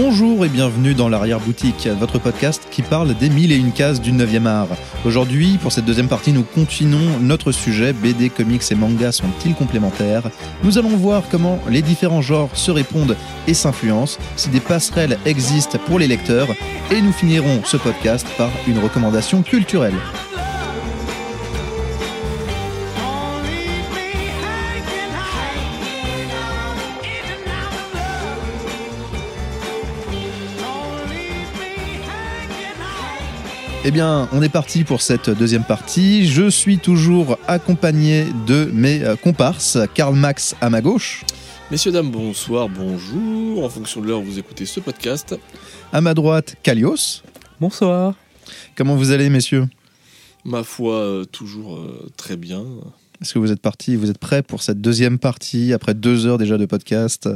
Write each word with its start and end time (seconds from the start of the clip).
Bonjour 0.00 0.44
et 0.44 0.48
bienvenue 0.48 0.94
dans 0.94 1.08
l'arrière-boutique, 1.08 1.88
votre 1.98 2.20
podcast 2.20 2.68
qui 2.70 2.82
parle 2.82 3.14
des 3.14 3.28
mille 3.28 3.50
et 3.50 3.56
une 3.56 3.72
cases 3.72 4.00
du 4.00 4.12
9e 4.12 4.46
art. 4.46 4.68
Aujourd'hui, 5.04 5.58
pour 5.60 5.72
cette 5.72 5.86
deuxième 5.86 6.06
partie, 6.06 6.32
nous 6.32 6.44
continuons 6.44 7.18
notre 7.20 7.50
sujet 7.50 7.92
BD, 7.92 8.30
comics 8.30 8.62
et 8.70 8.76
mangas 8.76 9.10
sont-ils 9.10 9.56
complémentaires? 9.56 10.30
Nous 10.62 10.78
allons 10.78 10.96
voir 10.96 11.24
comment 11.28 11.58
les 11.68 11.82
différents 11.82 12.22
genres 12.22 12.50
se 12.52 12.70
répondent 12.70 13.16
et 13.48 13.54
s'influencent, 13.54 14.20
si 14.36 14.50
des 14.50 14.60
passerelles 14.60 15.18
existent 15.26 15.80
pour 15.86 15.98
les 15.98 16.06
lecteurs, 16.06 16.54
et 16.92 17.02
nous 17.02 17.10
finirons 17.10 17.62
ce 17.64 17.76
podcast 17.76 18.24
par 18.38 18.50
une 18.68 18.78
recommandation 18.78 19.42
culturelle. 19.42 19.96
Eh 33.84 33.92
bien, 33.92 34.28
on 34.32 34.42
est 34.42 34.48
parti 34.48 34.82
pour 34.82 35.00
cette 35.00 35.30
deuxième 35.30 35.62
partie. 35.62 36.26
Je 36.26 36.50
suis 36.50 36.78
toujours 36.78 37.38
accompagné 37.46 38.26
de 38.46 38.68
mes 38.74 39.04
euh, 39.04 39.14
comparses. 39.14 39.78
Karl 39.94 40.16
Max 40.16 40.56
à 40.60 40.68
ma 40.68 40.80
gauche. 40.80 41.24
Messieurs, 41.70 41.92
dames, 41.92 42.10
bonsoir, 42.10 42.68
bonjour. 42.68 43.64
En 43.64 43.68
fonction 43.68 44.00
de 44.00 44.08
l'heure 44.08 44.18
où 44.18 44.24
vous 44.24 44.38
écoutez 44.40 44.66
ce 44.66 44.80
podcast. 44.80 45.36
À 45.92 46.00
ma 46.00 46.12
droite, 46.12 46.56
Kalios. 46.64 47.22
Bonsoir. 47.60 48.14
Comment 48.74 48.96
vous 48.96 49.12
allez, 49.12 49.30
messieurs? 49.30 49.68
Ma 50.44 50.64
foi, 50.64 50.94
euh, 50.94 51.24
toujours 51.24 51.76
euh, 51.76 52.10
très 52.16 52.36
bien. 52.36 52.64
Est-ce 53.22 53.32
que 53.32 53.38
vous 53.38 53.52
êtes 53.52 53.62
partis, 53.62 53.94
vous 53.94 54.10
êtes 54.10 54.18
prêts 54.18 54.42
pour 54.42 54.62
cette 54.62 54.80
deuxième 54.80 55.20
partie 55.20 55.72
après 55.72 55.94
deux 55.94 56.26
heures 56.26 56.38
déjà 56.38 56.58
de 56.58 56.66
podcast? 56.66 57.28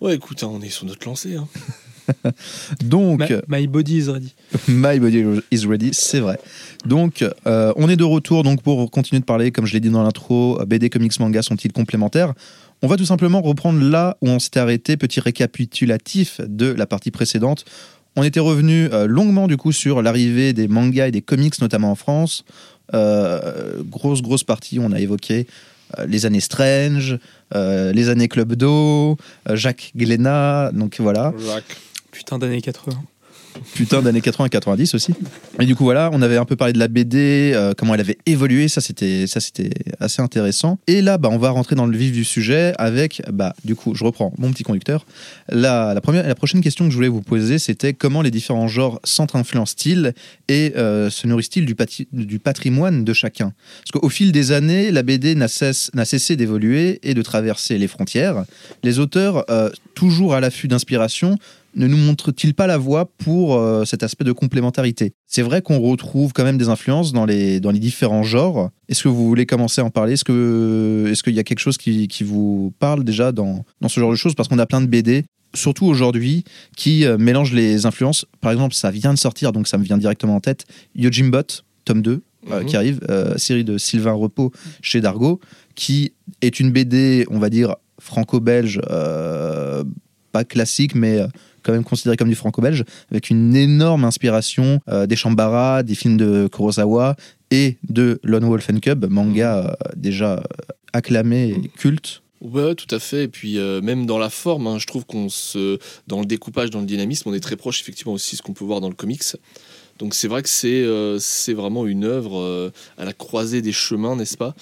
Ouais, 0.00 0.14
écoute, 0.14 0.44
hein, 0.44 0.50
on 0.50 0.62
est 0.62 0.70
sur 0.70 0.86
notre 0.86 1.06
lancée. 1.08 1.34
Hein. 1.34 1.48
Donc, 2.84 3.20
my, 3.48 3.60
my 3.60 3.66
body 3.66 3.98
is 3.98 4.10
ready. 4.10 4.34
My 4.68 4.98
body 4.98 5.42
is 5.50 5.66
ready, 5.66 5.90
c'est 5.92 6.20
vrai. 6.20 6.38
Donc, 6.86 7.24
euh, 7.46 7.72
on 7.76 7.88
est 7.88 7.96
de 7.96 8.04
retour 8.04 8.42
donc 8.42 8.62
pour 8.62 8.90
continuer 8.90 9.20
de 9.20 9.24
parler, 9.24 9.50
comme 9.50 9.66
je 9.66 9.72
l'ai 9.72 9.80
dit 9.80 9.90
dans 9.90 10.02
l'intro, 10.02 10.58
BD, 10.66 10.90
comics, 10.90 11.18
manga 11.20 11.42
sont-ils 11.42 11.72
complémentaires? 11.72 12.34
On 12.82 12.88
va 12.88 12.96
tout 12.96 13.04
simplement 13.04 13.42
reprendre 13.42 13.82
là 13.82 14.16
où 14.22 14.28
on 14.28 14.38
s'était 14.38 14.60
arrêté, 14.60 14.96
petit 14.96 15.20
récapitulatif 15.20 16.40
de 16.46 16.66
la 16.72 16.86
partie 16.86 17.10
précédente. 17.10 17.64
On 18.16 18.22
était 18.22 18.40
revenu 18.40 18.88
euh, 18.92 19.06
longuement 19.06 19.46
du 19.46 19.56
coup 19.56 19.72
sur 19.72 20.02
l'arrivée 20.02 20.52
des 20.52 20.66
mangas 20.66 21.08
et 21.08 21.10
des 21.10 21.22
comics, 21.22 21.60
notamment 21.60 21.90
en 21.90 21.94
France. 21.94 22.44
Euh, 22.94 23.82
grosse, 23.84 24.22
grosse 24.22 24.44
partie, 24.44 24.78
on 24.80 24.92
a 24.92 24.98
évoqué 24.98 25.46
euh, 25.98 26.06
les 26.06 26.26
années 26.26 26.40
Strange, 26.40 27.18
euh, 27.54 27.92
les 27.92 28.08
années 28.08 28.28
Club 28.28 28.54
d'eau, 28.54 29.16
euh, 29.48 29.56
Jacques 29.56 29.92
Glénat, 29.96 30.70
donc 30.72 30.96
voilà. 31.00 31.32
Jacques. 31.38 31.76
Putain 32.10 32.38
d'années 32.38 32.60
80. 32.60 32.92
Putain 33.74 34.02
d'années 34.02 34.20
80 34.20 34.46
et 34.46 34.50
90 34.50 34.94
aussi. 34.94 35.14
Et 35.58 35.66
du 35.66 35.74
coup 35.74 35.84
voilà, 35.84 36.10
on 36.12 36.22
avait 36.22 36.36
un 36.36 36.44
peu 36.44 36.56
parlé 36.56 36.72
de 36.72 36.78
la 36.78 36.88
BD, 36.88 37.52
euh, 37.54 37.74
comment 37.76 37.94
elle 37.94 38.00
avait 38.00 38.18
évolué, 38.26 38.68
ça 38.68 38.80
c'était 38.80 39.24
assez 39.98 40.22
intéressant. 40.22 40.78
Et 40.86 41.02
là 41.02 41.18
bah 41.18 41.28
on 41.30 41.38
va 41.38 41.50
rentrer 41.50 41.74
dans 41.74 41.86
le 41.86 41.96
vif 41.96 42.12
du 42.12 42.24
sujet 42.24 42.72
avec 42.78 43.22
bah 43.32 43.54
du 43.64 43.74
coup, 43.74 43.94
je 43.94 44.04
reprends 44.04 44.32
mon 44.38 44.50
petit 44.52 44.62
conducteur. 44.62 45.04
La, 45.48 45.94
la 45.94 46.00
première 46.00 46.26
la 46.26 46.34
prochaine 46.34 46.60
question 46.60 46.84
que 46.86 46.90
je 46.90 46.96
voulais 46.96 47.08
vous 47.08 47.22
poser, 47.22 47.58
c'était 47.58 47.92
comment 47.92 48.22
les 48.22 48.30
différents 48.30 48.68
genres 48.68 49.00
s'entre-influencent-ils 49.04 50.14
et 50.48 50.72
euh, 50.76 51.10
se 51.10 51.26
nourrissent-ils 51.26 51.66
du, 51.66 52.38
patrimoine 52.38 53.04
de 53.04 53.12
chacun? 53.12 53.52
Parce 53.82 54.00
qu'au 54.00 54.08
fil 54.08 54.32
des 54.32 54.52
années, 54.52 54.90
la 54.90 55.02
BD 55.02 55.34
n'a 55.34 55.48
cessé 55.48 56.36
d'évoluer 56.36 57.00
et 57.02 57.14
de 57.14 57.22
traverser 57.22 57.78
les 57.78 57.88
frontières. 57.88 58.44
Les 58.82 58.98
auteurs 58.98 59.44
euh, 59.50 59.70
toujours 59.94 60.34
à 60.34 60.40
l'affût 60.40 60.68
d'inspiration 60.68 61.36
ne 61.74 61.86
nous 61.86 61.96
montre-t-il 61.96 62.54
pas 62.54 62.66
la 62.66 62.78
voie 62.78 63.06
pour 63.18 63.54
euh, 63.56 63.84
cet 63.84 64.02
aspect 64.02 64.24
de 64.24 64.32
complémentarité? 64.32 65.12
C'est 65.26 65.42
vrai 65.42 65.62
qu'on 65.62 65.78
retrouve 65.78 66.32
quand 66.32 66.44
même 66.44 66.58
des 66.58 66.68
influences 66.68 67.12
dans 67.12 67.24
les, 67.26 67.60
dans 67.60 67.70
les 67.70 67.78
différents 67.78 68.22
genres. 68.24 68.70
Est-ce 68.88 69.04
que 69.04 69.08
vous 69.08 69.26
voulez 69.26 69.46
commencer 69.46 69.80
à 69.80 69.84
en 69.84 69.90
parler? 69.90 70.14
Est-ce 70.14 70.24
que 70.24 71.06
est-ce 71.10 71.22
qu'il 71.22 71.34
y 71.34 71.38
a 71.38 71.44
quelque 71.44 71.60
chose 71.60 71.78
qui, 71.78 72.08
qui 72.08 72.24
vous 72.24 72.72
parle 72.78 73.04
déjà 73.04 73.30
dans, 73.32 73.64
dans 73.80 73.88
ce 73.88 74.00
genre 74.00 74.10
de 74.10 74.16
choses? 74.16 74.34
Parce 74.34 74.48
qu'on 74.48 74.58
a 74.58 74.66
plein 74.66 74.80
de 74.80 74.86
BD, 74.86 75.24
surtout 75.54 75.86
aujourd'hui, 75.86 76.44
qui 76.76 77.04
euh, 77.04 77.18
mélangent 77.18 77.52
les 77.54 77.86
influences. 77.86 78.26
Par 78.40 78.50
exemple, 78.52 78.74
ça 78.74 78.90
vient 78.90 79.14
de 79.14 79.18
sortir, 79.18 79.52
donc 79.52 79.68
ça 79.68 79.78
me 79.78 79.84
vient 79.84 79.98
directement 79.98 80.36
en 80.36 80.40
tête. 80.40 80.66
Yojimbot, 80.96 81.62
tome 81.84 82.02
2, 82.02 82.22
euh, 82.50 82.60
Mhm. 82.60 82.66
qui 82.66 82.76
arrive, 82.76 83.00
euh, 83.10 83.36
série 83.36 83.64
de 83.64 83.78
Sylvain 83.78 84.12
Repos 84.12 84.50
chez 84.82 85.00
Dargo, 85.00 85.40
qui 85.76 86.14
est 86.42 86.58
une 86.58 86.72
BD, 86.72 87.26
on 87.30 87.38
va 87.38 87.48
dire, 87.50 87.76
franco-belge, 88.00 88.80
pas 90.32 90.44
classique, 90.44 90.94
mais 90.94 91.20
quand 91.62 91.72
même 91.72 91.84
considéré 91.84 92.16
comme 92.16 92.28
du 92.28 92.34
franco-belge, 92.34 92.84
avec 93.10 93.30
une 93.30 93.54
énorme 93.56 94.04
inspiration 94.04 94.80
euh, 94.88 95.06
des 95.06 95.16
Shambara, 95.16 95.82
des 95.82 95.94
films 95.94 96.16
de 96.16 96.48
Kurosawa 96.52 97.16
et 97.50 97.76
de 97.88 98.20
Lone 98.22 98.44
Wolf 98.44 98.68
and 98.70 98.80
Cub, 98.80 99.06
manga 99.10 99.58
euh, 99.58 99.72
déjà 99.96 100.34
euh, 100.34 100.40
acclamé 100.92 101.50
et 101.50 101.68
culte. 101.68 102.22
Ouais, 102.40 102.74
tout 102.74 102.92
à 102.94 102.98
fait. 102.98 103.24
Et 103.24 103.28
puis 103.28 103.58
euh, 103.58 103.80
même 103.82 104.06
dans 104.06 104.18
la 104.18 104.30
forme, 104.30 104.66
hein, 104.66 104.78
je 104.78 104.86
trouve 104.86 105.04
qu'on 105.04 105.28
se, 105.28 105.78
dans 106.06 106.20
le 106.20 106.26
découpage, 106.26 106.70
dans 106.70 106.80
le 106.80 106.86
dynamisme, 106.86 107.28
on 107.28 107.34
est 107.34 107.40
très 107.40 107.56
proche 107.56 107.80
effectivement 107.80 108.12
aussi 108.12 108.32
de 108.32 108.38
ce 108.38 108.42
qu'on 108.42 108.54
peut 108.54 108.64
voir 108.64 108.80
dans 108.80 108.88
le 108.88 108.94
comics. 108.94 109.22
Donc 109.98 110.14
c'est 110.14 110.28
vrai 110.28 110.42
que 110.42 110.48
c'est 110.48 110.86
c'est 111.18 111.52
vraiment 111.52 111.86
une 111.86 112.04
œuvre 112.04 112.72
à 112.96 113.04
la 113.04 113.12
croisée 113.12 113.60
des 113.60 113.72
chemins, 113.72 114.16
n'est-ce 114.16 114.38
pas? 114.38 114.54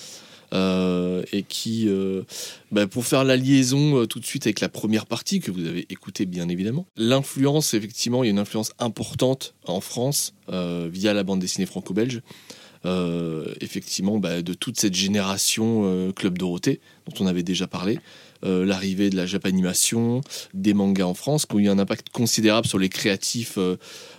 Euh, 0.54 1.24
et 1.30 1.42
qui, 1.42 1.84
euh, 1.88 2.22
bah, 2.72 2.86
pour 2.86 3.04
faire 3.04 3.22
la 3.22 3.36
liaison 3.36 4.00
euh, 4.00 4.06
tout 4.06 4.18
de 4.18 4.24
suite 4.24 4.46
avec 4.46 4.60
la 4.60 4.70
première 4.70 5.04
partie 5.04 5.40
que 5.40 5.50
vous 5.50 5.66
avez 5.66 5.86
écoutée 5.90 6.24
bien 6.24 6.48
évidemment, 6.48 6.86
l'influence 6.96 7.74
effectivement, 7.74 8.24
il 8.24 8.28
y 8.28 8.30
a 8.30 8.32
une 8.32 8.38
influence 8.38 8.72
importante 8.78 9.54
en 9.66 9.80
France 9.80 10.34
via 10.48 11.12
la 11.12 11.24
bande 11.24 11.40
dessinée 11.40 11.66
franco-belge. 11.66 12.22
Effectivement, 13.60 14.18
bah, 14.18 14.40
de 14.40 14.54
toute 14.54 14.80
cette 14.80 14.94
génération 14.94 16.12
Club 16.16 16.38
Dorothée 16.38 16.80
dont 17.06 17.24
on 17.24 17.26
avait 17.26 17.42
déjà 17.42 17.66
parlé, 17.66 17.98
l'arrivée 18.42 19.10
de 19.10 19.16
la 19.16 19.26
japanimation, 19.26 20.22
des 20.54 20.72
mangas 20.72 21.04
en 21.04 21.14
France, 21.14 21.44
qui 21.44 21.56
ont 21.56 21.58
eu 21.58 21.68
un 21.68 21.78
impact 21.78 22.08
considérable 22.08 22.66
sur 22.66 22.78
les 22.78 22.88
créatifs, 22.88 23.58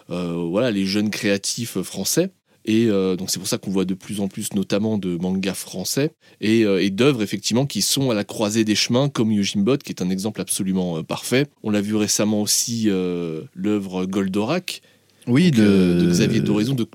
voilà, 0.08 0.70
les 0.70 0.86
jeunes 0.86 1.10
créatifs 1.10 1.82
français. 1.82 2.30
Et 2.72 2.86
euh, 2.88 3.16
donc 3.16 3.32
c'est 3.32 3.40
pour 3.40 3.48
ça 3.48 3.58
qu'on 3.58 3.72
voit 3.72 3.86
de 3.86 3.96
plus 3.96 4.20
en 4.20 4.28
plus 4.28 4.54
notamment 4.54 5.00
de 5.00 5.18
mangas 5.18 5.56
français 5.56 6.12
et, 6.40 6.66
euh, 6.66 6.84
et 6.84 6.92
d'œuvres 6.92 7.24
effectivement 7.24 7.66
qui 7.66 7.82
sont 7.82 8.12
à 8.12 8.14
la 8.14 8.24
croisée 8.24 8.64
des 8.64 8.76
chemins 8.76 9.10
comme 9.10 9.32
Yojimbot 9.32 9.78
qui 9.78 9.92
est 9.92 10.04
un 10.04 10.10
exemple 10.12 10.40
absolument 10.40 10.98
euh, 11.00 11.02
parfait. 11.02 11.48
On 11.64 11.72
l'a 11.72 11.82
vu 11.82 11.96
récemment 11.96 12.42
aussi 12.42 12.84
euh, 12.88 13.42
l'œuvre 13.56 14.06
Goldorak 14.06 14.84
Oui, 15.26 15.50
donc, 15.50 15.62
de, 15.62 15.68
euh, 15.68 16.02
de 16.06 16.12
Xavier 16.12 16.44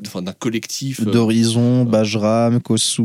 enfin, 0.06 0.22
d'un 0.22 0.32
collectif. 0.32 1.00
euh, 1.00 1.10
d'Horizon, 1.10 1.84
Bajram, 1.84 2.60
Kosu, 2.60 3.02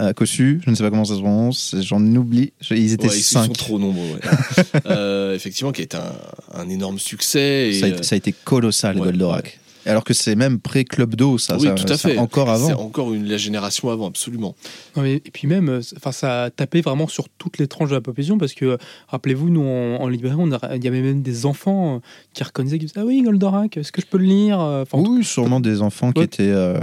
euh, 0.00 0.12
Kosu, 0.14 0.60
je 0.64 0.70
ne 0.70 0.74
sais 0.74 0.82
pas 0.82 0.90
comment 0.90 1.04
ça 1.04 1.14
se 1.14 1.20
prononce, 1.20 1.76
j'en 1.80 2.02
oublie, 2.16 2.52
ils 2.72 2.92
étaient 2.92 3.06
Ouais, 3.08 3.16
ils 3.16 3.22
sont 3.22 3.44
cinq. 3.44 3.56
trop 3.56 3.78
nombreux. 3.78 4.04
ouais. 4.14 4.64
Euh, 4.86 5.34
effectivement, 5.34 5.70
qui 5.72 5.82
a 5.82 5.84
été 5.84 5.96
un, 5.96 6.12
un 6.60 6.68
énorme 6.68 6.98
succès. 6.98 7.68
Et, 7.70 7.74
ça, 7.74 7.86
a 7.86 7.88
été, 7.90 8.02
ça 8.02 8.14
a 8.14 8.18
été 8.18 8.32
colossal, 8.32 8.96
ouais, 8.98 9.04
Goldorak. 9.04 9.60
Alors 9.88 10.04
que 10.04 10.14
c'est 10.14 10.36
même 10.36 10.60
pré-Club 10.60 11.14
d'eau, 11.16 11.38
ça, 11.38 11.56
Oui, 11.56 11.66
ça- 11.66 11.72
tout 11.74 11.92
à 11.92 11.96
ça- 11.96 12.08
fait. 12.10 12.18
encore 12.18 12.46
C'est 12.56 12.72
avant. 12.72 12.82
encore 12.84 13.12
une, 13.14 13.26
la 13.26 13.36
génération 13.38 13.88
avant, 13.90 14.06
absolument. 14.06 14.54
Non, 14.96 15.02
mais- 15.02 15.14
et 15.14 15.30
puis 15.32 15.48
même, 15.48 15.68
euh, 15.68 15.80
enfin, 15.96 16.12
ça 16.12 16.44
a 16.44 16.50
tapé 16.50 16.80
vraiment 16.82 17.08
sur 17.08 17.28
toutes 17.38 17.58
les 17.58 17.66
tranches 17.66 17.88
de 17.90 17.94
la 17.94 18.00
population 18.00 18.38
parce 18.38 18.52
que, 18.52 18.64
euh, 18.64 18.76
rappelez-vous, 19.08 19.48
nous 19.48 19.62
en, 19.62 20.02
en 20.02 20.10
il 20.10 20.84
y 20.84 20.88
avait 20.88 21.00
même 21.00 21.22
des 21.22 21.46
enfants 21.46 21.96
euh, 21.96 21.98
qui 22.34 22.44
reconnaissaient, 22.44 22.78
qui 22.78 22.86
disaient, 22.86 23.00
ah 23.00 23.04
oui, 23.06 23.22
Goldorak, 23.22 23.76
est-ce 23.76 23.90
que 23.92 24.00
je 24.00 24.06
peux 24.06 24.18
le 24.18 24.24
lire 24.24 24.58
Enfin, 24.60 24.98
en 24.98 25.02
tout- 25.02 25.16
Oui, 25.16 25.24
sûrement 25.24 25.60
des 25.60 25.80
enfants 25.82 26.12
qui 26.12 26.22
étaient 26.22 26.42
euh, 26.44 26.78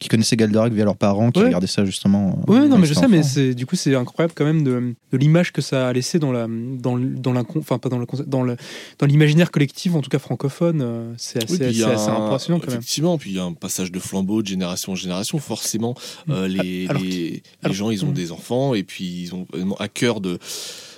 qui 0.00 0.08
connaissaient 0.08 0.36
Goldorak 0.36 0.72
via 0.72 0.84
leurs 0.84 0.96
parents, 0.96 1.30
qui 1.30 1.40
Ouais. 1.40 1.46
regardaient 1.46 1.66
ça 1.66 1.84
justement. 1.84 2.38
Ouais, 2.48 2.66
non, 2.68 2.78
mais 2.78 2.86
je 2.86 2.94
sais, 2.94 3.08
mais 3.08 3.22
c'est 3.22 3.54
du 3.54 3.66
coup 3.66 3.76
c'est 3.76 3.94
incroyable 3.94 4.32
quand 4.36 4.44
même 4.44 4.64
de, 4.64 4.94
de 5.12 5.16
l'image 5.18 5.52
que 5.52 5.60
ça 5.62 5.88
a 5.88 5.92
laissé 5.92 6.18
dans 6.18 6.32
la 6.32 6.46
dans 6.48 6.98
dans 6.98 7.32
l'incon- 7.32 7.58
enfin 7.60 7.78
pas 7.78 7.88
dans 7.88 7.98
le 7.98 8.06
dans 8.26 8.42
le 8.42 8.56
dans 8.98 9.06
l'imaginaire 9.06 9.50
collectif 9.50 9.94
en 9.94 10.00
tout 10.00 10.10
cas 10.10 10.18
francophone. 10.18 11.14
C'est 11.18 11.44
assez, 11.44 11.52
Oui, 11.66 11.74
c'est 11.74 11.84
assez 11.84 12.08
un- 12.08 12.31
impressionnant 12.34 12.58
quand 12.60 12.66
même. 12.68 12.78
Effectivement, 12.78 13.18
puis 13.18 13.30
il 13.30 13.36
y 13.36 13.38
a 13.38 13.44
un 13.44 13.52
passage 13.54 13.90
de 13.92 13.98
flambeau 13.98 14.42
de 14.42 14.46
génération 14.48 14.92
en 14.92 14.96
génération. 14.96 15.38
Forcément, 15.38 15.94
euh, 16.28 16.48
les, 16.48 16.86
Alors 16.88 17.02
les, 17.02 17.08
qu'il- 17.08 17.20
les 17.20 17.42
alors- 17.62 17.74
gens, 17.74 17.90
ils 17.90 18.04
ont 18.04 18.08
Mm. 18.10 18.14
des 18.14 18.32
enfants 18.32 18.74
et 18.74 18.82
puis 18.82 19.04
ils 19.22 19.34
ont 19.34 19.46
à 19.78 19.88
cœur 19.88 20.20
de, 20.20 20.38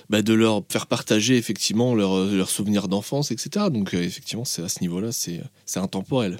bah, 0.09 0.21
de 0.21 0.33
leur 0.33 0.63
faire 0.69 0.85
partager 0.87 1.35
effectivement 1.37 1.95
leurs 1.95 2.25
leurs 2.25 2.49
souvenirs 2.49 2.87
d'enfance, 2.87 3.31
etc. 3.31 3.67
Donc 3.71 3.93
euh, 3.93 4.01
effectivement, 4.03 4.45
c'est 4.45 4.61
à 4.63 4.69
ce 4.69 4.81
niveau-là, 4.81 5.11
c'est 5.11 5.41
c'est 5.65 5.79
intemporel. 5.79 6.37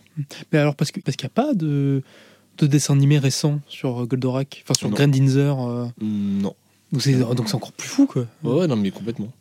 Mais 0.51 0.59
alors 0.59 0.75
parce 0.75 0.91
que 0.91 0.99
parce 0.99 1.15
qu'il 1.17 1.25
n'y 1.25 1.31
a 1.31 1.43
pas 1.43 1.53
de 1.53 2.01
de 2.57 2.67
dessin 2.67 2.93
animé 2.93 3.17
récent 3.17 3.59
sur 3.67 4.01
euh, 4.01 4.05
Goldorak, 4.05 4.63
enfin 4.63 4.73
sur. 4.75 4.89
Grandinzer. 4.89 5.59
euh, 5.59 5.85
Mm, 5.99 6.41
Non. 6.41 6.55
donc 6.91 7.01
c'est 7.01 7.55
encore 7.55 7.73
plus 7.73 7.87
fou 7.89 8.05
quoi. 8.05 8.25
Ouais, 8.43 8.59
ouais, 8.59 8.67
non, 8.67 8.75
mais 8.77 8.91
complètement. 8.91 9.31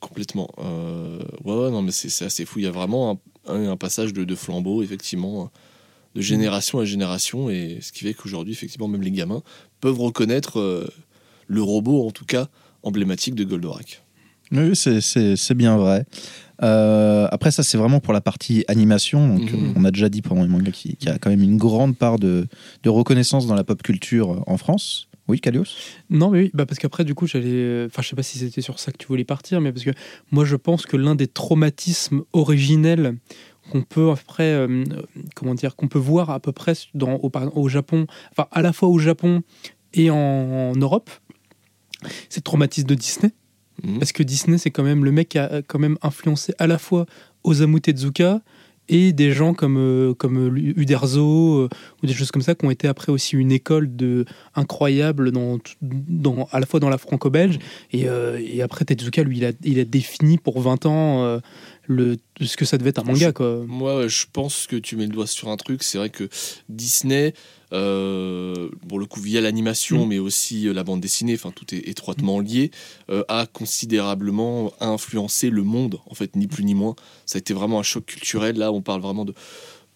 Complètement. 0.00 0.48
Euh, 0.58 1.18
ouais, 1.44 1.54
ouais, 1.54 1.70
non, 1.70 1.82
mais 1.82 1.92
c'est 1.92 2.08
c'est 2.08 2.24
assez 2.24 2.44
fou. 2.44 2.58
Il 2.58 2.64
y 2.64 2.68
a 2.68 2.70
vraiment 2.70 3.12
un, 3.12 3.18
un- 3.48 3.70
un 3.70 3.76
passage 3.76 4.12
de, 4.12 4.24
de 4.24 4.34
flambeau, 4.34 4.82
effectivement, 4.82 5.50
de 6.14 6.20
génération 6.20 6.78
à 6.78 6.84
génération, 6.84 7.48
et 7.50 7.78
ce 7.80 7.92
qui 7.92 8.04
fait 8.04 8.14
qu'aujourd'hui, 8.14 8.52
effectivement, 8.52 8.88
même 8.88 9.02
les 9.02 9.10
gamins 9.10 9.42
peuvent 9.80 9.98
reconnaître 10.00 10.58
euh, 10.60 10.86
le 11.46 11.62
robot, 11.62 12.06
en 12.06 12.10
tout 12.10 12.24
cas, 12.26 12.48
emblématique 12.82 13.34
de 13.34 13.44
Goldorak. 13.44 14.02
Oui, 14.52 14.76
c'est- 14.76 15.54
bien 15.54 15.76
vrai. 15.78 16.04
Euh, 16.62 17.26
après, 17.30 17.50
ça, 17.50 17.62
c'est 17.62 17.78
vraiment 17.78 18.00
pour 18.00 18.12
la 18.12 18.20
partie 18.20 18.64
animation. 18.68 19.26
Donc, 19.38 19.50
Mhm. 19.50 19.72
On 19.76 19.84
a 19.84 19.90
déjà 19.90 20.08
dit 20.10 20.20
pendant 20.22 20.42
les 20.42 20.48
mangas 20.48 20.70
qu'il 20.72 20.96
qu'il 20.96 21.08
y 21.08 21.12
a 21.12 21.18
quand 21.18 21.30
même 21.30 21.42
une 21.42 21.56
grande 21.56 21.96
part 21.96 22.18
de, 22.18 22.46
de 22.82 22.90
reconnaissance 22.90 23.46
dans 23.46 23.54
la 23.54 23.64
pop 23.64 23.82
culture 23.82 24.44
en 24.46 24.58
France. 24.58 25.08
Oui, 25.32 25.40
Kalios 25.40 25.64
Non, 26.10 26.28
mais 26.28 26.40
oui, 26.40 26.50
bah 26.52 26.66
parce 26.66 26.78
qu'après, 26.78 27.04
du 27.04 27.14
coup, 27.14 27.26
j'allais. 27.26 27.86
Enfin, 27.86 28.02
je 28.02 28.08
sais 28.08 28.16
pas 28.16 28.22
si 28.22 28.38
c'était 28.38 28.60
sur 28.60 28.78
ça 28.78 28.92
que 28.92 28.98
tu 28.98 29.06
voulais 29.06 29.24
partir, 29.24 29.62
mais 29.62 29.72
parce 29.72 29.82
que 29.82 29.92
moi, 30.30 30.44
je 30.44 30.56
pense 30.56 30.84
que 30.84 30.98
l'un 30.98 31.14
des 31.14 31.26
traumatismes 31.26 32.20
originels 32.34 33.16
qu'on 33.70 33.80
peut 33.80 34.10
après, 34.10 34.52
euh, 34.52 34.84
comment 35.34 35.54
dire, 35.54 35.74
qu'on 35.74 35.88
peut 35.88 35.98
voir 35.98 36.28
à 36.28 36.38
peu 36.38 36.52
près 36.52 36.74
dans, 36.92 37.14
au, 37.14 37.32
au 37.54 37.68
Japon, 37.70 38.06
enfin, 38.32 38.46
à 38.50 38.60
la 38.60 38.74
fois 38.74 38.90
au 38.90 38.98
Japon 38.98 39.42
et 39.94 40.10
en, 40.10 40.16
en 40.16 40.76
Europe, 40.76 41.08
c'est 42.28 42.40
le 42.40 42.42
traumatisme 42.44 42.88
de 42.88 42.94
Disney. 42.94 43.32
Mhm. 43.82 44.00
Parce 44.00 44.12
que 44.12 44.22
Disney, 44.22 44.58
c'est 44.58 44.70
quand 44.70 44.82
même 44.82 45.02
le 45.02 45.12
mec 45.12 45.30
qui 45.30 45.38
a 45.38 45.62
quand 45.66 45.78
même 45.78 45.96
influencé 46.02 46.52
à 46.58 46.66
la 46.66 46.76
fois 46.76 47.06
Osamu 47.42 47.80
Tezuka 47.80 48.42
et 48.88 49.12
des 49.12 49.32
gens 49.32 49.54
comme, 49.54 49.78
euh, 49.78 50.14
comme 50.14 50.56
Uderzo 50.56 51.60
euh, 51.60 51.68
ou 52.02 52.06
des 52.06 52.14
choses 52.14 52.30
comme 52.30 52.42
ça 52.42 52.54
qui 52.54 52.64
ont 52.64 52.70
été 52.70 52.88
après 52.88 53.12
aussi 53.12 53.36
une 53.36 53.52
école 53.52 53.94
de 53.94 54.24
incroyable 54.54 55.30
dans, 55.30 55.58
dans, 55.80 56.48
à 56.50 56.60
la 56.60 56.66
fois 56.66 56.80
dans 56.80 56.88
la 56.88 56.98
franco-belge 56.98 57.58
et, 57.92 58.08
euh, 58.08 58.40
et 58.44 58.60
après 58.62 58.84
Tezuka 58.84 59.22
lui 59.22 59.38
il 59.38 59.44
a, 59.44 59.52
il 59.62 59.78
a 59.78 59.84
défini 59.84 60.38
pour 60.38 60.60
20 60.60 60.86
ans 60.86 61.24
euh, 61.24 61.38
le, 61.86 62.16
ce 62.40 62.56
que 62.56 62.64
ça 62.64 62.78
devait 62.78 62.90
être 62.90 63.00
un 63.00 63.04
manga 63.04 63.32
quoi. 63.32 63.64
Moi, 63.66 64.06
je 64.08 64.24
pense 64.32 64.66
que 64.66 64.76
tu 64.76 64.96
mets 64.96 65.06
le 65.06 65.12
doigt 65.12 65.26
sur 65.26 65.48
un 65.48 65.56
truc. 65.56 65.82
C'est 65.82 65.98
vrai 65.98 66.10
que 66.10 66.28
Disney, 66.68 67.34
euh, 67.72 68.68
pour 68.88 68.98
le 68.98 69.06
coup, 69.06 69.20
via 69.20 69.40
l'animation, 69.40 70.04
Mm. 70.04 70.08
mais 70.08 70.18
aussi 70.18 70.68
euh, 70.68 70.72
la 70.72 70.84
bande 70.84 71.00
dessinée, 71.00 71.34
enfin, 71.34 71.50
tout 71.50 71.74
est 71.74 71.88
étroitement 71.88 72.40
lié, 72.40 72.70
euh, 73.10 73.24
a 73.28 73.46
considérablement 73.46 74.72
influencé 74.80 75.50
le 75.50 75.62
monde, 75.62 75.98
en 76.06 76.14
fait, 76.14 76.36
ni 76.36 76.46
plus 76.46 76.64
ni 76.64 76.74
moins. 76.74 76.94
Ça 77.26 77.36
a 77.36 77.40
été 77.40 77.54
vraiment 77.54 77.78
un 77.78 77.82
choc 77.82 78.04
culturel. 78.04 78.56
Là, 78.56 78.72
on 78.72 78.82
parle 78.82 79.00
vraiment 79.00 79.24
de. 79.24 79.34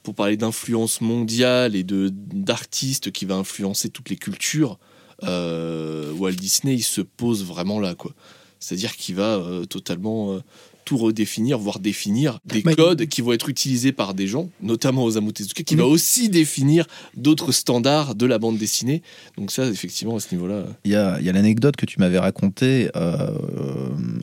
Pour 0.02 0.14
parler 0.14 0.36
d'influence 0.36 1.00
mondiale 1.00 1.74
et 1.74 1.82
de 1.82 2.10
d'artistes 2.12 3.10
qui 3.10 3.24
va 3.24 3.34
influencer 3.34 3.88
toutes 3.88 4.08
les 4.08 4.16
cultures, 4.16 4.78
euh, 5.24 6.12
Walt 6.12 6.32
Disney, 6.32 6.74
il 6.74 6.82
se 6.82 7.00
pose 7.00 7.44
vraiment 7.44 7.80
là, 7.80 7.94
quoi. 7.96 8.12
C'est-à-dire 8.60 8.96
qu'il 8.96 9.16
va 9.16 9.36
euh, 9.36 9.64
totalement 9.64 10.32
euh, 10.32 10.40
tout 10.86 10.96
redéfinir, 10.96 11.58
voire 11.58 11.80
définir 11.80 12.38
des 12.46 12.62
codes 12.62 13.06
qui 13.06 13.20
vont 13.20 13.32
être 13.32 13.48
utilisés 13.50 13.92
par 13.92 14.14
des 14.14 14.28
gens, 14.28 14.48
notamment 14.62 15.04
Osamu 15.04 15.32
Tezuka, 15.32 15.64
qui 15.64 15.74
va 15.74 15.84
aussi 15.84 16.28
définir 16.28 16.86
d'autres 17.16 17.52
standards 17.52 18.14
de 18.14 18.24
la 18.24 18.38
bande 18.38 18.56
dessinée. 18.56 19.02
Donc 19.36 19.50
ça, 19.50 19.66
effectivement, 19.66 20.16
à 20.16 20.20
ce 20.20 20.32
niveau-là, 20.34 20.64
Il 20.84 20.92
y 20.92 20.94
a, 20.94 21.18
il 21.18 21.26
y 21.26 21.28
a 21.28 21.32
l'anecdote 21.32 21.76
que 21.76 21.86
tu 21.86 21.98
m'avais 21.98 22.20
racontée 22.20 22.88
euh, 22.94 23.30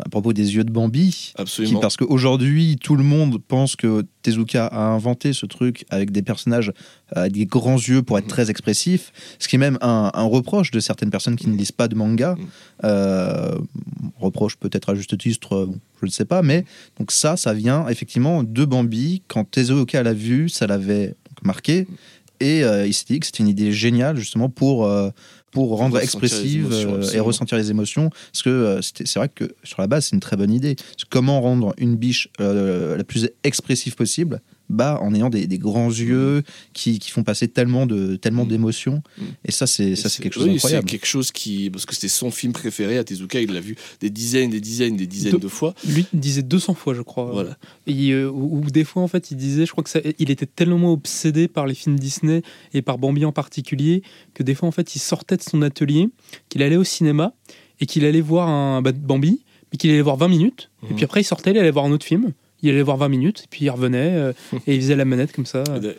à 0.03 0.09
propos 0.09 0.31
des 0.31 0.55
yeux 0.55 0.63
de 0.63 0.71
Bambi. 0.71 1.11
Qui, 1.11 1.33
absolument. 1.35 1.79
parce 1.81 1.97
qu'aujourd'hui, 1.97 2.77
tout 2.81 2.95
le 2.95 3.03
monde 3.03 3.39
pense 3.45 3.75
que 3.75 4.05
Tezuka 4.21 4.65
a 4.67 4.85
inventé 4.85 5.33
ce 5.33 5.45
truc 5.45 5.85
avec 5.89 6.11
des 6.11 6.21
personnages 6.21 6.71
euh, 7.17 7.29
des 7.29 7.45
grands 7.45 7.77
yeux 7.77 8.01
pour 8.01 8.17
être 8.17 8.25
Mhm. 8.25 8.29
très 8.29 8.49
expressifs, 8.49 9.11
ce 9.39 9.47
qui 9.47 9.55
est 9.55 9.59
même 9.59 9.77
un, 9.81 10.11
un 10.13 10.23
reproche 10.23 10.71
de 10.71 10.79
certaines 10.79 11.09
personnes 11.09 11.35
qui 11.35 11.47
ne 11.47 11.55
lisent 11.57 11.71
pas 11.71 11.87
de 11.87 11.95
manga. 11.95 12.35
Mhm. 12.35 12.45
Euh, 12.85 13.57
reproche 14.19 14.55
peut-être 14.57 14.89
à 14.89 14.95
juste 14.95 15.17
titre, 15.17 15.55
euh, 15.55 15.67
je 16.01 16.05
ne 16.07 16.11
sais 16.11 16.25
pas, 16.25 16.41
mais 16.41 16.65
donc 16.99 17.11
ça, 17.11 17.37
ça 17.37 17.53
vient 17.53 17.87
effectivement 17.87 18.43
de 18.43 18.65
Bambi. 18.65 19.21
Quand 19.27 19.49
Tezuka 19.49 20.03
l'a 20.03 20.13
vu, 20.13 20.49
ça 20.49 20.67
l'avait 20.67 21.15
marqué. 21.43 21.87
Et 22.39 22.63
euh, 22.63 22.85
il 22.85 22.93
s'est 22.93 23.05
dit 23.07 23.19
que 23.19 23.25
c'était 23.25 23.43
une 23.43 23.47
idée 23.47 23.71
géniale 23.71 24.17
justement 24.17 24.49
pour, 24.49 24.85
euh, 24.85 25.09
pour 25.51 25.77
rendre 25.77 25.97
expressive 25.99 26.69
euh, 26.73 27.09
et 27.13 27.19
ressentir 27.19 27.57
les 27.57 27.69
émotions. 27.71 28.09
Parce 28.09 28.41
que 28.43 28.79
c'est 28.81 29.15
vrai 29.15 29.29
que 29.29 29.55
sur 29.63 29.79
la 29.79 29.87
base, 29.87 30.05
c'est 30.05 30.15
une 30.15 30.19
très 30.19 30.35
bonne 30.35 30.51
idée. 30.51 30.75
Comment 31.09 31.39
rendre 31.39 31.73
une 31.77 31.95
biche 31.95 32.27
la 32.39 33.03
plus 33.05 33.29
expressive 33.43 33.95
possible 33.95 34.41
bah, 34.73 34.99
en 35.01 35.13
ayant 35.15 35.29
des, 35.29 35.47
des 35.47 35.57
grands 35.57 35.89
yeux 35.89 36.43
qui, 36.73 36.99
qui 36.99 37.09
font 37.11 37.23
passer 37.23 37.47
tellement 37.47 37.85
de 37.85 38.15
tellement 38.15 38.43
Mm. 38.45 38.47
d'émotions. 38.49 39.03
Mm. 39.17 39.23
Et 39.45 39.51
ça, 39.51 39.67
c'est 39.67 39.95
ça, 39.95 40.09
c'est 40.09 40.21
quelque 40.21 40.33
chose 40.33 40.43
oui, 40.43 40.51
d'incroyable. 40.53 40.89
C'est 40.89 40.97
quelque 40.97 41.05
chose 41.07 41.31
qui, 41.31 41.69
parce 41.69 41.85
que 41.85 41.93
c'était 41.95 42.07
son 42.07 42.31
film 42.31 42.51
préféré 42.53 42.97
à 42.97 43.03
Tezuka, 43.03 43.39
il 43.39 43.51
l'a 43.53 43.59
vu 43.61 43.75
des 44.01 44.09
dizaines, 44.09 44.49
des 44.49 44.59
dizaines, 44.59 44.97
des 44.97 45.07
dizaines 45.07 45.33
De- 45.33 45.37
de 45.37 45.47
fois. 45.47 45.73
Lui 45.87 46.05
il 46.13 46.19
disait 46.19 46.41
200 46.43 46.73
fois 46.73 46.93
je 46.93 47.01
crois. 47.01 47.31
Voilà. 47.31 47.57
Et, 47.87 48.11
euh, 48.11 48.29
ou, 48.29 48.57
ou 48.57 48.61
des 48.71 48.83
fois, 48.83 49.01
en 49.03 49.07
fait, 49.07 49.31
il 49.31 49.37
disait, 49.37 49.65
je 49.65 49.71
crois 49.71 49.83
que 49.83 49.89
ça, 49.89 49.99
il 50.19 50.29
était 50.31 50.45
tellement 50.45 50.91
obsédé 50.91 51.47
par 51.47 51.67
les 51.67 51.73
films 51.75 51.97
Disney 51.99 52.41
et 52.73 52.81
par 52.81 52.97
Bambi 52.97 53.23
en 53.25 53.31
particulier 53.31 54.01
que 54.33 54.43
des 54.43 54.55
fois, 54.55 54.67
en 54.67 54.71
fait, 54.71 54.95
il 54.95 54.99
sortait 54.99 55.37
de 55.37 55.41
son 55.43 55.61
atelier, 55.61 56.09
qu'il 56.49 56.61
allait 56.63 56.77
au 56.77 56.83
cinéma 56.83 57.33
et 57.79 57.85
qu'il 57.85 58.05
allait 58.05 58.21
voir 58.21 58.49
un 58.49 58.81
bah, 58.81 58.91
Bambi, 58.91 59.41
mais 59.71 59.77
qu'il 59.77 59.89
allait 59.91 60.01
voir 60.01 60.17
20 60.17 60.27
minutes. 60.27 60.69
Et 60.89 60.93
puis 60.93 61.03
après, 61.05 61.21
il 61.21 61.23
sortait, 61.23 61.51
il 61.51 61.57
allait 61.57 61.71
voir 61.71 61.85
un 61.85 61.91
autre 61.91 62.05
film. 62.05 62.33
Il 62.63 62.69
allait 62.71 62.81
voir 62.81 62.97
20 62.97 63.09
minutes, 63.09 63.45
puis 63.51 63.65
il 63.65 63.69
revenait 63.69 64.13
euh, 64.15 64.33
et 64.67 64.73
il 64.75 64.81
faisait 64.81 64.95
la 64.95 65.05
manette 65.05 65.31
comme 65.31 65.45
ça. 65.45 65.63
Et 65.75 65.79
d'a- 65.79 65.93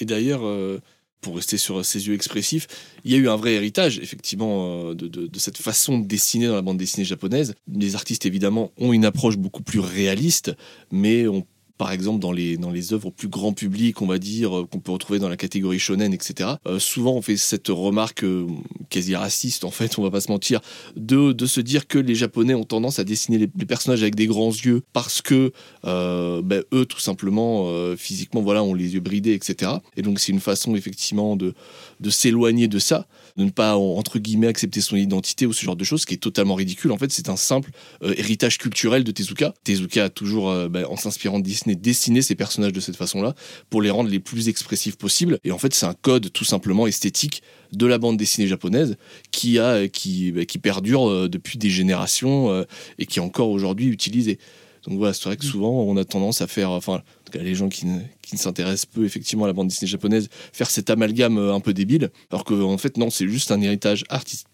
Et 0.00 0.04
d'ailleurs, 0.04 0.44
euh, 0.46 0.80
pour 1.20 1.36
rester 1.36 1.56
sur 1.56 1.84
ses 1.84 2.06
yeux 2.08 2.14
expressifs, 2.14 2.66
il 3.04 3.12
y 3.12 3.14
a 3.14 3.18
eu 3.18 3.28
un 3.28 3.36
vrai 3.36 3.54
héritage, 3.54 3.98
effectivement, 3.98 4.90
euh, 4.90 4.94
de, 4.94 5.08
de- 5.08 5.26
de 5.26 5.38
cette 5.38 5.56
façon 5.58 5.98
de 5.98 6.06
dessiner 6.06 6.46
dans 6.48 6.54
la 6.54 6.62
bande 6.62 6.76
dessinée 6.78 7.04
japonaise. 7.04 7.54
Les 7.72 7.94
artistes, 7.94 8.26
évidemment, 8.26 8.72
ont 8.78 8.92
une 8.92 9.04
approche 9.04 9.36
beaucoup 9.36 9.62
plus 9.62 9.80
réaliste, 9.80 10.52
mais 10.90 11.26
on 11.28 11.44
par 11.78 11.92
exemple 11.92 12.20
dans 12.20 12.32
les, 12.32 12.56
dans 12.56 12.70
les 12.70 12.92
œuvres 12.92 13.10
plus 13.10 13.28
grand 13.28 13.52
public, 13.52 14.00
on 14.02 14.06
va 14.06 14.18
dire, 14.18 14.56
euh, 14.56 14.66
qu'on 14.66 14.80
peut 14.80 14.92
retrouver 14.92 15.18
dans 15.18 15.28
la 15.28 15.36
catégorie 15.36 15.78
shonen, 15.78 16.12
etc. 16.12 16.50
euh, 16.66 16.78
souvent 16.78 17.12
on 17.14 17.22
fait 17.22 17.36
cette 17.36 17.68
remarque 17.68 18.24
euh, 18.24 18.46
quasi 18.90 19.14
raciste, 19.14 19.64
en 19.64 19.70
fait, 19.70 19.98
on 19.98 20.02
va 20.02 20.10
pas 20.10 20.20
se 20.20 20.30
mentir, 20.30 20.60
de, 20.96 21.32
de 21.32 21.46
se 21.46 21.60
dire 21.60 21.86
que 21.86 21.98
les 21.98 22.14
Japonais 22.14 22.54
ont 22.54 22.64
tendance 22.64 22.98
à 22.98 23.04
dessiner 23.04 23.38
les, 23.38 23.66
personnages 23.66 24.02
avec 24.02 24.14
des 24.14 24.26
grands 24.26 24.52
yeux 24.52 24.82
parce 24.92 25.22
que 25.22 25.52
ben, 25.82 26.62
eux, 26.72 26.84
tout 26.86 27.00
simplement, 27.00 27.68
physiquement, 27.96 28.42
voilà, 28.42 28.62
ont 28.62 28.74
les 28.74 28.94
yeux 28.94 29.00
bridés, 29.00 29.32
etc. 29.32 29.72
Et 29.96 30.02
donc 30.02 30.20
c'est 30.20 30.30
une 30.30 30.40
façon 30.40 30.76
effectivement 30.76 31.36
de, 31.36 31.54
de 32.00 32.10
s'éloigner 32.10 32.68
de 32.68 32.78
ça, 32.78 33.06
de 33.36 33.44
ne 33.44 33.50
pas 33.50 33.76
entre 33.76 34.18
guillemets 34.18 34.46
accepter 34.46 34.80
son 34.80 34.96
identité 34.96 35.46
ou 35.46 35.52
ce 35.52 35.64
genre 35.64 35.74
de 35.74 35.84
choses, 35.84 36.04
qui 36.04 36.14
est 36.14 36.18
totalement 36.18 36.54
ridicule. 36.54 36.92
En 36.92 36.98
fait, 36.98 37.10
c'est 37.10 37.28
un 37.28 37.36
simple 37.36 37.70
héritage 38.02 38.58
culturel 38.58 39.02
de 39.02 39.10
Tezuka. 39.10 39.52
Tezuka 39.64 40.08
toujours, 40.10 40.52
ben, 40.68 40.84
en 40.88 40.96
s'inspirant 40.96 41.40
de 41.40 41.44
Disney, 41.44 41.65
dessiné 41.74 42.22
ses 42.22 42.34
personnages 42.34 42.72
de 42.72 42.80
cette 42.80 42.96
façon-là 42.96 43.34
pour 43.70 43.82
les 43.82 43.90
rendre 43.90 44.08
les 44.08 44.20
plus 44.20 44.48
expressifs 44.48 44.96
possibles. 44.96 45.38
Et 45.44 45.50
en 45.50 45.58
fait, 45.58 45.74
c'est 45.74 45.86
un 45.86 45.94
code 45.94 46.32
tout 46.32 46.44
simplement 46.44 46.86
esthétique 46.86 47.42
de 47.72 47.86
la 47.86 47.98
bande 47.98 48.16
dessinée 48.16 48.46
japonaise 48.46 48.96
qui 49.32 49.58
a 49.58 49.88
qui, 49.88 50.32
ben, 50.32 50.46
qui 50.46 50.58
perdure 50.58 51.08
euh, 51.08 51.28
depuis 51.28 51.58
des 51.58 51.70
générations 51.70 52.50
euh, 52.50 52.64
et 52.98 53.06
qui 53.06 53.18
est 53.18 53.22
encore 53.22 53.50
aujourd'hui 53.50 53.88
utilisé. 53.88 54.38
Donc 54.86 54.98
voilà, 54.98 55.12
c'est 55.12 55.24
vrai 55.24 55.36
que 55.36 55.44
souvent 55.44 55.70
on 55.82 55.96
a 55.96 56.04
tendance 56.04 56.42
à 56.42 56.46
faire, 56.46 56.70
enfin, 56.70 56.94
en 56.94 57.24
tout 57.24 57.32
cas 57.32 57.42
les 57.42 57.56
gens 57.56 57.68
qui 57.68 57.86
ne, 57.86 57.98
qui 58.22 58.36
ne 58.36 58.38
s'intéressent 58.38 58.86
peu 58.86 59.04
effectivement 59.04 59.44
à 59.44 59.48
la 59.48 59.52
bande 59.52 59.66
dessinée 59.66 59.90
japonaise, 59.90 60.28
faire 60.52 60.70
cet 60.70 60.90
amalgame 60.90 61.38
euh, 61.38 61.52
un 61.52 61.58
peu 61.58 61.74
débile, 61.74 62.10
alors 62.30 62.44
que 62.44 62.54
en 62.54 62.78
fait 62.78 62.96
non, 62.96 63.10
c'est 63.10 63.26
juste 63.26 63.50
un 63.50 63.60
héritage 63.60 64.04
artis- 64.10 64.44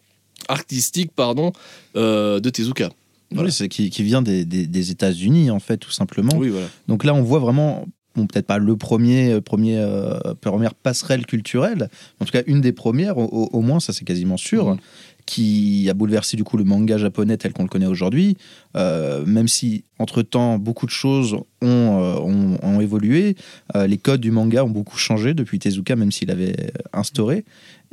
artistique 0.49 1.11
pardon, 1.15 1.53
euh, 1.97 2.41
de 2.41 2.49
Tezuka. 2.49 2.89
Voilà. 3.35 3.51
Oui, 3.61 3.69
qui, 3.69 3.91
qui 3.91 4.03
vient 4.03 4.23
des, 4.23 4.45
des- 4.45 4.67
des 4.67 4.91
États-Unis, 4.91 5.51
en 5.51 5.61
fait, 5.61 5.77
tout 5.79 5.91
simplement. 5.93 6.35
Oui, 6.37 6.49
voilà. 6.49 6.67
Donc 6.89 7.05
là, 7.05 7.15
on 7.15 7.23
voit 7.23 7.39
vraiment, 7.39 7.87
bon, 8.17 8.27
peut-être 8.27 8.47
pas 8.47 8.59
le 8.59 8.77
premier, 8.77 9.33
euh, 9.33 9.41
premier 9.41 9.79
euh, 9.79 10.19
première 10.41 10.75
passerelle 10.75 11.27
culturelle, 11.27 11.89
en 12.21 12.25
tout 12.25 12.33
cas 12.33 12.43
une 12.47 12.61
des 12.61 12.73
premières, 12.73 13.17
au, 13.19 13.61
moins, 13.61 13.81
ça 13.81 13.93
c'est 13.93 14.05
quasiment 14.05 14.37
sûr, 14.37 14.71
Mhm. 14.71 14.79
qui 15.25 15.87
a 15.89 15.95
bouleversé 15.95 16.37
du 16.37 16.43
coup 16.45 16.57
le 16.57 16.65
manga 16.65 16.99
japonais 16.99 17.37
tel 17.37 17.53
qu'on 17.53 17.63
le 17.63 17.69
connaît 17.69 17.87
aujourd'hui. 17.87 18.37
Euh, 18.77 19.25
même 19.25 19.47
si 19.49 19.85
entre-temps 20.01 20.59
beaucoup 20.59 20.85
de 20.87 20.91
choses 20.91 21.35
ont, 21.35 21.45
euh, 21.63 22.17
ont, 22.19 22.59
ont 22.61 22.81
évolué, 22.81 23.37
les 23.87 23.99
codes 23.99 24.21
du 24.21 24.33
manga 24.33 24.65
ont 24.65 24.71
beaucoup 24.71 24.99
changé 24.99 25.33
depuis 25.33 25.59
Tezuka, 25.61 25.95
même 25.95 26.11
s'il 26.11 26.31
avait 26.33 26.57
instauré. 26.93 27.45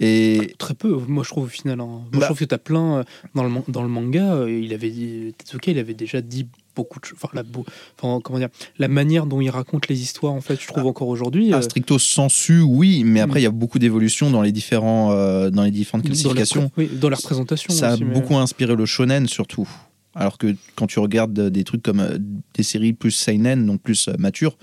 Et 0.01 0.53
Très 0.57 0.73
peu, 0.73 0.97
moi 1.07 1.23
je 1.23 1.29
trouve 1.29 1.43
au 1.45 1.47
final. 1.47 1.79
hein. 1.81 1.85
Moi 1.85 2.03
Bah. 2.13 2.19
je 2.21 2.25
trouve 2.25 2.39
que 2.39 2.45
t'as 2.45 2.57
plein. 2.57 2.99
euh, 2.99 3.03
Dans 3.35 3.43
le, 3.43 3.51
dans 3.67 3.83
le 3.83 3.89
manga, 3.89 4.33
euh, 4.33 4.49
il 4.51 4.73
avait 4.73 4.89
dit. 4.89 5.33
Tetsuka, 5.37 5.71
il 5.71 5.77
avait 5.77 5.93
déjà 5.93 6.21
dit 6.21 6.47
beaucoup 6.75 6.99
de 7.01 7.05
choses. 7.05 7.17
Enfin, 7.21 7.27
la, 7.33 7.43
beau- 7.43 7.65
enfin, 8.01 8.21
comment 8.23 8.39
dire 8.39 8.47
La 8.77 8.87
manière 8.87 9.25
dont 9.25 9.41
il 9.41 9.49
raconte 9.49 9.89
les 9.89 10.01
histoires, 10.01 10.31
en 10.31 10.39
fait, 10.39 10.59
je 10.61 10.67
trouve 10.67 10.85
encore 10.85 11.09
aujourd'hui. 11.09 11.53
euh, 11.53 11.61
stricto 11.61 11.99
sensu, 11.99 12.61
oui, 12.61 13.03
mais 13.03 13.19
après 13.19 13.39
Mhm. 13.39 13.41
il 13.41 13.43
y 13.43 13.47
a 13.47 13.51
beaucoup 13.51 13.77
d'évolutions 13.79 14.31
dans 14.31 14.41
les 14.41 14.53
différents 14.53 15.11
euh, 15.11 15.49
dans 15.49 15.63
les 15.63 15.71
différentes 15.71 16.03
dans, 16.05 16.09
la, 16.09 16.13
classifications. 16.15 16.71
oui, 16.77 16.89
dans 16.93 17.09
la 17.09 17.17
représentation. 17.17 17.73
ça 17.73 17.91
a 17.93 17.97
mais- 17.97 18.05
beaucoup 18.05 18.37
inspiré 18.37 18.75
le 18.75 18.85
shonen 18.85 19.27
surtout. 19.27 19.67
Alors 20.15 20.37
que 20.37 20.55
quand 20.75 20.87
tu 20.87 20.99
regardes 20.99 21.49
des 21.49 21.63
trucs 21.65 21.83
comme 21.83 21.99
euh, 21.99 22.17
des 22.55 22.63
séries 22.63 22.93
plus 22.93 23.11
seinen, 23.11 23.65
donc 23.65 23.81
plus 23.81 24.07
euh, 24.07 24.13
matures, 24.17 24.57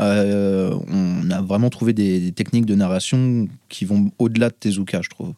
euh, 0.00 0.74
on 0.88 1.30
a 1.30 1.40
vraiment 1.42 1.70
trouvé 1.70 1.92
des, 1.92 2.20
des 2.20 2.32
techniques 2.32 2.66
de 2.66 2.74
narration 2.74 3.48
qui 3.68 3.84
vont 3.84 4.10
au-delà 4.18 4.48
de 4.48 4.54
Tezuka, 4.58 5.02
je 5.02 5.10
trouve. 5.10 5.32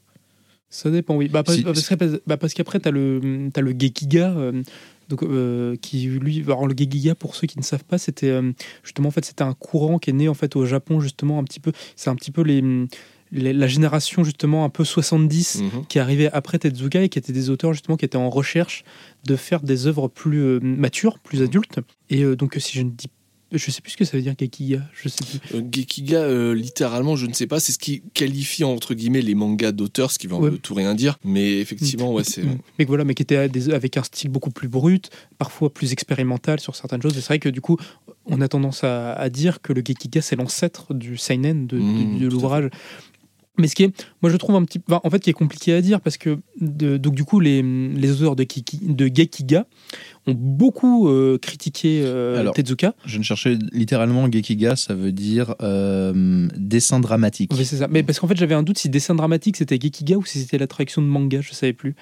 Ça 0.70 0.90
dépend, 0.90 1.16
oui. 1.16 1.28
Bah, 1.28 1.42
parce, 1.42 1.58
Si- 1.58 1.64
parce 1.64 1.88
qu'après- 1.88 2.20
bah, 2.26 2.36
parce 2.36 2.54
qu'après, 2.54 2.80
tu 2.80 2.88
as 2.88 2.90
le, 2.90 3.48
t'as 3.52 3.60
le 3.60 3.70
Gekiga, 3.78 4.30
euh, 4.36 4.62
donc, 5.08 5.22
euh, 5.22 5.76
qui 5.80 6.06
lui. 6.06 6.42
Alors, 6.46 6.66
le 6.66 6.74
Gekiga, 6.76 7.14
pour 7.14 7.36
ceux 7.36 7.46
qui 7.46 7.58
ne 7.58 7.62
savent 7.64 7.84
pas, 7.84 7.98
c'était 7.98 8.30
euh, 8.30 8.52
justement 8.82 9.08
en 9.08 9.12
fait, 9.12 9.24
c'était 9.24 9.42
un 9.44 9.54
courant 9.54 9.98
qui 9.98 10.10
est 10.10 10.14
né 10.14 10.28
en 10.28 10.34
fait 10.34 10.56
au 10.56 10.64
Japon, 10.66 10.98
justement, 11.00 11.38
un 11.38 11.44
petit 11.44 11.60
peu. 11.60 11.70
C'est 11.94 12.10
un 12.10 12.16
petit 12.16 12.32
peu 12.32 12.42
les, 12.42 12.60
les- 13.30 13.52
la 13.52 13.66
génération 13.68 14.24
justement 14.24 14.64
un 14.64 14.68
peu 14.68 14.84
70 14.84 15.62
Mhm. 15.62 15.86
qui 15.88 15.98
arrivait 16.00 16.30
après 16.32 16.58
Tezuka 16.58 17.02
et 17.02 17.08
qui 17.08 17.18
étaient 17.20 17.32
des 17.32 17.50
auteurs 17.50 17.72
justement 17.72 17.96
qui 17.96 18.04
étaient 18.04 18.16
en 18.16 18.30
recherche 18.30 18.82
de 19.26 19.36
faire 19.36 19.60
des 19.62 19.86
œuvres 19.86 20.08
plus 20.08 20.38
euh, 20.42 20.58
matures, 20.60 21.18
plus 21.20 21.42
adultes. 21.42 21.78
Et 22.10 22.22
euh, 22.24 22.34
donc 22.34 22.56
si 22.58 22.76
je 22.78 22.82
ne 22.82 22.90
dis 22.90 23.06
je 23.58 23.70
sais 23.70 23.80
plus 23.80 23.92
ce 23.92 23.96
que 23.96 24.04
ça 24.04 24.16
veut 24.16 24.22
dire 24.22 24.34
Gekiga, 24.38 24.80
je 24.92 25.08
sais 25.08 25.24
plus. 25.24 25.56
Euh, 25.58 25.62
Gekiga, 25.72 26.18
euh, 26.18 26.54
littéralement, 26.54 27.16
je 27.16 27.26
ne 27.26 27.32
sais 27.32 27.46
pas, 27.46 27.60
c'est 27.60 27.72
ce 27.72 27.78
qui 27.78 28.02
qualifie 28.14 28.64
entre 28.64 28.94
guillemets 28.94 29.22
les 29.22 29.34
mangas 29.34 29.72
d'auteurs, 29.72 30.10
ce 30.10 30.18
qui 30.18 30.26
veut 30.26 30.34
Ouais. 30.36 30.50
tout 30.62 30.74
rien 30.74 30.94
dire, 30.94 31.18
mais 31.24 31.60
effectivement, 31.60 32.12
ouais, 32.12 32.24
c'est. 32.24 32.42
Mm. 32.42 32.58
Mais 32.78 32.84
voilà, 32.84 33.04
mais 33.04 33.14
qui 33.14 33.22
était 33.22 33.48
des- 33.48 33.70
avec 33.72 33.96
un 33.96 34.02
style 34.02 34.30
beaucoup 34.30 34.50
plus 34.50 34.68
brut, 34.68 35.10
parfois 35.38 35.72
plus 35.72 35.92
expérimental 35.92 36.60
sur 36.60 36.76
certaines 36.76 37.02
choses. 37.02 37.16
Et 37.16 37.20
c'est 37.20 37.28
vrai 37.28 37.38
que 37.38 37.48
du 37.48 37.60
coup, 37.60 37.76
on 38.26 38.40
a 38.40 38.48
tendance 38.48 38.84
à, 38.84 39.12
à 39.12 39.28
dire 39.30 39.60
que 39.62 39.72
le 39.72 39.82
Gekiga 39.86 40.20
c'est 40.22 40.36
l'ancêtre 40.36 40.94
du 40.94 41.16
seinen 41.16 41.66
de, 41.66 41.76
de- 41.78 41.82
Mm, 41.82 42.18
de 42.18 42.26
l'ouvrage. 42.28 42.70
Mais 43.56 43.68
ce 43.68 43.76
qui 43.76 43.84
est, 43.84 44.04
moi 44.20 44.32
je 44.32 44.36
trouve 44.36 44.56
un 44.56 44.64
petit, 44.64 44.80
enfin, 44.88 45.00
en 45.04 45.10
fait, 45.10 45.20
qui 45.20 45.30
est 45.30 45.34
compliqué 45.34 45.72
à 45.74 45.80
dire 45.80 46.00
parce 46.00 46.16
que 46.16 46.40
de- 46.60 46.96
donc 46.96 47.14
du 47.14 47.22
coup 47.22 47.38
les, 47.38 47.62
les 47.62 48.10
auteurs 48.10 48.34
de, 48.34 48.42
Kiki, 48.42 48.80
de 48.82 49.06
Gekiga 49.06 49.66
ont 50.26 50.34
beaucoup 50.36 51.08
euh, 51.08 51.38
critiqué 51.38 52.02
euh, 52.04 52.38
Alors, 52.40 52.54
Tezuka. 52.54 52.94
Je 53.04 53.18
ne 53.18 53.22
cherchais 53.22 53.56
littéralement 53.72 54.30
Gekiga, 54.30 54.76
ça 54.76 54.94
veut 54.94 55.12
dire 55.12 55.54
euh, 55.62 56.48
dessin 56.56 57.00
dramatique. 57.00 57.52
Oui, 57.56 57.64
c'est 57.64 57.76
ça. 57.76 57.88
Mais 57.88 58.02
parce 58.02 58.18
qu'en 58.20 58.26
fait, 58.28 58.36
j'avais 58.36 58.54
un 58.54 58.62
doute 58.62 58.78
si 58.78 58.88
dessin 58.88 59.14
dramatique 59.14 59.56
c'était 59.56 59.78
Gekiga 59.80 60.16
ou 60.16 60.24
si 60.24 60.38
c'était 60.40 60.58
la 60.58 60.66
traduction 60.66 61.02
de 61.02 61.06
manga, 61.06 61.40
je 61.40 61.52
savais 61.52 61.72
plus. 61.72 61.94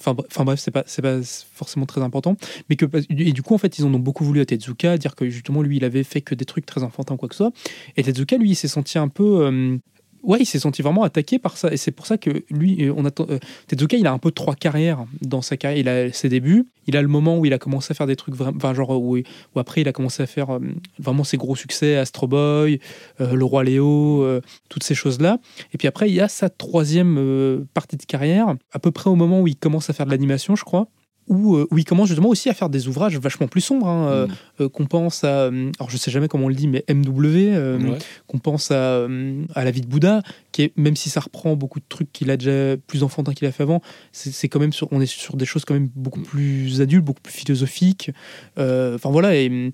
Enfin, 0.00 0.12
bre- 0.12 0.24
enfin 0.28 0.44
bref, 0.44 0.58
c'est 0.60 0.72
pas, 0.72 0.82
c'est 0.86 1.02
pas 1.02 1.20
forcément 1.22 1.86
très 1.86 2.02
important. 2.02 2.36
Mais 2.68 2.76
que, 2.76 2.84
et 3.08 3.32
du 3.32 3.42
coup, 3.42 3.54
en 3.54 3.58
fait, 3.58 3.78
ils 3.78 3.84
en 3.84 3.94
ont 3.94 3.98
beaucoup 4.00 4.24
voulu 4.24 4.40
à 4.40 4.44
Tezuka, 4.44 4.98
dire 4.98 5.14
que 5.14 5.30
justement, 5.30 5.62
lui, 5.62 5.76
il 5.76 5.84
avait 5.84 6.02
fait 6.04 6.20
que 6.20 6.34
des 6.34 6.44
trucs 6.44 6.66
très 6.66 6.82
enfantins 6.82 7.16
quoi 7.16 7.28
que 7.28 7.34
ce 7.34 7.44
soit. 7.44 7.52
Et 7.96 8.02
Tezuka, 8.02 8.36
lui, 8.36 8.50
il 8.50 8.54
s'est 8.56 8.68
senti 8.68 8.98
un 8.98 9.08
peu. 9.08 9.78
Ouais, 10.24 10.38
il 10.40 10.46
s'est 10.46 10.58
senti 10.58 10.82
vraiment 10.82 11.02
attaqué 11.02 11.38
par 11.38 11.56
ça. 11.56 11.72
Et 11.72 11.76
c'est 11.76 11.90
pour 11.90 12.06
ça 12.06 12.18
que 12.18 12.44
lui, 12.50 12.84
euh, 12.84 12.94
on 12.96 13.04
attend. 13.04 13.26
euh, 13.30 13.38
Tezuka, 13.68 13.96
il 13.96 14.06
a 14.06 14.12
un 14.12 14.18
peu 14.18 14.30
trois 14.30 14.54
carrières 14.54 15.04
dans 15.22 15.42
sa 15.42 15.56
carrière. 15.56 15.78
Il 15.78 15.88
a 15.88 16.12
ses 16.12 16.28
débuts, 16.28 16.66
il 16.86 16.96
a 16.96 17.02
le 17.02 17.08
moment 17.08 17.38
où 17.38 17.44
il 17.44 17.52
a 17.52 17.58
commencé 17.58 17.92
à 17.92 17.94
faire 17.94 18.06
des 18.06 18.16
trucs 18.16 18.34
vraiment. 18.34 18.56
Enfin, 18.56 18.74
genre, 18.74 18.90
où, 18.90 19.16
après, 19.56 19.82
il 19.82 19.88
a 19.88 19.92
commencé 19.92 20.22
à 20.22 20.26
faire 20.26 20.50
euh, 20.50 20.60
vraiment 20.98 21.24
ses 21.24 21.36
gros 21.36 21.56
succès, 21.56 21.96
Astro 21.96 22.26
Boy, 22.26 22.80
euh, 23.20 23.34
Le 23.34 23.44
Roi 23.44 23.64
Léo, 23.64 24.26
toutes 24.68 24.84
ces 24.84 24.94
choses-là. 24.94 25.38
Et 25.72 25.78
puis 25.78 25.88
après, 25.88 26.08
il 26.08 26.14
y 26.14 26.20
a 26.20 26.28
sa 26.28 26.48
troisième 26.48 27.66
partie 27.74 27.96
de 27.96 28.04
carrière, 28.04 28.54
à 28.72 28.78
peu 28.78 28.90
près 28.90 29.10
au 29.10 29.14
moment 29.14 29.40
où 29.40 29.46
il 29.46 29.56
commence 29.56 29.90
à 29.90 29.92
faire 29.92 30.06
de 30.06 30.10
l'animation, 30.10 30.56
je 30.56 30.64
crois. 30.64 30.88
Où, 31.26 31.56
euh, 31.56 31.66
où 31.70 31.78
il 31.78 31.84
commence 31.86 32.08
justement 32.08 32.28
aussi 32.28 32.50
à 32.50 32.54
faire 32.54 32.68
des 32.68 32.86
ouvrages 32.86 33.16
vachement 33.18 33.48
plus 33.48 33.62
sombres, 33.62 33.88
hein, 33.88 34.08
euh, 34.08 34.26
Mm. 34.26 34.30
euh, 34.60 34.68
qu'on 34.68 34.84
pense 34.84 35.24
à, 35.24 35.46
alors 35.46 35.88
je 35.88 35.96
sais 35.96 36.10
jamais 36.10 36.28
comment 36.28 36.44
on 36.44 36.48
le 36.48 36.54
dit, 36.54 36.68
mais 36.68 36.84
MW, 36.88 37.48
euh, 37.54 37.78
Ouais. 37.78 37.98
qu'on 38.26 38.38
pense 38.38 38.70
à, 38.70 39.06
à 39.54 39.64
la 39.64 39.70
vie 39.70 39.80
de 39.80 39.86
Bouddha, 39.86 40.22
qui 40.52 40.62
est, 40.64 40.72
même 40.76 40.96
si 40.96 41.08
ça 41.08 41.20
reprend 41.20 41.56
beaucoup 41.56 41.80
de 41.80 41.84
trucs 41.88 42.12
qu'il 42.12 42.30
a 42.30 42.36
déjà 42.36 42.76
plus 42.86 43.02
enfantin 43.02 43.32
qu'il 43.32 43.48
a 43.48 43.52
fait 43.52 43.62
avant, 43.62 43.80
c'est 44.12 44.48
quand 44.48 44.60
même 44.60 44.72
sur, 44.74 44.88
on 44.92 45.00
est 45.00 45.06
sur 45.06 45.36
des 45.38 45.46
choses 45.46 45.64
quand 45.64 45.72
même 45.74 45.88
beaucoup 45.94 46.20
Mm. 46.20 46.24
plus 46.24 46.80
adultes, 46.82 47.04
beaucoup 47.04 47.22
plus 47.22 47.32
philosophiques. 47.32 48.10
Euh, 48.58 48.94
Enfin 48.96 49.10
voilà, 49.10 49.34
et 49.34 49.72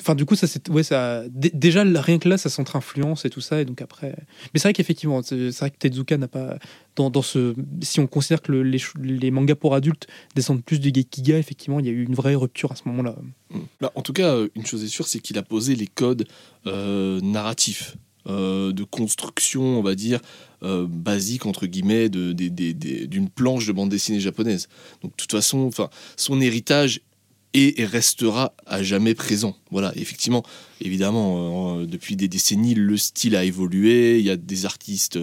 enfin 0.00 0.14
du 0.14 0.24
coup 0.24 0.34
ça 0.36 0.46
c'est 0.46 0.68
ouais 0.70 0.82
ça 0.82 1.24
dé- 1.28 1.50
déjà 1.52 1.84
rien 1.84 2.18
que 2.18 2.28
là 2.28 2.38
ça 2.38 2.48
centre 2.48 2.76
influence 2.76 3.24
et 3.24 3.30
tout 3.30 3.40
ça 3.40 3.60
et 3.60 3.64
donc 3.64 3.82
après 3.82 4.14
mais 4.52 4.60
c'est 4.60 4.68
vrai 4.68 4.72
qu'effectivement 4.72 5.22
c'est 5.22 5.50
vrai 5.50 5.70
que 5.70 5.76
Tezuka 5.76 6.16
n'a 6.16 6.28
pas 6.28 6.58
dans, 6.96 7.10
dans 7.10 7.22
ce 7.22 7.54
si 7.82 8.00
on 8.00 8.06
considère 8.06 8.40
que 8.42 8.52
le- 8.52 8.62
les, 8.62 9.30
mangas 9.30 9.56
pour 9.56 9.74
adultes 9.74 10.06
descendent 10.34 10.64
plus 10.64 10.80
du 10.80 10.88
Gekiga 10.94 11.38
effectivement 11.38 11.80
il 11.80 11.86
y 11.86 11.88
a 11.88 11.92
eu 11.92 12.04
une 12.04 12.14
vraie 12.14 12.34
rupture 12.34 12.72
à 12.72 12.76
ce 12.76 12.82
moment-là 12.86 13.16
Mm. 13.50 13.58
Bah, 13.80 13.92
en 13.94 14.02
tout 14.02 14.12
cas, 14.12 14.34
euh, 14.34 14.48
une 14.54 14.66
chose 14.66 14.82
est 14.84 14.88
sûre, 14.88 15.06
c'est 15.06 15.20
qu'il 15.20 15.38
a 15.38 15.42
posé 15.42 15.76
les 15.76 15.86
codes 15.86 16.26
euh, 16.66 17.20
narratifs 17.20 17.96
euh, 18.26 18.72
de 18.72 18.84
construction, 18.84 19.62
on 19.62 19.82
va 19.82 19.94
dire, 19.94 20.20
basique, 20.62 21.44
entre 21.44 21.66
guillemets, 21.66 22.08
d'une 22.08 23.28
planche 23.28 23.66
de 23.66 23.72
bande 23.72 23.90
dessinée 23.90 24.18
japonaise. 24.18 24.68
Donc, 25.02 25.10
de 25.12 25.16
toute 25.16 25.30
façon, 25.32 25.68
son 26.16 26.40
héritage 26.40 27.02
et 27.54 27.84
restera 27.84 28.54
à 28.66 28.82
jamais 28.82 29.14
présent. 29.14 29.56
Voilà, 29.70 29.92
effectivement, 29.96 30.42
évidemment, 30.80 31.78
euh, 31.78 31.86
depuis 31.86 32.16
des 32.16 32.28
décennies, 32.28 32.74
le 32.74 32.96
style 32.96 33.36
a 33.36 33.44
évolué, 33.44 34.18
il 34.18 34.24
y 34.24 34.30
a 34.30 34.36
des 34.36 34.66
artistes... 34.66 35.18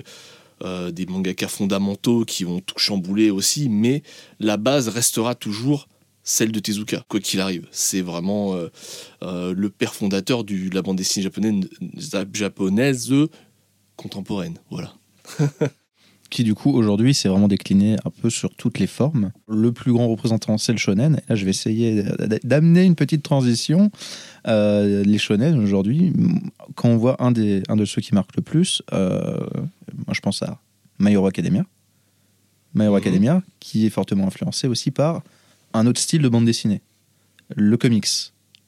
euh, 0.63 0.91
des 0.91 1.07
mangaka 1.07 1.47
fondamentaux 1.47 2.23
qui 2.23 2.43
vont 2.43 2.59
tout 2.59 2.77
chambouler 2.77 3.31
aussi, 3.31 3.67
mais 3.67 4.03
la 4.39 4.57
base 4.57 4.89
restera 4.89 5.33
toujours 5.33 5.87
celle 6.23 6.51
de 6.51 6.59
Tezuka, 6.59 7.03
quoi 7.09 7.19
qu'il 7.19 7.39
arrive. 7.39 7.67
C'est 7.71 8.01
vraiment 8.01 8.55
euh, 9.23 9.53
le 9.55 9.69
père 9.71 9.95
fondateur 9.95 10.43
de 10.43 10.69
la 10.71 10.83
bande 10.83 10.97
dessinée 10.97 11.23
japonaise, 11.23 11.67
japonaise 12.31 13.11
contemporaine. 13.95 14.59
Voilà. 14.69 14.93
qui 16.31 16.43
du 16.43 16.55
coup 16.55 16.71
aujourd'hui 16.71 17.13
s'est 17.13 17.29
vraiment 17.29 17.47
décliné 17.47 17.97
un 18.05 18.09
peu 18.09 18.31
sur 18.31 18.55
toutes 18.55 18.79
les 18.79 18.87
formes. 18.87 19.31
Le 19.47 19.71
plus 19.71 19.91
grand 19.93 20.07
représentant 20.07 20.57
c'est 20.57 20.71
le 20.71 20.79
shonen. 20.79 21.17
Et 21.17 21.29
là 21.29 21.35
je 21.35 21.43
vais 21.45 21.51
essayer 21.51 22.03
d'amener 22.43 22.83
une 22.85 22.95
petite 22.95 23.21
transition. 23.21 23.91
Euh, 24.47 25.03
les 25.03 25.19
shonen 25.19 25.59
aujourd'hui, 25.59 26.11
quand 26.75 26.89
on 26.89 26.97
voit 26.97 27.21
un, 27.23 27.31
des, 27.31 27.61
un 27.67 27.75
de 27.75 27.85
ceux 27.85 28.01
qui 28.01 28.15
marquent 28.15 28.35
le 28.35 28.41
plus, 28.41 28.81
euh, 28.93 29.37
moi 30.07 30.13
je 30.13 30.21
pense 30.21 30.41
à 30.41 30.59
My 30.97 31.11
Hero 31.11 31.27
Academia. 31.27 31.63
My 32.73 32.85
Hero 32.85 32.93
Mhm. 32.95 33.01
Academia 33.01 33.43
qui 33.59 33.85
est 33.85 33.89
fortement 33.89 34.25
influencé 34.27 34.67
aussi 34.67 34.89
par 34.89 35.21
un 35.73 35.85
autre 35.85 35.99
style 35.99 36.21
de 36.21 36.29
bande 36.29 36.45
dessinée, 36.45 36.81
le 37.55 37.75
comics. 37.77 38.07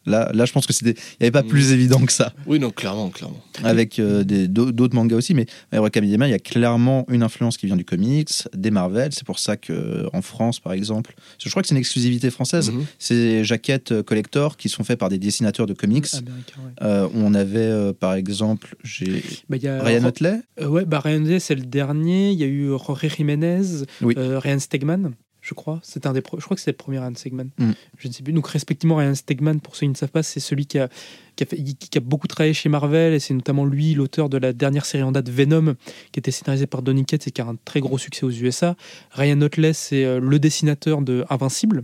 Là, 0.06 0.30
là 0.34 0.46
je 0.46 0.52
pense 0.52 0.66
que 0.68 0.74
c'était, 0.74 0.92
il 0.92 1.16
n'y 1.22 1.28
avait 1.28 1.32
pas 1.32 1.44
plus 1.44 1.72
évident 1.72 2.04
que 2.06 2.12
ça 2.12 2.34
Oui, 2.46 2.60
non, 2.60 2.72
clairement, 2.72 3.10
clairement. 3.10 3.42
avec 3.64 4.00
euh, 4.00 4.24
des- 4.24 4.48
d'autres 4.48 4.96
mangas 4.96 5.16
aussi, 5.16 5.34
mais 5.34 5.46
Academia, 5.72 6.28
il 6.28 6.32
y 6.32 6.34
a 6.34 6.40
clairement 6.40 7.06
une 7.10 7.24
influence 7.24 7.58
qui 7.58 7.66
vient 7.68 7.76
du 7.78 7.86
comics, 7.86 8.30
des 8.56 8.72
Marvel. 8.72 9.12
C'est 9.14 9.26
pour 9.26 9.40
ça 9.40 9.58
que 9.58 10.08
en 10.14 10.22
France, 10.22 10.60
par 10.60 10.74
exemple, 10.74 11.16
je 11.42 11.50
crois 11.50 11.62
que 11.62 11.68
c'est 11.68 11.76
une 11.76 11.80
exclusivité 11.80 12.30
française. 12.32 12.72
Mhm. 12.72 12.86
Ces 13.00 13.44
jaquettes 13.44 13.92
euh, 13.92 14.04
collector 14.04 14.58
qui 14.58 14.70
sont 14.70 14.84
faites 14.84 15.00
par 15.00 15.10
des 15.10 15.18
dessinateurs 15.20 15.66
de 15.68 15.74
comics. 15.74 16.08
américain 16.14 16.60
ouais. 16.66 16.72
Euh, 16.88 17.06
où 17.08 17.12
on 17.20 17.34
avait, 17.34 17.60
euh, 17.60 17.94
par 17.94 18.14
exemple, 18.16 18.76
j'ai 18.84 19.24
Bah, 19.50 19.58
il 19.58 19.64
y 19.64 19.68
a 19.68 19.82
Ryan 19.82 20.04
Otley. 20.06 20.42
Euh, 20.62 20.68
ouais, 20.68 20.86
bah 20.86 21.00
Ryan 21.00 21.22
Day, 21.22 21.40
c'est 21.40 21.56
le 21.56 21.62
dernier. 21.64 22.32
Il 22.32 22.40
y 22.40 22.44
a 22.44 22.48
eu 22.48 22.70
Jorge 22.70 23.08
Jiménez, 23.16 23.62
Oui. 24.02 24.16
euh, 24.18 24.40
Ryan 24.40 24.60
Stegman, 24.60 25.12
je 25.46 25.54
crois. 25.54 25.80
C'était 25.84 26.08
un 26.08 26.14
des 26.14 26.22
pro- 26.22 26.40
je 26.40 26.46
crois 26.46 26.56
que 26.56 26.62
c'est 26.62 26.72
le 26.72 26.78
premier 26.78 26.98
Ryan 27.00 27.14
Stegman. 27.16 27.50
Mm. 27.60 27.72
Je 27.98 28.08
ne 28.08 28.14
sais 28.14 28.24
plus. 28.24 28.32
Donc, 28.32 28.48
respectivement, 28.48 28.96
Ryan 28.96 29.14
Stegman, 29.14 29.60
pour 29.60 29.76
ceux 29.76 29.82
qui 29.86 29.90
ne 29.90 29.96
savent 29.96 30.10
pas, 30.10 30.24
c'est 30.24 30.40
celui 30.40 30.66
qui 30.66 30.80
a, 30.80 30.88
qui, 31.36 31.44
a 31.44 31.46
fait- 31.46 31.58
qui 31.62 31.98
a 31.98 32.02
beaucoup 32.02 32.28
travaillé 32.28 32.54
chez 32.54 32.70
Marvel. 32.70 33.14
Et 33.14 33.20
c'est 33.20 33.34
notamment 33.34 33.66
lui, 33.66 33.94
l'auteur 33.94 34.30
de 34.30 34.38
la 34.38 34.54
dernière 34.54 34.86
série 34.86 35.04
en 35.04 35.12
date 35.12 35.30
Venom, 35.30 35.76
qui 36.14 36.20
était 36.20 36.32
scénarisée 36.32 36.66
par 36.66 36.82
Donny 36.82 37.06
Cates 37.06 37.28
et 37.28 37.32
qui 37.32 37.42
a 37.42 37.46
un 37.46 37.58
très 37.66 37.82
gros 37.82 37.98
succès 37.98 38.26
aux 38.26 38.32
USA. 38.32 38.76
Ryan 39.12 39.42
Otley, 39.42 39.74
c'est 39.74 40.06
euh, 40.06 40.20
le 40.22 40.40
dessinateur 40.40 41.02
de 41.02 41.26
Invincible. 41.30 41.84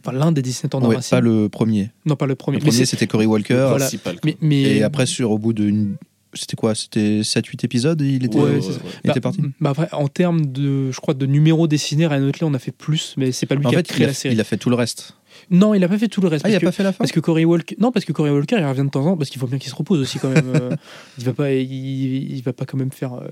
Enfin, 0.00 0.12
l'un 0.16 0.30
des 0.32 0.42
dessinateurs 0.42 0.82
Ouais, 0.82 0.88
d'Invincible. 0.88 1.10
pas 1.16 1.20
le 1.20 1.48
premier. 1.48 1.90
Non, 2.06 2.16
pas 2.16 2.26
le 2.26 2.34
premier. 2.34 2.58
Le 2.58 2.62
premier, 2.62 2.76
c'est- 2.76 2.86
c'était 2.86 3.06
Cory 3.06 3.26
Walker. 3.26 3.54
Voilà. 3.54 3.76
Principal, 3.86 4.20
quoi. 4.20 4.22
mais, 4.24 4.36
mais- 4.40 4.62
Et 4.76 4.82
après, 4.82 5.06
sur, 5.06 5.30
au 5.30 5.38
bout 5.38 5.52
d'une. 5.52 5.96
C'était 6.34 6.56
quoi 6.56 6.74
C'était 6.74 7.20
7-8 7.20 7.64
épisodes 7.64 8.00
il 8.00 8.24
était, 8.24 8.38
Ouais, 8.38 8.58
il 9.04 9.10
était 9.10 9.20
parti? 9.20 9.40
Bah 9.60 9.70
après, 9.70 9.88
en 9.92 10.08
termes 10.08 10.46
de, 10.46 10.90
je 10.90 11.00
crois, 11.00 11.14
de 11.14 11.26
numéros 11.26 11.66
dessinés, 11.66 12.06
Ryan 12.06 12.24
Otley, 12.28 12.46
on 12.46 12.54
a 12.54 12.58
fait 12.58 12.72
plus, 12.72 13.14
mais 13.16 13.32
c'est 13.32 13.46
pas 13.46 13.54
lui 13.54 13.66
En 13.66 13.70
qui 13.70 13.76
a 13.76 13.82
créé 13.82 14.00
il 14.00 14.04
a, 14.04 14.06
la 14.08 14.14
série. 14.14 14.34
il 14.34 14.40
a 14.40 14.44
fait 14.44 14.56
tout 14.56 14.70
le 14.70 14.76
reste. 14.76 15.16
Non, 15.50 15.74
il 15.74 15.84
a 15.84 15.88
pas 15.88 15.96
fait 15.98 16.08
tout 16.08 16.20
le 16.20 16.28
reste. 16.28 16.44
Ah, 16.44 16.50
il 16.50 16.54
a 16.56 16.60
que- 16.60 16.64
pas 16.64 16.72
fait 16.72 16.82
la 16.82 16.92
fin 16.92 16.98
Parce 16.98 17.12
que 17.12 17.20
Corey 17.20 17.44
Walker, 17.44 17.76
non, 17.78 17.92
parce 17.92 18.04
que 18.04 18.12
Corey 18.12 18.30
Walker, 18.30 18.56
il 18.58 18.64
revient 18.64 18.82
de 18.84 18.88
temps 18.90 19.00
en 19.02 19.04
temps, 19.12 19.16
parce 19.16 19.30
qu'il 19.30 19.40
faut 19.40 19.46
bien 19.46 19.58
qu'il 19.58 19.70
se 19.70 19.74
repose 19.76 20.00
aussi 20.00 20.18
quand 20.18 20.28
même. 20.30 20.50
euh, 20.54 20.70
il 21.18 21.24
va 21.24 21.32
pas, 21.32 21.52
il, 21.52 22.32
il 22.36 22.42
va 22.42 22.52
pas 22.52 22.64
quand 22.64 22.76
même 22.76 22.90
faire. 22.90 23.14
euh, 23.14 23.28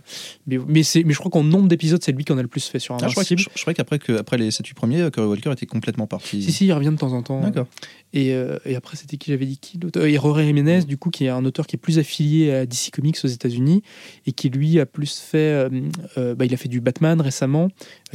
mais, 0.47 0.59
mais 0.69 0.83
c'est, 0.83 1.03
mais 1.05 1.13
je 1.13 1.19
crois 1.19 1.31
qu'en 1.31 1.43
nombre 1.45 1.69
d'épisodes, 1.69 2.03
c'est 2.03 2.13
lui 2.13 2.25
qui 2.25 2.33
en 2.33 2.39
a 2.39 2.43
le 2.43 2.49
plus 2.49 2.65
fait 2.67 2.79
sur 2.79 2.95
Ah, 2.95 3.09
je 3.09 3.13
crois, 3.13 3.25
que- 3.25 3.37
je, 3.37 3.49
je 3.55 3.61
crois 3.63 3.75
qu'après 3.75 3.99
que, 3.99 4.13
après 4.19 4.39
les 4.39 4.51
7-8 4.51 4.75
premiers, 4.75 5.11
Cory 5.13 5.27
Walker 5.29 5.53
était 5.53 5.67
complètement 5.67 6.07
parti. 6.07 6.43
Si 6.43 6.53
si, 6.53 6.67
il 6.67 6.73
revient 6.73 6.91
de 6.91 6.97
temps 6.97 7.13
en 7.13 7.23
temps. 7.23 7.41
D'accord. 7.41 7.67
Et, 8.13 8.33
euh, 8.33 8.59
et 8.65 8.77
après, 8.77 8.97
c'était 8.97 9.17
qui 9.17 9.33
j'avais 9.33 9.45
dit 9.47 9.59
qui 9.59 9.77
l'auteur 9.83 10.05
Et 10.05 10.17
Rory 10.17 10.45
Jiménez, 10.47 10.85
du 10.85 10.97
coup, 10.97 11.11
qui 11.11 11.25
est 11.25 11.31
un 11.31 11.45
auteur 11.45 11.67
qui 11.67 11.75
est 11.75 11.79
plus 11.79 11.99
affilié 11.99 12.53
à 12.53 12.65
DC 12.65 12.91
Comics 12.93 13.17
aux 13.25 13.29
États-Unis 13.29 13.83
et 14.27 14.31
qui 14.33 14.51
lui 14.51 14.79
a 14.79 14.87
plus 14.87 15.19
fait. 15.19 15.39
euh, 15.39 15.69
euh, 16.17 16.35
bah, 16.37 16.45
il 16.45 16.55
a 16.55 16.57
fait 16.57 16.69
du 16.69 16.81
Batman 16.81 17.21
récemment. 17.21 17.65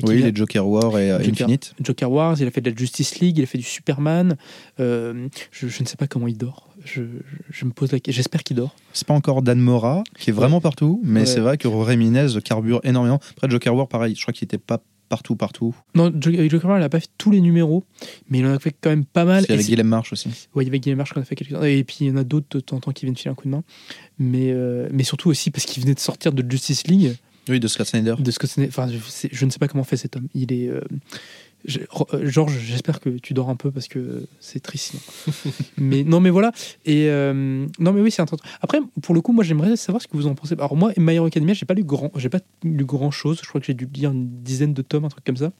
euh, 0.02 0.04
Oui, 0.08 0.22
les 0.22 0.34
Joker 0.34 0.66
War 0.66 0.98
et 0.98 1.12
euh, 1.12 1.18
Joker. 1.22 1.32
Infinite. 1.48 1.74
Joker 1.84 2.10
Wars, 2.10 2.38
il 2.40 2.48
a 2.48 2.52
fait 2.52 2.62
de 2.62 2.70
la 2.70 2.76
Justice 2.78 3.20
League, 3.20 3.38
il 3.38 3.44
a 3.44 3.46
fait 3.46 3.58
du 3.58 3.66
Superman. 3.90 4.36
Euh, 4.80 5.28
je, 5.52 5.68
je 5.68 5.82
ne 5.84 5.88
sais 5.88 5.98
pas 5.98 6.08
comment 6.08 6.28
il 6.28 6.38
dort. 6.38 6.70
Je, 6.86 7.02
me 7.66 7.72
pose 7.72 7.92
la 7.92 8.00
question. 8.00 8.18
J'espère 8.18 8.44
qu'il 8.44 8.56
dort. 8.56 8.76
C'est 8.94 9.08
pas 9.08 9.14
encore 9.14 9.42
Dan 9.42 9.60
Mora, 9.60 10.04
qui 10.18 10.30
est 10.30 10.34
vraiment 10.34 10.62
partout, 10.62 11.02
mais 11.04 11.22
Ouais. 11.22 11.26
c'est 11.26 11.40
vrai 11.40 11.58
que 11.58 11.68
Ramirez 11.68 12.40
carbure 12.44 12.80
énormément. 12.84 13.20
Après, 13.32 13.50
Joker 13.50 13.76
War, 13.76 13.88
pareil, 13.88 14.16
je 14.16 14.22
crois 14.22 14.34
qu'il 14.34 14.46
était 14.46 14.58
pas 14.60 14.82
partout, 15.10 15.36
partout. 15.36 15.76
Non, 15.96 16.12
Jo- 16.22 16.32
Joker 16.50 16.70
Wars, 16.70 16.78
il 16.78 16.82
n'a 16.82 16.90
pas 16.90 17.00
fait 17.00 17.10
tous 17.18 17.32
les 17.32 17.42
numéros, 17.42 17.84
mais 18.30 18.40
il 18.40 18.46
en 18.46 18.54
a 18.54 18.60
fait 18.60 18.76
quand 18.80 18.92
même 18.92 19.06
pas 19.06 19.26
mal. 19.26 19.44
C'est- 19.48 19.58
Guillaume 19.58 19.88
March 19.88 20.14
aussi. 20.14 20.30
Ouais, 20.54 20.64
il 20.64 20.68
y 20.68 20.70
avait 20.70 20.80
Guillaume 20.80 20.98
March 21.00 21.12
qu'on 21.14 21.22
a 21.22 21.26
fait 21.26 21.36
quelques 21.36 21.52
Et 21.64 21.84
puis 21.84 21.98
il 22.02 22.08
y 22.08 22.12
en 22.12 22.18
a 22.18 22.24
d'autres 22.24 22.48
de 22.52 22.60
temps 22.60 22.78
en 22.78 22.80
temps 22.80 22.92
qui 22.92 23.06
viennent 23.06 23.18
filer 23.18 23.32
un 23.32 23.36
coup 23.36 23.46
de 23.46 23.52
main. 23.52 23.64
Mais, 24.20 24.52
euh, 24.52 24.88
mais 24.92 25.04
surtout 25.04 25.30
aussi 25.30 25.50
parce 25.50 25.66
qu'il 25.66 25.82
venait 25.82 25.96
de 25.96 26.00
sortir 26.00 26.32
de 26.32 26.50
Justice 26.50 26.86
League. 26.86 27.16
Oui, 27.50 27.60
de 27.60 27.68
Scott 27.68 27.88
Snyder. 27.88 28.14
De 28.20 28.30
Scott 28.32 28.50
Snyder. 28.52 28.70
Enfin, 28.70 28.88
je, 29.32 29.46
ne 29.46 29.50
sais 29.50 29.58
pas 29.58 29.68
comment 29.68 29.84
fait 29.84 29.98
cet 29.98 30.16
homme. 30.16 30.28
Il 30.36 30.54
est. 30.54 30.68
euh, 30.68 30.82
euh, 31.68 32.30
Georges, 32.30 32.58
j'espère 32.60 33.00
que 33.00 33.10
tu 33.10 33.34
dors 33.34 33.50
un 33.50 33.56
peu 33.56 33.72
parce 33.72 33.88
que 33.88 34.26
c'est 34.40 34.62
triste. 34.62 34.96
sinon. 34.96 35.54
mais 35.78 36.04
non, 36.04 36.20
mais 36.20 36.30
voilà. 36.30 36.52
Et 36.86 37.08
euh, 37.10 37.66
non, 37.80 37.94
mais 37.94 38.02
oui, 38.02 38.12
c'est 38.12 38.22
intéressant. 38.22 38.44
Après, 38.62 38.80
pour 39.02 39.14
le 39.14 39.22
coup, 39.22 39.34
moi, 39.34 39.44
j'aimerais 39.44 39.76
savoir 39.76 40.02
ce 40.02 40.08
que 40.08 40.16
vous 40.16 40.28
en 40.28 40.36
pensez. 40.36 40.54
Alors 40.54 40.76
moi, 40.76 40.92
My 40.98 41.16
Hero 41.16 41.26
Academia, 41.26 41.54
j'ai 41.54 41.66
pas 41.66 41.74
lu 41.74 41.84
grand, 41.84 42.12
j'ai 42.16 42.30
pas 42.30 42.40
lu 42.64 42.86
grand 42.86 43.12
chose. 43.12 43.40
Je 43.44 43.48
crois 43.48 43.60
que 43.60 43.68
j'ai 43.68 43.74
dû 43.74 43.88
lire 43.94 44.12
une 44.12 44.42
dizaine 44.42 44.74
de 44.74 44.82
tomes, 44.82 45.06
un 45.06 45.10
truc 45.10 45.26
comme 45.26 45.38
ça. 45.38 45.52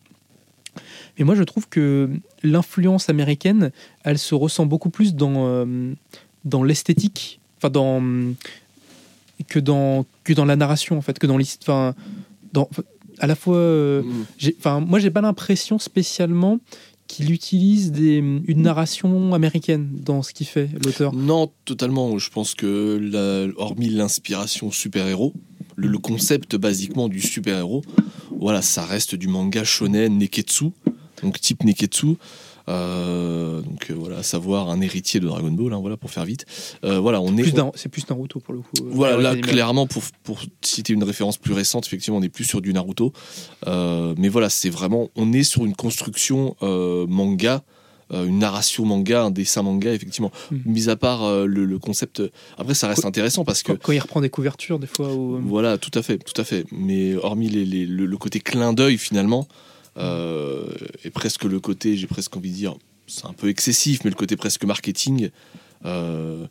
Mais 1.18 1.26
moi, 1.26 1.36
je 1.36 1.44
trouve 1.44 1.68
que 1.68 2.10
l'influence 2.44 3.10
américaine, 3.10 3.72
elle 4.04 4.18
se 4.18 4.36
ressent 4.36 4.66
beaucoup 4.66 4.90
plus 4.90 5.16
dans 5.16 5.48
euh, 5.48 5.94
dans 6.46 6.64
l'esthétique, 6.64 7.40
enfin 7.58 7.70
que 9.48 9.60
dans 9.60 10.06
que 10.24 10.34
dans 10.34 10.46
la 10.46 10.56
narration 10.56 10.98
en 10.98 11.02
fait, 11.02 11.20
que 11.20 11.28
dans 11.28 11.38
l'histoire, 11.38 11.94
dans 12.54 12.70
à 13.20 13.28
la 13.28 13.36
fois. 13.36 13.56
euh, 13.58 14.02
Mm. 14.04 14.50
Enfin, 14.58 14.80
moi, 14.80 15.00
j'ai 15.00 15.12
pas 15.12 15.22
l'impression 15.22 15.78
spécialement 15.80 16.60
qu'il 17.08 17.32
utilise 17.32 17.92
des, 17.92 18.18
une 18.18 18.62
narration 18.62 19.34
américaine 19.34 19.90
dans 20.06 20.22
ce 20.22 20.32
qu'il 20.34 20.46
fait, 20.46 20.70
l'auteur. 20.86 21.12
Non, 21.14 21.52
totalement. 21.66 22.18
Je 22.20 22.30
pense 22.30 22.54
que, 22.54 23.00
la- 23.02 23.52
hormis 23.58 23.90
l'inspiration 23.90 24.70
super-héros, 24.72 25.34
le, 25.76 25.88
le 25.88 25.98
concept 25.98 26.56
basiquement 26.56 27.08
du 27.10 27.20
super-héros, 27.22 27.82
voilà, 28.40 28.62
ça 28.62 28.86
reste 28.86 29.16
du 29.16 29.28
manga 29.28 29.64
shonen 29.64 30.18
neketsu, 30.20 30.66
donc 31.24 31.40
type 31.42 31.64
neketsu. 31.64 32.16
Euh, 32.70 33.62
donc 33.62 33.88
euh, 33.90 33.96
voilà, 33.98 34.18
à 34.20 34.24
savoir 34.24 34.70
un 34.70 34.80
héritier 34.82 35.20
de 35.20 35.28
Dragon 35.28 35.52
Ball, 35.52 35.74
hein, 35.74 35.80
voilà 35.82 35.98
pour 35.98 36.12
faire 36.12 36.26
vite. 36.26 36.46
Euh, 36.84 37.00
voilà, 37.00 37.20
on 37.22 37.36
est. 37.38 37.42
Plus 37.42 37.54
on- 37.54 37.58
Nar- 37.66 37.72
C'est 37.76 37.90
plus 37.90 38.08
Naruto 38.10 38.40
pour 38.40 38.54
le 38.54 38.60
coup. 38.62 38.68
voilà, 38.92 39.18
là, 39.18 39.36
clairement, 39.36 39.88
pour, 39.88 40.04
pour 40.24 40.40
citer 40.62 40.94
une 40.94 41.04
référence 41.04 41.38
plus 41.38 41.54
récente, 41.54 41.86
effectivement, 41.88 42.18
on 42.20 42.22
est 42.22 42.30
plus 42.30 42.44
sur 42.46 42.62
du 42.62 42.72
Naruto. 42.74 43.12
Euh, 43.68 44.14
mais 44.18 44.30
voilà, 44.30 44.50
c'est 44.50 44.70
vraiment, 44.70 45.10
on 45.16 45.34
est 45.34 45.44
sur 45.44 45.66
une 45.66 45.76
construction 45.76 46.56
euh, 46.62 47.06
manga, 47.08 47.64
euh, 48.14 48.26
une 48.26 48.40
narration 48.40 48.86
manga, 48.86 49.24
un 49.24 49.32
dessin 49.32 49.62
manga, 49.64 49.94
effectivement. 49.94 50.32
Mm. 50.52 50.58
Mis 50.66 50.90
à 50.90 50.96
part 50.96 51.24
euh, 51.24 51.46
le, 51.46 51.66
le 51.66 51.80
concept. 51.80 52.22
Après, 52.58 52.74
ça 52.76 52.88
reste 52.88 53.02
Qu- 53.02 53.08
intéressant 53.08 53.44
parce 53.46 53.64
que. 53.64 53.72
Quand, 53.74 53.80
quand 53.82 53.92
il 53.94 54.00
reprend 54.00 54.22
des 54.22 54.30
couvertures, 54.30 54.80
des 54.80 54.88
fois. 54.88 55.14
Où, 55.14 55.36
euh, 55.36 55.42
Voilà, 55.44 55.78
tout 55.78 55.92
à 55.98 56.02
fait, 56.04 56.18
tout 56.18 56.40
à 56.40 56.44
fait. 56.44 56.66
Mais 56.72 57.16
hormis 57.16 57.50
les- 57.50 57.66
les- 57.66 57.86
le, 57.86 58.06
le 58.06 58.18
côté 58.18 58.40
clin 58.40 58.74
d'œil, 58.74 58.98
finalement, 58.98 59.48
euh, 60.00 60.74
et 61.04 61.10
presque 61.10 61.44
le 61.44 61.60
côté, 61.60 61.98
j'ai 61.98 62.08
presque 62.08 62.36
envie 62.36 62.52
de 62.52 62.56
dire, 62.56 62.76
c'est 63.08 63.26
un 63.26 63.34
peu 63.34 63.50
excessif, 63.50 64.04
mais 64.04 64.10
le 64.10 64.16
côté 64.16 64.36
presque 64.36 64.64
marketing, 64.64 65.30
euh, 65.86 66.46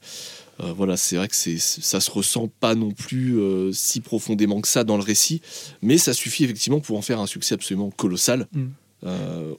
euh, 0.60 0.72
voilà, 0.72 0.96
c'est 0.96 1.16
vrai 1.16 1.28
que 1.28 1.36
c'est, 1.36 1.58
ça 1.58 2.00
se 2.00 2.10
ressent 2.10 2.48
pas 2.60 2.74
non 2.74 2.90
plus 2.90 3.38
euh, 3.38 3.72
si 3.72 4.00
profondément 4.00 4.60
que 4.60 4.68
ça 4.68 4.84
dans 4.84 4.96
le 4.96 5.02
récit, 5.02 5.40
mais 5.82 5.98
ça 5.98 6.12
suffit 6.12 6.44
effectivement 6.44 6.80
pour 6.80 6.98
en 6.98 7.02
faire 7.02 7.20
un 7.20 7.26
succès 7.26 7.54
absolument 7.54 7.90
colossal 7.90 8.46
Mm. 8.52 8.68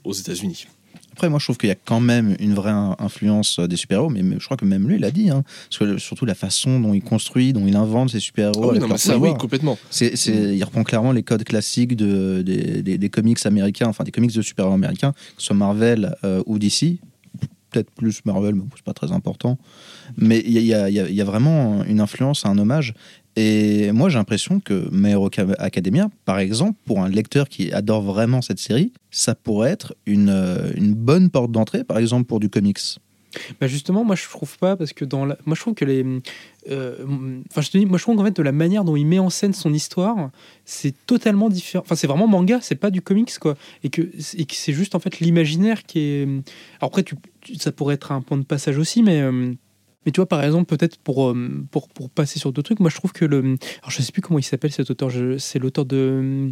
aux 0.03 0.11
États-Unis. 0.11 0.67
Après, 1.19 1.27
moi, 1.29 1.39
je 1.39 1.45
trouve 1.47 1.57
qu'il 1.57 1.67
y 1.67 1.71
a 1.73 1.75
quand 1.75 1.99
même 1.99 2.37
une 2.39 2.53
vraie 2.53 2.71
in- 2.71 2.95
influence 2.97 3.59
euh, 3.59 3.67
des 3.67 3.75
super-héros, 3.75 4.09
mais 4.09 4.21
je 4.39 4.45
crois 4.45 4.55
que 4.55 4.63
même 4.63 4.87
lui, 4.87 4.95
il 4.95 5.03
a 5.03 5.11
dit. 5.11 5.29
Hein, 5.29 5.43
parce 5.69 5.77
que 5.79 5.97
surtout 5.97 6.23
la 6.25 6.33
façon 6.33 6.79
dont 6.79 6.93
il 6.93 7.01
construit, 7.01 7.51
dont 7.51 7.67
il 7.67 7.75
invente 7.75 8.11
ses 8.11 8.21
super-héros. 8.21 8.53
Ah 8.63 8.67
oui, 8.67 8.69
avec 8.69 8.81
non, 8.83 8.87
leur 8.87 8.93
mais 8.95 8.97
ça, 8.99 9.13
oui, 9.15 9.19
pouvoir. 9.19 9.37
complètement. 9.37 9.77
C'est- 9.89 10.15
il 10.15 10.63
reprend 10.63 10.83
clairement 10.85 11.11
les 11.11 11.23
codes 11.23 11.43
classiques 11.43 11.97
de, 11.97 12.41
des, 12.41 12.81
des- 12.81 12.97
des 12.97 13.09
comics 13.09 13.45
américains, 13.45 13.87
enfin 13.87 14.05
des 14.05 14.11
comics 14.11 14.33
de 14.33 14.41
super-héros 14.41 14.75
américains, 14.75 15.11
que 15.11 15.41
ce 15.41 15.47
soit 15.47 15.57
Marvel 15.57 16.15
euh, 16.23 16.41
ou 16.45 16.57
DC. 16.57 16.99
Peut-être 17.71 17.91
plus 17.91 18.21
Marvel, 18.25 18.55
mais 18.55 18.63
c'est 18.75 18.83
pas 18.85 18.93
très 18.93 19.11
important. 19.11 19.59
Mais 20.17 20.41
il 20.43 20.53
y 20.53 20.57
a, 20.57 20.61
il 20.61 20.65
y 20.67 20.73
a- 20.73 20.89
il 20.89 20.95
y 20.95 20.99
a- 21.01 21.09
il 21.09 21.15
y 21.15 21.21
a 21.21 21.25
vraiment 21.25 21.83
une 21.83 21.99
influence, 21.99 22.45
un 22.45 22.57
hommage. 22.57 22.95
Et 23.35 23.91
moi, 23.91 24.09
j'ai 24.09 24.17
l'impression 24.17 24.59
que 24.59 24.89
My 24.91 25.11
Hero 25.11 25.29
Ca- 25.33 25.55
Academia, 25.59 26.09
par 26.25 26.39
exemple, 26.39 26.77
pour 26.85 27.01
un 27.01 27.09
lecteur 27.09 27.47
qui 27.47 27.71
adore 27.71 28.01
vraiment 28.01 28.41
cette 28.41 28.59
série, 28.59 28.91
ça 29.11 29.33
pourrait 29.35 29.71
être 29.71 29.95
une, 30.05 30.29
euh, 30.29 30.71
une 30.75 30.93
bonne 30.93 31.29
porte 31.29 31.51
d'entrée, 31.51 31.83
par 31.83 31.99
exemple, 31.99 32.25
pour 32.25 32.39
du 32.39 32.49
comics. 32.49 32.79
Bah 33.61 33.67
justement, 33.67 34.03
moi 34.03 34.15
je 34.15 34.27
trouve 34.27 34.57
pas 34.57 34.75
parce 34.75 34.91
que 34.91 35.05
dans 35.05 35.23
la... 35.23 35.37
moi 35.45 35.55
je 35.55 35.61
trouve 35.61 35.75
que 35.75 35.85
les, 35.85 36.03
euh, 36.71 37.05
enfin 37.51 37.61
je 37.61 37.69
te 37.69 37.77
dis, 37.77 37.85
moi 37.85 37.99
je 37.99 38.03
trouve 38.03 38.15
qu'en 38.15 38.25
fait 38.25 38.35
de 38.35 38.41
la 38.41 38.51
manière 38.51 38.83
dont 38.83 38.95
il 38.95 39.05
met 39.05 39.19
en 39.19 39.29
scène 39.29 39.53
son 39.53 39.71
histoire, 39.71 40.31
c'est 40.65 40.95
totalement 41.05 41.49
différent. 41.49 41.83
Enfin 41.85 41.93
c'est 41.93 42.07
vraiment 42.07 42.27
manga, 42.27 42.57
c'est 42.59 42.73
pas 42.73 42.89
du 42.89 43.03
comics 43.03 43.37
quoi, 43.37 43.55
et 43.83 43.89
que 43.91 44.01
c'est 44.17 44.73
juste 44.73 44.95
en 44.95 44.99
fait 44.99 45.19
l'imaginaire 45.19 45.83
qui 45.83 45.99
est. 45.99 46.27
Après 46.81 47.05
ça 47.59 47.71
pourrait 47.71 47.93
être 47.93 48.11
un 48.11 48.21
point 48.21 48.37
de 48.39 48.45
passage 48.45 48.79
aussi, 48.79 49.03
mais 49.03 49.21
euh, 49.21 49.53
mais 50.05 50.11
tu 50.11 50.19
vois 50.19 50.27
par 50.29 50.43
exemple 50.43 50.65
peut-être 50.65 50.97
pour 50.97 51.29
euh, 51.29 51.63
pour 51.71 51.87
pour 51.89 52.09
passer 52.09 52.39
sur 52.39 52.51
d'autres 52.51 52.67
trucs, 52.67 52.79
moi 52.79 52.89
je 52.89 52.95
trouve 52.95 53.11
que 53.11 53.25
le, 53.25 53.39
alors 53.39 53.89
je 53.89 54.01
sais 54.01 54.11
plus 54.11 54.21
comment 54.21 54.39
il 54.39 54.43
s'appelle 54.43 54.71
cet 54.71 54.89
auteur, 54.91 55.09
je- 55.09 55.37
c'est 55.37 55.59
l'auteur 55.59 55.85
de 55.85 56.49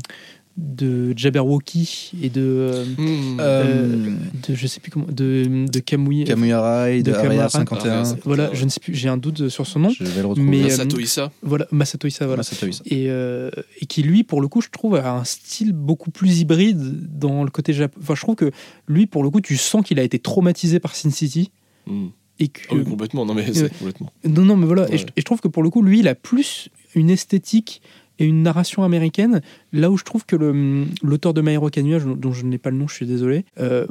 de 0.58 1.14
Jabberwocky 1.16 2.14
et 2.24 2.30
de 2.32 2.42
euh, 2.42 2.86
Mm. 2.98 3.38
euh, 3.40 4.16
de 4.50 4.56
je 4.56 4.66
sais 4.66 4.80
plus 4.80 4.90
comment 4.90 5.06
de 5.08 5.68
de 5.72 5.80
Kamui 5.80 6.24
Kamuya 6.24 6.60
Rai, 6.62 7.04
de 7.04 7.12
de 7.12 7.16
Area 7.16 7.24
Kamuya 7.30 7.50
51. 7.50 8.04
Rai. 8.04 8.20
voilà, 8.26 8.50
je 8.54 8.66
ne 8.66 8.70
sais 8.70 8.80
plus, 8.80 8.96
j'ai 8.96 9.08
un 9.08 9.18
doute 9.18 9.50
sur 9.50 9.68
son 9.68 9.80
nom. 9.82 9.90
Je 9.92 10.04
vais 10.04 10.22
le 10.22 10.28
retrouver. 10.28 10.50
Mais, 10.50 10.62
Masato 10.64 10.98
Issa, 11.00 11.32
Voilà, 11.44 11.68
Masato 11.72 12.08
Issa, 12.08 12.26
voilà. 12.26 12.40
Masato 12.40 12.66
Issa. 12.66 12.82
Et, 12.88 13.06
euh, 13.10 13.52
et 13.80 13.86
qui, 13.86 14.02
lui, 14.02 14.24
pour 14.24 14.42
le 14.42 14.48
coup, 14.48 14.62
je 14.62 14.70
trouve, 14.70 14.96
a 14.96 15.12
un 15.14 15.24
style 15.26 15.74
beaucoup 15.74 16.10
plus 16.10 16.40
hybride 16.40 17.08
dans 17.20 17.44
le 17.44 17.52
côté 17.52 17.72
japonais. 17.74 18.04
Enfin, 18.04 18.16
je 18.16 18.22
trouve 18.22 18.36
que 18.36 18.50
lui, 18.88 19.06
pour 19.06 19.22
le 19.22 19.30
coup, 19.30 19.42
tu 19.42 19.58
sens 19.58 19.86
qu'il 19.86 20.00
a 20.00 20.04
été 20.04 20.18
traumatisé 20.18 20.80
par 20.80 20.96
Sin 20.96 21.12
City. 21.12 21.52
Mm. 21.86 22.08
Et 22.40 22.48
que... 22.50 22.62
Ah 22.70 22.76
oui, 22.76 22.84
complètement. 22.84 23.26
Non, 23.26 23.34
mais 23.34 23.52
c'est 23.54 23.70
complètement. 23.78 24.12
non, 24.26 24.44
non, 24.46 24.56
mais 24.58 24.66
voilà. 24.68 24.92
Et, 24.94 24.98
je, 24.98 25.06
et 25.06 25.20
je 25.22 25.24
trouve 25.24 25.40
que 25.42 25.48
pour 25.48 25.64
le 25.64 25.70
coup, 25.70 25.82
lui, 25.82 26.00
il 26.00 26.08
a 26.08 26.16
plus 26.16 26.70
une 26.96 27.10
esthétique 27.10 27.82
et 28.20 28.26
une 28.26 28.42
narration 28.44 28.84
américaine. 28.84 29.42
Là 29.74 29.90
où 29.92 29.98
je 29.98 30.04
trouve 30.04 30.26
que 30.26 30.36
le- 30.36 30.86
l'auteur 31.04 31.34
de 31.34 31.42
My 31.42 31.56
je- 31.56 32.14
dont 32.14 32.32
je 32.34 32.46
n'ai 32.46 32.58
pas 32.58 32.70
le 32.72 32.78
nom, 32.78 32.88
je 32.88 32.94
suis 32.96 33.06
désolé, 33.06 33.46
euh, 33.60 33.86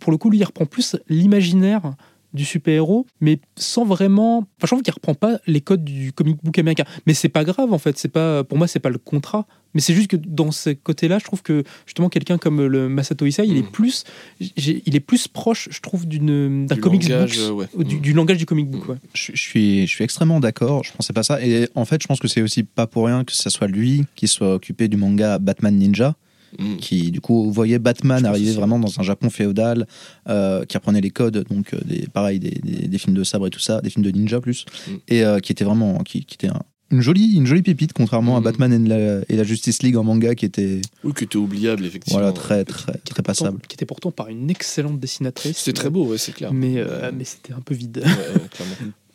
pour 0.00 0.12
le 0.12 0.18
coup, 0.18 0.30
lui, 0.30 0.38
il 0.38 0.44
reprend 0.44 0.66
plus 0.66 0.96
l'imaginaire 1.08 1.94
du 2.36 2.44
super-héros, 2.44 3.06
mais 3.20 3.40
sans 3.56 3.84
vraiment. 3.84 4.38
Enfin, 4.38 4.46
je 4.62 4.66
trouve 4.68 4.82
qu'il 4.82 4.94
reprend 4.94 5.14
pas 5.14 5.38
les 5.48 5.60
codes 5.60 5.82
du 5.84 6.12
comic 6.12 6.36
book 6.44 6.56
américain. 6.58 6.84
Mais 7.06 7.14
c'est 7.14 7.28
pas 7.28 7.42
grave, 7.42 7.72
en 7.72 7.78
fait. 7.78 7.98
C'est 7.98 8.08
pas, 8.08 8.44
pour 8.44 8.58
moi, 8.58 8.68
c'est 8.68 8.78
pas 8.78 8.90
le 8.90 8.98
contrat. 8.98 9.46
Mais 9.74 9.80
c'est 9.82 9.92
juste 9.94 10.08
que 10.08 10.16
dans 10.16 10.52
ce 10.52 10.70
côté-là, 10.70 11.18
je 11.18 11.24
trouve 11.24 11.42
que 11.42 11.62
justement, 11.86 12.08
quelqu'un 12.08 12.38
comme 12.38 12.64
le 12.64 12.88
Masato 12.88 13.26
Issa, 13.26 13.44
il 13.44 13.56
est 13.58 13.62
Mm. 13.62 13.70
plus, 13.72 14.04
il 14.40 14.94
est 14.96 15.00
plus 15.00 15.28
proche, 15.28 15.68
je 15.70 15.80
trouve, 15.80 16.06
d'une 16.06 16.66
d'un 16.66 16.76
langage, 16.76 17.36
book, 17.36 17.46
euh, 17.46 17.50
ouais. 17.50 17.66
ou 17.74 17.84
du, 17.84 17.96
Mm. 17.96 18.00
du 18.00 18.12
langage 18.14 18.36
du 18.38 18.46
comic 18.46 18.70
book. 18.70 18.88
Ouais. 18.88 18.96
Je, 19.12 19.32
je 19.34 19.40
suis, 19.40 19.86
je 19.86 19.90
suis 19.92 20.04
extrêmement 20.04 20.40
d'accord. 20.40 20.82
Je 20.84 20.92
pensais 20.92 21.12
pas 21.12 21.22
ça. 21.22 21.44
Et 21.44 21.68
en 21.74 21.84
fait, 21.84 22.00
je 22.00 22.06
pense 22.06 22.20
que 22.20 22.28
c'est 22.28 22.40
aussi 22.42 22.62
pas 22.62 22.86
pour 22.86 23.06
rien 23.06 23.24
que 23.24 23.32
ce 23.32 23.50
soit 23.50 23.66
lui 23.66 24.04
qui 24.14 24.28
soit 24.28 24.54
occupé 24.54 24.88
du 24.88 24.96
manga 24.96 25.38
Batman 25.38 25.76
Ninja, 25.76 26.14
Mm. 26.58 26.76
qui 26.76 27.10
du 27.10 27.20
coup 27.20 27.50
voyait 27.50 27.78
Batman 27.78 28.24
arriver 28.24 28.52
vraiment 28.52 28.78
dans 28.78 28.98
un 28.98 29.02
Japon 29.02 29.28
féodal, 29.30 29.86
euh, 30.28 30.64
qui 30.64 30.76
apprenait 30.76 31.00
les 31.00 31.10
codes, 31.10 31.44
donc 31.50 31.74
euh, 31.74 31.78
des, 31.84 32.06
pareil 32.06 32.38
des, 32.38 32.50
des- 32.62 32.88
des 32.88 32.98
films 32.98 33.14
de 33.16 33.24
sabre 33.24 33.46
et 33.48 33.50
tout 33.50 33.58
ça, 33.60 33.80
des 33.80 33.90
films 33.90 34.04
de 34.04 34.10
ninja 34.10 34.40
plus, 34.40 34.64
Mm. 34.88 34.92
et 35.08 35.24
euh, 35.24 35.38
qui 35.40 35.52
était 35.52 35.64
vraiment, 35.64 35.98
qui, 35.98 36.24
qui 36.24 36.34
était 36.36 36.48
un- 36.48 36.62
une 36.92 37.00
jolie, 37.00 37.34
une 37.34 37.46
jolie 37.46 37.62
pépite, 37.62 37.92
contrairement 37.92 38.36
à 38.36 38.40
Mm. 38.40 38.44
Batman 38.44 38.72
et 38.72 38.88
la, 38.88 39.20
et 39.28 39.36
la 39.36 39.42
Justice 39.44 39.82
League 39.82 39.96
en 39.96 40.04
manga, 40.04 40.34
qui 40.36 40.44
était 40.46 40.80
Oui, 41.04 41.12
qui 41.18 41.24
était 41.24 41.36
oubliable, 41.36 41.84
effectivement. 41.84 42.20
voilà 42.20 42.32
très 42.32 42.64
très 42.64 42.92
Qui 42.92 42.98
très 43.00 43.12
était 43.12 43.22
passable. 43.22 43.50
pourtant- 43.50 43.66
qui 43.68 43.74
était 43.74 43.86
pourtant 43.86 44.10
par 44.12 44.28
une 44.28 44.48
excellente 44.48 45.00
dessinatrice. 45.00 45.58
C'était 45.58 45.72
très 45.80 45.90
beau, 45.90 46.06
ouais, 46.06 46.16
c'est 46.18 46.32
clair. 46.32 46.52
Mais, 46.54 46.74
euh, 46.76 47.10
mais 47.14 47.24
c'était 47.24 47.52
un 47.52 47.60
peu 47.60 47.74
vide. 47.74 48.02
Ouais. 48.04 48.62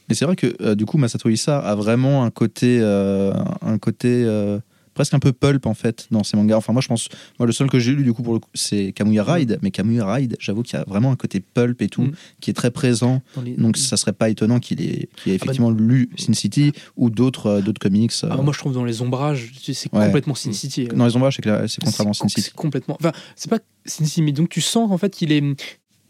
Et 0.09 0.13
c'est 0.15 0.25
vrai 0.25 0.35
que 0.35 0.53
euh, 0.61 0.75
du 0.75 0.85
coup 0.85 0.97
Masato 0.97 1.29
Issa 1.29 1.59
a 1.59 1.73
vraiment 1.75 2.23
un 2.25 2.29
côté, 2.29 2.79
euh, 2.81 3.33
un 3.61 3.77
côté 3.77 4.09
euh, 4.25 4.59
presque 4.93 5.13
un 5.13 5.19
peu 5.19 5.31
pulp 5.31 5.65
en 5.65 5.73
fait 5.73 6.07
dans 6.11 6.23
ses 6.23 6.35
mangas. 6.37 6.57
Enfin 6.57 6.73
moi 6.73 6.81
je 6.81 6.87
pense, 6.87 7.07
moi 7.39 7.45
le 7.47 7.51
seul 7.53 7.69
que 7.69 7.79
j'ai 7.79 7.93
lu 7.93 8.03
du 8.03 8.13
coup 8.13 8.23
pour 8.23 8.33
le 8.33 8.39
coup, 8.39 8.49
c'est 8.53 8.91
Kamuya 8.93 9.23
Ride, 9.23 9.59
mais 9.61 9.71
Kamuya 9.71 10.11
Ride, 10.13 10.35
j'avoue 10.39 10.63
qu'il 10.63 10.77
y 10.77 10.81
a 10.81 10.85
vraiment 10.85 11.11
un 11.11 11.15
côté 11.15 11.39
pulp 11.39 11.81
et 11.81 11.87
tout 11.87 12.01
Mm. 12.03 12.11
qui 12.41 12.49
est 12.49 12.53
très 12.53 12.71
présent. 12.71 13.21
Les- 13.43 13.55
Donc 13.55 13.77
ça 13.77 13.97
serait 13.97 14.13
pas 14.13 14.29
étonnant 14.29 14.59
qu'il 14.59 14.81
ait, 14.81 14.85
qu'il 14.85 14.97
ait 14.97 15.07
Ah 15.07 15.25
bah- 15.25 15.31
effectivement 15.35 15.71
lu 15.71 16.09
Sin 16.17 16.33
City 16.33 16.71
ou 16.97 17.09
d'autres 17.09 17.47
euh, 17.47 17.61
d'autres 17.61 17.79
comics. 17.81 18.11
euh. 18.23 18.29
Ah, 18.31 18.37
moi, 18.41 18.53
je 18.53 18.59
trouve 18.59 18.73
dans 18.73 18.83
les 18.85 19.01
ombrages, 19.01 19.51
c'est 19.61 19.93
Ouais. 19.93 20.05
complètement 20.05 20.35
Sin 20.35 20.51
City. 20.53 20.85
dans 20.93 21.05
les 21.05 21.15
ombrages, 21.15 21.37
c'est 21.41 21.67
c'est 21.67 21.81
contrairement 21.83 22.13
Sin 22.13 22.27
City. 22.27 22.41
c'est 22.41 22.53
complètement. 22.53 22.97
Enfin, 22.99 23.11
c'est 23.35 23.49
pas 23.49 23.59
Sin 23.85 24.05
City, 24.05 24.21
mais 24.21 24.31
donc 24.31 24.49
tu 24.49 24.61
sens 24.61 24.89
qu'en 24.89 24.97
fait, 24.97 25.21
il 25.21 25.31
est, 25.31 25.43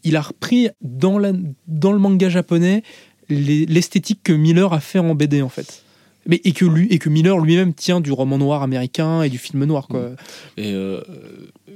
il 0.04 0.16
a 0.16 0.20
repris 0.20 0.68
dans 0.80 1.18
la, 1.18 1.32
dans 1.68 1.92
le 1.92 1.98
manga 1.98 2.28
japonais 2.28 2.82
les- 3.28 3.66
l'esthétique 3.66 4.20
que 4.24 4.32
Miller 4.32 4.72
a 4.72 4.80
fait 4.80 4.98
en 4.98 5.14
BD 5.14 5.42
en 5.42 5.48
fait. 5.48 5.81
Mais 6.26 6.40
et 6.44 6.52
que 6.52 6.64
lui 6.64 6.86
et 6.90 6.98
que 6.98 7.08
Miller 7.08 7.38
lui-même 7.38 7.74
tient 7.74 8.00
du 8.00 8.12
roman 8.12 8.38
noir 8.38 8.62
américain 8.62 9.22
et 9.22 9.28
du 9.28 9.38
film 9.38 9.64
noir 9.64 9.88
quoi. 9.88 10.10
Et 10.56 10.72
euh, 10.72 11.00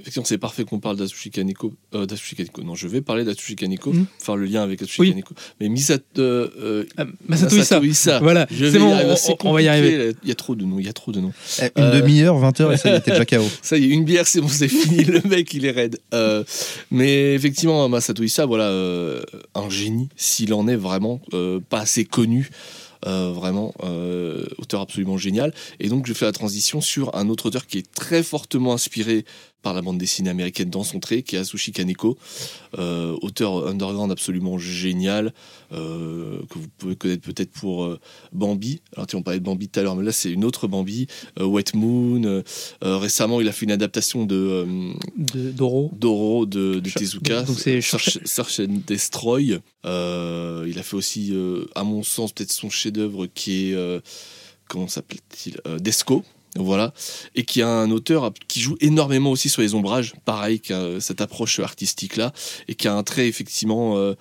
effectivement, 0.00 0.24
c'est 0.24 0.38
parfait 0.38 0.64
qu'on 0.64 0.78
parle 0.78 0.96
d'Atsushi 0.96 1.30
Kaneko. 1.30 1.72
Euh, 1.94 2.06
d'Atsushi 2.06 2.36
Kaneko. 2.36 2.62
Non, 2.62 2.74
je 2.76 2.86
vais 2.86 3.00
parler 3.00 3.24
d'Atsushi 3.24 3.56
Kaneko, 3.56 3.92
Mm. 3.92 4.06
faire 4.18 4.36
le 4.36 4.44
lien 4.46 4.62
avec 4.62 4.80
Atsushi 4.82 5.00
Oui. 5.00 5.08
Kaneko. 5.10 5.34
Mais 5.60 5.68
Misato, 5.68 6.04
euh, 6.20 6.48
euh, 6.60 6.84
Ah, 6.96 7.06
Masato 7.26 7.56
Issa. 7.56 7.80
Issa. 7.82 8.18
Voilà, 8.20 8.46
c'est 8.48 8.54
y 8.74 8.78
bon, 8.78 8.96
on- 9.44 9.52
va 9.52 9.62
y 9.62 9.68
arriver. 9.68 10.12
Il 10.22 10.28
y 10.28 10.32
a 10.32 10.36
trop 10.36 10.54
de 10.54 10.64
noms, 10.64 10.78
il 10.78 10.86
y 10.86 10.88
a 10.88 10.92
trop 10.92 11.10
de 11.12 11.20
noms. 11.20 11.32
Une 11.76 11.82
Euh, 11.82 12.00
demi-heure, 12.00 12.38
20 12.38 12.60
heures 12.60 12.72
et 12.72 12.76
ça 12.76 12.90
il 12.90 12.96
était 12.96 13.10
déjà 13.10 13.24
KO. 13.26 13.42
Ça 13.62 13.76
y 13.76 13.84
est, 13.84 13.88
une 13.88 14.04
bière, 14.04 14.26
c'est 14.28 14.40
bon, 14.40 14.48
c'est 14.48 14.68
fini. 14.68 15.02
Le 15.04 15.20
mec, 15.28 15.52
il 15.54 15.64
est 15.66 15.70
raide. 15.72 15.98
Euh, 16.14 16.44
mais 16.92 17.34
effectivement, 17.34 17.88
Masato 17.88 18.22
Issa, 18.22 18.46
voilà, 18.46 18.64
euh, 18.68 19.22
un 19.56 19.68
génie, 19.70 20.08
s'il 20.16 20.54
en 20.54 20.68
est 20.68 20.76
vraiment 20.76 21.20
euh, 21.34 21.58
pas 21.68 21.80
assez 21.80 22.04
connu. 22.04 22.50
Euh, 23.06 23.30
vraiment, 23.32 23.74
euh, 23.84 24.46
auteur 24.58 24.80
absolument 24.80 25.18
génial. 25.18 25.52
Et 25.80 25.88
donc, 25.88 26.06
je 26.06 26.12
fais 26.12 26.24
la 26.24 26.32
transition 26.32 26.80
sur 26.80 27.14
un 27.14 27.28
autre 27.28 27.46
auteur 27.46 27.66
qui 27.66 27.78
est 27.78 27.94
très 27.94 28.22
fortement 28.22 28.72
inspiré 28.72 29.24
par 29.66 29.74
la 29.74 29.82
bande 29.82 29.98
dessinée 29.98 30.30
américaine 30.30 30.70
dans 30.70 30.84
son 30.84 31.00
trait, 31.00 31.22
qui 31.24 31.34
est 31.34 31.40
Asushi 31.40 31.72
Kaneko, 31.72 32.16
euh, 32.78 33.16
auteur 33.20 33.66
underground 33.66 34.12
absolument 34.12 34.58
génial, 34.58 35.34
euh, 35.72 36.38
que 36.48 36.60
vous 36.60 36.68
pouvez 36.78 36.94
connaître 36.94 37.22
peut-être 37.22 37.50
pour 37.50 37.82
euh, 37.84 37.98
Bambi. 38.32 38.80
Alors, 38.94 39.08
tu 39.08 39.16
on 39.16 39.22
parlait 39.24 39.40
de 39.40 39.44
Bambi 39.44 39.68
tout 39.68 39.80
à 39.80 39.82
l'heure, 39.82 39.96
mais 39.96 40.04
là, 40.04 40.12
c'est 40.12 40.30
une 40.30 40.44
autre 40.44 40.68
Bambi, 40.68 41.08
Wet 41.40 41.64
Moon. 41.74 42.44
récemment, 42.80 43.40
il 43.40 43.48
a 43.48 43.52
fait 43.52 43.64
une 43.64 43.72
adaptation 43.72 44.24
de 44.24 44.66
De- 45.16 45.50
Doro. 45.50 45.90
Doro 45.98 46.46
de, 46.46 46.78
de 46.78 46.88
Ch- 46.88 46.94
Tezuka, 47.00 47.42
donc 47.42 47.58
c'est 47.58 47.80
Search, 47.80 48.20
Search 48.24 48.60
and 48.60 48.82
Destroy. 48.86 49.58
Il 49.84 50.78
a 50.78 50.82
fait 50.84 50.94
aussi, 50.96 51.34
à 51.74 51.82
mon 51.82 52.04
sens, 52.04 52.32
peut-être 52.32 52.52
son 52.52 52.70
chef-d'œuvre 52.70 53.26
qui 53.26 53.72
est, 53.72 54.00
comment 54.68 54.86
s'appelle-t-il 54.86 55.60
Desco. 55.80 56.22
Voilà, 56.58 56.92
et 57.34 57.44
qui 57.44 57.60
a 57.62 57.68
un 57.68 57.90
auteur 57.90 58.32
qui 58.48 58.60
joue 58.60 58.76
énormément 58.80 59.30
aussi 59.30 59.48
sur 59.48 59.62
les 59.62 59.74
ombrages, 59.74 60.14
pareil, 60.24 60.60
qui 60.60 60.72
a 60.72 61.00
cette 61.00 61.20
approche 61.20 61.58
artistique 61.60 62.16
là, 62.16 62.32
et 62.68 62.74
qui 62.74 62.88
a 62.88 62.94
un 62.94 63.02
trait 63.02 63.28
effectivement 63.28 63.96
euh, 63.98 64.14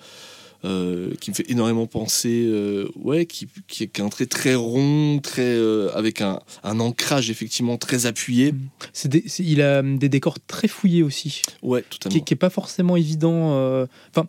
euh, 0.64 1.14
qui 1.20 1.30
me 1.30 1.34
fait 1.34 1.48
énormément 1.50 1.86
penser, 1.86 2.44
euh, 2.46 2.88
ouais, 2.96 3.26
qui, 3.26 3.46
qui, 3.68 3.88
qui 3.88 4.00
a 4.00 4.04
un 4.04 4.08
trait 4.08 4.26
très 4.26 4.54
rond, 4.54 5.20
très 5.22 5.42
euh, 5.42 5.90
avec 5.94 6.20
un, 6.20 6.40
un 6.64 6.80
ancrage 6.80 7.30
effectivement 7.30 7.76
très 7.78 8.06
appuyé. 8.06 8.52
C'est 8.92 9.08
des- 9.08 9.24
il 9.38 9.62
a 9.62 9.80
hum, 9.80 9.98
des 9.98 10.08
décors 10.08 10.38
très 10.46 10.66
fouillés 10.68 11.02
aussi, 11.02 11.42
Ouais, 11.62 11.84
qui, 11.88 11.98
totalement. 11.98 12.24
qui 12.24 12.34
est 12.34 12.36
pas 12.36 12.50
forcément 12.50 12.96
évident. 12.96 13.52
euh, 13.54 13.86
Enfin, 14.10 14.26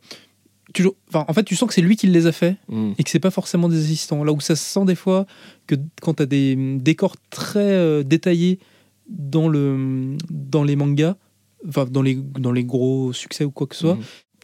toujours. 0.78 0.96
Enfin, 1.10 1.26
en 1.28 1.34
fait, 1.34 1.44
tu 1.44 1.56
sens 1.56 1.68
que 1.68 1.74
c'est 1.74 1.82
lui 1.82 1.96
qui 1.96 2.08
les 2.08 2.26
a 2.28 2.32
fait 2.32 2.56
Mm. 2.70 2.92
et 2.98 3.04
que 3.04 3.10
c'est 3.10 3.20
pas 3.20 3.32
forcément 3.32 3.68
des 3.70 3.80
assistants. 3.84 4.24
Là 4.24 4.32
où 4.32 4.40
ça 4.40 4.56
se 4.56 4.64
sent 4.64 4.86
des 4.86 4.96
fois 4.96 5.26
que 5.68 5.76
quand 6.02 6.16
tu 6.16 6.24
as 6.24 6.26
des 6.26 6.54
hum, 6.56 6.82
décors 6.82 7.16
très 7.30 7.60
euh, 7.60 8.04
détaillés 8.04 8.60
dans, 9.10 9.48
le, 9.50 10.16
dans 10.30 10.64
les 10.64 10.76
mangas, 10.76 11.16
enfin 11.68 11.86
dans 11.90 12.02
les, 12.02 12.16
dans 12.16 12.52
les 12.52 12.64
gros 12.64 13.14
succès 13.14 13.44
ou 13.44 13.52
quoi 13.52 13.68
que 13.68 13.76
ce 13.76 13.82
soit, 13.82 13.98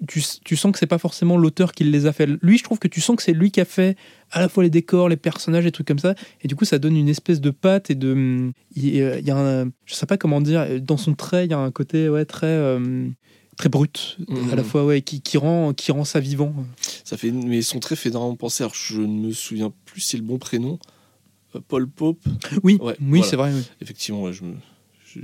tu, 0.07 0.21
tu 0.43 0.55
sens 0.55 0.71
que 0.71 0.79
c'est 0.79 0.87
pas 0.87 0.97
forcément 0.97 1.37
l'auteur 1.37 1.71
qui 1.71 1.83
les 1.83 2.05
a 2.07 2.13
fait. 2.13 2.27
Lui, 2.41 2.57
je 2.57 2.63
trouve 2.63 2.79
que 2.79 2.87
tu 2.87 2.99
sens 2.99 3.15
que 3.15 3.21
c'est 3.23 3.33
lui 3.33 3.51
qui 3.51 3.61
a 3.61 3.65
fait 3.65 3.95
à 4.31 4.39
la 4.41 4.49
fois 4.49 4.63
les 4.63 4.69
décors, 4.71 5.07
les 5.07 5.17
personnages 5.17 5.65
et 5.65 5.71
trucs 5.71 5.87
comme 5.87 5.99
ça. 5.99 6.15
Et 6.41 6.47
du 6.47 6.55
coup, 6.55 6.65
ça 6.65 6.79
donne 6.79 6.97
une 6.97 7.09
espèce 7.09 7.39
de 7.39 7.51
patte 7.51 7.89
et 7.91 7.95
de. 7.95 8.51
Il 8.75 8.89
y 8.95 9.01
a 9.03 9.19
il 9.19 9.25
y 9.25 9.31
a 9.31 9.37
un. 9.37 9.65
Je 9.85 9.93
sais 9.93 10.07
pas 10.07 10.17
comment 10.17 10.41
dire. 10.41 10.81
Dans 10.81 10.97
son 10.97 11.13
trait, 11.13 11.45
il 11.45 11.51
y 11.51 11.53
a 11.53 11.59
un 11.59 11.71
côté 11.71 12.09
ouais, 12.09 12.25
très. 12.25 12.47
euh, 12.47 13.07
très 13.57 13.69
brut 13.69 14.17
Mhm. 14.27 14.51
à 14.51 14.55
la 14.55 14.63
fois 14.63 14.85
ouais 14.85 15.01
qui, 15.01 15.21
qui 15.21 15.37
rend 15.37 15.73
qui 15.73 15.91
rend 15.91 16.05
ça 16.05 16.19
vivant 16.19 16.53
Ça 17.03 17.17
fait, 17.17 17.31
mais 17.31 17.61
son 17.61 17.79
trait 17.79 17.95
fait 17.95 18.09
énormément 18.09 18.35
penser. 18.35 18.63
Alors, 18.63 18.75
je 18.75 18.99
ne 19.01 19.27
me 19.27 19.31
souviens 19.31 19.71
plus 19.85 20.01
si 20.01 20.09
c'est 20.09 20.17
le 20.17 20.23
bon 20.23 20.37
prénom. 20.37 20.79
Euh, 21.55 21.59
Paul 21.67 21.87
Pope. 21.87 22.23
oui 22.63 22.77
Ouais, 22.81 22.95
oui 22.99 23.07
voilà. 23.19 23.23
c'est 23.25 23.35
vrai 23.35 23.51
oui. 23.53 23.61
Effectivement, 23.81 24.23
ouais, 24.23 24.33
je 24.33 24.43
me, 24.43 24.55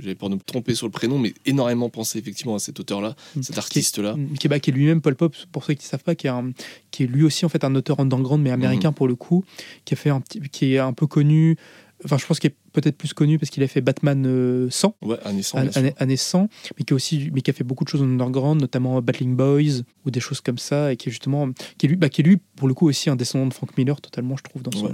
j'avais 0.00 0.14
peur 0.14 0.30
de 0.30 0.36
me 0.36 0.40
tromper 0.40 0.76
sur 0.76 0.86
le 0.86 0.92
prénom, 0.92 1.18
mais 1.18 1.34
énormément 1.46 1.88
pensé 1.90 2.18
effectivement 2.20 2.54
à 2.54 2.60
cet 2.60 2.78
auteur-là, 2.78 3.16
cet 3.42 3.58
artiste-là. 3.58 4.14
qui, 4.38 4.46
est- 4.46 4.48
bah, 4.48 4.60
qui 4.60 4.70
est 4.70 4.72
lui-même 4.72 5.00
Paul 5.00 5.16
Pop, 5.16 5.34
pour 5.50 5.64
ceux 5.64 5.74
qui 5.74 5.84
ne 5.86 5.88
savent 5.88 6.04
pas, 6.04 6.14
qui 6.14 6.28
est, 6.28 6.30
un- 6.30 6.52
qui 6.92 7.02
est 7.02 7.06
lui 7.06 7.24
aussi 7.24 7.44
en 7.44 7.48
fait 7.48 7.64
un 7.64 7.74
auteur 7.74 7.98
underground 7.98 8.42
mais 8.44 8.50
américain 8.52 8.92
pour 8.92 9.08
le 9.08 9.16
coup, 9.16 9.44
qui 9.84 9.94
a 9.94 9.96
fait 9.96 10.10
un 10.10 10.20
qui 10.52 10.74
est 10.74 10.78
un 10.78 10.92
peu 10.92 11.08
connu. 11.08 11.56
Enfin, 12.04 12.16
je 12.18 12.26
pense 12.26 12.38
qu'il 12.38 12.50
est 12.50 12.54
peut-être 12.72 12.96
plus 12.96 13.12
connu 13.12 13.38
parce 13.38 13.50
qu'il 13.50 13.62
a 13.62 13.68
fait 13.68 13.80
Batman 13.80 14.24
euh, 14.26 14.68
100, 14.70 14.96
Ouais, 15.02 15.16
un 15.24 15.32
naissant. 15.34 15.58
an- 15.58 15.62
bien 15.62 15.70
sûr. 15.72 15.80
année, 15.80 15.94
année 15.98 16.16
100, 16.16 16.48
mais 16.78 16.84
qui 16.84 16.92
a 16.92 16.96
aussi, 16.96 17.30
mais 17.34 17.42
qui 17.42 17.50
a 17.50 17.52
fait 17.54 17.64
beaucoup 17.64 17.84
de 17.84 17.88
choses 17.90 18.00
en 18.02 18.06
underground, 18.06 18.60
notamment 18.60 19.00
Battling 19.02 19.36
Boys 19.36 19.82
ou 20.06 20.10
des 20.10 20.20
choses 20.20 20.40
comme 20.40 20.58
ça, 20.58 20.92
et 20.92 20.96
qui 20.96 21.08
est 21.08 21.12
justement, 21.12 21.50
qui 21.78 21.86
est 21.86 21.88
lui, 21.88 21.96
bah, 21.96 22.08
qui 22.08 22.20
est 22.22 22.24
lui 22.24 22.38
pour 22.56 22.68
le 22.68 22.74
coup 22.74 22.88
aussi 22.88 23.10
un 23.10 23.16
descendant 23.16 23.46
de 23.46 23.54
Frank 23.54 23.76
Miller 23.76 24.00
totalement, 24.00 24.36
je 24.36 24.42
trouve, 24.44 24.62
dans 24.62 24.72
son, 24.72 24.86
Ouais. 24.86 24.92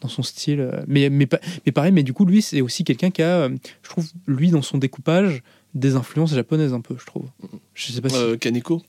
dans 0.00 0.08
son 0.08 0.22
style. 0.22 0.60
euh, 0.60 0.82
Mais, 0.86 1.10
mais, 1.10 1.28
mais 1.66 1.72
pareil, 1.72 1.92
mais 1.92 2.02
du 2.02 2.12
coup, 2.12 2.24
lui, 2.24 2.40
c'est 2.42 2.60
aussi 2.60 2.84
quelqu'un 2.84 3.10
qui 3.10 3.22
a, 3.22 3.38
euh, 3.42 3.56
je 3.82 3.88
trouve, 3.88 4.06
lui 4.26 4.50
dans 4.50 4.62
son 4.62 4.78
découpage, 4.78 5.42
des 5.74 5.96
influences 5.96 6.32
japonaises 6.34 6.72
un 6.72 6.80
peu, 6.80 6.94
je 7.00 7.04
trouve. 7.06 7.28
Je 7.74 7.90
sais 7.90 8.00
pas 8.00 8.08
si. 8.08 8.16
Euh, 8.16 8.36
Kaneko 8.36 8.80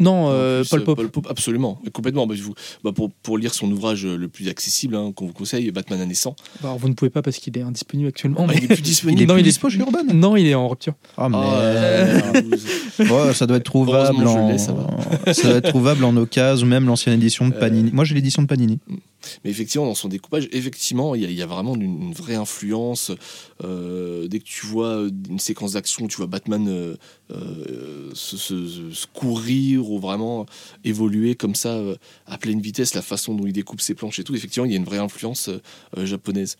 Non, 0.00 0.26
euh, 0.30 0.62
plus, 0.62 0.70
Paul 0.70 0.80
euh, 0.80 0.84
Pop. 0.84 0.96
Paul 0.96 1.08
Pope, 1.10 1.26
absolument, 1.30 1.80
Mais 1.84 1.90
complètement. 1.90 2.26
Bah, 2.26 2.34
vous- 2.36 2.54
bah, 2.82 2.90
pour, 2.92 3.10
pour 3.22 3.38
lire 3.38 3.54
son 3.54 3.70
ouvrage 3.70 4.04
le 4.04 4.28
plus 4.28 4.48
accessible, 4.48 4.96
hein, 4.96 5.12
qu'on 5.14 5.26
vous 5.26 5.32
conseille, 5.32 5.70
Batman 5.70 6.00
à 6.00 6.06
naissant. 6.06 6.34
Alors, 6.62 6.78
vous 6.78 6.88
ne 6.88 6.94
pouvez 6.94 7.10
pas 7.10 7.22
parce 7.22 7.38
qu'il 7.38 7.56
est 7.56 7.62
indisponible 7.62 8.08
actuellement. 8.08 8.40
Ah, 8.40 8.46
mais- 8.48 8.56
il 8.58 8.64
est 8.64 8.74
plus 8.74 8.82
disponible. 8.82 9.20
Il 9.20 9.22
est 9.22 9.26
non, 9.26 9.34
plus 9.34 9.40
il 9.42 9.46
est 9.46 9.50
dispo 9.50 9.70
chez 9.70 9.78
Urban 9.78 10.00
Non, 10.12 10.36
il 10.36 10.46
est 10.46 10.54
en 10.54 10.68
rupture. 10.68 10.94
Ah, 11.16 11.24
Ah, 11.26 11.28
merde. 11.28 11.44
euh, 11.54 12.20
Ouais, 12.98 13.34
ça 13.34 13.46
doit 13.46 13.56
être 13.58 13.64
trouvable 13.64 14.26
en... 14.26 14.56
ça 14.58 14.74
ça 15.32 15.48
doit 15.48 15.56
être 15.58 15.68
trouvable 15.68 16.04
en 16.04 16.16
occasion 16.16 16.66
ou 16.66 16.70
même 16.70 16.86
l'ancienne 16.86 17.14
édition 17.14 17.48
de 17.48 17.54
Euh. 17.54 17.58
Panini. 17.60 17.90
Moi 17.92 18.04
j'ai 18.04 18.14
l'édition 18.14 18.42
de 18.42 18.46
Panini. 18.46 18.78
Mais 19.44 19.50
effectivement, 19.50 19.86
dans 19.86 19.94
son 19.94 20.08
découpage, 20.08 20.48
effectivement, 20.52 21.14
il 21.14 21.30
y, 21.30 21.42
a- 21.42 21.46
vraiment 21.46 21.74
une, 21.74 22.12
vraie 22.12 22.34
influence. 22.34 23.12
Euh, 23.62 24.28
dès 24.28 24.38
que 24.38 24.44
tu 24.44 24.66
vois 24.66 25.08
une 25.28 25.38
séquence 25.38 25.72
d'action, 25.72 26.06
tu 26.06 26.16
vois 26.16 26.26
Batman 26.26 26.66
euh, 26.68 26.96
euh, 27.30 28.10
se, 28.14 29.06
courir 29.12 29.90
ou 29.90 29.98
vraiment 29.98 30.46
évoluer 30.84 31.34
comme 31.34 31.54
ça 31.54 31.80
à 32.26 32.38
pleine 32.38 32.60
vitesse, 32.60 32.94
la 32.94 33.02
façon 33.02 33.34
dont 33.34 33.46
il 33.46 33.52
découpe 33.52 33.80
ses 33.80 33.94
planches 33.94 34.18
et 34.18 34.24
tout. 34.24 34.34
Effectivement, 34.34 34.66
il 34.66 34.72
y 34.72 34.74
a 34.74 34.78
une 34.78 34.84
vraie 34.84 34.98
influence 34.98 35.50
japonaise. 35.96 36.56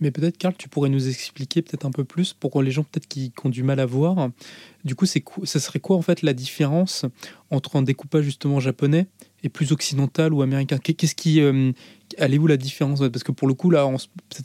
Mais, 0.00 0.10
peut-être, 0.10 0.38
Karl, 0.38 0.54
tu 0.56 0.68
pourrais 0.68 0.90
nous 0.90 1.08
expliquer 1.08 1.62
peut-être 1.62 1.86
un 1.86 1.90
peu 1.90 2.04
plus 2.04 2.32
pour 2.32 2.62
les 2.62 2.70
gens 2.70 2.84
peut-être 2.84 3.08
qui, 3.08 3.32
ont 3.44 3.48
du 3.48 3.62
mal 3.62 3.80
à 3.80 3.86
voir. 3.86 4.30
Du 4.84 4.94
coup, 4.94 5.06
c'est 5.06 5.24
ça 5.44 5.60
serait 5.60 5.80
quoi 5.80 5.96
en 5.96 6.02
fait 6.02 6.22
la 6.22 6.32
différence 6.32 7.04
entre 7.50 7.76
un 7.76 7.82
découpage 7.82 8.24
justement 8.24 8.60
japonais 8.60 9.06
et 9.44 9.48
plus 9.48 9.70
occidental 9.72 10.32
ou 10.34 10.42
américain 10.42 10.78
Qu'est- 10.78 10.94
Qu'est-ce 10.94 11.14
qui. 11.14 11.40
euh, 11.40 11.72
elle 12.16 12.32
est 12.32 12.38
où 12.38 12.46
la 12.46 12.56
différence? 12.56 13.00
Parce 13.00 13.22
que 13.22 13.32
pour 13.32 13.46
le 13.46 13.52
coup, 13.54 13.68
là, 13.70 13.86
on, 13.86 13.96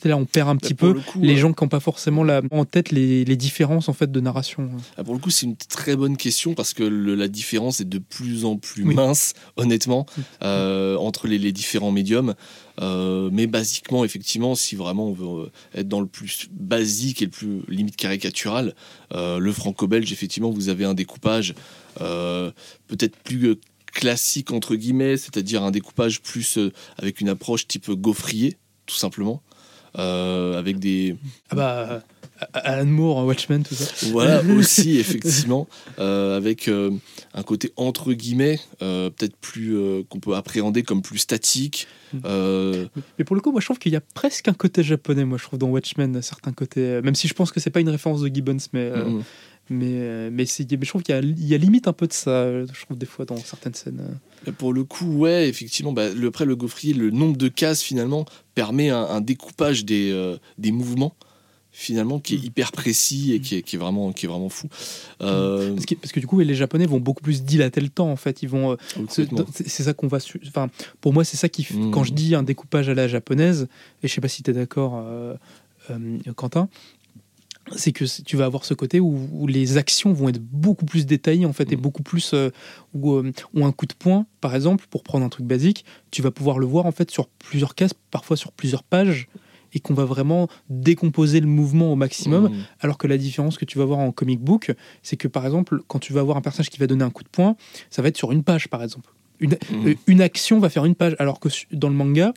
là, 0.03 0.17
on 0.17 0.25
perd 0.25 0.49
un 0.49 0.58
petit 0.58 0.73
Bah, 0.73 0.79
Pour 0.79 0.89
peu 0.89 0.93
le 0.95 0.99
coup, 1.01 1.21
les 1.21 1.38
gens 1.38 1.53
qui 1.53 1.63
n'ont 1.63 1.69
pas 1.69 1.79
forcément 1.79 2.23
la, 2.23 2.41
en 2.51 2.65
tête 2.65 2.91
les, 2.91 3.23
les 3.23 3.36
différences 3.38 3.88
en 3.88 3.93
fait 3.93 4.12
de 4.12 4.19
narration. 4.19 4.69
Ah, 4.97 5.03
pour 5.06 5.13
le 5.13 5.19
coup, 5.21 5.29
c'est 5.32 5.45
une 5.45 5.56
très 5.56 5.95
bonne 5.95 6.17
question 6.17 6.56
parce 6.56 6.73
que 6.73 6.84
le- 6.84 7.15
la 7.15 7.29
différence 7.29 7.79
est 7.79 7.88
de 7.88 7.99
plus 7.99 8.43
en 8.43 8.58
plus 8.58 8.84
Oui. 8.84 8.93
mince, 8.93 9.34
honnêtement, 9.56 10.06
euh, 10.43 10.97
entre 10.97 11.27
les, 11.27 11.39
les 11.39 11.53
différents 11.53 11.91
médiums. 11.91 12.36
Euh, 12.82 13.29
mais 13.32 13.47
basiquement, 13.47 14.03
effectivement, 14.03 14.56
si 14.56 14.75
vraiment 14.75 15.08
on 15.08 15.13
veut 15.13 15.43
euh, 15.45 15.49
être 15.79 15.88
dans 15.88 16.01
le 16.01 16.08
plus 16.08 16.47
basique 16.51 17.21
et 17.21 17.25
le 17.25 17.32
plus 17.32 17.62
limite 17.69 17.95
caricatural, 17.95 18.75
euh, 19.13 19.38
le 19.39 19.51
franco-belge, 19.53 20.12
effectivement, 20.12 20.49
vous 20.49 20.67
avez 20.69 20.84
un 20.84 20.93
découpage 20.95 21.56
peut-être 22.88 23.15
plus 23.23 23.56
classique, 23.93 24.51
entre 24.51 24.75
guillemets, 24.75 25.17
c'est-à-dire 25.17 25.63
un 25.63 25.71
découpage 25.71 26.21
plus 26.21 26.58
euh, 26.58 26.71
avec 26.97 27.21
une 27.21 27.29
approche 27.29 27.67
type 27.67 27.89
gaufrier, 27.91 28.58
tout 28.86 28.95
simplement. 28.95 29.41
Euh, 29.99 30.58
avec 30.58 30.79
des, 30.79 31.15
Ah 31.51 31.56
bah, 31.56 32.03
Alan 32.53 32.86
Moore, 32.88 33.25
Watchmen, 33.27 33.62
tout 33.63 33.75
ça. 33.75 33.86
voilà 34.08 34.41
aussi 34.58 34.97
effectivement 34.97 35.67
euh, 35.99 36.36
avec 36.36 36.67
euh, 36.67 36.89
un 37.36 37.43
côté 37.43 37.71
entre 37.75 38.12
guillemets 38.13 38.60
euh, 38.82 39.12
peut-être 39.12 39.36
plus 39.38 39.77
euh, 39.77 40.01
qu'on 40.10 40.19
peut 40.19 40.34
appréhender 40.36 40.82
comme 40.82 41.03
plus 41.03 41.19
statique 41.19 41.88
euh, 42.25 42.88
Mais 43.19 43.23
pour 43.23 43.36
le 43.36 43.41
coup, 43.43 43.51
moi 43.51 43.62
je 43.62 43.67
trouve 43.67 43.77
qu'il 43.77 43.91
y 43.91 43.95
a 43.95 44.01
presque 44.01 44.47
un 44.47 44.53
côté 44.53 44.82
japonais, 44.82 45.25
moi 45.25 45.38
je 45.38 45.43
trouve 45.43 45.60
dans 45.60 45.67
Watchmen, 45.69 46.19
certains 46.23 46.53
côtés. 46.53 46.82
euh, 46.82 47.01
Même 47.03 47.13
si 47.15 47.27
je 47.27 47.36
pense 47.36 47.51
que 47.51 47.60
c'est 47.60 47.69
pas 47.69 47.79
une 47.79 47.89
référence 47.89 48.21
de 48.21 48.34
Gibbons, 48.34 48.58
mais, 48.73 48.89
euh, 48.89 49.06
mm, 49.06 49.23
mais, 49.69 49.86
euh, 49.91 50.30
mais, 50.32 50.45
je 50.45 50.88
trouve 50.88 51.04
qu'il 51.04 51.15
y, 51.15 51.17
a- 51.17 51.21
il 51.21 51.47
y 51.47 51.54
a 51.54 51.58
limite 51.58 51.88
un 51.88 51.93
peu 51.93 52.08
de 52.08 52.13
ça, 52.13 52.52
je 52.65 52.86
trouve 52.86 52.97
des 52.97 53.06
fois 53.06 53.26
dans 53.26 53.38
certaines 53.38 53.73
scènes. 53.73 54.02
euh. 54.47 54.52
pour 54.58 54.73
le 54.73 54.84
coup 54.84 55.06
ouais 55.19 55.47
effectivement 55.47 55.93
bah, 55.93 56.10
le 56.10 56.28
après 56.28 56.43
le 56.45 56.56
gaufrier 56.58 56.93
le 56.93 57.12
nombre 57.12 57.38
de 57.38 57.47
cases 57.47 57.82
finalement 57.82 58.26
permet 58.56 58.89
un, 58.89 59.02
un 59.04 59.21
découpage 59.21 59.86
des, 59.86 60.12
euh, 60.12 60.36
des 60.58 60.71
mouvements 60.73 61.15
finalement 61.76 62.19
qui 62.19 62.36
est 62.36 62.38
Mm. 62.38 62.43
hyper 62.45 62.71
précis 62.71 63.34
et 63.34 63.39
qui 63.39 63.56
est, 63.56 63.62
qui 63.63 63.78
est 63.78 63.80
vraiment 63.80 64.12
qui 64.13 64.26
est 64.26 64.30
vraiment 64.30 64.49
fou 64.49 64.67
Euh, 65.21 65.73
Parce 65.73 65.86
que, 65.88 65.95
parce 65.95 66.12
que 66.12 66.19
du 66.19 66.28
coup, 66.28 66.39
les 66.39 66.54
Japonais 66.56 66.86
vont 66.86 66.99
beaucoup 66.99 67.23
plus 67.23 67.43
dilater 67.43 67.82
le 67.82 67.89
temps 67.89 68.12
en 68.12 68.15
fait. 68.15 68.43
Ils 68.43 68.49
vont, 68.49 68.73
euh, 68.73 68.76
c'est 69.56 69.82
ça 69.84 69.93
qu'on 69.93 70.08
va. 70.08 70.19
Enfin, 70.47 70.69
pour 71.02 71.13
moi, 71.13 71.23
c'est 71.23 71.38
ça 71.38 71.49
qui. 71.49 71.63
f- 71.63 71.73
Mm. 71.76 71.89
Quand 71.91 72.04
je 72.04 72.13
dis 72.13 72.36
un 72.36 72.43
découpage 72.43 72.89
à 72.89 72.93
la 72.93 73.08
japonaise, 73.08 73.67
et 74.04 74.08
je 74.08 74.13
sais 74.13 74.21
pas 74.21 74.28
si 74.28 74.43
tu 74.43 74.52
es 74.52 74.54
d'accord, 74.54 75.02
euh, 75.04 75.34
euh, 75.89 76.17
Quentin, 76.36 76.69
c'est 77.76 77.91
que 77.93 78.04
tu 78.23 78.36
vas 78.36 78.45
avoir 78.45 78.65
ce 78.65 78.73
côté 78.73 78.99
où, 78.99 79.30
où 79.32 79.47
les 79.47 79.78
actions 79.78 80.12
vont 80.13 80.28
être 80.30 80.41
beaucoup 80.41 80.86
plus 80.86 81.06
détaillées 81.06 81.45
en 81.45 81.54
fait 81.54 81.71
et 81.71 81.78
Mm. 81.78 81.82
beaucoup 81.82 82.04
plus 82.04 82.34
euh, 82.34 82.49
où, 82.93 83.13
euh, 83.13 83.32
où 83.54 83.65
un 83.65 83.71
coup 83.71 83.86
de 83.86 83.93
poing 83.93 84.26
par 84.41 84.54
exemple 84.54 84.86
pour 84.89 85.02
prendre 85.04 85.26
un 85.26 85.30
truc 85.30 85.45
basique 85.45 85.86
tu 86.12 86.21
vas 86.21 86.30
pouvoir 86.32 86.60
le 86.60 86.65
voir 86.65 86.86
en 86.86 86.91
fait 86.91 87.10
sur 87.10 87.28
plusieurs 87.28 87.73
cases 87.73 87.93
parfois 88.12 88.36
sur 88.36 88.52
plusieurs 88.52 88.84
pages 88.84 89.28
et 89.73 89.80
qu'on 89.80 89.93
va 89.93 90.04
vraiment 90.06 90.49
décomposer 90.69 91.39
le 91.39 91.47
mouvement 91.47 91.91
au 91.93 91.95
maximum 91.95 92.49
Mm. 92.49 92.54
alors 92.82 92.97
que 92.97 93.08
la 93.08 93.17
différence 93.17 93.58
que 93.58 93.65
tu 93.65 93.78
vas 93.80 93.86
voir 93.86 93.99
en 93.99 94.12
comic 94.12 94.39
book, 94.41 94.71
c'est 95.02 95.15
que 95.17 95.28
par 95.30 95.45
exemple, 95.45 95.80
quand 95.88 95.99
tu 95.99 96.13
vas 96.13 96.19
avoir 96.19 96.38
un 96.38 96.41
personnage 96.41 96.69
qui 96.69 96.80
va 96.80 96.86
donner 96.86 97.04
un 97.06 97.10
coup 97.10 97.23
de 97.23 97.30
poing, 97.30 97.56
ça 97.89 98.02
va 98.04 98.10
être 98.10 98.17
sur 98.17 98.32
une 98.34 98.43
page, 98.43 98.67
par 98.67 98.84
exemple. 98.84 99.10
Une, 99.39 99.54
Mm. 99.71 99.88
euh, 99.88 99.95
une 100.06 100.21
action 100.21 100.60
va 100.60 100.69
faire 100.69 100.86
une 100.86 100.93
page, 100.93 101.15
alors 101.17 101.39
que 101.39 101.49
dans 101.71 101.89
le 101.89 101.95
manga, 101.95 102.34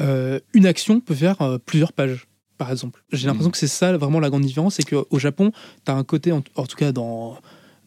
euh, 0.00 0.40
une 0.52 0.66
action 0.66 1.00
peut 1.00 1.14
faire 1.14 1.58
plusieurs 1.64 1.92
pages, 1.92 2.26
par 2.60 2.70
exemple. 2.70 3.02
J'ai 3.10 3.26
l'impression 3.26 3.48
Mm. 3.48 3.52
que 3.52 3.58
c'est 3.58 3.66
ça 3.66 3.96
vraiment 3.96 4.20
la 4.20 4.28
grande 4.28 4.44
différence, 4.44 4.74
c'est 4.76 4.84
qu'au 4.88 5.18
Japon, 5.18 5.50
tu 5.84 5.90
as 5.90 5.94
un 5.96 6.04
côté, 6.04 6.30
en, 6.30 6.42
en 6.56 6.66
tout 6.66 6.76
cas 6.76 6.92
dans, 6.92 7.38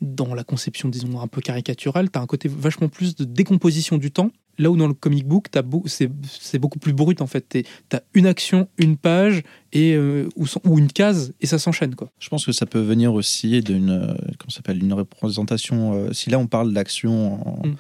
dans 0.02 0.34
la 0.34 0.44
conception, 0.44 0.90
disons, 0.90 1.22
un 1.22 1.28
peu 1.28 1.42
caricaturale, 1.42 2.10
tu 2.12 2.18
as 2.18 2.22
un 2.22 2.26
côté 2.26 2.50
vachement 2.50 2.90
plus 2.90 3.16
de 3.16 3.24
décomposition 3.24 3.98
du 4.00 4.12
temps 4.12 4.32
Là 4.60 4.70
où 4.70 4.78
dans 4.78 4.88
le 4.88 4.94
comic 4.94 5.28
book, 5.28 5.48
beau- 5.64 5.84
c'est 5.88 6.60
beaucoup 6.60 6.78
plus 6.80 6.94
brut 6.94 7.22
en 7.22 7.28
fait. 7.28 7.42
T'es- 7.50 7.64
T'as 7.90 8.02
une 8.14 8.28
action, 8.28 8.68
une 8.78 8.98
page 8.98 9.42
et 9.72 9.96
euh, 9.96 10.30
ou, 10.36 10.46
une 10.78 10.88
case 10.92 11.34
et 11.42 11.48
ça 11.48 11.58
s'enchaîne 11.58 11.96
quoi. 11.96 12.12
Je 12.20 12.30
pense 12.30 12.46
que 12.46 12.52
ça 12.52 12.66
peut 12.68 12.80
venir 12.82 13.14
aussi 13.16 13.62
d'une 13.62 13.90
euh, 13.90 14.14
s'appelle 14.52 14.78
une 14.84 14.94
représentation. 14.94 15.94
euh, 15.96 16.14
si 16.14 16.30
là 16.30 16.38
on 16.38 16.46
parle 16.48 16.72
d'action 16.74 17.40
Mm. 17.64 17.72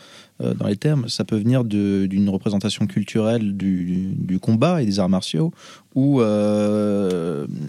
euh, 0.41 0.53
dans 0.55 0.67
les 0.67 0.75
termes, 0.77 1.07
ça 1.09 1.23
peut 1.25 1.37
venir 1.37 1.63
d'une 1.63 2.29
représentation 2.29 2.87
culturelle 2.87 3.55
du, 3.55 4.13
du 4.17 4.39
combat 4.39 4.81
et 4.81 4.85
des 4.87 4.99
arts 4.99 5.09
martiaux 5.09 5.51
où 5.93 6.21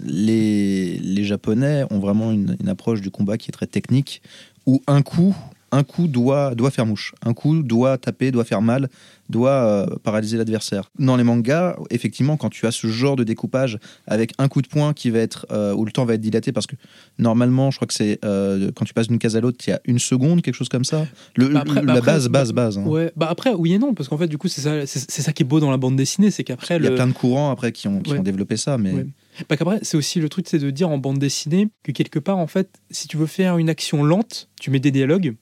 les, 0.05 0.97
les 0.97 1.23
Japonais 1.23 1.83
ont 1.91 1.99
vraiment 1.99 2.31
une, 2.31 2.55
une 2.59 2.69
approche 2.69 3.01
du 3.01 3.11
combat 3.11 3.37
qui 3.37 3.49
est 3.49 3.53
très 3.53 3.67
technique 3.67 4.21
où 4.65 4.81
un 4.87 5.01
coup 5.01 5.35
un 5.77 5.83
coup 5.83 6.07
doit, 6.07 6.55
doit 6.55 6.71
faire 6.71 6.85
mouche, 6.85 7.13
un 7.23 7.33
coup 7.33 7.61
doit 7.61 7.97
taper, 7.97 8.31
doit 8.31 8.45
faire 8.45 8.61
mal, 8.61 8.87
doit 9.29 9.49
euh, 9.51 9.85
paralyser 10.03 10.37
l'adversaire. 10.37 10.89
Dans 10.99 11.17
les 11.17 11.23
mangas, 11.23 11.75
effectivement, 11.89 12.37
quand 12.37 12.49
tu 12.49 12.65
as 12.65 12.71
ce 12.71 12.87
genre 12.87 13.15
de 13.15 13.23
découpage 13.23 13.77
avec 14.07 14.33
un 14.37 14.47
coup 14.47 14.61
de 14.61 14.67
poing 14.67 14.93
qui 14.93 15.09
va 15.09 15.19
être 15.19 15.45
euh, 15.51 15.73
où 15.73 15.83
le 15.83 15.91
temps 15.91 16.05
va 16.05 16.13
être 16.13 16.21
dilaté 16.21 16.51
parce 16.51 16.67
que 16.67 16.75
normalement, 17.19 17.71
je 17.71 17.77
crois 17.77 17.87
que 17.87 17.93
c'est 17.93 18.19
euh, 18.23 18.71
quand 18.75 18.85
tu 18.85 18.93
passes 18.93 19.07
d'une 19.07 19.19
case 19.19 19.35
à 19.35 19.41
l'autre, 19.41 19.57
il 19.67 19.71
y 19.71 19.73
a 19.73 19.81
une 19.85 19.99
seconde, 19.99 20.41
quelque 20.41 20.53
chose 20.55 20.69
comme 20.69 20.85
ça. 20.85 21.05
Le, 21.35 21.49
Bah 21.49 21.61
après- 21.61 21.81
le- 21.81 21.87
bah 21.87 21.93
la 21.93 21.99
après, 21.99 22.11
base, 22.13 22.27
bah- 22.29 22.39
base, 22.39 22.53
base. 22.53 22.77
hein. 22.77 22.85
Ouais, 22.85 23.11
bah 23.15 23.27
après 23.29 23.53
oui 23.53 23.73
et 23.73 23.79
non 23.79 23.93
parce 23.93 24.07
qu'en 24.09 24.17
fait 24.17 24.27
du 24.27 24.37
coup 24.37 24.47
c'est 24.47 24.61
ça 24.61 24.85
c'est 24.85 25.21
ça 25.21 25.33
qui 25.33 25.43
est 25.43 25.45
beau 25.45 25.59
dans 25.59 25.71
la 25.71 25.77
bande 25.77 25.95
dessinée, 25.95 26.31
c'est 26.31 26.43
qu'après 26.43 26.77
Il 26.77 26.83
y 26.83 26.87
a 26.87 26.89
le 26.89 26.95
plein 26.95 27.07
de 27.07 27.13
courants 27.13 27.51
après 27.51 27.71
qui 27.71 27.87
ont, 27.87 27.99
qui 28.01 28.11
Ouais. 28.13 28.19
ont 28.19 28.23
développé 28.23 28.55
ça, 28.57 28.77
mais 28.77 28.93
Ouais. 28.93 29.05
Bah 29.49 29.57
qu'après, 29.57 29.79
c'est 29.81 29.97
aussi 29.97 30.21
le 30.21 30.29
truc, 30.29 30.45
c'est 30.47 30.59
de 30.59 30.69
dire 30.69 30.87
en 30.89 30.97
bande 30.97 31.19
dessinée 31.19 31.67
que 31.83 31.91
quelque 31.91 32.19
part, 32.19 32.37
en 32.37 32.47
fait, 32.47 32.69
si 32.89 33.09
tu 33.09 33.17
veux 33.17 33.25
faire 33.25 33.57
une 33.57 33.67
action 33.69 34.01
lente, 34.01 34.47
tu 34.61 34.71
mets 34.71 34.79
des 34.79 34.91
dialogues. 34.91 35.35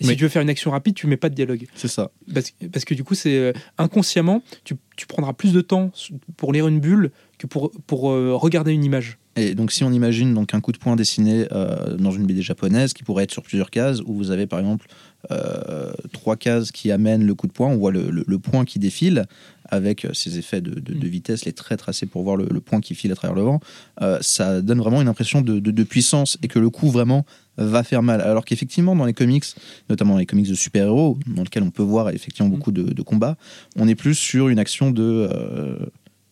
Et 0.00 0.04
Oui. 0.04 0.10
si 0.10 0.16
tu 0.16 0.22
veux 0.24 0.28
faire 0.28 0.42
une 0.42 0.48
action 0.50 0.70
rapide, 0.72 0.94
tu 0.94 1.06
mets 1.06 1.16
pas 1.16 1.28
de 1.28 1.34
dialogue. 1.36 1.66
c'est 1.76 1.86
ça. 1.88 2.10
Parce, 2.34 2.52
parce 2.72 2.84
que 2.84 2.94
du 2.94 3.04
coup, 3.04 3.14
c'est 3.14 3.36
euh, 3.38 3.52
inconsciemment, 3.78 4.42
tu, 4.64 4.74
tu 4.96 5.06
prendras 5.06 5.32
plus 5.34 5.52
de 5.52 5.60
temps 5.60 5.92
pour 6.36 6.52
lire 6.52 6.66
une 6.66 6.80
bulle 6.80 7.10
que 7.38 7.46
pour, 7.46 7.70
pour 7.86 8.10
euh, 8.10 8.34
regarder 8.34 8.72
une 8.72 8.82
image. 8.84 9.18
Et 9.36 9.54
donc, 9.56 9.72
si 9.72 9.82
on 9.84 9.92
imagine 9.92 10.32
donc 10.34 10.54
un 10.54 10.60
coup 10.60 10.70
de 10.72 10.78
poing 10.78 10.94
dessiné 10.96 11.46
euh, 11.52 11.96
dans 11.96 12.12
une 12.12 12.24
BD 12.26 12.40
japonaise 12.42 12.92
qui 12.92 13.02
pourrait 13.02 13.24
être 13.24 13.32
sur 13.32 13.42
plusieurs 13.42 13.70
cases, 13.70 14.00
où 14.06 14.14
vous 14.14 14.30
avez 14.30 14.46
par 14.46 14.60
exemple 14.60 14.86
euh, 15.32 15.92
trois 16.12 16.36
cases 16.36 16.70
qui 16.70 16.90
amènent 16.92 17.24
le 17.26 17.34
coup 17.34 17.46
de 17.46 17.52
poing, 17.52 17.68
on 17.68 17.76
voit 17.76 17.90
le, 17.90 18.10
le- 18.10 18.24
le 18.26 18.38
point 18.38 18.64
qui 18.64 18.78
défile 18.78 19.26
avec 19.70 20.06
ces 20.12 20.38
effets 20.38 20.60
de, 20.60 20.70
de- 20.78 20.92
de 20.94 21.06
Mm. 21.06 21.10
vitesse, 21.10 21.44
les 21.46 21.52
traits 21.52 21.78
tracés 21.80 22.06
pour 22.06 22.22
voir 22.22 22.36
le, 22.36 22.46
le 22.50 22.60
point 22.60 22.80
qui 22.80 22.94
file 22.94 23.10
à 23.10 23.16
travers 23.16 23.34
le 23.34 23.42
vent, 23.42 23.60
euh, 24.02 24.18
ça 24.20 24.60
donne 24.60 24.78
vraiment 24.78 25.00
une 25.02 25.08
impression 25.08 25.40
de 25.40 25.82
puissance 25.82 26.38
et 26.42 26.48
que 26.48 26.58
le 26.60 26.70
coup 26.70 26.90
vraiment 26.90 27.24
va 27.56 27.82
faire 27.82 28.02
mal. 28.02 28.20
Alors 28.20 28.44
qu'effectivement, 28.44 28.96
dans 28.96 29.04
les 29.04 29.12
comics, 29.14 29.44
notamment 29.88 30.14
dans 30.14 30.18
les 30.18 30.26
comics 30.26 30.48
de 30.48 30.54
super-héros, 30.54 31.18
dans 31.26 31.42
lesquels 31.42 31.62
on 31.62 31.70
peut 31.70 31.82
voir 31.82 32.10
effectivement 32.10 32.48
Mm. 32.48 32.54
beaucoup 32.54 32.72
de, 32.72 32.82
de 32.82 33.02
combats, 33.02 33.36
on 33.76 33.86
est 33.88 33.94
plus 33.94 34.14
sur 34.14 34.48
une 34.48 34.58
action 34.58 34.90
de. 34.90 35.02
euh, 35.02 35.76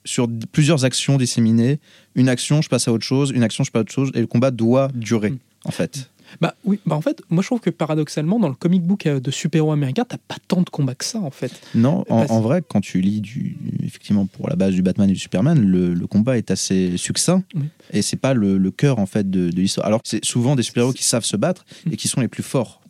sur 0.04 0.26
plusieurs 0.50 0.84
actions 0.84 1.16
disséminées. 1.16 1.78
Une 2.16 2.28
action, 2.28 2.60
je 2.60 2.68
passe 2.68 2.88
à 2.88 2.92
autre 2.92 3.04
chose, 3.04 3.30
une 3.32 3.44
action, 3.44 3.62
je 3.62 3.70
passe 3.70 3.80
à 3.80 3.82
autre 3.82 3.92
chose, 3.92 4.10
et 4.14 4.20
le 4.20 4.26
combat 4.26 4.50
doit 4.50 4.88
durer, 4.94 5.30
Mm. 5.30 5.38
en 5.66 5.70
fait. 5.70 6.10
Bah 6.40 6.54
oui, 6.64 6.80
bah 6.86 6.96
en 6.96 7.00
fait, 7.00 7.20
moi 7.30 7.42
je 7.42 7.48
trouve 7.48 7.60
que 7.60 7.70
paradoxalement, 7.70 8.38
dans 8.38 8.48
le 8.48 8.54
comic 8.54 8.82
book 8.82 9.06
euh, 9.06 9.20
de 9.20 9.30
super-héros 9.30 9.72
américains, 9.72 10.04
t'as 10.08 10.16
pas 10.18 10.36
tant 10.48 10.62
de 10.62 10.70
combats 10.70 10.94
que 10.94 11.04
ça, 11.04 11.18
en 11.20 11.30
fait. 11.30 11.52
Non, 11.74 12.04
en, 12.08 12.40
vrai, 12.40 12.62
quand 12.66 12.80
tu 12.80 13.00
lis 13.00 13.20
du, 13.20 13.56
effectivement 13.82 14.26
pour 14.26 14.48
la 14.48 14.56
base 14.56 14.72
du 14.74 14.82
Batman 14.82 15.08
et 15.10 15.12
du 15.12 15.18
Superman, 15.18 15.60
le, 15.60 15.94
le 15.94 16.06
combat 16.06 16.38
est 16.38 16.50
assez 16.50 16.96
succinct 16.96 17.42
Oui. 17.54 17.64
et 17.92 18.02
c'est 18.02 18.16
pas 18.16 18.34
le, 18.34 18.58
le 18.58 18.70
cœur 18.70 18.98
en 18.98 19.06
fait 19.06 19.30
de, 19.30 19.50
de 19.50 19.56
l'histoire. 19.60 19.86
Alors 19.86 20.02
que 20.02 20.08
c'est 20.08 20.24
souvent 20.24 20.56
des 20.56 20.62
super-héros 20.62 20.92
qui 20.92 21.04
savent 21.04 21.24
se 21.24 21.36
battre 21.36 21.64
Mm. 21.86 21.92
et 21.92 21.96
qui 21.96 22.08
sont 22.08 22.20
les 22.20 22.28
plus 22.28 22.42
forts. 22.42 22.80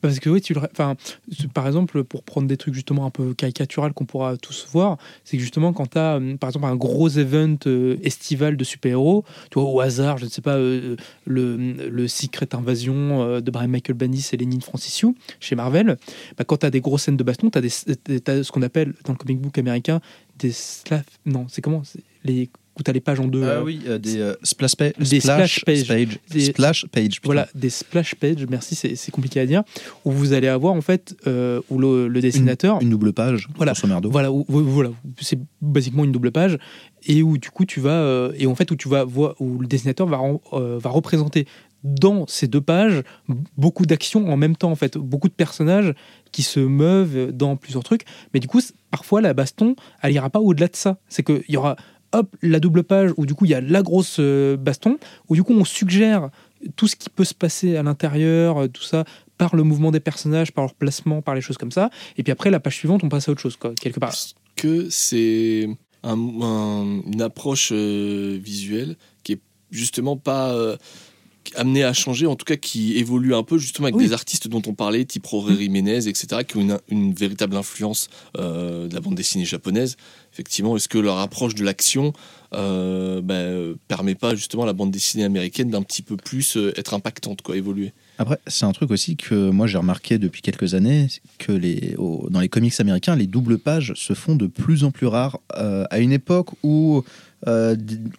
Parce 0.00 0.18
que 0.18 0.30
oui, 0.30 0.40
tu 0.40 0.54
le, 0.54 0.60
enfin, 0.72 0.96
par 1.52 1.66
exemple, 1.66 2.04
pour 2.04 2.22
prendre 2.22 2.48
des 2.48 2.56
trucs 2.56 2.74
justement 2.74 3.06
un 3.06 3.10
peu 3.10 3.34
caricatural 3.34 3.92
qu'on 3.92 4.04
pourra 4.04 4.36
tous 4.36 4.66
voir, 4.72 4.96
c'est 5.24 5.36
que 5.36 5.42
justement 5.42 5.72
quand 5.72 5.90
tu 5.90 5.98
as 5.98 6.18
par 6.38 6.50
exemple 6.50 6.66
un 6.66 6.76
gros 6.76 7.08
event 7.08 7.56
euh, 7.66 7.96
estival 8.02 8.56
de 8.56 8.64
super-héros, 8.64 9.24
tu 9.50 9.60
vois 9.60 9.68
au 9.68 9.80
hasard, 9.80 10.18
je 10.18 10.24
ne 10.24 10.30
sais 10.30 10.42
pas, 10.42 10.56
euh, 10.56 10.96
le, 11.26 11.56
le 11.56 12.08
Secret 12.08 12.54
Invasion 12.54 13.22
euh, 13.22 13.40
de 13.40 13.50
Brian 13.50 13.68
Michael 13.68 13.96
Bendis 13.96 14.30
et 14.32 14.36
Lenny 14.36 14.60
Francis 14.60 15.00
Yu 15.00 15.14
chez 15.38 15.54
Marvel, 15.54 15.96
bah, 16.36 16.44
quand 16.44 16.58
tu 16.58 16.66
as 16.66 16.70
des 16.70 16.80
grosses 16.80 17.02
scènes 17.02 17.16
de 17.16 17.24
baston, 17.24 17.50
tu 17.50 17.58
as, 17.58 17.62
ce 17.62 18.52
qu'on 18.52 18.62
appelle 18.62 18.94
dans 19.04 19.12
le 19.12 19.18
comic 19.18 19.40
book 19.40 19.58
américain 19.58 20.00
des 20.38 20.52
slav... 20.52 21.04
Non, 21.26 21.46
c'est 21.48 21.60
comment? 21.60 21.82
Les 22.24 22.48
où 22.78 22.82
tu 22.82 22.90
as 22.90 22.94
les 22.94 23.00
pages 23.00 23.20
en 23.20 23.26
deux. 23.26 23.42
euh, 23.42 23.58
Ah 23.58 23.62
oui, 23.64 23.80
euh, 23.86 23.98
des 23.98 24.18
euh, 24.18 24.34
splash, 24.42 24.76
pa- 24.76 24.90
Des 24.90 25.20
splash, 25.20 25.60
splash 25.60 25.64
pages. 25.64 25.88
page. 25.88 26.18
Des- 26.30 26.40
Splash 26.40 26.86
page. 26.86 27.04
putain. 27.16 27.20
Voilà, 27.26 27.48
des 27.54 27.70
splash 27.70 28.14
pages, 28.14 28.46
merci, 28.48 28.74
c'est 28.74 29.10
compliqué 29.10 29.40
à 29.40 29.46
dire, 29.46 29.62
où 30.04 30.12
vous 30.12 30.32
allez 30.32 30.48
avoir 30.48 30.74
en 30.74 30.80
fait, 30.80 31.14
euh, 31.26 31.60
où 31.70 31.78
le, 31.78 32.08
le 32.08 32.20
dessinateur, 32.20 32.80
Une 32.80 32.90
double 32.90 33.12
page, 33.12 33.48
Voilà. 33.56 33.72
voilà, 34.04 34.30
où- 34.32 34.44
voilà, 34.48 34.90
c'est 35.20 35.38
basiquement 35.60 36.04
une 36.04 36.12
double 36.12 36.30
page, 36.32 36.58
et 37.06 37.22
où 37.22 37.38
du 37.38 37.50
coup 37.50 37.64
tu 37.64 37.80
vas, 37.80 38.00
euh, 38.02 38.32
et 38.38 38.46
en 38.46 38.54
fait 38.54 38.70
où 38.70 38.76
tu 38.76 38.88
vas 38.88 39.04
voir, 39.04 39.34
où 39.40 39.58
le 39.58 39.66
dessinateur 39.66 40.06
va, 40.06 40.20
euh, 40.52 40.78
va 40.80 40.90
représenter 40.90 41.46
dans 41.82 42.26
ces 42.26 42.46
deux 42.46 42.60
pages 42.60 43.02
beaucoup 43.56 43.86
d'actions 43.86 44.30
en 44.30 44.36
même 44.36 44.54
temps 44.54 44.70
en 44.70 44.76
fait, 44.76 44.98
beaucoup 44.98 45.28
de 45.28 45.32
personnages 45.34 45.94
qui 46.30 46.42
se 46.42 46.60
meuvent 46.60 47.32
dans 47.32 47.56
plusieurs 47.56 47.82
trucs, 47.84 48.02
mais 48.34 48.40
du 48.40 48.48
coup 48.48 48.60
parfois 48.90 49.22
la 49.22 49.32
baston, 49.32 49.74
elle 50.02 50.12
ira 50.12 50.28
pas 50.28 50.40
au-delà 50.40 50.68
de 50.68 50.76
ça, 50.76 50.98
c'est 51.08 51.22
qu'il 51.22 51.42
y 51.48 51.56
aura 51.56 51.76
hop 52.12 52.34
la 52.42 52.60
double 52.60 52.82
page 52.82 53.12
où 53.16 53.26
du 53.26 53.34
coup 53.34 53.44
il 53.44 53.50
y 53.50 53.54
a 53.54 53.60
la 53.60 53.82
grosse 53.82 54.16
euh, 54.20 54.56
baston, 54.56 54.98
où 55.28 55.34
du 55.34 55.42
coup 55.42 55.52
on 55.54 55.64
suggère 55.64 56.30
tout 56.76 56.86
ce 56.88 56.96
qui 56.96 57.08
peut 57.08 57.24
se 57.24 57.34
passer 57.34 57.76
à 57.76 57.82
l'intérieur, 57.82 58.58
euh, 58.62 58.68
tout 58.68 58.82
ça 58.82 59.04
par 59.38 59.56
le 59.56 59.62
mouvement 59.62 59.90
des 59.90 60.00
personnages, 60.00 60.52
par 60.52 60.64
leur 60.64 60.74
placement, 60.74 61.22
par 61.22 61.34
les 61.34 61.40
choses 61.40 61.56
comme 61.56 61.72
ça. 61.72 61.88
Et 62.18 62.22
puis 62.22 62.30
après, 62.30 62.50
la 62.50 62.60
page 62.60 62.76
suivante, 62.76 63.02
on 63.04 63.08
passe 63.08 63.28
à 63.28 63.32
autre 63.32 63.40
chose, 63.40 63.56
quoi, 63.56 63.72
quelque 63.80 63.98
part. 63.98 64.10
Est-ce 64.10 64.34
que 64.56 64.88
c'est 64.90 65.66
un- 66.02 66.18
un- 66.42 67.00
une 67.10 67.22
approche 67.22 67.70
euh, 67.72 68.38
visuelle 68.42 68.96
qui 69.22 69.32
est 69.34 69.40
justement 69.70 70.18
pas 70.18 70.52
amenée 71.56 71.84
à 71.84 71.92
changer, 71.92 72.26
en 72.26 72.36
tout 72.36 72.44
cas 72.44 72.56
qui 72.56 72.96
évolue 72.96 73.34
un 73.34 73.42
peu 73.42 73.58
justement 73.58 73.86
avec 73.86 73.96
Oui. 73.96 74.06
des 74.06 74.12
artistes 74.12 74.48
dont 74.48 74.62
on 74.66 74.74
parlait, 74.74 75.04
type 75.04 75.26
Rory 75.26 75.56
Jiménez, 75.56 76.08
etc., 76.08 76.42
qui 76.46 76.56
ont 76.56 76.60
une, 76.60 76.78
une 76.88 77.12
véritable 77.12 77.56
influence 77.56 78.08
euh, 78.38 78.88
de 78.88 78.94
la 78.94 79.00
bande 79.00 79.14
dessinée 79.14 79.44
japonaise. 79.44 79.96
Effectivement, 80.32 80.76
est-ce 80.76 80.88
que 80.88 80.98
leur 80.98 81.18
approche 81.18 81.54
de 81.54 81.64
l'action 81.64 82.12
euh, 82.52 83.20
ben, 83.20 83.74
permet 83.88 84.14
pas 84.14 84.34
justement 84.34 84.62
à 84.62 84.66
la 84.66 84.72
bande 84.72 84.90
dessinée 84.90 85.24
américaine 85.24 85.70
d'un 85.70 85.82
petit 85.82 86.02
peu 86.02 86.16
plus 86.16 86.56
euh, 86.56 86.72
être 86.76 86.94
impactante, 86.94 87.42
quoi, 87.42 87.56
évoluer? 87.56 87.92
Après, 88.18 88.38
c'est 88.46 88.64
un 88.64 88.72
truc 88.72 88.90
aussi 88.90 89.16
que 89.16 89.50
moi 89.50 89.66
j'ai 89.66 89.78
remarqué 89.78 90.18
depuis 90.18 90.42
quelques 90.42 90.74
années, 90.74 91.08
que 91.38 91.52
les, 91.52 91.96
dans 91.98 92.40
les 92.40 92.48
comics 92.48 92.78
américains, 92.78 93.16
les 93.16 93.26
doubles 93.26 93.58
pages 93.58 93.92
se 93.96 94.12
font 94.12 94.36
de 94.36 94.46
plus 94.46 94.84
en 94.84 94.90
plus 94.90 95.06
rares. 95.06 95.40
Euh, 95.56 95.84
à 95.90 95.98
une 96.00 96.12
époque 96.12 96.48
où 96.62 97.02
euh, 97.46 97.74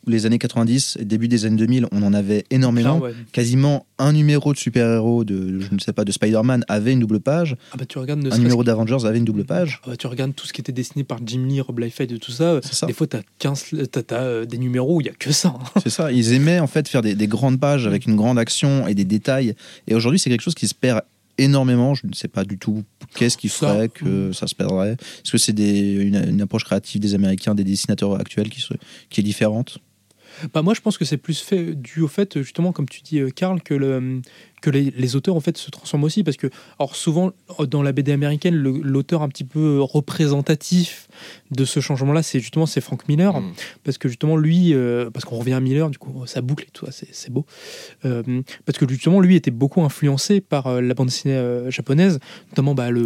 les 0.08 0.26
années 0.26 0.40
90 0.40 0.98
et 1.00 1.06
début 1.06 1.28
des 1.28 1.46
années 1.46 1.58
2000, 1.58 1.88
on 1.92 2.04
en 2.04 2.14
avait 2.14 2.44
énormément. 2.50 3.00
Ah 3.02 3.06
ouais. 3.06 3.14
Quasiment 3.32 3.86
un 4.00 4.14
numéro 4.14 4.52
de 4.54 4.58
super-héros, 4.58 5.24
de, 5.24 5.60
je 5.60 5.74
ne 5.74 5.80
sais 5.80 5.94
pas, 5.94 6.04
de 6.06 6.12
Spider-Man 6.12 6.66
avait 6.68 6.94
une 6.94 7.00
double 7.02 7.20
page. 7.20 7.56
Ah 7.72 7.78
bah 7.78 7.86
tu 7.86 8.00
regardes 8.00 8.28
Un 8.32 8.38
numéro 8.38 8.64
d'Avengers 8.64 9.06
avait 9.06 9.18
une 9.20 9.26
double 9.26 9.44
page. 9.46 9.80
Ah 9.84 9.90
bah, 9.92 9.96
tu 9.98 10.08
regardes 10.08 10.34
tout 10.36 10.48
ce 10.48 10.54
qui 10.54 10.62
était 10.62 10.72
dessiné 10.72 11.04
par 11.04 11.20
Jim 11.26 11.46
Lee, 11.48 11.62
Rob 11.62 11.80
Liefeld 11.80 12.12
et 12.12 12.18
tout 12.20 12.32
ça. 12.32 12.60
Ça. 12.64 12.88
Des 12.88 12.94
fois, 12.94 13.06
t'as 13.08 13.22
15, 13.40 13.66
t'as, 13.92 14.02
t'as, 14.04 14.22
euh, 14.24 14.46
des 14.46 14.58
numéros 14.58 14.98
où 14.98 15.02
il 15.02 15.08
y 15.08 15.10
a 15.10 15.14
que 15.14 15.32
ça. 15.32 15.50
hein. 15.50 15.80
C'est 15.84 15.90
ça. 15.92 16.12
Ils 16.12 16.34
aimaient 16.34 16.60
en 16.60 16.68
fait 16.68 16.88
faire 16.88 17.02
des, 17.02 17.14
des 17.16 17.28
grandes 17.28 17.60
pages 17.60 17.86
avec 17.88 18.06
une 18.08 18.16
grande 18.16 18.40
action 18.40 18.88
et 18.88 18.96
des 18.96 19.06
détails. 19.06 19.56
Et 19.88 19.94
aujourd'hui, 19.96 20.20
c'est 20.20 20.30
quelque 20.30 20.42
chose 20.42 20.56
qui 20.56 20.68
se 20.68 20.74
perd 20.76 21.02
énormément. 21.44 21.94
Je 21.96 22.08
ne 22.08 22.14
sais 22.14 22.28
pas 22.28 22.44
du 22.44 22.58
tout 22.58 22.84
qu'est-ce 23.16 23.38
qui 23.38 23.50
ferait 23.50 23.90
que 23.90 24.32
ça 24.32 24.48
se 24.48 24.56
perdrait. 24.56 24.92
Est-ce 24.94 25.32
que 25.32 25.38
c'est 25.38 25.52
une, 25.58 26.16
une 26.30 26.42
approche 26.42 26.64
créative 26.66 27.02
des 27.02 27.14
Américains, 27.16 27.56
des 27.56 27.64
dessinateurs 27.64 28.20
actuels 28.20 28.50
qui, 28.50 28.62
se- 28.62 28.74
qui 29.10 29.22
est 29.22 29.24
différente? 29.24 29.80
Bah 30.54 30.62
moi, 30.62 30.74
je 30.74 30.80
pense 30.82 30.98
que 30.98 31.04
c'est 31.06 31.18
plus 31.18 31.40
fait 31.42 31.76
dû 31.76 32.00
au 32.02 32.08
fait, 32.08 32.42
justement, 32.42 32.72
comme 32.72 32.88
tu 32.88 33.02
dis, 33.02 33.20
euh, 33.20 33.30
Karl, 33.30 33.62
que, 33.62 33.74
le, 33.74 34.22
que 34.62 34.70
les, 34.70 34.92
les 34.96 35.16
auteurs 35.16 35.36
en 35.36 35.40
fait 35.40 35.58
se 35.58 35.70
transforment 35.72 36.04
aussi, 36.06 36.24
parce 36.24 36.38
que, 36.38 36.48
alors 36.80 36.96
souvent 36.96 37.32
dans 37.68 37.82
la 37.84 37.92
BD 37.92 38.12
américaine, 38.12 38.56
l'auteur 38.56 39.22
un 39.24 39.28
petit 39.30 39.44
peu 39.44 39.82
représentatif 39.82 41.08
de 41.52 41.66
ce 41.66 41.80
changement-là, 41.80 42.24
c'est 42.24 42.40
justement 42.40 42.66
c'est 42.66 42.82
Frank 42.82 43.08
Miller, 43.08 43.40
Mm. 43.42 43.54
parce 43.84 43.98
que 43.98 44.08
justement 44.08 44.38
lui, 44.38 44.74
euh, 44.74 45.10
parce 45.10 45.26
qu'on 45.26 45.38
revient 45.38 45.54
à 45.54 45.60
Miller, 45.60 45.90
du 45.90 45.98
coup 45.98 46.26
ça 46.26 46.42
boucle 46.42 46.66
et 46.66 46.72
tout, 46.72 46.86
c'est 46.92 47.08
c'est 47.12 47.32
beau, 47.32 47.46
Euh, 48.06 48.24
parce 48.66 48.78
que 48.78 48.88
justement 48.88 49.20
lui 49.20 49.36
était 49.36 49.52
beaucoup 49.52 49.82
influencé 49.82 50.42
par 50.42 50.68
euh, 50.68 50.82
la 50.82 50.94
bande 50.94 51.08
dessinée 51.08 51.34
euh, 51.36 51.70
japonaise, 51.72 52.20
notamment 52.50 52.74
bah, 52.76 52.90
le 52.92 53.02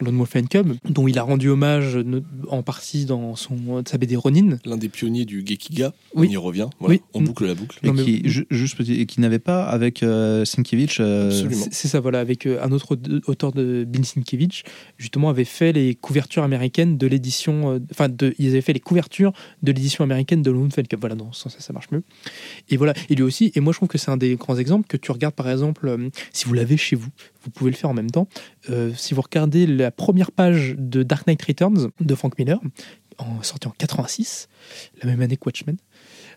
Lone 0.00 0.16
Wolf 0.16 0.36
and 0.36 0.46
Cub, 0.50 0.72
dont 0.88 1.06
il 1.08 1.18
a 1.18 1.22
rendu 1.22 1.48
hommage 1.48 1.98
en 2.48 2.62
partie 2.62 3.04
dans 3.04 3.36
son 3.36 3.82
sa 3.86 3.98
BD 3.98 4.16
Ronin. 4.16 4.58
L'un 4.64 4.76
des 4.76 4.88
pionniers 4.88 5.24
du 5.24 5.44
Gekiga, 5.46 5.92
Oui. 6.14 6.28
on 6.28 6.32
y 6.32 6.36
revient, 6.36 6.68
voilà, 6.78 6.94
Oui. 6.94 7.02
on 7.14 7.22
boucle 7.22 7.46
la 7.46 7.54
boucle. 7.54 7.78
et 7.82 7.86
Non, 7.88 7.94
mais- 7.94 8.04
qui, 8.04 8.22
ju- 8.28 8.46
juste 8.50 8.76
petit- 8.76 9.00
et 9.00 9.06
qui 9.06 9.20
n'avait 9.20 9.38
pas 9.38 9.64
avec 9.64 10.02
euh, 10.02 10.44
Sienkiewicz 10.44 10.99
euh. 11.00 11.30
C'est 11.70 11.88
ça, 11.88 12.00
voilà, 12.00 12.20
avec 12.20 12.46
euh, 12.46 12.62
un 12.62 12.72
autre 12.72 12.98
auteur 13.26 13.52
de 13.52 13.84
Bill 13.84 14.04
Sienkiewicz, 14.04 14.62
justement, 14.96 15.28
avait 15.30 15.44
fait 15.44 15.72
les 15.72 15.94
couvertures 15.94 16.42
américaines 16.42 16.98
de 16.98 17.06
l'édition. 17.06 17.74
euh, 17.74 17.78
Enfin, 17.90 18.08
de, 18.08 18.34
ils 18.38 18.48
avaient 18.50 18.60
fait 18.60 18.72
les 18.72 18.80
couvertures 18.80 19.32
de 19.62 19.72
l'édition 19.72 20.04
américaine 20.04 20.42
de 20.42 20.50
Lone 20.50 20.70
Cup. 20.70 20.96
Voilà, 21.00 21.14
dans 21.14 21.32
ce 21.32 21.42
sens, 21.42 21.54
ça, 21.54 21.60
ça 21.60 21.72
marche 21.72 21.90
mieux. 21.90 22.02
Et 22.68 22.76
voilà, 22.76 22.94
et 23.08 23.14
lui 23.14 23.22
aussi, 23.22 23.52
et 23.54 23.60
moi 23.60 23.72
je 23.72 23.78
trouve 23.78 23.88
que 23.88 23.98
c'est 23.98 24.10
un 24.10 24.16
des 24.16 24.36
grands 24.36 24.56
exemples 24.56 24.86
que 24.86 24.96
tu 24.96 25.10
regardes 25.12 25.34
par 25.34 25.48
exemple, 25.50 26.10
si 26.32 26.44
vous 26.46 26.54
l'avez 26.54 26.76
chez 26.76 26.96
vous, 26.96 27.08
vous 27.42 27.50
pouvez 27.50 27.70
le 27.70 27.76
faire 27.76 27.90
en 27.90 27.94
même 27.94 28.10
temps. 28.10 28.28
Euh, 28.68 28.92
si 28.96 29.14
vous 29.14 29.22
regardez 29.22 29.66
la 29.66 29.90
première 29.90 30.30
page 30.32 30.74
de 30.78 31.02
Dark 31.02 31.26
Knight 31.26 31.42
Returns 31.42 31.90
de 32.00 32.14
Frank 32.14 32.38
Miller, 32.38 32.60
en, 33.18 33.42
sorti 33.42 33.68
en 33.68 33.72
86, 33.76 34.48
la 35.02 35.10
même 35.10 35.20
année 35.20 35.36
que 35.36 35.42
Watchmen, 35.46 35.76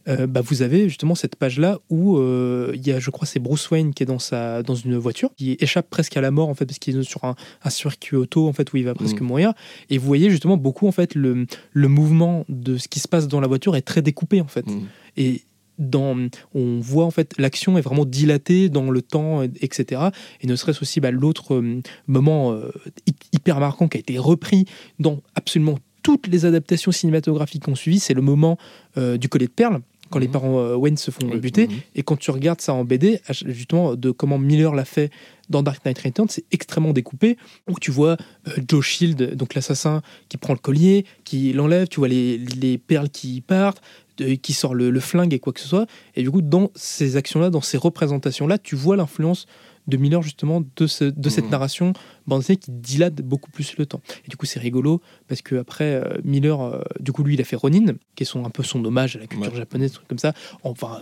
euh, 0.07 0.27
bah, 0.27 0.41
vous 0.41 0.61
avez 0.61 0.89
justement 0.89 1.15
cette 1.15 1.35
page-là 1.35 1.79
où 1.89 2.17
euh, 2.17 2.71
il 2.75 2.85
y 2.85 2.91
a, 2.91 2.99
je 2.99 3.09
crois, 3.09 3.25
c'est 3.25 3.39
Bruce 3.39 3.69
Wayne 3.71 3.93
qui 3.93 4.03
est 4.03 4.05
dans, 4.05 4.19
sa, 4.19 4.61
dans 4.63 4.75
une 4.75 4.97
voiture, 4.97 5.29
qui 5.37 5.55
échappe 5.59 5.89
presque 5.89 6.17
à 6.17 6.21
la 6.21 6.31
mort 6.31 6.49
en 6.49 6.53
fait, 6.55 6.65
parce 6.65 6.79
qu'il 6.79 6.97
est 6.97 7.03
sur 7.03 7.23
un, 7.23 7.35
un 7.63 7.69
circuit 7.69 8.15
auto 8.17 8.47
en 8.47 8.53
fait, 8.53 8.71
où 8.73 8.77
il 8.77 8.85
va 8.85 8.93
presque 8.93 9.21
Mm. 9.21 9.25
mourir. 9.25 9.53
Et 9.89 9.97
vous 9.97 10.05
voyez 10.07 10.29
justement 10.29 10.57
beaucoup 10.57 10.87
en 10.87 10.91
fait 10.91 11.15
le, 11.15 11.45
le 11.71 11.87
mouvement 11.87 12.45
de 12.49 12.77
ce 12.77 12.87
qui 12.87 12.99
se 12.99 13.07
passe 13.07 13.27
dans 13.27 13.39
la 13.39 13.47
voiture 13.47 13.75
est 13.75 13.81
très 13.81 14.01
découpé 14.01 14.41
en 14.41 14.47
fait. 14.47 14.67
Mm. 14.67 14.81
Et 15.17 15.41
dans, 15.79 16.15
on 16.53 16.79
voit 16.79 17.05
en 17.05 17.11
fait 17.11 17.33
l'action 17.39 17.77
est 17.77 17.81
vraiment 17.81 18.05
dilatée 18.05 18.69
dans 18.69 18.91
le 18.91 19.01
temps, 19.01 19.41
etc. 19.41 20.01
Et 20.41 20.47
ne 20.47 20.55
serait-ce 20.55 20.81
aussi 20.81 20.99
bah, 20.99 21.09
l'autre 21.11 21.55
euh, 21.55 21.81
moment 22.07 22.51
euh, 22.51 22.71
hy- 23.07 23.13
hyper 23.33 23.59
marquant 23.59 23.87
qui 23.87 23.97
a 23.97 23.99
été 23.99 24.17
repris 24.19 24.65
dans 24.99 25.21
absolument 25.35 25.79
toutes 26.03 26.27
les 26.27 26.45
adaptations 26.45 26.91
cinématographiques 26.91 27.63
qu'on 27.63 27.75
suivi, 27.75 27.97
c'est 27.99 28.13
le 28.13 28.21
moment 28.21 28.57
euh, 28.97 29.17
du 29.17 29.29
collier 29.29 29.47
de 29.47 29.51
perles 29.51 29.79
quand 30.13 30.19
les 30.19 30.27
Mhm. 30.27 30.31
parents 30.33 30.59
euh, 30.59 30.75
Wayne 30.75 30.95
se 30.97 31.09
font 31.11 31.27
Oui. 31.31 31.39
buter. 31.39 31.67
Mhm. 31.67 31.73
Et 31.95 32.03
quand 32.03 32.15
tu 32.17 32.29
regardes 32.31 32.61
ça 32.61 32.73
en 32.73 32.85
BD, 32.85 33.19
justement, 33.47 33.95
de 33.95 34.11
comment 34.11 34.37
Miller 34.37 34.75
l'a 34.75 34.85
fait 34.85 35.09
dans 35.49 35.63
Dark 35.63 35.83
Knight 35.85 35.97
Returns, 35.99 36.27
c'est 36.29 36.45
extrêmement 36.51 36.93
découpé. 36.93 37.37
Où 37.69 37.79
tu 37.79 37.89
vois 37.91 38.17
euh, 38.47 38.51
Joe 38.69 38.85
Shield, 38.85 39.35
donc 39.35 39.55
l'assassin, 39.55 40.01
qui 40.29 40.37
prend 40.37 40.53
le 40.53 40.59
collier, 40.59 41.05
qui 41.23 41.51
l'enlève, 41.53 41.87
tu 41.87 41.99
vois 41.99 42.07
les, 42.07 42.37
les 42.37 42.77
perles 42.77 43.09
qui 43.09 43.41
partent, 43.41 43.81
de- 44.17 44.35
qui 44.35 44.53
sort 44.53 44.75
le, 44.75 44.91
le 44.91 44.99
flingue 44.99 45.33
et 45.33 45.39
quoi 45.39 45.51
que 45.53 45.59
ce 45.59 45.67
soit. 45.67 45.87
Et 46.15 46.21
du 46.21 46.29
coup, 46.29 46.41
dans 46.43 46.69
ces 46.75 47.17
actions-là, 47.17 47.49
dans 47.49 47.61
ces 47.61 47.77
représentations-là, 47.77 48.59
tu 48.59 48.75
vois 48.75 48.95
l'influence 48.95 49.47
de 49.87 49.97
Miller, 49.97 50.21
justement, 50.21 50.63
de, 50.75 50.87
ce- 50.87 51.03
de 51.05 51.29
cette 51.29 51.45
Mhm. 51.45 51.51
narration 51.51 51.93
dessinée 52.27 52.57
qui 52.57 52.71
dilate 52.71 53.15
beaucoup 53.15 53.51
plus 53.51 53.77
le 53.77 53.85
temps. 53.85 54.01
Et 54.25 54.29
du 54.29 54.37
coup, 54.37 54.45
c'est 54.45 54.59
rigolo 54.59 55.01
parce 55.27 55.41
que 55.41 55.55
après 55.55 55.95
euh, 55.95 56.17
Miller, 56.23 56.61
euh, 56.61 56.81
du 56.99 57.11
coup, 57.11 57.23
lui, 57.23 57.33
il 57.33 57.41
a 57.41 57.43
fait 57.43 57.55
Ronin, 57.55 57.93
qui 58.15 58.23
est 58.23 58.25
son, 58.25 58.45
un 58.45 58.49
peu 58.49 58.63
son 58.63 58.83
hommage 58.85 59.15
à 59.15 59.19
la 59.19 59.27
culture 59.27 59.51
Ouais. 59.51 59.57
japonaise, 59.57 59.91
truc 59.91 60.07
comme 60.07 60.19
ça. 60.19 60.33
Enfin, 60.63 61.01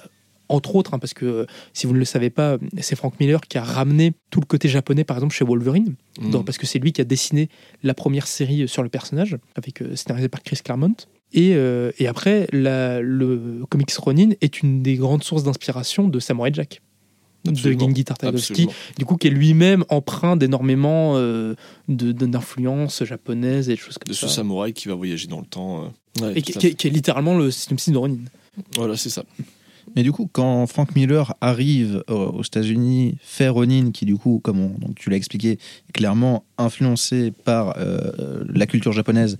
entre 0.49 0.75
autres, 0.75 0.93
hein, 0.93 0.99
parce 0.99 1.13
que 1.13 1.25
euh, 1.25 1.45
si 1.71 1.87
vous 1.87 1.93
ne 1.93 1.99
le 1.99 2.03
savez 2.05 2.29
pas, 2.29 2.57
c'est 2.81 2.95
Frank 2.97 3.17
Miller 3.21 3.39
qui 3.41 3.57
a 3.57 3.63
ramené 3.63 4.11
tout 4.31 4.41
le 4.41 4.45
côté 4.45 4.67
japonais, 4.67 5.03
par 5.05 5.15
exemple, 5.17 5.33
chez 5.33 5.45
Wolverine, 5.45 5.95
Mm. 6.19 6.29
dans- 6.31 6.43
parce 6.43 6.57
que 6.57 6.65
c'est 6.67 6.79
lui 6.79 6.91
qui 6.91 6.99
a 6.99 7.05
dessiné 7.05 7.47
la 7.83 7.93
première 7.93 8.27
série 8.27 8.67
sur 8.67 8.83
le 8.83 8.89
personnage, 8.89 9.37
avec 9.55 9.81
euh, 9.81 9.95
scénarisé 9.95 10.27
par 10.27 10.43
Chris 10.43 10.57
Claremont. 10.63 10.95
Et, 11.33 11.53
euh, 11.55 11.91
et 11.99 12.07
après, 12.07 12.47
la- 12.51 12.99
le 12.99 13.63
comics 13.69 13.91
Ronin 13.93 14.31
est 14.41 14.61
une 14.61 14.81
des 14.83 14.95
grandes 14.95 15.23
sources 15.23 15.43
d'inspiration 15.45 16.09
de 16.09 16.19
Samurai 16.19 16.49
Jack. 16.53 16.81
Absolument. 17.47 17.75
De 17.85 17.89
Gengi 17.89 18.03
Tartakovsky, 18.05 18.67
du 18.97 19.05
coup, 19.05 19.17
qui 19.17 19.27
est 19.27 19.31
lui-même 19.31 19.83
empreint 19.89 20.35
d'énormément 20.35 21.13
euh, 21.15 21.55
de- 21.87 22.11
de- 22.11 22.25
d'influences 22.25 23.03
japonaises 23.03 23.67
et 23.69 23.73
des 23.73 23.77
choses 23.79 23.97
comme 23.97 24.09
De 24.09 24.13
ça. 24.13 24.27
ce 24.27 24.33
samouraï 24.35 24.73
qui 24.73 24.87
va 24.87 24.93
voyager 24.95 25.27
dans 25.27 25.39
le 25.39 25.45
temps. 25.47 25.83
euh. 25.83 26.23
Ouais, 26.25 26.33
et 26.37 26.41
qui, 26.41 26.51
est- 26.51 26.59
fait. 26.61 26.73
qui 26.75 26.87
est 26.87 26.91
littéralement 26.91 27.37
le 27.37 27.49
synopsis 27.51 27.91
de 27.93 27.97
Ronin. 27.97 28.17
Voilà, 28.75 28.95
c'est 28.97 29.09
ça. 29.09 29.23
Mais 29.95 30.03
du 30.03 30.11
coup, 30.11 30.29
quand 30.31 30.67
Frank 30.67 30.95
Miller 30.95 31.33
arrive 31.41 32.03
euh, 32.09 32.13
aux 32.13 32.43
États-Unis, 32.43 33.15
fait 33.21 33.49
Ronin, 33.49 33.91
qui 33.91 34.05
du 34.05 34.15
coup, 34.15 34.39
comme 34.43 34.59
on- 34.59 34.77
donc 34.77 34.95
tu 34.95 35.09
l'as 35.09 35.15
expliqué, 35.17 35.51
est 35.51 35.91
clairement 35.93 36.43
influencé 36.57 37.31
par 37.31 37.75
euh, 37.77 38.43
la 38.53 38.67
culture 38.67 38.91
japonaise 38.93 39.37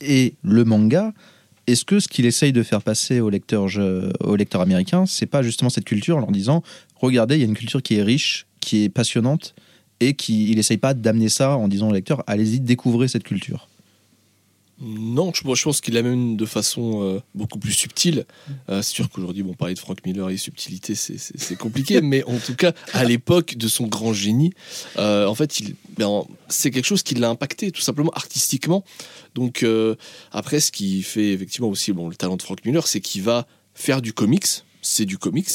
et 0.00 0.34
le 0.42 0.64
manga, 0.64 1.12
est-ce 1.66 1.84
que 1.84 2.00
ce 2.00 2.08
qu'il 2.08 2.24
essaye 2.26 2.52
de 2.52 2.62
faire 2.62 2.82
passer 2.82 3.20
aux 3.20 3.28
lecteurs, 3.30 3.66
aux 4.20 4.36
lecteurs 4.36 4.62
américains, 4.62 5.04
c'est 5.06 5.26
pas 5.26 5.42
justement 5.42 5.68
cette 5.70 5.84
culture 5.84 6.16
en 6.16 6.20
leur 6.20 6.32
disant 6.32 6.62
regardez, 7.00 7.36
il 7.36 7.40
y 7.40 7.42
a 7.42 7.46
une 7.46 7.56
culture 7.56 7.82
qui 7.82 7.96
est 7.96 8.02
riche, 8.02 8.46
qui 8.60 8.84
est 8.84 8.88
passionnante, 8.88 9.54
et 10.00 10.14
qui 10.14 10.50
il 10.50 10.58
essaye 10.58 10.78
pas 10.78 10.94
d'amener 10.94 11.28
ça 11.28 11.56
en 11.56 11.68
disant 11.68 11.88
aux 11.88 11.92
lecteurs 11.92 12.22
allez-y, 12.26 12.60
découvrez 12.60 13.08
cette 13.08 13.24
culture. 13.24 13.68
Non, 14.80 15.32
je, 15.34 15.42
pense 15.42 15.80
qu'il 15.80 15.94
l'amène 15.94 16.36
de 16.36 16.46
façon 16.46 17.02
euh, 17.02 17.20
beaucoup 17.34 17.58
plus 17.58 17.72
subtile. 17.72 18.26
Mm. 18.28 18.52
Euh, 18.68 18.82
c'est 18.82 18.94
sûr 18.94 19.10
qu'aujourd'hui, 19.10 19.42
bon, 19.42 19.52
parler 19.54 19.74
de 19.74 19.78
Frank 19.80 19.98
Miller 20.06 20.30
et 20.30 20.36
subtilité, 20.36 20.94
c'est- 20.94 21.18
c'est 21.18 21.36
c'est 21.36 21.56
compliqué, 21.56 22.00
mais 22.02 22.22
en 22.24 22.38
tout 22.38 22.54
cas, 22.54 22.72
à 22.92 23.02
l'époque 23.02 23.56
de 23.56 23.66
son 23.66 23.88
grand 23.88 24.12
génie, 24.12 24.52
euh, 24.96 25.26
en 25.26 25.34
fait, 25.34 25.58
il- 25.58 25.74
ben, 25.96 26.22
c'est 26.48 26.70
quelque 26.70 26.86
chose 26.86 27.02
qui 27.02 27.16
l'a 27.16 27.28
impacté, 27.28 27.72
tout 27.72 27.80
simplement 27.80 28.12
artistiquement. 28.12 28.84
Donc, 29.34 29.66
après, 30.32 30.60
ce 30.60 30.70
qui 30.72 31.02
fait 31.02 31.32
effectivement 31.32 31.68
aussi 31.68 31.92
bon, 31.92 32.08
le 32.08 32.14
talent 32.14 32.36
de 32.36 32.42
Frank 32.42 32.64
Miller, 32.64 32.86
c'est 32.86 33.00
qu'il 33.00 33.22
va 33.22 33.46
faire 33.74 34.00
du 34.00 34.12
comics, 34.12 34.46
c'est 34.80 35.04
du 35.04 35.18
comics, 35.18 35.50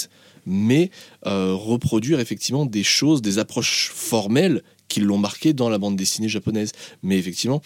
mais 0.45 0.91
euh, 1.25 1.53
reproduire 1.53 2.19
effectivement 2.19 2.65
des 2.65 2.83
choses, 2.83 3.21
des 3.21 3.39
approches 3.39 3.91
formelles 3.93 4.63
qui 4.87 4.99
l'ont 4.99 5.17
marqué 5.17 5.53
dans 5.53 5.69
la 5.69 5.77
bande 5.77 5.95
dessinée 5.95 6.29
japonaise. 6.29 6.71
Mais 7.01 7.17
effectivement, 7.17 7.61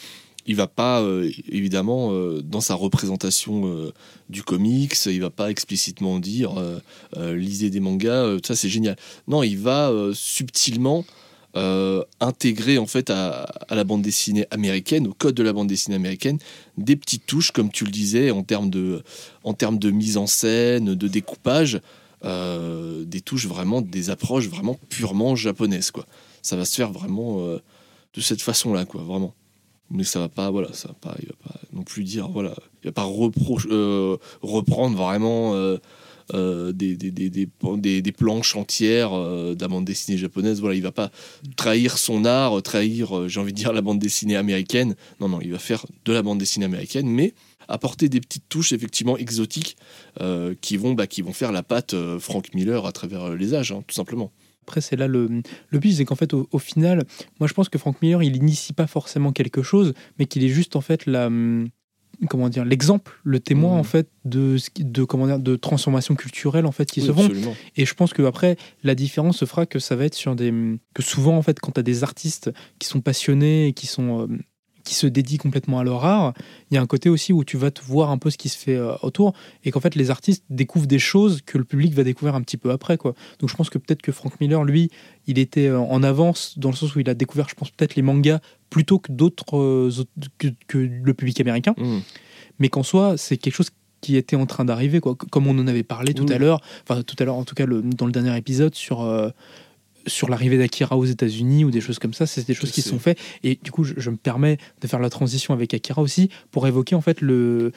il 0.45 0.55
va 0.55 0.67
pas 0.67 1.01
euh, 1.01 1.29
évidemment 1.49 2.11
euh, 2.11 2.41
dans 2.41 2.61
sa 2.61 2.75
représentation 2.75 3.91
du 4.29 4.43
comics, 4.43 4.95
il 5.05 5.21
va 5.21 5.29
pas 5.29 5.49
explicitement 5.49 6.19
dire 6.19 6.53
lisez 7.15 7.69
des 7.69 7.79
mangas, 7.79 8.37
ça 8.45 8.55
c'est 8.55 8.69
génial. 8.69 8.95
Non, 9.27 9.43
il 9.43 9.57
va 9.57 9.91
subtilement 10.13 11.05
intégrer 12.19 12.77
en 12.77 12.85
fait 12.85 13.09
à, 13.09 13.43
à 13.67 13.73
la 13.73 13.83
bande 13.83 14.03
dessinée 14.03 14.45
américaine, 14.51 15.07
au 15.07 15.13
code 15.13 15.33
de 15.33 15.41
la 15.41 15.53
bande 15.53 15.67
dessinée 15.67 15.95
américaine, 15.95 16.37
des 16.77 16.95
petites 16.95 17.25
touches 17.25 17.49
comme 17.49 17.71
tu 17.71 17.83
le 17.83 17.89
disais 17.89 18.29
en 18.29 18.43
termes 18.43 18.69
de 18.69 19.01
en 19.43 19.53
termes 19.53 19.79
de 19.79 19.89
mise 19.89 20.17
en 20.17 20.27
scène, 20.27 20.93
de 20.93 21.07
découpage, 21.07 21.81
euh, 22.25 23.05
des 23.05 23.21
touches 23.21 23.45
vraiment, 23.47 23.81
des 23.81 24.09
approches 24.09 24.47
vraiment 24.47 24.79
purement 24.89 25.35
japonaises 25.35 25.91
quoi. 25.91 26.05
Ça 26.41 26.55
va 26.55 26.65
se 26.65 26.75
faire 26.75 26.91
vraiment 26.91 27.41
euh, 27.41 27.59
de 28.13 28.21
cette 28.21 28.41
façon-là 28.41 28.85
quoi, 28.85 29.01
vraiment. 29.03 29.35
Mais 29.91 30.03
ça 30.03 30.19
va 30.19 30.27
pas 30.27 30.49
voilà 30.49 30.73
ça 30.73 30.89
va 30.89 30.95
pas 30.95 31.15
il 31.21 31.27
va 31.27 31.35
pas 31.43 31.59
non 31.71 31.83
plus 31.83 32.03
dire 32.03 32.27
voilà 32.27 32.53
il 32.83 32.87
va 32.87 32.91
pas 32.91 33.07
euh, 33.07 34.17
reprendre 34.41 34.97
vraiment 34.97 35.53
euh, 35.53 35.77
des, 36.73 36.97
des, 36.97 37.11
des, 37.11 38.01
des, 38.01 38.11
planches 38.11 38.57
entières 38.57 39.11
de 39.11 39.61
la 39.61 39.67
bande 39.69 39.85
dessinée 39.85 40.17
japonaise. 40.17 40.59
Voilà 40.59 40.75
il 40.75 40.81
va 40.81 40.91
pas 40.91 41.09
trahir 41.55 41.97
son 41.97 42.25
art 42.25 42.61
trahir 42.63 43.29
j'ai 43.29 43.39
envie 43.39 43.53
de 43.53 43.57
dire 43.57 43.71
la 43.71 43.81
bande 43.81 43.99
dessinée 43.99 44.35
américaine. 44.35 44.95
Non 45.21 45.29
non 45.29 45.39
il 45.39 45.51
va 45.51 45.59
faire 45.59 45.85
de 46.03 46.11
la 46.11 46.21
bande 46.21 46.39
dessinée 46.39 46.65
américaine 46.65 47.07
mais 47.07 47.33
apporter 47.67 48.09
des 48.09 48.19
petites 48.19 48.47
touches 48.49 48.71
effectivement 48.73 49.17
exotiques 49.17 49.77
euh, 50.21 50.55
qui 50.61 50.77
vont 50.77 50.93
bah, 50.93 51.07
qui 51.07 51.21
vont 51.21 51.33
faire 51.33 51.51
la 51.51 51.63
patte 51.63 51.93
euh, 51.93 52.19
Frank 52.19 52.53
Miller 52.53 52.85
à 52.85 52.91
travers 52.91 53.23
euh, 53.23 53.35
les 53.35 53.53
âges 53.53 53.71
hein, 53.71 53.83
tout 53.87 53.95
simplement 53.95 54.31
Après, 54.63 54.81
c'est 54.81 54.95
là 54.95 55.07
le, 55.07 55.41
le 55.69 55.79
but, 55.79 55.93
c'est 55.93 56.05
qu'en 56.05 56.15
fait, 56.15 56.33
au, 56.33 56.47
au 56.51 56.59
final, 56.59 57.05
moi 57.39 57.47
je 57.47 57.53
pense 57.53 57.69
que 57.69 57.77
Frank 57.77 58.01
Miller, 58.01 58.21
il 58.23 58.35
initie 58.35 58.73
pas 58.73 58.87
forcément 58.87 59.31
quelque 59.31 59.61
chose, 59.63 59.93
mais 60.19 60.25
qu'il 60.25 60.43
est 60.43 60.49
juste 60.49 60.75
en 60.75 60.81
fait 60.81 61.05
la. 61.05 61.27
hum, 61.27 61.69
Comment 62.29 62.49
dire, 62.49 62.65
l'exemple, 62.65 63.11
le 63.23 63.39
témoin 63.39 63.73
Mhm. 63.75 63.79
en 63.79 63.83
fait 63.83 64.09
de, 64.25 64.57
de 64.79 65.03
comment 65.03 65.27
dire, 65.27 65.37
de 65.39 65.55
transformation 65.55 66.15
culturelle 66.15 66.65
en 66.65 66.71
fait 66.71 66.89
qui 66.89 67.01
Oui, 67.01 67.05
se 67.07 67.11
font. 67.13 67.21
absolument. 67.25 67.55
Et 67.75 67.85
je 67.85 67.93
pense 67.93 68.11
que 68.11 68.23
après 68.23 68.57
la 68.81 68.95
différence 68.95 69.37
se 69.37 69.45
fera 69.45 69.67
que 69.67 69.77
ça 69.77 69.95
va 69.95 70.05
être 70.05 70.15
sur 70.15 70.35
des 70.35 70.51
que 70.95 71.03
souvent 71.03 71.37
en 71.37 71.43
fait 71.43 71.59
quand 71.59 71.73
tu 71.73 71.79
as 71.79 71.83
des 71.83 72.03
artistes 72.03 72.49
qui 72.79 72.87
sont 72.87 73.01
passionnés 73.01 73.67
et 73.67 73.73
qui 73.73 73.85
sont 73.85 74.21
euh, 74.23 74.27
qui 74.87 74.95
se 74.95 75.07
dédient 75.07 75.37
complètement 75.37 75.79
à 75.79 75.83
leur 75.83 76.05
art, 76.05 76.33
il 76.71 76.75
y 76.75 76.77
a 76.77 76.81
un 76.81 76.85
côté 76.87 77.09
aussi 77.09 77.33
où 77.33 77.43
tu 77.43 77.57
vas 77.57 77.71
te 77.71 77.81
voir 77.83 78.09
un 78.11 78.17
peu 78.17 78.29
ce 78.29 78.37
qui 78.37 78.49
se 78.49 78.57
fait 78.57 78.75
euh, 78.75 78.93
autour 79.01 79.33
et 79.63 79.71
qu'en 79.71 79.79
fait 79.79 79.95
les 79.95 80.09
artistes 80.09 80.43
découvrent 80.49 80.87
des 80.87 80.99
choses 80.99 81.41
que 81.45 81.57
le 81.57 81.63
public 81.63 81.93
va 81.93 82.03
découvrir 82.03 82.35
un 82.35 82.41
petit 82.41 82.57
peu 82.57 82.71
après 82.71 82.97
quoi. 82.97 83.13
Donc 83.39 83.49
je 83.49 83.55
pense 83.55 83.69
que 83.69 83.77
peut-être 83.77 84.01
que 84.01 84.11
Frank 84.11 84.33
Miller 84.39 84.63
lui, 84.63 84.89
il 85.27 85.37
était 85.39 85.67
euh, 85.67 85.79
en 85.79 86.01
avance 86.03 86.57
dans 86.57 86.69
le 86.69 86.75
sens 86.75 86.95
où 86.95 86.99
il 86.99 87.09
a 87.09 87.13
découvert 87.13 87.47
je 87.49 87.55
pense 87.55 87.69
peut-être 87.69 87.95
les 87.95 88.01
mangas 88.01 88.39
plutôt 88.69 88.99
que 88.99 89.11
d'autres 89.11 89.57
euh, 89.57 89.91
que, 90.37 90.47
que 90.67 90.77
le 90.77 91.13
public 91.13 91.39
américain 91.41 91.73
Mhm. 91.77 92.01
mais 92.59 92.69
qu'en 92.69 92.83
soi, 92.83 93.17
c'est 93.17 93.37
quelque 93.37 93.53
chose 93.55 93.69
qui 93.99 94.15
était 94.15 94.35
en 94.35 94.45
train 94.45 94.63
d'arriver, 94.63 94.99
quoi. 94.99 95.15
Comme 95.15 95.47
on 95.47 95.57
en 95.57 95.65
avait 95.67 95.81
parlé 95.83 96.13
tout 96.13 96.25
Oui. 96.27 96.33
à 96.33 96.37
l'heure, 96.37 96.61
enfin 96.87 97.01
tout 97.01 97.15
à 97.19 97.25
l'heure, 97.25 97.35
en 97.35 97.43
tout 97.45 97.55
cas 97.55 97.65
le- 97.65 97.81
dans 97.81 98.05
le 98.05 98.11
dernier 98.11 98.37
épisode 98.37 98.75
sur 98.75 99.01
euh, 99.01 99.29
sur 100.07 100.29
l'arrivée 100.29 100.57
d'Akira 100.57 100.97
aux 100.97 101.05
États-Unis 101.05 101.63
ou 101.65 101.71
des 101.71 101.81
choses 101.81 101.99
comme 101.99 102.13
ça, 102.13 102.25
c'est 102.25 102.47
des 102.47 102.53
choses 102.53 102.71
qui 102.71 102.81
sont 102.81 102.99
faites. 102.99 103.19
Et 103.43 103.59
du 103.61 103.71
coup, 103.71 103.83
je, 103.83 103.93
je 103.97 104.09
me 104.09 104.17
permets 104.17 104.57
de 104.81 104.87
faire 104.87 104.99
la 104.99 105.09
transition 105.09 105.53
avec 105.53 105.73
Akira 105.73 106.01
aussi 106.01 106.29
pour 106.51 106.67
évoquer 106.67 106.95
en 106.95 107.01
fait 107.01 107.21
le, 107.21 107.71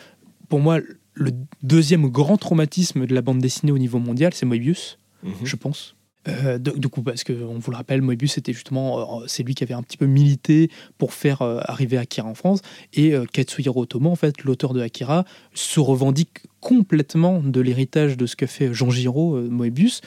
pour 0.48 0.60
moi, 0.60 0.78
le 1.14 1.32
deuxième 1.62 2.08
grand 2.08 2.36
traumatisme 2.36 3.06
de 3.06 3.14
la 3.14 3.20
bande 3.22 3.40
dessinée 3.40 3.72
au 3.72 3.78
niveau 3.78 3.98
mondial, 3.98 4.32
c'est 4.34 4.46
Moebius 4.46 4.98
Mhm. 5.22 5.32
je 5.44 5.56
pense. 5.56 5.96
Euh, 6.28 6.58
de- 6.58 6.70
du 6.72 6.88
coup, 6.88 7.02
parce 7.02 7.24
que 7.24 7.32
on 7.32 7.58
vous 7.58 7.70
le 7.70 7.76
rappelle, 7.78 8.02
Moebius 8.02 8.32
c'était 8.32 8.52
justement, 8.52 9.20
euh, 9.20 9.24
c'est 9.26 9.42
lui 9.42 9.54
qui 9.54 9.64
avait 9.64 9.72
un 9.74 9.82
petit 9.82 9.96
peu 9.96 10.04
milité 10.06 10.70
pour 10.98 11.14
faire 11.14 11.40
euh, 11.42 11.60
arriver 11.64 11.96
Akira 11.98 12.28
en 12.28 12.34
France. 12.34 12.60
Et 12.94 13.14
Katsuhiro 13.32 13.82
Otomo, 13.82 14.10
en 14.10 14.16
fait, 14.16 14.42
l'auteur 14.44 14.72
de 14.74 14.80
Akira, 14.82 15.24
se 15.54 15.80
revendique 15.80 16.40
complètement 16.60 17.42
de 17.42 17.60
l'héritage 17.60 18.16
de 18.16 18.26
ce 18.26 18.36
que 18.36 18.46
fait 18.46 18.72
Jean 18.74 18.90
Giraud, 18.90 19.40
Moebius. 19.50 20.00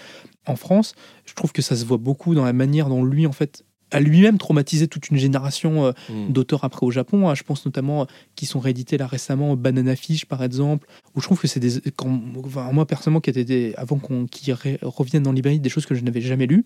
En 0.46 0.56
France. 0.56 0.96
Je 1.26 1.34
trouve 1.34 1.52
que 1.52 1.62
ça 1.62 1.76
se 1.76 1.86
voit 1.86 1.98
beaucoup 1.98 2.36
dans 2.36 2.46
la 2.46 2.54
manière 2.54 2.90
dont 2.90 3.04
lui, 3.04 3.28
en 3.28 3.32
fait, 3.32 3.64
a 3.94 4.00
lui-même 4.02 4.38
traumatisé 4.38 4.88
toute 4.88 5.10
une 5.10 5.18
génération 5.18 5.86
euh, 5.86 5.92
Mm. 6.10 6.32
d'auteurs 6.34 6.64
après 6.66 6.86
au 6.86 6.92
Japon. 6.92 7.30
hein. 7.30 7.36
Je 7.36 7.44
pense 7.44 7.66
notamment 7.66 8.02
euh, 8.02 8.06
qui 8.36 8.46
sont 8.46 8.60
réédités 8.60 8.98
là 8.98 9.08
récemment, 9.08 9.56
Banana 9.56 9.96
Fish 9.96 10.26
par 10.26 10.44
exemple, 10.44 10.86
où 11.16 11.22
je 11.22 11.26
trouve 11.28 11.40
que 11.40 11.48
c'est 11.48 11.60
des. 11.62 11.80
Quand, 11.96 12.20
enfin, 12.44 12.72
moi 12.74 12.86
personnellement, 12.86 13.22
qui 13.22 13.30
était 13.30 13.46
des, 13.46 13.74
avant 13.78 13.98
qu'on 14.00 14.26
qu'ils 14.26 14.54
reviennent 14.82 15.24
dans 15.24 15.32
librairie, 15.32 15.60
des 15.60 15.70
choses 15.70 15.86
que 15.86 15.96
je 15.96 16.02
n'avais 16.04 16.22
jamais 16.22 16.46
lues. 16.48 16.66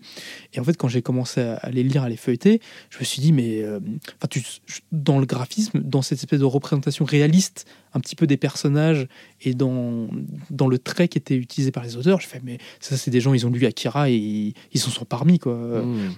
Et 0.54 0.60
en 0.60 0.64
fait, 0.64 0.76
quand 0.76 0.88
j'ai 0.88 1.02
commencé 1.02 1.40
à, 1.40 1.54
à 1.56 1.70
les 1.70 1.82
lire, 1.84 2.02
à 2.02 2.08
les 2.08 2.16
feuilleter, 2.16 2.60
je 2.90 2.98
me 2.98 3.04
suis 3.04 3.20
dit, 3.22 3.32
mais. 3.32 3.62
euh, 3.62 3.78
Enfin, 4.18 4.28
tu, 4.30 4.42
dans 4.90 5.18
le 5.18 5.26
graphisme, 5.26 5.80
dans 5.80 6.02
cette 6.02 6.18
espèce 6.18 6.40
de 6.40 6.44
représentation 6.44 7.04
réaliste, 7.04 7.66
un 7.94 8.00
petit 8.00 8.16
peu 8.16 8.26
des 8.26 8.36
personnages 8.36 9.06
et 9.42 9.54
dans, 9.54 10.08
dans 10.50 10.66
le 10.68 10.78
trait 10.78 11.08
qui 11.08 11.18
était 11.18 11.36
utilisé 11.36 11.70
par 11.70 11.84
les 11.84 11.96
auteurs, 11.96 12.20
je 12.20 12.26
fais, 12.26 12.40
mais 12.42 12.58
ça, 12.80 12.96
c'est 12.96 13.10
des 13.10 13.20
gens, 13.20 13.34
ils 13.34 13.46
ont 13.46 13.50
lu 13.50 13.64
Akira 13.66 14.10
et 14.10 14.14
ils 14.16 14.54
ils 14.72 14.80
s'en 14.80 14.90
sont 14.90 15.04
parmi, 15.04 15.38
quoi. 15.38 15.54
Mm. 15.54 16.14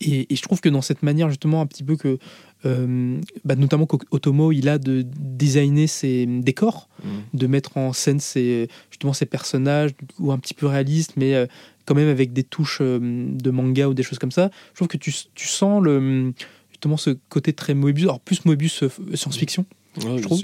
Et, 0.00 0.32
et 0.32 0.36
je 0.36 0.42
trouve 0.42 0.60
que 0.60 0.68
dans 0.68 0.82
cette 0.82 1.02
manière, 1.02 1.28
justement, 1.28 1.60
un 1.60 1.66
petit 1.66 1.84
peu 1.84 1.96
que, 1.96 2.18
euh, 2.64 3.20
bah, 3.44 3.54
notamment 3.54 3.86
qu'Otomo, 3.86 4.50
il 4.52 4.68
a 4.68 4.78
de 4.78 5.04
designer 5.18 5.86
ses 5.86 6.26
décors, 6.26 6.88
Mm. 7.04 7.38
de 7.38 7.46
mettre 7.46 7.76
en 7.76 7.92
scène 7.92 8.20
ses, 8.20 8.68
justement 8.90 9.12
ses 9.12 9.26
personnages, 9.26 9.92
ou 10.18 10.32
un 10.32 10.38
petit 10.38 10.54
peu 10.54 10.66
réalistes, 10.66 11.14
mais 11.16 11.34
euh, 11.34 11.46
quand 11.86 11.94
même 11.94 12.08
avec 12.08 12.32
des 12.32 12.44
touches 12.44 12.78
euh, 12.80 12.98
de 13.00 13.50
manga 13.50 13.88
ou 13.88 13.94
des 13.94 14.02
choses 14.02 14.18
comme 14.18 14.30
ça. 14.30 14.50
Je 14.72 14.76
trouve 14.76 14.88
que 14.88 14.96
tu, 14.96 15.12
tu 15.34 15.46
sens 15.48 15.82
le, 15.82 16.32
justement 16.70 16.96
ce 16.96 17.10
côté 17.28 17.52
très 17.52 17.74
Moebius, 17.74 18.04
alors 18.04 18.20
plus 18.20 18.44
Moebius 18.44 18.82
euh, 18.82 18.90
science-fiction, 19.14 19.64
Ouais, 19.98 20.04
bien 20.14 20.20
trouve. 20.20 20.42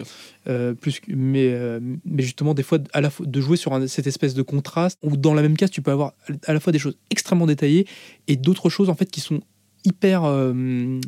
euh, 0.48 0.74
plus 0.74 1.00
mais, 1.08 1.48
euh, 1.52 1.78
mais 2.04 2.22
justement 2.24 2.52
des 2.52 2.62
fois 2.64 2.78
à 2.92 3.00
la 3.00 3.10
fois 3.10 3.26
de 3.26 3.40
jouer 3.40 3.56
sur 3.56 3.72
un- 3.74 3.86
cette 3.86 4.06
espèce 4.08 4.34
de 4.34 4.42
contraste 4.42 4.98
où 5.02 5.16
dans 5.16 5.34
la 5.34 5.42
même 5.42 5.56
case 5.56 5.70
tu 5.70 5.82
peux 5.82 5.92
avoir 5.92 6.14
à 6.46 6.52
la 6.52 6.58
fois 6.60 6.72
des 6.72 6.78
choses 6.80 6.96
extrêmement 7.10 7.46
détaillées 7.46 7.86
et 8.26 8.36
d'autres 8.36 8.70
choses 8.70 8.90
en 8.90 8.94
fait 8.96 9.06
qui 9.10 9.20
sont 9.20 9.40
hyper 9.84 10.24
euh, 10.24 11.00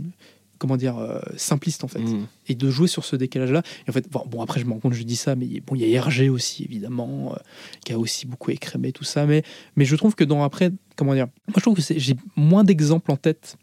comment 0.58 0.76
dire 0.76 0.98
euh, 0.98 1.20
simplistes 1.36 1.82
en 1.84 1.88
fait 1.88 1.98
Mm. 2.00 2.26
et 2.48 2.54
de 2.54 2.70
jouer 2.70 2.86
sur 2.88 3.04
ce 3.04 3.16
décalage 3.16 3.50
là 3.50 3.62
et 3.86 3.90
en 3.90 3.92
fait 3.92 4.08
bon, 4.10 4.22
bon, 4.28 4.40
après 4.42 4.60
je 4.60 4.66
me 4.66 4.72
rends 4.72 4.78
compte 4.80 4.92
je 4.94 5.02
dis 5.02 5.16
ça 5.16 5.34
mais 5.36 5.60
bon 5.66 5.74
il 5.74 5.82
y 5.82 5.84
a 5.84 5.88
Hergé 5.88 6.28
aussi 6.28 6.64
évidemment 6.64 7.32
euh, 7.32 7.36
qui 7.84 7.92
a 7.92 7.98
aussi 7.98 8.26
beaucoup 8.26 8.50
écrémé 8.52 8.92
tout 8.92 9.04
ça 9.04 9.26
mais 9.26 9.42
mais 9.76 9.84
je 9.84 9.96
trouve 9.96 10.14
que 10.14 10.24
dans 10.24 10.42
après 10.44 10.70
comment 10.96 11.14
dire 11.14 11.26
moi 11.48 11.54
je 11.56 11.60
trouve 11.62 11.74
que 11.76 11.82
j'ai 11.96 12.14
moins 12.36 12.62
d'exemples 12.64 13.10
en 13.10 13.16
tête 13.16 13.56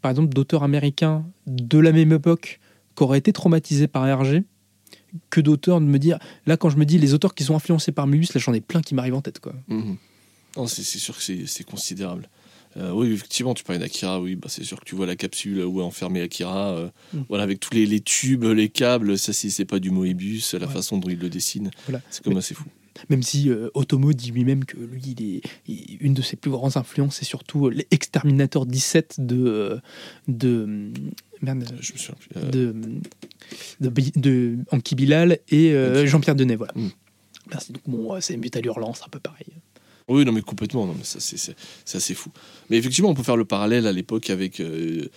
par 0.00 0.10
exemple 0.12 0.32
d'auteurs 0.34 0.62
américains 0.64 1.24
de 1.46 1.78
la 1.78 1.90
même 1.92 2.12
époque 2.12 2.60
qui 2.96 3.02
auraient 3.02 3.18
été 3.18 3.32
traumatisés 3.32 3.86
par 3.88 4.06
Hergé 4.06 4.44
que 5.30 5.40
d'auteurs 5.40 5.80
de 5.80 5.86
me 5.86 5.98
dire 5.98 6.18
là 6.46 6.56
quand 6.56 6.70
je 6.70 6.76
me 6.78 6.84
dis 6.84 6.98
les 6.98 7.12
auteurs 7.14 7.34
qui 7.34 7.44
sont 7.44 7.54
influencés 7.54 7.92
par 7.92 8.06
Moebius 8.06 8.32
là 8.34 8.40
j'en 8.40 8.52
ai 8.54 8.60
plein 8.60 8.80
qui 8.82 8.94
m'arrivent 8.94 9.14
en 9.14 9.20
tête 9.22 9.40
quoi 9.40 9.54
Mhm. 9.68 9.96
Non, 10.56 10.66
c'est 10.66 10.82
c'est 10.82 10.98
sûr 10.98 11.16
que 11.16 11.22
c'est 11.22 11.46
c'est 11.46 11.64
considérable. 11.64 12.28
Euh, 12.78 12.90
oui, 12.92 13.12
effectivement, 13.12 13.52
tu 13.52 13.64
parlais 13.64 13.78
d'Akira, 13.78 14.18
oui, 14.20 14.34
bah, 14.34 14.48
c'est 14.48 14.64
sûr 14.64 14.78
que 14.80 14.84
tu 14.86 14.94
vois 14.94 15.04
la 15.06 15.14
capsule 15.16 15.62
où 15.62 15.80
est 15.80 15.84
enfermé 15.84 16.22
Akira, 16.22 16.70
euh, 16.70 16.88
Mm. 17.12 17.20
voilà, 17.28 17.44
avec 17.44 17.60
tous 17.60 17.74
les, 17.74 17.84
les 17.84 18.00
tubes, 18.00 18.44
les 18.44 18.70
câbles, 18.70 19.18
ça 19.18 19.34
si 19.34 19.50
c'est 19.50 19.66
pas 19.66 19.78
du 19.78 19.90
Moebius, 19.90 20.54
la 20.54 20.66
Ouais. 20.66 20.72
façon 20.72 20.96
dont 20.96 21.08
il 21.10 21.18
le 21.18 21.28
dessine, 21.28 21.70
Voilà. 21.86 22.00
c'est 22.10 22.22
comme 22.24 22.32
Mais- 22.34 22.38
assez 22.38 22.54
fou. 22.54 22.64
Même 23.08 23.22
si 23.22 23.48
euh, 23.50 23.68
Otomo 23.74 24.12
dit 24.12 24.30
lui-même 24.30 24.64
que 24.64 24.76
lui 24.76 25.02
il 25.18 25.36
est 25.36 25.40
il- 25.66 25.96
une 26.00 26.14
de 26.14 26.22
ses 26.22 26.36
plus 26.36 26.50
grandes 26.50 26.76
influences 26.76 27.16
c'est 27.16 27.24
surtout 27.24 27.66
euh, 27.66 27.70
l'exterminateur 27.70 28.66
17 28.66 29.16
de 29.18 29.44
euh, 29.46 29.78
de 30.28 30.90
merde, 31.40 31.64
Je 31.80 31.92
me 31.92 31.98
souviens 31.98 32.14
plus. 32.20 32.50
de, 32.50 32.74
de, 33.80 33.88
Bi- 33.88 34.12
de 34.16 34.56
Anki 34.70 34.94
Bilal 34.94 35.38
et. 35.48 35.74
Jean-Pierre 36.06 36.36
Denet, 36.36 36.56
voilà. 36.56 36.72
Mm. 36.76 36.88
Merci. 37.50 37.72
Donc, 37.72 37.82
bon, 37.86 38.20
c'est 38.20 38.36
Mutal 38.36 38.64
Hurlant, 38.64 38.94
c'est 38.94 39.04
un 39.04 39.08
peu 39.08 39.18
pareil. 39.18 39.46
Oui, 40.08 40.24
non, 40.24 40.32
mais 40.32 40.42
complètement, 40.42 40.86
non, 40.86 40.94
mais 40.96 41.04
ça, 41.04 41.18
c'est- 41.20 41.54
assez 41.94 42.14
fou. 42.14 42.30
Mais 42.70 42.76
effectivement, 42.76 43.10
on 43.10 43.14
peut 43.14 43.22
faire 43.22 43.36
le 43.36 43.44
parallèle 43.44 43.86
à 43.86 43.92
l'époque 43.92 44.30
avec 44.30 44.60
euh, 44.60 45.08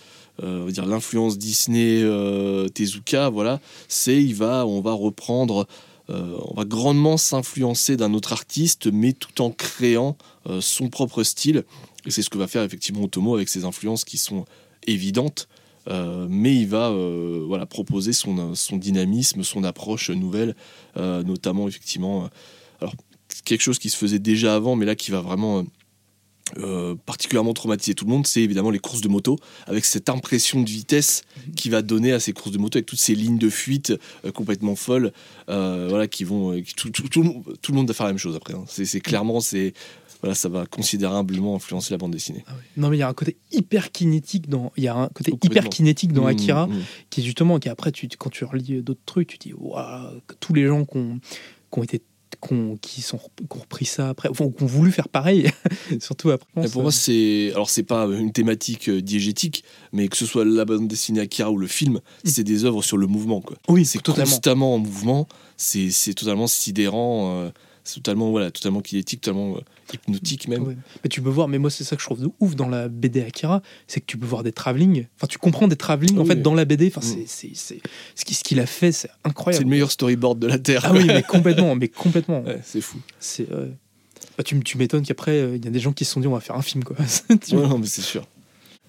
euh, 0.42 0.62
on 0.62 0.64
va 0.66 0.70
dire 0.72 0.86
l'influence 0.86 1.38
Disney, 1.38 2.00
euh, 2.02 2.68
Tezuka, 2.68 3.28
voilà. 3.30 3.60
C'est, 3.88 4.22
il 4.22 4.34
va, 4.34 4.66
on 4.66 4.80
va 4.80 4.92
reprendre, 4.92 5.66
euh, 6.08 6.36
on 6.42 6.54
va 6.54 6.64
grandement 6.64 7.16
s'influencer 7.16 7.96
d'un 7.96 8.14
autre 8.14 8.32
artiste, 8.32 8.86
mais 8.92 9.12
tout 9.12 9.40
en 9.42 9.50
créant 9.50 10.16
euh, 10.48 10.60
son 10.60 10.88
propre 10.88 11.22
style. 11.22 11.64
Et 12.04 12.10
c'est 12.10 12.22
ce 12.22 12.30
que 12.30 12.38
va 12.38 12.46
faire 12.46 12.62
effectivement 12.62 13.02
Otomo 13.02 13.34
avec 13.34 13.48
ses 13.48 13.64
influences 13.64 14.04
qui 14.04 14.18
sont 14.18 14.44
évidentes. 14.86 15.48
euh, 15.88 16.26
mais 16.28 16.54
il 16.54 16.66
va 16.66 16.90
voilà, 17.46 17.64
proposer 17.64 18.12
son, 18.12 18.54
son 18.56 18.76
dynamisme, 18.76 19.44
son 19.44 19.62
approche 19.62 20.10
nouvelle, 20.10 20.56
notamment 20.96 21.68
effectivement. 21.68 22.28
alors, 22.80 22.94
quelque 23.44 23.60
chose 23.60 23.78
qui 23.78 23.90
se 23.90 23.96
faisait 23.96 24.18
déjà 24.18 24.54
avant, 24.54 24.74
mais 24.74 24.84
là 24.84 24.96
qui 24.96 25.10
va 25.10 25.20
vraiment 25.20 25.64
euh, 26.58 26.94
particulièrement 27.06 27.52
traumatiser 27.54 27.94
tout 27.94 28.04
le 28.04 28.10
monde, 28.12 28.26
c'est 28.26 28.40
évidemment 28.40 28.70
les 28.70 28.78
courses 28.78 29.00
de 29.00 29.08
moto, 29.08 29.36
avec 29.66 29.84
cette 29.84 30.08
impression 30.08 30.62
de 30.62 30.68
vitesse 30.70 31.22
qui 31.56 31.70
va 31.70 31.82
donner 31.82 32.12
à 32.12 32.20
ces 32.20 32.32
courses 32.32 32.52
de 32.52 32.58
moto, 32.58 32.76
avec 32.78 32.86
toutes 32.86 33.00
ces 33.00 33.14
lignes 33.16 33.38
de 33.38 33.50
fuite 33.50 33.92
euh, 34.24 34.30
complètement 34.32 34.76
folles, 34.76 35.12
euh, 35.48 35.86
voilà, 35.88 36.06
qui 36.06 36.22
vont, 36.24 36.60
qui- 36.62 36.74
tout, 36.74 36.90
tout- 36.90 37.08
tout 37.08 37.22
le 37.22 37.28
monde- 37.28 37.44
tout 37.60 37.72
le 37.72 37.76
monde 37.76 37.88
va 37.88 37.94
faire 37.94 38.06
la 38.06 38.12
même 38.12 38.18
chose 38.18 38.36
après. 38.36 38.54
hein. 38.54 38.64
C'est 38.68 39.00
clairement, 39.00 39.40
c'est 39.40 39.72
voilà, 40.22 40.34
ça 40.34 40.48
va 40.48 40.64
considérablement 40.66 41.56
influencer 41.56 41.92
la 41.92 41.98
bande 41.98 42.12
dessinée. 42.12 42.42
Non, 42.78 42.88
mais 42.88 42.96
il 42.96 43.00
y 43.00 43.02
a 43.02 43.08
un 43.08 43.12
côté 43.12 43.36
hyper 43.52 43.92
kinétique 43.92 44.48
dans, 44.48 44.72
il 44.76 44.84
y 44.84 44.88
a 44.88 44.94
un 44.96 45.08
côté 45.08 45.32
Oh, 45.34 45.38
hyper 45.42 45.68
kinétique 45.68 46.12
dans 46.14 46.24
Mmh, 46.24 46.28
Akira, 46.28 46.66
mmh. 46.68 46.82
qui 47.10 47.20
est 47.20 47.24
justement, 47.24 47.58
qui 47.58 47.68
après, 47.68 47.92
tu, 47.92 48.08
quand 48.16 48.30
tu 48.30 48.44
relis 48.44 48.82
d'autres 48.82 49.00
trucs, 49.04 49.28
tu 49.28 49.36
dis, 49.38 49.52
waouh, 49.52 50.20
que 50.26 50.34
tous 50.40 50.54
les 50.54 50.66
gens 50.66 50.86
qui 50.86 50.96
ont, 50.96 51.18
qui 51.70 51.78
ont 51.78 51.82
été, 51.82 52.00
qui 52.40 52.54
ont, 52.54 52.76
qui 52.76 53.02
sont, 53.02 53.18
qui 53.18 53.56
ont 53.56 53.60
repris 53.60 53.84
ça 53.84 54.08
après, 54.08 54.28
enfin, 54.28 54.50
qui 54.50 54.62
ont 54.62 54.66
voulu 54.66 54.92
faire 54.92 55.08
pareil, 55.08 55.50
surtout 56.00 56.30
après. 56.30 56.68
pour 56.68 56.82
moi, 56.82 56.92
c'est 56.92 57.50
alors 57.52 57.70
c'est 57.70 57.82
pas 57.82 58.06
une 58.06 58.32
thématique 58.32 58.88
euh, 58.88 59.02
diégétique, 59.02 59.64
mais 59.92 60.08
que 60.08 60.16
ce 60.16 60.26
soit 60.26 60.44
la 60.44 60.64
bande 60.64 60.88
dessinée 60.88 61.20
Akira 61.20 61.50
ou 61.50 61.58
le 61.58 61.66
film, 61.66 62.00
c'est 62.24 62.44
des 62.44 62.64
œuvres 62.64 62.82
sur 62.82 62.96
le 62.96 63.06
mouvement, 63.06 63.40
quoi. 63.40 63.56
oui, 63.68 63.84
c'est 63.84 64.02
totalement. 64.02 64.30
constamment 64.30 64.74
en 64.74 64.78
mouvement, 64.78 65.28
c'est 65.56 65.90
c'est 65.90 66.14
totalement 66.14 66.46
sidérant, 66.46 67.42
euh, 67.42 67.50
c'est 67.86 67.96
totalement 67.96 68.30
voilà, 68.30 68.50
totalement 68.50 68.80
kinétique, 68.80 69.20
totalement 69.20 69.56
euh, 69.56 69.60
hypnotique 69.94 70.48
même. 70.48 70.64
Ouais. 70.64 70.76
Mais 71.04 71.08
tu 71.08 71.22
peux 71.22 71.30
voir, 71.30 71.46
mais 71.48 71.58
moi 71.58 71.70
c'est 71.70 71.84
ça 71.84 71.94
que 71.96 72.02
je 72.02 72.06
trouve 72.06 72.20
de 72.20 72.28
ouf 72.40 72.56
dans 72.56 72.68
la 72.68 72.88
BD 72.88 73.22
Akira, 73.22 73.62
c'est 73.86 74.00
que 74.00 74.06
tu 74.06 74.18
peux 74.18 74.26
voir 74.26 74.42
des 74.42 74.52
travelling. 74.52 75.06
Enfin, 75.16 75.26
tu 75.28 75.38
comprends 75.38 75.68
des 75.68 75.76
travelling 75.76 76.18
en 76.18 76.22
Oui. 76.22 76.26
fait 76.28 76.42
dans 76.42 76.54
la 76.54 76.64
BD. 76.64 76.88
Enfin, 76.94 77.00
Mm. 77.00 77.10
c'est, 77.10 77.24
c'est, 77.26 77.50
c'est- 77.54 77.80
ce 78.16 78.24
qu'il 78.24 78.36
ce 78.36 78.42
qu'il 78.44 78.60
a 78.60 78.66
fait, 78.66 78.92
c'est 78.92 79.08
C'est 79.08 79.14
incroyable. 79.28 79.64
le 79.64 79.70
meilleur 79.70 79.90
storyboard 79.92 80.38
de 80.38 80.46
la 80.48 80.58
terre. 80.58 80.82
Ah 80.84 80.92
oui, 80.92 81.04
mais 81.06 81.22
complètement, 81.22 81.74
mais 81.76 81.88
complètement. 81.88 82.42
Ouais, 82.46 82.60
c'est 82.64 82.80
fou. 82.80 82.98
C'est, 83.20 83.50
euh, 83.52 83.68
bah, 84.36 84.44
tu, 84.44 84.60
m'étonnes 84.76 85.04
qu'après 85.04 85.32
euh, 85.40 85.56
il 85.56 85.64
y 85.64 85.68
a 85.68 85.70
des 85.70 85.78
gens 85.78 85.92
qui 85.92 86.04
se 86.04 86.12
sont 86.12 86.20
dit 86.20 86.26
on 86.26 86.32
va 86.32 86.40
faire 86.40 86.56
un 86.56 86.62
film 86.62 86.82
quoi. 86.84 86.96
Tu 87.46 87.54
Ouais, 87.56 87.66
non, 87.68 87.78
mais 87.78 87.86
c'est 87.86 88.02
sûr. 88.02 88.26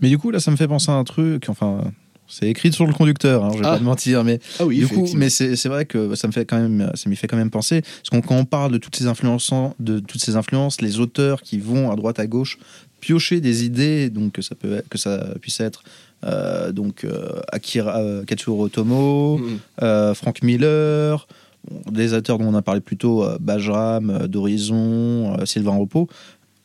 Mais 0.01 0.09
du 0.09 0.17
coup, 0.17 0.29
là, 0.31 0.39
ça 0.39 0.51
me 0.51 0.57
fait 0.57 0.67
penser 0.67 0.91
à 0.91 0.95
un 0.95 1.03
truc. 1.03 1.49
Enfin, 1.49 1.91
c'est 2.27 2.47
écrit 2.49 2.71
sur 2.73 2.85
le 2.85 2.93
conducteur, 2.93 3.43
hein, 3.45 3.49
je 3.53 3.59
vais 3.59 3.65
Ah. 3.65 3.71
pas 3.73 3.79
te 3.79 3.83
mentir. 3.83 4.23
Mais 4.23 4.39
Ah 4.59 4.65
oui, 4.65 4.77
du 4.79 4.87
coup, 4.87 5.07
mais 5.15 5.29
c'est 5.29 5.65
vrai 5.67 5.85
que 5.85 6.15
ça 6.15 6.27
me 6.27 6.33
fait 6.33 6.45
quand 6.45 6.59
même, 6.59 6.91
ça 6.95 7.09
m'y 7.09 7.15
fait 7.15 7.27
quand 7.27 7.37
même 7.37 7.49
penser. 7.49 7.81
Parce 7.81 8.09
qu'on 8.09 8.21
quand 8.21 8.35
on 8.37 8.45
parle 8.45 8.71
de 8.71 8.77
toutes 8.77 8.95
ces 8.95 9.07
influences, 9.07 9.51
de 9.79 9.99
toutes 9.99 10.21
ces 10.21 10.35
influences, 10.35 10.81
les 10.81 10.99
auteurs 10.99 11.41
qui 11.41 11.57
vont 11.59 11.91
à 11.91 11.95
droite 11.95 12.19
à 12.19 12.27
gauche 12.27 12.57
piocher 12.99 13.39
des 13.41 13.63
idées, 13.63 14.09
donc 14.09 14.33
que 14.33 14.41
ça 14.41 14.55
peut, 14.55 14.81
que 14.89 14.97
ça 14.97 15.27
puisse 15.41 15.59
être. 15.59 15.83
euh, 16.25 16.71
donc 16.71 17.03
euh, 17.03 17.39
Akira, 17.51 17.99
euh, 17.99 18.23
Katsuhiro 18.25 18.63
Otomo, 18.65 19.37
Mm. 19.37 19.57
euh, 19.83 20.13
Frank 20.15 20.41
Miller, 20.41 21.27
des 21.91 22.13
auteurs 22.13 22.39
dont 22.39 22.45
on 22.47 22.55
a 22.55 22.63
parlé 22.63 22.81
plus 22.81 22.97
tôt, 22.97 23.23
Bajram, 23.39 24.25
d'Horizon, 24.27 25.37
Sylvain 25.45 25.75
Repos. 25.77 26.07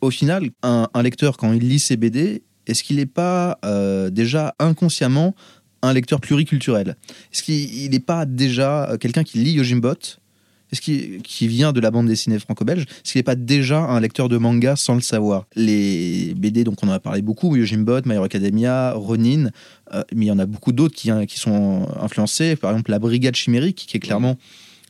Au 0.00 0.10
final, 0.10 0.48
un, 0.62 0.88
un 0.94 1.02
lecteur, 1.02 1.36
quand 1.36 1.52
il 1.52 1.68
lit 1.68 1.78
ces 1.80 1.96
BD, 1.98 2.42
est-ce 2.66 2.82
qu'il 2.82 2.96
n'est 2.96 3.06
pas 3.06 3.58
euh, 3.64 4.10
déjà 4.10 4.54
inconsciemment 4.58 5.34
un 5.82 5.92
lecteur 5.92 6.20
pluriculturel? 6.20 6.96
Est-ce 7.32 7.42
qu'il 7.42 7.90
n'est 7.90 8.00
pas 8.00 8.26
déjà 8.26 8.90
euh, 8.90 8.98
quelqu'un 8.98 9.24
qui 9.24 9.38
lit 9.38 9.52
Yojimbot 9.52 10.18
est-ce 10.72 10.80
qu'il 10.80 11.20
qui 11.20 11.48
vient 11.48 11.72
de 11.72 11.80
la 11.80 11.90
bande 11.90 12.06
dessinée 12.06 12.38
franco-belge? 12.38 12.84
Est-ce 12.84 13.12
qu'il 13.12 13.18
n'est 13.18 13.24
pas 13.24 13.34
déjà 13.34 13.80
un 13.80 14.00
lecteur 14.00 14.30
de 14.30 14.38
manga 14.38 14.74
sans 14.74 14.94
le 14.94 15.02
savoir? 15.02 15.46
Les 15.54 16.32
BD, 16.34 16.64
donc 16.64 16.82
on 16.82 16.88
en 16.88 16.92
a 16.92 16.98
parlé 16.98 17.20
beaucoup, 17.20 17.54
Yojimbot, 17.56 18.00
My 18.06 18.14
Hero 18.14 18.24
Academia, 18.24 18.92
Ronin, 18.92 19.50
euh, 19.92 20.02
mais 20.14 20.24
il 20.24 20.28
y 20.28 20.32
en 20.32 20.38
a 20.38 20.46
beaucoup 20.46 20.72
d'autres 20.72 20.94
qui, 20.94 21.10
hein, 21.10 21.26
qui 21.26 21.38
sont 21.38 21.86
influencés. 22.00 22.56
Par 22.56 22.70
exemple, 22.70 22.90
la 22.90 22.98
Brigade 22.98 23.36
Chimérique, 23.36 23.84
qui 23.86 23.98
est 23.98 24.00
clairement 24.00 24.38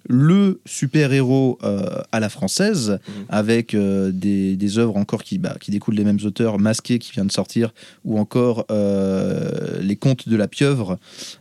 le 0.09 0.61
super-héros 0.66 1.59
euh, 1.62 2.00
à 2.12 2.20
la 2.20 2.28
française, 2.28 2.98
Mhm. 3.07 3.24
avec 3.28 3.74
euh, 3.74 4.11
des, 4.12 4.57
des 4.57 4.78
œuvres 4.78 4.96
encore 4.96 5.22
qui, 5.22 5.38
bah, 5.38 5.57
qui 5.61 5.70
découlent 5.70 5.96
des 5.96 6.05
mêmes 6.05 6.18
auteurs, 6.24 6.59
Masqué 6.59 6.98
qui 6.98 7.12
vient 7.12 7.24
de 7.24 7.32
sortir, 7.32 7.72
ou 8.05 8.18
encore 8.18 8.66
euh, 8.70 9.80
Les 9.80 9.96
Contes 9.96 10.28
de 10.28 10.36
la 10.36 10.48
Pieuvre 10.48 10.98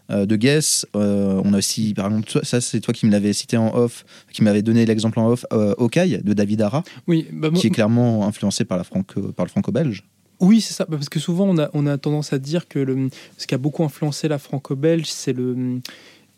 de 0.09 0.35
Guess. 0.35 0.85
On 0.93 1.53
a 1.53 1.57
aussi, 1.57 1.93
par 1.93 2.07
exemple, 2.07 2.29
ça 2.43 2.61
c'est 2.61 2.79
toi 2.81 2.93
qui 2.93 3.05
me 3.05 3.11
l'avais 3.11 3.33
cité 3.33 3.57
en 3.57 3.73
off, 3.75 4.05
qui 4.31 4.43
m'avait 4.43 4.61
donné 4.61 4.85
l'exemple 4.85 5.19
en 5.19 5.29
off, 5.29 5.45
Hawkeye 5.51 6.19
de 6.23 6.33
David 6.33 6.61
Ara, 6.61 6.83
Oui, 7.07 7.27
bah, 7.31 7.49
moi- 7.49 7.59
qui 7.59 7.67
est 7.67 7.71
clairement 7.71 8.27
influencé 8.27 8.65
par, 8.65 8.77
la 8.77 8.83
franco, 8.83 9.31
par 9.33 9.45
le 9.45 9.49
franco-belge. 9.49 10.03
oui, 10.39 10.59
c'est 10.61 10.73
ça. 10.73 10.85
Bah, 10.89 10.97
Parce 10.97 11.09
que 11.09 11.19
souvent 11.19 11.45
on 11.47 11.57
a, 11.59 11.69
on 11.73 11.85
a 11.87 11.97
tendance 11.97 12.33
à 12.33 12.39
dire 12.39 12.67
que 12.67 12.79
le, 12.79 13.09
ce 13.37 13.47
qui 13.47 13.53
a 13.55 13.57
beaucoup 13.57 13.83
influencé 13.83 14.27
la 14.27 14.37
franco-belge, 14.39 15.05
c'est 15.07 15.33
le 15.33 15.79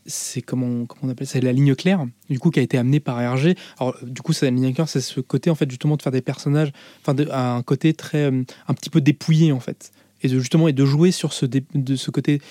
c'est 0.06 0.42
comment, 0.42 0.86
comment 0.86 1.02
on 1.04 1.10
appelle 1.10 1.28
ça, 1.28 1.40
la 1.40 1.54
ligne 1.54 1.76
claire, 1.76 2.06
du 2.30 2.40
coup, 2.40 2.50
qui 2.50 2.60
a 2.60 2.64
été 2.64 2.78
amenée 2.78 3.00
par 3.00 3.20
Hergé. 3.22 3.56
Alors, 3.80 3.96
du 4.04 4.22
coup, 4.22 4.34
c'est 4.34 4.46
la 4.46 4.52
ligne 4.52 4.74
claire, 4.74 4.90
c'est 4.90 5.02
ce 5.02 5.20
côté, 5.22 5.50
en 5.50 5.56
fait, 5.56 5.70
justement, 5.70 5.96
de 5.98 6.02
faire 6.02 6.12
des 6.12 6.22
personnages, 6.22 6.72
enfin, 7.02 7.14
de- 7.14 7.30
un 7.32 7.62
côté 7.64 7.94
très, 7.94 8.32
euh, 8.32 8.44
un 8.68 8.74
petit 8.74 8.90
peu 8.90 9.02
dépouillé, 9.02 9.52
en 9.52 9.60
fait. 9.60 9.92
Et 10.22 10.28
de, 10.28 10.40
justement, 10.40 10.68
et 10.68 10.74
de 10.74 10.86
jouer 10.86 11.12
sur 11.12 11.34
ce, 11.34 11.46
dé- 11.46 11.66
de 11.74 11.96
ce 11.96 12.12
côté 12.12 12.42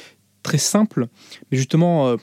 très 0.42 0.58
simple, 0.58 1.06
mais 1.50 1.58
justement, 1.58 2.08
euh, 2.08 2.16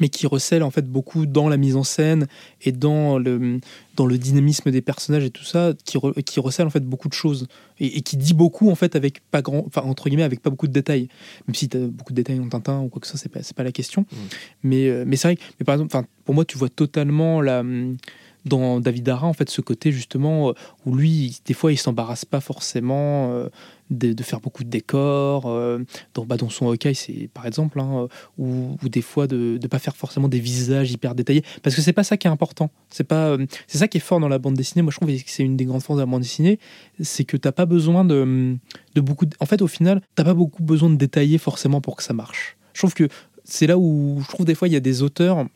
mais 0.00 0.08
qui 0.08 0.26
recèle, 0.26 0.62
en 0.62 0.70
fait, 0.70 0.86
beaucoup 0.86 1.24
dans 1.24 1.48
la 1.48 1.56
mise 1.56 1.76
en 1.76 1.84
scène 1.84 2.26
et 2.62 2.72
dans 2.72 3.16
le, 3.18 3.60
dans 3.96 4.06
le 4.06 4.18
dynamisme 4.18 4.70
des 4.72 4.82
personnages 4.82 5.24
et 5.24 5.30
tout 5.30 5.44
ça, 5.44 5.72
qui, 5.84 5.98
re- 5.98 6.20
qui 6.22 6.40
recèle, 6.40 6.66
en 6.66 6.70
fait, 6.70 6.84
beaucoup 6.84 7.08
de 7.08 7.14
choses. 7.14 7.46
Et, 7.78 7.98
et 7.98 8.00
qui 8.02 8.16
dit 8.16 8.34
beaucoup, 8.34 8.70
en 8.70 8.74
fait, 8.74 8.96
avec 8.96 9.20
pas 9.30 9.40
grand, 9.40 9.64
enfin, 9.66 9.82
entre 9.82 10.08
guillemets, 10.08 10.24
avec 10.24 10.40
pas 10.40 10.50
beaucoup 10.50 10.66
de 10.66 10.72
détails. 10.72 11.08
Même 11.46 11.54
si 11.54 11.68
tu 11.68 11.76
as 11.76 11.86
beaucoup 11.86 12.12
de 12.12 12.16
détails 12.16 12.38
dans 12.38 12.48
Tintin 12.48 12.80
ou 12.80 12.88
quoi 12.88 13.00
que 13.00 13.06
ce 13.06 13.16
soit, 13.16 13.20
c'est 13.20 13.28
pas, 13.28 13.40
pas 13.54 13.62
la 13.62 13.72
question. 13.72 14.04
Mais, 14.62 14.88
euh, 14.88 15.04
mais 15.06 15.16
c'est 15.16 15.28
vrai 15.28 15.36
que, 15.36 15.42
mais 15.60 15.64
par 15.64 15.76
exemple, 15.76 15.96
pour 16.24 16.34
moi, 16.34 16.44
tu 16.44 16.58
vois 16.58 16.68
totalement 16.68 17.40
la, 17.40 17.62
dans 18.44 18.80
David 18.80 19.04
Dara, 19.04 19.26
en 19.26 19.32
fait, 19.32 19.48
ce 19.48 19.60
côté 19.60 19.92
justement 19.92 20.50
euh, 20.50 20.52
où 20.86 20.94
lui, 20.96 21.38
des 21.46 21.54
fois, 21.54 21.72
il 21.72 21.76
s'embarrasse 21.78 22.24
pas 22.24 22.40
forcément 22.40 23.32
euh, 23.32 23.48
de, 23.90 24.22
faire 24.22 24.40
beaucoup 24.40 24.64
de 24.64 24.68
décors. 24.68 25.46
euh, 25.46 25.84
dans, 26.14 26.24
bah, 26.24 26.36
dans 26.36 26.48
son 26.48 26.68
Hawkeye, 26.68 26.94
c'est 26.94 27.28
par 27.32 27.46
exemple, 27.46 27.80
hein, 27.80 28.08
euh, 28.08 28.08
ou, 28.38 28.88
des 28.88 29.02
fois 29.02 29.26
de 29.26 29.58
ne 29.60 29.66
pas 29.66 29.78
faire 29.78 29.96
forcément 29.96 30.28
des 30.28 30.40
visages 30.40 30.90
hyper 30.90 31.14
détaillés, 31.14 31.44
parce 31.62 31.76
que 31.76 31.82
c'est 31.82 31.92
pas 31.92 32.04
ça 32.04 32.16
qui 32.16 32.26
est 32.26 32.30
important. 32.30 32.70
C'est 32.90 33.04
pas, 33.04 33.28
euh, 33.28 33.46
c'est 33.66 33.78
ça 33.78 33.88
qui 33.88 33.98
est 33.98 34.00
fort 34.00 34.20
dans 34.20 34.28
la 34.28 34.38
bande 34.38 34.54
dessinée. 34.54 34.82
Moi, 34.82 34.90
je 34.90 34.96
trouve 34.96 35.14
que 35.14 35.22
c'est 35.26 35.42
une 35.42 35.56
des 35.56 35.64
grandes 35.64 35.82
forces 35.82 35.98
de 35.98 36.02
la 36.02 36.06
bande 36.06 36.22
dessinée, 36.22 36.58
c'est 37.00 37.24
que 37.24 37.36
t'as 37.36 37.52
pas 37.52 37.66
besoin 37.66 38.04
de, 38.04 38.56
beaucoup. 38.96 39.26
en 39.40 39.46
fait, 39.46 39.62
au 39.62 39.68
final, 39.68 40.00
t'as 40.14 40.24
pas 40.24 40.34
beaucoup 40.34 40.62
besoin 40.62 40.90
de 40.90 40.96
détailler 40.96 41.38
forcément 41.38 41.80
pour 41.80 41.96
que 41.96 42.02
ça 42.02 42.12
marche. 42.12 42.56
Je 42.72 42.80
trouve 42.80 42.94
que 42.94 43.08
c'est 43.44 43.66
là 43.66 43.78
où 43.78 44.20
je 44.22 44.28
trouve 44.28 44.46
des 44.46 44.54
fois 44.54 44.68
il 44.68 44.74
y 44.74 44.76
a 44.76 44.80
des 44.80 45.02
auteurs 45.02 45.46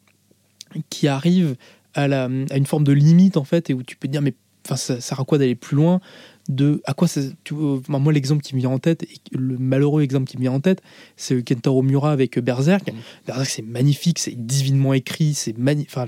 qui 0.90 1.08
arrivent 1.08 1.56
à, 1.94 2.04
une 2.04 2.66
forme 2.66 2.84
de 2.84 2.92
limite 2.92 3.36
en 3.36 3.44
fait 3.44 3.70
et 3.70 3.74
où 3.74 3.82
tu 3.82 3.96
peux 3.96 4.08
dire 4.08 4.22
mais 4.22 4.34
ça 4.68 4.76
ça 4.76 5.00
sert 5.00 5.20
à 5.20 5.24
quoi 5.24 5.38
d'aller 5.38 5.54
plus 5.54 5.76
loin? 5.76 6.00
De 6.48 6.80
à 6.86 6.94
quoi 6.94 7.06
ça, 7.08 7.20
tu 7.44 7.52
vois, 7.54 7.74
enfin, 7.78 7.98
moi 7.98 8.12
l'exemple 8.12 8.42
qui 8.42 8.54
me 8.54 8.60
vient 8.60 8.70
en 8.70 8.78
tête 8.78 9.06
le 9.32 9.58
malheureux 9.58 10.02
exemple 10.02 10.26
qui 10.30 10.36
me 10.38 10.42
vient 10.42 10.52
en 10.52 10.60
tête 10.60 10.80
c'est 11.16 11.42
Kentaro 11.46 11.82
Miura 11.82 12.10
avec 12.10 12.38
Berserk 12.38 12.90
Mhm. 12.90 12.98
Berserk 13.26 13.48
c'est 13.50 13.62
magnifique 13.62 14.18
c'est 14.18 14.34
divinement 14.46 14.94
écrit 14.94 15.34
c'est 15.34 15.54
enfin 15.82 16.06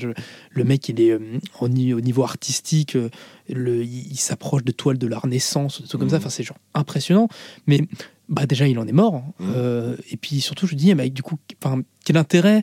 le 0.51 0.65
mec 0.65 0.89
il 0.89 1.01
est 1.01 1.11
euh, 1.11 1.19
au, 1.61 1.69
ni- 1.69 1.93
au 1.93 2.01
niveau 2.01 2.23
artistique 2.23 2.97
euh, 2.97 3.11
le, 3.51 3.83
il, 3.85 4.13
il 4.13 4.17
s'approche 4.19 4.65
de 4.65 4.73
toiles 4.73 4.97
de 4.99 5.07
la 5.07 5.19
Renaissance 5.19 5.83
trucs 5.87 6.01
comme 6.01 6.09
ça 6.11 6.17
Mhm. 6.17 6.23
enfin 6.23 6.31
c'est 6.31 6.43
genre 6.43 6.59
impressionnant 6.75 7.29
mais 7.67 7.83
bah 8.31 8.47
déjà 8.47 8.67
il 8.67 8.79
en 8.79 8.87
est 8.87 8.93
mort 8.93 9.17
hein. 9.17 9.25
Euh, 9.43 9.97
et 10.11 10.17
puis 10.17 10.41
surtout 10.41 10.67
je 10.67 10.75
dis 10.75 10.95
mais 10.95 11.11
du 11.11 11.23
coup 11.23 11.37
enfin 11.63 11.83
quel 12.05 12.17
intérêt 12.17 12.63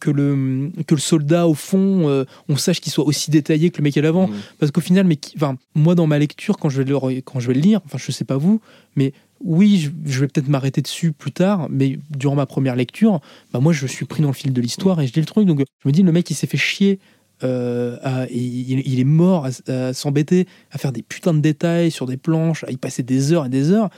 que 0.00 0.10
le, 0.10 0.70
que 0.86 0.94
le 0.94 1.00
soldat, 1.00 1.46
au 1.46 1.54
fond, 1.54 2.08
euh, 2.08 2.24
on 2.48 2.56
sache 2.56 2.80
qu'il 2.80 2.92
soit 2.92 3.04
aussi 3.04 3.30
détaillé 3.30 3.70
que 3.70 3.78
le 3.78 3.84
mec 3.84 3.96
à 3.96 4.02
l'avant. 4.02 4.28
Mm. 4.28 4.34
Parce 4.58 4.72
qu'au 4.72 4.80
final, 4.80 5.06
mais 5.06 5.16
qui- 5.16 5.36
moi, 5.74 5.94
dans 5.94 6.06
ma 6.06 6.18
lecture, 6.18 6.56
quand 6.58 6.68
je 6.68 6.82
vais 6.82 6.88
le, 6.90 7.20
quand 7.20 7.40
je 7.40 7.48
vais 7.48 7.54
le 7.54 7.60
lire, 7.60 7.80
enfin, 7.84 7.98
je 7.98 8.10
sais 8.12 8.24
pas 8.24 8.36
vous, 8.36 8.60
mais 8.96 9.12
oui, 9.42 9.78
je, 9.78 9.90
je 10.10 10.20
vais 10.20 10.26
peut-être 10.28 10.48
m'arrêter 10.48 10.82
dessus 10.82 11.12
plus 11.12 11.32
tard, 11.32 11.68
mais 11.70 11.98
durant 12.10 12.34
ma 12.34 12.46
première 12.46 12.76
lecture, 12.76 13.20
bah, 13.52 13.60
moi, 13.60 13.72
je 13.72 13.86
suis 13.86 14.04
pris 14.06 14.22
dans 14.22 14.28
le 14.28 14.34
fil 14.34 14.52
de 14.52 14.60
l'histoire 14.60 15.00
et 15.00 15.06
je 15.06 15.14
lis 15.14 15.20
le 15.20 15.26
truc. 15.26 15.46
Donc, 15.46 15.60
je 15.82 15.88
me 15.88 15.92
dis, 15.92 16.02
le 16.02 16.12
mec, 16.12 16.30
il 16.30 16.34
s'est 16.34 16.46
fait 16.46 16.58
chier. 16.58 16.98
Euh, 17.44 17.96
à- 18.02 18.26
il, 18.30 18.80
il 18.86 19.00
est 19.00 19.04
mort 19.04 19.46
à, 19.46 19.72
à 19.72 19.92
s'embêter 19.92 20.46
à 20.70 20.78
faire 20.78 20.92
des 20.92 21.02
putains 21.02 21.34
de 21.34 21.40
détails 21.40 21.90
sur 21.90 22.06
des 22.06 22.16
planches, 22.16 22.64
à 22.64 22.70
y 22.70 22.76
passer 22.76 23.02
des 23.02 23.32
heures 23.32 23.46
et 23.46 23.48
des 23.50 23.70
heures. 23.70 23.90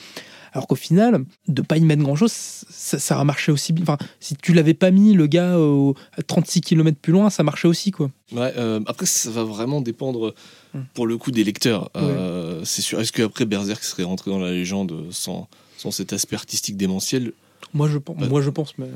Alors 0.54 0.66
qu'au 0.66 0.74
final, 0.74 1.24
de 1.48 1.62
pas 1.62 1.78
y 1.78 1.80
mettre 1.80 2.02
grand 2.02 2.14
chose, 2.14 2.30
ça, 2.32 2.98
ça 2.98 3.18
a 3.18 3.24
marché 3.24 3.50
aussi 3.50 3.72
bien. 3.72 3.84
Enfin, 3.84 3.96
si 4.20 4.36
tu 4.36 4.52
l'avais 4.52 4.74
pas 4.74 4.90
mis, 4.90 5.14
le 5.14 5.26
gars 5.26 5.58
au, 5.58 5.94
à 6.18 6.22
36 6.22 6.60
km 6.60 6.98
plus 7.00 7.12
loin, 7.12 7.30
ça 7.30 7.42
marchait 7.42 7.68
aussi, 7.68 7.90
quoi. 7.90 8.10
Ouais, 8.32 8.52
euh, 8.58 8.80
après, 8.86 9.06
ça 9.06 9.30
va 9.30 9.44
vraiment 9.44 9.80
dépendre 9.80 10.34
Hmm. 10.74 10.84
pour 10.94 11.06
le 11.06 11.18
coup 11.18 11.30
des 11.30 11.44
lecteurs. 11.44 11.90
Euh, 11.96 12.62
c'est 12.64 12.80
sûr. 12.80 12.98
Est-ce 12.98 13.12
qu'après 13.12 13.44
Berserk 13.44 13.84
serait 13.84 14.04
rentré 14.04 14.30
dans 14.30 14.38
la 14.38 14.52
légende 14.52 15.04
sans, 15.10 15.46
sans 15.76 15.90
cet 15.90 16.14
aspect 16.14 16.34
artistique 16.36 16.78
démentiel? 16.78 17.32
Moi, 17.74 17.88
je, 17.90 17.98
pense- 17.98 18.16
Bah, 18.16 18.26
moi, 18.26 18.40
je 18.40 18.48
pense, 18.48 18.78
mais. 18.78 18.86
euh, 18.86 18.90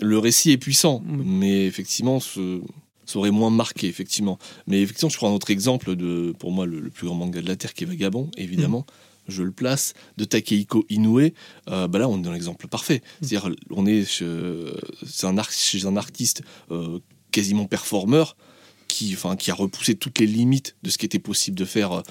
Le 0.00 0.18
récit 0.18 0.52
est 0.52 0.56
puissant, 0.56 1.02
Oui. 1.06 1.22
mais 1.26 1.66
effectivement, 1.66 2.18
ce, 2.18 2.60
ça 3.08 3.18
aurait 3.18 3.30
moins 3.30 3.50
marqué, 3.50 3.86
effectivement. 3.88 4.38
Mais 4.66 4.82
effectivement, 4.82 5.08
je 5.08 5.16
prends 5.16 5.30
un 5.30 5.34
autre 5.34 5.50
exemple 5.50 5.96
de, 5.96 6.34
pour 6.38 6.52
moi, 6.52 6.66
le, 6.66 6.78
le 6.80 6.90
plus 6.90 7.06
grand 7.06 7.16
manga 7.16 7.40
de 7.40 7.48
la 7.48 7.56
Terre 7.56 7.72
qui 7.72 7.84
est 7.84 7.86
Vagabond, 7.86 8.30
évidemment. 8.36 8.84
Je 9.28 9.42
le 9.42 9.50
place, 9.50 9.94
de 10.16 10.24
Takehiko 10.24 10.84
Inoue. 10.88 11.30
Euh, 11.68 11.86
bah 11.88 11.98
là, 11.98 12.08
on 12.08 12.18
est 12.18 12.22
dans 12.22 12.32
l'exemple 12.32 12.66
parfait. 12.68 13.02
C'est-à-dire, 13.20 13.50
on 13.70 13.84
est 13.86 14.04
chez, 14.04 14.26
c'est 15.06 15.26
un, 15.26 15.36
art- 15.38 15.50
chez 15.52 15.84
un 15.86 15.96
artiste 15.96 16.42
euh, 16.70 16.98
quasiment 17.30 17.66
performeur 17.66 18.36
qui, 18.88 19.12
enfin, 19.14 19.36
qui 19.36 19.50
a 19.50 19.54
repoussé 19.54 19.94
toutes 19.96 20.18
les 20.18 20.26
limites 20.26 20.76
de 20.82 20.88
ce 20.90 20.96
qui 20.96 21.04
était 21.04 21.18
possible 21.18 21.58
de 21.58 21.66
faire 21.66 21.92
euh, 21.92 22.02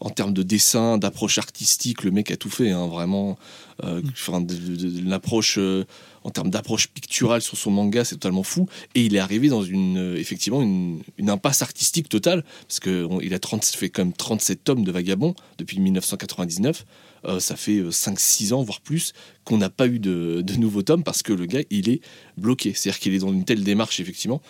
en 0.00 0.10
termes 0.10 0.34
de 0.34 0.42
dessin, 0.42 0.98
d'approche 0.98 1.38
artistique. 1.38 2.02
Le 2.04 2.10
mec 2.10 2.30
a 2.30 2.36
tout 2.36 2.50
fait, 2.50 2.70
hein, 2.72 2.86
vraiment. 2.88 3.38
Euh, 3.84 4.02
enfin, 4.12 4.42
de, 4.42 4.54
de- 4.54 4.76
de- 4.76 5.00
de 5.00 5.08
l'approche, 5.08 5.56
euh, 5.56 5.84
en 6.26 6.30
termes 6.30 6.50
d'approche 6.50 6.88
picturale 6.88 7.40
sur 7.40 7.56
son 7.56 7.70
manga, 7.70 8.04
c'est 8.04 8.16
totalement 8.16 8.42
fou. 8.42 8.68
Et 8.96 9.04
il 9.04 9.14
est 9.14 9.20
arrivé 9.20 9.48
dans 9.48 9.62
une, 9.62 9.96
euh, 9.96 10.18
effectivement, 10.18 10.60
une, 10.60 11.00
impasse 11.28 11.62
artistique 11.62 12.08
totale, 12.08 12.44
parce 12.66 12.80
qu'il 12.80 13.32
a 13.32 13.38
30, 13.38 13.64
fait 13.64 13.90
quand 13.90 14.04
même 14.04 14.12
37 14.12 14.64
tomes 14.64 14.84
de 14.84 14.90
Vagabond 14.90 15.36
depuis 15.58 15.78
1999. 15.78 16.84
Euh, 17.26 17.38
ça 17.38 17.54
fait 17.54 17.80
5-6 17.80 18.52
ans, 18.52 18.62
voire 18.64 18.80
plus, 18.80 19.12
qu'on 19.44 19.58
n'a 19.58 19.70
pas 19.70 19.86
eu 19.86 20.00
de, 20.00 20.42
nouveaux 20.58 20.82
tomes 20.82 21.04
parce 21.04 21.22
que 21.22 21.32
le 21.32 21.46
gars, 21.46 21.62
il 21.70 21.88
est 21.88 22.00
bloqué. 22.36 22.72
C'est-à-dire 22.74 22.98
qu'il 22.98 23.14
est 23.14 23.20
dans 23.20 23.32
une 23.32 23.44
telle 23.44 23.62
démarche, 23.62 24.00
effectivement, 24.00 24.42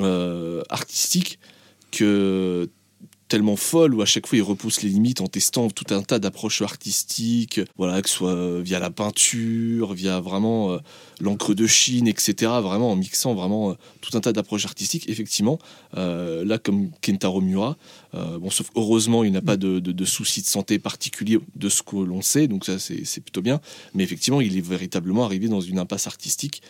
euh, 0.00 0.62
artistique 0.68 1.38
que 1.92 2.68
tellement 3.28 3.56
folle 3.56 3.94
où 3.94 4.02
à 4.02 4.06
chaque 4.06 4.26
fois 4.26 4.38
il 4.38 4.42
repousse 4.42 4.82
les 4.82 4.90
limites 4.90 5.20
en 5.20 5.26
testant 5.26 5.70
tout 5.70 5.92
un 5.94 6.02
tas 6.02 6.18
d'approches 6.18 6.62
artistiques, 6.62 7.60
voilà, 7.76 8.02
que 8.02 8.08
ce 8.08 8.16
soit 8.16 8.34
euh, 8.34 8.60
via 8.62 8.78
la 8.78 8.90
peinture, 8.90 9.94
via 9.94 10.20
vraiment 10.20 10.72
euh, 10.72 10.78
l'encre 11.20 11.54
de 11.54 11.66
Chine, 11.66 12.06
etc. 12.06 12.34
Vraiment 12.62 12.92
en 12.92 12.96
mixant 12.96 13.34
vraiment 13.34 13.70
euh, 13.70 13.74
tout 14.00 14.16
un 14.16 14.20
tas 14.20 14.32
d'approches 14.32 14.66
artistiques. 14.66 15.08
Effectivement, 15.08 15.58
là 15.94 16.58
comme 16.58 16.90
Kentaro 17.02 17.40
Miura, 17.40 17.76
bon, 18.12 18.50
sauf 18.50 18.70
heureusement 18.74 19.24
il 19.24 19.32
n'a 19.32 19.40
pas 19.40 19.56
de, 19.56 19.78
de, 19.78 19.92
de 19.92 20.04
soucis 20.04 20.42
de 20.42 20.46
santé 20.46 20.78
particuliers 20.78 21.38
de 21.56 21.68
ce 21.68 21.82
que 21.82 21.96
l'on 21.96 22.22
sait, 22.22 22.48
donc 22.48 22.64
ça 22.64 22.78
c'est 22.78 23.20
plutôt 23.20 23.42
bien. 23.42 23.60
Mais 23.94 24.04
effectivement, 24.04 24.40
il 24.40 24.56
est 24.56 24.66
véritablement 24.66 25.24
arrivé 25.24 25.48
dans 25.48 25.60
une 25.60 25.78
impasse 25.78 26.06
artistique. 26.06 26.62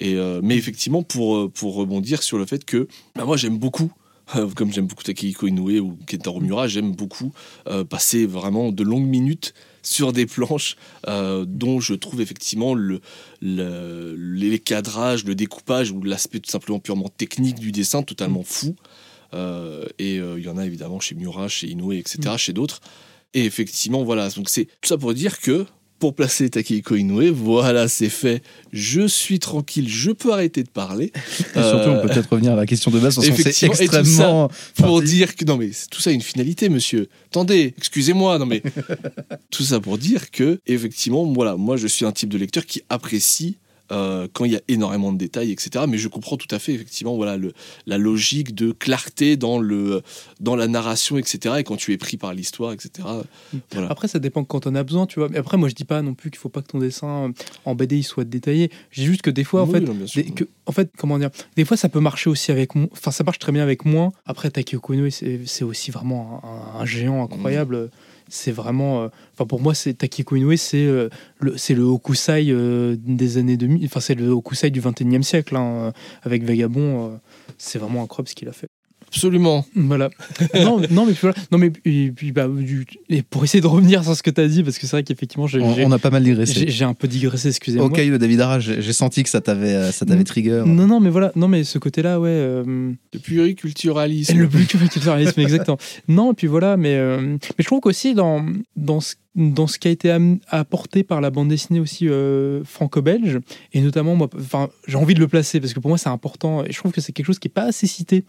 Mais 0.00 0.56
effectivement, 0.56 1.02
pour, 1.02 1.50
rebondir 1.74 2.22
sur 2.22 2.38
le 2.38 2.46
fait 2.46 2.64
que 2.64 2.88
bah, 3.14 3.24
moi 3.24 3.36
j'aime 3.36 3.58
beaucoup 3.58 3.90
comme 4.56 4.72
j'aime 4.72 4.86
beaucoup 4.86 5.04
Takehiko 5.04 5.46
Inoue 5.46 5.78
ou 5.78 5.98
Kentaro 6.08 6.40
Miura, 6.40 6.66
j'aime 6.68 6.92
beaucoup 6.92 7.32
euh, 7.68 7.84
passer 7.84 8.26
vraiment 8.26 8.72
de 8.72 8.82
longues 8.82 9.06
minutes 9.06 9.54
sur 9.82 10.12
des 10.12 10.26
planches 10.26 10.76
euh, 11.06 11.44
dont 11.46 11.78
je 11.80 11.94
trouve 11.94 12.20
effectivement 12.20 12.74
le, 12.74 13.00
le- 13.40 14.14
les 14.16 14.58
cadrages, 14.58 15.24
le 15.24 15.34
découpage 15.34 15.92
ou 15.92 16.02
l'aspect 16.02 16.40
tout 16.40 16.50
simplement 16.50 16.80
purement 16.80 17.08
technique 17.08 17.58
du 17.60 17.70
dessin 17.72 18.02
totalement 18.02 18.42
fou. 18.42 18.74
Euh, 19.34 19.84
et 19.98 20.18
euh, 20.18 20.38
il 20.38 20.44
y 20.44 20.48
en 20.48 20.56
a 20.58 20.66
évidemment 20.66 20.98
chez 21.00 21.14
Miura, 21.14 21.48
chez 21.48 21.68
Inoue, 21.68 21.92
etc., 21.92 22.18
chez 22.36 22.52
d'autres. 22.52 22.80
Et 23.34 23.44
effectivement, 23.44 24.02
voilà, 24.02 24.28
donc 24.30 24.48
c'est 24.48 24.64
tout 24.64 24.88
ça 24.88 24.96
pour 24.98 25.12
dire 25.14 25.38
que 25.40 25.66
pour 25.98 26.14
placer 26.14 26.50
Takehiko 26.50 26.94
Inoue, 26.96 27.34
voilà, 27.34 27.88
c'est 27.88 28.08
fait. 28.10 28.42
Je 28.72 29.06
suis 29.06 29.38
tranquille, 29.38 29.88
je 29.88 30.10
peux 30.10 30.32
arrêter 30.32 30.62
de 30.62 30.68
parler. 30.68 31.06
Et 31.14 31.42
surtout, 31.42 31.58
Euh, 31.58 31.98
on 31.98 32.02
peut 32.06 32.12
peut-être 32.12 32.30
revenir 32.30 32.52
à 32.52 32.56
la 32.56 32.66
question 32.66 32.90
de 32.90 32.98
base, 32.98 33.18
c'est 33.18 33.28
effectivement, 33.28 33.74
ça, 33.74 33.82
extrêmement. 33.84 34.50
pour 34.76 35.00
dire 35.02 35.34
que 35.36 35.44
non 35.46 35.56
mais 35.56 35.70
c'est- 35.72 35.88
tout 35.90 36.00
ça 36.00 36.10
a 36.10 36.12
une 36.12 36.20
finalité 36.20 36.68
monsieur 36.68 37.08
attendez 37.30 37.74
excusez-moi 37.78 38.38
non 38.38 38.46
mais 38.46 38.62
tout 39.50 39.62
ça 39.62 39.80
pour 39.80 39.96
dire 39.98 40.30
que 40.30 40.60
effectivement 40.66 41.24
voilà 41.32 41.56
moi 41.56 41.76
je 41.76 41.86
suis 41.86 42.04
un 42.04 42.12
type 42.12 42.28
de 42.28 42.38
lecteur 42.38 42.66
qui 42.66 42.82
apprécie 42.90 43.56
euh, 43.92 44.26
quand 44.32 44.44
il 44.44 44.52
y 44.52 44.56
a 44.56 44.60
énormément 44.68 45.12
de 45.12 45.18
détails 45.18 45.52
etc 45.52 45.84
mais 45.88 45.98
je 45.98 46.08
comprends 46.08 46.36
tout 46.36 46.48
à 46.50 46.58
fait 46.58 46.72
effectivement 46.72 47.14
voilà 47.16 47.36
le, 47.36 47.52
la 47.86 47.98
logique 47.98 48.54
de 48.54 48.72
clarté 48.72 49.36
dans 49.36 49.58
le 49.58 50.02
dans 50.40 50.56
la 50.56 50.66
narration 50.68 51.18
etc 51.18 51.56
et 51.58 51.64
quand 51.64 51.76
tu 51.76 51.92
es 51.92 51.96
pris 51.96 52.16
par 52.16 52.34
l'histoire 52.34 52.72
etc 52.72 53.06
voilà 53.72 53.88
Après, 53.90 54.08
ça 54.08 54.18
dépend 54.18 54.44
quand 54.44 54.66
on 54.66 54.74
a 54.74 54.82
besoin, 54.82 55.06
tu 55.06 55.18
vois. 55.20 55.28
Mais 55.28 55.38
après, 55.38 55.56
moi, 55.56 55.68
je 55.68 55.74
dis 55.74 55.84
pas 55.84 56.02
non 56.02 56.14
plus 56.14 56.30
qu'il 56.30 56.38
faut 56.38 56.48
pas 56.48 56.62
que 56.62 56.68
ton 56.68 56.78
dessin 56.78 57.28
euh, 57.28 57.32
en 57.64 57.74
BD 57.74 57.98
il 57.98 58.02
soit 58.02 58.24
détaillé. 58.24 58.70
J'ai 58.90 59.04
juste 59.04 59.22
que 59.22 59.30
des 59.30 59.44
fois, 59.44 59.62
en 59.62 59.66
Oui, 59.66 59.72
fait, 59.72 59.80
non, 59.80 59.94
bien 59.94 60.06
sûr. 60.06 60.22
des- 60.22 60.30
que- 60.30 60.44
en 60.66 60.72
fait, 60.72 60.90
comment 60.96 61.18
dire, 61.18 61.30
des 61.56 61.64
fois, 61.64 61.76
ça 61.76 61.88
peut 61.88 62.00
marcher 62.00 62.28
aussi 62.30 62.50
avec 62.50 62.74
moi. 62.74 62.88
Enfin, 62.92 63.10
ça 63.10 63.24
marche 63.24 63.38
très 63.38 63.52
bien 63.52 63.62
avec 63.62 63.84
moi. 63.84 64.12
Après, 64.26 64.50
Takeo 64.50 64.80
Inoue, 64.92 65.10
c'est 65.10 65.64
aussi 65.64 65.90
vraiment 65.90 66.42
un, 66.44 66.80
un 66.80 66.84
géant 66.84 67.22
incroyable. 67.24 67.90
C'est 68.28 68.52
vraiment, 68.52 69.02
euh, 69.02 69.08
enfin 69.34 69.46
pour 69.46 69.60
moi, 69.60 69.74
c'est 69.74 69.94
Takeko 69.94 70.36
Inoue, 70.36 70.56
c'est 70.56 70.84
euh, 70.84 71.08
le, 71.38 71.56
c'est 71.56 71.74
le 71.74 71.82
Hokusai 71.82 72.46
euh, 72.48 72.96
des 72.98 73.38
années 73.38 73.56
2000. 73.56 73.84
Enfin, 73.86 74.00
c'est 74.00 74.14
le 74.14 74.28
Hokusai 74.30 74.70
du 74.70 74.80
21e 74.80 75.22
siècle 75.22 75.56
hein, 75.56 75.92
avec 76.22 76.42
Vagabond. 76.42 77.20
c'est 77.58 77.78
vraiment 77.78 78.02
incroyable 78.02 78.28
ce 78.28 78.34
qu'il 78.34 78.48
a 78.48 78.52
fait. 78.52 78.68
Absolument. 79.16 79.64
Voilà. 79.74 80.10
non, 80.54 80.78
mais- 80.78 80.88
non, 80.90 81.06
mais 81.06 81.12
puis 81.12 81.20
voilà. 81.22 81.36
Non, 81.50 81.58
mais 81.58 81.72
et 81.84 82.10
puis, 82.10 82.32
bah, 82.32 82.46
du- 82.48 82.84
et 83.08 83.22
pour 83.22 83.42
essayer 83.44 83.60
de 83.60 83.66
revenir 83.66 84.04
sur 84.04 84.14
ce 84.14 84.22
que 84.22 84.30
tu 84.30 84.40
as 84.40 84.48
dit, 84.48 84.62
parce 84.62 84.78
que 84.78 84.86
c'est 84.86 84.92
vrai 84.96 85.02
qu'effectivement, 85.04 85.46
j'ai 85.46 85.60
On, 85.60 85.74
j'ai- 85.74 85.84
on 85.84 85.92
a 85.92 85.98
pas 85.98 86.10
mal 86.10 86.22
digressé. 86.22 86.52
j'ai- 86.52 86.68
j'ai 86.70 86.84
un 86.84 86.94
peu 86.94 87.08
digressé, 87.08 87.48
excusez-moi. 87.48 87.86
Ok, 87.86 87.96
le 87.98 88.18
David 88.18 88.40
Ara, 88.40 88.60
j'ai 88.60 88.82
j'ai 88.82 88.92
senti 88.92 89.22
que 89.22 89.28
ça 89.28 89.40
t'avait 89.40 89.72
euh, 89.74 89.90
ça 89.92 90.04
t'avait 90.06 90.24
trigger. 90.24 90.62
Non, 90.66 90.86
non, 90.86 91.00
mais 91.00 91.10
voilà. 91.10 91.32
Non, 91.36 91.48
mais 91.48 91.64
ce 91.64 91.78
côté-là, 91.78 92.20
ouais. 92.20 92.28
euh, 92.30 92.92
Le 93.14 93.18
pluriculturalisme. 93.18 94.36
Le 94.38 94.48
pluriculturalisme, 94.48 95.40
exactement. 95.40 95.78
Non, 96.08 96.32
et 96.32 96.34
puis 96.34 96.46
voilà, 96.46 96.76
mais, 96.76 96.94
euh, 96.96 97.20
mais 97.20 97.38
je 97.58 97.64
trouve 97.64 97.80
qu'aussi 97.80 98.14
dans, 98.14 98.44
dans, 98.76 99.00
ce, 99.00 99.14
dans 99.34 99.66
ce 99.66 99.78
qui 99.78 99.88
a 99.88 99.90
été 99.90 100.10
am- 100.10 100.38
apporté 100.48 101.02
par 101.02 101.20
la 101.20 101.30
bande 101.30 101.48
dessinée 101.48 101.80
aussi 101.80 102.08
euh, 102.08 102.62
franco-belge, 102.64 103.40
et 103.72 103.80
notamment, 103.80 104.14
moi, 104.14 104.28
enfin, 104.36 104.68
j'ai 104.86 104.96
envie 104.96 105.14
de 105.14 105.20
le 105.20 105.28
placer 105.28 105.60
parce 105.60 105.72
que 105.74 105.80
pour 105.80 105.88
moi 105.88 105.98
c'est 105.98 106.08
important, 106.08 106.64
et 106.64 106.72
je 106.72 106.78
trouve 106.78 106.92
que 106.92 107.00
c'est 107.00 107.12
quelque 107.12 107.26
chose 107.26 107.38
qui 107.38 107.48
n'est 107.48 107.52
pas 107.52 107.64
assez 107.64 107.86
cité 107.86 108.24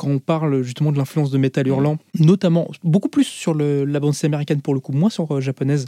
quand 0.00 0.08
on 0.10 0.18
parle 0.18 0.62
justement 0.62 0.92
de 0.92 0.96
l'influence 0.98 1.30
de 1.30 1.36
Metal 1.38 1.66
Hurlant, 1.68 1.98
notamment, 2.18 2.70
beaucoup 2.82 3.08
plus 3.10 3.24
sur 3.24 3.52
le- 3.52 3.84
la 3.84 4.00
bande 4.00 4.14
américaine 4.22 4.62
pour 4.62 4.72
le 4.72 4.80
coup, 4.80 4.92
moins 4.92 5.10
sur 5.10 5.30
euh, 5.36 5.40
japonaise, 5.42 5.84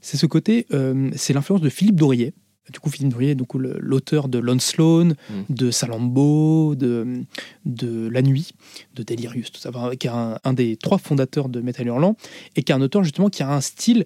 c'est 0.00 0.16
ce 0.16 0.26
côté, 0.26 0.66
euh, 0.72 1.08
c'est 1.14 1.32
l'influence 1.32 1.60
de 1.60 1.68
Philippe 1.68 1.94
Dorier. 1.96 2.34
Du 2.72 2.80
coup, 2.80 2.90
Philippe 2.90 3.12
Dorier, 3.12 3.34
donc, 3.34 3.54
l'auteur 3.54 4.26
de 4.28 4.38
Lone 4.38 4.58
Sloan, 4.58 5.12
de 5.50 5.70
Salambo, 5.70 6.74
de, 6.74 7.22
de 7.66 8.08
La 8.08 8.22
Nuit, 8.22 8.52
de 8.94 9.02
Delirious, 9.02 9.50
tout 9.52 9.60
ça, 9.60 9.70
qui 10.00 10.06
est 10.06 10.10
un, 10.10 10.38
un 10.44 10.52
des 10.54 10.76
trois 10.76 10.96
fondateurs 10.98 11.48
de 11.50 11.60
Metal 11.60 11.86
Hurlant, 11.86 12.16
et 12.56 12.62
qui 12.62 12.72
est 12.72 12.74
un 12.74 12.80
auteur 12.80 13.04
justement 13.04 13.28
qui 13.28 13.42
a 13.42 13.50
un 13.52 13.60
style 13.60 14.04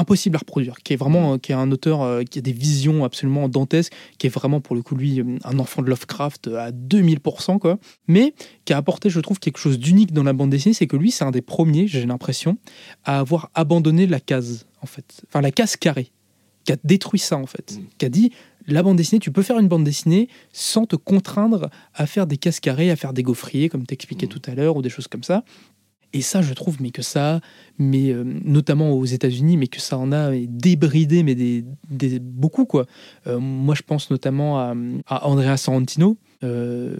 impossible 0.00 0.36
à 0.36 0.40
reproduire, 0.40 0.76
qui 0.82 0.92
est 0.94 0.96
vraiment, 0.96 1.34
euh, 1.34 1.38
qui 1.38 1.52
est 1.52 1.54
un 1.54 1.70
auteur 1.70 2.02
euh, 2.02 2.22
qui 2.24 2.38
a 2.38 2.42
des 2.42 2.52
visions 2.52 3.04
absolument 3.04 3.48
dantesques, 3.48 3.92
qui 4.18 4.26
est 4.26 4.30
vraiment 4.30 4.60
pour 4.60 4.74
le 4.74 4.82
coup 4.82 4.96
lui 4.96 5.20
euh, 5.20 5.38
un 5.44 5.58
enfant 5.58 5.82
de 5.82 5.88
Lovecraft 5.88 6.48
à 6.48 6.72
2000%, 6.72 7.58
quoi, 7.58 7.78
mais 8.08 8.34
qui 8.64 8.72
a 8.72 8.76
apporté, 8.78 9.10
je 9.10 9.20
trouve, 9.20 9.38
quelque 9.38 9.58
chose 9.58 9.78
d'unique 9.78 10.12
dans 10.12 10.22
la 10.24 10.32
bande 10.32 10.50
dessinée, 10.50 10.74
c'est 10.74 10.86
que 10.86 10.96
lui, 10.96 11.10
c'est 11.10 11.24
un 11.24 11.30
des 11.30 11.42
premiers, 11.42 11.86
j'ai 11.86 12.04
l'impression, 12.06 12.56
à 13.04 13.20
avoir 13.20 13.50
abandonné 13.54 14.06
la 14.06 14.20
case, 14.20 14.66
en 14.82 14.86
fait, 14.86 15.22
enfin 15.28 15.40
la 15.40 15.50
case 15.50 15.76
carrée, 15.76 16.10
qui 16.64 16.72
a 16.72 16.76
détruit 16.82 17.20
ça, 17.20 17.36
en 17.36 17.46
fait, 17.46 17.76
Mm. 17.78 17.82
qui 17.98 18.06
a 18.06 18.08
dit 18.08 18.32
la 18.66 18.82
bande 18.82 18.96
dessinée, 18.96 19.18
tu 19.18 19.32
peux 19.32 19.42
faire 19.42 19.58
une 19.58 19.68
bande 19.68 19.84
dessinée 19.84 20.28
sans 20.52 20.86
te 20.86 20.94
contraindre 20.96 21.70
à 21.94 22.06
faire 22.06 22.26
des 22.26 22.36
cases 22.36 22.60
carrées, 22.60 22.90
à 22.90 22.96
faire 22.96 23.12
des 23.12 23.22
gaufriers, 23.22 23.68
comme 23.68 23.86
t'expliquais 23.86 24.26
Mm. 24.26 24.28
tout 24.30 24.42
à 24.46 24.54
l'heure, 24.54 24.76
ou 24.76 24.82
des 24.82 24.90
choses 24.90 25.08
comme 25.08 25.22
ça. 25.24 25.44
Et 26.12 26.22
ça, 26.22 26.42
je 26.42 26.52
trouve, 26.54 26.82
mais 26.82 26.90
que 26.90 27.02
ça, 27.02 27.40
mais 27.78 28.10
euh, 28.10 28.24
notamment 28.44 28.90
aux 28.92 29.04
États-Unis, 29.04 29.56
mais 29.56 29.68
que 29.68 29.80
ça 29.80 29.96
en 29.96 30.10
a 30.10 30.32
débridé, 30.34 31.22
mais 31.22 31.34
des, 31.36 31.64
des- 31.88 32.18
beaucoup 32.18 32.64
quoi. 32.64 32.86
Euh, 33.28 33.38
moi, 33.38 33.74
je 33.76 33.82
pense 33.82 34.10
notamment 34.10 34.58
à, 34.58 34.74
à 35.06 35.26
Andrea 35.28 35.56
Sorrentino, 35.56 36.16
euh, 36.42 36.96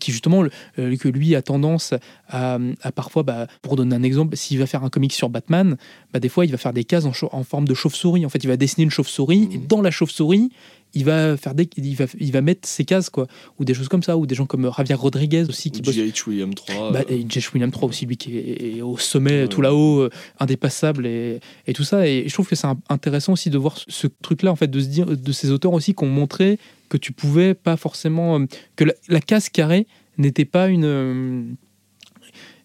qui 0.00 0.10
justement, 0.10 0.42
le- 0.42 0.50
que 0.96 1.08
lui 1.08 1.34
a 1.36 1.42
tendance 1.42 1.94
à, 2.28 2.58
à 2.82 2.92
parfois, 2.92 3.22
bah, 3.22 3.46
pour 3.62 3.76
donner 3.76 3.94
un 3.94 4.02
exemple, 4.02 4.36
s'il 4.36 4.58
va 4.58 4.66
faire 4.66 4.82
un 4.82 4.90
comic 4.90 5.12
sur 5.12 5.28
Batman, 5.28 5.76
bah, 6.12 6.18
des 6.18 6.28
fois, 6.28 6.44
il 6.44 6.50
va 6.50 6.58
faire 6.58 6.72
des 6.72 6.84
cases 6.84 7.04
en, 7.04 7.12
en 7.32 7.44
forme 7.44 7.68
de 7.68 7.74
chauve-souris. 7.74 8.26
En 8.26 8.30
fait, 8.30 8.42
il 8.42 8.48
va 8.48 8.56
dessiner 8.56 8.84
une 8.84 8.90
chauve-souris, 8.90 9.48
et 9.52 9.58
Mhm. 9.58 9.66
dans 9.68 9.80
la 9.80 9.90
chauve-souris, 9.92 10.50
il 10.94 11.04
va 11.04 11.36
faire 11.36 11.54
des, 11.54 11.68
il 11.76 11.94
va, 11.96 12.04
il 12.18 12.32
va 12.32 12.40
mettre 12.40 12.68
ses 12.68 12.84
cases 12.84 13.10
quoi, 13.10 13.26
ou 13.58 13.64
des 13.64 13.74
choses 13.74 13.88
comme 13.88 14.02
ça, 14.02 14.16
ou 14.16 14.26
des 14.26 14.34
gens 14.34 14.46
comme 14.46 14.70
Javier 14.76 14.94
Rodriguez 14.94 15.44
aussi 15.48 15.70
qui 15.70 15.82
bossent 15.82 15.94
G.H. 15.94 16.28
William 16.28 16.54
3. 16.54 16.92
bah, 16.92 17.02
et 17.08 17.24
Jeff 17.28 17.52
William 17.54 17.70
3 17.70 17.88
aussi, 17.88 18.06
lui 18.06 18.16
qui 18.16 18.36
est, 18.38 18.76
est 18.78 18.82
au 18.82 18.96
sommet, 18.98 19.42
Ouais. 19.42 19.48
tout 19.48 19.60
là-haut, 19.60 20.00
euh, 20.02 20.10
indépassable 20.40 21.06
et, 21.06 21.40
et 21.66 21.72
tout 21.72 21.84
ça. 21.84 22.06
Et 22.06 22.24
je 22.28 22.32
trouve 22.32 22.46
que 22.48 22.56
c'est 22.56 22.66
intéressant 22.88 23.32
aussi 23.34 23.50
de 23.50 23.58
voir 23.58 23.78
ce- 23.88 24.06
truc-là, 24.22 24.50
en 24.52 24.56
fait, 24.56 24.68
de 24.68 24.80
se 24.80 24.86
dire, 24.86 25.06
de 25.06 25.32
ces 25.32 25.50
auteurs 25.50 25.72
aussi 25.72 25.94
qui 25.94 26.04
ont 26.04 26.08
montré 26.08 26.58
que 26.88 26.96
tu 26.96 27.12
pouvais 27.12 27.54
pas 27.54 27.76
forcément. 27.76 28.38
euh, 28.40 28.44
que 28.76 28.84
la, 28.84 28.92
la 29.08 29.20
case 29.20 29.48
carrée 29.48 29.86
n'était 30.18 30.44
pas 30.44 30.68
une. 30.68 30.84
euh, 30.84 31.42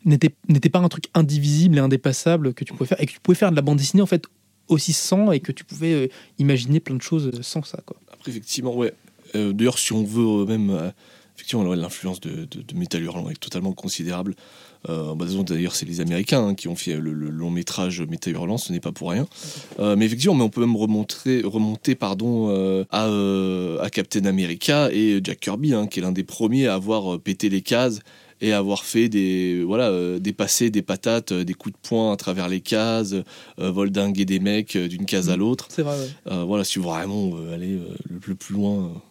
n'était 0.05 0.34
n'était 0.47 0.69
pas 0.69 0.80
un 0.80 0.88
truc 0.89 1.05
indivisible 1.13 1.77
et 1.77 1.82
indépassable 1.82 2.53
que 2.53 2.63
tu 2.63 2.73
pouvais 2.73 2.88
faire 2.88 3.01
et 3.01 3.05
que 3.05 3.11
tu 3.11 3.19
pouvais 3.19 3.36
faire 3.36 3.51
de 3.51 3.55
la 3.55 3.61
bande 3.61 3.77
dessinée 3.77 4.01
en 4.01 4.05
fait 4.05 4.23
aussi 4.70 4.93
sans 4.93 5.32
et 5.32 5.39
que 5.39 5.51
tu 5.51 5.63
pouvais 5.63 5.93
euh, 5.93 6.07
imaginer 6.38 6.80
plein 6.80 6.95
de 6.95 7.01
choses 7.01 7.32
sans 7.41 7.63
ça 7.63 7.80
quoi. 7.86 7.97
Après, 8.11 8.32
effectivement, 8.32 8.76
ouais. 8.76 8.93
Euh, 9.36 9.53
D'ailleurs, 9.53 9.78
si 9.78 9.93
on 9.93 10.03
veut 10.03 10.43
euh, 10.43 10.45
même. 10.45 10.70
euh, 10.70 10.89
effectivement, 11.36 11.63
l'influence 11.74 12.20
de, 12.20 12.45
de, 12.45 12.61
de 12.61 12.76
Metal 12.76 13.01
Hurlant 13.01 13.30
est 13.30 13.39
totalement 13.39 13.72
considérable. 13.72 14.36
Euh, 14.89 15.15
bah, 15.15 15.26
D'ailleurs, 15.47 15.74
c'est 15.74 15.86
les 15.86 16.01
Américains 16.01 16.47
hein, 16.47 16.53
qui 16.53 16.67
ont 16.67 16.76
fait 16.76 16.95
le, 16.95 17.13
long 17.13 17.49
métrage 17.49 18.01
Metal 18.01 18.34
Hurlant, 18.34 18.57
ce 18.57 18.74
n'est 18.74 18.82
pas 18.82 18.91
pour 18.91 19.11
rien. 19.11 19.26
Euh, 19.80 19.95
mais 19.95 20.05
effectivement, 20.05 20.36
mais 20.36 20.43
on 20.43 20.49
peut 20.49 20.61
même 20.61 20.76
remonter, 20.76 21.41
remonter 21.43 21.95
pardon, 21.95 22.49
euh, 22.49 22.84
à, 22.91 23.07
euh, 23.07 23.80
à 23.80 23.89
Captain 23.89 24.26
America 24.26 24.89
et 24.91 25.22
Jack 25.24 25.39
Kirby, 25.39 25.74
hein, 25.74 25.88
qui 25.88 25.99
est 25.99 26.01
l'un 26.01 26.11
des 26.11 26.24
premiers 26.26 26.67
à 26.67 26.74
avoir 26.74 27.15
euh, 27.15 27.17
pété 27.17 27.47
les 27.49 27.61
cases 27.61 27.99
et 28.41 28.53
avoir 28.53 28.85
fait 28.85 29.09
des 29.09 29.63
voilà 29.63 29.89
euh, 29.89 30.19
dépasser 30.19 30.69
des 30.69 30.81
patates, 30.81 31.31
euh, 31.31 31.43
des 31.43 31.53
coups 31.53 31.73
de 31.73 31.87
poing 31.87 32.13
à 32.13 32.15
travers 32.15 32.47
les 32.47 32.61
cases, 32.61 33.13
euh, 33.59 33.71
voldinguer 33.71 34.25
des 34.25 34.39
mecs 34.39 34.77
d'une 34.77 35.05
case 35.05 35.29
à 35.29 35.37
l'autre. 35.37 35.67
C'est 35.69 35.83
vrai. 35.83 35.97
ouais. 35.97 36.45
Voilà, 36.45 36.63
si 36.63 36.79
vraiment 36.79 37.31
aller 37.53 37.79
le, 38.09 38.27
le 38.27 38.35
plus 38.35 38.53
loin, 38.53 39.01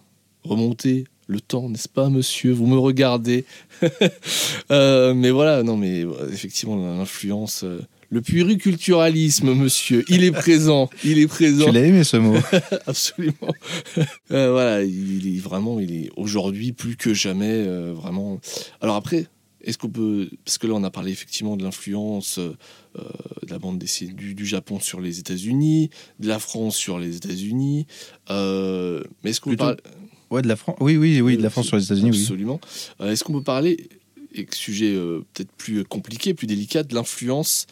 remonter 0.44 1.04
le 1.26 1.40
temps, 1.40 1.68
n'est-ce 1.68 1.88
pas, 1.88 2.08
monsieur? 2.08 2.52
Vous 2.52 2.66
me 2.66 2.78
regardez. 2.78 3.44
Mais 4.70 5.30
voilà, 5.30 5.62
non, 5.62 5.76
mais 5.76 6.04
effectivement, 6.32 6.76
l'influence. 6.76 7.64
Le 8.10 8.22
puériculturalisme, 8.22 9.52
monsieur, 9.52 10.04
il 10.08 10.24
est 10.24 10.32
présent, 10.32 10.88
il 11.04 11.18
est 11.18 11.26
présent, 11.26 11.66
Tu 11.66 11.72
l'as 11.72 11.84
aimé 11.84 12.04
ce 12.04 12.16
mot 12.16 12.36
absolument. 12.86 13.52
Euh, 14.30 14.50
voilà, 14.50 14.82
il, 14.82 15.36
est 15.36 15.40
vraiment, 15.40 15.78
il 15.78 15.94
est 15.94 16.10
aujourd'hui 16.16 16.72
plus 16.72 16.96
que 16.96 17.12
jamais 17.12 17.52
euh, 17.66 17.92
vraiment. 17.92 18.40
Alors 18.80 18.96
après, 18.96 19.26
est-ce 19.62 19.76
qu'on 19.76 19.90
peut, 19.90 20.30
parce 20.44 20.56
que 20.56 20.66
là 20.66 20.74
on 20.74 20.84
a 20.84 20.90
parlé 20.90 21.12
effectivement 21.12 21.56
de 21.56 21.64
l'influence 21.64 22.38
euh, 22.38 22.54
de 22.94 23.50
la 23.50 23.58
bande 23.58 23.78
dessinée 23.78 24.14
du, 24.14 24.34
du 24.34 24.46
Japon 24.46 24.80
sur 24.80 25.00
les 25.00 25.18
États-Unis, 25.18 25.90
de 26.18 26.28
la 26.28 26.38
France 26.38 26.76
sur 26.76 26.98
les 26.98 27.16
États-Unis, 27.16 27.86
mais 28.30 29.04
est-ce 29.24 29.40
qu'on 29.40 29.54
parler 29.54 29.76
Ouais, 30.30 30.42
de 30.42 30.48
la 30.48 30.56
France. 30.56 30.76
Oui, 30.80 30.98
oui, 30.98 31.22
oui, 31.22 31.38
de 31.38 31.42
la 31.42 31.48
France 31.48 31.68
sur 31.68 31.78
les 31.78 31.84
États-Unis, 31.84 32.10
oui. 32.10 32.20
Absolument. 32.20 32.60
Est-ce 33.00 33.24
qu'on 33.24 33.32
peut 33.32 33.42
parler, 33.42 33.88
et 34.34 34.46
sujet 34.52 34.94
peut-être 35.32 35.50
plus 35.52 35.84
compliqué, 35.84 36.34
plus 36.34 36.46
délicat, 36.46 36.82
de 36.82 36.94
l'influence 36.94 37.66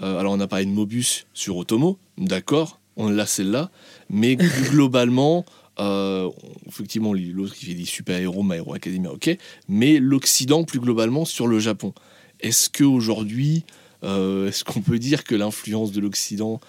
euh, 0.00 0.18
Alors, 0.18 0.32
on 0.32 0.40
a 0.40 0.46
parlé 0.46 0.64
de 0.64 0.70
Mobus 0.70 1.26
sur 1.34 1.56
Otomo, 1.56 1.98
d'accord, 2.18 2.80
on 2.96 3.08
l'a 3.10 3.26
celle-là, 3.26 3.70
mais 4.10 4.36
globalement, 4.70 5.44
euh, 5.80 6.28
effectivement, 6.68 7.12
l'autre 7.12 7.54
qui 7.54 7.66
fait 7.66 7.74
des 7.74 7.84
super-héros, 7.84 8.42
My 8.42 8.56
Hero 8.56 8.74
Academia, 8.74 9.10
ok, 9.12 9.36
mais 9.68 9.98
l'Occident 9.98 10.64
plus 10.64 10.80
globalement 10.80 11.24
sur 11.24 11.46
le 11.46 11.58
Japon. 11.58 11.92
Est-ce 12.40 12.68
qu'aujourd'hui, 12.70 13.64
euh, 14.04 14.48
est-ce 14.48 14.64
qu'on 14.64 14.80
peut 14.82 14.98
dire 14.98 15.24
que 15.24 15.34
l'influence 15.34 15.92
de 15.92 16.00
l'Occident 16.00 16.60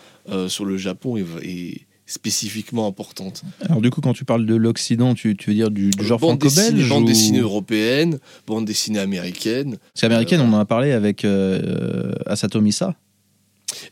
sur 0.47 0.65
le 0.65 0.77
Japon 0.77 1.17
est, 1.17 1.25
est 1.43 1.81
spécifiquement 2.05 2.85
importante? 2.87 3.43
Alors, 3.61 3.81
du 3.81 3.89
coup, 3.89 3.99
quand 4.01 4.13
tu 4.13 4.23
parles 4.23 4.45
de 4.45 4.55
l'Occident, 4.55 5.15
tu, 5.15 5.35
tu 5.35 5.49
veux 5.49 5.55
dire 5.55 5.71
du, 5.71 5.89
du 5.89 6.05
genre 6.05 6.19
franco-belge 6.19 6.87
bande 6.89 7.03
ou- 7.03 7.07
dessinée 7.07 7.39
européenne, 7.39 8.19
bande 8.47 8.65
dessinée 8.65 8.99
américaine. 8.99 9.77
Parce 9.93 10.01
qu'américaine, 10.01 10.41
Euh, 10.41 10.45
on 10.45 10.53
en 10.53 10.59
a 10.59 10.65
parlé 10.65 10.91
avec 10.91 11.25
euh, 11.25 12.13
Asato 12.25 12.61
Misa. 12.61 12.95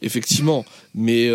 Effectivement, 0.02 0.66
mais 0.96 1.30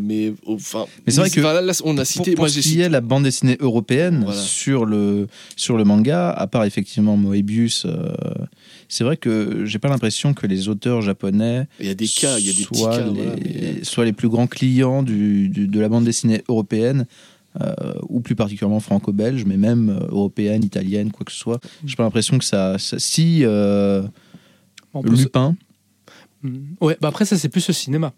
mais 0.00 0.18
mais 0.18 0.32
enfin. 0.46 0.86
Mais 1.06 1.12
c'est 1.12 1.20
vrai 1.20 1.30
que 1.30 1.40
là, 1.40 1.60
on 1.84 1.96
a 1.98 2.04
cité. 2.04 2.32
pour 2.32 2.42
moi, 2.42 2.48
ce 2.48 2.54
j'ai 2.56 2.60
qui 2.62 2.68
cité. 2.70 2.82
est 2.82 2.88
la 2.88 3.00
bande 3.00 3.24
dessinée 3.24 3.56
européenne 3.60 4.22
Voilà. 4.24 4.40
sur, 4.40 4.84
le, 4.86 5.26
sur 5.56 5.76
le 5.76 5.84
manga, 5.84 6.30
à 6.30 6.46
part 6.46 6.64
effectivement 6.64 7.16
Moebius, 7.16 7.84
euh, 7.86 8.12
c'est 8.88 9.04
vrai 9.04 9.16
que 9.16 9.64
j'ai 9.66 9.78
pas 9.78 9.88
l'impression 9.88 10.34
que 10.34 10.46
les 10.46 10.68
auteurs 10.68 11.02
japonais 11.02 11.66
Il 11.80 11.86
y 11.86 11.90
a 11.90 11.94
des 11.94 12.06
cas, 12.08 12.38
il 12.38 12.46
y 12.46 12.50
a 12.50 12.52
des 12.54 12.64
petits 12.64 12.82
cas. 12.82 12.98
les, 13.00 13.10
voilà, 13.12 13.36
mais- 13.44 13.84
soient 13.84 14.04
les 14.04 14.12
plus 14.12 14.28
grands 14.28 14.46
clients 14.46 15.02
du, 15.02 15.48
du- 15.48 15.68
de 15.68 15.80
la 15.80 15.88
bande 15.88 16.04
dessinée 16.04 16.42
européenne. 16.48 17.06
euh, 17.60 17.72
ou 18.08 18.20
plus 18.20 18.36
particulièrement 18.36 18.78
franco-belge, 18.78 19.44
mais 19.46 19.56
même 19.56 19.88
euh, 19.88 20.06
européenne, 20.10 20.62
italienne, 20.62 21.10
quoi 21.10 21.24
que 21.24 21.32
ce 21.32 21.38
soit. 21.38 21.58
J'ai 21.84 21.96
pas 21.96 22.04
l'impression 22.04 22.38
que 22.38 22.44
ça. 22.44 22.78
ça- 22.78 22.98
si 23.00 23.40
euh, 23.42 24.02
Lupin. 25.02 25.56
Ouais, 26.80 26.96
bah 27.00 27.08
après 27.08 27.24
ça 27.24 27.36
c'est 27.36 27.48
plus 27.48 27.66
le 27.68 27.74
cinéma. 27.74 28.12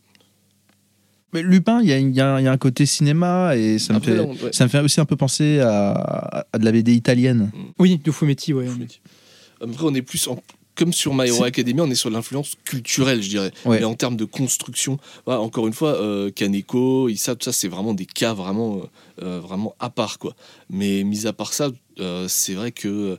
mais 1.33 1.43
Lupin, 1.43 1.81
il 1.83 1.89
y 1.89 1.93
a, 1.93 1.99
y 1.99 2.11
y 2.45 2.49
un 2.49 2.59
côté 2.59 2.87
cinéma 2.87 3.57
et 3.57 3.79
ça 3.79 3.95
me, 3.95 4.01
fait, 4.01 4.17
là, 4.17 4.23
on- 4.25 4.33
ouais. 4.35 4.53
ça 4.53 4.65
me 4.65 4.69
fait 4.69 4.81
aussi 4.81 5.01
un 5.01 5.05
peu 5.05 5.17
penser 5.17 5.61
à, 5.61 6.45
à 6.53 6.59
de 6.59 6.65
la 6.65 6.73
BD 6.73 6.95
italienne. 6.95 7.51
Oui, 7.79 7.99
du 7.99 8.13
Fumetti, 8.13 8.53
ouais. 8.53 8.67
Après, 9.63 9.85
on 9.85 9.95
est 9.95 10.03
plus 10.03 10.27
en- 10.29 10.43
comme 10.75 10.93
sur 10.93 11.15
My 11.15 11.29
Hero 11.29 11.45
Academia, 11.45 11.83
on 11.85 11.91
est 11.91 11.95
sur 11.95 12.09
l'influence 12.11 12.57
culturelle, 12.65 13.23
je 13.23 13.29
dirais. 13.29 13.53
Ouais. 13.67 13.79
Mais 13.81 13.85
en 13.85 13.95
termes 13.95 14.17
de 14.17 14.25
construction, 14.25 14.99
voilà, 15.27 15.41
encore 15.41 15.67
une 15.67 15.73
fois, 15.75 15.95
euh, 16.01 16.31
Kaneko, 16.31 17.09
Issa, 17.11 17.35
tout 17.37 17.45
ça, 17.45 17.53
c'est 17.53 17.69
vraiment 17.69 17.93
des 17.95 18.07
cas 18.07 18.33
vraiment, 18.33 18.79
euh, 18.79 19.25
euh, 19.25 19.41
vraiment 19.41 19.75
à 19.79 19.91
part, 19.91 20.19
quoi. 20.19 20.35
Mais 20.71 21.05
mis 21.05 21.27
à 21.27 21.33
part 21.35 21.53
ça, 21.53 21.69
euh, 22.01 22.27
c'est 22.29 22.55
vrai 22.55 22.73
que 22.73 23.19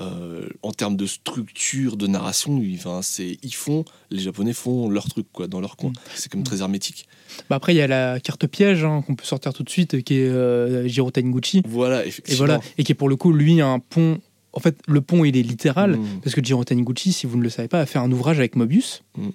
euh, 0.00 0.48
en 0.62 0.72
termes 0.72 0.96
de 0.96 1.06
structure, 1.06 1.96
de 1.96 2.06
narration, 2.06 2.60
ils, 2.62 2.76
enfin, 2.76 3.00
c'est, 3.02 3.38
ils 3.42 3.54
font, 3.54 3.84
les 4.10 4.20
Japonais 4.20 4.52
font 4.52 4.88
leur 4.88 5.08
truc, 5.08 5.26
quoi, 5.32 5.48
dans 5.48 5.60
leur 5.60 5.76
coin. 5.76 5.90
Mm. 5.90 5.94
C'est 6.14 6.30
comme 6.30 6.42
très 6.44 6.60
hermétique. 6.60 7.06
Bah 7.50 7.56
après 7.56 7.74
il 7.74 7.76
y 7.78 7.82
a 7.82 7.86
la 7.86 8.20
carte 8.20 8.46
piège 8.46 8.84
hein, 8.84 9.02
qu'on 9.06 9.14
peut 9.14 9.24
sortir 9.24 9.52
tout 9.52 9.62
de 9.62 9.70
suite, 9.70 10.02
qui 10.02 10.14
est 10.14 10.28
euh, 10.28 10.86
Jiro 10.88 11.10
Taniguchi. 11.10 11.62
Voilà, 11.68 12.04
Et 12.04 12.08
effectivement. 12.08 12.46
voilà, 12.46 12.60
et 12.78 12.84
qui 12.84 12.92
est 12.92 12.94
pour 12.94 13.08
le 13.08 13.16
coup 13.16 13.32
lui 13.32 13.60
un 13.60 13.78
pont 13.80 14.20
en 14.54 14.60
fait, 14.60 14.78
le 14.88 15.00
pont, 15.02 15.24
il 15.24 15.36
est 15.36 15.42
littéral, 15.42 15.96
Mm. 15.98 16.20
parce 16.22 16.34
que 16.34 16.42
Jiro 16.42 16.64
Taniguchi, 16.64 17.12
si 17.12 17.26
vous 17.26 17.36
ne 17.36 17.42
le 17.42 17.50
savez 17.50 17.68
pas, 17.68 17.80
a 17.80 17.86
fait 17.86 17.98
un 17.98 18.10
ouvrage 18.10 18.38
avec 18.38 18.56
Mobius, 18.56 19.02
Mm. 19.16 19.28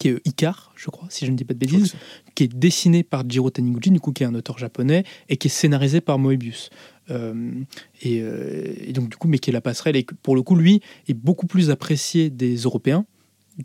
qui 0.00 0.08
est 0.08 0.12
euh, 0.12 0.20
Icar, 0.24 0.72
je 0.74 0.86
crois, 0.90 1.06
si 1.10 1.26
je 1.26 1.30
ne 1.30 1.36
dis 1.36 1.44
pas 1.44 1.54
de 1.54 1.58
bêtises, 1.58 1.94
qui 2.34 2.44
est 2.44 2.52
dessiné 2.54 3.02
par 3.02 3.28
Jiro 3.28 3.50
Taniguchi, 3.50 3.90
du 3.90 4.00
coup, 4.00 4.12
qui 4.12 4.22
est 4.22 4.26
un 4.26 4.34
auteur 4.34 4.56
japonais, 4.58 5.04
et 5.28 5.36
qui 5.36 5.48
est 5.48 5.50
scénarisé 5.50 6.00
par 6.00 6.18
Moebius. 6.18 6.70
Euh, 7.10 7.50
et, 8.02 8.20
euh, 8.22 8.72
et 8.86 8.92
donc, 8.92 9.08
du 9.10 9.16
coup, 9.16 9.28
mais 9.28 9.38
qui 9.38 9.50
est 9.50 9.52
la 9.52 9.60
passerelle, 9.60 9.96
et 9.96 10.02
que, 10.04 10.14
pour 10.14 10.34
le 10.36 10.42
coup, 10.42 10.56
lui, 10.56 10.80
est 11.08 11.14
beaucoup 11.14 11.46
plus 11.46 11.70
apprécié 11.70 12.30
des 12.30 12.56
Européens 12.56 13.06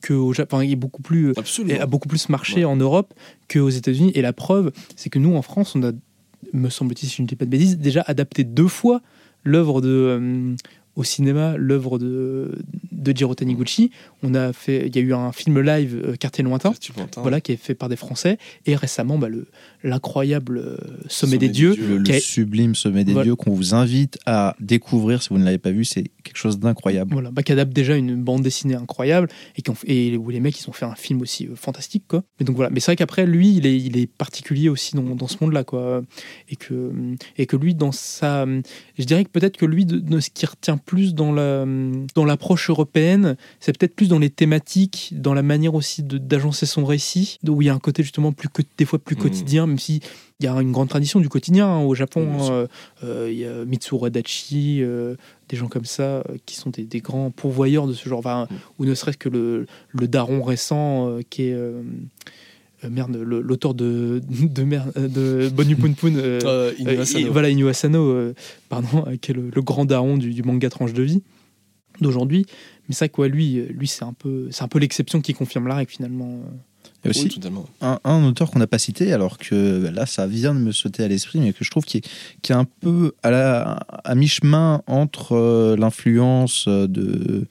que 0.02 0.14
au 0.14 0.34
Japon. 0.34 0.62
Il 0.62 0.72
est 0.72 0.76
beaucoup 0.76 1.02
plus 1.02 1.34
Absolument. 1.38 1.76
et 1.76 1.80
a 1.80 1.86
beaucoup 1.86 2.08
plus 2.08 2.30
marché 2.30 2.58
Ouais. 2.60 2.66
en 2.66 2.76
Europe 2.76 3.14
qu'aux 3.48 3.70
États-Unis. 3.70 4.12
Et 4.16 4.22
la 4.22 4.34
preuve, 4.34 4.72
c'est 4.96 5.10
que 5.10 5.20
nous, 5.20 5.36
en 5.36 5.42
France, 5.42 5.76
on 5.76 5.84
a, 5.84 5.92
me 6.54 6.70
semble-t-il, 6.70 7.08
si 7.10 7.18
je 7.18 7.22
ne 7.22 7.28
dis 7.28 7.36
pas 7.36 7.46
de 7.46 7.50
bêtises, 7.52 7.78
déjà 7.78 8.04
adapté 8.08 8.44
deux 8.44 8.68
fois 8.68 9.02
l'œuvre 9.44 9.82
de. 9.82 9.90
euh, 9.90 10.56
au 10.96 11.04
cinéma, 11.04 11.56
l'œuvre 11.58 11.98
de, 12.00 12.60
de 12.92 13.18
Jiro 13.18 13.34
Taniguchi. 13.36 13.92
On 14.22 14.36
a 14.36 14.54
fait, 14.54 14.88
il 14.88 14.96
y 14.96 15.00
a 15.00 15.02
eu 15.02 15.14
un 15.14 15.32
film 15.32 15.60
live, 15.60 16.02
euh, 16.06 16.16
Quartier 16.16 16.44
lointain, 16.44 16.74
voilà, 17.18 17.42
qui 17.42 17.52
est 17.52 17.58
fait 17.58 17.76
par 17.76 17.90
des 17.90 17.96
Français. 17.96 18.38
Et 18.66 18.76
récemment, 18.76 19.18
bah, 19.18 19.30
le, 19.30 19.48
l'incroyable 19.84 20.58
euh, 20.58 20.78
Sommet, 21.08 21.10
Sommet 21.10 21.38
des 21.38 21.48
des 21.48 21.54
dieux. 21.54 21.76
dieux. 21.76 21.98
Le, 21.98 22.20
sublime 22.20 22.76
sommet 22.76 23.04
des 23.04 23.14
Voilà. 23.14 23.26
dieux 23.26 23.36
qu'on 23.36 23.54
vous 23.54 23.74
invite 23.74 24.18
à 24.26 24.56
découvrir 24.60 25.22
si 25.22 25.30
vous 25.30 25.38
ne 25.38 25.44
l'avez 25.46 25.58
pas 25.58 25.72
vu, 25.72 25.84
c'est 25.86 26.04
quelque 26.24 26.38
chose 26.38 26.60
d'incroyable. 26.60 27.12
Voilà, 27.14 27.32
bah, 27.32 27.44
qui 27.44 27.52
adapte 27.52 27.74
déjà 27.74 27.96
une 27.96 28.16
bande 28.16 28.44
dessinée 28.44 28.76
incroyable 28.76 29.28
et, 29.58 29.62
qui 29.62 29.70
ont 29.70 29.76
et 29.86 30.16
où 30.18 30.30
les 30.30 30.40
mecs 30.40 30.60
ils 30.60 30.70
ont 30.70 30.74
fait 30.74 30.86
un 30.86 30.96
film 30.96 31.22
aussi 31.22 31.48
euh, 31.48 31.56
fantastique 31.56 32.04
quoi. 32.08 32.24
Mais 32.40 32.46
donc 32.46 32.56
voilà, 32.56 32.70
mais 32.70 32.80
c'est 32.80 32.92
vrai 32.92 32.96
qu'après 32.96 33.26
lui 33.26 33.56
il 33.56 33.66
est, 33.66 33.78
il 33.78 33.98
est 33.98 34.08
particulier 34.08 34.70
aussi 34.70 34.96
dans, 34.96 35.16
dans 35.16 35.28
ce 35.28 35.38
monde-là 35.42 35.64
quoi 35.64 36.02
et 36.50 36.56
que 36.56 36.92
et 37.38 37.46
que 37.46 37.56
lui 37.58 37.76
dans 37.76 37.92
sa, 37.92 38.46
je 38.98 39.04
dirais 39.04 39.26
que 39.26 39.30
peut-être 39.30 39.58
que 39.58 39.66
lui 39.66 39.86
de, 39.86 39.98
de 39.98 40.20
ce 40.20 40.30
qui 40.30 40.46
retient 40.46 40.78
plus 40.86 41.14
dans 41.16 41.32
la 41.32 41.66
dans 42.16 42.26
l'approche 42.26 42.70
européenne, 42.70 43.36
c'est 43.60 43.78
peut-être 43.78 43.96
plus 43.96 44.08
dans 44.10 44.20
les 44.20 44.30
thématiques, 44.30 45.14
dans 45.16 45.34
la 45.34 45.42
manière 45.44 45.74
aussi 45.76 46.04
de- 46.04 46.18
d'agencer 46.18 46.66
son 46.66 46.86
récit, 46.86 47.40
où 47.48 47.62
il 47.62 47.66
y 47.66 47.70
a 47.70 47.74
un 47.74 47.80
côté 47.80 48.04
justement 48.04 48.32
plus 48.32 48.50
des 48.78 48.86
fois 48.86 49.00
plus 49.00 49.16
Mhm. 49.16 49.22
quotidien, 49.22 49.68
même 49.68 49.80
si 49.80 50.02
il 50.40 50.46
y 50.46 50.48
a 50.50 50.54
une 50.62 50.72
grande 50.72 50.90
tradition 50.90 51.20
du 51.20 51.30
quotidien 51.30 51.68
hein, 51.68 51.80
au 51.80 51.96
Japon. 51.96 52.28
Hein, 52.40 52.68
euh, 53.04 53.30
il 53.32 53.38
y 53.38 53.46
a 53.46 53.64
Mitsuru 53.66 54.08
Adachi, 54.08 54.80
euh, 54.82 55.16
des 55.50 55.56
gens 55.58 55.68
comme 55.68 55.86
ça 55.86 56.04
euh, 56.04 56.24
qui 56.46 56.56
sont 56.56 56.70
des, 56.70 56.84
des 56.84 57.00
grands 57.00 57.32
pourvoyeurs 57.32 57.88
de 57.88 57.94
ce 57.94 58.08
genre, 58.10 58.20
enfin, 58.20 58.48
Mm. 58.50 58.56
ou 58.80 58.86
ne 58.86 58.94
serait-ce 58.96 59.18
que 59.18 59.30
le, 59.30 59.66
le 59.92 60.08
daron 60.08 60.42
récent 60.44 61.08
euh, 61.10 61.22
qui 61.30 61.44
est 61.44 61.56
euh, 62.84 62.90
merde, 62.90 63.16
l'auteur 63.16 63.74
de 63.74 64.22
de, 64.30 64.64
merde, 64.64 64.92
euh, 64.98 65.08
de 65.08 65.50
Bonu 65.50 65.76
Pun 65.76 65.94
Pun. 65.94 66.16
euh, 66.16 66.40
Euh, 66.44 66.72
euh, 66.72 66.74
Inu 66.80 67.00
Asano. 67.00 67.26
et- 67.28 67.30
voilà, 67.30 67.50
Inu 67.50 67.68
Asano, 67.70 68.00
euh, 68.10 68.34
pardon, 68.70 69.06
euh, 69.08 69.16
qui 69.18 69.32
est 69.32 69.34
le, 69.34 69.50
le 69.54 69.62
grand 69.62 69.86
daron 69.86 70.18
du, 70.18 70.32
du 70.34 70.44
manga 70.44 70.70
tranche 70.70 70.94
de 70.94 71.04
vie 71.04 71.22
d'aujourd'hui. 72.02 72.46
Mais 72.90 72.96
ça, 72.96 73.08
quoi, 73.08 73.28
lui, 73.28 73.62
lui 73.70 73.88
c'est 73.88 74.04
un 74.04 74.14
peu, 74.14 74.48
c'est 74.52 74.64
un 74.64 74.68
peu 74.68 74.80
l'exception 74.80 75.22
qui 75.22 75.34
confirme 75.34 75.68
la 75.68 75.76
règle 75.76 75.92
finalement. 75.92 76.42
euh. 76.46 76.50
Et 77.06 77.10
aussi, 77.10 77.24
Oui, 77.24 77.30
totalement. 77.30 77.66
un, 77.82 78.00
un 78.06 78.24
auteur 78.26 78.50
qu'on 78.52 78.60
n'a 78.60 78.68
pas 78.68 78.78
cité, 78.80 79.12
alors 79.14 79.38
que 79.38 79.90
là, 79.94 80.06
ça 80.06 80.26
vient 80.26 80.54
de 80.54 80.60
me 80.60 80.72
sauter 80.72 81.04
à 81.04 81.08
l'esprit, 81.10 81.40
mais 81.40 81.52
que 81.54 81.64
je 81.64 81.70
trouve 81.70 81.84
qui 81.84 81.98
est, 81.98 82.10
qui 82.42 82.52
est 82.54 82.56
un 82.56 82.66
peu 82.82 83.14
à, 83.24 83.32
la, 83.32 83.62
à 84.06 84.16
mi-chemin 84.16 84.82
entre 84.88 85.34
euh, 85.36 85.76
l'influence 85.78 86.68
de, 86.68 87.46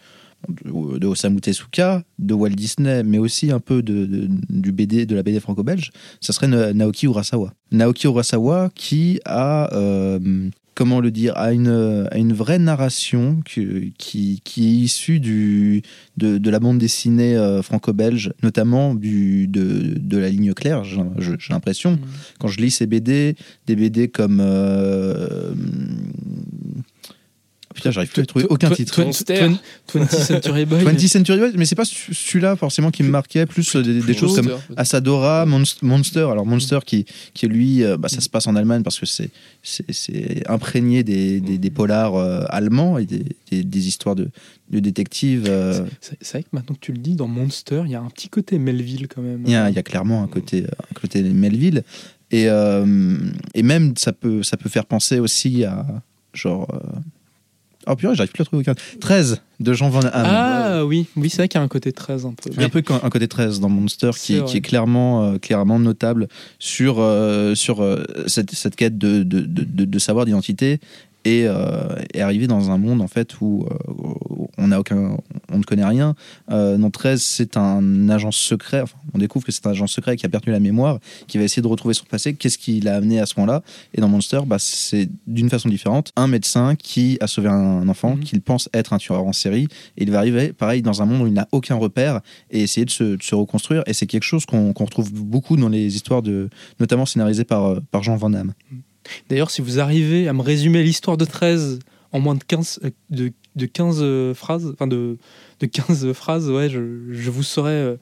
de, 0.48 1.06
Osamu 1.06 1.40
Tezuka, 1.40 2.02
de 2.18 2.34
Walt 2.34 2.50
Disney, 2.50 3.02
mais 3.04 3.18
aussi 3.18 3.50
un 3.50 3.60
peu 3.60 3.82
de, 3.82 4.06
de- 4.06 4.28
du 4.50 4.72
BD, 4.72 5.06
de 5.06 5.14
la 5.14 5.22
BD 5.22 5.40
franco-belge, 5.40 5.90
ça 6.20 6.32
serait 6.32 6.48
Na- 6.48 6.72
Naoki 6.72 7.06
Urasawa. 7.06 7.52
Naoki 7.70 8.06
Urasawa 8.06 8.70
qui 8.74 9.20
a, 9.24 9.72
euh, 9.74 10.48
comment 10.74 11.00
le 11.00 11.10
dire, 11.10 11.36
a 11.36 11.52
une, 11.52 12.06
a 12.10 12.16
une 12.16 12.32
vraie 12.32 12.58
narration 12.58 13.40
qui, 13.44 13.92
qui 13.98 14.40
est 14.66 14.70
issue 14.84 15.20
du, 15.20 15.82
de, 16.16 16.38
de 16.38 16.50
la 16.50 16.58
bande 16.60 16.78
dessinée 16.78 17.36
euh, 17.36 17.60
franco-belge, 17.62 18.32
notamment 18.42 18.94
du, 18.94 19.48
de, 19.48 19.94
de 19.98 20.16
la 20.18 20.28
ligne 20.30 20.54
claire, 20.54 20.82
j'ai 20.84 21.02
l'impression. 21.50 21.98
Quand 22.40 22.48
je 22.48 22.58
lis 22.60 22.70
ces 22.70 22.86
BD, 22.86 23.36
des 23.66 23.76
BD 23.76 24.08
comme... 24.08 24.40
euh, 24.40 25.54
Putain, 27.74 27.90
j'arrive 27.90 28.10
plus 28.10 28.22
à 28.22 28.26
trouver 28.26 28.44
aucun 28.48 28.70
titre. 28.70 28.94
Twen- 28.94 29.06
Monster. 29.06 29.34
Twen- 29.88 30.04
20th 30.04 30.24
Century 30.24 30.64
Boy. 30.66 30.84
20th 30.84 31.08
Century 31.08 31.38
Boys, 31.38 31.52
mais 31.56 31.64
c'est 31.64 31.74
pas 31.74 31.84
ce- 31.84 32.12
celui-là 32.12 32.56
forcément 32.56 32.90
qui 32.90 33.02
me 33.02 33.08
marquait, 33.08 33.46
plus 33.46 33.74
euh, 33.76 33.82
des, 33.82 34.00
des 34.00 34.14
choses 34.14 34.36
comme 34.36 34.50
Asadora, 34.76 35.46
Monst- 35.46 35.78
Monster. 35.82 36.26
Alors 36.30 36.44
Monster 36.46 36.78
qui, 36.84 37.06
qui 37.34 37.46
lui, 37.46 37.82
euh, 37.84 37.96
bah, 37.96 38.08
ça 38.08 38.20
se 38.20 38.28
passe 38.28 38.46
en 38.46 38.56
Allemagne 38.56 38.82
parce 38.82 38.98
que 38.98 39.06
c'est 39.06 39.30
c'est- 39.62 39.90
c'est 39.92 40.42
imprégné 40.50 41.02
des, 41.04 41.40
des, 41.40 41.58
des 41.58 41.70
polars 41.70 42.16
euh, 42.16 42.44
allemands 42.48 42.98
et 42.98 43.06
des, 43.06 43.22
histoires 43.88 44.14
de, 44.16 44.28
de 44.70 44.78
détectives. 44.80 45.46
euh, 45.48 45.84
C'est 46.00 46.16
c'est 46.20 46.32
vrai 46.38 46.42
que 46.42 46.48
maintenant 46.52 46.74
que 46.74 46.80
tu 46.80 46.92
le 46.92 46.98
dis, 46.98 47.14
dans 47.16 47.28
Monster, 47.28 47.82
il 47.84 47.90
y 47.90 47.94
a 47.94 48.00
un 48.00 48.08
petit 48.10 48.28
côté 48.28 48.58
Melville 48.58 49.08
quand 49.08 49.22
même. 49.22 49.42
Il 49.46 49.52
y, 49.52 49.56
a, 49.56 49.70
il 49.70 49.76
y 49.76 49.78
a 49.78 49.82
clairement 49.82 50.22
un 50.22 50.28
côté, 50.28 50.64
un 50.64 51.00
côté 51.00 51.22
Melville. 51.22 51.84
Et, 52.30 52.48
euh, 52.48 53.16
et 53.54 53.62
même, 53.62 53.94
ça 53.96 54.12
peut, 54.12 54.42
ça 54.42 54.56
peut 54.56 54.68
faire 54.68 54.86
penser 54.86 55.18
aussi 55.18 55.64
à. 55.64 55.86
Genre. 56.34 56.66
euh, 56.74 56.98
Oh 57.86 57.96
purée, 57.96 58.14
j'arrive 58.14 58.32
plus 58.32 58.42
à 58.42 58.44
trouver 58.44 58.60
aucun. 58.62 58.74
13 59.00 59.40
de 59.60 59.72
Jean 59.72 59.88
Van 59.90 60.00
Hamme. 60.00 60.10
Ah 60.14 60.84
oui, 60.86 61.06
oui 61.16 61.30
c'est 61.30 61.38
vrai 61.38 61.48
qu'il 61.48 61.58
y 61.58 61.60
a 61.60 61.64
un 61.64 61.68
côté 61.68 61.92
13 61.92 62.26
un 62.26 62.30
peu. 62.32 62.50
Il 62.52 62.60
y 62.60 62.62
a 62.62 62.66
un 62.66 62.68
peu 62.68 62.82
un 63.02 63.10
côté 63.10 63.28
13 63.28 63.60
dans 63.60 63.68
Monster 63.68 64.10
qui, 64.16 64.36
est 64.36 64.60
clairement, 64.60 65.24
euh, 65.24 65.38
clairement 65.38 65.78
notable 65.78 66.28
sur, 66.58 66.96
euh, 66.98 67.54
sur 67.54 67.82
euh, 67.82 68.04
cette, 68.26 68.52
cette 68.52 68.76
quête 68.76 68.98
de, 68.98 69.22
de, 69.22 69.40
de, 69.40 69.64
de- 69.64 69.84
de 69.84 69.98
savoir 69.98 70.24
d'identité 70.26 70.80
et, 71.24 71.44
euh, 71.46 71.94
et 72.14 72.20
arriver 72.20 72.46
dans 72.46 72.70
un 72.70 72.78
monde 72.78 73.00
en 73.00 73.08
fait 73.08 73.40
où, 73.40 73.66
euh, 73.70 73.74
on 74.58 74.68
n'a 74.68 74.78
aucun, 74.80 75.16
on 75.50 75.58
ne 75.58 75.62
connaît 75.64 75.84
rien. 75.84 76.14
Euh, 76.50 76.76
dans 76.76 76.90
13, 76.90 77.20
c'est 77.22 77.56
un 77.56 78.08
agent 78.08 78.30
secret. 78.32 78.82
Enfin, 78.82 78.96
on 79.14 79.18
découvre 79.18 79.44
que 79.44 79.50
c'est 79.52 79.66
un 79.66 79.70
agent 79.70 79.86
secret 79.86 80.16
qui 80.16 80.26
a 80.26 80.28
perdu 80.28 80.50
la 80.50 80.60
mémoire, 80.60 80.98
qui 81.26 81.38
va 81.38 81.44
essayer 81.44 81.62
de 81.62 81.66
retrouver 81.66 81.94
son 81.94 82.04
passé. 82.04 82.34
Qu'est-ce 82.34 82.58
qui 82.58 82.80
l'a 82.80 82.96
amené 82.96 83.18
à 83.18 83.26
ce 83.26 83.34
moment-là? 83.38 83.62
Et 83.94 84.00
dans 84.00 84.08
Monster, 84.08 84.40
bah, 84.46 84.56
c'est 84.58 85.08
d'une 85.26 85.48
façon 85.50 85.68
différente. 85.68 86.12
Un 86.16 86.28
médecin 86.28 86.76
qui 86.76 87.16
a 87.20 87.26
sauvé 87.26 87.48
un 87.48 87.88
enfant, 87.88 88.16
Mhm. 88.16 88.20
qu'il 88.20 88.40
pense 88.40 88.68
être 88.74 88.92
un 88.92 88.98
tueur 88.98 89.24
en 89.24 89.32
série, 89.32 89.68
et 89.96 90.02
il 90.02 90.10
va 90.10 90.18
arriver, 90.18 90.52
pareil, 90.52 90.82
dans 90.82 91.02
un 91.02 91.06
monde 91.06 91.22
où 91.22 91.26
il 91.26 91.32
n'a 91.32 91.48
aucun 91.52 91.74
repère 91.76 92.20
et 92.50 92.62
essayer 92.62 92.84
de 92.84 92.90
se, 92.90 93.04
de 93.16 93.22
se 93.22 93.34
reconstruire. 93.34 93.82
Et 93.86 93.94
c'est 93.94 94.06
quelque 94.06 94.24
chose 94.24 94.44
qu'on 94.46 94.72
retrouve 94.72 95.12
beaucoup 95.12 95.56
dans 95.56 95.68
les 95.68 95.94
histoires 95.96 96.22
de, 96.22 96.50
notamment 96.78 97.06
scénarisées 97.06 97.44
par, 97.44 97.64
euh, 97.66 97.80
par 97.90 98.02
Jean 98.02 98.16
Van 98.16 98.30
Damme. 98.30 98.52
D'ailleurs, 99.28 99.50
si 99.50 99.62
vous 99.62 99.80
arrivez 99.80 100.28
à 100.28 100.32
me 100.32 100.42
résumer 100.42 100.82
l'histoire 100.82 101.16
de 101.16 101.24
13 101.24 101.80
en 102.12 102.20
moins 102.20 102.34
de 102.34 102.44
15, 102.44 102.80
euh, 102.84 102.90
de, 103.10 103.32
de 103.56 103.66
15 103.66 103.98
euh, 104.00 104.34
phrases, 104.34 104.70
enfin 104.72 104.86
de, 104.86 105.18
de 105.60 105.66
15 105.66 106.12
phrases, 106.12 106.50
ouais, 106.50 106.68
je, 106.68 106.80
je 107.10 107.30
vous 107.30 107.42
serais 107.42 107.70
euh, 107.70 107.96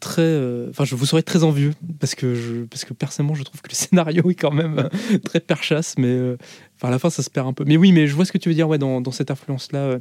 très, 0.00 0.68
enfin, 0.70 0.84
je 0.84 0.94
vous 0.94 1.06
très 1.22 1.44
envieux 1.44 1.72
parce 1.98 2.14
que 2.14 2.66
parce 2.70 2.84
que 2.84 2.92
personnellement, 2.92 3.34
je 3.34 3.42
trouve 3.42 3.60
que 3.60 3.68
le 3.70 3.74
scénario 3.76 4.30
est 4.30 4.34
quand 4.34 4.52
même 4.52 4.88
très 5.24 5.40
perchasse, 5.40 5.94
mais 5.98 6.36
enfin, 6.76 6.88
à 6.88 6.90
la 6.90 6.98
fin, 6.98 7.10
ça 7.10 7.22
se 7.22 7.30
perd 7.30 7.46
un 7.48 7.52
peu. 7.52 7.64
Mais 7.64 7.76
oui, 7.76 7.92
mais 7.92 8.06
je 8.06 8.14
vois 8.14 8.24
ce 8.24 8.32
que 8.32 8.38
tu 8.38 8.48
veux 8.48 8.54
dire, 8.54 8.68
ouais, 8.68 8.78
dans, 8.78 9.00
dans 9.00 9.12
cette 9.12 9.30
influence-là. 9.30 9.78
euh. 9.78 9.98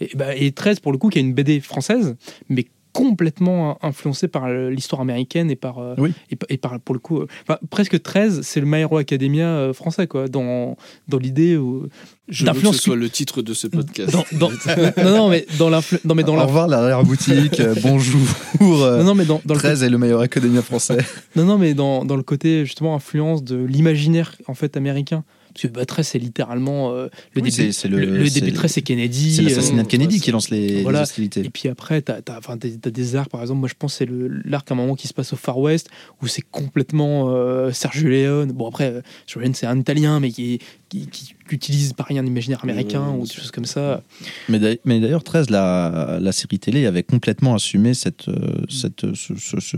Et, 0.00 0.10
bah, 0.14 0.34
et 0.34 0.52
13, 0.52 0.80
pour 0.80 0.92
le 0.92 0.98
coup, 0.98 1.08
qui 1.08 1.18
est 1.18 1.22
une 1.22 1.34
BD 1.34 1.60
française, 1.60 2.16
mais 2.48 2.66
complètement 2.96 3.78
influencée 3.84 4.28
par 4.28 4.44
euh, 4.46 4.70
l'histoire 4.70 5.00
américaine 5.02 5.50
et 5.50 5.56
par, 5.56 5.78
euh, 5.78 5.94
Oui. 5.98 6.12
et, 6.30 6.36
pa- 6.36 6.46
et 6.48 6.56
par 6.56 6.80
pour 6.80 6.94
le 6.94 6.98
coup 6.98 7.20
euh, 7.20 7.26
enfin, 7.42 7.58
presque 7.70 8.00
13 8.02 8.40
c'est 8.42 8.60
le 8.60 8.66
My 8.66 8.78
Hero 8.80 8.96
Academia 8.96 9.70
français 9.74 10.06
quoi 10.06 10.28
dans 10.28 10.76
dans 11.08 11.18
l'idée 11.18 11.56
où 11.56 11.88
Je 12.28 12.44
veux 12.46 12.52
que 12.52 12.66
ce 12.72 12.72
soit 12.82 12.96
le 12.96 13.10
titre 13.10 13.42
de 13.42 13.52
ce 13.54 13.66
podcast. 13.66 14.10
dans, 14.12 14.24
dans- 14.32 14.50
non 15.04 15.16
non 15.16 15.28
mais 15.28 15.46
dans 15.58 15.68
l'influ- 15.70 16.00
non 16.04 16.14
mais 16.14 16.24
dans 16.24 16.34
Au 16.34 16.36
la 16.38 16.44
revoir 16.44 16.68
l'arrière-boutique, 16.68 17.60
euh, 17.60 17.74
bonjour. 17.82 18.20
euh, 18.62 18.98
non, 18.98 19.04
non 19.04 19.14
mais 19.14 19.24
dans, 19.24 19.40
dans 19.44 19.54
le 19.54 19.60
13 19.60 19.82
est 19.82 19.90
le 19.90 19.98
meilleur 19.98 20.20
académien 20.20 20.62
français. 20.62 20.98
Non, 21.36 21.44
non, 21.44 21.58
mais 21.58 21.74
dans, 21.74 22.04
dans 22.04 22.16
le 22.16 22.22
côté 22.22 22.64
justement 22.64 22.94
influence 22.94 23.44
de 23.44 23.56
l'imaginaire 23.56 24.34
en 24.48 24.54
fait 24.54 24.76
américain. 24.76 25.22
Parce 25.62 25.72
que 25.72 25.84
13, 25.84 26.06
c'est 26.06 26.18
littéralement 26.18 26.92
euh, 26.92 27.08
le 27.34 27.40
Oui, 27.42 27.50
début. 27.50 27.72
c'est- 27.72 27.88
le, 27.88 27.98
le- 27.98 28.18
le 28.18 28.28
début 28.30 28.50
de 28.50 28.56
13, 28.56 28.72
c'est 28.72 28.82
Kennedy. 28.82 29.34
C'est 29.36 29.42
l'assassinat 29.42 29.82
de 29.82 29.86
euh, 29.86 29.90
Kennedy 29.90 30.20
qui 30.20 30.30
lance 30.30 30.50
les, 30.50 30.84
hostilités. 30.84 31.40
Et 31.40 31.50
puis 31.50 31.68
après, 31.68 32.02
tu 32.02 32.12
as, 32.12 32.90
des 32.90 33.16
arcs, 33.16 33.30
par 33.30 33.40
exemple, 33.40 33.60
moi 33.60 33.68
je 33.68 33.74
pense 33.78 33.92
que 33.98 34.04
c'est 34.04 34.08
l'arc 34.48 34.70
à 34.70 34.74
un 34.74 34.76
moment 34.76 34.94
qui 34.96 35.08
se 35.08 35.14
passe 35.14 35.32
au 35.32 35.36
Far 35.36 35.58
West, 35.58 35.88
où 36.22 36.26
c'est 36.26 36.42
complètement 36.42 37.30
euh, 37.30 37.72
Sergio 37.72 38.08
Leone. 38.08 38.52
Bon, 38.52 38.68
après, 38.68 38.92
euh, 38.92 39.00
Sergio 39.26 39.40
Leone, 39.40 39.54
c'est 39.54 39.66
un 39.66 39.78
Italien, 39.78 40.20
mais 40.20 40.30
qui, 40.30 40.58
qui, 40.88 41.06
qui 41.06 41.34
utilise 41.50 41.92
pareil 41.94 42.18
un 42.18 42.26
imaginaire 42.26 42.62
américain 42.62 43.12
ou 43.18 43.24
des 43.26 43.32
choses 43.32 43.50
comme 43.50 43.64
ça. 43.64 44.02
Mais 44.48 44.58
d'ailleurs- 44.58 44.78
mais 44.84 45.00
d'ailleurs, 45.00 45.24
13, 45.24 45.48
la, 45.50 46.18
la 46.20 46.32
série 46.32 46.58
télé 46.58 46.84
avait 46.86 47.02
complètement 47.02 47.54
assumé 47.54 47.94
cette, 47.94 48.28
euh, 48.28 48.62
cette, 48.68 49.14
ce, 49.14 49.34
ce- 49.36 49.60
ce- 49.60 49.76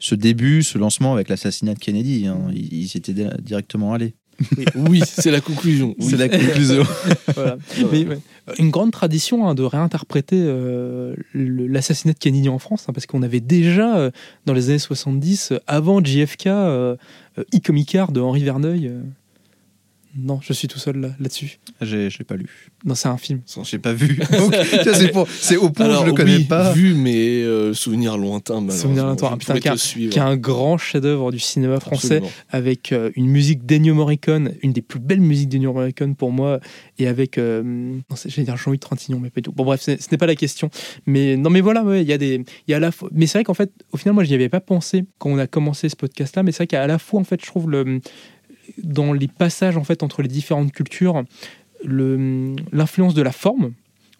ce 0.00 0.14
début, 0.14 0.62
ce 0.62 0.76
lancement 0.76 1.14
avec 1.14 1.28
l'assassinat 1.28 1.74
de 1.74 1.78
Kennedy. 1.78 2.26
hein. 2.26 2.38
Ils, 2.52 2.72
ils 2.82 2.96
étaient 2.96 3.14
directement 3.40 3.92
allés. 3.94 4.14
Oui, 4.74 5.02
c'est 5.06 5.30
la 5.30 5.40
conclusion. 5.40 5.94
Oui. 5.98 6.06
C'est 6.10 6.16
la 6.16 6.28
conclusion. 6.28 6.84
Voilà. 7.34 7.56
Mais, 7.90 8.06
ouais, 8.06 8.18
une 8.58 8.70
grande 8.70 8.92
tradition 8.92 9.48
hein, 9.48 9.54
de 9.54 9.62
réinterpréter 9.62 10.40
euh, 10.40 11.14
l'assassinat 11.34 12.12
de 12.12 12.18
Kennedy 12.18 12.48
en 12.48 12.58
France, 12.58 12.86
hein, 12.88 12.92
parce 12.92 13.06
qu'on 13.06 13.22
avait 13.22 13.40
déjà, 13.40 13.96
euh, 13.96 14.10
dans 14.46 14.52
les 14.52 14.70
années 14.70 14.78
70, 14.78 15.52
euh, 15.52 15.58
avant 15.66 16.04
JFK, 16.04 16.46
euh, 16.46 16.96
euh, 17.38 17.44
E-Comic 17.54 17.94
Art 17.94 18.12
de 18.12 18.20
Henri 18.20 18.42
Verneuil. 18.44 18.92
Non, 20.16 20.38
je 20.42 20.52
suis 20.52 20.68
tout 20.68 20.78
seul 20.78 20.96
là- 20.98 21.10
là-dessus. 21.18 21.58
J'ai, 21.80 22.08
je 22.08 22.18
l'ai 22.18 22.24
pas 22.24 22.36
lu. 22.36 22.46
non, 22.84 22.94
c'est 22.94 23.08
un 23.08 23.16
film. 23.16 23.40
J'ai 23.64 23.78
pas 23.78 23.92
vu. 23.92 24.16
Donc, 24.30 24.54
c'est, 24.94 25.10
pour- 25.12 25.26
c'est 25.28 25.56
au 25.56 25.70
point 25.70 25.88
où 25.88 26.00
je 26.02 26.06
le 26.06 26.12
connais 26.12 26.36
oui, 26.36 26.44
pas. 26.44 26.72
vu, 26.72 26.94
mais 26.94 27.42
euh, 27.42 27.74
souvenir 27.74 28.16
lointain. 28.16 28.68
Souvenir 28.70 29.06
lointain. 29.06 29.30
Ah, 29.32 29.36
putain. 29.36 29.54
Qui 29.58 30.06
est 30.06 30.18
un 30.18 30.36
grand 30.36 30.78
chef-d'œuvre 30.78 31.32
du 31.32 31.38
cinéma 31.40 31.80
français 31.80 32.16
Absolument. 32.18 32.30
avec 32.50 32.92
euh, 32.92 33.10
une 33.16 33.26
musique 33.26 33.66
d'Ennio 33.66 33.94
Morricone, 33.94 34.52
une 34.62 34.72
des 34.72 34.82
plus 34.82 35.00
belles 35.00 35.20
musiques 35.20 35.48
d'Ennio 35.48 35.72
Morricone 35.72 36.14
pour 36.14 36.30
moi, 36.30 36.60
et 36.98 37.08
avec, 37.08 37.36
euh, 37.38 37.62
non, 37.64 38.16
c'est- 38.16 38.28
j'allais 38.30 38.44
dire 38.46 38.56
Jean-Louis 38.56 38.78
Trintignant, 38.78 39.18
mais 39.18 39.30
pas 39.30 39.40
du 39.40 39.46
tout. 39.46 39.52
Bon 39.52 39.64
bref, 39.64 39.80
ce 39.82 39.90
n'est 39.92 40.18
pas 40.18 40.26
la 40.26 40.36
question. 40.36 40.70
Mais 41.06 41.36
non, 41.36 41.50
mais 41.50 41.60
voilà, 41.60 41.82
ouais, 41.82 42.02
il 42.02 42.08
y 42.08 42.12
a 42.12 42.18
des, 42.18 42.36
il 42.66 42.70
y 42.70 42.74
a 42.74 42.76
à 42.76 42.80
la 42.80 42.92
fois, 42.92 43.08
mais 43.12 43.26
c'est 43.26 43.38
vrai 43.38 43.44
qu'en 43.44 43.54
fait, 43.54 43.72
au 43.92 43.96
final, 43.96 44.14
moi, 44.14 44.22
je 44.24 44.28
n'y 44.28 44.34
avais 44.36 44.48
pas 44.48 44.60
pensé 44.60 45.04
quand 45.18 45.30
on 45.30 45.38
a 45.38 45.46
commencé 45.46 45.88
ce 45.88 45.96
podcast-là, 45.96 46.42
mais 46.44 46.52
c'est 46.52 46.58
vrai 46.58 46.66
qu'à 46.68 46.86
la 46.86 46.98
fois, 46.98 47.18
en 47.20 47.24
fait, 47.24 47.40
je 47.40 47.46
trouve 47.46 47.68
le, 47.70 48.00
dans 48.82 49.12
les 49.12 49.28
passages 49.28 49.76
en 49.76 49.84
fait 49.84 50.02
entre 50.02 50.22
les 50.22 50.28
différentes 50.28 50.72
cultures, 50.72 51.22
l'influence 52.72 53.14
de 53.14 53.22
la 53.22 53.32
forme 53.32 53.72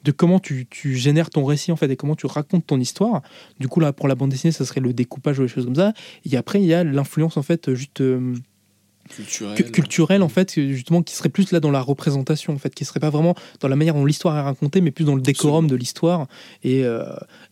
de 0.05 0.13
comment 0.13 0.39
tu, 0.39 0.67
tu 0.69 0.97
génères 0.97 1.31
ton 1.31 1.47
récit 1.47 1.73
en 1.73 1.77
fait 1.77 1.91
et 1.91 1.97
comment 1.97 2.15
tu 2.15 2.27
racontes 2.27 2.67
ton 2.67 2.79
histoire. 2.79 3.23
Du 3.59 3.69
coup 3.69 3.81
là 3.81 3.93
pour 3.95 4.07
la 4.07 4.15
bande 4.15 4.31
dessinée 4.31 4.53
ça 4.53 4.67
serait 4.67 4.81
le 4.83 4.93
découpage 4.93 5.39
ou 5.39 5.43
les 5.43 5.49
choses 5.49 5.65
comme 5.65 5.75
ça. 5.75 5.95
Et 6.31 6.37
après 6.37 6.61
il 6.61 6.67
y 6.67 6.75
a 6.75 6.85
l'influence 6.85 7.39
en 7.39 7.43
fait 7.43 7.73
juste 7.75 8.03
euh, 8.03 8.35
Culturel. 9.09 9.55
cu- 9.55 9.71
culturelle 9.71 10.23
en 10.23 10.31
fait 10.31 10.55
justement 10.59 11.03
qui 11.03 11.15
serait 11.15 11.29
plus 11.29 11.53
là 11.53 11.61
dans 11.61 11.71
la 11.71 11.83
représentation 11.83 12.55
en 12.55 12.59
fait 12.59 12.75
qui 12.75 12.87
serait 12.87 13.01
pas 13.01 13.11
vraiment 13.11 13.35
dans 13.61 13.69
la 13.69 13.77
manière 13.77 13.93
dont 13.95 14.07
l'histoire 14.07 14.35
est 14.37 14.41
racontée 14.41 14.81
mais 14.81 14.91
plus 14.93 15.05
dans 15.05 15.15
le 15.15 15.21
décorum 15.21 15.67
Absolument. 15.67 15.71
de 15.71 15.77
l'histoire 15.77 16.27
et 16.63 16.85
euh, 16.85 17.05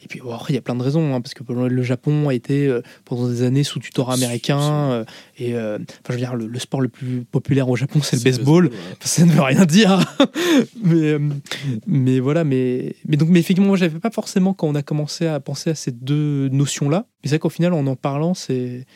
et 0.02 0.08
puis 0.08 0.20
bon, 0.20 0.32
après 0.32 0.54
il 0.54 0.56
y 0.56 0.58
a 0.58 0.62
plein 0.62 0.74
de 0.74 0.82
raisons 0.82 1.14
hein, 1.14 1.20
parce 1.20 1.34
que 1.34 1.42
le 1.52 1.82
Japon 1.82 2.28
a 2.30 2.34
été 2.34 2.66
euh, 2.68 2.80
pendant 3.04 3.28
des 3.28 3.42
années 3.42 3.64
sous 3.64 3.80
tutorat 3.80 4.14
américain 4.14 4.60
euh, 4.60 5.04
et 5.42 5.54
euh, 5.54 5.78
enfin 5.78 6.08
je 6.08 6.12
veux 6.12 6.18
dire 6.18 6.34
le, 6.34 6.46
le 6.46 6.58
sport 6.58 6.80
le 6.80 6.88
plus 6.88 7.24
populaire 7.30 7.68
au 7.68 7.76
Japon 7.76 8.00
c'est 8.02 8.16
le 8.16 8.22
baseball 8.22 8.66
ouais. 8.66 8.72
ça 9.00 9.24
ne 9.24 9.32
veut 9.32 9.40
rien 9.42 9.64
dire 9.64 9.98
mais 10.82 11.12
euh, 11.12 11.18
mais 11.86 12.20
voilà 12.20 12.44
mais 12.44 12.94
mais 13.06 13.16
donc 13.16 13.28
mais 13.28 13.40
effectivement 13.40 13.68
moi 13.68 13.76
j'avais 13.76 13.98
pas 13.98 14.10
forcément 14.10 14.54
quand 14.54 14.68
on 14.68 14.74
a 14.74 14.82
commencé 14.82 15.26
à 15.26 15.40
penser 15.40 15.70
à 15.70 15.74
ces 15.74 15.90
deux 15.92 16.48
notions 16.48 16.88
là 16.88 17.06
mais 17.22 17.28
c'est 17.28 17.36
vrai 17.36 17.40
qu'au 17.40 17.48
final 17.50 17.72
en 17.72 17.86
en 17.86 17.96
parlant 17.96 18.34
c'est 18.34 18.86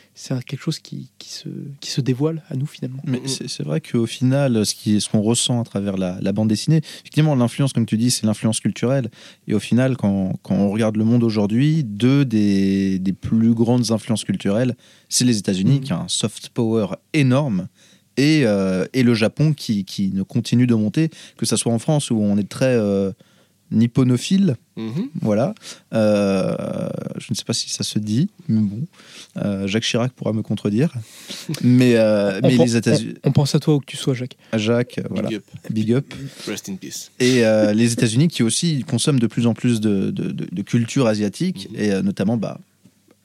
quelque 0.46 0.60
chose 0.60 0.78
qui, 0.78 1.10
qui 1.18 1.30
se 1.30 1.48
qui 1.80 1.90
se 1.90 2.00
dévoile 2.00 2.42
à 2.48 2.56
nous 2.56 2.66
finalement 2.66 3.02
Mais 3.04 3.20
c'est, 3.26 3.62
vrai 3.62 3.80
qu'au 3.80 4.06
final, 4.06 4.64
ce, 4.66 4.74
qui, 4.74 5.00
ce 5.00 5.08
qu'on 5.08 5.20
ressent 5.20 5.60
à 5.60 5.64
travers 5.64 5.96
la, 5.96 6.18
la 6.20 6.32
bande 6.32 6.48
dessinée, 6.48 6.78
effectivement, 7.00 7.34
l'influence, 7.34 7.72
comme 7.72 7.86
tu 7.86 7.96
dis, 7.96 8.10
c'est 8.10 8.26
l'influence 8.26 8.60
culturelle. 8.60 9.10
Et 9.46 9.54
au 9.54 9.60
final, 9.60 9.96
quand, 9.96 10.34
quand 10.42 10.54
on 10.54 10.70
regarde 10.70 10.96
le 10.96 11.04
monde 11.04 11.22
aujourd'hui, 11.22 11.84
deux 11.84 12.24
des, 12.24 12.98
des 12.98 13.12
plus 13.12 13.54
grandes 13.54 13.90
influences 13.92 14.24
culturelles, 14.24 14.76
c'est 15.08 15.24
les 15.24 15.38
États-Unis, 15.38 15.78
Mhm. 15.78 15.80
qui 15.80 15.92
a 15.92 16.00
un 16.00 16.08
soft 16.08 16.35
power 16.52 16.86
énorme, 17.12 17.68
et, 18.16 18.42
euh, 18.44 18.86
et 18.94 19.02
le 19.02 19.14
Japon, 19.14 19.52
qui, 19.52 19.84
qui 19.84 20.10
ne 20.12 20.22
continue 20.22 20.66
de 20.66 20.74
monter, 20.74 21.10
que 21.36 21.44
ce 21.46 21.56
soit 21.56 21.72
en 21.72 21.78
France, 21.78 22.10
où 22.10 22.16
on 22.18 22.36
est 22.38 22.48
très 22.48 22.74
euh, 22.76 23.12
nipponophile, 23.70 24.56
Mhm. 24.76 25.08
voilà. 25.22 25.54
Euh, 25.92 26.88
je 27.18 27.26
ne 27.30 27.34
sais 27.34 27.44
pas 27.44 27.52
si 27.52 27.68
ça 27.70 27.82
se 27.82 27.98
dit, 27.98 28.28
mais 28.48 28.60
bon. 28.60 28.80
Euh, 29.38 29.66
Jacques 29.66 29.82
Chirac 29.84 30.12
pourra 30.12 30.32
me 30.32 30.42
contredire. 30.42 30.92
Mais, 31.62 31.96
euh, 31.96 32.40
On 32.42 32.46
mais 32.48 32.56
les 32.56 32.76
États-Unis. 32.76 33.14
on 33.24 33.32
pense 33.32 33.54
à 33.54 33.58
toi 33.58 33.74
où 33.74 33.80
que 33.80 33.86
tu 33.86 33.96
sois 33.96 34.14
Jacques 34.14 34.36
Jacques, 34.54 34.98
euh, 34.98 35.02
voilà, 35.10 35.28
Big 35.28 35.38
up. 35.38 35.44
big 35.70 35.92
up. 35.92 36.14
Rest 36.46 36.68
in 36.68 36.76
peace. 36.76 37.10
Et 37.20 37.44
euh, 37.44 37.72
les 37.72 37.92
États-Unis 37.92 38.28
qui 38.28 38.42
aussi 38.42 38.84
consomment 38.86 39.18
de 39.18 39.26
plus 39.26 39.46
en 39.46 39.54
plus 39.54 39.80
de, 39.80 40.10
de- 40.10 40.30
de- 40.30 40.46
de 40.50 40.62
culture 40.62 41.06
asiatique, 41.06 41.68
Mhm. 41.72 41.80
et 41.80 41.90
euh, 41.92 42.02
notamment 42.02 42.36
bah, 42.36 42.60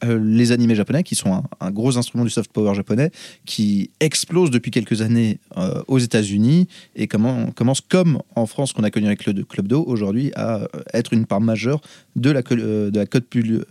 euh, 0.04 0.20
les 0.22 0.52
animés 0.52 0.76
japonais, 0.76 1.04
qui 1.04 1.16
sont 1.16 1.43
un, 1.60 1.72
gros 1.72 1.97
instrument 1.97 2.24
du 2.24 2.30
soft 2.30 2.52
power 2.52 2.74
japonais, 2.74 3.12
qui 3.45 3.91
explose 3.99 4.49
depuis 4.49 4.72
quelques 4.72 5.02
années 5.02 5.39
euh, 5.58 5.82
aux 5.88 5.99
États-Unis, 5.99 6.68
et 6.95 7.08
comment, 7.08 7.52
commence, 7.52 7.82
comme 7.82 8.20
en 8.36 8.45
France 8.45 8.74
qu'on 8.74 8.84
a 8.84 8.89
connu 8.89 9.08
avec 9.08 9.26
le 9.26 9.43
Club 9.43 9.68
d'eau, 9.68 9.84
aujourd'hui 9.86 10.32
à 10.36 10.62
euh, 10.62 10.68
être 10.93 11.14
une 11.14 11.26
part 11.26 11.41
majeure 11.41 11.82
de 12.16 12.32
la, 12.32 12.41
de 12.41 12.91
la, 12.93 13.06
code 13.06 13.26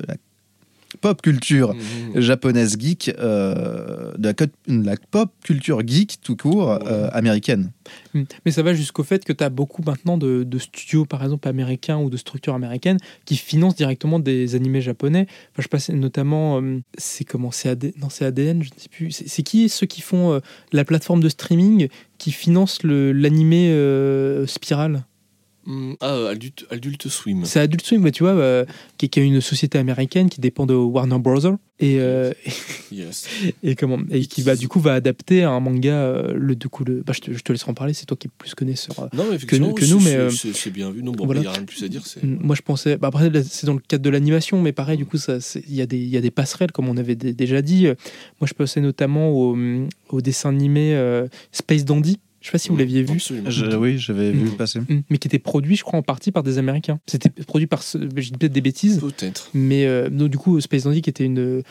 la 0.06 0.14
pop 1.00 1.22
culture 1.22 1.74
Mhm. 1.74 2.20
japonaise 2.20 2.76
geek, 2.78 3.12
euh, 3.18 4.12
de 4.18 4.34
la, 4.68 4.96
pop 5.10 5.30
culture 5.44 5.80
geek 5.86 6.18
tout 6.22 6.36
court 6.36 6.70
euh, 6.70 7.08
américaine. 7.12 7.70
Mm. 8.14 8.22
Mais 8.44 8.52
ça 8.52 8.62
va 8.62 8.74
jusqu'au 8.74 9.02
fait 9.02 9.24
que 9.24 9.32
tu 9.32 9.42
as 9.42 9.50
beaucoup 9.50 9.82
maintenant 9.82 10.18
de, 10.18 10.44
de 10.44 10.58
studios, 10.58 11.04
par 11.06 11.22
exemple, 11.22 11.48
américains 11.48 11.98
ou 11.98 12.10
de 12.10 12.16
structures 12.16 12.54
américaines 12.54 12.98
qui 13.24 13.36
financent 13.36 13.74
directement 13.76 14.18
des 14.18 14.54
animés 14.54 14.80
japonais. 14.80 15.26
Enfin, 15.52 15.62
je 15.62 15.68
passais 15.68 15.92
notamment, 15.92 16.60
euh, 16.60 16.80
c'est 16.98 17.24
comment 17.24 17.50
C'est 17.50 17.70
AD... 17.70 17.92
Non, 18.00 18.08
c'est 18.10 18.24
ADN, 18.24 18.62
je 18.62 18.70
ne 18.74 18.80
sais 18.80 18.88
plus. 18.88 19.10
C'est 19.10 19.42
qui 19.42 19.68
ceux 19.68 19.86
qui 19.86 20.00
font 20.00 20.32
euh, 20.34 20.40
la 20.72 20.84
plateforme 20.84 21.22
de 21.22 21.28
streaming 21.28 21.88
qui 22.18 22.32
finance 22.32 22.82
le- 22.82 23.12
l'animé 23.12 23.70
euh, 23.70 24.46
Spiral? 24.46 24.92
Mhm. 24.92 25.02
Ah, 26.00 26.14
euh, 26.14 26.30
adulte, 26.32 26.66
adulte 26.70 27.08
swim. 27.08 27.44
C'est 27.44 27.60
Adult 27.60 27.82
Swim, 27.84 28.10
tu 28.10 28.22
vois, 28.22 28.32
euh, 28.32 28.64
qui, 28.98 29.08
qui 29.08 29.20
est 29.20 29.26
une 29.26 29.40
société 29.40 29.78
américaine 29.78 30.28
qui 30.30 30.40
dépend 30.40 30.66
de 30.66 30.74
Warner 30.74 31.18
Bros. 31.18 31.38
Et, 31.78 31.96
euh, 32.00 32.32
Yes. 32.92 33.26
et 33.62 33.74
comment 33.76 33.98
et 34.10 34.20
qui 34.26 34.42
va 34.42 34.54
du 34.56 34.66
coup 34.68 34.80
va 34.80 34.94
adapter 34.94 35.44
un 35.44 35.60
manga 35.60 35.92
euh, 35.94 36.32
le 36.36 36.54
du 36.56 36.68
coup 36.68 36.84
le 36.84 37.02
bah, 37.06 37.12
je, 37.14 37.20
te, 37.20 37.32
je 37.32 37.38
te 37.42 37.52
laisserai 37.52 37.70
en 37.70 37.74
parler 37.74 37.94
c'est 37.94 38.04
toi 38.04 38.16
qui 38.18 38.26
es 38.26 38.30
plus 38.36 38.54
connaisseur 38.54 39.08
Non, 39.14 39.24
mais 39.30 39.38
que 39.38 39.56
nous, 39.56 39.74
c'est- 40.00 40.18
mais, 40.18 40.30
c'est- 40.52 40.70
bien 40.70 40.90
vu. 40.90 41.02
Non, 41.02 41.12
bon, 41.12 41.22
il 41.22 41.26
voilà. 41.26 41.40
n'y 41.40 41.46
a 41.46 41.52
rien 41.52 41.60
de 41.62 41.66
plus 41.66 41.82
à 41.84 41.88
dire. 41.88 42.02
moi 42.22 42.54
je 42.56 42.62
pensais 42.62 42.96
bah, 42.98 43.08
après 43.08 43.30
c'est 43.44 43.66
dans 43.66 43.72
le 43.74 43.78
cadre 43.80 44.02
de 44.04 44.10
l'animation 44.10 44.60
mais 44.60 44.72
pareil 44.72 44.98
du 44.98 45.06
coup 45.06 45.16
il 45.68 45.74
y 45.74 45.80
a 45.80 45.86
des 45.86 45.96
il 45.98 46.08
y 46.08 46.16
a 46.16 46.20
des 46.20 46.30
passerelles 46.32 46.72
comme 46.72 46.88
on 46.88 46.96
avait 46.98 47.14
dé- 47.14 47.32
déjà 47.32 47.62
dit 47.62 47.86
moi 47.86 48.46
je 48.46 48.52
pensais 48.54 48.80
notamment 48.80 49.30
au, 49.30 49.56
au 50.10 50.20
dessin 50.20 50.50
animé 50.50 51.00
Space 51.52 51.84
Dandy 51.86 52.18
je 52.40 52.46
sais 52.46 52.52
pas 52.52 52.58
si 52.58 52.68
vous 52.70 52.76
l'aviez 52.76 53.02
vu 53.02 53.12
Absolument. 53.14 53.50
Je- 53.50 53.76
oui, 53.76 53.98
j'avais 53.98 54.30
vu 54.32 54.44
Mhm. 54.44 54.56
passer. 54.56 54.80
Mm. 54.80 55.02
mais 55.10 55.18
qui 55.18 55.28
était 55.28 55.38
produit 55.38 55.76
je 55.76 55.84
crois 55.84 55.98
en 55.98 56.02
partie 56.02 56.32
par 56.32 56.42
des 56.42 56.58
américains 56.58 56.98
c'était 57.06 57.28
produit 57.44 57.66
par 57.66 57.82
ce- 57.82 57.98
je 58.16 58.30
dis 58.30 58.38
peut-être 58.38 58.52
des 58.52 58.60
bêtises 58.60 58.98
Peut-être. 59.00 59.50
mais 59.54 59.84
euh, 59.86 60.08
non, 60.10 60.26
du 60.28 60.38
coup 60.38 60.60
Space 60.60 60.84
Dandy 60.84 61.02
qui 61.02 61.10
était 61.10 61.24
une 61.24 61.62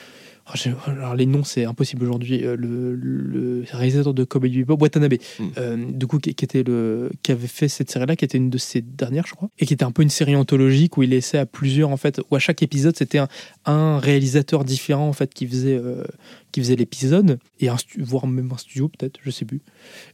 alors 0.87 1.15
les 1.15 1.25
noms 1.25 1.43
c'est 1.43 1.65
impossible 1.65 2.03
aujourd'hui 2.03 2.43
Euh, 2.43 2.55
le, 2.55 2.95
le 2.95 3.63
réalisateur 3.71 4.13
de 4.13 4.23
Cowboy 4.23 4.49
Bebop 4.49 4.77
Watanabe 4.81 5.13
Mm. 5.39 5.43
euh, 5.57 5.91
du 5.91 6.07
coup 6.07 6.17
qui, 6.19 6.33
qui 6.35 6.45
était 6.45 6.63
le 6.63 7.11
qui 7.23 7.31
avait 7.31 7.47
fait 7.47 7.67
cette 7.67 7.89
série 7.91 8.05
là 8.05 8.15
qui 8.15 8.25
était 8.25 8.37
une 8.37 8.49
de 8.49 8.57
ses 8.57 8.81
dernières 8.81 9.25
je 9.27 9.33
crois 9.33 9.49
et 9.59 9.65
qui 9.65 9.73
était 9.73 9.83
un 9.85 9.91
peu 9.91 10.01
une 10.01 10.09
série 10.09 10.35
anthologique 10.35 10.97
où 10.97 11.03
il 11.03 11.09
laissait 11.11 11.37
à 11.37 11.45
plusieurs 11.45 11.89
en 11.89 11.97
fait 11.97 12.21
où 12.29 12.35
à 12.35 12.39
chaque 12.39 12.61
épisode 12.63 12.95
c'était 12.95 13.17
un, 13.19 13.27
un 13.65 13.99
réalisateur 13.99 14.63
différent 14.65 15.07
en 15.07 15.13
fait 15.13 15.33
qui 15.33 15.45
faisait 15.47 15.77
euh, 15.77 16.03
qui 16.51 16.61
faisait 16.61 16.75
l'épisode 16.75 17.39
et 17.59 17.69
un 17.69 17.75
stu- 17.77 18.01
voire 18.01 18.25
même 18.27 18.51
un 18.51 18.57
studio 18.57 18.87
peut-être 18.89 19.19
je 19.23 19.29
sais 19.31 19.45
plus 19.45 19.61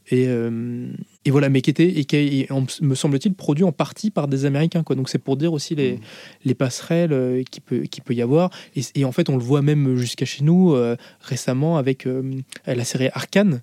et, 0.08 0.26
euh, 0.28 0.88
et 1.26 1.30
voilà 1.30 1.48
mais 1.50 1.60
qui 1.60 1.70
était 1.70 1.88
et 1.98 2.04
qui 2.04 2.16
est, 2.16 2.48
me 2.80 2.94
semble-t-il 2.94 3.34
produit 3.34 3.64
en 3.64 3.72
partie 3.72 4.10
par 4.10 4.28
des 4.28 4.44
américains 4.46 4.82
quoi. 4.82 4.96
Donc 4.96 5.08
c'est 5.10 5.18
pour 5.18 5.36
dire 5.36 5.52
aussi 5.52 5.74
les 5.74 5.98
les 6.44 6.54
passerelles 6.54 7.12
euh, 7.12 7.42
qui 7.50 7.60
peut 7.60 7.80
qui 7.82 8.00
peut 8.00 8.14
y 8.14 8.22
avoir. 8.22 8.50
Et, 8.76 8.82
et 8.94 9.04
en 9.04 9.12
fait 9.12 9.28
on 9.28 9.36
le 9.36 9.42
voit 9.42 9.60
même 9.62 9.96
jusqu'à 9.96 10.24
chez 10.24 10.42
nous 10.44 10.72
euh, 10.74 10.96
récemment 11.20 11.76
avec 11.76 12.06
euh, 12.06 12.22
la 12.66 12.84
série 12.84 13.08
Arcane 13.12 13.60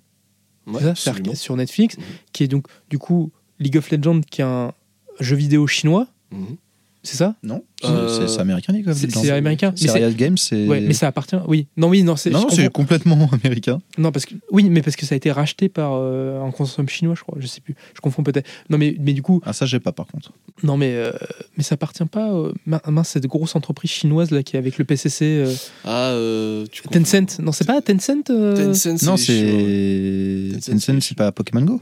Ouais, 0.66 0.80
ça, 0.94 1.12
sur 1.34 1.56
Netflix 1.56 1.98
Mhm. 1.98 2.04
qui 2.32 2.44
est 2.44 2.48
donc 2.48 2.66
du 2.88 2.98
coup 2.98 3.30
League 3.58 3.76
of 3.76 3.90
Legends 3.90 4.20
qui 4.30 4.40
est 4.40 4.44
un 4.44 4.72
jeu 5.20 5.36
vidéo 5.36 5.66
chinois. 5.66 6.06
Mhm. 6.32 6.56
C'est 7.04 7.16
ça? 7.16 7.36
Non 7.42 7.62
Euh, 7.84 8.08
C'est 8.08 8.28
c'est 8.34 8.40
américain, 8.40 8.72
of 8.86 8.96
c'est 8.96 9.30
américain 9.30 9.70
mais 9.72 9.76
C'est 9.76 9.88
c'est 9.88 9.98
Riot 10.04 10.16
Games, 10.16 10.36
c'est. 10.38 10.66
ouais, 10.66 10.80
mais 10.80 10.94
ça 10.94 11.06
appartient 11.06 11.36
oui 11.46 11.66
non 11.76 11.88
oui 11.88 12.02
non 12.02 12.16
c'est 12.16 12.30
Non, 12.30 12.48
c'est 12.50 12.72
complètement 12.72 13.28
américain. 13.44 13.80
Non, 13.98 14.10
parce 14.10 14.24
que 14.26 14.34
oui, 14.50 14.68
mais 14.70 14.80
parce 14.82 14.96
que 14.96 15.04
ça 15.06 15.14
a 15.14 15.16
été 15.16 15.30
racheté 15.30 15.68
par 15.68 15.92
euh, 15.94 16.42
un 16.42 16.50
consortium 16.50 16.88
chinois, 16.88 17.14
je 17.14 17.22
crois. 17.22 17.36
Je 17.40 17.46
sais 17.46 17.60
plus. 17.60 17.74
Je 17.94 18.00
confonds 18.00 18.22
peut-être. 18.22 18.48
Non, 18.70 18.78
mais 18.78 18.96
mais 18.98 19.12
du 19.12 19.22
coup, 19.22 19.40
Ah, 19.44 19.52
ça, 19.52 19.66
j'ai 19.66 19.80
pas 19.80 19.92
par 19.92 20.06
contre. 20.06 20.32
non, 20.62 20.76
mais 20.76 20.92
euh, 20.94 21.12
mais 21.56 21.62
ça 21.62 21.74
appartient 21.74 22.04
pas. 22.06 22.32
euh, 22.32 22.52
min- 22.66 22.80
mince, 22.88 23.10
cette 23.10 23.26
grosse 23.26 23.54
entreprise 23.54 23.90
chinoise 23.90 24.30
là 24.30 24.42
qui 24.42 24.56
est 24.56 24.58
avec 24.58 24.78
le 24.78 24.84
PCC. 24.84 25.24
euh, 25.44 25.52
Ah, 25.84 26.10
euh, 26.12 26.64
tu. 26.72 26.82
Tencent. 26.82 27.38
Non, 27.40 27.52
c'est 27.52 27.66
pas 27.66 27.80
Tencent. 27.82 28.30
euh, 28.30 28.56
Tencent, 28.72 29.02
Non, 29.04 29.16
c'est. 29.16 30.52
Tencent, 30.54 30.70
Tencent, 30.80 31.00
c'est 31.00 31.16
pas 31.16 31.32
Pokémon 31.32 31.62
Go 31.62 31.80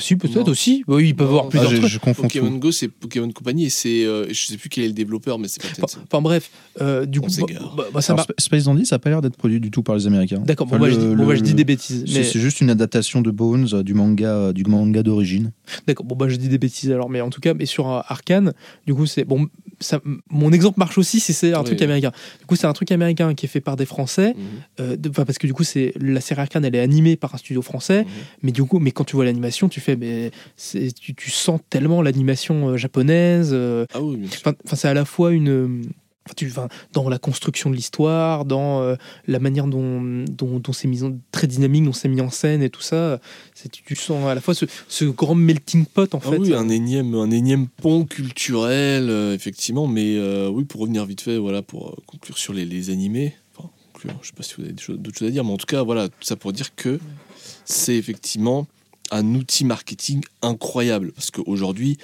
Si, 0.00 0.16
peut-être 0.16 0.36
Non. 0.46 0.48
aussi. 0.48 0.82
Oui, 0.88 1.08
ils 1.08 1.14
peuvent 1.14 1.26
Non. 1.28 1.32
avoir 1.34 1.44
Ah, 1.46 1.50
plusieurs 1.50 1.70
je, 1.70 1.76
trucs. 1.76 1.90
je 1.90 1.98
confonds 1.98 2.22
Pokémon 2.22 2.50
tout. 2.50 2.58
Go, 2.58 2.72
c'est 2.72 2.88
Pokémon 2.88 3.30
Company 3.30 3.66
et 3.66 3.70
c'est. 3.70 4.04
euh, 4.04 4.26
je 4.30 4.46
sais 4.46 4.56
plus 4.56 4.68
quel 4.68 4.84
est 4.84 4.88
le 4.88 4.92
développeur, 4.94 5.38
mais 5.38 5.46
c'est 5.48 5.62
pas 5.80 5.86
Enfin, 6.04 6.20
bref, 6.22 6.50
euh, 6.80 7.06
du 7.06 7.18
On 7.18 7.22
coup, 7.22 7.28
s'égare. 7.28 7.74
bah, 7.76 7.84
bah, 7.92 8.00
ça 8.00 8.14
Alors, 8.14 8.26
Space 8.38 8.64
Dandy, 8.64 8.86
ça 8.86 8.96
a 8.96 8.98
pas 8.98 9.10
l'air 9.10 9.20
d'être 9.22 9.36
produit 9.36 9.60
du 9.60 9.70
tout 9.70 9.82
par 9.82 9.94
les 9.96 10.06
Américains. 10.06 10.40
D'accord. 10.44 10.66
Bon, 10.66 10.76
Enfin, 10.76 10.84
bah, 10.86 10.90
je 10.90 10.96
le- 10.98 11.14
dis, 11.16 11.24
bah, 11.24 11.34
je 11.34 11.42
des 11.42 11.64
bêtises. 11.64 12.04
C'est 12.06 12.18
Mais 12.18 12.24
c'est 12.24 12.40
juste 12.40 12.60
une 12.60 12.70
adaptation 12.70 13.20
de 13.20 13.30
Bones, 13.30 13.68
euh, 13.72 13.82
du 13.82 13.94
manga, 13.94 14.28
euh, 14.34 14.52
du 14.52 14.64
manga 14.64 15.02
d'origine. 15.02 15.52
d'accord. 15.86 16.06
Bon, 16.06 16.16
bah, 16.16 16.28
je 16.28 16.36
dis 16.36 16.48
des 16.48 16.58
bêtises 16.58 16.90
alors. 16.90 17.10
Mais 17.10 17.20
en 17.20 17.30
tout 17.30 17.40
cas, 17.40 17.54
mais 17.54 17.66
sur 17.66 17.90
euh, 17.90 18.00
Arcane, 18.08 18.52
du 18.86 18.94
coup, 18.94 19.06
c'est 19.06 19.24
bon. 19.24 19.48
Ça, 19.80 20.00
mon 20.30 20.52
exemple 20.52 20.78
marche 20.78 20.98
aussi 20.98 21.20
si 21.20 21.32
c'est 21.32 21.54
un 21.54 21.60
Oui. 21.60 21.64
truc 21.64 21.80
américain. 21.82 22.12
Du 22.40 22.46
coup, 22.46 22.54
c'est 22.56 22.66
un 22.66 22.72
truc 22.72 22.92
américain 22.92 23.34
qui 23.34 23.46
est 23.46 23.48
fait 23.48 23.60
par 23.62 23.76
des 23.76 23.86
Français. 23.86 24.34
Euh, 24.78 24.96
de- 24.96 25.08
enfin, 25.08 25.24
parce 25.24 25.38
que 25.38 25.46
du 25.46 25.54
coup, 25.54 25.64
c'est 25.64 25.92
la 25.98 26.20
série 26.20 26.40
Arcane, 26.42 26.64
elle 26.64 26.74
est 26.76 26.80
animée 26.80 27.16
par 27.16 27.34
un 27.34 27.38
studio 27.38 27.62
français. 27.62 28.02
Mhm. 28.02 28.08
Mais 28.42 28.52
du 28.52 28.62
coup, 28.64 28.78
mais 28.78 28.90
quand 28.92 29.04
tu 29.04 29.16
vois 29.16 29.24
l'animation, 29.24 29.68
tu 29.68 29.80
fais, 29.80 29.96
mais 29.96 30.30
tu, 31.00 31.14
tu 31.14 31.30
sens 31.30 31.60
tellement 31.70 32.02
l'animation 32.02 32.68
euh, 32.70 32.76
japonaise. 32.76 33.50
euh, 33.52 33.86
Ah 33.94 34.02
oui, 34.02 34.28
enfin, 34.44 34.52
c'est 34.76 34.88
à 34.88 34.94
la 34.94 35.04
fois 35.04 35.32
une 35.32 35.82
enfin, 36.26 36.34
tu, 36.36 36.46
enfin, 36.48 36.68
dans 36.92 37.08
la 37.08 37.18
construction 37.18 37.70
de 37.70 37.74
l'histoire, 37.76 38.44
dans 38.44 38.80
euh, 38.82 38.96
la 39.26 39.38
manière 39.38 39.66
dont, 39.66 40.24
dont, 40.28 40.58
dont 40.60 40.72
c'est 40.72 40.88
mis 40.88 41.02
en, 41.02 41.16
très 41.32 41.46
dynamique, 41.46 41.84
dont 41.84 41.92
c'est 41.92 42.08
mis 42.08 42.20
en 42.20 42.30
scène 42.30 42.62
et 42.62 42.70
tout 42.70 42.82
ça. 42.82 43.20
C'est, 43.54 43.70
tu, 43.70 43.96
sens 43.96 44.24
à 44.26 44.34
la 44.34 44.40
fois 44.40 44.54
ce, 44.54 44.64
ce 44.88 45.04
grand 45.04 45.34
melting 45.34 45.84
pot 45.86 46.14
en 46.14 46.20
Ah 46.24 46.30
fait. 46.30 46.38
oui, 46.38 46.54
un 46.54 46.68
énième, 46.68 47.14
un 47.14 47.30
énième 47.30 47.66
pont 47.68 48.04
culturel, 48.04 49.08
euh, 49.10 49.34
effectivement. 49.34 49.86
Mais 49.86 50.16
euh, 50.16 50.48
oui, 50.48 50.64
pour 50.64 50.80
revenir 50.82 51.04
vite 51.06 51.20
fait, 51.20 51.38
voilà, 51.38 51.62
pour 51.62 51.96
conclure 52.06 52.38
sur 52.38 52.52
les, 52.52 52.64
les 52.64 52.90
animés. 52.90 53.34
Enfin, 53.56 53.68
conclure, 53.92 54.14
je 54.22 54.28
sais 54.28 54.34
pas 54.36 54.42
si 54.42 54.54
vous 54.58 54.62
avez 54.64 54.74
choses- 54.78 54.98
d'autres 54.98 55.18
choses 55.18 55.28
à 55.28 55.30
dire, 55.30 55.44
mais 55.44 55.52
en 55.52 55.56
tout 55.58 55.66
cas, 55.66 55.82
voilà, 55.82 56.08
tout 56.08 56.14
ça 56.22 56.36
pour 56.36 56.52
dire 56.52 56.74
que 56.74 56.98
c'est 57.64 57.96
effectivement 57.96 58.66
un 59.12 59.34
outil 59.34 59.64
marketing 59.64 60.22
incroyable. 60.42 61.10
Parce 61.12 61.30
qu'aujourd'hui, 61.32 61.98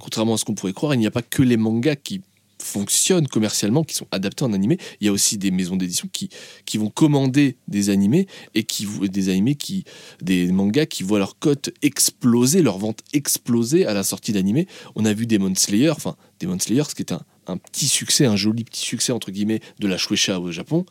contrairement 0.00 0.34
à 0.34 0.36
ce 0.36 0.44
qu'on 0.44 0.54
pourrait 0.54 0.72
croire, 0.72 0.94
il 0.94 0.98
n'y 0.98 1.06
a 1.06 1.10
pas 1.12 1.22
que 1.22 1.42
les 1.42 1.56
mangas 1.56 1.94
qui 1.96 2.22
fonctionnent 2.64 3.28
commercialement, 3.28 3.84
qui 3.84 3.94
sont 3.94 4.06
adaptés 4.10 4.44
en 4.44 4.52
animé. 4.52 4.78
Il 5.00 5.06
y 5.06 5.08
a 5.08 5.12
aussi 5.12 5.38
des 5.38 5.50
maisons 5.50 5.76
d'édition 5.76 6.08
qui, 6.12 6.30
qui 6.64 6.78
vont 6.78 6.90
commander 6.90 7.56
des 7.68 7.90
animés 7.90 8.26
et 8.54 8.64
qui 8.64 8.86
des 9.02 9.28
animés 9.28 9.54
qui 9.54 9.84
des 10.22 10.50
mangas 10.50 10.86
qui 10.86 11.02
voient 11.02 11.18
leur 11.18 11.38
cote 11.38 11.70
exploser, 11.82 12.62
leur 12.62 12.78
vente 12.78 13.00
exploser 13.12 13.86
à 13.86 13.94
la 13.94 14.02
sortie 14.02 14.32
d'animé. 14.32 14.66
On 14.94 15.04
a 15.04 15.12
vu 15.12 15.26
Demon 15.26 15.54
Slayer, 15.54 15.90
enfin 15.90 16.16
Demon 16.40 16.58
Slayer, 16.58 16.84
ce 16.88 16.94
qui 16.94 17.02
est 17.02 17.12
un, 17.12 17.22
un 17.46 17.58
petit 17.58 17.88
succès, 17.88 18.24
un 18.26 18.36
joli 18.36 18.64
petit 18.64 18.80
succès 18.80 19.12
entre 19.12 19.30
guillemets 19.30 19.60
de 19.78 19.86
la 19.86 19.98
Shueisha 19.98 20.40
au 20.40 20.50
Japon. 20.50 20.86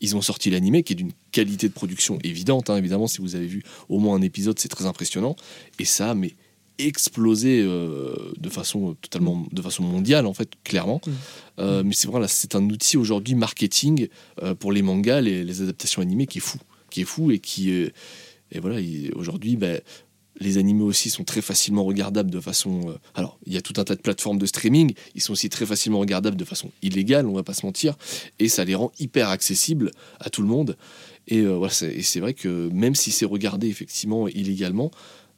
Ils 0.00 0.16
ont 0.16 0.22
sorti 0.22 0.50
l'animé 0.50 0.82
qui 0.82 0.94
est 0.94 0.96
d'une 0.96 1.12
qualité 1.30 1.68
de 1.68 1.72
production 1.72 2.18
évidente, 2.24 2.68
hein, 2.70 2.76
évidemment. 2.76 3.06
Si 3.06 3.20
vous 3.20 3.36
avez 3.36 3.46
vu 3.46 3.62
au 3.88 4.00
moins 4.00 4.16
un 4.16 4.22
épisode, 4.22 4.58
c'est 4.58 4.68
très 4.68 4.86
impressionnant. 4.86 5.36
Et 5.78 5.84
ça, 5.84 6.16
mais 6.16 6.34
explosé 6.78 7.60
euh, 7.62 8.14
de 8.38 8.48
façon 8.48 8.94
totalement, 9.00 9.46
de 9.52 9.62
façon 9.62 9.82
mondiale 9.82 10.26
en 10.26 10.34
fait, 10.34 10.50
clairement. 10.64 11.00
Mm. 11.06 11.10
Euh, 11.60 11.82
mais 11.84 11.92
c'est 11.94 12.08
vrai, 12.08 12.20
là, 12.20 12.28
c'est 12.28 12.54
un 12.54 12.64
outil 12.68 12.96
aujourd'hui 12.96 13.34
marketing 13.34 14.08
euh, 14.42 14.54
pour 14.54 14.72
les 14.72 14.82
mangas, 14.82 15.20
les, 15.20 15.44
les 15.44 15.62
adaptations 15.62 16.02
animées 16.02 16.26
qui 16.26 16.38
est 16.38 16.42
fou, 16.42 16.58
qui 16.90 17.02
est 17.02 17.04
fou 17.04 17.30
et 17.30 17.38
qui 17.38 17.70
et 17.70 18.60
voilà. 18.60 18.80
il- 18.80 19.12
Aujourd'hui, 19.14 19.56
ben, 19.56 19.80
les 20.40 20.58
animés 20.58 20.82
aussi 20.82 21.08
sont 21.10 21.24
très 21.24 21.42
facilement 21.42 21.84
regardables 21.84 22.30
de 22.30 22.40
façon. 22.40 22.88
euh, 22.88 22.94
alors, 23.14 23.38
il 23.46 23.52
y 23.52 23.56
a 23.56 23.62
tout 23.62 23.74
un 23.76 23.84
tas 23.84 23.94
de 23.94 24.00
plateformes 24.00 24.38
de 24.38 24.46
streaming. 24.46 24.92
Ils 25.14 25.20
sont 25.20 25.32
aussi 25.34 25.48
très 25.48 25.66
facilement 25.66 25.98
regardables 26.00 26.36
de 26.36 26.44
façon 26.44 26.70
illégale, 26.82 27.26
on 27.26 27.32
va 27.34 27.42
pas 27.42 27.54
se 27.54 27.64
mentir, 27.66 27.96
et 28.38 28.48
ça 28.48 28.64
les 28.64 28.74
rend 28.74 28.90
hyper 28.98 29.28
accessibles 29.28 29.90
à 30.20 30.30
tout 30.30 30.42
le 30.42 30.48
monde. 30.48 30.76
Et 31.28 31.38
euh, 31.40 31.54
voilà, 31.56 31.72
c'est 31.72 32.18
vrai 32.20 32.34
que 32.34 32.68
même 32.72 32.94
si 32.94 33.12
c'est 33.12 33.26
regardé 33.26 33.68
effectivement 33.68 34.26
illégalement, 34.26 34.90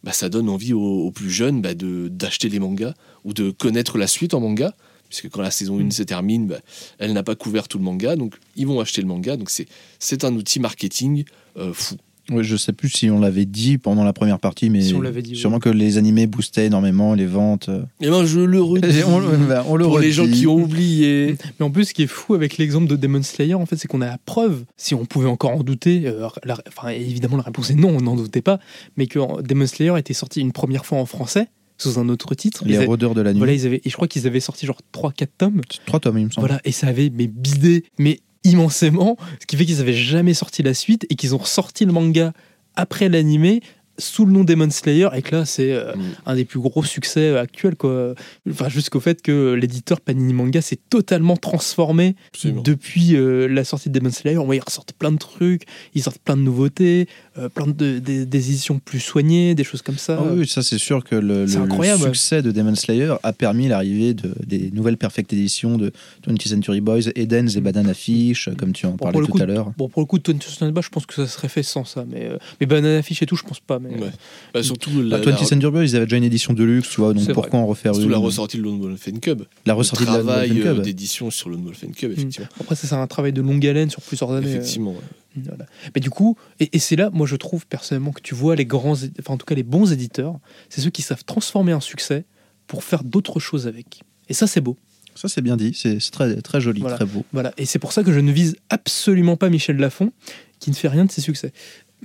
bah, 0.05 0.13
ça 0.13 0.29
donne 0.29 0.49
envie 0.49 0.73
aux, 0.73 0.81
aux 1.07 1.11
plus 1.11 1.31
jeunes 1.31 1.61
bah, 1.63 1.75
de 1.75 2.09
d'acheter 2.09 2.49
les 2.49 2.61
mangas 2.61 2.95
ou 3.25 3.33
de 3.33 3.51
connaître 3.51 3.99
la 3.99 4.07
suite 4.07 4.35
en 4.35 4.41
manga. 4.41 4.75
Puisque 5.09 5.29
quand 5.31 5.43
la 5.43 5.51
saison 5.51 5.79
1 5.79 5.85
Mm. 5.85 5.91
se 5.93 6.03
termine, 6.03 6.47
bah, 6.47 6.61
elle 6.99 7.13
n'a 7.13 7.23
pas 7.23 7.35
couvert 7.37 7.69
tout 7.69 7.79
le 7.79 7.85
manga, 7.85 8.17
donc 8.17 8.35
ils 8.57 8.67
vont 8.67 8.81
acheter 8.81 9.01
le 9.01 9.07
manga. 9.09 9.37
Donc 9.37 9.51
c'est 9.51 9.67
c'est 9.99 10.25
un 10.25 10.35
outil 10.35 10.61
marketing 10.61 11.25
euh, 11.57 11.73
fou. 11.73 11.97
Ouais, 12.31 12.43
je 12.43 12.57
sais 12.57 12.73
plus 12.73 12.89
si 12.89 13.11
on 13.11 13.21
l'avait 13.21 13.45
dit 13.45 13.77
pendant 13.79 14.03
la 14.05 14.13
première 14.15 14.39
partie, 14.39 14.71
mais 14.71 14.81
Si 14.81 14.95
on 14.95 15.01
l'avait 15.03 15.21
dit, 15.23 15.37
sûrement 15.37 15.59
que 15.61 15.69
les 15.69 15.99
animés 15.99 16.27
boostaient 16.27 16.67
énormément 16.67 17.13
les 17.15 17.27
ventes. 17.27 17.69
euh. 17.69 17.83
Et 18.01 18.09
ben 18.09 18.25
je 18.25 18.41
le 18.41 18.63
redis. 18.63 18.99
Et 18.99 19.05
on, 19.05 19.21
bah, 19.47 19.65
on 19.69 19.77
le 19.77 19.85
pour 19.85 19.99
les 19.99 20.11
gens 20.13 20.27
qui 20.27 20.47
ont 20.47 20.57
oublié. 20.57 21.37
Mais 21.61 21.67
en 21.67 21.71
plus, 21.71 21.85
ce 21.87 21.95
qui 21.95 22.03
est 22.03 22.07
fou 22.07 22.35
avec 22.35 22.57
l'exemple 22.57 22.87
de 22.87 22.97
Demon 22.97 23.23
Slayer, 23.23 23.55
en 23.55 23.67
fait, 23.67 23.77
c'est 23.77 23.89
qu'on 23.89 24.01
a 24.01 24.07
la 24.07 24.19
preuve, 24.25 24.65
si 24.77 24.95
on 24.95 25.05
pouvait 25.05 25.29
encore 25.29 25.51
en 25.51 25.63
douter, 25.63 26.03
euh, 26.07 26.29
la- 26.45 26.57
enfin, 26.69 26.89
évidemment, 26.89 27.37
la 27.37 27.43
réponse 27.43 27.71
est 27.71 27.75
non, 27.75 27.91
on 27.97 28.01
n'en 28.01 28.17
doutait 28.17 28.43
pas, 28.43 28.59
mais 28.97 29.07
que 29.07 29.19
Demon 29.43 29.67
Slayer 29.67 29.99
était 29.99 30.15
sorti 30.15 30.41
une 30.41 30.53
première 30.53 30.87
fois 30.87 30.99
en 30.99 31.07
français, 31.07 31.49
sous 31.77 31.99
un 31.99 32.09
autre 32.09 32.35
titre. 32.35 32.63
Les 32.65 32.85
rôdeurs 32.87 33.15
de 33.15 33.21
la 33.21 33.33
nuit. 33.33 33.39
voilà, 33.39 33.53
ils 33.53 33.67
avaient, 33.67 33.83
et 33.85 33.91
je 33.91 33.95
crois 33.97 34.09
qu'ils 34.09 34.27
avaient 34.27 34.41
sorti 34.41 34.65
genre 34.65 34.81
3-4 34.93 35.27
tomes. 35.37 35.61
Trois 35.87 36.01
tomes, 36.01 36.19
il 36.19 36.27
me 36.27 36.31
semble. 36.31 36.47
Voilà, 36.47 36.61
et 36.65 36.73
ça 36.73 36.87
avait 36.87 37.11
mais 37.15 37.27
bidé, 37.27 37.85
mais 37.99 38.21
immensément, 38.45 39.17
ce 39.41 39.47
qui 39.47 39.57
fait 39.57 39.65
qu'ils 39.65 39.81
avaient 39.81 39.93
jamais 39.93 40.35
sorti 40.35 40.63
la 40.63 40.75
suite 40.75 41.07
et 41.11 41.15
qu'ils 41.17 41.35
ont 41.35 41.39
ressorti 41.39 41.85
le 41.85 41.93
manga 41.93 42.33
après 42.77 43.09
l'animé 43.09 43.63
sous 43.97 44.27
le 44.27 44.33
nom 44.33 44.43
Demon 44.43 44.71
Slayer 44.71 45.09
et 45.15 45.23
que 45.23 45.37
là 45.37 45.45
c'est 45.45 45.71
euh, 45.71 45.95
Mm. 45.95 46.03
un 46.27 46.35
des 46.35 46.45
plus 46.45 46.59
gros 46.59 46.83
succès 46.83 47.29
euh, 47.31 47.41
actuels 47.41 47.77
quoi. 47.77 48.15
Enfin 48.51 48.69
jusqu'au 48.69 48.99
fait 48.99 49.23
que 49.23 49.53
l'éditeur 49.53 50.01
Panini 50.01 50.33
Manga 50.35 50.61
s'est 50.61 50.81
totalement 50.91 51.37
transformé 51.37 52.17
Absolument. 52.35 52.63
depuis 52.63 53.15
euh, 53.15 53.47
la 53.47 53.63
sortie 53.63 53.91
de 53.91 53.99
Demon 54.01 54.11
Slayer. 54.11 54.37
Ouais, 54.39 54.57
ils 54.57 54.63
ressortent 54.67 54.95
plein 54.95 55.13
de 55.13 55.19
trucs, 55.19 55.63
ils 55.95 56.03
sortent 56.03 56.19
plein 56.19 56.37
de 56.37 56.43
nouveautés, 56.43 57.07
euh, 57.39 57.49
plein 57.49 57.67
de, 57.67 57.99
des- 57.99 58.27
des 58.27 58.49
éditions 58.51 58.79
plus 58.79 59.01
soignées, 59.01 59.55
des 59.55 59.65
choses 59.65 59.83
comme 59.83 59.99
ça. 59.99 60.19
Ah 60.21 60.33
oui, 60.35 60.47
ça 60.47 60.63
c'est 60.63 60.79
sûr 60.79 61.03
que 61.05 61.17
le, 61.17 61.47
succès 61.47 62.43
de 62.43 62.51
Demon 62.53 62.75
Slayer 62.75 63.15
a 63.23 63.33
permis 63.33 63.69
l'arrivée 63.69 64.15
de, 64.15 64.33
des 64.47 64.71
nouvelles 64.73 64.97
perfect 64.97 65.33
éditions 65.33 65.77
de 65.77 65.93
20th 66.29 66.49
Century 66.49 66.81
Boys, 66.81 67.11
Edens 67.17 67.49
et 67.57 67.61
Banana 67.61 67.95
Fish, 67.95 68.49
comme 68.59 68.73
tu 68.73 68.87
en 68.87 68.91
Bon, 68.93 68.97
parlais 68.99 69.19
tout 69.21 69.27
coup, 69.33 69.43
à 69.43 69.47
l'heure. 69.47 69.73
Bon, 69.77 69.89
pour 69.89 70.03
le 70.03 70.07
coup, 70.07 70.19
Twenty 70.19 70.47
Century 70.49 70.73
Boys, 70.73 70.83
je 70.83 70.89
pense 70.91 71.07
que 71.07 71.15
ça 71.15 71.27
serait 71.27 71.49
fait 71.49 71.63
sans 71.63 71.85
ça. 71.85 72.05
Mais, 72.09 72.25
euh, 72.27 72.39
mais 72.61 72.67
Banana 72.67 73.03
Fish 73.03 73.23
et 73.23 73.27
tout, 73.27 73.37
je 73.37 73.43
pense 73.43 73.61
pas. 73.61 73.79
Mais, 73.79 73.91
Ouais. 73.91 74.11
Bah, 74.53 74.63
surtout 74.63 74.91
Bah, 74.91 75.19
la, 75.19 75.21
20th 75.21 75.31
la- 75.41 75.45
Century 75.47 75.73
Boys, 75.73 75.85
ils 75.85 75.97
avaient 75.97 76.07
déjà 76.07 76.17
une 76.17 76.25
édition 76.25 76.53
de 76.53 76.63
luxe, 76.65 76.89
tu 76.91 77.01
vois, 77.01 77.15
donc 77.15 77.31
pourquoi 77.33 77.59
en 77.61 77.67
refaire 77.67 77.95
surtout 77.95 78.07
une 78.07 78.13
la 78.13 78.19
ressortie 78.19 78.57
de 78.59 78.63
Lone 78.63 78.81
Wolf 78.81 79.09
Cub. 79.21 79.43
La 79.67 79.75
ressortie 79.75 80.05
le 80.05 80.11
de 80.13 80.17
la 80.17 80.23
travail 80.23 80.63
euh, 80.65 80.81
d'édition 80.81 81.31
sur 81.31 81.49
Lone 81.49 81.65
Wolf 81.65 81.81
Cub, 81.97 82.13
effectivement. 82.13 82.47
Après, 82.61 82.75
ça, 82.75 82.87
c'est 82.87 82.95
un 82.95 83.07
travail 83.07 83.33
de 83.33 83.43
longue 83.43 83.67
haleine 83.67 83.91
sur 83.91 84.03
plusieurs 84.03 84.31
années. 84.33 84.47
euh, 84.47 84.51
Effectivement. 84.51 84.93
ouais. 84.93 84.99
Voilà. 85.37 85.67
Mais 85.95 86.01
du 86.01 86.11
coup, 86.11 86.37
et, 86.61 86.71
et 86.73 86.79
c'est 86.79 86.97
là, 86.97 87.11
moi 87.13 87.27
je 87.27 87.37
trouve 87.37 87.67
personnellement 87.67 88.13
que 88.13 88.21
tu 88.23 88.35
vois 88.35 88.55
les 88.57 88.67
grands, 88.67 88.93
enfin 88.95 89.35
en 89.35 89.37
tout 89.37 89.47
cas 89.47 89.55
les 89.55 89.63
bons 89.63 89.93
éditeurs, 89.93 90.39
c'est 90.69 90.81
ceux 90.81 90.91
qui 90.91 91.03
savent 91.03 91.25
transformer 91.25 91.73
un 91.73 91.81
succès 91.81 92.25
pour 92.67 92.85
faire 92.85 93.05
d'autres 93.05 93.41
choses 93.41 93.67
avec. 93.67 94.03
Et 94.29 94.35
ça 94.35 94.47
c'est 94.47 94.61
beau. 94.61 94.77
Ça 95.17 95.29
c'est 95.29 95.43
bien 95.43 95.57
dit, 95.57 95.73
c'est 95.75 96.01
c'est 96.01 96.11
très, 96.11 96.41
très 96.43 96.61
joli, 96.61 96.81
Voilà. 96.81 96.97
très 96.97 97.05
beau. 97.07 97.25
Voilà. 97.33 97.53
Et 97.57 97.67
c'est 97.67 97.79
pour 97.79 97.93
ça 97.93 98.03
que 98.03 98.13
je 98.13 98.21
ne 98.21 98.33
vise 98.33 98.57
absolument 98.71 99.37
pas 99.37 99.49
Michel 99.51 99.77
Lafon, 99.77 100.13
qui 100.61 100.71
ne 100.71 100.75
fait 100.75 100.89
rien 100.89 101.05
de 101.05 101.11
ses 101.13 101.21
succès. 101.21 101.53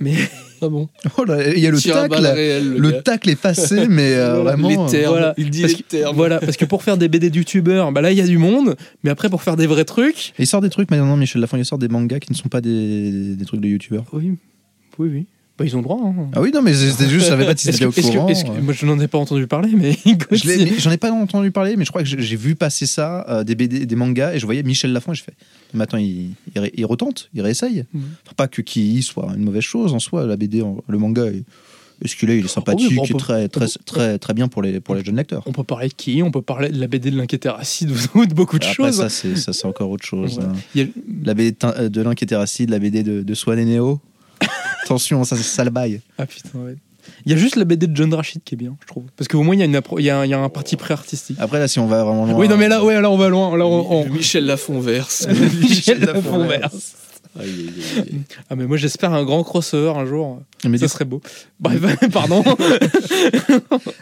Mais 0.00 0.14
Ah 0.62 0.68
bon 0.68 0.88
Oh 1.18 1.24
là, 1.24 1.52
il 1.52 1.58
y 1.60 1.66
a 1.66 1.70
le 1.70 1.80
tacle, 1.80 2.14
réelles, 2.26 2.70
le, 2.70 2.78
le 2.78 2.90
gars. 2.90 3.02
tacle 3.02 3.30
est 3.30 3.36
passé, 3.40 3.86
mais 3.88 4.14
euh, 4.14 4.40
vraiment. 4.42 4.68
les 4.68 4.76
euh, 4.78 4.86
termes. 4.88 5.12
Voilà. 5.12 5.34
Il 5.36 5.50
dit 5.50 5.60
Parce 5.62 5.74
les 5.76 5.82
termes. 5.82 6.16
voilà, 6.16 6.40
parce 6.40 6.56
que 6.56 6.64
pour 6.64 6.82
faire 6.82 6.96
des 6.96 7.08
BD 7.08 7.28
de 7.30 7.36
youtubeurs, 7.36 7.92
bah 7.92 8.00
là 8.00 8.10
il 8.10 8.16
y 8.18 8.20
a 8.22 8.26
du 8.26 8.38
monde, 8.38 8.76
mais 9.04 9.10
après 9.10 9.28
pour 9.28 9.42
faire 9.42 9.56
des 9.56 9.66
vrais 9.66 9.84
trucs, 9.84 10.32
Il 10.38 10.46
sort 10.46 10.60
des 10.62 10.70
trucs 10.70 10.90
maintenant, 10.90 11.16
Michel 11.16 11.40
Lafon, 11.40 11.56
il 11.58 11.64
sort 11.64 11.78
des 11.78 11.88
mangas 11.88 12.18
qui 12.20 12.32
ne 12.32 12.36
sont 12.36 12.48
pas 12.48 12.60
des, 12.62 13.36
des 13.36 13.44
trucs 13.44 13.60
de 13.60 13.68
youtubeurs. 13.68 14.04
oui, 14.12 14.36
oui, 14.98 15.08
oui. 15.12 15.26
Bah, 15.60 15.66
ils 15.66 15.74
ont 15.76 15.80
le 15.80 15.84
droit. 15.84 16.00
hein. 16.02 16.14
Ah 16.34 16.40
oui, 16.40 16.52
non, 16.54 16.62
mais 16.62 16.72
c'était 16.72 17.06
juste, 17.06 17.26
je 17.26 17.28
savais 17.30 17.44
pas 17.44 17.54
si 17.54 17.66
c'était 17.70 17.84
au 17.84 17.92
que- 17.92 18.00
courant. 18.00 18.26
que- 18.26 18.60
moi 18.62 18.72
je 18.72 18.86
n'en 18.86 18.98
ai 18.98 19.08
pas 19.08 19.18
entendu 19.18 19.46
parler, 19.46 19.70
mais 19.76 19.94
J'en 20.78 20.90
ai 20.90 20.96
pas 20.96 21.12
entendu 21.12 21.50
parler, 21.50 21.76
mais 21.76 21.84
je 21.84 21.90
crois 21.90 22.02
que 22.02 22.08
j'ai 22.08 22.36
vu 22.36 22.54
passer 22.54 22.86
ça, 22.86 23.26
euh, 23.28 23.44
des 23.44 23.54
BD, 23.54 23.84
des 23.84 23.94
mangas, 23.96 24.32
et 24.34 24.38
je 24.38 24.46
voyais 24.46 24.62
Michel 24.62 24.92
Lafon, 24.94 25.12
et 25.12 25.16
je 25.16 25.22
fais, 25.22 25.34
mais 25.74 25.82
attends, 25.84 25.98
il, 25.98 26.30
il, 26.54 26.58
ré- 26.60 26.72
il 26.74 26.86
retente, 26.86 27.28
il 27.34 27.42
réessaye. 27.42 27.84
Enfin, 27.94 28.32
pas 28.38 28.48
que 28.48 28.62
qui 28.62 29.02
soit 29.02 29.28
une 29.36 29.44
mauvaise 29.44 29.60
chose 29.62 29.92
en 29.92 29.98
soi, 29.98 30.24
la 30.24 30.36
BD, 30.38 30.62
le 30.88 30.98
manga, 30.98 31.26
est- 31.26 31.44
est-ce 32.02 32.16
qu'il 32.16 32.30
est, 32.30 32.38
il 32.38 32.46
est 32.46 32.48
sympathique, 32.48 32.94
bon, 32.94 33.02
on 33.02 33.06
peut- 33.06 33.14
et 33.14 33.18
très, 33.18 33.48
très, 33.48 33.66
très, 33.84 34.18
très 34.18 34.32
bien 34.32 34.48
pour 34.48 34.62
les, 34.62 34.80
pour 34.80 34.94
les 34.94 35.04
jeunes 35.04 35.16
lecteurs. 35.16 35.42
On 35.44 35.52
peut 35.52 35.64
parler 35.64 35.88
de 35.88 35.92
qui 35.92 36.22
On 36.22 36.30
peut 36.30 36.40
parler 36.40 36.70
de 36.70 36.80
la 36.80 36.86
BD 36.86 37.10
de 37.10 37.18
l'inquiétéracide 37.18 37.92
ou 38.14 38.24
de 38.24 38.32
beaucoup 38.32 38.58
de 38.58 38.64
Après, 38.64 38.74
choses. 38.74 38.96
ça, 38.96 39.10
c'est 39.10 39.36
ça, 39.36 39.52
c'est 39.52 39.66
encore 39.66 39.90
autre 39.90 40.06
chose. 40.06 40.38
Ouais. 40.38 40.44
hein. 40.80 40.80
A- 40.80 41.26
La 41.26 41.34
BD 41.34 41.54
euh, 41.64 41.90
de 41.90 42.00
l'inquiétéracide, 42.00 42.70
la 42.70 42.78
BD 42.78 43.02
de, 43.02 43.20
de 43.22 43.34
Swan 43.34 43.58
et 43.58 43.66
Neo. 43.66 44.00
Attention, 44.84 45.22
ça, 45.24 45.36
c'est 45.36 45.42
sale 45.42 45.70
bail. 45.70 46.00
Ah 46.18 46.26
putain, 46.26 46.58
ouais. 46.58 46.76
Il 47.24 47.32
y 47.32 47.34
a 47.34 47.38
juste 47.38 47.56
la 47.56 47.64
BD 47.64 47.86
de 47.86 47.96
John 47.96 48.12
Rachid 48.14 48.42
qui 48.44 48.54
est 48.54 48.58
bien, 48.58 48.76
je 48.82 48.86
trouve. 48.86 49.04
Parce 49.16 49.26
qu'au 49.28 49.42
moins, 49.42 49.54
il 49.54 49.58
y 49.58 49.62
a, 49.62 49.64
une 49.64 49.76
appro- 49.76 49.98
il 49.98 50.04
y 50.04 50.10
a, 50.10 50.18
un, 50.18 50.24
il 50.24 50.30
y 50.30 50.34
a 50.34 50.38
un 50.38 50.48
parti 50.48 50.76
pré-artistique. 50.76 51.36
Après, 51.40 51.58
là, 51.58 51.66
si 51.66 51.78
on 51.78 51.86
va 51.86 52.04
vraiment 52.04 52.26
loin. 52.26 52.34
oui, 52.38 52.48
non, 52.48 52.56
mais 52.56 52.68
là, 52.68 52.84
ouais, 52.84 53.00
là, 53.00 53.10
on 53.10 53.16
va 53.16 53.28
loin. 53.28 53.56
Là, 53.56 53.66
on, 53.66 54.00
on- 54.00 54.04
Le 54.04 54.10
Michel 54.10 54.44
Lafon 54.46 54.80
verse. 54.80 55.26
Michel 55.60 56.00
Lafon 56.00 56.14
Lafon 56.38 56.46
verse. 56.46 56.60
verse. 56.72 56.94
Aïe, 57.38 57.48
aïe, 57.48 58.02
aïe. 58.12 58.20
Ah, 58.50 58.56
mais 58.56 58.66
moi, 58.66 58.76
j'espère 58.76 59.12
un 59.12 59.24
grand 59.24 59.42
crossover 59.44 59.98
un 59.98 60.04
jour. 60.04 60.40
Mais 60.64 60.78
ça 60.78 60.86
du, 60.86 60.92
serait 60.92 61.04
beau. 61.04 61.20
Bref, 61.58 61.80
pardon. 62.12 62.42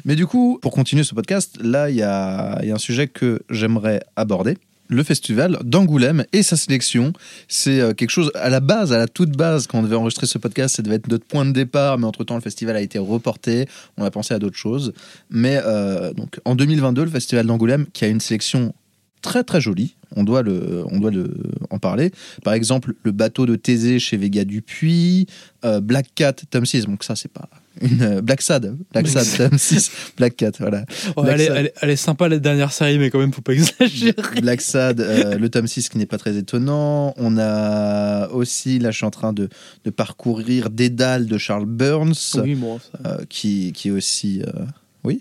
mais 0.04 0.16
du 0.16 0.26
coup, 0.26 0.58
pour 0.62 0.72
continuer 0.72 1.04
ce 1.04 1.14
podcast, 1.14 1.56
là, 1.60 1.90
il 1.90 1.96
y 1.96 2.02
a, 2.02 2.58
il 2.62 2.68
y 2.68 2.72
a 2.72 2.74
un 2.74 2.78
sujet 2.78 3.06
que 3.06 3.40
j'aimerais 3.50 4.00
aborder. 4.16 4.56
Le 4.88 5.02
festival 5.02 5.58
d'Angoulême 5.64 6.24
et 6.32 6.42
sa 6.42 6.56
sélection, 6.56 7.12
c'est 7.46 7.80
euh, 7.80 7.92
quelque 7.92 8.08
chose 8.08 8.30
à 8.34 8.48
la 8.48 8.60
base, 8.60 8.92
à 8.92 8.98
la 8.98 9.06
toute 9.06 9.36
base, 9.36 9.66
quand 9.66 9.80
on 9.80 9.82
devait 9.82 9.96
enregistrer 9.96 10.26
ce 10.26 10.38
podcast, 10.38 10.76
ça 10.76 10.82
devait 10.82 10.96
être 10.96 11.08
notre 11.08 11.26
point 11.26 11.44
de 11.44 11.52
départ, 11.52 11.98
mais 11.98 12.06
entre-temps, 12.06 12.36
le 12.36 12.40
festival 12.40 12.74
a 12.74 12.80
été 12.80 12.98
reporté, 12.98 13.66
on 13.98 14.04
a 14.04 14.10
pensé 14.10 14.32
à 14.32 14.38
d'autres 14.38 14.56
choses. 14.56 14.94
Mais 15.28 15.60
euh, 15.62 16.14
donc, 16.14 16.40
en 16.46 16.54
2022, 16.54 17.04
le 17.04 17.10
festival 17.10 17.46
d'Angoulême, 17.46 17.84
qui 17.92 18.06
a 18.06 18.08
une 18.08 18.20
sélection 18.20 18.74
très 19.20 19.44
très 19.44 19.60
jolie, 19.60 19.96
on 20.16 20.24
doit, 20.24 20.42
le, 20.42 20.84
on 20.90 20.98
doit 21.00 21.10
le, 21.10 21.34
en 21.68 21.78
parler. 21.78 22.10
Par 22.42 22.54
exemple, 22.54 22.94
le 23.02 23.12
bateau 23.12 23.44
de 23.44 23.56
Thésée 23.56 23.98
chez 23.98 24.16
Vega 24.16 24.44
Dupuis, 24.44 25.26
euh, 25.66 25.80
Black 25.80 26.06
Cat, 26.14 26.32
tome 26.50 26.64
6, 26.64 26.86
donc 26.86 27.04
ça, 27.04 27.14
c'est 27.14 27.30
pas 27.30 27.50
une. 27.82 28.02
euh, 28.02 28.20
Black 28.20 28.42
Sad, 28.42 28.76
Black 28.92 29.08
Sad, 29.08 29.26
tome 29.50 29.58
6, 29.58 29.90
Black 30.16 30.36
Cat, 30.36 30.52
voilà. 30.58 30.84
Black 31.16 31.26
elle, 31.34 31.40
est, 31.40 31.46
Sad. 31.46 31.56
elle 31.56 31.66
est- 31.66 31.74
elle 31.82 31.90
est 31.90 31.96
sympa, 31.96 32.28
la 32.28 32.38
dernière 32.38 32.72
série, 32.72 32.98
mais 32.98 33.10
quand 33.10 33.18
même, 33.18 33.32
faut 33.32 33.42
pas 33.42 33.52
exagérer. 33.54 34.40
Black 34.40 34.60
Sad, 34.60 35.00
euh, 35.00 35.36
le 35.38 35.48
tome 35.48 35.66
6 35.66 35.88
qui 35.88 35.98
n'est 35.98 36.06
pas 36.06 36.18
très 36.18 36.36
étonnant. 36.36 37.14
On 37.16 37.36
a 37.38 38.28
aussi, 38.28 38.78
là 38.78 38.90
je 38.90 38.96
suis 38.96 39.06
en 39.06 39.10
train 39.10 39.32
de, 39.32 39.48
de 39.84 39.90
parcourir 39.90 40.70
Dédale 40.70 41.26
de 41.26 41.38
Charles 41.38 41.66
Burns, 41.66 42.14
Oui, 42.42 42.54
bon, 42.54 42.78
ça- 42.78 42.98
euh, 43.06 43.18
qui, 43.28 43.72
qui 43.72 43.88
est 43.88 43.92
aussi... 43.92 44.42
euh, 44.42 44.64
Oui? 45.04 45.20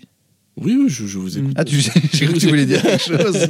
Oui, 0.60 0.76
oui, 0.76 0.86
je, 0.88 1.06
je 1.06 1.18
vous 1.18 1.38
écoute. 1.38 1.52
Ah, 1.56 1.64
tu 1.64 1.76
j'ai 2.12 2.26
cru 2.26 2.34
que 2.34 2.38
tu 2.40 2.48
voulais 2.48 2.66
dire 2.66 2.82
quelque 2.82 3.00
chose. 3.22 3.46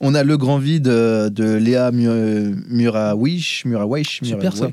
On 0.00 0.14
a 0.14 0.22
Le 0.22 0.36
Grand 0.36 0.58
Vide 0.58 0.84
de, 0.84 1.54
Léa 1.56 1.90
Mu- 1.90 2.54
Murawish, 2.68 3.64
Murawish, 3.64 4.20
Super, 4.22 4.56
ça. 4.56 4.70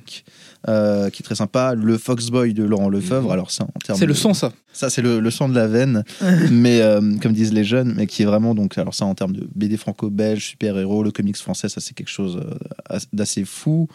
Euh, 0.67 1.09
qui 1.09 1.23
est 1.23 1.25
très 1.25 1.33
sympa. 1.33 1.73
Le 1.73 1.97
Foxboy 1.97 2.53
de 2.53 2.63
Laurent 2.63 2.87
Lefebvre. 2.87 3.23
Mhm. 3.25 3.31
Alors, 3.31 3.49
ça, 3.49 3.63
en 3.63 3.79
termes 3.83 3.97
C'est 3.97 4.05
le 4.05 4.13
son, 4.13 4.35
ça. 4.35 4.53
Ça, 4.73 4.91
c'est 4.91 5.01
le, 5.01 5.19
le 5.19 5.31
sang 5.31 5.49
de 5.49 5.55
la 5.55 5.67
veine, 5.67 6.03
mais 6.51 6.81
euh, 6.81 7.01
comme 7.19 7.33
disent 7.33 7.51
les 7.51 7.63
jeunes, 7.63 7.93
mais 7.97 8.05
qui 8.05 8.21
est 8.21 8.25
vraiment 8.25 8.53
donc. 8.53 8.77
Alors 8.77 8.93
ça, 8.93 9.05
en 9.05 9.15
termes 9.15 9.35
de 9.35 9.47
BD 9.55 9.75
franco-belge, 9.75 10.45
super-héros, 10.49 11.01
le 11.03 11.09
comics 11.11 11.35
français, 11.35 11.67
ça 11.67 11.81
c'est 11.81 11.95
quelque 11.95 12.09
chose 12.11 12.39
euh, 12.45 12.53
as- 12.89 13.07
d'assez 13.11 13.43
fou. 13.43 13.87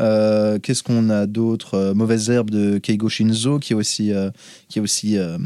Euh, 0.00 0.58
Qu'est-ce 0.58 0.82
qu'on 0.82 1.10
a 1.10 1.26
d'autre? 1.26 1.92
Mauvaise 1.94 2.30
herbe 2.30 2.48
de 2.50 2.78
Keigo 2.78 3.10
Shinzo, 3.10 3.58
qui 3.58 3.74
est 3.74 3.76
aussi, 3.76 4.10
euh, 4.14 4.30
qui 4.70 4.78
est 4.78 4.82
aussi 4.82 5.18
euh, 5.18 5.36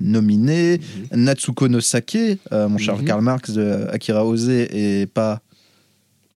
nominé. 0.00 0.80
Mhm. 1.12 1.22
Natsuko 1.24 1.68
no 1.68 1.80
Sake, 1.80 2.16
euh, 2.52 2.68
mon 2.68 2.78
cher 2.78 2.96
Mhm. 2.96 3.04
Karl 3.04 3.20
Marx 3.22 3.50
de 3.50 3.86
Akira 3.92 4.24
Ose 4.24 4.48
et 4.48 5.06
pas 5.12 5.40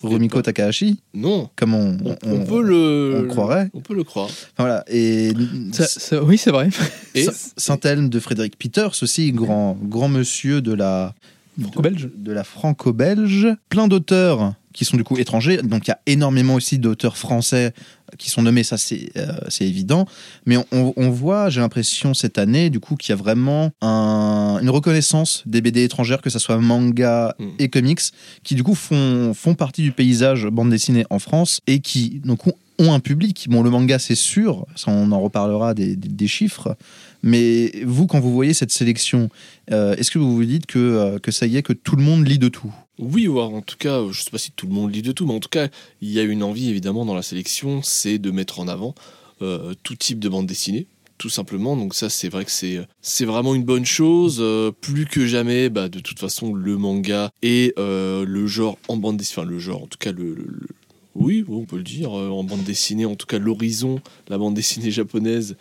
Rumiko 0.09 0.39
pas- 0.39 0.43
Takahashi, 0.43 1.01
Non, 1.15 1.49
comme 1.57 1.75
on, 1.75 1.97
on, 2.05 2.17
on- 2.25 2.33
on 2.41 2.45
peut 2.45 2.63
le. 2.63 3.25
on 3.25 3.29
croirait. 3.29 3.71
On 3.75 3.81
peut 3.81 3.95
le 3.95 4.05
croire. 4.05 4.27
Enfin, 4.27 4.41
voilà. 4.59 4.85
Et 4.89 5.33
Ça- 5.73 5.87
ça- 5.87 6.23
oui, 6.23 6.39
c'est 6.39 6.51
vrai. 6.51 6.69
Et 7.15 7.25
Saint- 7.25 7.53
Saint-Elme 7.57 8.09
de 8.09 8.19
Frédéric 8.21 8.59
Peters 8.59 8.93
aussi, 9.03 9.33
grand, 9.33 9.77
grand 9.83 10.09
monsieur 10.09 10.61
de 10.61 10.73
la 10.73 11.15
Franco-belge. 11.61 12.05
de, 12.05 12.13
de 12.17 12.33
la 12.33 12.45
franco-belge. 12.45 13.49
Plein 13.69 13.89
d'auteurs 13.89 14.55
qui 14.73 14.85
sont 14.85 14.97
du 14.97 15.05
coup 15.05 15.19
étrangers. 15.19 15.59
Donc 15.63 15.87
il 15.87 15.91
y 15.91 15.93
a 15.93 16.01
énormément 16.07 16.55
aussi 16.55 16.79
d'auteurs 16.79 17.17
français 17.17 17.73
qui 18.19 18.29
sont 18.31 18.43
nommés, 18.43 18.63
ça 18.63 18.77
c'est 18.77 19.11
euh, 19.17 19.33
évident. 19.61 20.07
Mais 20.47 20.57
on, 20.73 21.11
voit, 21.11 21.49
j'ai 21.49 21.61
l'impression 21.61 22.13
cette 22.15 22.37
année, 22.39 22.69
du 22.69 22.79
coup, 22.79 22.97
qu'il 22.97 23.11
y 23.11 23.13
a 23.13 23.17
vraiment 23.17 23.71
un- 23.81 24.59
une 24.61 24.69
reconnaissance 24.71 25.43
des 25.47 25.61
BD 25.63 25.83
étrangères, 25.85 26.21
que 26.21 26.29
ce 26.31 26.39
soit 26.39 26.59
manga 26.59 27.35
Mm. 27.39 27.47
et 27.59 27.69
comics, 27.69 28.01
qui 28.43 28.55
du 28.55 28.63
coup 28.63 28.75
font, 28.75 29.33
font 29.35 29.55
partie 29.55 29.83
du 29.83 29.93
paysage 29.93 30.47
bande 30.47 30.71
dessinée 30.71 31.07
en 31.11 31.19
France 31.19 31.61
et 31.67 31.81
qui 31.81 32.21
donc 32.25 32.47
ont 32.47 32.53
ont 32.79 32.93
un 32.95 33.01
public. 33.01 33.47
Bon, 33.51 33.63
le 33.63 33.71
manga, 33.71 33.99
c'est 33.99 34.15
sûr, 34.17 34.67
ça, 34.77 34.91
on 34.91 35.13
en 35.13 35.21
reparlera 35.21 35.73
des, 35.73 35.95
des- 35.95 36.09
des 36.09 36.27
chiffres. 36.27 36.75
Mais 37.23 37.73
vous, 37.85 38.07
quand 38.07 38.21
vous 38.21 38.33
voyez 38.33 38.53
cette 38.55 38.73
sélection, 38.73 39.29
euh, 39.71 39.95
est-ce 39.97 40.11
que 40.11 40.19
vous 40.19 40.35
vous 40.35 40.45
dites 40.45 40.67
que, 40.67 40.79
euh, 40.79 41.19
que 41.19 41.31
ça 41.31 41.47
y 41.47 41.57
est, 41.57 41.63
que 41.63 41.73
tout 41.73 41.97
le 41.97 42.03
monde 42.03 42.27
lit 42.27 42.39
de 42.39 42.49
tout? 42.49 42.73
Oui, 42.99 43.29
ou 43.29 43.39
en 43.41 43.63
tout 43.63 43.77
cas, 43.79 44.01
je 44.11 44.23
sais 44.23 44.31
pas 44.31 44.39
si 44.39 44.51
tout 44.53 44.67
le 44.67 44.73
monde 44.75 44.93
lit 44.95 45.03
de 45.03 45.13
tout, 45.13 45.27
mais 45.27 45.35
en 45.35 45.41
tout 45.41 45.49
cas, 45.49 45.69
il 46.01 46.11
y 46.11 46.19
a 46.19 46.23
une 46.23 46.43
envie 46.43 46.69
évidemment 46.69 47.05
dans 47.05 47.15
la 47.15 47.23
sélection, 47.23 47.81
c'est 47.83 48.19
de 48.19 48.31
mettre 48.31 48.61
en 48.61 48.69
avant 48.69 48.95
euh, 49.41 49.75
tout 49.83 49.95
type 49.97 50.19
de 50.19 50.29
bande 50.29 50.47
dessinée, 50.47 50.87
tout 51.19 51.29
simplement. 51.29 51.77
Donc 51.77 51.95
ça, 51.95 52.11
c'est 52.11 52.29
vrai 52.29 52.45
que 52.45 52.51
c'est 52.51 52.81
c'est 53.01 53.25
vraiment 53.25 53.55
une 53.55 53.65
bonne 53.65 53.87
chose. 53.87 54.43
Plus 54.81 55.07
que 55.07 55.27
jamais, 55.27 55.69
bah, 55.69 55.89
de 55.89 56.01
toute 56.01 56.19
façon, 56.19 56.55
le 56.55 56.77
manga 56.77 57.31
et 57.43 57.73
le 57.77 58.47
genre 58.47 58.79
en 58.89 58.97
bande 58.97 59.17
dessinée, 59.17 59.43
enfin 59.43 59.51
le 59.51 59.59
genre, 59.59 59.83
en 59.85 59.87
tout 59.87 59.99
cas 59.99 60.13
le, 60.13 60.35
le- 60.35 60.67
oui, 61.15 61.45
on 61.49 61.65
peut 61.67 61.77
le 61.77 61.83
dire, 61.83 62.13
en 62.13 62.43
bande 62.43 62.65
dessinée, 62.65 63.05
en 63.05 63.17
tout 63.17 63.27
cas 63.27 63.39
l'horizon, 63.39 64.01
la 64.29 64.39
bande 64.39 64.55
dessinée 64.55 64.91
japonaise. 64.93 65.57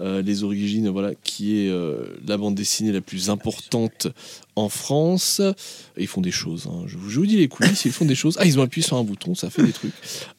Euh, 0.00 0.22
les 0.22 0.42
origines, 0.42 0.88
voilà, 0.88 1.14
qui 1.14 1.58
est 1.58 1.70
euh, 1.70 2.16
la 2.26 2.36
bande 2.36 2.54
dessinée 2.54 2.92
la 2.92 3.00
plus 3.00 3.30
importante 3.30 4.08
en 4.56 4.68
France. 4.68 5.40
Ils 5.98 6.06
font 6.06 6.20
des 6.20 6.30
choses. 6.30 6.68
hein. 6.70 6.84
Je, 6.86 6.96
vous, 6.96 7.08
je 7.10 7.18
vous 7.20 7.26
dis 7.26 7.36
les 7.36 7.48
coulisses, 7.48 7.84
ils 7.84 7.92
font 7.92 8.04
des 8.04 8.14
choses. 8.14 8.36
Ah, 8.40 8.46
ils 8.46 8.58
ont 8.58 8.62
appuyé 8.62 8.86
sur 8.86 8.96
un 8.96 9.04
bouton, 9.04 9.34
ça 9.34 9.50
fait 9.50 9.62
des 9.62 9.72
trucs. 9.72 9.92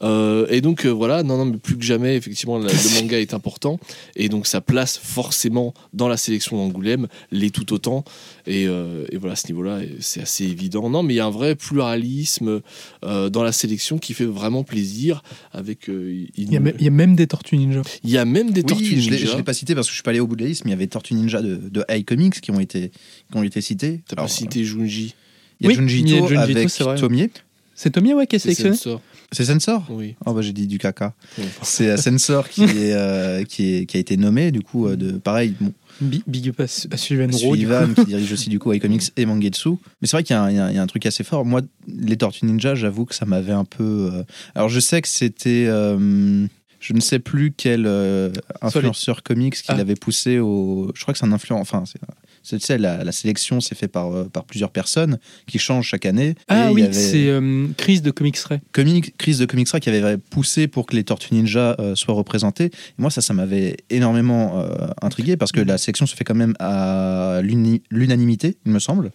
Euh, 0.03 0.47
et 0.49 0.61
donc 0.61 0.85
euh, 0.85 0.89
voilà, 0.89 1.23
non, 1.23 1.37
non, 1.37 1.45
mais 1.45 1.57
plus 1.57 1.77
que 1.77 1.83
jamais, 1.83 2.15
effectivement, 2.15 2.57
la- 2.57 2.71
le 2.71 3.01
manga 3.01 3.19
est 3.19 3.33
important. 3.33 3.79
Et 4.15 4.29
donc 4.29 4.47
sa 4.47 4.61
place 4.61 4.97
forcément 4.97 5.73
dans 5.93 6.07
la 6.07 6.17
sélection 6.17 6.57
d'Angoulême 6.57 7.07
l'est 7.31 7.53
tout 7.53 7.73
autant. 7.73 8.03
Et, 8.47 8.67
euh, 8.67 9.05
et 9.11 9.17
voilà, 9.17 9.33
à 9.33 9.35
ce 9.35 9.47
niveau-là, 9.47 9.79
c'est 9.99 10.21
assez 10.21 10.45
évident. 10.45 10.89
Non, 10.89 11.03
mais 11.03 11.13
il 11.13 11.17
y 11.17 11.19
a 11.21 11.25
un 11.25 11.29
vrai 11.31 11.55
pluralisme 11.55 12.61
euh, 13.03 13.29
dans 13.29 13.43
la 13.43 13.51
sélection 13.51 13.97
qui 13.97 14.13
fait 14.13 14.25
vraiment 14.25 14.63
plaisir. 14.63 15.23
Avec, 15.51 15.89
euh, 15.89 16.25
il, 16.35 16.43
Il 16.45 16.51
y, 16.53 16.57
a 16.57 16.59
même, 16.59 16.75
il 16.79 16.83
y 16.83 16.87
a 16.87 16.91
même 16.91 17.15
des 17.15 17.27
Tortues 17.27 17.57
Ninja. 17.57 17.81
il 18.03 18.09
y 18.09 18.17
a 18.17 18.25
même 18.25 18.51
des 18.51 18.63
tortues 18.63 18.83
Oui, 18.95 19.01
je 19.01 19.09
l'ai- 19.09 19.17
je 19.17 19.23
ninja. 19.25 19.37
l'ai 19.37 19.43
pas 19.43 19.53
cité 19.53 19.73
parce 19.75 19.87
que 19.87 19.91
je 19.91 19.95
suis 19.95 20.03
pas 20.03 20.11
allé 20.11 20.19
au 20.19 20.27
bout 20.27 20.35
de 20.35 20.43
la 20.43 20.49
liste, 20.49 20.65
mais 20.65 20.71
il 20.71 20.73
y 20.73 20.77
avait 20.77 20.87
Tortue 20.87 21.13
Ninja 21.15 21.41
de, 21.41 21.55
de 21.55 21.83
iComics 21.89 22.41
qui 22.41 22.51
ont 22.51 22.59
été, 22.59 22.91
qui 23.31 23.37
ont 23.37 23.43
été 23.43 23.61
cités. 23.61 24.01
T'as 24.07 24.15
pas 24.15 24.23
Alors, 24.23 24.29
cité 24.29 24.63
Junji. 24.63 25.15
Il 25.59 25.63
y 25.63 25.67
a 25.67 25.69
Oui, 25.69 25.75
Junji 25.75 26.01
il 26.01 26.09
y 26.09 26.13
a 26.13 26.17
Ito 26.17 26.27
Junji 26.27 26.51
Ito, 26.51 26.57
avec 26.59 26.69
c'est 26.69 26.83
vrai. 26.83 26.95
Tomie. 26.97 27.29
C'est 27.77 27.89
Tommy 27.91 28.13
ouais, 28.13 28.25
qui 28.27 28.37
est 28.37 28.39
C'est 28.39 28.53
sélectionné 28.53 28.75
Sensor. 28.77 29.01
C'est 29.31 29.45
Sensor 29.45 29.85
Oui. 29.89 30.15
Oh 30.25 30.33
bah 30.33 30.41
j'ai 30.41 30.53
dit 30.53 30.65
du 30.67 30.77
caca. 30.77 31.13
Oui. 31.37 31.43
C'est 31.63 31.89
euh, 31.89 31.97
Sensor 31.97 32.47
qui, 32.47 32.63
est, 32.63 32.93
euh, 32.93 33.43
qui, 33.43 33.73
est, 33.75 33.85
qui 33.85 33.97
a 33.97 33.99
été 33.99 34.15
nommé, 34.15 34.51
du 34.51 34.61
coup, 34.61 34.87
euh, 34.87 34.95
de, 34.95 35.11
pareil, 35.13 35.53
bon, 35.59 35.73
Bi- 35.99 36.23
Big 36.27 36.47
up 36.49 36.59
à, 36.61 36.63
à 36.63 36.65
Rowe. 36.65 36.97
Sullivan 37.37 37.93
qui 37.93 38.05
dirige 38.05 38.31
aussi 38.31 38.49
du 38.49 38.59
coup 38.59 38.71
iComics 38.71 39.11
et 39.17 39.25
Mangetsu. 39.25 39.71
Mais 40.01 40.07
c'est 40.07 40.15
vrai 40.15 40.23
qu'il 40.23 40.35
y, 40.35 40.39
a 40.39 40.43
un- 40.43 40.71
y 40.71 40.77
a 40.77 40.85
truc 40.87 41.05
assez 41.05 41.23
fort. 41.25 41.43
Moi, 41.43 41.61
les 41.87 42.15
Tortues 42.15 42.45
Ninja, 42.45 42.75
j'avoue 42.75 43.05
que 43.05 43.15
ça 43.15 43.25
m'avait 43.25 43.51
un 43.53 43.65
peu. 43.65 44.09
euh, 44.13 44.23
Alors 44.55 44.69
je 44.69 44.79
sais 44.79 45.01
que 45.01 45.07
c'était. 45.09 45.65
euh, 45.67 46.45
Je 46.79 46.93
ne 46.93 46.99
sais 47.01 47.19
plus 47.19 47.51
quel 47.55 47.85
euh, 47.87 48.31
influenceur 48.61 49.23
comics 49.23 49.55
qui 49.55 49.63
Ah. 49.69 49.75
l'avait 49.75 49.95
poussé 49.95 50.39
au. 50.39 50.91
Je 50.95 51.01
crois 51.01 51.13
que 51.13 51.17
c'est 51.19 51.25
un 51.25 51.31
influenceur. 51.33 51.61
Enfin, 51.61 51.83
c'est- 51.85 51.99
c'est- 51.99 52.24
tu 52.45 52.59
sais, 52.59 52.77
la, 52.77 53.03
la 53.03 53.11
sélection 53.11 53.59
s'est 53.61 53.75
faite 53.75 53.91
par, 53.91 54.11
euh, 54.13 54.25
par 54.25 54.45
plusieurs 54.45 54.71
personnes 54.71 55.17
qui 55.47 55.59
changent 55.59 55.87
chaque 55.87 56.05
année. 56.05 56.35
Ah 56.47 56.69
Et 56.69 56.73
oui, 56.73 56.83
avait- 56.83 56.93
c'est 56.93 57.27
euh, 57.29 57.67
Chris 57.77 58.01
de 58.01 58.11
Comics 58.11 58.37
Ray. 58.37 58.59
Comic, 58.71 59.17
Chris 59.17 59.37
de 59.37 59.45
Comics 59.45 59.69
Ray 59.69 59.81
qui 59.81 59.89
avait 59.89 60.17
poussé 60.17 60.67
pour 60.67 60.85
que 60.85 60.95
les 60.95 61.03
Tortues 61.03 61.33
Ninja 61.33 61.75
euh, 61.79 61.95
soient 61.95 62.13
représentées. 62.15 62.65
Et 62.65 62.71
moi, 62.97 63.09
ça, 63.09 63.21
ça 63.21 63.33
m'avait 63.33 63.77
énormément 63.89 64.59
euh, 64.61 64.87
intrigué 65.01 65.37
parce 65.37 65.51
que 65.51 65.59
la 65.61 65.77
sélection 65.77 66.05
se 66.05 66.15
fait 66.15 66.23
quand 66.23 66.35
même 66.35 66.53
à 66.59 67.41
l'unanimité, 67.89 68.57
il 68.65 68.71
me 68.71 68.79
semble. 68.79 69.11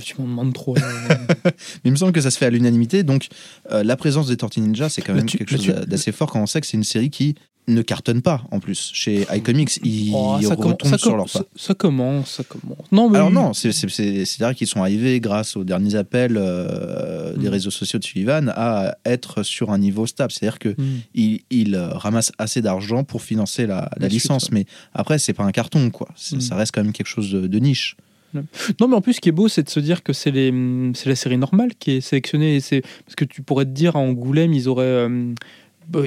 Tu 0.00 0.14
m'en 0.20 0.28
demandes 0.28 0.54
trop. 0.54 0.76
Mais 1.44 1.52
il 1.86 1.90
me 1.90 1.96
semble 1.96 2.12
que 2.12 2.20
ça 2.20 2.30
se 2.30 2.38
fait 2.38 2.46
à 2.46 2.50
l'unanimité. 2.50 3.02
Donc, 3.02 3.26
euh, 3.72 3.82
la 3.82 3.96
présence 3.96 4.28
des 4.28 4.36
Tortues 4.36 4.60
Ninja, 4.60 4.88
c'est 4.88 5.02
quand 5.02 5.12
Là, 5.12 5.18
même 5.18 5.26
tu- 5.26 5.38
quelque 5.38 5.56
là, 5.56 5.60
chose 5.60 5.86
d'assez 5.88 6.12
fort 6.12 6.30
quand 6.30 6.40
on 6.40 6.46
sait 6.46 6.60
que 6.60 6.68
c'est 6.68 6.76
une 6.76 6.84
série 6.84 7.10
qui 7.10 7.34
ne 7.68 7.82
cartonne 7.82 8.22
pas 8.22 8.42
en 8.50 8.58
plus. 8.60 8.90
Chez 8.94 9.26
iComics, 9.32 9.78
ils 9.84 10.12
Oh, 10.14 10.36
ça, 10.42 10.50
retombent 10.54 10.78
commence, 10.78 10.90
ça, 10.90 10.98
sur 10.98 11.08
com- 11.10 11.16
leur 11.18 11.26
pas. 11.26 11.30
ça, 11.38 11.44
ça 11.54 11.74
commence, 11.74 12.30
ça 12.32 12.44
commence. 12.44 12.78
Non, 12.90 13.08
mais 13.08 13.18
Alors 13.18 13.28
oui. 13.28 13.34
non, 13.34 13.52
c'est- 13.52 13.72
c'est- 13.72 13.88
c'est- 13.88 14.24
c'est-à-dire 14.24 14.56
qu'ils 14.56 14.66
sont 14.66 14.80
arrivés 14.80 15.20
grâce 15.20 15.56
aux 15.56 15.64
derniers 15.64 15.94
appels 15.94 16.36
euh, 16.36 17.34
des 17.36 17.48
Mm. 17.48 17.52
réseaux 17.52 17.70
sociaux 17.70 17.98
de 17.98 18.04
Sullivan 18.04 18.52
à 18.56 18.96
être 19.04 19.42
sur 19.42 19.70
un 19.70 19.78
niveau 19.78 20.06
stable. 20.06 20.32
C'est-à-dire 20.32 20.58
que 20.58 20.70
Hmm. 20.70 21.00
il, 21.14 21.40
il, 21.50 21.74
euh, 21.74 21.88
ramasse 21.90 22.32
assez 22.38 22.62
d'argent 22.62 23.04
pour 23.04 23.22
financer 23.22 23.66
la, 23.66 23.76
la 23.76 23.88
La 23.98 24.08
suite, 24.08 24.22
licence. 24.22 24.50
Mais 24.50 24.64
après, 24.94 25.18
c'est 25.18 25.32
pas 25.34 25.44
un 25.44 25.52
carton, 25.52 25.90
quoi. 25.90 26.08
Mm. 26.32 26.40
Ça 26.40 26.56
reste 26.56 26.72
quand 26.74 26.82
même 26.82 26.92
quelque 26.92 27.06
chose 27.06 27.30
de, 27.30 27.46
de 27.46 27.58
niche. 27.58 27.96
Non, 28.34 28.88
mais 28.88 28.94
en 28.94 29.00
plus, 29.00 29.14
ce 29.14 29.20
qui 29.22 29.30
est 29.30 29.32
beau, 29.32 29.48
c'est 29.48 29.62
de 29.62 29.70
se 29.70 29.80
dire 29.80 30.02
que 30.02 30.12
c'est 30.12 30.30
les, 30.30 30.52
c'est 30.94 31.08
la 31.08 31.16
série 31.16 31.38
normale 31.38 31.70
qui 31.78 31.92
est 31.92 32.00
sélectionnée. 32.02 32.56
Et 32.56 32.60
c'est 32.60 32.82
parce 32.82 33.14
que 33.16 33.24
tu 33.24 33.40
pourrais 33.40 33.64
te 33.64 33.70
dire 33.70 33.96
à 33.96 34.00
Angoulême, 34.00 34.52
ils 34.52 34.68
auraient, 34.68 34.84
euh, 34.84 35.32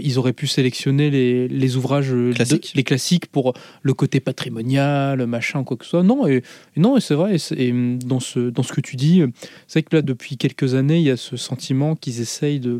ils 0.03 0.19
auraient 0.19 0.33
pu 0.33 0.47
sélectionner 0.47 1.09
les, 1.09 1.47
les 1.47 1.75
ouvrages 1.75 2.09
de- 2.09 2.31
Classiques. 2.33 2.73
les 2.75 2.83
classiques 2.83 3.25
pour 3.27 3.53
le 3.81 3.93
côté 3.93 4.19
patrimonial, 4.19 5.25
machin, 5.25 5.63
quoi 5.63 5.77
que 5.77 5.85
ce 5.85 5.91
soit. 5.91 6.03
Non, 6.03 6.27
et, 6.27 6.43
et 6.75 6.79
non, 6.79 6.97
et 6.97 7.01
c'est 7.01 7.15
vrai. 7.15 7.37
Et, 7.57 7.71
dans 8.05 8.19
ce, 8.19 8.49
dans 8.49 8.63
ce 8.63 8.73
que 8.73 8.81
tu 8.81 8.95
dis, 8.95 9.23
c'est 9.67 9.81
que 9.83 9.95
là, 9.95 10.01
depuis 10.01 10.37
quelques 10.37 10.75
années, 10.75 10.97
il 10.97 11.03
y 11.03 11.09
a 11.09 11.17
ce 11.17 11.37
sentiment 11.37 11.95
qu'ils 11.95 12.21
essayent 12.21 12.59
de, 12.59 12.79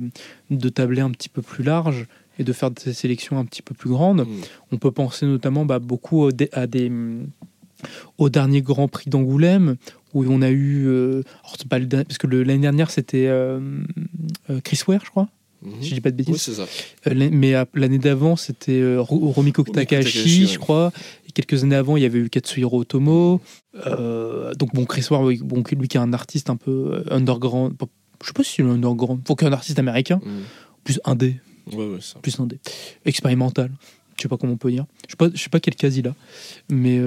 de 0.50 0.70
tabler 0.70 1.02
un 1.02 1.12
petit 1.12 1.30
peu 1.30 1.42
plus 1.42 1.64
large 1.64 2.08
et 2.40 2.44
de 2.44 2.54
faire 2.54 2.72
des 2.72 2.94
sélections 2.94 3.38
un 3.40 3.46
petit 3.46 3.62
peu 3.62 3.74
plus 3.74 3.90
grandes. 3.90 4.22
Mm. 4.22 4.42
On 4.72 4.78
peut 4.78 4.92
penser 4.92 5.26
notamment 5.26 5.66
bah, 5.66 5.80
beaucoup 5.80 6.30
à 6.54 6.68
des, 6.68 6.92
au 8.18 8.30
dernier 8.30 8.62
Grand 8.62 8.88
Prix 8.88 9.10
d'Angoulême, 9.10 9.76
où 10.14 10.24
on 10.28 10.42
a 10.42 10.50
eu. 10.50 10.86
euh, 10.88 11.24
alors, 11.44 11.56
c'est 11.58 11.68
pas 11.68 11.80
le 11.80 11.86
dernier- 11.86 12.06
parce 12.06 12.18
que 12.18 12.28
l'année 12.28 12.60
dernière, 12.60 12.92
c'était 12.92 13.28
euh, 13.28 13.60
euh, 14.50 14.60
Chris 14.64 14.80
Ware, 14.88 15.02
je 15.04 15.10
crois, 15.10 15.30
Mhm. 15.64 15.74
si 15.82 15.90
je 15.90 15.94
dis 15.96 16.02
pas 16.02 16.12
de 16.12 16.16
bêtises. 16.16 16.34
Oui, 16.34 16.40
c'est 16.40 16.54
ça. 16.54 16.66
Euh, 17.08 17.30
mais 17.32 17.54
l'année 17.76 18.00
d'avant, 18.00 18.36
c'était 18.36 18.80
euh, 18.80 19.00
Ro- 19.02 19.32
Romiko 19.32 19.64
Takahashi, 19.64 20.12
Takahashi, 20.14 20.42
ouais. 20.42 20.48
je 20.48 20.60
crois. 20.60 20.92
Et 21.28 21.32
quelques 21.32 21.64
années 21.64 21.76
avant, 21.76 21.98
il 21.98 22.04
y 22.04 22.06
avait 22.06 22.20
eu 22.20 22.30
Katsuhiro 22.30 22.80
Otomo. 22.82 23.42
Euh, 23.86 24.54
donc, 24.56 24.74
bon, 24.74 24.86
Chris 24.86 25.06
Ware, 25.12 25.22
bon, 25.44 25.64
lui 25.78 25.88
qui 25.88 25.98
est 25.98 26.00
un 26.02 26.14
artiste 26.14 26.50
un 26.50 26.56
peu 26.56 27.04
underground. 27.12 27.74
Je 28.22 28.28
sais 28.28 28.34
pas 28.34 28.44
si 28.44 28.56
c'est 28.56 28.64
un 28.64 28.70
underground. 28.72 29.22
Faut 29.28 29.36
qu'un 29.36 29.52
artiste 29.54 29.80
américain, 29.80 30.20
Mm. 30.24 30.30
plus 30.84 31.00
indé, 31.06 31.38
Ouais, 31.72 31.86
ouais, 31.88 32.02
ça. 32.02 32.20
plus 32.20 32.40
indé, 32.40 32.60
expérimental. 33.06 33.72
Je 34.18 34.24
sais 34.24 34.30
pas 34.30 34.38
comment 34.38 34.54
on 34.54 34.58
peut 34.58 34.70
dire. 34.72 34.86
Je 35.08 35.12
sais 35.12 35.18
pas, 35.18 35.30
je 35.34 35.42
sais 35.42 35.50
pas 35.50 35.60
quel 35.60 35.74
cas 35.76 35.90
il 35.90 36.08
a. 36.08 36.14
Mais 36.70 37.00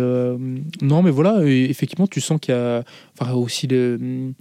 non, 0.82 1.02
mais 1.02 1.10
voilà, 1.10 1.44
effectivement, 1.46 2.06
tu 2.08 2.20
sens 2.20 2.40
qu'il 2.40 2.54
y 2.54 2.56
a 2.58 2.82
enfin, 3.18 3.32
aussi 3.34 3.66
le. 3.68 4.32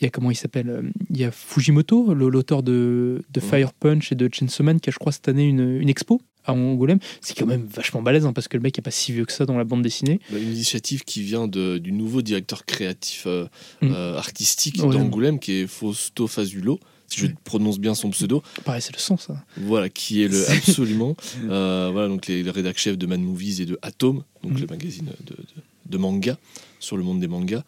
Il 0.00 0.04
y 0.04 0.06
a 0.06 0.10
comment 0.10 0.30
il 0.30 0.36
s'appelle 0.36 0.70
euh, 0.70 0.82
Il 1.10 1.16
y 1.18 1.24
a 1.24 1.30
Fujimoto, 1.30 2.14
l'auteur 2.14 2.62
de. 2.62 3.22
Fire 3.40 3.72
Punch 3.72 4.12
et 4.12 4.14
de 4.14 4.28
Chainsaw 4.32 4.62
Man, 4.64 4.80
qui 4.80 4.90
a, 4.90 4.92
je 4.92 4.98
crois, 4.98 5.12
cette 5.12 5.28
année 5.28 5.44
une, 5.44 5.78
une 5.80 5.88
expo 5.88 6.20
à 6.44 6.52
Angoulême. 6.52 6.98
C'est 7.20 7.36
quand 7.36 7.46
même 7.46 7.66
vachement 7.66 8.00
balèze, 8.02 8.24
hein, 8.26 8.32
parce 8.32 8.48
que 8.48 8.56
le 8.56 8.62
mec 8.62 8.78
est 8.78 8.82
pas 8.82 8.90
si 8.90 9.12
vieux 9.12 9.24
que 9.24 9.32
ça 9.32 9.44
dans 9.46 9.56
la 9.58 9.64
bande 9.64 9.82
dessinée. 9.82 10.18
Bah, 10.30 10.38
une 10.38 10.52
initiative 10.52 11.04
qui 11.04 11.22
vient 11.22 11.46
de- 11.46 11.78
du 11.78 11.92
nouveau 11.92 12.22
directeur 12.22 12.64
créatif 12.64 13.24
euh, 13.26 13.46
Mm. 13.82 13.92
euh, 13.92 14.16
artistique 14.16 14.82
Ouais. 14.82 14.90
d'Angoulême, 14.94 15.38
qui 15.40 15.52
est 15.52 15.66
Fausto 15.66 16.26
Fazulo, 16.26 16.78
si 17.06 17.20
je 17.20 17.26
prononce 17.44 17.78
bien 17.78 17.94
son 17.94 18.10
pseudo. 18.10 18.42
Pareil, 18.64 18.80
c'est 18.82 18.94
le 18.94 18.98
sens, 19.00 19.26
ça. 19.26 19.44
Voilà, 19.56 19.88
qui 19.88 20.22
est 20.22 20.28
le 20.28 20.50
absolument. 20.50 21.16
euh, 21.50 21.90
voilà, 21.92 22.08
donc 22.08 22.26
les, 22.26 22.42
les 22.42 22.50
rédac 22.50 22.78
chefs 22.78 22.98
de 22.98 23.06
Man 23.06 23.22
Movies 23.22 23.60
et 23.60 23.66
de 23.66 23.78
Atom, 23.82 24.22
donc 24.42 24.52
Mm. 24.54 24.60
le 24.60 24.66
magazine 24.68 25.06
de, 25.26 25.34
de- 25.34 25.44
de 25.86 25.98
manga 25.98 26.38
sur 26.80 26.96
le 26.96 27.02
monde 27.02 27.20
des 27.20 27.28
mangas. 27.28 27.62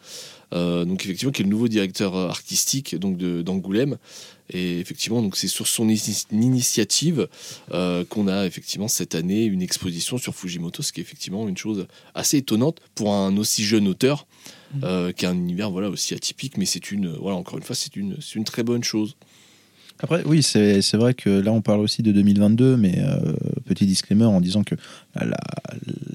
Euh, 0.53 0.83
donc 0.83 1.05
effectivement, 1.05 1.31
qui 1.31 1.41
est 1.41 1.45
le 1.45 1.49
nouveau 1.49 1.67
directeur 1.67 2.15
artistique 2.15 2.95
donc 2.95 3.17
d'Angoulême. 3.17 3.97
Et 4.49 4.79
effectivement, 4.79 5.21
donc 5.21 5.37
c'est 5.37 5.47
sur 5.47 5.65
son 5.65 5.87
ini- 5.87 6.25
initiative 6.31 7.29
euh, 7.71 8.03
qu'on 8.03 8.27
a 8.27 8.45
effectivement 8.45 8.89
cette 8.89 9.15
année 9.15 9.45
une 9.45 9.61
exposition 9.61 10.17
sur 10.17 10.35
Fujimoto, 10.35 10.83
ce 10.83 10.91
qui 10.91 10.99
est 10.99 11.03
effectivement 11.03 11.47
une 11.47 11.55
chose 11.57 11.87
assez 12.15 12.37
étonnante 12.37 12.79
pour 12.95 13.13
un 13.13 13.37
aussi 13.37 13.63
jeune 13.63 13.87
auteur, 13.87 14.27
euh, 14.83 15.13
qui 15.13 15.25
a 15.25 15.29
un 15.29 15.35
univers 15.37 15.71
voilà 15.71 15.89
aussi 15.89 16.13
atypique. 16.13 16.57
Mais 16.57 16.65
c'est 16.65 16.91
une 16.91 17.13
voilà 17.15 17.37
encore 17.37 17.57
une 17.57 17.63
fois 17.63 17.77
c'est 17.77 17.95
une 17.95 18.17
c'est 18.19 18.35
une 18.35 18.43
très 18.43 18.63
bonne 18.63 18.83
chose. 18.83 19.15
Après, 20.03 20.23
oui, 20.25 20.41
c'est 20.43 20.81
vrai 20.95 21.13
que 21.13 21.29
là, 21.29 21.51
on 21.51 21.61
parle 21.61 21.79
aussi 21.81 22.01
de 22.01 22.11
2022, 22.11 22.75
mais 22.77 22.99
euh, 22.99 23.33
petit 23.65 23.85
disclaimer 23.85 24.25
en 24.25 24.41
disant 24.41 24.63
que 24.63 24.75
la, 25.15 25.37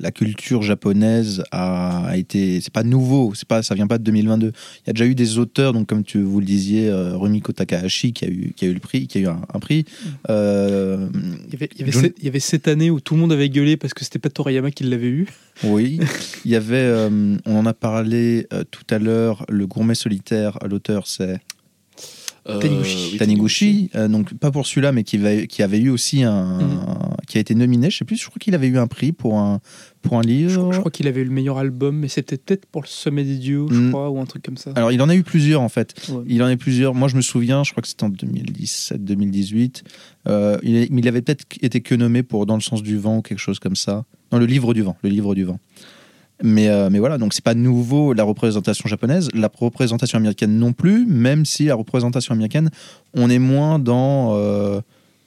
la 0.00 0.10
culture 0.10 0.62
japonaise 0.62 1.44
a, 1.52 2.06
a 2.06 2.16
été. 2.16 2.60
C'est 2.60 2.72
pas 2.72 2.82
nouveau, 2.82 3.32
pas, 3.46 3.62
ça 3.62 3.74
vient 3.74 3.86
pas 3.86 3.98
de 3.98 4.04
2022. 4.04 4.48
Il 4.48 4.52
y 4.86 4.90
a 4.90 4.92
déjà 4.92 5.06
eu 5.06 5.14
des 5.14 5.38
auteurs, 5.38 5.72
donc 5.72 5.86
comme 5.86 6.02
tu, 6.04 6.20
vous 6.20 6.40
le 6.40 6.46
disiez, 6.46 6.88
euh, 6.88 7.16
Rumiko 7.16 7.52
Takahashi 7.52 8.12
qui 8.12 8.24
a 8.24 8.28
eu, 8.28 8.52
qui 8.56 8.64
a 8.64 8.68
eu 8.68 8.74
le 8.74 8.80
prix, 8.80 9.06
qui 9.06 9.18
a 9.18 9.20
eu 9.22 9.26
un, 9.28 9.40
un 9.52 9.58
prix. 9.60 9.84
Euh, 10.30 11.08
Il 11.48 11.52
y, 11.52 11.56
avait, 11.56 11.68
il, 11.74 11.80
y 11.80 11.82
avait 11.82 11.92
Jun- 11.92 12.00
cette, 12.00 12.16
il 12.18 12.24
y 12.24 12.28
avait 12.28 12.40
cette 12.40 12.68
année 12.68 12.90
où 12.90 13.00
tout 13.00 13.14
le 13.14 13.20
monde 13.20 13.32
avait 13.32 13.48
gueulé 13.48 13.76
parce 13.76 13.94
que 13.94 14.04
c'était 14.04 14.18
pas 14.18 14.30
Toriyama 14.30 14.70
qui 14.70 14.84
l'avait 14.84 15.06
eu. 15.08 15.26
oui, 15.64 15.98
il 16.44 16.50
y 16.50 16.56
avait, 16.56 16.76
euh, 16.76 17.36
on 17.46 17.56
en 17.56 17.66
a 17.66 17.72
parlé 17.72 18.46
tout 18.70 18.84
à 18.90 18.98
l'heure, 18.98 19.44
le 19.48 19.66
gourmet 19.66 19.94
solitaire, 19.94 20.58
l'auteur 20.68 21.06
c'est 21.06 21.38
Taniguchi. 22.60 23.09
oui, 23.12 23.18
Taniguchi, 23.18 23.90
euh, 23.97 24.09
donc 24.09 24.32
pas 24.35 24.51
pour 24.51 24.66
celui-là, 24.66 24.93
mais 24.93 25.02
qui, 25.05 25.18
va- 25.18 25.47
qui 25.47 25.62
avait 25.62 25.78
eu 25.81 25.90
aussi 25.90 26.23
un, 26.23 26.59
Mhm. 26.59 26.81
qui 27.27 27.39
a 27.39 27.40
été 27.40 27.55
nominé. 27.55 27.90
Je 27.90 27.98
sais 27.98 28.05
plus, 28.05 28.16
je 28.16 28.27
crois 28.27 28.39
qu'il 28.39 28.55
avait 28.55 28.68
eu 28.68 28.78
un 28.78 28.86
prix 28.86 29.12
pour 29.12 29.39
un 29.39 29.60
pour 30.02 30.18
un 30.18 30.23
livre. 30.23 30.73
je 30.73 30.78
crois 30.78 30.90
qu'il 30.93 31.09
avait 31.09 31.23
eu 31.23 31.24
le 31.24 31.31
meilleur 31.32 31.59
album, 31.59 31.97
mais 31.98 32.06
c'était 32.06 32.36
peut-être 32.36 32.66
pour 32.66 32.81
le 32.82 32.86
Sommet 32.86 33.24
des 33.24 33.36
Dieux, 33.39 33.66
je 33.70 33.81
Mm. 33.81 33.90
crois, 33.90 34.09
ou 34.10 34.20
un 34.20 34.24
truc 34.24 34.44
comme 34.44 34.56
ça. 34.56 34.70
Alors 34.77 34.93
il 34.93 35.02
en 35.02 35.09
a 35.09 35.16
eu 35.16 35.24
plusieurs 35.24 35.60
en 35.62 35.68
fait. 35.68 35.94
Ouais. 36.10 36.23
Il 36.28 36.40
en 36.44 36.47
a 36.47 36.52
eu 36.52 36.56
plusieurs. 36.56 36.94
Moi 36.94 37.09
je 37.09 37.16
me 37.16 37.23
souviens, 37.23 37.64
je 37.64 37.73
crois 37.73 37.82
que 37.82 37.89
c'était 37.89 38.05
en 38.05 38.10
2017-2018. 38.10 39.82
Euh, 40.28 40.59
il, 40.62 40.77
il 40.97 41.09
avait 41.09 41.23
peut-être 41.23 41.44
été 41.62 41.81
que 41.81 41.94
nommé 41.94 42.23
pour 42.23 42.47
Dans 42.47 42.55
le 42.55 42.60
sens 42.60 42.82
du 42.82 42.97
vent 42.97 43.18
ou 43.18 43.23
quelque 43.23 43.39
chose 43.40 43.59
comme 43.59 43.77
ça. 43.77 44.05
Dans 44.31 44.39
le 44.39 44.47
livre 44.47 44.74
du 44.74 44.82
vent, 44.82 44.97
le 45.02 45.10
livre 45.10 45.35
du 45.35 45.44
vent. 45.44 45.59
Mais, 46.42 46.68
euh, 46.68 46.90
mais 46.90 46.98
voilà, 46.98 47.16
donc 47.18 47.32
c'est 47.32 47.42
pas 47.44 47.54
nouveau 47.54 48.12
la 48.12 48.22
représentation 48.24 48.88
japonaise, 48.88 49.28
la 49.34 49.50
représentation 49.54 50.18
américaine 50.18 50.58
non 50.58 50.72
plus, 50.72 51.06
même 51.06 51.44
si 51.46 51.64
la 51.64 51.74
représentation 51.74 52.34
américaine, 52.34 52.70
on 53.14 53.30
est 53.30 53.38
moins 53.38 53.78
dans, 53.78 54.34
euh, 54.36 54.80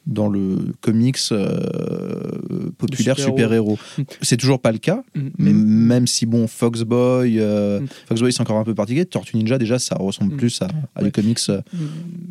dans 0.06 0.28
le 0.30 0.74
comics 0.82 1.18
euh, 1.32 2.70
populaire 2.78 3.18
super-héros. 3.18 3.78
super-héros. 3.78 3.80
Mm. 3.98 4.02
C'est 4.22 4.38
toujours 4.38 4.60
pas 4.62 4.72
le 4.72 4.78
cas, 4.78 5.04
Mm, 5.16 5.30
mais 5.40 5.54
même 5.54 6.08
si 6.08 6.26
bon, 6.26 6.48
Foxboy, 6.48 7.40
euh, 7.40 7.80
Mm. 7.82 7.88
Foxboy 8.08 8.32
c'est 8.32 8.42
encore 8.42 8.58
un 8.58 8.64
peu 8.64 8.76
particulier, 8.76 9.06
Tortue 9.06 9.38
Ninja 9.38 9.58
déjà 9.58 9.80
ça 9.80 9.96
ressemble 9.96 10.34
Mm. 10.36 10.38
plus 10.38 10.62
à, 10.62 10.66
à 10.96 11.00
Ouais. 11.00 11.06
du 11.06 11.12
comics 11.12 11.40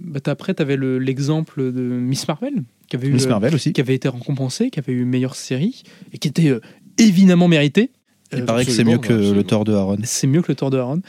Bah, 0.04 0.20
après, 0.26 0.54
tu 0.54 0.62
avais 0.62 0.76
l'exemple 0.76 1.72
de 1.72 1.80
Miss 1.82 2.26
Marvel, 2.28 2.62
qui 2.88 2.96
avait, 2.96 3.08
eu, 3.08 3.12
Miss 3.12 3.26
Marvel 3.26 3.54
aussi. 3.54 3.72
qui 3.72 3.80
avait 3.80 3.94
été 3.94 4.08
récompensée, 4.08 4.70
qui 4.70 4.78
avait 4.78 4.92
eu 4.92 5.04
meilleure 5.04 5.34
série, 5.34 5.82
et 6.12 6.18
qui 6.18 6.28
était 6.28 6.52
évidemment 6.96 7.48
méritée. 7.48 7.90
Il 8.32 8.40
Euh, 8.40 8.44
paraît 8.44 8.64
que 8.66 8.70
c'est 8.72 8.84
mieux 8.84 8.98
que 8.98 9.12
absolument. 9.12 9.34
le 9.36 9.44
Thor 9.44 9.64
de 9.64 9.72
Aaron. 9.72 9.96
c'est 10.04 10.26
mieux 10.26 10.42
que 10.42 10.52
le 10.52 10.56
Thor 10.56 10.70
de 10.70 10.76
Aaron. 10.78 11.00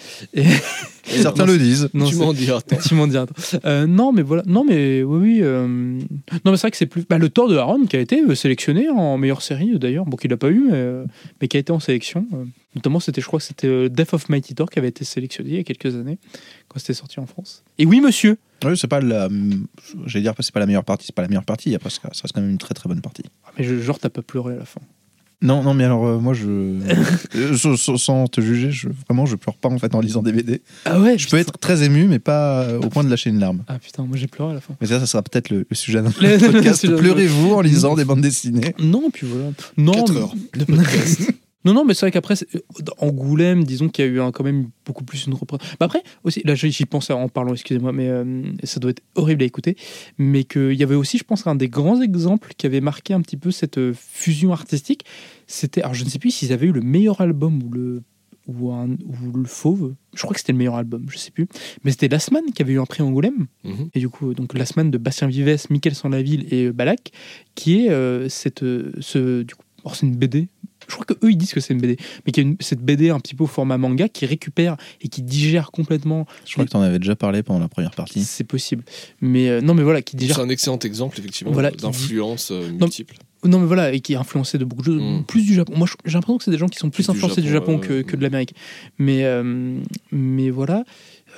Certains 1.03 1.45
le 1.45 1.57
disent. 1.57 1.89
Non, 1.93 2.05
tu 2.05 2.15
m'en 2.15 2.29
attends. 2.31 2.77
Tu 2.87 2.93
m'en. 2.95 3.07
Euh, 3.65 3.87
non, 3.87 4.11
mais 4.11 4.21
voilà. 4.21 4.43
Non, 4.45 4.63
mais 4.63 5.01
oui, 5.03 5.19
oui. 5.19 5.39
euh, 5.41 5.67
Non, 5.67 6.51
mais 6.51 6.57
c'est 6.57 6.61
vrai 6.61 6.71
que 6.71 6.77
c'est 6.77 6.85
plus. 6.85 7.03
Bah, 7.09 7.17
le 7.17 7.29
Thor 7.29 7.47
de 7.49 7.57
Aaron 7.57 7.85
qui 7.85 7.95
a 7.97 7.99
été 7.99 8.21
sélectionné 8.35 8.89
en 8.89 9.17
meilleure 9.17 9.41
série, 9.41 9.77
d'ailleurs. 9.79 10.05
Bon, 10.05 10.17
qu'il 10.17 10.29
n'a 10.29 10.37
pas 10.37 10.49
eu, 10.49 10.69
mais, 10.71 11.03
mais 11.41 11.47
qui 11.47 11.57
a 11.57 11.59
été 11.59 11.71
en 11.71 11.79
sélection. 11.79 12.27
Notamment, 12.75 12.99
c'était, 12.99 13.21
je 13.21 13.25
crois 13.25 13.39
que 13.39 13.45
c'était 13.45 13.89
Death 13.89 14.13
of 14.13 14.29
Mighty 14.29 14.53
Thor 14.53 14.69
qui 14.69 14.77
avait 14.77 14.89
été 14.89 15.03
sélectionné 15.03 15.49
il 15.49 15.55
y 15.55 15.59
a 15.59 15.63
quelques 15.63 15.95
années, 15.95 16.19
quand 16.67 16.79
c'était 16.79 16.93
sorti 16.93 17.19
en 17.19 17.25
France. 17.25 17.63
Et 17.79 17.85
oui, 17.87 17.99
monsieur 18.01 18.37
Oui, 18.63 18.77
c'est 18.77 18.87
pas 18.87 19.01
la. 19.01 19.27
J'allais 20.05 20.21
dire, 20.23 20.35
c'est 20.39 20.53
pas 20.53 20.59
la 20.59 20.67
meilleure 20.67 20.85
partie, 20.85 21.07
c'est 21.07 21.15
pas 21.15 21.23
la 21.23 21.27
meilleure 21.27 21.43
partie. 21.45 21.73
Après, 21.73 21.89
ça 21.89 21.99
reste 22.05 22.31
quand 22.33 22.41
même 22.41 22.51
une 22.51 22.59
très 22.59 22.75
très 22.75 22.87
bonne 22.87 23.01
partie. 23.01 23.23
Ah, 23.45 23.49
Mais 23.57 23.63
genre, 23.81 23.97
t'as 23.99 24.09
pas 24.09 24.21
pleuré 24.21 24.53
à 24.53 24.57
la 24.57 24.65
fin. 24.65 24.81
Non, 25.41 25.63
non, 25.63 25.73
mais 25.73 25.85
alors 25.85 26.05
euh, 26.05 26.17
moi, 26.19 26.33
je, 26.33 26.47
euh, 27.35 27.77
sans- 27.97 28.27
te 28.27 28.41
juger, 28.41 28.71
je, 28.71 28.89
vraiment, 29.07 29.25
je 29.25 29.35
pleure 29.37 29.55
pas 29.55 29.69
en 29.69 29.77
fait 29.79 29.95
en 29.95 30.01
lisant 30.01 30.21
des 30.21 30.33
BD. 30.33 30.61
Ah 30.85 30.99
ouais 30.99 31.17
Je 31.17 31.29
peux 31.29 31.37
être 31.37 31.57
très 31.57 31.83
ému, 31.83 32.07
mais 32.07 32.19
pas 32.19 32.63
euh, 32.63 32.79
au 32.79 32.89
point 32.89 33.03
de 33.05 33.09
lâcher 33.09 33.29
une 33.29 33.39
larme. 33.39 33.63
Ah 33.67 33.79
putain, 33.79 34.03
moi 34.03 34.17
j'ai 34.17 34.27
pleuré 34.27 34.51
à 34.51 34.53
la 34.55 34.61
fin. 34.61 34.75
Mais 34.81 34.87
ça, 34.87 34.99
ça 34.99 35.05
sera 35.05 35.23
peut-être 35.23 35.49
le, 35.49 35.65
le 35.69 35.75
sujet 35.75 36.01
d'un 36.01 36.11
podcast. 36.11 36.85
Pleurez-vous 36.93 37.53
en 37.53 37.61
lisant 37.61 37.95
des 37.95 38.03
bandes 38.05 38.21
dessinées? 38.21 38.75
Non, 38.79 39.09
puis 39.11 39.27
voilà. 39.27 39.51
Non, 39.77 39.93
4 39.93 40.13
mais- 40.13 40.19
heures 40.19 40.33
de 40.57 40.63
podcast. 40.65 41.21
Non, 41.65 41.73
non, 41.73 41.83
mais 41.83 41.93
c'est 41.93 42.05
vrai 42.05 42.11
qu'après, 42.11 42.35
euh, 42.55 42.59
Angoulême, 42.99 43.63
disons 43.65 43.89
qu'il 43.89 44.05
y 44.05 44.07
a 44.07 44.11
eu 44.11 44.21
un- 44.21 44.31
quand 44.31 44.43
même 44.45 44.69
beaucoup 44.85 45.03
plus 45.03 45.25
une 45.27 45.33
représentation. 45.33 45.75
Bah 45.79 45.87
après, 45.87 46.03
aussi, 46.23 46.41
là 46.45 46.55
j'y 46.55 46.85
pense 46.85 47.09
en 47.09 47.27
parlant, 47.27 47.53
excusez-moi, 47.53 47.91
mais 47.91 48.07
euh, 48.07 48.43
ça 48.63 48.79
doit 48.79 48.91
être 48.91 49.03
horrible 49.15 49.43
à 49.43 49.45
écouter. 49.45 49.75
Mais 50.17 50.45
qu'il 50.45 50.73
y 50.73 50.83
avait 50.83 50.95
aussi, 50.95 51.17
je 51.17 51.23
pense, 51.25 51.45
un 51.47 51.55
des 51.55 51.67
grands 51.67 52.01
exemples 52.01 52.53
qui 52.57 52.65
avait 52.65 52.79
marqué 52.81 53.13
un 53.13 53.21
petit 53.21 53.37
peu 53.37 53.51
cette 53.51 53.77
euh, 53.77 53.93
fusion 53.93 54.53
artistique. 54.53 55.03
C'était, 55.47 55.81
alors 55.81 55.93
je 55.95 56.05
ne 56.05 56.09
sais 56.09 56.19
plus 56.19 56.31
s'ils 56.31 56.53
avaient 56.53 56.67
eu 56.67 56.71
le 56.71 56.81
meilleur 56.81 57.19
album 57.19 57.61
ou 57.61 57.69
le, 57.71 58.03
ou, 58.47 58.71
un, 58.71 58.87
ou 58.91 59.37
le 59.37 59.43
Fauve. 59.45 59.95
Je 60.15 60.21
crois 60.21 60.33
que 60.33 60.39
c'était 60.39 60.53
le 60.53 60.57
meilleur 60.59 60.75
album, 60.75 61.05
je 61.09 61.17
sais 61.17 61.31
plus. 61.31 61.47
Mais 61.83 61.91
c'était 61.91 62.07
Last 62.07 62.31
Man 62.31 62.43
qui 62.55 62.61
avait 62.61 62.73
eu 62.73 62.79
un 62.79 62.85
prix 62.85 63.03
Angoulême. 63.03 63.47
Mhm. 63.65 63.89
Et 63.95 63.99
du 63.99 64.07
coup, 64.07 64.33
donc 64.33 64.53
Last 64.53 64.77
Man 64.77 64.91
de 64.91 64.97
Bastien 64.97 65.27
Vives, 65.27 65.65
Mickaël 65.69 65.93
Sanlaville 65.95 66.47
et 66.53 66.71
Balak, 66.71 67.11
qui 67.55 67.81
est 67.85 67.89
euh, 67.89 68.29
cette, 68.29 68.63
ce, 69.01 69.41
du 69.43 69.55
coup, 69.55 69.63
c'est 69.93 70.05
une 70.05 70.15
BD. 70.15 70.47
Je 70.89 70.93
crois 70.95 71.05
que 71.05 71.13
eux 71.25 71.31
ils 71.31 71.37
disent 71.37 71.53
que 71.53 71.59
c'est 71.61 71.73
une 71.73 71.79
BD, 71.79 71.95
mais 72.25 72.31
qui 72.33 72.39
est 72.39 72.43
une- 72.43 72.57
cette 72.59 72.81
BD 72.81 73.09
un 73.09 73.19
petit 73.19 73.35
peu 73.35 73.45
au 73.45 73.47
format 73.47 73.77
manga 73.77 74.09
qui 74.09 74.25
récupère 74.25 74.75
et 75.01 75.07
qui 75.07 75.21
digère 75.21 75.71
complètement. 75.71 76.25
Je 76.45 76.53
crois 76.53 76.65
que 76.65 76.71
tu 76.71 76.75
en 76.77 76.81
avais 76.81 76.99
déjà 76.99 77.15
parlé 77.15 77.43
pendant 77.43 77.59
la 77.59 77.67
première 77.69 77.91
partie. 77.91 78.23
C'est 78.23 78.43
possible, 78.43 78.83
mais 79.21 79.47
euh, 79.49 79.61
non, 79.61 79.73
mais 79.73 79.83
voilà, 79.83 80.01
qui 80.01 80.15
digère. 80.17 80.35
C'est 80.37 80.41
un 80.41 80.49
excellent 80.49 80.79
exemple, 80.79 81.19
effectivement, 81.19 81.53
Voilà, 81.53 81.71
qui 81.71 81.77
dit- 81.77 81.83
d'influence 81.83 82.51
euh, 82.51 82.69
multiple. 82.71 83.15
Non, 83.45 83.59
mais 83.59 83.67
voilà, 83.67 83.93
et 83.93 84.01
qui 84.01 84.11
est 84.13 84.17
influencé 84.17 84.57
de 84.57 84.65
beaucoup 84.65 84.81
de 84.81 84.87
choses, 84.87 85.01
Mm. 85.01 85.23
plus 85.23 85.43
du 85.45 85.53
Japon. 85.53 85.71
Moi, 85.77 85.87
j'ai 86.03 86.13
l'impression 86.15 86.37
que 86.37 86.43
c'est 86.43 86.51
des 86.51 86.57
gens 86.57 86.67
qui 86.67 86.77
sont 86.77 86.89
plus 86.89 87.09
influencés 87.09 87.41
du 87.41 87.49
Japon, 87.49 87.77
que, 87.79 88.01
que 88.01 88.17
de 88.17 88.21
l'Amérique. 88.21 88.53
Mais, 88.97 89.23
euh, 89.23 89.79
mais 90.11 90.49
voilà. 90.49 90.83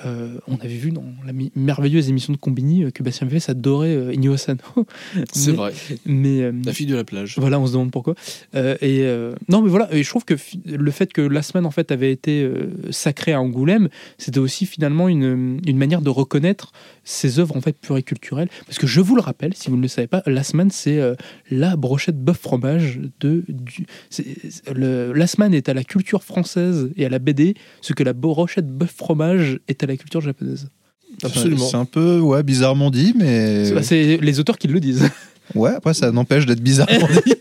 Euh, 0.04 0.38
on 0.48 0.56
avait 0.56 0.68
vu 0.68 0.90
dans 0.90 1.04
la 1.24 1.32
merveilleuse 1.54 2.08
émission 2.08 2.32
de 2.32 2.38
Combini 2.38 2.84
euh, 2.84 2.90
que 2.90 3.02
Bastien 3.02 3.26
Vives 3.26 3.44
adorait 3.48 3.94
euh, 3.94 4.14
Inyo. 4.14 4.36
C'est 5.32 5.52
vrai. 5.52 5.72
Mais, 6.06 6.42
euh, 6.42 6.52
La 6.64 6.72
fille 6.72 6.86
de 6.86 6.96
la 6.96 7.04
plage. 7.04 7.36
Voilà, 7.38 7.60
on 7.60 7.66
se 7.66 7.72
demande 7.72 7.90
pourquoi. 7.90 8.14
Et 8.54 9.06
non, 9.48 9.62
mais 9.62 9.68
voilà, 9.68 9.88
et 9.92 10.02
je 10.02 10.08
trouve 10.08 10.24
que 10.24 10.34
le 10.66 10.90
fait 10.90 11.12
que 11.12 11.20
la 11.20 11.42
semaine 11.42 11.66
en 11.66 11.70
fait 11.70 11.92
avait 11.92 12.12
été 12.12 12.50
sacrée 12.90 13.32
à 13.32 13.40
Angoulême, 13.40 13.88
c'était 14.18 14.38
aussi 14.38 14.66
finalement 14.66 15.08
une, 15.08 15.60
une 15.66 15.76
manière 15.76 16.02
de 16.02 16.10
reconnaître 16.10 16.72
ces 17.04 17.38
œuvres 17.38 17.56
en 17.56 17.60
fait 17.60 17.76
pluriculturelles. 17.78 18.48
Parce 18.66 18.78
que 18.78 18.86
je 18.86 19.00
vous 19.00 19.14
le 19.16 19.20
rappelle, 19.22 19.54
si 19.54 19.70
vous 19.70 19.76
ne 19.76 19.82
le 19.82 19.88
savez 19.88 20.06
pas, 20.06 20.22
la 20.26 20.42
semaine 20.42 20.70
c'est 20.70 20.98
euh, 20.98 21.14
la 21.50 21.76
brochette 21.76 22.16
bœuf 22.22 22.38
fromage 22.38 23.00
de 23.20 23.44
du, 23.48 23.86
c'est- 24.10 24.24
c'est- 24.50 24.72
le, 24.74 25.12
la 25.12 25.26
semaine 25.26 25.54
est 25.54 25.68
à 25.68 25.74
la 25.74 25.84
culture 25.84 26.22
française 26.24 26.90
et 26.96 27.04
à 27.04 27.08
la 27.08 27.18
BD, 27.18 27.54
ce 27.80 27.92
que 27.92 28.02
la 28.02 28.12
brochette 28.12 28.68
bœuf 28.68 28.92
fromage 28.96 29.58
est 29.68 29.82
à 29.82 29.86
la 29.86 29.96
culture 29.96 30.20
japonaise. 30.20 30.68
Absolument. 31.22 31.66
C'est 31.66 31.76
un 31.76 31.84
peu 31.84 32.20
ouais, 32.20 32.42
bizarrement 32.42 32.90
dit, 32.90 33.12
mais. 33.18 33.66
C'est- 33.66 33.82
C'est 33.82 34.16
les 34.16 34.40
auteurs 34.40 34.58
qui 34.58 34.68
le 34.68 34.80
disent. 34.80 35.08
Ouais, 35.56 35.70
après, 35.74 35.92
ça 35.92 36.10
n'empêche 36.12 36.46
d'être 36.46 36.62
bizarrement 36.62 37.08
dit. 37.26 37.34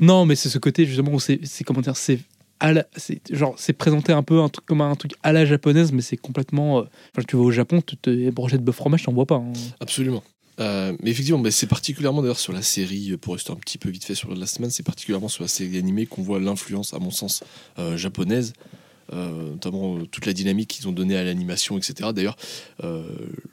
non, 0.00 0.24
mais 0.26 0.36
c'est 0.36 0.48
ce 0.50 0.58
côté 0.58 0.84
justement 0.86 1.12
où 1.14 1.18
c'est, 1.18 1.40
c'est 1.42 1.64
comment 1.64 1.80
dire, 1.80 1.96
c'est 1.96 2.20
la- 2.60 2.86
genre 3.30 3.54
c'est 3.56 3.72
présenté 3.72 4.12
un 4.12 4.22
peu 4.22 4.40
un 4.40 4.48
truc 4.48 4.66
comme 4.66 4.80
un 4.80 4.94
truc 4.96 5.12
à 5.22 5.32
la 5.32 5.44
japonaise, 5.46 5.92
mais 5.92 6.02
c'est 6.02 6.16
complètement. 6.16 6.78
euh, 6.80 6.82
Enfin, 7.14 7.24
tu 7.26 7.36
vas 7.36 7.42
au 7.42 7.50
Japon, 7.50 7.80
tu 7.80 7.96
te 7.96 8.30
brochettes 8.30 8.60
de 8.60 8.64
bœuf 8.66 8.76
fromage, 8.76 9.02
t'en 9.04 9.12
vois 9.12 9.26
pas. 9.26 9.36
hein. 9.36 9.52
Absolument. 9.80 10.22
Euh, 10.60 10.92
mais 11.02 11.10
effectivement, 11.10 11.38
bah, 11.38 11.52
c'est 11.52 11.68
particulièrement 11.68 12.20
d'ailleurs 12.20 12.38
sur 12.38 12.52
la 12.52 12.62
série, 12.62 13.16
pour 13.16 13.34
rester 13.34 13.52
un 13.52 13.56
petit 13.56 13.78
peu 13.78 13.90
vite 13.90 14.04
fait 14.04 14.16
sur 14.16 14.34
Last 14.34 14.58
Man, 14.58 14.70
c'est 14.70 14.82
particulièrement 14.82 15.28
sur 15.28 15.44
la 15.44 15.48
série 15.48 15.78
animée 15.78 16.04
qu'on 16.06 16.22
voit 16.22 16.40
l'influence, 16.40 16.94
à 16.94 16.98
mon 16.98 17.12
sens, 17.12 17.44
euh, 17.78 17.96
japonaise, 17.96 18.54
euh, 19.12 19.50
notamment 19.52 19.98
euh, 19.98 20.06
toute 20.06 20.26
la 20.26 20.32
dynamique 20.32 20.68
qu'ils 20.68 20.88
ont 20.88 20.92
donnée 20.92 21.16
à 21.16 21.22
l'animation, 21.22 21.78
etc. 21.78 22.10
D'ailleurs, 22.12 22.36
euh, 22.82 23.04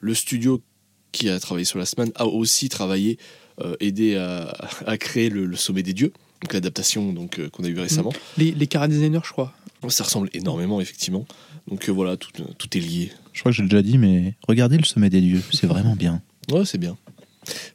le 0.01 0.13
studio 0.15 0.63
qui 1.11 1.29
a 1.29 1.39
travaillé 1.39 1.65
sur 1.65 1.77
Last 1.77 1.97
Man 1.99 2.11
a 2.15 2.25
aussi 2.25 2.69
travaillé, 2.69 3.19
euh, 3.61 3.75
aidé 3.79 4.15
à, 4.15 4.97
créer 4.97 5.29
le 5.29 5.55
Sommet 5.55 5.83
des 5.83 5.93
Dieux, 5.93 6.11
donc 6.41 6.53
l'adaptation 6.53 7.13
donc 7.13 7.39
euh, 7.39 7.49
qu'on 7.49 7.63
a 7.63 7.67
eu 7.67 7.79
récemment. 7.79 8.13
Les, 8.37 8.51
les 8.51 8.67
cara 8.67 8.87
designers, 8.87 9.19
je 9.23 9.31
crois. 9.31 9.53
Ça 9.89 10.03
ressemble 10.03 10.29
énormément, 10.33 10.81
effectivement. 10.81 11.25
Donc 11.69 11.87
euh, 11.89 11.91
voilà, 11.91 12.17
tout, 12.17 12.31
tout 12.57 12.77
est 12.77 12.81
lié. 12.81 13.11
Je 13.33 13.39
crois 13.41 13.51
que 13.51 13.55
j'ai 13.57 13.63
déjà 13.63 13.81
dit, 13.81 13.97
mais 13.97 14.33
regardez 14.47 14.77
le 14.77 14.83
sommet 14.83 15.09
des 15.09 15.21
dieux, 15.21 15.41
c'est 15.51 15.67
vraiment 15.67 15.95
bien. 15.95 16.21
Ouais, 16.51 16.65
c'est 16.65 16.77
bien. 16.77 16.97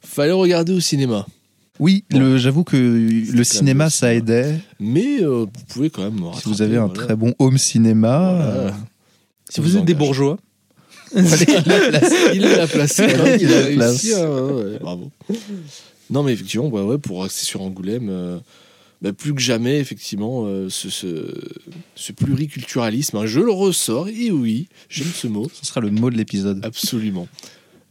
Fallait 0.01 0.31
regarder 0.31 0.73
au 0.73 0.79
cinéma. 0.79 1.25
Oui, 1.79 2.03
Bon. 2.09 2.19
le- 2.19 2.37
j'avoue 2.37 2.63
que 2.63 2.75
le 2.77 3.43
cinéma, 3.43 3.89
ça 3.89 4.07
cinéma. 4.09 4.17
aidait. 4.17 4.59
Mais 4.79 5.21
euh, 5.23 5.45
vous 5.45 5.63
pouvez 5.69 5.89
quand 5.89 6.03
même. 6.03 6.17
Si 6.17 6.23
rattraper, 6.23 6.49
vous 6.49 6.61
avez 6.61 6.77
un 6.77 6.85
voilà. 6.87 7.03
très 7.05 7.15
bon 7.15 7.33
home 7.39 7.57
cinéma, 7.57 8.19
Voilà. 8.19 8.43
euh, 8.45 8.71
Si 9.49 9.61
vous 9.61 9.77
êtes 9.77 9.85
des 9.85 9.93
engage. 9.93 9.97
bourgeois. 10.05 10.37
il 11.15 11.21
l'a 11.23 11.87
placé. 11.87 12.33
Il 12.33 12.45
a 12.45 12.57
la 12.57 12.67
place. 12.67 12.99
réussi, 12.99 14.13
hein, 14.13 14.29
ouais, 14.29 14.63
ouais, 14.63 14.79
bravo. 14.79 15.11
Non, 16.11 16.23
mais 16.23 16.33
effectivement, 16.33 16.67
ouais, 16.67 16.81
ouais, 16.83 16.97
pour 16.97 17.23
rester 17.23 17.45
sur 17.45 17.61
Angoulême, 17.61 18.09
euh, 18.09 18.37
bah, 19.01 19.13
plus 19.13 19.33
que 19.33 19.41
jamais, 19.41 19.79
effectivement, 19.79 20.43
euh, 20.45 20.69
ce, 20.69 20.89
ce, 20.89 21.33
ce 21.95 22.11
pluriculturalisme, 22.11 23.17
hein, 23.17 23.25
je 23.25 23.39
le 23.39 23.51
ressors, 23.51 24.09
et 24.09 24.29
oui, 24.29 24.67
j'aime 24.89 25.07
ce 25.13 25.27
mot. 25.27 25.49
Ce 25.53 25.65
sera 25.65 25.79
le 25.81 25.89
mot 25.89 26.09
de 26.09 26.17
l'épisode. 26.17 26.63
Absolument. 26.65 27.27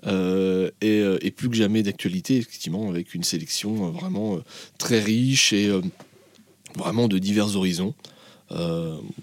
Euh, 0.07 0.71
et, 0.81 1.03
et 1.23 1.31
plus 1.31 1.49
que 1.51 1.57
jamais 1.57 1.83
d'actualité, 1.83 2.37
effectivement, 2.37 2.89
avec 2.91 3.15
une 3.15 3.25
sélection 3.25 3.91
vraiment 3.91 4.39
très 4.79 5.01
riche 5.01 5.53
et 5.53 5.71
vraiment 6.77 7.09
de 7.09 7.19
divers 7.19 7.57
horizons. 7.57 7.95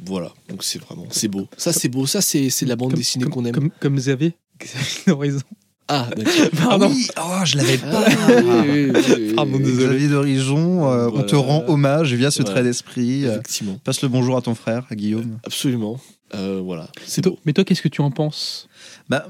Voilà, 0.06 0.34
donc 0.50 0.64
c'est 0.64 0.80
vraiment, 0.80 1.06
c'est 1.12 1.28
beau. 1.28 1.48
Ça, 1.58 1.74
c'est 1.74 1.90
beau. 1.90 2.06
Ça, 2.06 2.22
c'est 2.22 2.48
de 2.48 2.70
la 2.70 2.76
bande 2.76 2.92
Comme- 2.92 3.00
dessinée 3.00 3.26
qu'on 3.26 3.46
aime. 3.46 3.54
Comme, 3.54 3.70
comme 3.80 3.96
Xavier. 3.96 4.34
Xavier 4.60 5.12
Horizon. 5.14 5.42
Ah, 5.90 6.08
d'accord. 6.16 6.34
Pardon. 6.58 6.88
Ah 6.90 6.94
oui, 6.94 7.08
oh, 7.18 7.46
je 7.46 7.58
l'avais 7.58 7.80
Ah, 7.84 7.92
pas. 7.92 8.06
oui, 8.08 8.44
oui, 8.44 8.92
oui, 8.92 9.04
oui, 9.30 9.34
Pardon. 9.36 9.58
Xavier 9.60 10.08
d'Horizon, 10.10 10.92
euh, 10.92 11.10
on 11.14 11.24
te 11.24 11.36
rend 11.36 11.64
hommage 11.68 12.14
via 12.14 12.30
ce 12.32 12.42
Voilà. 12.42 12.56
trait 12.56 12.64
d'esprit. 12.64 13.26
euh, 13.26 13.32
Effectivement, 13.34 13.80
passe 13.84 14.02
le 14.02 14.10
bonjour 14.10 14.36
à 14.38 14.42
ton 14.42 14.54
frère, 14.56 14.86
à 14.90 14.96
Guillaume. 14.96 15.40
absolument. 15.46 16.00
Euh, 16.36 16.60
voilà, 16.64 16.90
c'est 17.06 17.22
Toi- 17.22 17.32
beau. 17.34 17.40
Mais 17.46 17.54
toi, 17.54 17.64
qu'est-ce 17.64 17.82
que 17.82 17.88
tu 17.88 18.02
en 18.02 18.12
penses? 18.12 18.68
Bah, 19.08 19.26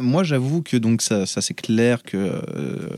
moi, 0.00 0.24
j'avoue 0.24 0.62
que 0.62 0.76
donc 0.76 1.02
ça, 1.02 1.26
ça 1.26 1.40
c'est 1.40 1.54
clair 1.54 2.02
que, 2.02 2.16
euh, 2.16 2.88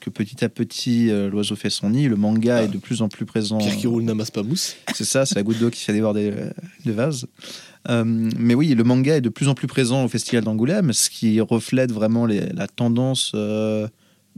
que 0.00 0.10
petit 0.10 0.44
à 0.44 0.48
petit, 0.48 1.10
euh, 1.10 1.28
l'oiseau 1.30 1.56
fait 1.56 1.70
son 1.70 1.90
nid. 1.90 2.08
Le 2.08 2.16
manga 2.16 2.56
Ah. 2.56 2.62
est 2.64 2.68
de 2.68 2.78
plus 2.78 3.02
en 3.02 3.08
plus 3.08 3.24
présent. 3.26 3.58
Pierre 3.58 3.76
qui 3.76 3.86
roule 3.86 4.02
n'amasse 4.04 4.30
pas 4.30 4.42
mousse. 4.42 4.76
C'est 4.94 5.04
ça, 5.04 5.26
c'est 5.26 5.34
la 5.36 5.42
goutte 5.42 5.58
d'eau 5.58 5.70
qui 5.70 5.82
fait 5.84 5.92
déborder 5.92 6.30
le, 6.30 6.52
le 6.86 6.92
vase. 6.92 7.26
Euh, 7.88 8.04
mais 8.04 8.54
oui, 8.54 8.74
le 8.74 8.84
manga 8.84 9.16
est 9.16 9.20
de 9.20 9.28
plus 9.28 9.48
en 9.48 9.54
plus 9.54 9.66
présent 9.66 10.04
au 10.04 10.08
Festival 10.08 10.44
d'Angoulême, 10.44 10.92
ce 10.92 11.10
qui 11.10 11.40
reflète 11.40 11.90
vraiment 11.92 12.26
les- 12.26 12.46
la 12.52 12.68
tendance 12.68 13.32
euh, 13.34 13.88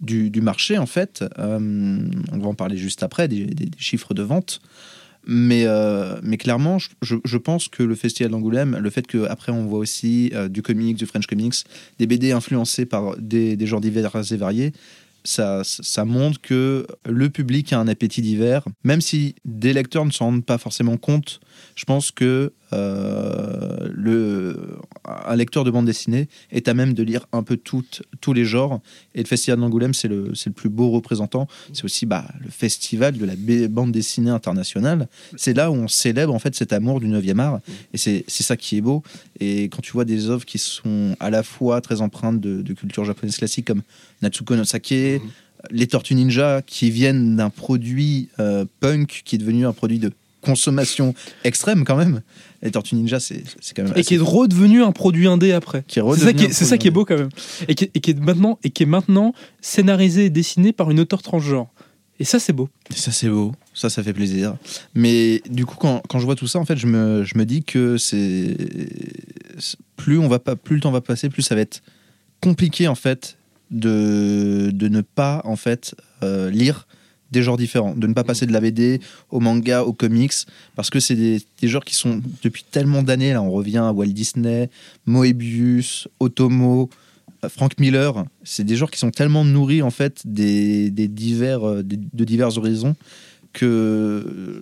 du, 0.01 0.31
du 0.31 0.41
marché, 0.41 0.79
en 0.79 0.87
fait. 0.87 1.25
Euh, 1.39 1.99
on 2.33 2.39
va 2.39 2.49
en 2.49 2.55
parler 2.55 2.77
juste 2.77 3.03
après, 3.03 3.29
des, 3.29 3.45
des- 3.47 3.67
des 3.67 3.79
chiffres 3.79 4.15
de 4.15 4.23
vente. 4.23 4.61
Mais, 5.27 5.65
euh, 5.67 6.19
mais 6.23 6.37
clairement, 6.37 6.79
je, 6.79 6.89
je- 7.25 7.37
pense 7.39 7.69
que 7.69 7.83
le 7.83 7.95
Festival 7.95 8.31
d'Angoulême, 8.31 8.77
le 8.79 8.91
fait 8.91 9.07
qu'après 9.07 9.53
on 9.53 9.67
voit 9.67 9.79
aussi 9.79 10.31
euh, 10.35 10.49
du 10.49 10.63
comics, 10.63 10.97
du 10.97 11.07
French 11.07 11.27
comics, 11.27 11.55
des 11.99 12.07
BD 12.07 12.33
influencés 12.33 12.87
par 12.87 13.17
des, 13.19 13.57
des 13.57 13.67
genres 13.67 13.81
divers 13.81 14.11
et 14.31 14.37
variés, 14.37 14.73
ça, 15.25 15.63
ça 15.65 16.05
montre 16.05 16.41
que 16.41 16.87
le 17.09 17.31
public 17.31 17.73
a 17.73 17.79
un 17.81 17.89
appétit 17.89 18.21
divers, 18.23 18.65
même 18.85 19.01
si 19.01 19.35
des 19.47 19.73
lecteurs 19.73 20.05
ne 20.05 20.11
s'en 20.11 20.27
rendent 20.27 20.45
pas 20.45 20.59
forcément 20.59 20.97
compte. 20.99 21.41
Je 21.77 21.85
pense 21.85 22.11
que 22.11 22.53
euh, 22.73 23.89
le, 23.93 24.79
un 25.05 25.37
lecteur 25.37 25.65
de 25.65 25.71
bande 25.71 25.87
dessinée 25.87 26.29
est 26.51 26.69
à 26.69 26.75
même 26.75 26.93
de 26.95 27.03
lire 27.03 27.27
un 27.33 27.43
peu 27.43 27.57
toutes- 27.57 28.03
tous 28.21 28.33
les 28.33 28.45
genres. 28.45 28.81
Et 29.15 29.21
le 29.23 29.27
Festival 29.27 29.59
d'Angoulême, 29.61 29.95
c'est 29.95 30.09
le, 30.09 30.33
le 30.47 30.53
plus 30.53 30.69
beau 30.69 30.91
représentant. 30.91 31.47
C'est 31.73 31.85
aussi 31.85 32.07
bah, 32.07 32.27
le 32.43 32.51
festival 32.51 33.17
de 33.17 33.25
la 33.25 33.35
bande 33.69 33.93
dessinée 33.93 34.31
internationale. 34.31 35.09
C'est 35.37 35.55
là 35.55 35.71
où 35.71 35.75
on 35.75 35.89
célèbre 35.89 36.33
en 36.35 36.39
fait 36.39 36.55
cet 36.55 36.73
amour 36.73 37.01
du 37.01 37.07
9e 37.09 37.39
art. 37.39 37.61
Et 37.93 37.99
c'est 37.99 38.25
ça 38.29 38.57
qui 38.57 38.77
est 38.79 38.81
beau. 38.81 39.03
Et 39.41 39.65
quand 39.65 39.81
tu 39.83 39.93
vois 39.93 40.05
des 40.05 40.29
œuvres 40.31 40.45
qui 40.45 40.59
sont 40.59 41.17
à 41.21 41.31
la 41.31 41.43
fois 41.43 41.81
très 41.81 42.01
empreintes 42.01 42.41
de, 42.41 42.63
de 42.63 42.73
culture 42.73 43.05
japonaise 43.05 43.37
classique 43.37 43.67
comme 43.67 43.83
Natsuko 44.23 44.57
no 44.57 44.65
Sake, 44.65 44.85
Mhm. 44.95 45.21
les 45.71 45.87
Tortues 45.87 46.15
Ninja 46.15 46.61
qui 46.65 46.91
viennent 46.91 47.37
d'un 47.37 47.49
produit 47.51 48.29
euh, 48.39 48.65
punk 48.81 49.23
qui 49.25 49.37
est 49.37 49.39
devenu 49.39 49.67
un 49.67 49.73
produit 49.73 49.99
de 49.99 50.13
consommation 50.45 51.15
extrême 51.45 51.85
quand 51.85 51.97
même. 51.97 52.23
Les 52.63 52.71
Tortues 52.71 52.95
Ninja, 52.95 53.21
c'est 53.21 53.43
quand 53.77 53.83
même. 53.85 53.93
Et 53.97 54.03
qui 54.05 54.15
est 54.15 54.19
redevenu 54.19 54.83
un 54.83 54.93
produit 54.93 55.27
indé 55.27 55.53
après. 55.53 55.85
C'est 55.89 56.25
ça, 56.25 56.33
qui 56.33 56.45
est, 56.45 56.53
ça 56.53 56.79
qui 56.79 56.89
est 56.89 56.91
beau 56.91 57.05
quand 57.05 57.17
même. 57.19 57.29
Et 57.69 57.75
qui, 57.75 57.91
et 57.95 58.01
qui 58.01 58.11
est 58.13 58.19
maintenant, 58.21 58.59
et 58.65 58.71
qui 58.71 58.83
est 58.85 58.87
maintenant 58.87 59.35
scénarisé 59.61 60.27
et 60.27 60.31
dessiné 60.31 60.73
par 60.73 60.91
une 60.91 61.01
auteur 61.01 61.21
transgenre. 61.23 61.69
Et 62.21 62.25
ça, 62.25 62.39
c'est 62.39 62.53
beau. 62.53 62.69
Ça, 62.95 63.11
c'est 63.11 63.29
beau. 63.29 63.53
Ça, 63.75 63.91
ça 63.91 64.03
fait 64.03 64.13
plaisir. 64.13 64.57
Mais 64.95 65.43
du 65.51 65.67
coup, 65.67 65.75
quand, 65.77 66.01
quand 66.09 66.21
je 66.21 66.25
vois 66.27 66.37
tout 66.37 66.47
ça, 66.47 66.61
en 66.61 66.65
fait, 66.65 66.77
je 66.77 66.87
me, 66.87 67.25
je 67.25 67.37
me 67.37 67.45
dis 67.45 67.65
que 67.65 67.97
c'est. 67.99 68.57
c'est- 69.59 69.77
Plus, 69.97 70.19
on 70.19 70.29
va 70.29 70.39
pas, 70.39 70.55
plus 70.57 70.77
le 70.77 70.81
temps 70.83 70.91
va 70.93 71.01
passer, 71.01 71.29
plus 71.29 71.43
ça 71.43 71.55
va 71.55 71.61
être 71.63 71.83
compliqué, 72.41 72.89
en 72.89 72.95
fait, 72.95 73.37
de, 73.71 74.71
de 74.73 74.89
ne 74.89 75.01
pas, 75.01 75.41
en 75.45 75.57
fait, 75.57 75.95
euh, 76.23 76.51
lire 76.51 76.87
des 77.35 77.43
genres 77.43 77.57
différents. 77.57 77.95
De 77.95 78.07
ne 78.07 78.15
pas 78.15 78.25
passer 78.25 78.47
de 78.47 78.53
la 78.53 78.61
BD 78.61 79.01
au 79.31 79.41
manga, 79.41 79.83
au 79.83 79.93
comics. 79.93 80.33
Parce 80.75 80.89
que 80.89 81.01
c'est 81.01 81.15
des, 81.17 81.43
genres 81.63 81.85
qui 81.85 81.95
sont, 81.95 82.21
depuis 82.43 82.65
tellement 82.71 83.03
d'années, 83.03 83.33
là, 83.33 83.43
on 83.43 83.51
revient 83.51 83.79
à 83.79 83.93
Walt 83.93 84.07
Disney, 84.07 84.71
Moebius, 85.07 86.09
Otomo. 86.21 86.89
euh, 87.45 87.49
Frank 87.49 87.79
Miller, 87.79 88.25
c'est 88.43 88.65
des 88.65 88.77
genres 88.77 88.91
qui 88.91 88.99
sont 88.99 89.11
tellement 89.11 89.45
nourris 89.45 89.83
en 89.83 89.91
fait 89.91 90.23
des, 90.25 90.91
divers, 90.91 91.69
euh, 91.69 91.83
de 91.83 92.25
divers 92.25 92.57
horizons 92.57 92.97
que 93.55 93.65
euh, 93.65 94.61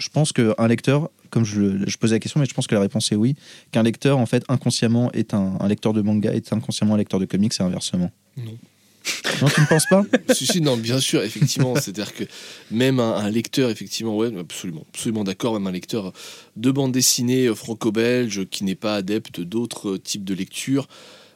je 0.00 0.08
pense 0.08 0.32
qu'un 0.32 0.66
lecteur, 0.66 1.10
comme 1.28 1.44
je, 1.44 1.86
je 1.86 1.96
posais 1.98 2.16
la 2.16 2.18
question, 2.18 2.40
mais 2.40 2.46
je 2.46 2.54
pense 2.54 2.66
que 2.66 2.74
la 2.74 2.80
réponse 2.80 3.12
est 3.12 3.16
oui, 3.16 3.36
qu'un 3.70 3.84
lecteur, 3.84 4.18
en 4.18 4.26
fait, 4.26 4.42
inconsciemment, 4.48 5.12
est 5.12 5.34
un, 5.34 5.56
lecteur 5.68 5.92
de 5.92 6.00
manga, 6.00 6.32
est 6.32 6.52
inconsciemment 6.52 6.94
un 6.94 6.98
lecteur 6.98 7.20
de 7.20 7.26
comics 7.26 7.52
et 7.60 7.62
inversement. 7.62 8.10
Non, 9.40 9.48
tu 9.48 9.60
ne 9.60 9.66
penses 9.66 9.86
pas? 9.88 10.02
Si, 10.32 10.60
non, 10.60 10.76
bien 10.76 11.00
sûr, 11.00 11.22
effectivement. 11.22 11.74
C'est-à-dire 11.76 12.12
que 12.14 12.24
même 12.70 13.00
un, 13.00 13.30
lecteur, 13.30 13.70
effectivement, 13.70 14.16
ouais, 14.16 14.30
absolument, 14.38 14.84
absolument 14.92 15.24
d'accord, 15.24 15.54
même 15.54 15.66
un 15.66 15.72
lecteur 15.72 16.12
de 16.56 16.70
bande 16.70 16.92
dessinée 16.92 17.54
franco-belge 17.54 18.46
qui 18.50 18.64
n'est 18.64 18.74
pas 18.74 18.96
adepte 18.96 19.40
d'autres 19.40 19.96
types 19.96 20.24
de 20.24 20.34
lecture, 20.34 20.88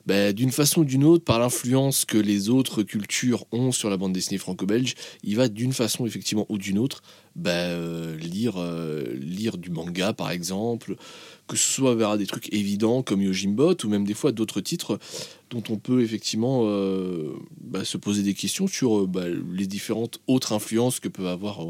ben, 0.06 0.34
d'une 0.34 0.52
façon 0.52 0.82
ou 0.82 0.84
d'une 0.84 1.04
autre, 1.04 1.24
par 1.24 1.38
l'influence 1.38 2.04
que 2.04 2.18
les 2.18 2.50
autres 2.50 2.82
cultures 2.82 3.46
ont 3.52 3.72
sur 3.72 3.88
la 3.88 3.96
bande 3.96 4.12
dessinée 4.12 4.38
franco-belge, 4.38 4.94
il 5.22 5.36
va 5.36 5.48
d'une 5.48 5.72
façon, 5.72 6.04
effectivement, 6.04 6.44
ou 6.50 6.58
d'une 6.58 6.78
autre, 6.78 7.02
ben, 7.36 7.50
euh, 7.50 8.18
euh, 8.56 9.14
lire 9.14 9.56
du 9.56 9.70
manga, 9.70 10.12
par 10.12 10.30
exemple, 10.30 10.96
que 11.46 11.56
ce 11.56 11.72
soit 11.72 11.94
vers 11.94 12.16
des 12.16 12.26
trucs 12.26 12.52
évidents 12.52 13.02
comme 13.02 13.20
Yojimbot, 13.20 13.76
ou 13.84 13.88
même 13.88 14.04
des 14.04 14.14
fois 14.14 14.32
d'autres 14.32 14.60
titres 14.60 14.98
dont 15.50 15.62
on 15.70 15.76
peut 15.76 16.02
effectivement 16.02 16.62
euh, 16.64 17.32
bah, 17.60 17.84
se 17.84 17.96
poser 17.96 18.22
des 18.22 18.34
questions 18.34 18.66
sur 18.66 19.00
euh, 19.00 19.06
bah, 19.06 19.24
les 19.52 19.66
différentes 19.66 20.20
autres 20.26 20.52
influences 20.52 21.00
que 21.00 21.08
peuvent 21.08 21.26
avoir 21.26 21.60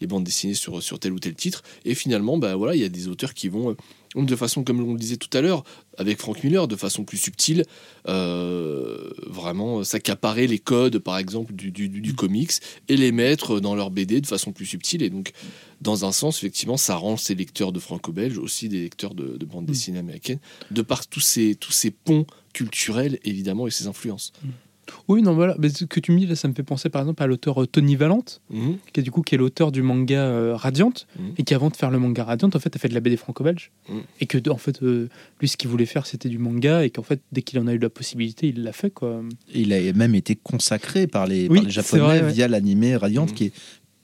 les 0.00 0.06
bandes 0.06 0.24
dessinées 0.24 0.54
sur, 0.54 0.98
tel 0.98 1.12
ou 1.12 1.18
tel 1.18 1.34
titre. 1.34 1.62
Et 1.84 1.94
finalement, 1.94 2.38
bah, 2.38 2.56
il 2.74 2.80
y 2.80 2.84
a 2.84 2.88
des 2.88 3.08
auteurs 3.08 3.34
qui 3.34 3.48
vont, 3.48 3.76
euh, 4.16 4.22
de 4.22 4.36
façon, 4.36 4.64
comme 4.64 4.80
on 4.80 4.92
le 4.92 4.98
disait 4.98 5.16
tout 5.16 5.34
à 5.36 5.40
l'heure, 5.40 5.64
avec 6.00 6.18
Frank 6.18 6.42
Miller, 6.42 6.66
de 6.66 6.76
façon 6.76 7.04
plus 7.04 7.18
subtile, 7.18 7.64
euh, 8.08 9.10
vraiment 9.26 9.84
s'accaparer 9.84 10.46
les 10.46 10.58
codes, 10.58 10.98
par 10.98 11.18
exemple, 11.18 11.52
du, 11.52 11.70
du, 11.70 11.88
du- 11.88 12.00
du 12.00 12.14
comics 12.14 12.52
et 12.88 12.96
les 12.96 13.12
mettre 13.12 13.60
dans 13.60 13.74
leur 13.74 13.90
BD 13.90 14.20
de 14.20 14.26
façon 14.26 14.52
plus 14.52 14.66
subtile. 14.66 15.02
Et 15.02 15.10
donc, 15.10 15.32
dans 15.80 16.04
un 16.04 16.12
sens, 16.12 16.38
effectivement, 16.38 16.76
ça 16.78 16.96
rend 16.96 17.16
ces 17.16 17.34
lecteurs 17.34 17.72
de 17.72 17.78
franco-belge 17.78 18.38
aussi 18.38 18.68
des 18.68 18.80
lecteurs 18.80 19.14
de, 19.14 19.36
de 19.36 19.44
bande 19.46 19.66
dessinée 19.66 19.98
américaine, 19.98 20.38
de 20.70 20.82
par 20.82 21.06
tous 21.06 21.20
ces, 21.20 21.54
tous 21.54 21.72
ces 21.72 21.90
ponts 21.90 22.26
culturels, 22.54 23.18
évidemment, 23.24 23.66
et 23.66 23.70
ces 23.70 23.86
influences. 23.86 24.32
Oui, 25.08 25.22
non, 25.22 25.34
voilà. 25.34 25.54
Mais 25.58 25.68
ce 25.68 25.84
que 25.84 26.00
tu 26.00 26.12
me 26.12 26.18
dis 26.18 26.26
là, 26.26 26.34
ça 26.36 26.48
me 26.48 26.54
fait 26.54 26.62
penser 26.62 26.88
par 26.88 27.02
exemple 27.02 27.22
à 27.22 27.26
l'auteur 27.26 27.62
euh, 27.62 27.66
Tony 27.66 27.96
Valente, 27.96 28.40
Mhm. 28.50 28.76
qui 28.92 29.00
est 29.00 29.02
du 29.02 29.10
coup 29.10 29.22
qui 29.22 29.34
est 29.34 29.38
l'auteur 29.38 29.72
du 29.72 29.82
manga 29.82 30.20
euh, 30.20 30.54
Radiant, 30.56 30.92
Mhm. 31.18 31.32
et 31.38 31.42
qui 31.42 31.54
avant 31.54 31.68
de 31.70 31.76
faire 31.76 31.90
le 31.90 31.98
manga 31.98 32.24
Radiant, 32.24 32.50
en 32.54 32.58
fait, 32.58 32.74
a 32.74 32.78
fait 32.78 32.88
de 32.88 32.94
la 32.94 33.00
BD 33.00 33.16
franco-belge, 33.16 33.70
Mhm. 33.88 34.00
et 34.20 34.26
que 34.26 34.50
en 34.50 34.56
fait, 34.56 34.82
euh, 34.82 35.08
lui, 35.40 35.48
ce 35.48 35.56
qu'il 35.56 35.68
voulait 35.70 35.86
faire, 35.86 36.06
c'était 36.06 36.28
du 36.28 36.38
manga, 36.38 36.84
et 36.84 36.90
qu'en 36.90 37.02
fait, 37.02 37.20
dès 37.32 37.42
qu'il 37.42 37.58
en 37.58 37.66
a 37.66 37.72
eu 37.74 37.78
la 37.78 37.90
possibilité, 37.90 38.48
il 38.48 38.62
l'a 38.62 38.72
fait 38.72 38.90
quoi. 38.90 39.22
Il 39.54 39.72
a 39.72 39.92
même 39.92 40.14
été 40.14 40.36
consacré 40.36 41.06
par 41.06 41.26
les, 41.26 41.48
Oui, 41.48 41.56
par 41.58 41.64
les 41.64 41.70
Japonais 41.70 42.02
vrai, 42.02 42.22
ouais. 42.22 42.32
via 42.32 42.48
l'animé 42.48 42.96
Radiant, 42.96 43.26
Mhm. 43.26 43.32
qui 43.32 43.44
est 43.46 43.52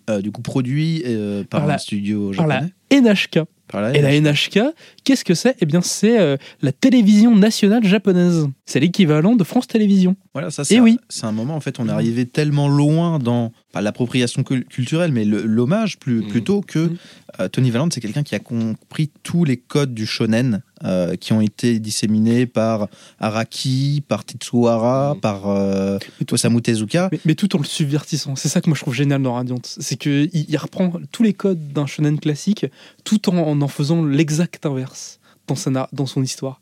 euh, 0.08 0.20
du 0.20 0.30
coup 0.30 0.40
produit 0.42 1.02
par, 1.50 1.60
Par 1.62 1.64
un 1.64 1.72
la- 1.72 1.78
studio 1.78 2.30
Par 2.36 2.46
la 2.46 2.60
japonais. 2.60 2.72
NHK. 2.92 3.40
Par 3.68 3.80
la 3.80 3.96
Et 3.96 4.00
la 4.00 4.12
NHK, 4.20 4.60
qu'est-ce 5.04 5.24
que 5.24 5.34
c'est? 5.34 5.56
Eh 5.60 5.66
bien, 5.66 5.80
c'est 5.80 6.18
euh, 6.20 6.36
la 6.62 6.70
télévision 6.72 7.34
nationale 7.34 7.82
japonaise. 7.84 8.46
C'est 8.64 8.78
l'équivalent 8.80 9.34
de 9.34 9.42
France 9.44 9.66
Télévisions. 9.66 10.14
Voilà, 10.34 10.50
ça 10.50 10.64
c'est 10.64 10.78
un, 10.78 10.82
oui. 10.82 10.98
c'est 11.08 11.24
un 11.26 11.32
moment 11.32 11.56
en 11.56 11.60
fait 11.60 11.80
on 11.80 11.88
est 11.88 11.92
arrivé 11.92 12.26
tellement 12.26 12.68
loin 12.68 13.18
dans 13.18 13.52
pas 13.72 13.80
l'appropriation 13.80 14.42
cul- 14.44 14.64
culturelle 14.66 15.10
mais 15.12 15.24
le- 15.24 15.42
l'hommage 15.42 15.98
plus 15.98 16.20
Mhm. 16.22 16.28
plutôt 16.28 16.60
que 16.60 16.78
Mhm. 16.80 16.96
euh, 17.40 17.48
Tony 17.48 17.70
Valente 17.70 17.92
c'est 17.94 18.00
quelqu'un 18.00 18.22
qui 18.22 18.34
a 18.34 18.38
compris 18.38 19.10
tous 19.22 19.44
les 19.44 19.56
codes 19.56 19.94
du 19.94 20.04
shonen 20.06 20.62
euh, 20.84 21.16
qui 21.16 21.32
ont 21.32 21.40
été 21.40 21.78
disséminés 21.78 22.46
par 22.46 22.88
Araki, 23.18 24.02
par 24.06 24.24
Tetsuhara, 24.24 25.14
Mhm. 25.14 25.20
par 25.20 25.48
euh, 25.48 25.98
Osamu 26.30 26.60
Tezuka. 26.62 27.08
Mais, 27.12 27.20
mais 27.24 27.34
tout 27.34 27.54
en 27.56 27.58
le 27.60 27.64
subvertissant. 27.64 28.36
C'est 28.36 28.48
ça 28.48 28.60
que 28.60 28.68
moi 28.68 28.76
je 28.76 28.82
trouve 28.82 28.94
génial 28.94 29.22
dans 29.22 29.34
Radiant. 29.34 29.58
C'est 29.64 29.96
qu'il 29.96 30.30
il 30.32 30.56
reprend 30.58 30.92
tous 31.12 31.22
les 31.22 31.32
codes 31.32 31.72
d'un 31.72 31.86
shonen 31.86 32.18
classique 32.20 32.66
tout 33.04 33.30
en 33.30 33.36
en, 33.38 33.60
en 33.62 33.68
faisant 33.68 34.04
l'exact 34.04 34.66
inverse 34.66 35.18
dans, 35.46 35.54
sa 35.56 35.88
dans 35.92 36.06
son 36.06 36.22
histoire. 36.22 36.60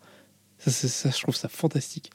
Ça, 0.67 1.11
je 1.11 1.21
trouve 1.23 1.37
ça 1.37 1.49
fantastique. 1.49 2.11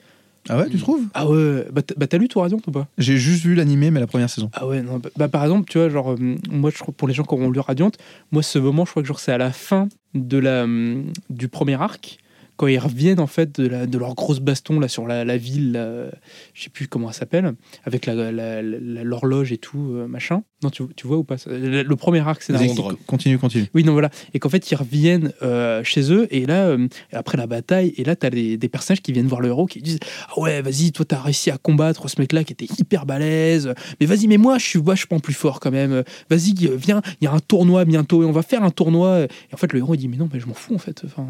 Ah 0.48 0.58
ouais, 0.58 0.70
tu 0.70 0.76
Mhm. 0.78 0.82
trouves 0.82 1.02
Ah 1.14 1.28
ouais, 1.28 1.66
bah 1.72 1.82
t'as 1.82 1.96
bah, 1.96 2.08
t'as 2.08 2.18
lu 2.18 2.28
tout 2.28 2.40
Radiant 2.40 2.60
ou 2.66 2.72
pas? 2.72 2.88
J'ai 2.98 3.18
juste 3.18 3.44
vu 3.44 3.56
l'animé 3.56 3.92
mais 3.92 4.00
la 4.00 4.08
première 4.08 4.30
saison. 4.30 4.50
Ah 4.54 4.66
ouais, 4.68 4.82
non, 4.82 4.98
bah, 5.00 5.10
bah, 5.18 5.28
par 5.28 5.44
exemple, 5.44 5.70
tu 5.70 5.78
vois, 5.78 5.90
genre, 5.90 6.12
euh, 6.14 6.36
moi, 6.50 6.72
je 6.72 6.84
pour 6.92 7.08
les 7.08 7.14
gens 7.14 7.24
qui 7.24 7.34
auront 7.34 7.52
lu 7.52 7.60
Radiant, 7.60 7.92
moi, 8.32 8.42
ce 8.42 8.58
moment, 8.58 8.86
je 8.86 8.92
crois 8.92 9.04
que 9.04 9.08
genre, 9.08 9.20
c'est 9.20 9.32
à 9.34 9.38
la 9.38 9.52
fin 9.52 9.90
de 10.16 10.38
la, 10.38 10.64
hum, 10.64 11.12
du 11.30 11.48
premier 11.50 11.76
arc, 11.82 12.18
quand 12.60 12.68
ils 12.68 12.78
reviennent 12.78 13.22
en 13.22 13.28
fait 13.28 13.58
de, 13.62 13.68
la, 13.70 13.88
de 13.88 13.98
leur 13.98 14.16
grosse 14.16 14.42
baston 14.42 14.82
là 14.82 14.90
sur 14.90 15.08
la, 15.08 15.24
la 15.24 15.38
ville, 15.38 15.72
là, 15.72 16.08
je 16.54 16.64
sais 16.64 16.70
plus 16.70 16.90
comment 16.90 17.08
elle 17.08 17.14
s'appelle, 17.14 17.54
avec 17.86 18.06
l'horloge 18.06 19.54
et 19.54 19.58
tout, 19.58 19.94
euh, 19.94 20.08
machin. 20.08 20.44
Non, 20.62 20.70
tu, 20.70 20.84
tu 20.98 21.08
vois 21.08 21.16
ou 21.16 21.24
pas 21.24 21.38
Le, 21.46 21.84
le 21.84 21.96
premier 21.96 22.20
arc 22.20 22.42
scénaristique. 22.42 22.78
Londres. 22.78 22.98
Continue, 23.08 23.38
continue. 23.38 23.68
Oui, 23.74 23.86
non, 23.86 23.94
voilà. 23.94 24.10
Et 24.34 24.40
qu'en 24.40 24.50
fait, 24.50 24.70
ils 24.70 24.76
reviennent 24.76 25.32
euh, 25.42 25.86
chez 25.86 26.12
eux, 26.12 26.28
et 26.32 26.46
là, 26.46 26.66
euh, 26.66 26.90
après 27.14 27.38
la 27.38 27.48
bataille, 27.48 27.94
et 27.96 28.04
là, 28.04 28.18
t'as 28.18 28.30
des, 28.30 28.58
des 28.58 28.68
personnages 28.68 29.02
qui 29.02 29.14
viennent 29.14 29.28
voir 29.28 29.40
le 29.40 29.48
héros 29.48 29.66
qui 29.66 29.82
disent 29.82 30.00
Ah 30.28 30.38
ouais, 30.42 30.62
vas-y, 30.62 30.92
toi, 30.92 31.06
t'as 31.06 31.22
réussi 31.22 31.52
à 31.52 31.58
combattre 31.58 32.10
ce 32.10 32.20
mec-là 32.20 32.44
qui 32.44 32.52
était 32.52 32.68
hyper 32.78 33.06
balèze, 33.06 33.74
mais 34.02 34.06
vas-y, 34.06 34.28
mais 34.28 34.36
moi, 34.38 34.58
je 34.58 34.66
suis 34.66 34.82
vachement 34.82 35.22
plus 35.22 35.34
fort 35.34 35.62
quand 35.62 35.72
même. 35.72 36.04
Vas-y, 36.30 36.68
euh, 36.68 36.76
viens, 36.76 37.02
il 37.22 37.24
y 37.24 37.28
a 37.28 37.32
un 37.32 37.40
tournoi 37.40 37.86
bientôt, 37.86 38.22
et 38.24 38.26
on 38.26 38.34
va 38.34 38.42
faire 38.42 38.64
un 38.64 38.72
tournoi. 38.72 39.22
Et 39.22 39.54
en 39.54 39.58
fait, 39.58 39.72
le 39.72 39.80
héros, 39.80 39.94
il 39.96 40.00
dit 40.00 40.10
Mais 40.10 40.18
non, 40.18 40.28
mais 40.34 40.42
je 40.42 40.48
m'en 40.48 40.54
fous, 40.54 40.76
en 40.76 40.80
fait. 40.80 41.04
Enfin, 41.06 41.26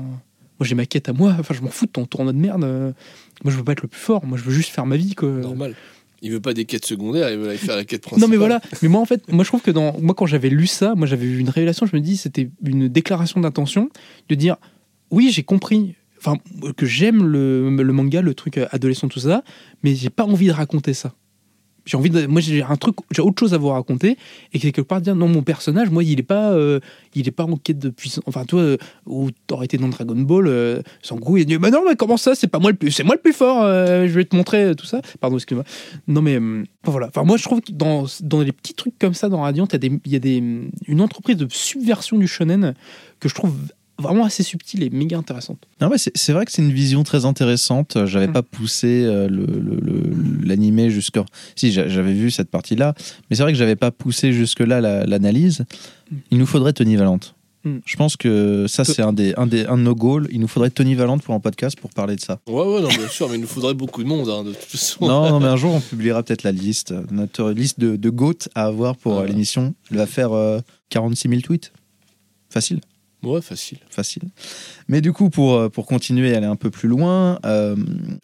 moi, 0.60 0.68
j'ai 0.68 0.76
ma 0.76 0.86
quête 0.86 1.10
à 1.10 1.14
moi, 1.14 1.36
enfin, 1.40 1.53
je 1.53 1.61
m'en 1.61 1.69
fous 1.69 1.86
de 1.86 1.91
ton 1.91 2.06
tournoi 2.06 2.34
de 2.34 2.38
merde. 2.38 2.61
Moi, 2.61 3.52
je 3.52 3.57
veux 3.57 3.64
pas 3.64 3.72
être 3.72 3.81
le 3.81 3.88
plus 3.88 3.99
fort, 3.99 4.26
moi, 4.26 4.38
je 4.38 4.44
veux 4.44 4.52
juste 4.52 4.69
faire 4.72 4.86
ma 4.86 4.98
vie, 4.98 5.15
quoi. 5.15 5.30
Normal. 5.30 5.76
Il 6.22 6.31
veut 6.31 6.41
pas 6.41 6.53
des 6.53 6.65
quêtes 6.65 6.86
secondaires, 6.86 7.30
il 7.31 7.38
veut 7.38 7.49
aller 7.49 7.57
faire 7.57 7.76
la 7.76 7.86
quête 7.86 8.02
principale. 8.02 8.27
Non 8.27 8.31
mais 8.31 8.38
voilà, 8.38 8.60
mais 8.81 8.90
moi 8.90 8.99
en 8.99 9.06
fait, 9.06 9.31
moi 9.31 9.44
je 9.44 9.49
trouve 9.49 9.61
que 9.61 9.72
dans 9.72 9.98
moi 10.02 10.14
quand 10.14 10.26
j'avais 10.26 10.49
lu 10.49 10.68
ça, 10.68 10.95
moi 10.95 11.07
j'avais 11.07 11.26
eu 11.26 11.40
une 11.40 11.49
révélation, 11.49 11.86
je 11.86 11.95
me 11.95 12.02
dis 12.02 12.18
c'était 12.18 12.49
une 12.65 12.90
déclaration 12.90 13.40
d'intention 13.40 13.90
de 14.27 14.36
dire 14.36 14.57
oui, 15.11 15.31
j'ai 15.31 15.44
compris 15.44 15.95
enfin 16.18 16.38
que 16.76 16.86
j'aime 16.86 17.26
le, 17.26 17.69
le 17.69 17.94
manga, 17.94 18.22
le 18.22 18.34
truc 18.34 18.57
euh, 18.57 18.68
adolescent 18.72 19.07
tout 19.07 19.22
ça, 19.22 19.44
mais 19.84 19.95
j'ai 19.95 20.10
pas 20.10 20.26
envie 20.26 20.48
de 20.48 20.52
raconter 20.52 20.94
ça. 20.94 21.14
J'ai 21.90 21.98
envie 21.98 22.10
de 22.11 22.28
moi 22.28 22.40
j'ai 22.40 22.61
un 22.61 22.76
truc 22.76 22.95
j'ai 23.11 23.22
autre 23.22 23.40
chose 23.40 23.53
à 23.53 23.57
vous 23.57 23.70
raconter 23.70 24.18
et 24.53 24.60
quelque 24.60 24.82
part 24.82 25.02
dire 25.02 25.16
non 25.16 25.28
mon 25.28 25.41
personnage 25.41 25.90
moi 25.90 26.03
il 26.03 26.20
est 26.20 26.24
pas 26.24 26.52
euh, 26.52 26.80
il 27.16 27.28
est 27.28 27.32
pas 27.32 27.45
en 27.45 27.56
quête 27.57 27.80
de 27.80 27.90
puissance 27.90 28.24
enfin 28.28 28.45
toi 28.45 28.61
euh, 28.61 28.78
t'aurais 29.48 29.66
été 29.66 29.78
dans 29.78 29.90
Dragon 29.90 30.16
Ball 30.16 30.48
euh, 30.48 30.82
Sangoku 31.02 31.38
il 31.38 31.45
dit 31.45 31.57
bah 31.57 31.72
non 31.72 31.82
mais 31.88 31.95
comment 31.95 32.18
ça 32.18 32.36
c'est 32.36 32.48
pas 32.48 32.60
moi 32.60 32.70
le 32.72 32.78
plus 32.78 32.91
c'est 32.91 33.03
moi 33.03 33.16
le 33.16 33.22
plus 33.22 33.34
fort 33.34 33.64
euh, 33.64 34.07
je 34.07 34.14
vais 34.14 34.26
te 34.26 34.36
montrer 34.36 34.64
euh, 34.64 34.74
tout 34.76 34.86
ça. 34.86 35.02
Pardon 35.20 35.38
excuse-moi. 35.38 35.66
Non 36.07 36.22
mais 36.22 36.38
enfin, 36.38 36.91
voilà. 36.91 37.07
Enfin 37.07 37.24
moi 37.24 37.38
je 37.38 37.44
trouve 37.44 37.61
que 37.61 37.72
dans 37.72 38.06
dans 38.22 38.41
les 38.41 38.52
petits 38.52 38.74
trucs 38.74 38.98
comme 38.99 39.14
ça 39.14 39.30
dans 39.30 39.41
Radiant 39.41 39.68
il 39.72 40.11
y 40.11 40.16
a 40.16 40.20
des 40.20 40.20
des 40.20 40.70
une 40.88 41.02
entreprise 41.02 41.38
de 41.38 41.48
subversion 41.49 42.18
du 42.18 42.28
shonen 42.28 42.74
que 43.20 43.30
je 43.30 43.36
trouve 43.36 43.53
vraiment 43.99 44.26
assez 44.26 44.43
subtile 44.43 44.84
et 44.84 44.89
méga 44.89 45.17
intéressante 45.17 45.59
Non, 45.81 45.89
ouais, 45.89 45.97
c'est 45.97 46.34
vrai 46.34 46.45
que 46.45 46.51
c'est 46.51 46.61
une 46.61 46.71
vision 46.73 47.03
très 47.03 47.26
intéressante. 47.26 47.97
J'avais 48.05 48.27
Mm. 48.27 48.34
pas 48.34 48.43
poussé 48.43 49.03
euh, 49.05 49.27
le- 49.27 49.45
le- 49.45 49.80
le- 49.80 50.45
l'animé 50.47 50.89
jusqu'à. 50.89 51.23
Si, 51.55 51.71
j'a- 51.71 51.88
j'avais 51.88 52.13
vu 52.13 52.31
cette 52.31 52.49
partie-là, 52.49 52.93
mais 53.30 53.35
c'est 53.35 53.43
vrai 53.43 53.51
que 53.51 53.57
j'avais 53.57 53.76
pas 53.76 53.91
poussé 53.91 54.34
jusque-là 54.34 54.81
la- 54.81 55.05
l'analyse. 55.05 55.65
Mm. 56.11 56.15
Il 56.31 56.38
nous 56.38 56.45
faudrait 56.45 56.73
Tony 56.73 56.95
Valente. 56.95 57.35
Mm. 57.65 57.80
Je 57.85 57.95
pense 57.97 58.15
que 58.15 58.67
ça, 58.69 58.85
c'est 58.85 59.01
un, 59.01 59.11
des, 59.11 59.34
un, 59.35 59.45
des, 59.45 59.65
un 59.65 59.76
de 59.77 59.81
nos 59.84 59.93
goals. 59.95 60.27
Il 60.31 60.39
nous 60.39 60.47
faudrait 60.47 60.69
Tony 60.69 60.95
Valente 60.95 61.23
pour 61.23 61.34
un 61.35 61.41
podcast 61.41 61.77
pour 61.77 61.89
parler 61.89 62.15
de 62.15 62.21
ça. 62.21 62.39
Ouais, 62.47 62.53
ouais, 62.55 62.81
non, 62.81 62.88
bien 62.88 63.07
sûr, 63.09 63.27
mais 63.27 63.35
il 63.35 63.41
nous 63.41 63.47
faudrait 63.47 63.73
beaucoup 63.73 64.01
de 64.01 64.07
monde, 64.07 64.30
hein, 64.30 64.45
de 64.45 64.51
toute 64.53 64.63
façon. 64.63 65.05
non, 65.05 65.30
non, 65.30 65.39
mais 65.41 65.47
un 65.47 65.57
jour, 65.57 65.73
on 65.73 65.81
publiera 65.81 66.23
peut-être 66.23 66.43
la 66.43 66.53
liste. 66.53 66.93
Notre 67.11 67.51
liste 67.51 67.77
de, 67.80 67.97
de 67.97 68.09
GOAT 68.09 68.47
à 68.55 68.63
avoir 68.65 68.95
pour 68.95 69.17
Ah 69.19 69.23
euh, 69.23 69.27
l'émission. 69.27 69.73
Elle 69.91 69.97
va 69.97 70.05
faire 70.05 70.31
euh, 70.31 70.59
46 70.89 71.27
000 71.27 71.41
tweets. 71.41 71.73
Facile. 72.49 72.80
Ouais, 73.21 73.41
facile. 73.41 73.79
facile. 73.89 74.23
Mais 74.87 75.01
du 75.01 75.11
coup, 75.11 75.29
pour, 75.29 75.55
euh, 75.55 75.69
pour 75.69 75.85
continuer 75.85 76.29
et 76.29 76.35
aller 76.35 76.45
un 76.45 76.55
peu 76.55 76.69
plus 76.69 76.87
loin, 76.87 77.39
euh, 77.45 77.75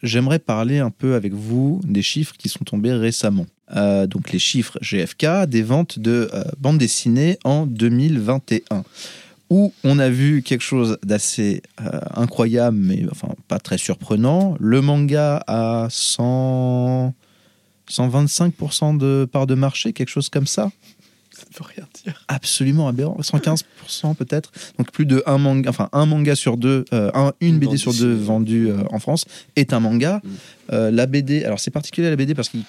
j'aimerais 0.02 0.38
parler 0.38 0.78
un 0.78 0.90
peu 0.90 1.14
avec 1.14 1.34
vous 1.34 1.80
des 1.84 2.02
chiffres 2.02 2.34
qui 2.38 2.48
sont 2.48 2.64
tombés 2.64 2.92
récemment. 2.92 3.46
Euh, 3.74 4.06
donc 4.06 4.32
les 4.32 4.38
chiffres 4.38 4.78
GFK 4.80 5.46
des 5.46 5.62
ventes 5.62 5.98
de 5.98 6.30
bandes 6.58 6.78
dessinées 6.78 7.38
en 7.44 7.66
2021 7.66 8.84
où 9.50 9.72
on 9.84 9.98
a 9.98 10.08
vu 10.08 10.42
quelque 10.42 10.62
chose 10.62 10.98
d'assez 11.04 11.62
incroyable, 12.14 12.76
mais 12.76 13.04
enfin 13.10 13.28
pas 13.46 13.60
très 13.60 13.78
surprenant. 13.78 14.56
Le 14.58 14.80
manga 14.80 15.44
a 15.46 15.86
100... 15.90 17.14
125% 17.90 18.98
de 18.98 19.28
part 19.30 19.46
de 19.46 19.54
marché, 19.54 19.92
quelque 19.92 20.08
chose 20.08 20.28
comme 20.28 20.46
ça? 20.46 20.70
Veut 21.58 21.64
rien 21.76 21.86
dire 22.04 22.24
absolument 22.28 22.88
aberrant, 22.88 23.16
115% 23.20 24.14
peut-être. 24.14 24.52
Donc 24.78 24.90
plus 24.92 25.06
de 25.06 25.22
un 25.26 25.38
manga, 25.38 25.70
enfin 25.70 25.88
un 25.92 26.06
manga 26.06 26.34
sur 26.34 26.56
deux, 26.56 26.84
euh, 26.92 27.10
un- 27.14 27.32
une 27.40 27.58
BD 27.58 27.76
sur 27.76 27.92
deux 27.94 28.14
vendue 28.14 28.68
euh, 28.70 28.78
en 28.90 28.98
France 28.98 29.24
est 29.56 29.72
un 29.72 29.80
manga. 29.80 30.20
Mm. 30.22 30.28
Euh, 30.72 30.90
la 30.90 31.06
BD, 31.06 31.44
alors 31.44 31.60
c'est 31.60 31.70
particulier 31.70 32.10
la 32.10 32.16
BD 32.16 32.34
parce 32.34 32.48
qu'il 32.48 32.62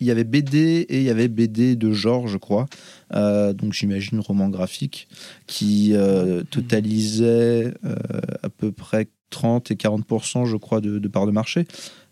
il 0.00 0.08
y 0.08 0.10
avait 0.10 0.24
BD 0.24 0.86
et 0.88 0.98
il 0.98 1.04
y 1.04 1.08
avait 1.10 1.28
BD 1.28 1.76
de 1.76 1.92
genre, 1.92 2.26
je 2.26 2.36
crois. 2.36 2.66
Euh, 3.14 3.52
donc 3.52 3.72
j'imagine 3.72 4.18
roman 4.18 4.48
graphique 4.48 5.06
qui 5.46 5.92
euh, 5.94 6.42
totalisait 6.50 7.72
euh, 7.84 7.94
à 8.42 8.48
peu 8.48 8.72
près 8.72 9.06
30 9.30 9.70
et 9.70 9.74
40%, 9.76 10.46
je 10.46 10.56
crois, 10.56 10.80
de, 10.80 10.98
de 10.98 11.08
part 11.08 11.26
de 11.26 11.30
marché. 11.30 11.66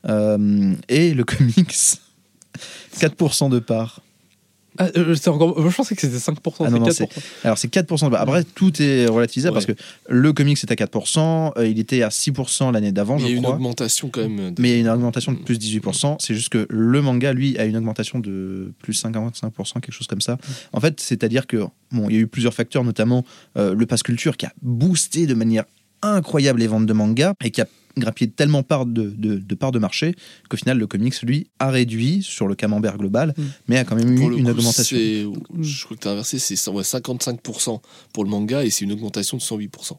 Euh, 0.09 0.73
et 0.89 1.13
le 1.13 1.25
comics, 1.25 1.75
4% 2.99 3.51
de 3.51 3.59
part. 3.59 4.01
Ah, 4.79 4.89
euh, 4.97 5.15
c'est 5.15 5.29
encore 5.29 5.55
je 5.69 5.75
pensais 5.77 5.95
que 5.95 6.01
c'était 6.01 6.17
5% 6.17 6.65
Ah 6.65 6.71
non, 6.71 6.79
non, 6.81 6.91
c'est 6.91 7.05
4% 7.05 7.09
Alors 7.45 7.59
c'est 7.59 7.69
4%. 7.73 8.11
de- 8.11 8.17
Après, 8.17 8.43
tout 8.45 8.73
est 8.83 9.07
relativisable 9.07 9.57
Ouais. 9.57 9.65
parce 9.67 9.79
que 9.79 9.85
le 10.09 10.33
comics 10.33 10.59
est 10.63 10.71
à 10.71 10.75
4%, 10.77 11.53
euh, 11.59 11.67
il 11.67 11.79
était 11.79 12.03
à 12.03 12.09
6% 12.11 12.71
l'année 12.73 12.93
d'avant, 12.93 13.17
Il 13.19 13.25
y 13.25 13.33
a 13.33 13.37
une 13.37 13.47
augmentation 13.47 14.09
quand 14.09 14.23
même. 14.23 14.55
de- 14.55 14.63
Mais 14.63 14.71
il 14.71 14.73
y 14.73 14.77
a 14.77 14.81
une 14.81 14.89
augmentation 14.89 15.33
de 15.33 15.39
plus 15.39 15.59
18%. 15.59 16.17
C'est 16.21 16.35
juste 16.35 16.49
que 16.49 16.67
le 16.71 17.03
manga, 17.03 17.33
lui, 17.33 17.59
a 17.59 17.65
une 17.65 17.77
augmentation 17.77 18.19
de 18.19 18.73
plus 18.81 18.95
55%, 18.95 19.81
quelque 19.81 19.93
chose 19.95 20.07
comme 20.07 20.21
ça. 20.21 20.39
En 20.73 20.81
fait, 20.81 21.01
c'est-à-dire 21.01 21.47
que 21.47 21.65
bon, 21.91 22.09
il 22.09 22.15
y 22.15 22.19
a 22.19 22.21
eu 22.21 22.27
plusieurs 22.27 22.55
facteurs, 22.55 22.85
notamment 22.85 23.25
euh, 23.59 23.75
le 23.75 23.87
pass 23.87 24.03
culture 24.03 24.37
qui 24.37 24.47
a 24.47 24.53
boosté 24.63 25.27
de 25.27 25.35
manière 25.35 25.65
incroyable 26.05 26.59
les 26.61 26.67
ventes 26.67 26.87
de 26.87 26.93
manga 26.93 27.35
et 27.45 27.51
qui 27.51 27.61
a 27.61 27.67
grappillé 27.97 28.31
tellement 28.31 28.63
part 28.63 28.87
de, 28.87 29.11
de, 29.11 29.37
de 29.37 29.55
parts 29.55 29.73
de 29.73 29.79
marché 29.79 30.15
qu'au 30.49 30.57
final, 30.57 30.79
le 30.79 30.87
comics, 30.87 31.21
lui, 31.23 31.49
a 31.59 31.71
réduit 31.71 32.23
sur 32.23 32.47
le 32.49 32.55
camembert 32.55 32.97
global, 32.99 33.35
Mm. 33.37 33.43
mais 33.69 33.79
a 33.79 33.85
quand 33.85 33.97
même 33.97 34.15
Pour 34.17 34.31
eu 34.33 34.39
une 34.39 34.45
coup, 34.45 34.51
augmentation. 34.51 34.97
c'est- 34.97 35.25
Je 35.63 35.85
crois 35.85 35.97
que 35.97 36.03
tu 36.03 36.09
as 36.09 36.13
inversé, 36.13 36.39
c'est 36.39 36.71
ouais, 36.71 36.83
55% 36.85 37.81
pour 38.13 38.25
le 38.25 38.31
manga 38.31 38.65
et 38.65 38.71
c'est 38.71 38.85
une 38.85 38.93
augmentation 38.93 39.37
de 39.37 39.43
108%. 39.43 39.99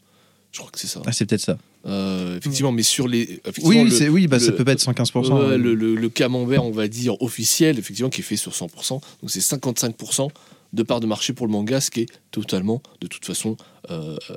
Je 0.51 0.59
crois 0.59 0.69
que 0.71 0.79
c'est 0.79 0.87
ça. 0.87 1.01
Ah, 1.05 1.11
c'est 1.11 1.25
peut-être 1.25 1.41
ça. 1.41 1.57
Euh, 1.87 2.37
effectivement, 2.37 2.71
mais 2.71 2.83
sur 2.83 3.07
les. 3.07 3.25
Oui, 3.25 3.39
effectivement, 3.45 3.69
oui, 3.69 3.89
le- 3.99 4.09
oui 4.09 4.27
bah, 4.27 4.39
ça 4.39 4.51
peut 4.51 4.63
pas 4.63 4.73
être 4.73 4.79
115%. 4.81 5.33
Ouais, 5.35 5.55
hein. 5.55 5.57
le, 5.57 5.73
le- 5.73 5.95
le 5.95 6.09
camembert, 6.09 6.63
on 6.63 6.69
va 6.71 6.87
dire, 6.87 7.19
officiel, 7.23 7.79
effectivement, 7.79 8.09
qui 8.11 8.21
est 8.21 8.23
fait 8.23 8.37
sur 8.37 8.53
100%. 8.53 9.01
Donc 9.21 9.31
c'est 9.31 9.39
55% 9.41 10.29
de 10.73 10.83
part 10.83 10.99
de 10.99 11.07
marché 11.07 11.33
pour 11.33 11.47
le 11.47 11.51
manga, 11.51 11.81
ce 11.81 11.89
qui 11.91 12.01
est 12.01 12.05
totalement, 12.31 12.81
de 13.01 13.07
toute 13.07 13.25
façon, 13.25 13.57
euh, 13.89 14.15
euh, 14.29 14.35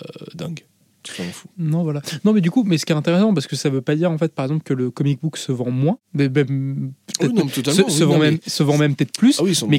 Non, 1.59 1.83
voilà. 1.83 2.03
Non, 2.25 2.33
mais 2.33 2.41
du 2.41 2.51
coup, 2.51 2.63
mais 2.65 2.79
ce 2.79 2.87
qui 2.87 2.93
est 2.93 2.97
intéressant, 2.97 3.33
parce 3.35 3.47
que 3.47 3.57
ça 3.57 3.69
veut 3.71 3.81
pas 3.83 3.95
dire, 3.97 4.11
en 4.11 4.19
fait, 4.19 4.33
par 4.35 4.45
exemple, 4.47 4.63
que 4.65 4.75
le 4.75 4.91
comic 4.91 5.21
book 5.21 5.37
se 5.37 5.53
vend 5.53 5.71
moins, 5.71 5.99
mais 6.15 6.29
Oui, 6.29 7.33
non, 7.35 7.49
se, 7.49 8.05
vend 8.05 8.15
non, 8.15 8.19
même, 8.19 8.35
mais- 8.45 8.51
se 8.51 8.63
vend 8.63 8.77
même 8.79 8.95
peut-être 8.95 9.13
plus, 9.17 9.39
Ah 9.41 9.45
oui, 9.45 9.53
mais, 9.69 9.79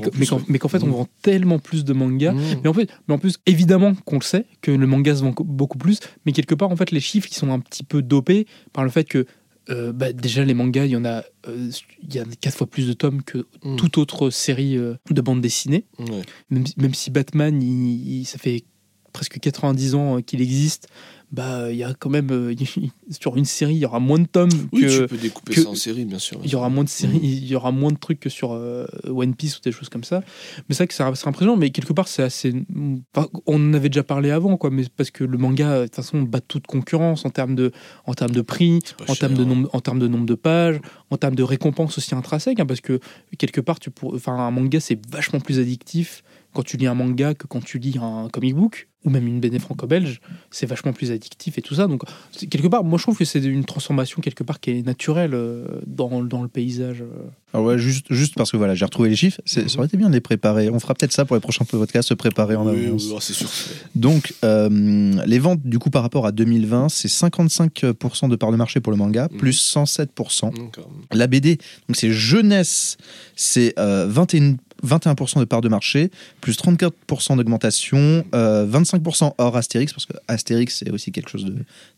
qu'en 0.59 0.67
fait, 0.69 0.83
on 0.83 0.87
Mhm. 0.87 0.91
vend 0.93 1.07
tellement 1.21 1.59
plus 1.59 1.83
de 1.85 1.93
mangas. 1.93 2.31
Mmh. 2.33 2.41
Mais 2.63 2.69
en, 2.69 2.73
fait, 2.73 2.89
mais 3.07 3.13
en 3.13 3.19
plus, 3.19 3.35
évidemment 3.45 3.93
qu'on 4.05 4.17
le 4.17 4.23
sait, 4.23 4.45
que 4.61 4.71
le 4.71 4.87
manga 4.87 5.15
se 5.15 5.21
vend 5.21 5.33
co- 5.33 5.43
beaucoup 5.43 5.77
plus, 5.77 5.99
mais 6.25 6.31
quelque 6.31 6.55
part, 6.55 6.69
en 6.71 6.75
fait, 6.75 6.91
les 6.91 6.99
chiffres, 6.99 7.27
ils 7.31 7.35
sont 7.35 7.51
un 7.51 7.59
petit 7.59 7.83
peu 7.83 8.01
dopés 8.01 8.47
par 8.73 8.83
le 8.83 8.89
fait 8.89 9.03
que, 9.03 9.25
euh, 9.69 9.91
bah, 9.91 10.13
déjà, 10.13 10.45
les 10.45 10.53
mangas, 10.53 10.85
il 10.85 10.91
y 10.91 10.95
en 10.95 11.03
a, 11.05 11.23
euh, 11.47 11.69
il 12.07 12.13
y 12.15 12.19
a 12.19 12.23
quatre 12.39 12.55
fois 12.57 12.67
plus 12.67 12.87
de 12.87 12.93
tomes 12.93 13.21
que 13.21 13.45
Mm. 13.63 13.75
toute 13.75 13.97
autre 13.97 14.29
série 14.29 14.77
euh, 14.77 14.95
de 15.11 15.21
bande 15.21 15.41
dessinée. 15.41 15.85
Même, 16.49 16.65
si- 16.65 16.73
même 16.77 16.93
si 16.93 17.11
Batman, 17.11 17.61
il- 17.61 18.19
il- 18.21 18.25
ça 18.25 18.37
fait 18.37 18.63
presque 19.13 19.39
90 19.39 19.95
ans 19.95 20.21
qu'il 20.21 20.41
existe, 20.41 20.87
bah 21.31 21.71
il 21.71 21.77
y 21.77 21.83
a 21.83 21.93
quand 21.93 22.09
même 22.09 22.31
euh, 22.31 22.55
sur 23.09 23.35
une 23.35 23.45
série, 23.45 23.75
il 23.75 23.79
y 23.79 23.85
aura 23.85 23.99
moins 23.99 24.19
de 24.19 24.27
tomes 24.27 24.49
Oui, 24.71 24.81
que 24.83 25.01
tu 25.01 25.07
peux 25.07 25.17
découper 25.17 25.53
que- 25.55 25.61
ça 25.61 25.69
en 25.69 25.75
série, 25.75 26.05
bien 26.05 26.19
sûr. 26.19 26.39
il 26.43 26.49
y 26.49 26.55
aura 26.55 26.69
moins 26.69 26.83
de 26.85 26.89
séries, 26.89 27.19
il 27.21 27.45
y 27.47 27.55
aura 27.55 27.71
moins 27.71 27.91
de 27.91 27.97
trucs 27.97 28.19
que 28.19 28.29
sur 28.29 28.53
euh, 28.53 28.85
One 29.05 29.35
Piece 29.35 29.57
ou 29.57 29.61
des 29.61 29.71
choses 29.71 29.89
comme 29.89 30.03
ça. 30.05 30.21
Mais 30.69 30.75
c'est 30.75 30.77
vrai 30.77 30.87
que 30.87 30.93
c'est 30.93 31.03
impressionnant, 31.03 31.57
mais 31.57 31.69
quelque 31.71 31.93
part 31.93 32.07
c'est 32.07 32.23
assez. 32.23 32.53
enfin, 33.15 33.27
on 33.45 33.55
en 33.69 33.73
avait 33.73 33.89
déjà 33.89 34.03
parlé 34.03 34.31
avant, 34.31 34.55
quoi. 34.57 34.69
Mais 34.69 34.83
parce 34.95 35.11
que 35.11 35.23
le 35.23 35.37
manga, 35.37 35.79
de 35.81 35.83
toute 35.85 35.95
façon, 35.95 36.21
bat 36.21 36.39
toute 36.39 36.65
concurrence 36.67 37.25
en 37.25 37.29
termes 37.29 37.55
de, 37.55 37.71
en 38.05 38.13
termes 38.13 38.31
de 38.31 38.41
prix, 38.41 38.79
en 39.07 39.15
termes 39.15 39.33
de 39.33 39.43
hein. 39.43 39.47
nombre, 39.47 39.69
en 39.73 39.81
termes 39.81 39.99
de 39.99 40.07
nombre 40.07 40.25
de 40.25 40.35
pages, 40.35 40.79
en 41.11 41.17
termes 41.17 41.35
de 41.35 41.43
récompenses 41.43 41.97
aussi 41.97 42.15
intrinsèques, 42.15 42.59
hein, 42.59 42.65
parce 42.65 42.81
que 42.81 42.99
quelque 43.37 43.61
part, 43.61 43.79
tu 43.79 43.91
pour, 43.91 44.13
enfin, 44.15 44.33
un 44.33 44.51
manga 44.51 44.79
c'est 44.79 44.99
vachement 45.11 45.39
plus 45.39 45.59
addictif 45.59 46.23
quand 46.53 46.63
tu 46.63 46.77
lis 46.77 46.87
un 46.87 46.95
manga 46.95 47.33
que 47.33 47.45
quand 47.47 47.63
tu 47.63 47.77
lis 47.79 47.95
un 48.01 48.29
comic 48.31 48.55
book 48.55 48.87
ou 49.05 49.09
même 49.09 49.27
une 49.27 49.39
BD 49.39 49.59
franco-belge, 49.59 50.19
c'est 50.51 50.65
vachement 50.65 50.91
plus 50.91 51.11
addictif 51.11 51.57
et 51.57 51.61
tout 51.61 51.75
ça. 51.75 51.87
Donc 51.87 52.01
quelque 52.49 52.67
part, 52.67 52.83
moi 52.83 52.97
je 52.97 53.03
trouve 53.03 53.17
que 53.17 53.25
c'est 53.25 53.41
une 53.43 53.63
transformation 53.63 54.21
quelque 54.21 54.43
part 54.43 54.59
qui 54.59 54.71
est 54.71 54.85
naturelle 54.85 55.33
euh, 55.33 55.65
dans, 55.85 56.21
dans 56.23 56.41
le 56.41 56.47
paysage. 56.49 57.01
euh. 57.03 57.29
Alors 57.53 57.67
ouais, 57.67 57.77
juste, 57.77 58.07
juste 58.09 58.35
parce 58.35 58.51
que 58.51 58.57
voilà, 58.57 58.75
j'ai 58.75 58.83
retrouvé 58.85 59.07
les 59.09 59.15
chiffres. 59.15 59.39
C'est- 59.45 59.69
Ça 59.69 59.77
aurait 59.77 59.87
été 59.87 59.95
bien 59.97 60.09
de 60.09 60.13
les 60.13 60.19
préparer. 60.19 60.69
On 60.69 60.79
fera 60.79 60.93
peut-être 60.95 61.13
ça 61.13 61.23
pour 61.25 61.35
les 61.35 61.39
prochains 61.39 61.63
podcasts, 61.63 62.09
se 62.09 62.13
préparer 62.15 62.55
en 62.55 62.67
Oui, 62.67 62.87
avance. 62.87 63.03
oui, 63.05 63.11
oh, 63.15 63.19
c'est 63.21 63.33
sûr. 63.33 63.47
Donc, 63.95 64.33
euh, 64.43 64.69
les 65.25 65.39
ventes, 65.39 65.61
du 65.63 65.79
coup, 65.79 65.89
par 65.89 66.01
rapport 66.01 66.25
à 66.25 66.31
2020, 66.33 66.89
c'est 66.89 67.07
55% 67.07 68.27
de 68.29 68.35
part 68.35 68.51
de 68.51 68.57
marché 68.57 68.79
pour 68.81 68.91
le 68.91 68.97
manga, 68.97 69.27
Mhm. 69.31 69.37
plus 69.37 69.53
107%. 69.53 70.49
D'accord. 70.51 70.89
La 71.13 71.27
BD, 71.27 71.57
donc 71.87 71.95
c'est 71.95 72.11
jeunesse, 72.11 72.97
c'est 73.35 73.73
euh, 73.79 74.07
21, 74.09 74.55
21% 74.85 75.39
de 75.39 75.45
part 75.45 75.61
de 75.61 75.69
marché, 75.69 76.11
plus 76.41 76.57
34% 76.57 77.37
d'augmentation, 77.37 78.25
euh, 78.35 78.65
25% 78.65 79.33
hors 79.37 79.55
Astérix, 79.57 79.93
parce 79.93 80.05
que 80.05 80.13
Astérix 80.27 80.77
c'est 80.79 80.91
aussi 80.91 81.11
quelque 81.11 81.29
chose 81.29 81.45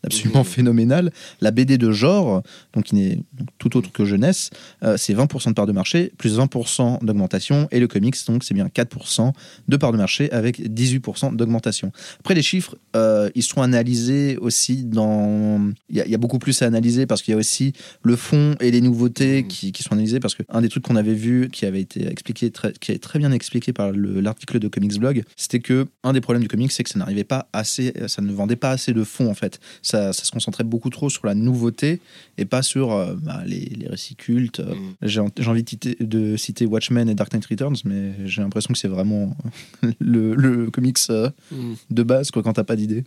d'absolument 0.04 0.42
Mmh. 0.42 0.46
phénoménal. 0.46 1.12
La 1.42 1.52
BD 1.52 1.78
de 1.78 1.92
genre, 1.92 2.44
donc 2.74 2.86
qui 2.86 2.96
n'est 2.96 3.20
tout 3.58 3.76
autre 3.78 3.92
que 3.92 4.06
jeunesse, 4.06 4.50
euh, 4.84 4.96
c'est 4.98 5.14
20% 5.14 5.50
de 5.50 5.54
part 5.56 5.66
de 5.68 5.72
marché, 5.72 6.12
plus 6.18 6.38
20% 6.38 7.00
d'augmentation, 7.04 7.68
et 7.72 7.80
le 7.80 7.88
comics, 7.88 8.16
donc 8.28 8.44
c'est 8.44 8.54
bien 8.54 8.68
4% 8.70 9.34
de 9.68 9.78
part 9.78 9.92
de 9.92 9.98
marché 9.98 10.32
avec 10.32 10.62
18% 10.62 11.32
d'augmentation. 11.36 11.92
Après, 12.20 12.34
les 12.36 12.42
chiffres, 12.42 12.76
euh, 12.96 13.30
ils 13.36 13.44
sont 13.44 13.62
analysés 13.62 14.38
aussi 14.38 14.84
dans. 14.84 15.72
Il 15.90 15.96
y, 15.98 16.02
a- 16.02 16.06
il 16.06 16.12
y 16.12 16.16
a 16.16 16.18
beaucoup 16.18 16.40
plus 16.40 16.62
à 16.62 16.66
analyser 16.66 17.06
parce 17.06 17.22
qu'il 17.22 17.34
y 17.34 17.36
a 17.36 17.38
aussi 17.40 17.74
le 18.04 18.16
fond 18.16 18.56
et 18.60 18.72
les 18.72 18.82
nouveautés 18.82 19.42
Mhm. 19.44 19.48
qui, 19.48 19.72
qui 19.72 19.84
sont 19.84 19.94
analysés. 19.94 20.20
Parce 20.20 20.36
qu'un 20.36 20.62
des 20.62 20.70
trucs 20.70 20.84
qu'on 20.84 20.96
avait 20.96 21.14
vu, 21.14 21.50
qui 21.52 21.66
avait 21.66 21.82
été 21.82 22.08
expliqué, 22.08 22.52
très, 22.52 22.69
qui 22.80 22.92
est 22.92 23.00
très 23.00 23.20
bien 23.20 23.32
expliqué 23.32 23.74
par 23.74 23.92
le- 23.92 24.22
l'article 24.22 24.60
de 24.60 24.68
Comics 24.68 25.00
Blog, 25.00 25.24
c'était 25.36 25.60
que 25.60 25.88
un 26.04 26.14
des 26.14 26.22
problèmes 26.22 26.42
du 26.44 26.48
comics, 26.48 26.72
c'est 26.72 26.84
que 26.84 26.90
ça 26.90 27.00
n'arrivait 27.00 27.24
pas 27.24 27.48
assez, 27.54 27.94
ça 28.08 28.22
ne 28.22 28.32
vendait 28.32 28.56
pas 28.56 28.72
assez 28.72 28.94
de 28.94 29.04
fond 29.04 29.30
en 29.30 29.34
fait. 29.34 29.60
Ça, 29.82 30.14
ça 30.14 30.24
se 30.24 30.32
concentrait 30.32 30.64
beaucoup 30.64 30.90
trop 30.90 31.10
sur 31.10 31.26
la 31.26 31.36
nouveauté 31.36 32.00
et 32.38 32.46
pas 32.46 32.62
sur 32.62 32.92
euh, 32.94 33.16
bah, 33.16 33.42
les, 33.46 33.60
les 33.62 33.88
récits 33.88 34.16
cultes. 34.16 34.60
Mm. 34.60 35.08
J'ai 35.08 35.20
envie 35.50 35.64
de 35.64 35.70
citer, 35.70 35.98
de 36.00 36.38
citer 36.38 36.66
Watchmen 36.66 37.10
et 37.10 37.16
Dark 37.16 37.34
Knight 37.34 37.46
Returns, 37.46 37.78
mais 37.86 38.14
j'ai 38.26 38.42
l'impression 38.42 38.74
que 38.74 38.80
c'est 38.80 38.88
vraiment 38.88 39.36
le, 40.00 40.36
le 40.36 40.70
comics 40.72 40.98
euh, 41.10 41.30
Mm. 41.52 41.74
de 41.90 42.04
base 42.04 42.32
quoi, 42.32 42.44
quand 42.44 42.54
t'as 42.54 42.64
pas 42.64 42.76
d'idée. 42.76 43.04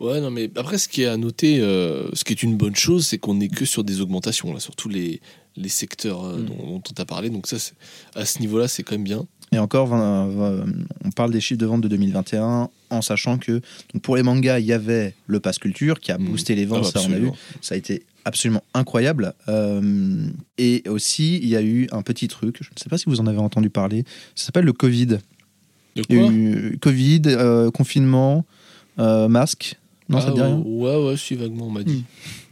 Ouais, 0.00 0.20
non, 0.20 0.30
mais 0.30 0.50
après, 0.56 0.76
ce 0.78 0.88
qui 0.88 1.02
est 1.02 1.06
à 1.06 1.16
noter, 1.16 1.60
euh, 1.60 2.08
ce 2.14 2.24
qui 2.24 2.32
est 2.32 2.42
une 2.42 2.56
bonne 2.56 2.74
chose, 2.74 3.06
c'est 3.06 3.18
qu'on 3.18 3.34
n'est 3.34 3.48
que 3.48 3.64
sur 3.64 3.84
des 3.84 4.00
augmentations, 4.00 4.52
là, 4.52 4.58
sur 4.58 4.74
tous 4.74 4.88
les, 4.88 5.20
les 5.56 5.68
secteurs 5.68 6.24
euh, 6.24 6.38
Mm. 6.38 6.44
dont, 6.46 6.56
dont 6.66 6.82
on 6.90 6.92
t'a 6.92 7.04
parlé. 7.04 7.30
Donc, 7.30 7.46
ça, 7.46 7.58
c'est- 7.58 7.74
à 8.14 8.24
ce 8.24 8.40
niveau-là, 8.40 8.68
c'est 8.68 8.82
quand 8.82 8.94
même 8.94 9.04
bien. 9.04 9.24
Et 9.52 9.58
encore, 9.58 9.92
on 9.92 11.10
parle 11.14 11.30
des 11.30 11.40
chiffres 11.40 11.60
de 11.60 11.66
vente 11.66 11.80
de 11.80 11.86
2021 11.88 12.68
en 12.90 13.02
sachant 13.02 13.38
que 13.38 13.60
donc 13.92 14.02
pour 14.02 14.16
les 14.16 14.24
mangas, 14.24 14.58
il 14.58 14.66
y 14.66 14.72
avait 14.72 15.14
le 15.28 15.38
Pass 15.38 15.58
Culture 15.58 16.00
qui 16.00 16.10
a 16.10 16.18
Mm. 16.18 16.24
boosté 16.24 16.54
les 16.56 16.64
Ah, 16.64 16.66
ventes, 16.66 16.82
bah, 16.84 17.00
ça 17.00 17.00
on 17.08 17.12
a 17.12 17.18
vu. 17.18 17.30
Ça 17.60 17.74
a 17.76 17.78
été 17.78 18.04
absolument 18.24 18.64
incroyable. 18.74 19.32
Euh, 19.48 20.26
et 20.58 20.82
aussi, 20.88 21.36
il 21.36 21.48
y 21.48 21.54
a 21.56 21.62
eu 21.62 21.86
un 21.92 22.02
petit 22.02 22.26
truc, 22.26 22.56
je 22.62 22.68
ne 22.74 22.78
sais 22.80 22.88
pas 22.88 22.98
si 22.98 23.04
vous 23.06 23.20
en 23.20 23.26
avez 23.28 23.38
entendu 23.38 23.70
parler, 23.70 24.04
ça 24.34 24.46
s'appelle 24.46 24.64
le 24.64 24.72
Covid. 24.72 25.06
De 25.06 25.18
Il 26.08 26.16
y 26.16 26.18
a 26.18 26.22
quoi? 26.24 26.32
eu 26.32 26.78
Covid, 26.80 27.22
euh, 27.26 27.70
confinement, 27.70 28.44
euh, 28.98 29.28
masque. 29.28 29.76
Non, 30.08 30.18
ça 30.20 30.26
Ah, 30.28 30.30
te 30.30 30.34
dit 30.36 30.40
rien? 30.42 30.62
Ouais, 30.64 30.96
ouais, 31.06 31.16
si, 31.16 31.34
vaguement, 31.36 31.66
on 31.68 31.70
m'a 31.70 31.84
dit. 31.84 32.02
Un 32.04 32.43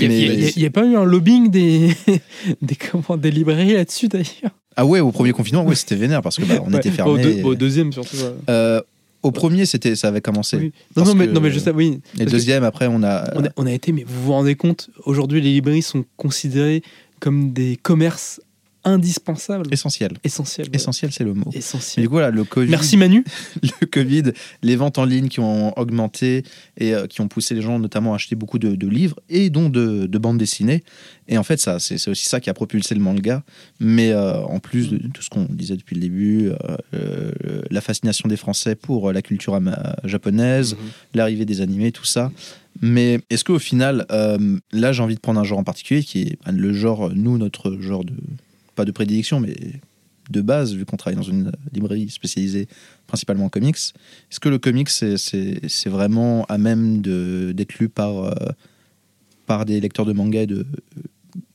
Il 0.00 0.52
n'y 0.56 0.64
a, 0.66 0.70
pas 0.70 0.84
eu 0.84 0.96
un 0.96 1.04
lobbying 1.04 1.50
des, 1.50 1.90
des, 2.62 2.74
comment, 2.76 3.16
des 3.16 3.30
librairies 3.30 3.74
là-dessus 3.74 4.08
d'ailleurs 4.08 4.52
Ah 4.76 4.84
ouais, 4.86 5.00
au 5.00 5.10
premier 5.12 5.32
confinement, 5.32 5.64
ouais, 5.64 5.74
c'était 5.74 5.96
vénère 5.96 6.22
parce 6.22 6.36
que 6.36 6.44
bah, 6.44 6.54
on 6.64 6.72
Ouais, 6.72 6.78
était 6.78 7.02
Au, 7.02 7.16
deux- 7.18 7.42
au 7.42 7.54
deuxième 7.54 7.92
surtout. 7.92 8.16
ouais. 8.16 8.32
Euh, 8.50 8.80
au 9.22 9.30
premier, 9.30 9.66
c'était, 9.66 9.94
ça 9.94 10.08
avait 10.08 10.20
commencé. 10.20 10.56
Oui. 10.56 10.72
Non, 10.96 11.04
non, 11.04 11.14
mais, 11.14 11.26
que- 11.28 11.32
non, 11.32 11.40
mais 11.40 11.50
je 11.52 11.58
sais, 11.60 11.70
oui. 11.70 12.00
Et 12.18 12.24
deuxième, 12.24 12.64
après, 12.64 12.88
on 12.88 13.02
a. 13.04 13.30
On 13.36 13.44
a, 13.44 13.48
on 13.56 13.66
a 13.66 13.72
été, 13.72 13.92
mais 13.92 14.04
vous 14.04 14.24
vous 14.24 14.32
rendez 14.32 14.56
compte, 14.56 14.90
aujourd'hui 15.04 15.40
les 15.40 15.52
librairies 15.52 15.82
sont 15.82 16.04
considérées 16.16 16.82
comme 17.20 17.52
des 17.52 17.76
commerces 17.80 18.40
indispensables, 18.84 19.66
Essentiel. 19.72 20.12
essentiels. 20.24 20.66
ouais. 20.68 20.74
Essentiel, 20.76 21.12
c'est 21.12 21.24
le 21.24 21.34
mot. 21.34 21.48
Mais 21.52 21.58
Essentiels. 21.58 22.02
du 22.04 22.08
coup, 22.08 22.14
voilà, 22.14 22.30
le 22.30 22.44
Covid, 22.44 22.70
Merci 22.70 22.96
Manu. 22.96 23.24
le 23.80 23.86
Covid, 23.86 24.32
les 24.62 24.76
ventes 24.76 24.98
en 24.98 25.04
ligne 25.04 25.28
qui 25.28 25.40
ont 25.40 25.76
augmenté 25.78 26.42
et 26.78 26.94
euh, 26.94 27.06
qui 27.06 27.20
ont 27.20 27.28
poussé 27.28 27.54
les 27.54 27.62
gens 27.62 27.78
notamment 27.78 28.12
à 28.12 28.16
acheter 28.16 28.34
beaucoup 28.36 28.58
de, 28.58 28.74
de 28.74 28.86
livres 28.88 29.18
et 29.28 29.50
dont 29.50 29.68
de, 29.68 30.06
de 30.06 30.18
bandes 30.18 30.38
dessinées. 30.38 30.82
Et 31.28 31.38
en 31.38 31.42
fait, 31.44 31.58
ça, 31.60 31.78
c'est 31.78 32.08
aussi 32.08 32.26
ça 32.26 32.40
qui 32.40 32.50
a 32.50 32.54
propulsé 32.54 32.94
le 32.94 33.00
manga. 33.00 33.42
Mais 33.80 34.10
euh, 34.12 34.38
en 34.42 34.58
plus 34.58 34.90
de 34.90 34.98
tout 35.08 35.22
ce 35.22 35.30
qu'on 35.30 35.44
disait 35.48 35.76
depuis 35.76 35.94
le 35.94 36.00
début, 36.00 36.50
euh, 36.94 37.30
la 37.70 37.80
fascination 37.80 38.28
des 38.28 38.36
Français 38.36 38.74
pour 38.74 39.12
la 39.12 39.22
culture 39.22 39.58
japonaise, 40.04 40.74
Mhm. 40.74 40.78
l'arrivée 41.14 41.44
des 41.44 41.60
animés, 41.60 41.92
tout 41.92 42.04
ça. 42.04 42.30
Mais 42.80 43.20
est-ce 43.30 43.44
qu'au 43.44 43.58
final, 43.58 44.06
là 44.72 44.92
j'ai 44.92 45.02
envie 45.02 45.14
de 45.14 45.20
prendre 45.20 45.38
un 45.40 45.44
genre 45.44 45.58
en 45.58 45.64
particulier 45.64 46.02
qui 46.02 46.22
est 46.22 46.38
le 46.50 46.72
genre, 46.72 47.10
nous, 47.14 47.38
notre 47.38 47.78
genre 47.80 48.04
de. 48.04 48.14
Pas 48.74 48.84
de 48.84 48.90
prédilection, 48.92 49.40
mais 49.40 49.56
de 50.30 50.40
base, 50.40 50.74
vu 50.74 50.84
qu'on 50.84 50.96
travaille 50.96 51.16
dans 51.16 51.22
une 51.22 51.52
librairie 51.72 52.08
spécialisée 52.08 52.68
principalement 53.06 53.46
en 53.46 53.48
comics. 53.48 53.76
Est-ce 53.76 54.40
que 54.40 54.48
le 54.48 54.58
comics, 54.58 54.88
c'est- 54.88 55.16
vraiment 55.88 56.44
à 56.46 56.58
même 56.58 57.02
d'être 57.02 57.78
lu 57.78 57.88
par, 57.88 58.24
euh, 58.24 58.30
par 59.46 59.64
des 59.64 59.80
lecteurs 59.80 60.06
de 60.06 60.12
manga 60.12 60.42
et 60.42 60.46
de. 60.46 60.66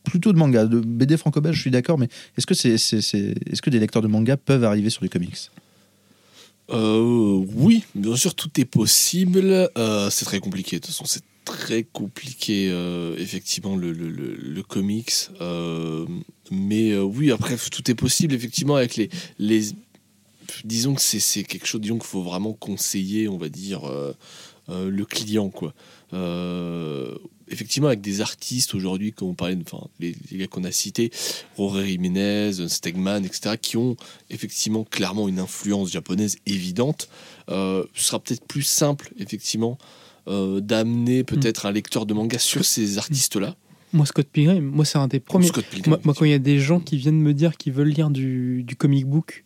Plutôt 0.03 0.31
de 0.31 0.37
manga, 0.37 0.65
de 0.65 0.79
BD 0.79 1.17
franco-belge, 1.17 1.55
je 1.55 1.61
suis 1.61 1.71
d'accord, 1.71 1.97
mais 1.97 2.07
est-ce 2.37 2.45
que, 2.45 2.53
c'est 2.53 2.77
c'est- 2.77 3.01
c'est- 3.01 3.35
est-ce 3.49 3.61
que 3.61 3.69
des 3.69 3.79
lecteurs 3.79 4.01
de 4.01 4.07
manga 4.07 4.37
peuvent 4.37 4.63
arriver 4.63 4.89
sur 4.89 5.01
du 5.01 5.09
comics? 5.09 5.49
Euh, 6.69 7.41
oui, 7.55 7.83
bien 7.95 8.15
sûr, 8.15 8.35
tout 8.35 8.49
est 8.59 8.65
possible. 8.65 9.69
Euh, 9.77 10.09
c'est 10.09 10.25
très 10.25 10.39
compliqué. 10.39 10.77
De 10.77 10.81
toute 10.85 10.93
façon, 10.93 11.05
très 11.47 11.83
compliqué, 11.83 12.69
euh, 12.69 13.15
effectivement, 13.17 13.77
le, 13.77 14.61
comics. 14.63 15.13
Euh, 15.39 16.05
mais 16.51 16.91
euh, 16.91 17.03
oui, 17.03 17.31
après, 17.31 17.55
tout 17.71 17.89
est 17.89 17.95
possible, 17.95 18.33
effectivement, 18.33 18.75
avec 18.75 18.97
les. 18.97 19.09
les 19.39 19.61
disons 20.63 20.95
que 20.95 21.01
c'est 21.01 21.43
quelque 21.43 21.65
chose, 21.65 21.81
disons 21.81 21.97
qu'il 21.97 22.07
faut 22.07 22.23
vraiment 22.23 22.53
conseiller, 22.53 23.27
on 23.27 23.37
va 23.37 23.49
dire, 23.49 23.81
le 24.69 25.05
client, 25.05 25.49
quoi. 25.49 25.73
Effectivement, 27.49 27.87
avec 27.87 28.01
des 28.01 28.21
artistes 28.21 28.73
aujourd'hui, 28.73 29.13
comme 29.13 29.29
on 29.29 29.33
parlait, 29.33 29.57
enfin, 29.65 29.87
les, 29.99 30.15
les 30.31 30.37
gars 30.37 30.47
qu'on 30.47 30.63
a 30.63 30.71
cités, 30.71 31.11
Rory 31.57 31.91
Jiménez, 31.91 32.67
Stegman, 32.67 33.23
etc., 33.25 33.55
qui 33.61 33.77
ont 33.77 33.95
effectivement 34.29 34.83
clairement 34.83 35.27
une 35.27 35.39
influence 35.39 35.91
japonaise 35.91 36.37
évidente, 36.45 37.09
ce 37.49 37.85
sera 37.93 38.19
peut-être 38.19 38.45
plus 38.45 38.63
simple, 38.63 39.13
effectivement, 39.19 39.77
euh, 40.27 40.59
d'amener 40.61 41.23
peut-être 41.23 41.65
un 41.65 41.71
lecteur 41.71 42.05
de 42.05 42.13
manga 42.13 42.37
sur 42.39 42.65
ces 42.65 42.97
artistes-là. 42.97 43.55
Moi, 43.93 44.05
Scott 44.05 44.27
Pilgrim, 44.31 44.61
moi, 44.65 44.83
c'est 44.85 44.97
un 44.97 45.07
des 45.07 45.19
premiers. 45.21 45.47
Scott 45.47 45.65
Pilgrim, 45.65 45.91
Moi, 45.91 45.99
moi, 46.03 46.13
quand 46.17 46.25
il 46.25 46.31
y 46.31 46.35
a 46.35 46.39
des 46.39 46.59
gens 46.59 46.79
qui 46.79 46.97
viennent 46.97 47.21
me 47.21 47.33
dire 47.33 47.55
qu'ils 47.57 47.73
veulent 47.73 47.87
lire 47.89 48.09
du, 48.09 48.63
du 48.63 48.75
comic 48.75 49.05
book, 49.05 49.45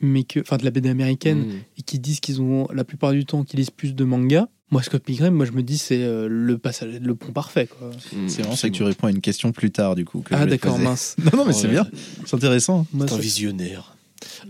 mais 0.00 0.24
que, 0.24 0.40
enfin, 0.40 0.56
de 0.56 0.64
la 0.64 0.70
BD 0.70 0.88
américaine, 0.88 1.40
Mm. 1.46 1.52
et 1.78 1.82
qui 1.82 1.98
disent 1.98 2.20
qu'ils 2.20 2.40
ont 2.40 2.66
la 2.72 2.84
plupart 2.84 3.12
du 3.12 3.24
temps 3.26 3.44
qu'ils 3.44 3.58
lisent 3.60 3.70
plus 3.70 3.94
de 3.94 4.04
manga, 4.04 4.48
moi, 4.70 4.82
Scott 4.82 5.02
Pilgrim, 5.04 5.34
moi, 5.34 5.44
je 5.44 5.52
me 5.52 5.62
dis 5.62 5.76
c'est 5.76 6.02
euh, 6.02 6.26
le 6.30 6.56
passage, 6.56 6.98
le 7.02 7.14
pont 7.14 7.32
parfait. 7.32 7.66
Quoi. 7.66 7.90
Mm, 8.14 8.28
C'est 8.28 8.40
vraiment 8.40 8.56
ça 8.56 8.70
que 8.70 8.74
tu 8.74 8.82
réponds 8.82 9.08
à 9.08 9.10
une 9.10 9.20
question 9.20 9.52
plus 9.52 9.70
tard, 9.70 9.94
du 9.94 10.06
coup. 10.06 10.20
que 10.22 10.34
je 10.34 10.40
Ah, 10.40 10.46
d'accord, 10.46 10.72
poser. 10.72 10.84
mince. 10.84 11.14
Non, 11.30 11.38
non, 11.40 11.44
mais 11.44 11.52
c'est 11.52 11.66
Ouais. 11.66 11.72
bien, 11.74 11.86
c'est 12.24 12.34
intéressant. 12.34 12.86
Moi, 12.94 13.06
C'est 13.06 13.14
un 13.14 13.18
visionnaire. 13.18 13.94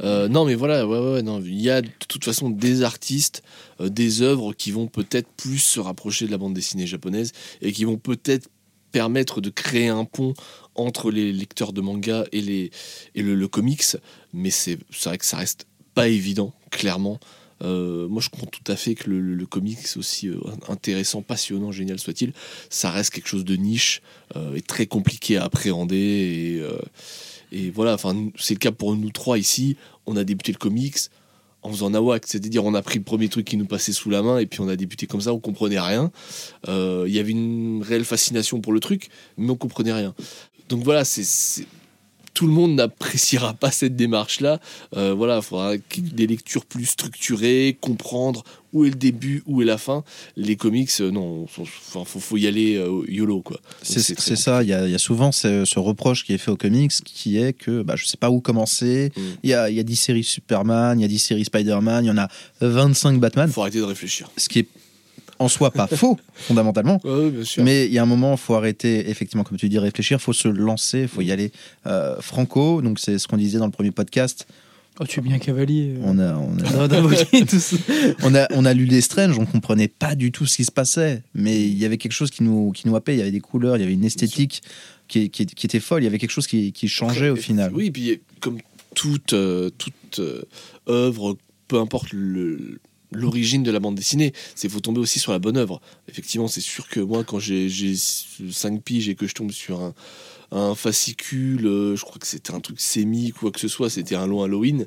Euh, 0.00 0.28
non, 0.28 0.44
mais 0.44 0.54
voilà, 0.54 0.86
ouais, 0.86 0.98
ouais, 0.98 1.40
il 1.44 1.60
y 1.60 1.70
a 1.70 1.82
de 1.82 1.88
toute 2.08 2.24
façon 2.24 2.50
des 2.50 2.82
artistes, 2.82 3.42
euh, 3.80 3.88
des 3.88 4.22
œuvres 4.22 4.52
qui 4.52 4.70
vont 4.70 4.86
peut-être 4.86 5.28
plus 5.36 5.58
se 5.58 5.80
rapprocher 5.80 6.26
de 6.26 6.30
la 6.30 6.38
bande 6.38 6.54
dessinée 6.54 6.86
japonaise 6.86 7.32
et 7.60 7.72
qui 7.72 7.84
vont 7.84 7.98
peut-être 7.98 8.48
permettre 8.90 9.40
de 9.40 9.50
créer 9.50 9.88
un 9.88 10.04
pont 10.04 10.34
entre 10.74 11.10
les 11.10 11.32
lecteurs 11.32 11.72
de 11.72 11.80
manga 11.80 12.24
et, 12.32 12.40
les, 12.40 12.70
et 13.14 13.22
le, 13.22 13.48
comics. 13.48 13.96
Mais 14.32 14.50
c'est 14.50 14.78
vrai 15.04 15.18
que 15.18 15.24
ça 15.24 15.38
reste 15.38 15.66
pas 15.94 16.08
évident, 16.08 16.52
clairement. 16.70 17.18
Euh, 17.62 18.08
moi, 18.08 18.20
je 18.20 18.28
comprends 18.28 18.48
tout 18.50 18.70
à 18.70 18.76
fait 18.76 18.94
que 18.94 19.08
le, 19.08 19.46
comics, 19.46 19.78
aussi 19.96 20.30
intéressant, 20.68 21.22
passionnant, 21.22 21.72
génial 21.72 21.98
soit-il, 21.98 22.32
ça 22.68 22.90
reste 22.90 23.10
quelque 23.10 23.28
chose 23.28 23.44
de 23.44 23.56
niche 23.56 24.02
et 24.54 24.62
très 24.62 24.86
compliqué 24.86 25.36
à 25.36 25.44
appréhender. 25.44 26.62
Et 27.52 27.70
voilà, 27.70 27.94
enfin, 27.94 28.16
c'est 28.38 28.54
le 28.54 28.58
cas 28.58 28.72
pour 28.72 28.96
nous 28.96 29.10
trois 29.10 29.38
ici. 29.38 29.76
On 30.06 30.16
a 30.16 30.24
débuté 30.24 30.50
le 30.52 30.58
comics 30.58 30.96
en 31.62 31.70
faisant 31.70 31.90
nawak, 31.90 32.24
c'est-à-dire 32.26 32.64
on 32.64 32.74
a 32.74 32.82
pris 32.82 32.98
le 32.98 33.04
premier 33.04 33.28
truc 33.28 33.46
qui 33.46 33.56
nous 33.56 33.66
passait 33.66 33.92
sous 33.92 34.10
la 34.10 34.22
main 34.22 34.38
et 34.38 34.46
puis 34.46 34.60
on 34.60 34.68
a 34.68 34.74
débuté 34.74 35.06
comme 35.06 35.20
ça, 35.20 35.32
on 35.32 35.38
comprenait 35.38 35.78
rien. 35.78 36.10
Euh, 36.68 37.04
Il 37.06 37.14
y 37.14 37.20
avait 37.20 37.30
une 37.30 37.82
réelle 37.86 38.04
fascination 38.04 38.60
pour 38.60 38.72
le 38.72 38.80
truc, 38.80 39.10
mais 39.36 39.48
on 39.50 39.56
comprenait 39.56 39.92
rien. 39.92 40.12
Donc 40.68 40.82
voilà, 40.82 41.04
c'est- 41.04 41.66
tout 42.34 42.46
le 42.46 42.52
monde 42.52 42.74
n'appréciera 42.74 43.54
pas 43.54 43.70
cette 43.70 43.96
démarche-là. 43.96 44.60
Euh, 44.96 45.14
voilà, 45.14 45.36
il 45.36 45.42
faudra 45.42 45.72
des 45.96 46.26
lectures 46.26 46.64
plus 46.64 46.86
structurées, 46.86 47.76
comprendre 47.80 48.42
où 48.72 48.86
est 48.86 48.88
le 48.88 48.94
début, 48.94 49.42
où 49.46 49.60
est 49.60 49.66
la 49.66 49.76
fin. 49.76 50.02
Les 50.36 50.56
comics, 50.56 50.90
euh, 51.00 51.10
non, 51.10 51.46
faut, 51.46 51.66
faut, 51.66 52.04
faut 52.04 52.36
y 52.38 52.46
aller 52.46 52.76
euh, 52.76 53.02
YOLO, 53.06 53.42
quoi. 53.42 53.60
C'est 53.82 54.02
ça, 54.16 54.62
il 54.62 54.70
y, 54.70 54.72
a, 54.72 54.86
il 54.86 54.92
y 54.92 54.94
a 54.94 54.98
souvent 54.98 55.30
ce, 55.30 55.64
ce 55.66 55.78
reproche 55.78 56.24
qui 56.24 56.32
est 56.32 56.38
fait 56.38 56.50
aux 56.50 56.56
comics 56.56 56.92
qui 57.04 57.36
est 57.36 57.52
que 57.52 57.82
bah, 57.82 57.96
je 57.96 58.06
sais 58.06 58.16
pas 58.16 58.30
où 58.30 58.40
commencer. 58.40 59.12
Mm. 59.14 59.20
Il 59.42 59.50
y, 59.50 59.54
a, 59.54 59.68
il 59.68 59.76
y 59.76 59.80
a 59.80 59.82
10 59.82 59.96
séries 59.96 60.24
Superman, 60.24 60.98
il 60.98 61.02
y 61.02 61.04
a 61.04 61.08
10 61.08 61.18
séries 61.18 61.44
Spider-Man, 61.44 62.04
il 62.04 62.08
y 62.08 62.10
en 62.10 62.18
a 62.18 62.28
25 62.60 63.20
Batman, 63.20 63.50
Faut 63.50 63.60
arrêter 63.60 63.78
de 63.78 63.84
réfléchir. 63.84 64.30
ce 64.38 64.48
qui 64.48 64.60
est 64.60 64.68
en 65.42 65.48
soi 65.48 65.70
pas 65.70 65.86
faux, 66.00 66.18
fondamentalement. 66.34 67.00
Ouais, 67.04 67.30
bien 67.30 67.44
sûr. 67.44 67.62
Mais 67.64 67.86
il 67.86 67.92
y 67.92 67.98
a 67.98 68.02
un 68.02 68.06
moment, 68.06 68.32
il 68.32 68.38
faut 68.38 68.54
arrêter, 68.54 69.10
effectivement, 69.10 69.44
comme 69.44 69.58
tu 69.58 69.68
dis, 69.68 69.78
réfléchir, 69.78 70.18
il 70.18 70.22
faut 70.22 70.32
se 70.32 70.48
lancer, 70.48 71.02
il 71.02 71.08
faut 71.08 71.20
y 71.20 71.32
aller 71.32 71.52
euh, 71.86 72.20
franco. 72.20 72.80
Donc, 72.82 72.98
c'est 72.98 73.18
ce 73.18 73.28
qu'on 73.28 73.36
disait 73.36 73.58
dans 73.58 73.66
le 73.66 73.72
premier 73.72 73.90
podcast. 73.90 74.46
Oh, 75.00 75.06
tu 75.06 75.20
es 75.20 75.22
bien 75.22 75.38
cavalier. 75.38 75.94
On 76.04 76.18
a, 76.18 76.34
on 76.34 76.52
a, 76.58 76.88
on 78.22 78.34
a, 78.34 78.46
on 78.52 78.64
a 78.64 78.74
lu 78.74 78.84
les 78.84 79.00
Strange, 79.00 79.38
on 79.38 79.46
comprenait 79.46 79.88
pas 79.88 80.14
du 80.14 80.32
tout 80.32 80.44
ce 80.46 80.56
qui 80.56 80.64
se 80.64 80.70
passait, 80.72 81.22
mais 81.34 81.62
il 81.62 81.78
y 81.78 81.84
avait 81.86 81.96
quelque 81.96 82.12
chose 82.12 82.30
qui 82.30 82.42
nous, 82.42 82.72
qui 82.72 82.86
nous 82.86 82.94
happait, 82.94 83.14
il 83.14 83.18
y 83.18 83.22
avait 83.22 83.30
des 83.30 83.40
couleurs, 83.40 83.76
il 83.76 83.80
y 83.80 83.84
avait 83.84 83.94
une 83.94 84.04
esthétique 84.04 84.62
qui, 85.08 85.30
qui, 85.30 85.46
qui 85.46 85.66
était 85.66 85.80
folle, 85.80 86.02
il 86.02 86.04
y 86.04 86.08
avait 86.08 86.18
quelque 86.18 86.30
chose 86.30 86.46
qui, 86.46 86.72
qui 86.72 86.88
changeait 86.88 87.30
au 87.30 87.36
final. 87.36 87.72
Oui, 87.74 87.86
et 87.86 87.90
puis 87.90 88.20
comme 88.40 88.58
toute, 88.94 89.32
euh, 89.32 89.70
toute 89.78 90.18
euh, 90.18 90.42
œuvre, 90.88 91.38
peu 91.68 91.78
importe 91.78 92.12
le- 92.12 92.78
l'origine 93.12 93.62
de 93.62 93.70
la 93.70 93.80
bande 93.80 93.94
dessinée, 93.94 94.32
c'est 94.54 94.68
faut 94.68 94.80
tomber 94.80 95.00
aussi 95.00 95.18
sur 95.18 95.32
la 95.32 95.38
bonne 95.38 95.56
œuvre. 95.56 95.80
Effectivement, 96.08 96.48
c'est 96.48 96.60
sûr 96.60 96.88
que 96.88 97.00
moi, 97.00 97.24
quand 97.24 97.38
j'ai 97.38 97.68
5 97.96 98.82
piges 98.82 99.08
et 99.08 99.14
que 99.14 99.26
je 99.26 99.34
tombe 99.34 99.52
sur 99.52 99.92
un, 100.50 100.74
fascicule, 100.74 101.66
euh, 101.66 101.96
je 101.96 102.04
crois 102.04 102.18
que 102.18 102.26
c'était 102.26 102.52
un 102.52 102.60
truc 102.60 102.78
sémique 102.78 103.36
ou 103.36 103.40
quoi 103.40 103.50
que 103.52 103.60
ce 103.60 103.68
soit, 103.68 103.88
c'était 103.88 104.16
un 104.16 104.26
long 104.26 104.42
Halloween, 104.42 104.86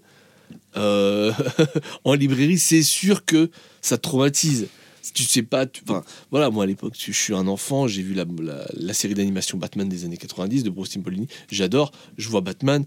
euh, 0.77 1.33
en 2.03 2.13
librairie, 2.13 2.59
c'est 2.59 2.83
sûr 2.83 3.25
que 3.25 3.49
ça 3.81 3.97
te 3.97 4.03
traumatise. 4.03 4.67
Tu 5.13 5.23
sais 5.23 5.43
pas, 5.43 5.65
enfin 5.83 6.03
voilà, 6.31 6.49
moi 6.49 6.63
à 6.63 6.67
l'époque, 6.67 6.93
je 6.97 7.11
suis 7.11 7.33
un 7.33 7.47
enfant, 7.47 7.87
j'ai 7.87 8.01
vu 8.01 8.15
la 8.15 8.93
série 8.93 9.13
d'animation 9.13 9.57
Batman 9.57 9.87
des 9.87 10.03
années 10.03 10.17
90 10.17 10.63
de 10.63 10.69
Bruce 10.69 10.89
Timpolini, 10.89 11.27
j'adore, 11.49 11.91
je 12.17 12.27
vois 12.27 12.41
Batman, 12.41 12.85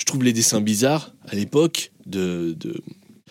je 0.00 0.04
trouve 0.06 0.24
les 0.24 0.32
dessins 0.32 0.62
bizarres 0.62 1.12
à 1.28 1.34
l'époque 1.34 1.92
de, 2.06 2.56
de, 2.58 2.82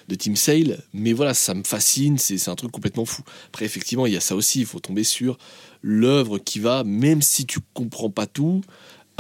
de 0.09 0.15
Tim 0.15 0.35
Sale, 0.35 0.83
mais 0.93 1.13
voilà, 1.13 1.33
ça 1.33 1.53
me 1.53 1.63
fascine, 1.63 2.17
c'est 2.17 2.49
un 2.49 2.55
truc 2.55 2.71
complètement 2.71 3.05
fou. 3.05 3.21
Après, 3.47 3.65
effectivement, 3.65 4.05
il 4.05 4.13
y 4.13 4.17
a 4.17 4.21
ça 4.21 4.35
aussi, 4.35 4.59
il 4.59 4.65
faut 4.65 4.79
tomber 4.79 5.05
sur 5.05 5.37
l'œuvre 5.81 6.39
qui 6.39 6.59
va, 6.59 6.83
même 6.83 7.21
si 7.21 7.45
tu 7.45 7.59
comprends 7.73 8.09
pas 8.09 8.25
tout, 8.25 8.61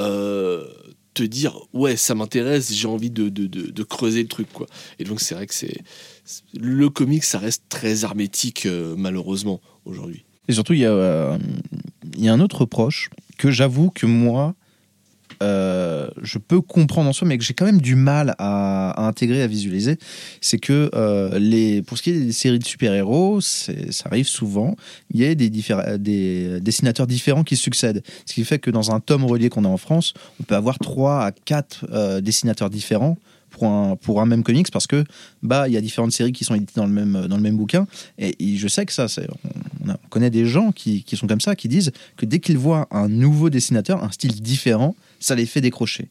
euh, 0.01 0.65
te 1.13 1.23
dire 1.23 1.57
ouais, 1.73 1.95
ça 1.95 2.15
m'intéresse, 2.15 2.73
j'ai 2.73 2.87
envie 2.87 3.11
de, 3.11 3.29
de, 3.29 3.45
de- 3.47 3.83
creuser 3.83 4.21
le 4.21 4.27
truc, 4.27 4.47
quoi. 4.51 4.67
Et 4.99 5.03
donc, 5.03 5.21
c'est 5.21 5.35
vrai 5.35 5.47
que 5.47 5.53
c'est. 5.53 5.77
Le 6.53 6.89
comic, 6.89 7.23
ça 7.23 7.39
reste 7.39 7.63
très 7.69 8.03
hermétique, 8.03 8.65
euh, 8.65 8.95
malheureusement, 8.97 9.61
aujourd'hui. 9.85 10.25
Et 10.47 10.53
surtout, 10.53 10.73
il 10.73 10.79
y, 10.79 10.85
a, 10.85 10.91
euh, 10.91 11.37
y 12.17 12.27
a 12.27 12.33
un 12.33 12.39
autre 12.39 12.61
reproche 12.61 13.09
que 13.37 13.51
j'avoue 13.51 13.89
que 13.89 14.05
moi, 14.05 14.55
euh, 15.41 16.09
je 16.21 16.37
peux 16.37 16.61
comprendre 16.61 17.09
en 17.09 17.13
soi, 17.13 17.27
mais 17.27 17.37
que 17.37 17.43
j'ai 17.43 17.53
quand 17.53 17.65
même 17.65 17.81
du 17.81 17.95
mal 17.95 18.35
à, 18.39 19.07
intégrer, 19.07 19.41
à 19.41 19.47
visualiser. 19.47 19.97
C'est 20.41 20.59
que 20.59 20.89
euh, 20.93 21.39
les, 21.39 21.81
pour 21.81 21.97
ce 21.97 22.03
qui 22.03 22.09
est 22.11 22.19
des 22.19 22.31
séries 22.31 22.59
de 22.59 22.65
super-héros, 22.65 23.41
ça 23.41 23.73
arrive 24.05 24.27
souvent, 24.27 24.75
il 25.13 25.21
y 25.21 25.25
a 25.25 25.35
des, 25.35 25.49
des 25.49 26.59
dessinateurs 26.61 27.07
différents 27.07 27.43
qui 27.43 27.55
succèdent. 27.55 28.03
Ce 28.25 28.33
qui 28.33 28.43
fait 28.43 28.59
que 28.59 28.71
dans 28.71 28.91
un 28.91 28.99
tome 28.99 29.25
relié 29.25 29.49
qu'on 29.49 29.65
a 29.65 29.69
en 29.69 29.77
France, 29.77 30.13
on 30.39 30.43
peut 30.43 30.55
avoir 30.55 30.79
trois 30.79 31.25
à 31.25 31.31
quatre 31.31 31.85
euh, 31.91 32.21
dessinateurs 32.21 32.69
différents 32.69 33.17
pour 33.49 33.65
un, 33.65 33.95
pour 33.95 34.21
un 34.21 34.25
même 34.25 34.43
comics 34.43 34.69
parce 34.71 34.87
que 34.87 35.03
bah 35.41 35.67
il 35.67 35.73
y 35.73 35.77
a 35.77 35.81
différentes 35.81 36.11
séries 36.11 36.31
qui 36.31 36.43
sont 36.43 36.53
éditées 36.53 36.73
dans 36.75 36.85
le 36.85 36.91
même 36.91 37.27
dans 37.27 37.35
le 37.35 37.41
même 37.41 37.57
bouquin 37.57 37.87
et, 38.19 38.35
je 38.57 38.67
sais 38.67 38.85
que 38.85 38.93
ça 38.93 39.07
c'est 39.07 39.27
on, 39.43 39.91
on 39.91 40.07
connaît 40.09 40.29
des 40.29 40.45
gens 40.45 40.71
qui, 40.71 41.03
qui 41.03 41.17
sont 41.17 41.25
comme 41.25 41.41
ça 41.41 41.55
qui 41.55 41.67
disent 41.67 41.91
que 42.15 42.27
dès 42.27 42.39
qu'ils 42.39 42.59
voient 42.59 42.87
un 42.91 43.07
nouveau 43.09 43.49
dessinateur 43.49 44.03
un 44.03 44.11
style 44.11 44.39
différent 44.41 44.95
ça 45.19 45.35
les 45.35 45.45
fait 45.45 45.61
décrocher. 45.61 46.09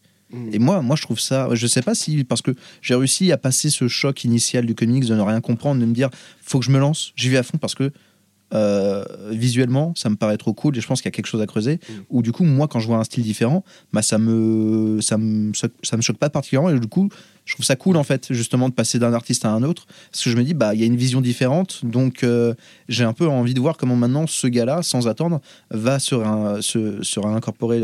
Et 0.53 0.59
moi 0.59 0.83
moi 0.83 0.95
je 0.95 1.03
trouve 1.03 1.19
ça 1.19 1.49
je 1.55 1.67
sais 1.67 1.81
pas 1.81 1.95
si 1.95 2.23
parce 2.23 2.43
que 2.43 2.51
j'ai 2.83 2.95
réussi 2.95 3.33
à 3.33 3.39
passer 3.39 3.71
ce 3.71 3.89
choc 3.89 4.25
initial 4.25 4.67
du 4.67 4.75
comics 4.75 5.07
de 5.07 5.15
ne 5.15 5.23
rien 5.23 5.41
comprendre 5.41 5.81
de 5.81 5.87
me 5.87 5.95
dire 5.95 6.11
faut 6.43 6.59
que 6.59 6.67
je 6.67 6.71
me 6.71 6.79
lance 6.79 7.13
j'y 7.17 7.31
vais 7.31 7.39
à 7.39 7.43
fond 7.43 7.57
parce 7.57 7.75
que 7.75 7.93
euh, 8.55 9.05
visuellement 9.31 9.93
ça 9.95 10.09
me 10.09 10.17
paraît 10.17 10.39
trop 10.39 10.55
cool 10.55 10.77
et 10.77 10.81
je 10.81 10.87
pense 10.87 11.03
qu'il 11.03 11.07
y 11.07 11.13
a 11.13 11.17
quelque 11.17 11.27
chose 11.27 11.43
à 11.43 11.47
creuser. 11.47 11.75
Mm. 11.77 11.93
ou 12.11 12.23
du 12.23 12.33
coup 12.33 12.45
moi 12.45 12.67
quand 12.69 12.81
je 12.81 12.87
vois 12.87 12.97
un 12.97 13.05
style 13.05 13.23
différent 13.23 13.63
bah 13.93 14.03
ça 14.03 14.19
me 14.19 15.01
ça 15.03 15.19
me 15.19 15.53
ça, 15.55 15.97
me 15.97 16.03
choque 16.03 16.17
pas 16.17 16.31
particulièrement 16.31 16.71
et 16.71 16.79
du 16.79 16.87
coup 16.87 17.09
je 17.45 17.55
trouve 17.55 17.65
ça 17.65 17.77
cool 17.77 17.97
en 17.97 18.05
fait 18.05 18.33
justement 18.33 18.69
de 18.69 18.75
passer 18.75 18.99
d'un 18.99 19.15
artiste 19.15 19.47
à 19.47 19.51
un 19.51 19.63
autre. 19.63 19.87
Parce 20.11 20.23
que 20.23 20.31
je 20.31 20.37
me 20.37 20.45
dis 20.45 20.55
bah 20.55 20.75
il 20.75 20.81
y 20.81 20.83
a 20.83 20.87
une 20.87 20.97
vision 20.97 21.23
différente. 21.23 21.81
Donc 21.83 22.23
euh, 22.23 22.55
j'ai 22.89 23.05
un 23.05 23.15
peu 23.15 23.27
envie 23.27 23.55
de 23.55 23.61
voir 23.61 23.79
comment 23.79 23.97
maintenant 23.97 24.27
ce 24.27 24.47
gars-là 24.47 24.83
sans 24.83 25.09
attendre 25.09 25.41
va 25.71 25.99
se, 25.99 26.15
se, 26.61 27.03
se 27.03 27.21
réincorporer 27.21 27.83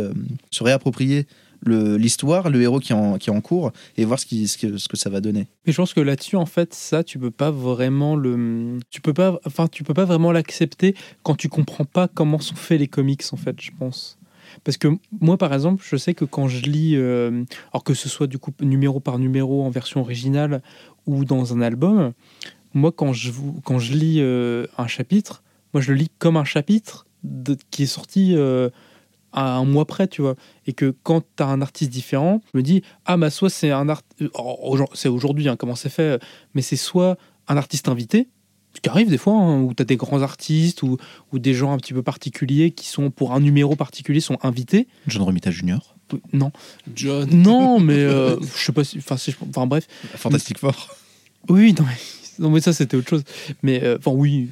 se 0.50 0.64
réapproprier 0.64 1.26
l'histoire 1.66 2.50
le 2.50 2.60
héros 2.62 2.80
qui 2.80 2.92
est 2.92 2.96
en, 2.96 3.18
qui 3.18 3.30
en 3.30 3.40
cours 3.40 3.72
et 3.96 4.04
voir 4.04 4.18
ce, 4.18 4.26
qui, 4.26 4.48
ce, 4.48 4.58
que, 4.58 4.76
ce 4.76 4.88
que 4.88 4.96
ça 4.96 5.10
va 5.10 5.20
donner 5.20 5.46
Mais 5.66 5.72
je 5.72 5.76
pense 5.76 5.94
que 5.94 6.00
là-dessus, 6.00 6.36
en 6.36 6.46
fait, 6.46 6.74
ça, 6.74 7.04
tu 7.04 7.18
peux 7.18 7.30
pas 7.30 7.50
vraiment 7.50 8.16
le, 8.16 8.78
tu 8.90 9.00
peux 9.00 9.14
pas, 9.14 9.38
enfin, 9.46 9.66
tu 9.68 9.84
peux 9.84 9.94
pas 9.94 10.04
vraiment 10.04 10.32
l'accepter 10.32 10.94
quand 11.22 11.34
tu 11.34 11.48
comprends 11.48 11.84
pas 11.84 12.08
comment 12.08 12.38
sont 12.38 12.56
faits 12.56 12.80
les 12.80 12.88
comics, 12.88 13.22
en 13.32 13.36
fait, 13.36 13.56
je 13.60 13.70
pense. 13.78 14.18
Parce 14.62 14.76
que 14.76 14.88
moi, 15.20 15.36
par 15.36 15.52
exemple, 15.52 15.84
je 15.88 15.96
sais 15.96 16.14
que 16.14 16.24
quand 16.24 16.48
je 16.48 16.62
lis, 16.62 16.96
euh, 16.96 17.44
alors 17.72 17.82
que 17.82 17.94
ce 17.94 18.08
soit 18.08 18.26
du 18.26 18.38
coup 18.38 18.52
numéro 18.60 19.00
par 19.00 19.18
numéro 19.18 19.64
en 19.64 19.70
version 19.70 20.00
originale 20.00 20.62
ou 21.06 21.24
dans 21.24 21.54
un 21.54 21.60
album, 21.60 22.12
moi, 22.74 22.92
quand 22.92 23.12
je, 23.12 23.32
quand 23.64 23.78
je 23.78 23.94
lis 23.94 24.16
euh, 24.20 24.66
un 24.78 24.86
chapitre, 24.86 25.42
moi, 25.72 25.80
je 25.80 25.92
le 25.92 25.98
lis 25.98 26.10
comme 26.18 26.36
un 26.36 26.44
chapitre 26.44 27.06
qui 27.70 27.84
est 27.84 27.86
sorti 27.86 28.34
euh, 28.36 28.68
à 29.34 29.56
un 29.56 29.64
mois 29.66 29.84
près, 29.84 30.08
tu 30.08 30.22
vois. 30.22 30.36
Et 30.66 30.72
que 30.72 30.94
quand 31.02 31.20
tu 31.36 31.42
as 31.42 31.46
un 31.46 31.60
artiste 31.60 31.90
différent, 31.90 32.40
je 32.52 32.58
me 32.58 32.62
dis, 32.62 32.82
ah, 33.04 33.16
bah, 33.18 33.28
soit 33.30 33.50
c'est 33.50 33.70
un 33.70 33.88
art, 33.88 34.00
euh, 34.22 34.28
aujourd- 34.34 34.90
c'est 34.94 35.08
aujourd'hui, 35.08 35.48
hein, 35.48 35.56
comment 35.56 35.74
c'est 35.74 35.90
fait, 35.90 36.02
euh, 36.02 36.18
mais 36.54 36.62
c'est 36.62 36.76
soit 36.76 37.18
un 37.48 37.56
artiste 37.56 37.88
invité, 37.88 38.28
ce 38.74 38.80
qui 38.80 38.88
arrive 38.88 39.08
des 39.10 39.18
fois, 39.18 39.34
hein, 39.34 39.60
où 39.60 39.74
tu 39.74 39.82
as 39.82 39.84
des 39.84 39.96
grands 39.96 40.22
artistes 40.22 40.82
ou, 40.82 40.96
ou 41.32 41.38
des 41.38 41.52
gens 41.54 41.72
un 41.72 41.76
petit 41.76 41.92
peu 41.92 42.02
particuliers 42.02 42.70
qui 42.70 42.88
sont, 42.88 43.10
pour 43.10 43.32
un 43.32 43.40
numéro 43.40 43.76
particulier, 43.76 44.20
sont 44.20 44.38
invités. 44.42 44.88
John 45.06 45.22
Romita 45.22 45.50
Jr. 45.50 45.78
Non, 46.32 46.50
John. 46.94 47.28
non, 47.30 47.80
mais 47.80 47.94
euh, 47.98 48.36
je 48.40 48.64
sais 48.64 48.72
pas 48.72 48.84
si, 48.84 48.98
enfin, 48.98 49.16
si 49.16 49.34
bref, 49.66 49.86
Fantastic 50.16 50.58
Four 50.58 50.74
oui, 51.48 51.74
non 51.78 51.84
mais, 51.84 51.96
non, 52.38 52.50
mais 52.50 52.60
ça 52.60 52.72
c'était 52.72 52.96
autre 52.96 53.08
chose. 53.10 53.22
Mais 53.62 53.82
euh, 53.84 53.96
enfin 53.98 54.10
oui, 54.12 54.48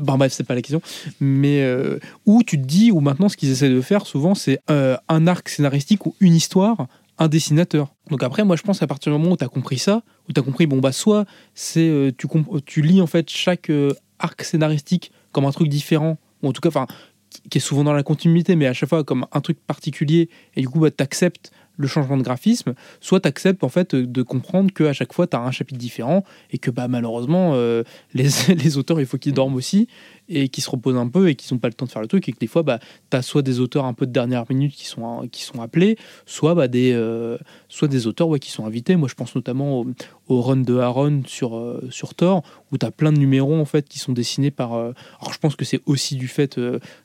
bah, 0.00 0.16
bref, 0.16 0.32
c'est 0.32 0.44
pas 0.44 0.54
la 0.54 0.62
question. 0.62 0.80
Mais 1.20 1.62
euh, 1.62 1.98
où 2.26 2.42
tu 2.42 2.58
te 2.60 2.66
dis, 2.66 2.90
ou 2.92 3.00
maintenant 3.00 3.28
ce 3.28 3.36
qu'ils 3.36 3.50
essaient 3.50 3.68
de 3.70 3.80
faire 3.80 4.06
souvent, 4.06 4.34
c'est 4.34 4.58
euh, 4.70 4.96
un 5.08 5.26
arc 5.26 5.48
scénaristique 5.48 6.06
ou 6.06 6.14
une 6.20 6.34
histoire, 6.34 6.86
un 7.18 7.28
dessinateur. 7.28 7.94
Donc 8.10 8.22
après, 8.22 8.44
moi 8.44 8.56
je 8.56 8.62
pense 8.62 8.80
qu'à 8.80 8.86
partir 8.86 9.12
du 9.12 9.18
moment 9.18 9.32
où 9.32 9.36
tu 9.36 9.44
as 9.44 9.48
compris 9.48 9.78
ça, 9.78 10.02
où 10.28 10.32
tu 10.32 10.40
as 10.40 10.42
compris, 10.42 10.66
bon 10.66 10.78
bah 10.78 10.92
soit 10.92 11.24
c'est 11.54 11.88
euh, 11.88 12.10
tu, 12.16 12.26
tu 12.66 12.82
lis 12.82 13.00
en 13.00 13.06
fait 13.06 13.28
chaque 13.30 13.70
arc 14.18 14.42
scénaristique 14.42 15.12
comme 15.32 15.44
un 15.44 15.50
truc 15.52 15.68
différent, 15.68 16.18
ou 16.42 16.48
en 16.48 16.52
tout 16.52 16.60
cas, 16.60 16.68
enfin 16.68 16.86
qui- 17.30 17.40
qui 17.50 17.58
est 17.58 17.60
souvent 17.60 17.82
dans 17.84 17.92
la 17.92 18.02
continuité, 18.04 18.54
mais 18.56 18.66
à 18.66 18.72
chaque 18.72 18.88
fois 18.88 19.02
comme 19.04 19.26
un 19.32 19.40
truc 19.40 19.58
particulier, 19.66 20.28
et 20.56 20.60
du 20.60 20.68
coup 20.68 20.78
bah, 20.80 20.90
tu 20.90 21.02
acceptes 21.02 21.50
le 21.76 21.86
changement 21.86 22.16
de 22.16 22.22
graphisme, 22.22 22.74
soit 23.00 23.20
tu 23.20 23.28
en 23.62 23.68
fait 23.68 23.94
de 23.94 24.22
comprendre 24.22 24.72
qu'à 24.72 24.92
chaque 24.92 25.12
fois 25.12 25.26
tu 25.26 25.36
as 25.36 25.40
un 25.40 25.50
chapitre 25.50 25.78
différent 25.78 26.24
et 26.50 26.58
que 26.58 26.70
bah, 26.70 26.88
malheureusement 26.88 27.52
euh, 27.54 27.82
les, 28.12 28.28
les 28.54 28.78
auteurs 28.78 29.00
il 29.00 29.06
faut 29.06 29.18
qu'ils 29.18 29.34
dorment 29.34 29.54
aussi 29.54 29.88
et 30.28 30.48
qu'ils 30.48 30.64
se 30.64 30.70
reposent 30.70 30.96
un 30.96 31.08
peu 31.08 31.28
et 31.28 31.34
qu'ils 31.34 31.54
n'ont 31.54 31.58
pas 31.58 31.68
le 31.68 31.74
temps 31.74 31.86
de 31.86 31.90
faire 31.90 32.02
le 32.02 32.08
truc 32.08 32.28
et 32.28 32.32
que 32.32 32.38
des 32.38 32.46
fois 32.46 32.62
bah, 32.62 32.78
as 33.12 33.22
soit 33.22 33.42
des 33.42 33.60
auteurs 33.60 33.84
un 33.84 33.92
peu 33.92 34.06
de 34.06 34.12
dernière 34.12 34.44
minute 34.48 34.72
qui 34.72 34.86
sont, 34.86 35.28
qui 35.30 35.42
sont 35.42 35.60
appelés, 35.60 35.96
soit, 36.26 36.54
bah, 36.54 36.68
des, 36.68 36.92
euh, 36.92 37.38
soit 37.68 37.88
des 37.88 38.06
auteurs 38.06 38.28
ouais, 38.28 38.38
qui 38.38 38.50
sont 38.50 38.66
invités. 38.66 38.96
Moi 38.96 39.08
je 39.08 39.14
pense 39.14 39.34
notamment 39.34 39.84
au, 40.28 40.40
run 40.40 40.56
de 40.56 40.78
Aaron 40.78 41.22
sur, 41.26 41.56
euh, 41.56 41.86
sur 41.90 42.14
Thor 42.14 42.42
où 42.72 42.78
tu 42.78 42.86
as 42.86 42.90
plein 42.90 43.12
de 43.12 43.18
numéros 43.18 43.54
en 43.54 43.64
fait 43.64 43.88
qui 43.88 43.98
sont 43.98 44.12
dessinés 44.12 44.50
par... 44.50 44.74
euh, 44.74 44.92
alors 45.20 45.32
je 45.32 45.38
pense 45.38 45.54
que 45.56 45.64
c'est 45.64 45.80
aussi 45.86 46.16
du 46.16 46.28
fait 46.28 46.56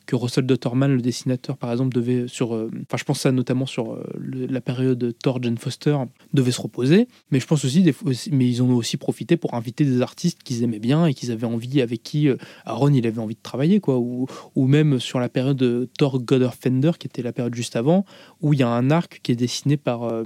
que 0.06 0.16
Russell 0.16 0.46
Dotterman, 0.46 0.94
le 0.94 1.02
dessinateur 1.02 1.58
par 1.58 1.72
exemple, 1.72 1.94
devait 1.94 2.28
sur... 2.28 2.52
Enfin 2.54 2.98
je 2.98 3.04
pense 3.04 3.20
ça 3.20 3.32
notamment 3.32 3.66
sur 3.66 4.00
la 4.20 4.62
période 4.62 5.14
Thor, 5.22 5.41
Jane 5.44 5.58
Foster, 5.58 5.98
devait 6.34 6.52
se 6.52 6.62
reposer. 6.62 7.08
Mais 7.32 7.40
je 7.40 7.46
pense 7.46 7.66
aussi, 7.66 7.84
des 7.84 7.94
mais 8.32 8.48
ils 8.48 8.64
ont 8.64 8.74
aussi 8.76 8.98
profité 8.98 9.38
pour 9.38 9.54
inviter 9.54 9.84
des 9.84 10.02
artistes 10.02 10.41
qu'ils 10.44 10.64
aimaient 10.64 10.80
bien 10.80 11.06
et 11.06 11.14
qu'ils 11.14 11.32
avaient 11.32 11.46
envie, 11.46 11.82
avec 11.82 12.02
qui 12.02 12.30
Aaron 12.66 12.94
il 12.94 13.06
avait 13.10 13.19
envie 13.19 13.36
de 13.36 13.41
travailler, 13.44 13.80
quoi. 13.80 13.98
Ou, 13.99 14.26
ou 14.56 14.68
même 14.68 14.99
sur 14.99 15.19
la 15.19 15.30
période 15.30 15.57
de 15.57 15.90
Thor 15.98 16.19
God 16.22 16.41
of 16.44 16.56
Fender, 16.61 16.91
qui 16.98 17.07
était 17.07 17.22
la 17.22 17.34
période 17.34 17.53
juste 17.56 17.76
avant, 17.76 18.06
où 18.41 18.53
il 18.53 18.60
y 18.60 18.64
a 18.64 18.69
un 18.69 18.90
arc 18.91 19.19
qui 19.22 19.31
est 19.31 19.36
dessiné 19.36 19.77
par. 19.77 20.03
euh, 20.03 20.23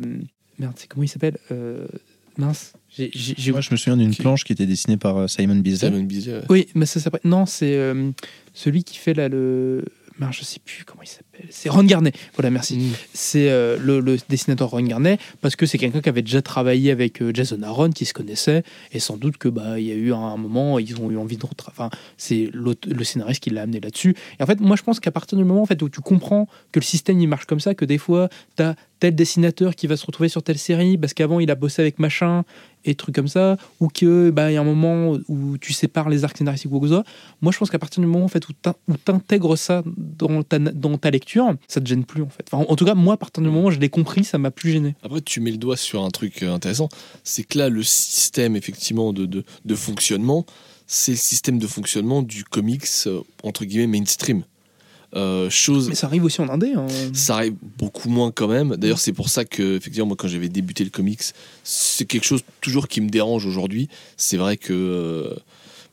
merde, 0.60 0.74
c'est 0.78 0.88
comment 0.88 1.04
il 1.04 1.08
s'appelle 1.10 1.38
Euh, 1.52 1.88
Mince. 2.38 2.74
J'ai, 2.90 3.12
j'ai- 3.14 3.36
j'ai- 3.38 3.52
Moi, 3.52 3.62
je 3.62 3.70
me 3.72 3.76
souviens 3.78 3.98
d'une 3.98 4.16
planche 4.16 4.44
qui 4.44 4.54
était 4.54 4.66
dessinée 4.66 4.98
par 4.98 5.18
euh, 5.18 5.28
Simon 5.28 5.56
Bisley. 5.58 5.90
Simon 5.92 6.04
Bisley, 6.04 6.34
ouais. 6.38 6.44
Oui, 6.50 6.68
mais 6.76 6.86
ça 6.88 7.00
s'appelle. 7.00 7.22
Non, 7.26 7.46
c'est 7.46 7.76
euh, 7.78 8.12
celui 8.54 8.84
qui 8.84 8.98
fait 8.98 9.14
là 9.14 9.30
le. 9.30 9.86
Je 10.32 10.44
sais 10.44 10.60
plus 10.64 10.84
comment 10.86 11.04
il 11.04 11.08
s'appelle. 11.08 11.48
C'est 11.50 11.70
Ron 11.70 11.84
Garnet. 11.84 12.12
Voilà, 12.36 12.50
merci. 12.50 12.78
Mm. 12.78 12.92
c'est 13.14 13.50
euh, 13.50 13.78
le, 13.80 14.00
le 14.00 14.18
dessinateur 14.30 14.70
Ron 14.70 14.84
Garnet 14.84 15.18
parce 15.42 15.56
que 15.56 15.66
c'est 15.66 15.78
quelqu'un 15.78 16.02
qui 16.02 16.10
avait 16.10 16.22
déjà 16.22 16.42
travaillé 16.42 16.92
avec 16.92 17.22
euh, 17.22 17.32
Jason 17.34 17.62
Aaron 17.64 17.92
qui 17.92 18.06
se 18.06 18.14
connaissait 18.14 18.64
et 18.92 19.00
sans 19.00 19.18
doute 19.18 19.38
que 19.38 19.50
bah 19.50 19.80
il 19.80 19.86
y 19.86 19.92
a 19.92 19.96
eu 19.96 20.14
un, 20.14 20.18
un 20.18 20.38
moment 20.38 20.80
ils 20.80 21.00
ont 21.00 21.12
eu 21.12 21.18
envie 21.18 21.38
de 21.38 21.44
enfin 21.68 21.90
c'est 22.18 22.50
le 22.54 23.04
scénariste 23.04 23.44
qui 23.44 23.50
l'a 23.50 23.64
amené 23.64 23.80
là-dessus 23.80 24.16
et 24.40 24.44
en 24.44 24.46
fait 24.46 24.60
moi 24.60 24.76
je 24.76 24.84
pense 24.84 25.00
qu'à 25.00 25.12
partir 25.12 25.38
du 25.38 25.44
moment 25.44 25.62
en 25.62 25.66
fait 25.66 25.82
où 25.82 25.90
tu 25.90 26.02
comprends 26.02 26.48
que 26.72 26.80
le 26.80 26.86
système 26.86 27.20
il 27.20 27.28
marche 27.28 27.46
comme 27.46 27.60
ça 27.60 27.76
que 27.76 27.86
des 27.86 27.98
fois 27.98 28.30
tu 28.56 28.64
as 28.64 28.76
tel 29.04 29.14
dessinateur 29.16 29.76
qui 29.76 29.86
va 29.88 29.98
se 29.98 30.06
retrouver 30.06 30.30
sur 30.30 30.42
telle 30.44 30.58
série 30.58 30.98
parce 30.98 31.14
qu'avant 31.14 31.42
il 31.42 31.52
a 31.52 31.56
bossé 31.56 31.82
avec 31.82 32.00
machin 32.00 32.46
et 32.86 32.96
trucs 32.96 33.14
comme 33.16 33.28
ça 33.28 33.58
ou 33.82 33.90
que 33.90 34.30
bah 34.30 34.50
y 34.50 34.56
a 34.56 34.62
un 34.62 34.64
moment 34.64 35.18
où 35.28 35.58
tu 35.58 35.74
sépares 35.74 36.08
les 36.08 36.24
arcs 36.24 36.38
scénaristiques 36.38 36.72
ou 36.72 36.80
quoi 36.80 37.04
moi 37.42 37.52
je 37.52 37.58
pense 37.58 37.70
qu'à 37.70 37.80
partir 37.80 38.00
du 38.00 38.08
moment 38.08 38.24
en 38.24 38.30
fait 38.30 38.48
où 38.48 38.54
t'in- 38.54 38.76
où 38.88 38.96
t'intègres 38.96 39.58
ça 39.58 39.84
dans 39.98 40.42
ta, 40.44 40.58
dans 40.58 40.98
ta 40.98 41.12
lecture 41.12 41.54
ça 41.68 41.82
te 41.82 41.86
gêne 41.86 42.06
plus 42.06 42.22
en 42.24 42.30
fait. 42.30 42.48
En 42.54 42.76
tout 42.78 42.86
cas 42.86 42.94
moi 42.96 43.16
à 43.16 43.18
partir 43.18 43.44
du 43.44 43.50
moment 43.50 43.68
où 43.68 43.72
je 43.72 43.80
l'ai 43.80 43.90
compris 43.90 44.24
ça 44.24 44.38
m'a 44.38 44.52
plus 44.52 44.72
gêné. 44.72 44.96
Après, 45.04 45.20
tu 45.20 45.42
mets 45.42 45.52
le 45.52 45.58
doigt 45.58 45.76
sur 45.76 46.02
un 46.06 46.10
truc 46.10 46.42
euh, 46.44 46.54
intéressant, 46.54 46.88
c'est 47.26 47.44
que 47.44 47.58
là, 47.58 47.68
le 47.68 47.84
système 47.84 48.56
effectivement 48.56 49.12
de, 49.12 49.26
de, 49.26 49.44
de 49.66 49.76
fonctionnement, 49.76 50.46
c'est 50.88 51.12
le 51.12 51.18
système 51.18 51.60
de 51.60 51.68
fonctionnement 51.68 52.22
du 52.22 52.46
comics 52.46 52.86
euh, 53.08 53.20
entre 53.44 53.66
guillemets 53.66 54.00
mainstream. 54.00 54.44
Euh, 55.16 55.50
chose 55.50 55.90
Mais 55.90 55.96
ça 55.96 56.08
arrive 56.08 56.24
aussi 56.24 56.42
en 56.42 56.50
indé. 56.50 56.74
hein. 56.76 56.88
ça 57.14 57.36
arrive 57.36 57.54
beaucoup 57.78 58.10
moins 58.10 58.32
quand 58.32 58.48
même. 58.48 58.76
D'ailleurs, 58.78 59.00
c'est 59.00 59.14
pour 59.14 59.30
ça 59.30 59.46
que, 59.46 59.78
effectivement, 59.78 60.08
moi, 60.08 60.16
quand 60.18 60.28
j'avais 60.28 60.50
débuté 60.50 60.84
le 60.84 60.90
comics, 60.90 61.22
c'est 61.64 62.06
quelque 62.06 62.26
chose 62.26 62.42
toujours 62.62 62.88
qui 62.88 63.00
me 63.02 63.10
dérange 63.10 63.46
aujourd'hui. 63.46 63.90
C'est 64.18 64.38
vrai 64.38 64.58
que. 64.58 65.36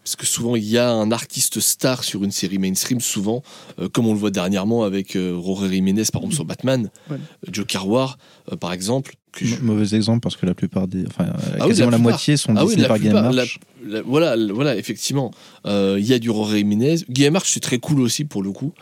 Parce 0.04 0.16
que 0.16 0.26
souvent, 0.26 0.56
il 0.56 0.64
y 0.64 0.78
a 0.78 0.90
un 0.90 1.12
artiste 1.12 1.60
star 1.60 2.04
sur 2.04 2.24
une 2.24 2.30
série 2.32 2.58
mainstream, 2.58 3.00
souvent, 3.00 3.42
euh, 3.78 3.88
comme 3.88 4.06
on 4.06 4.12
le 4.14 4.18
voit 4.18 4.30
dernièrement 4.30 4.82
avec 4.84 5.14
euh, 5.16 5.40
Jorge 5.40 5.68
Jiménez, 5.70 6.04
par 6.12 6.22
exemple, 6.22 6.34
sur 6.34 6.44
Batman, 6.44 6.90
Ouais. 7.10 7.16
euh, 7.16 7.50
Joker 7.52 7.86
War, 7.86 8.18
euh, 8.52 8.56
par 8.56 8.72
exemple. 8.72 9.14
Que 9.32 9.46
je- 9.46 9.60
Mauvais 9.60 9.94
exemple 9.94 10.18
parce 10.20 10.36
que 10.36 10.44
la 10.44 10.54
plupart 10.54 10.88
des. 10.88 11.04
Enfin, 11.06 11.26
Ah 11.32 11.38
oui, 11.62 11.68
quasiment 11.68 11.90
la 11.90 11.98
moitié 11.98 12.36
sont 12.36 12.52
Ah 12.56 12.62
oui, 12.64 12.70
dessinés 12.70 12.82
la 12.82 12.88
par 12.88 12.96
plupart, 12.98 13.22
Game 13.22 13.30
la- 13.30 13.42
March. 13.42 13.60
la- 13.86 14.02
voilà, 14.02 14.34
la- 14.34 14.52
voilà, 14.52 14.76
effectivement. 14.76 15.30
Euh, 15.66 15.98
Il 16.00 16.04
y 16.06 16.12
a 16.14 16.18
du 16.18 16.26
Jorge 16.28 16.56
Jiménez. 16.56 16.96
March, 17.30 17.48
c'est 17.52 17.60
très 17.60 17.78
cool 17.78 18.00
aussi, 18.00 18.24
pour 18.24 18.42
le 18.42 18.50
coup. 18.50 18.72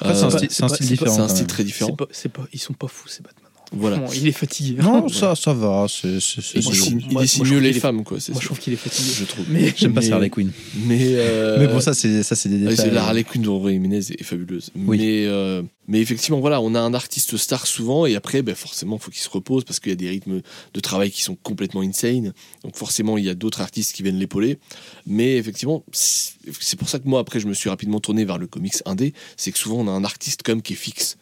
C'est 0.00 0.08
un 0.08 0.30
style- 0.30 0.86
différent. 0.86 1.14
c'est 1.14 1.20
un 1.20 1.28
style 1.28 1.46
très 1.46 1.62
différent. 1.64 1.92
Pas, 1.94 2.06
pas, 2.06 2.46
ils 2.54 2.58
sont 2.58 2.72
pas 2.72 2.88
fous, 2.88 3.06
ces 3.08 3.22
Batman. 3.22 3.47
Voilà. 3.72 4.02
Il 4.14 4.26
est 4.26 4.32
fatigué. 4.32 4.80
Non, 4.82 5.08
ça, 5.10 5.34
ça 5.36 5.52
va. 5.52 5.86
c'est- 5.88 6.20
c'est- 6.20 6.40
c'est- 6.40 6.58
Il 6.58 6.64
moi, 6.64 6.72
je 6.72 6.84
il 6.88 7.16
dessine 7.18 7.44
mieux 7.46 7.58
les 7.58 7.68
qu'il 7.68 7.76
est- 7.76 7.80
femmes, 7.80 8.02
quoi, 8.02 8.18
c'est 8.18 8.32
Moi, 8.32 8.40
je 8.40 8.46
trouve 8.46 8.58
qu'il 8.58 8.72
est 8.72 8.76
fatigué. 8.76 9.10
Je 9.18 9.24
trouve. 9.24 9.44
Mais 9.50 9.74
J'aime 9.76 9.92
pas 9.92 10.00
Mais- 10.00 10.10
Harley 10.10 10.30
Quinn. 10.30 10.50
Mais, 10.86 10.98
euh, 11.02 11.58
Mais 11.58 11.66
bon, 11.66 11.78
ça, 11.80 11.92
c'est 11.92 12.22
ça, 12.22 12.34
c'est 12.34 12.48
des 12.48 12.66
Ah, 12.66 12.70
détails. 12.70 12.86
c'est 12.88 12.94
la 12.94 13.04
Harley 13.04 13.24
Quinn 13.24 13.42
de 13.42 13.68
Jiménez 13.70 13.98
est 14.18 14.22
fabuleuse. 14.22 14.70
Oui. 14.74 14.96
Mais, 14.98 15.24
euh, 15.26 15.62
mais 15.86 16.00
effectivement, 16.00 16.40
voilà, 16.40 16.60
on 16.62 16.74
a 16.74 16.80
un 16.80 16.94
artiste 16.94 17.36
star 17.36 17.66
souvent, 17.66 18.06
et 18.06 18.16
après, 18.16 18.40
ben, 18.40 18.54
forcément, 18.54 18.96
il 18.96 19.02
faut 19.02 19.10
qu'il 19.10 19.20
se 19.20 19.28
repose 19.28 19.64
parce 19.64 19.80
qu'il 19.80 19.90
y 19.90 19.92
a 19.92 19.96
des 19.96 20.08
rythmes 20.08 20.40
de 20.72 20.80
travail 20.80 21.10
qui 21.10 21.22
sont 21.22 21.36
complètement 21.36 21.82
insane. 21.82 22.32
Donc 22.64 22.74
forcément, 22.76 23.18
il 23.18 23.24
y 23.24 23.28
a 23.28 23.34
d'autres 23.34 23.60
artistes 23.60 23.94
qui 23.94 24.02
viennent 24.02 24.18
l'épauler. 24.18 24.58
Mais 25.06 25.36
effectivement, 25.36 25.84
c'est 25.92 26.32
c'est 26.60 26.78
pour 26.78 26.88
ça 26.88 26.98
que 26.98 27.06
moi, 27.06 27.20
après, 27.20 27.38
je 27.40 27.46
me 27.46 27.52
suis 27.52 27.68
rapidement 27.68 28.00
tourné 28.00 28.24
vers 28.24 28.38
le 28.38 28.46
comics 28.46 28.72
indé. 28.86 29.12
C'est 29.36 29.52
que 29.52 29.58
souvent, 29.58 29.76
on 29.80 29.88
a 29.88 29.90
un 29.90 30.04
artiste 30.04 30.42
comme 30.42 30.62
qui 30.62 30.72
est 30.72 30.76
fixe. 30.76 31.18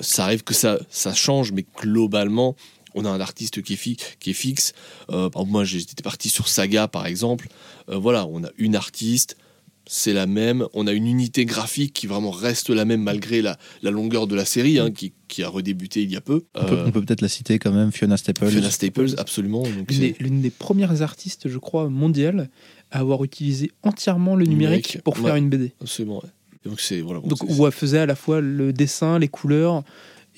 Ça 0.00 0.24
arrive 0.24 0.42
que 0.44 0.54
ça, 0.54 0.78
ça 0.90 1.14
change, 1.14 1.52
mais 1.52 1.64
globalement, 1.80 2.56
on 2.94 3.04
a 3.04 3.08
un 3.10 3.20
artiste 3.20 3.62
qui 3.62 3.74
est, 3.74 3.76
fi- 3.76 3.96
qui 4.18 4.30
est 4.30 4.34
fixe. 4.34 4.72
Euh, 5.10 5.30
par 5.30 5.42
exemple, 5.42 5.52
moi, 5.52 5.64
j'étais 5.64 6.02
parti 6.02 6.28
sur 6.28 6.48
Saga, 6.48 6.88
par 6.88 7.06
exemple. 7.06 7.48
Euh, 7.88 7.96
voilà, 7.96 8.26
on 8.26 8.42
a 8.44 8.48
une 8.58 8.74
artiste, 8.76 9.36
c'est 9.86 10.12
la 10.12 10.26
même. 10.26 10.66
On 10.74 10.86
a 10.86 10.92
une 10.92 11.06
unité 11.06 11.44
graphique 11.44 11.92
qui 11.92 12.06
vraiment 12.06 12.30
reste 12.30 12.70
la 12.70 12.84
même 12.84 13.02
malgré 13.02 13.42
la, 13.42 13.58
la 13.82 13.90
longueur 13.90 14.26
de 14.26 14.34
la 14.34 14.44
série, 14.44 14.78
hein, 14.78 14.90
qui, 14.90 15.12
qui 15.28 15.42
a 15.42 15.48
redébuté 15.48 16.02
il 16.02 16.10
y 16.10 16.16
a 16.16 16.20
peu. 16.20 16.42
On 16.54 16.64
peut, 16.64 16.74
Euh, 16.78 16.84
on 16.86 16.90
peut 16.90 17.02
peut-être 17.02 17.22
la 17.22 17.28
citer 17.28 17.58
quand 17.58 17.72
même, 17.72 17.90
Fiona 17.92 18.16
Staples. 18.16 18.48
Fiona 18.50 18.70
Staples, 18.70 19.14
absolument. 19.18 19.62
L'une 19.64 19.84
des, 19.84 19.94
c'est- 19.94 20.16
l'une 20.22 20.40
des 20.42 20.50
premières 20.50 21.02
artistes, 21.02 21.48
je 21.48 21.58
crois, 21.58 21.88
mondiales 21.88 22.50
à 22.92 22.98
avoir 23.00 23.22
utilisé 23.24 23.70
entièrement 23.84 24.34
le 24.36 24.46
numérique, 24.46 24.86
Numérique, 24.94 25.02
pour 25.04 25.16
faire 25.16 25.34
ouais. 25.34 25.38
une 25.38 25.48
BD. 25.48 25.72
absolument, 25.80 26.18
ouais. 26.24 26.30
Donc 26.64 26.80
c'est 26.80 27.00
voilà. 27.00 27.20
Donc, 27.20 27.38
faisait 27.72 27.98
à 27.98 28.06
la 28.06 28.14
fois 28.14 28.40
le 28.40 28.72
dessin, 28.72 29.18
les 29.18 29.28
couleurs, 29.28 29.82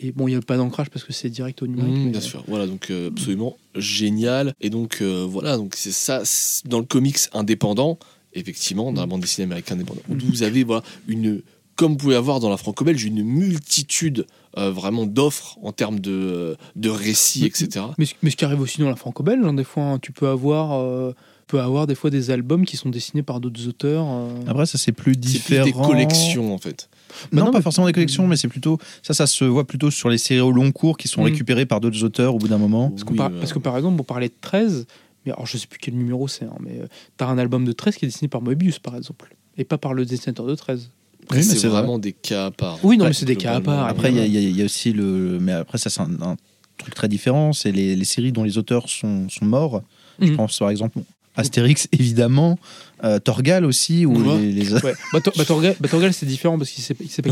et 0.01 0.13
bon, 0.13 0.27
il 0.29 0.33
n'y 0.33 0.37
a 0.37 0.41
pas 0.41 0.57
d'ancrage 0.57 0.89
parce 0.91 1.05
que 1.05 1.13
c'est 1.13 1.29
direct 1.31 1.63
au 1.63 1.67
numérique. 1.67 1.97
Mmh, 2.07 2.11
bien 2.13 2.21
sûr, 2.21 2.45
voilà 2.49 2.67
donc 2.67 2.91
euh, 2.91 3.09
absolument 3.09 3.57
génial 3.75 4.55
et 4.61 4.71
donc 4.71 4.99
euh, 5.03 5.27
voilà 5.29 5.57
donc 5.57 5.75
c'est 5.77 5.93
ça 5.93 6.23
dans 6.65 6.79
le 6.79 6.85
comics 6.85 7.19
indépendant 7.33 7.99
effectivement 8.35 8.93
dans 8.93 9.01
la 9.03 9.07
bande 9.07 9.21
dessinée 9.21 9.45
américaine 9.45 9.79
indépendante 9.79 10.05
Mhm. 10.09 10.19
vous 10.21 10.43
avez 10.43 10.65
voilà 10.65 10.83
une 11.09 11.43
comme 11.77 11.93
vous 11.93 11.99
pouvez 11.99 12.17
avoir 12.17 12.39
dans 12.41 12.51
la 12.51 12.57
franco-belge 12.59 13.03
une 13.05 13.23
multitude 13.23 14.27
euh, 14.59 14.71
vraiment 14.71 15.07
d'offres 15.07 15.57
en 15.63 15.73
termes 15.73 16.01
de, 16.01 16.57
de 16.77 16.89
récits 16.91 17.45
etc 17.47 17.87
Mais, 17.99 18.05
ce- 18.07 18.15
mais 18.23 18.31
ce 18.31 18.37
qui 18.37 18.45
arrive 18.45 18.61
aussi 18.61 18.79
dans 18.81 18.89
la 18.91 18.97
franco-belge, 18.97 19.45
hein, 19.45 19.55
des 19.55 19.65
fois, 19.65 19.83
hein, 19.85 19.99
tu 19.99 20.13
peux 20.13 20.29
avoir, 20.29 20.73
euh, 20.79 21.13
peut 21.53 21.61
avoir 21.61 21.87
des 21.87 21.95
fois 21.95 22.09
des 22.09 22.31
albums 22.31 22.65
qui 22.65 22.77
sont 22.79 22.89
dessinés 22.89 23.23
par 23.23 23.39
d'autres 23.39 23.69
auteurs. 23.69 24.07
euh. 24.09 24.29
Après, 24.47 24.65
ça 24.67 24.79
c'est 24.79 24.93
plus 24.93 25.13
c'est 25.13 25.21
différent. 25.21 25.65
plus 25.65 25.73
des 25.73 25.79
collections 25.79 26.55
en 26.55 26.59
fait 26.59 26.89
Non, 27.31 27.41
Bah 27.41 27.45
non, 27.47 27.51
pas 27.53 27.59
mais- 27.59 27.63
forcément 27.63 27.87
des 27.87 27.93
collections, 27.93 28.27
mais 28.27 28.37
c'est 28.37 28.49
plutôt 28.49 28.79
ça. 29.03 29.13
Ça 29.13 29.27
se 29.27 29.45
voit 29.45 29.67
plutôt 29.67 29.91
sur 29.91 30.09
les 30.09 30.17
séries 30.19 30.41
au 30.41 30.51
long 30.51 30.73
cours 30.73 30.97
qui 30.97 31.09
sont 31.09 31.21
Mm. 31.21 31.25
récupérées 31.25 31.67
par 31.67 31.81
d'autres 31.81 32.03
auteurs 32.05 32.35
au 32.35 32.39
bout 32.39 32.49
d'un 32.49 32.57
moment. 32.59 32.89
Parce, 32.91 33.05
qu'on 33.05 33.13
Oui, 33.13 33.19
par- 33.19 33.27
euh, 33.31 33.39
parce 33.39 33.53
que 33.53 33.59
par 33.59 33.77
exemple, 33.77 34.01
on 34.01 34.05
parlait 34.05 34.29
de 34.29 34.35
13, 34.41 34.87
mais 35.27 35.33
alors 35.33 35.45
je 35.47 35.59
sais 35.59 35.67
plus 35.67 35.79
quel 35.79 35.95
numéro 35.95 36.27
c'est, 36.27 36.47
hein, 36.47 36.57
mais 36.61 36.81
tu 37.19 37.25
as 37.25 37.29
un 37.29 37.37
album 37.37 37.65
de 37.67 37.73
13 37.73 37.97
qui 37.97 38.07
est 38.07 38.09
dessiné 38.09 38.29
par 38.29 38.41
Moebius 38.41 38.79
par 38.79 38.97
exemple, 38.97 39.37
et 39.59 39.65
pas 39.65 39.77
par 39.77 39.93
le 39.93 40.07
dessinateur 40.07 40.47
de 40.47 40.55
13. 40.55 40.89
après, 41.25 41.37
Oui, 41.39 41.45
mais 41.47 41.53
c'est 41.53 41.59
c'est 41.61 41.69
vrai. 41.69 41.83
vraiment 41.83 41.99
des 41.99 42.13
cas 42.15 42.47
à 42.47 42.51
part 42.51 42.79
Oui, 42.83 42.97
non, 42.97 43.05
Ouais, 43.05 43.11
mais 43.11 43.15
c'est 43.15 43.27
des 43.27 43.37
cas 43.37 43.55
à 43.57 43.61
part. 43.61 43.87
Après, 43.87 44.11
il 44.11 44.17
y, 44.17 44.21
a- 44.21 44.25
évidemment. 44.25 44.41
il 44.41 44.45
y 44.45 44.47
a- 44.47 44.51
il 44.53 44.57
y 44.59 44.63
a 44.63 44.65
aussi 44.65 44.93
le. 44.95 45.39
Mais 45.39 45.53
après, 45.53 45.77
ça, 45.79 45.91
c'est 45.91 46.01
un, 46.01 46.11
un 46.23 46.37
truc 46.79 46.95
très 46.95 47.07
différent. 47.09 47.53
C'est 47.53 47.71
les, 47.73 47.95
les 47.95 48.05
séries 48.07 48.33
dont 48.33 48.43
les 48.43 48.57
auteurs 48.59 48.89
sont, 48.89 49.29
sont 49.29 49.45
morts. 49.45 49.83
Je 50.21 50.29
Mhm. 50.31 50.37
pense 50.37 50.59
par 50.59 50.71
exemple 50.71 50.99
Astérix, 51.35 51.89
évidemment. 51.93 52.59
euh, 53.05 53.19
Torgal 53.19 53.65
aussi. 53.65 54.05
Ou 54.07 54.37
les, 54.39 54.53
les- 54.53 54.73
Ouais. 54.75 54.93
Bah, 55.13 55.21
bah, 55.37 55.45
Torgal, 55.45 55.75
bah, 55.81 55.89
Torgal, 55.89 56.13
c'est 56.13 56.27
différent 56.27 56.59
parce 56.59 56.71
qu'il 56.71 56.85
sait, 56.85 56.95
sait 57.09 57.23
pas 57.23 57.31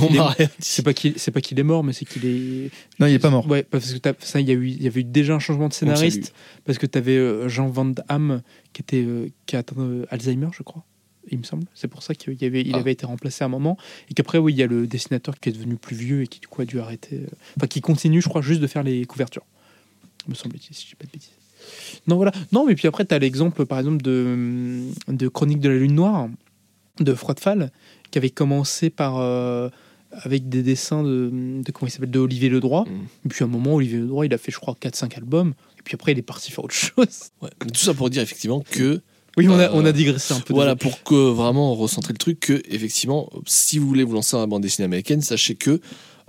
qu'il 0.94 1.12
est, 1.16 1.31
pas 1.31 1.40
qu'il 1.40 1.59
est 1.60 1.62
mort, 1.62 1.85
mais 1.85 1.93
c'est 1.93 2.05
qu'il 2.06 2.24
est. 2.27 2.70
Non, 2.98 3.06
il 3.06 3.14
est 3.14 3.18
pas 3.18 3.31
mort. 3.31 3.47
Ouais, 3.48 3.62
parce 3.62 3.93
que 3.94 3.98
ça, 4.20 4.40
il 4.40 4.48
y 4.48 4.51
a 4.51 4.55
eu, 4.55 4.68
il 4.68 4.82
y 4.82 4.86
avait 4.86 5.01
eu 5.01 5.05
déjà 5.05 5.35
un 5.35 5.39
changement 5.39 5.68
de 5.68 5.74
scénariste 5.74 6.32
parce 6.64 6.78
que 6.78 6.86
tu 6.86 6.98
avais 6.98 7.48
Jean 7.48 7.68
Van 7.68 7.85
Damme 7.85 8.43
qui 8.72 8.82
était 8.82 9.02
euh, 9.06 9.28
qui 9.47 9.56
a 9.56 9.60
atteint 9.60 9.77
euh, 9.78 10.06
Alzheimer, 10.10 10.48
je 10.56 10.62
crois. 10.62 10.85
Il 11.31 11.39
me 11.39 11.44
semble. 11.44 11.64
C'est 11.74 11.86
pour 11.89 12.02
ça 12.02 12.14
qu'il 12.14 12.35
y 12.40 12.44
avait, 12.47 12.62
il 12.62 12.74
Ah. 12.74 12.78
avait 12.78 12.93
été 12.93 13.05
remplacé 13.06 13.44
à 13.44 13.47
un 13.47 13.51
moment 13.51 13.77
et 14.10 14.14
qu'après, 14.14 14.39
oui, 14.39 14.52
il 14.55 14.59
y 14.59 14.62
a 14.62 14.66
le 14.66 14.86
dessinateur 14.86 15.39
qui 15.39 15.51
est 15.51 15.52
devenu 15.52 15.77
plus 15.77 15.94
vieux 15.94 16.22
et 16.22 16.27
qui 16.27 16.40
du 16.40 16.48
coup 16.48 16.62
a 16.62 16.64
dû 16.64 16.81
arrêter. 16.81 17.16
euh, 17.16 17.27
Enfin, 17.59 17.66
qui 17.68 17.81
continue, 17.82 18.20
je 18.22 18.28
crois, 18.28 18.40
juste 18.43 18.60
de 18.60 18.66
faire 18.66 18.82
les 18.82 19.05
couvertures. 19.05 19.44
Me 20.28 20.35
semble-t-il, 20.35 20.74
si 20.74 20.85
je 20.85 20.89
dis 20.90 20.94
pas 20.97 21.05
de 21.06 21.10
bêtises. 21.12 21.31
Non, 22.07 22.17
voilà. 22.17 22.33
Non, 22.53 22.67
mais 22.67 22.75
puis 22.75 22.89
après, 22.89 23.05
tu 23.05 23.15
as 23.15 23.19
l'exemple, 23.19 23.67
par 23.67 23.79
exemple, 23.79 24.03
de, 24.03 24.83
de 25.09 25.29
Chronique 25.29 25.61
de 25.61 25.69
la 25.69 25.77
Lune 25.77 25.95
Noire 25.95 26.29
de 27.01 27.15
Froidfall, 27.15 27.71
qui 28.11 28.19
avait 28.19 28.31
commencé 28.31 28.91
par. 28.91 29.17
euh, 29.19 29.69
avec 30.13 30.49
des 30.49 30.65
dessins 30.65 31.05
de, 31.05 31.31
de 31.65 31.71
comment 31.71 31.87
il 31.87 31.93
s'appelle 31.93 32.11
de 32.11 32.19
Olivier 32.19 32.49
Ledroit 32.49 32.85
Mm. 32.85 33.27
et 33.27 33.29
puis 33.29 33.45
à 33.45 33.47
un 33.47 33.49
moment 33.49 33.75
Olivier 33.77 33.99
Ledroit 33.99 34.27
il 34.27 34.35
a 34.35 34.39
fait 34.39 34.51
je 34.51 34.59
crois 34.59 34.75
4-5 34.75 35.17
albums 35.19 35.55
et 35.79 35.83
puis 35.85 35.95
après 35.95 36.11
il 36.11 36.19
est 36.19 36.23
parti 36.23 36.51
faire 36.51 36.65
autre 36.65 36.75
chose 36.75 37.07
Ouais. 37.41 37.49
Tout 37.61 37.79
ça 37.79 37.95
pour 37.95 38.11
dire 38.11 38.21
effectivement 38.21 38.59
que 38.73 39.01
oui 39.37 39.47
on 39.49 39.57
a, 39.57 39.67
Euh, 39.67 39.71
on 39.73 39.85
a 39.85 39.93
digressé 39.93 40.35
un 40.35 40.41
peu 40.41 40.53
Voilà, 40.53 40.75
désolé. 40.75 40.97
pour 40.97 41.05
que 41.05 41.15
vraiment 41.31 41.77
recentrer 41.77 42.13
le 42.13 42.19
truc, 42.19 42.41
que 42.41 42.61
effectivement, 42.69 43.31
si 43.47 43.79
vous 43.79 43.87
voulez 43.87 44.03
vous 44.03 44.15
lancer 44.15 44.33
dans 44.33 44.41
la 44.41 44.49
bande 44.49 44.63
dessinée 44.63 44.87
américaine, 44.87 45.21
sachez 45.23 45.55
que 45.55 45.81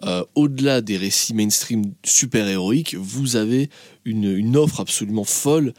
euh, 0.05 0.23
au-delà 0.35 0.81
des 0.81 0.97
récits 0.97 1.33
mainstream 1.33 1.93
super 2.03 2.47
héroïques, 2.47 2.95
vous 2.95 3.35
avez 3.35 3.69
une, 4.05 4.23
une 4.25 4.57
offre 4.57 4.79
absolument 4.79 5.23
folle 5.25 5.73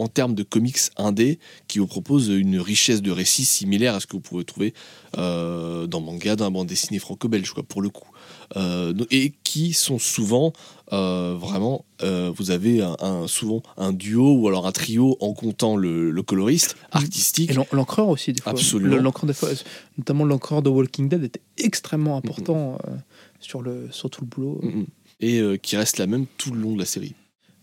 en 0.00 0.06
termes 0.06 0.34
de 0.36 0.44
comics 0.44 0.78
indé 0.96 1.40
qui 1.66 1.80
vous 1.80 1.88
propose 1.88 2.28
une 2.28 2.60
richesse 2.60 3.02
de 3.02 3.10
récits 3.10 3.44
similaire 3.44 3.96
à 3.96 4.00
ce 4.00 4.06
que 4.06 4.12
vous 4.12 4.20
pouvez 4.20 4.44
trouver 4.44 4.72
euh, 5.16 5.86
dans 5.88 6.00
manga, 6.00 6.36
dans 6.36 6.44
la 6.44 6.50
bande 6.50 6.68
dessinée 6.68 7.00
franco-belge, 7.00 7.50
quoi, 7.52 7.64
pour 7.64 7.82
le 7.82 7.88
coup. 7.88 8.06
Euh, 8.56 8.94
et 9.10 9.34
qui 9.42 9.72
sont 9.74 9.98
souvent 9.98 10.52
euh, 10.92 11.34
vraiment, 11.38 11.84
euh, 12.02 12.32
vous 12.34 12.50
avez 12.50 12.80
un, 12.80 12.96
un- 13.00 13.26
souvent 13.26 13.62
un 13.76 13.92
duo 13.92 14.34
ou 14.36 14.48
alors 14.48 14.66
un 14.66 14.72
trio 14.72 15.16
en 15.20 15.32
comptant 15.34 15.76
le, 15.76 16.10
le 16.10 16.22
coloriste 16.22 16.76
artistique. 16.92 17.50
et 17.50 17.54
l'en- 17.54 17.66
l'encreur 17.72 18.08
aussi 18.08 18.32
des 18.32 18.40
fois 18.40 18.52
Absolument. 18.52 18.96
Le- 18.96 19.02
l'encreur 19.02 19.26
des 19.26 19.34
fois 19.34 19.50
notamment 19.98 20.24
l'encreur 20.24 20.62
de 20.62 20.70
Walking 20.70 21.08
Dead 21.08 21.24
était 21.24 21.42
extrêmement 21.58 22.16
important 22.16 22.78
euh, 22.86 22.92
sur, 23.40 23.62
le, 23.62 23.88
sur 23.90 24.10
tout 24.10 24.22
le 24.22 24.26
boulot 24.26 24.60
Mm, 24.62 24.68
mm. 24.80 24.86
et 25.20 25.38
euh, 25.40 25.56
qui 25.56 25.76
reste 25.76 25.98
la 25.98 26.06
même 26.06 26.26
tout 26.36 26.52
le 26.52 26.60
long 26.60 26.74
de 26.74 26.78
la 26.78 26.84
série. 26.86 27.14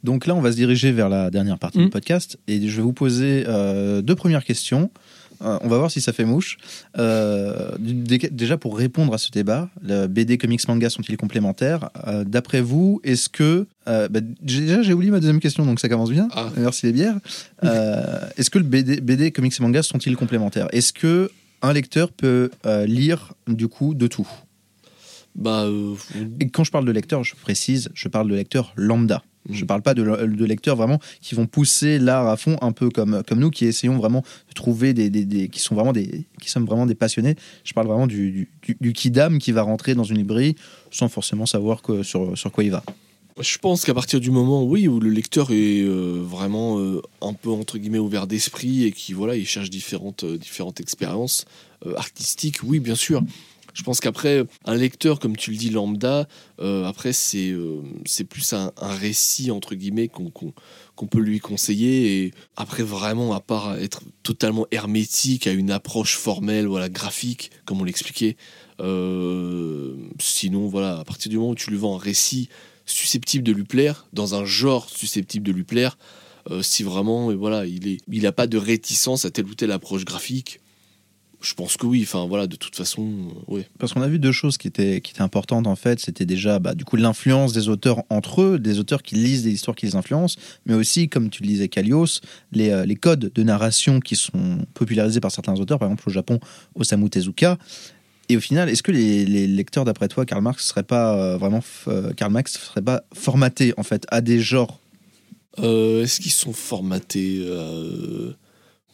Donc 0.04 0.28
là, 0.28 0.36
on 0.36 0.42
va 0.42 0.52
se 0.52 0.56
diriger 0.58 0.92
vers 0.92 1.10
la 1.10 1.30
dernière 1.32 1.58
partie 1.58 1.80
Mm. 1.80 1.84
du 1.86 1.90
podcast 1.90 2.38
et 2.48 2.68
je 2.68 2.76
vais 2.78 2.82
vous 2.84 2.94
poser 2.94 3.44
euh, 3.48 4.02
deux 4.02 4.16
premières 4.16 4.44
questions. 4.44 4.92
Euh, 5.42 5.58
on 5.64 5.68
va 5.68 5.78
voir 5.78 5.92
si 5.92 6.00
ça 6.00 6.14
fait 6.14 6.24
mouche. 6.24 6.58
Euh, 6.98 7.72
dé- 7.78 8.30
déjà, 8.32 8.58
pour 8.58 8.78
répondre 8.78 9.14
à 9.14 9.18
ce 9.18 9.32
débat, 9.32 9.70
le 9.82 10.08
BD, 10.08 10.38
comics, 10.38 10.66
manga 10.68 10.90
sont-ils 10.90 11.18
complémentaires? 11.18 11.90
Euh, 12.08 12.24
D'après 12.24 12.62
vous, 12.62 13.02
est-ce 13.04 13.28
que... 13.28 13.68
euh, 13.90 14.08
bah, 14.08 14.22
déjà, 14.42 14.82
j'ai 14.82 14.94
oublié 14.94 15.12
ma 15.12 15.20
deuxième 15.20 15.42
question, 15.42 15.66
donc 15.66 15.82
ça 15.82 15.90
commence 15.90 16.10
bien. 16.12 16.30
Ah. 16.32 16.50
Merci 16.58 16.86
les 16.86 16.94
bières. 16.94 17.18
Euh, 17.66 18.04
est-ce 18.38 18.50
que 18.50 18.60
le 18.60 18.64
BD, 18.64 19.02
BD, 19.02 19.32
comics 19.32 19.54
et 19.60 19.62
manga 19.64 19.84
sont-ils 19.84 20.16
complémentaires? 20.16 20.68
Est-ce 20.72 20.94
que 20.94 21.30
un 21.62 21.74
lecteur 21.74 22.12
peut 22.12 22.50
euh, 22.66 22.86
lire 22.86 23.34
du 23.48 23.68
coup 23.68 23.94
de 23.94 24.08
tout? 24.08 24.28
Bah, 25.36 25.64
euh, 25.66 25.96
Et 26.40 26.48
quand 26.50 26.64
je 26.64 26.72
parle 26.72 26.86
de 26.86 26.92
lecteur, 26.92 27.24
je 27.24 27.36
précise, 27.36 27.90
je 27.94 28.08
parle 28.08 28.30
de 28.30 28.36
lecteur 28.36 28.74
lambda. 28.76 29.24
Mm. 29.50 29.54
Je 29.54 29.66
parle 29.66 29.82
pas 29.82 29.94
de, 29.94 30.04
de 30.04 30.46
lecteurs 30.46 30.76
vraiment 30.76 31.00
qui 31.22 31.36
vont 31.36 31.46
pousser 31.46 32.00
l'art 32.00 32.28
à 32.28 32.38
fond, 32.38 32.58
un 32.62 32.72
peu 32.72 32.90
comme, 32.90 33.22
comme 33.28 33.40
nous, 33.40 33.52
qui 33.52 33.66
essayons 33.66 33.98
vraiment 33.98 34.24
de 34.50 34.54
trouver 34.54 34.94
des, 34.94 35.10
des- 35.10 35.26
des- 35.26 35.50
qui 35.50 35.60
sont 35.60 35.76
vraiment 35.76 35.92
des, 35.94 36.26
qui 36.42 36.50
sommes 36.50 36.66
vraiment 36.66 36.86
des 36.86 36.96
passionnés. 36.96 37.36
Je 37.64 37.74
parle 37.74 37.88
vraiment 37.88 38.08
du, 38.08 38.50
du, 38.64 38.78
du- 38.80 38.94
kidam 38.94 39.38
qui 39.38 39.52
va 39.52 39.62
rentrer 39.62 39.94
dans 39.94 40.04
une 40.06 40.18
librairie 40.18 40.56
sans 40.90 41.10
forcément 41.10 41.46
savoir 41.46 41.82
que, 41.82 42.02
sur, 42.02 42.38
sur 42.38 42.52
quoi 42.52 42.64
il 42.64 42.72
va. 42.72 42.82
je 43.40 43.58
pense 43.58 43.84
qu'à 43.84 43.94
partir 43.94 44.22
du 44.22 44.32
moment, 44.32 44.64
oui, 44.64 44.88
où 44.88 45.00
le 45.02 45.10
lecteur 45.10 45.52
est 45.52 45.82
euh, 45.84 46.22
vraiment 46.24 46.80
euh, 46.80 47.02
un 47.22 47.34
peu 47.34 47.50
entre 47.50 47.78
guillemets 47.78 48.00
ouvert 48.00 48.26
d'esprit 48.28 48.86
et 48.86 48.92
qui 48.94 49.12
voilà, 49.14 49.36
il 49.36 49.46
cherche 49.46 49.70
différentes 49.70 50.24
euh, 50.24 50.38
différentes 50.38 50.80
expériences 50.80 51.46
artistiques, 51.98 52.60
oui, 52.64 52.80
bien 52.80 52.96
sûr. 52.96 53.22
Je 53.76 53.84
pense 53.84 54.00
qu'après, 54.00 54.46
un 54.64 54.76
lecteur, 54.76 55.20
comme 55.20 55.36
tu 55.36 55.52
le 55.52 55.58
dis, 55.58 55.70
lambda, 55.70 56.30
euh, 56.62 56.86
après, 56.86 57.12
c'est 57.12 57.52
euh, 57.52 57.82
plus 58.30 58.54
un, 58.54 58.72
récit, 58.78 59.52
entre 59.52 59.76
guillemets, 59.76 60.08
qu'on 60.08 61.08
peut 61.08 61.20
lui 61.20 61.40
conseiller. 61.40 62.24
Et 62.24 62.34
après, 62.56 62.84
vraiment, 62.84 63.34
à 63.34 63.42
part 63.42 63.76
être 63.76 64.02
totalement 64.24 64.66
hermétique 64.72 65.46
à 65.46 65.52
une 65.52 65.72
approche 65.72 66.16
formelle, 66.16 66.68
voilà, 66.68 66.88
graphique, 66.88 67.52
comme 67.66 67.82
on 67.82 67.84
l'expliquait, 67.84 68.38
euh, 68.80 69.94
sinon, 70.20 70.68
voilà, 70.70 71.00
à 71.00 71.04
partir 71.04 71.30
du 71.30 71.38
moment 71.38 71.52
où 71.52 71.56
tu 71.56 71.70
lui 71.70 71.78
vends 71.78 71.96
un 71.96 72.00
récit 72.00 72.48
susceptible 72.86 73.44
de 73.44 73.52
lui 73.52 73.66
plaire, 73.66 74.08
dans 74.14 74.36
un 74.36 74.46
genre 74.46 74.90
susceptible 74.90 75.46
de 75.46 75.52
lui 75.52 75.66
plaire, 75.66 75.98
si 76.62 76.84
vraiment, 76.84 77.32
euh, 77.32 77.36
voilà, 77.36 77.66
il 77.66 77.88
est, 77.88 77.98
il 78.12 78.32
pas 78.32 78.48
de 78.48 78.58
réticence 78.58 79.26
à 79.26 79.32
telle 79.32 79.46
ou 79.46 79.56
telle 79.56 79.72
approche 79.72 80.06
graphique, 80.06 80.60
je 81.46 81.54
pense 81.54 81.78
que 81.78 81.86
oui. 81.86 82.02
Enfin, 82.04 82.26
voilà, 82.28 82.48
de 82.48 82.56
toute 82.56 82.76
façon, 82.76 83.04
euh, 83.04 83.54
ouais. 83.54 83.68
Parce 83.78 83.94
qu'on 83.94 84.02
a 84.02 84.08
vu 84.08 84.20
deux 84.20 84.32
choses 84.32 84.58
qui 84.58 84.68
étaient, 84.68 85.02
qui 85.02 85.12
étaient 85.12 85.22
importantes 85.22 85.68
en 85.68 85.76
fait. 85.76 86.00
C'était 86.00 86.26
déjà 86.26 86.60
bah, 86.60 86.74
du 86.74 86.86
coup 86.86 86.96
l'influence 86.96 87.54
des 87.54 87.70
auteurs 87.70 88.04
entre 88.10 88.42
eux, 88.42 88.60
des 88.60 88.80
auteurs 88.80 89.04
qui 89.04 89.16
lisent 89.16 89.44
des 89.44 89.52
histoires 89.52 89.76
qui 89.76 89.86
les 89.86 89.96
influencent, 89.96 90.38
mais 90.66 90.74
aussi, 90.74 91.08
comme 91.08 91.30
tu 91.30 91.44
le 91.44 91.48
disais, 91.48 91.68
Kalios, 91.68 92.22
les, 92.52 92.70
euh, 92.72 92.86
les 92.86 92.96
codes 92.96 93.32
de 93.34 93.44
narration 93.44 94.00
qui 94.00 94.16
sont 94.16 94.66
popularisés 94.74 95.20
par 95.20 95.32
certains 95.32 95.54
auteurs, 95.54 95.80
par 95.80 95.88
exemple 95.88 96.04
au 96.08 96.12
Japon, 96.12 96.40
Osamu 96.76 97.10
Tezuka. 97.10 97.58
Et 98.28 98.38
au 98.38 98.40
final, 98.40 98.70
est-ce 98.70 98.82
que 98.82 98.92
les, 98.92 99.26
les 99.26 99.46
lecteurs, 99.46 99.86
d'après 99.86 100.08
toi, 100.08 100.26
Karl 100.26 100.42
Marx, 100.42 100.66
serait 100.66 100.84
pas 100.84 101.16
euh, 101.16 101.38
vraiment 101.38 101.62
euh, 101.88 102.12
Karl 102.14 102.32
Marx 102.32 102.54
serait 102.54 102.82
pas 102.82 103.04
formaté 103.14 103.74
en 103.78 103.84
fait 103.84 104.06
à 104.10 104.22
des 104.22 104.40
genres? 104.40 104.80
Euh, 105.60 106.04
Est-ce 106.04 106.20
qu'ils 106.20 106.32
sont 106.32 106.54
formatés 106.54 107.38
euh, 107.42 108.34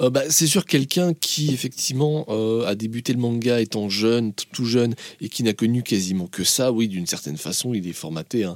euh, 0.01 0.09
bah, 0.09 0.23
C'est 0.29 0.47
sûr, 0.47 0.65
quelqu'un 0.65 1.13
qui, 1.13 1.53
effectivement, 1.53 2.25
euh, 2.29 2.65
a 2.65 2.75
débuté 2.75 3.13
le 3.13 3.19
manga 3.19 3.59
étant 3.59 3.89
jeune, 3.89 4.33
tout 4.33 4.65
jeune, 4.65 4.95
et 5.19 5.29
qui 5.29 5.43
n'a 5.43 5.53
connu 5.53 5.83
quasiment 5.83 6.27
que 6.27 6.43
ça, 6.43 6.71
oui, 6.71 6.87
d'une 6.87 7.07
certaine 7.07 7.37
façon, 7.37 7.73
il 7.73 7.87
est 7.87 7.93
formaté 7.93 8.47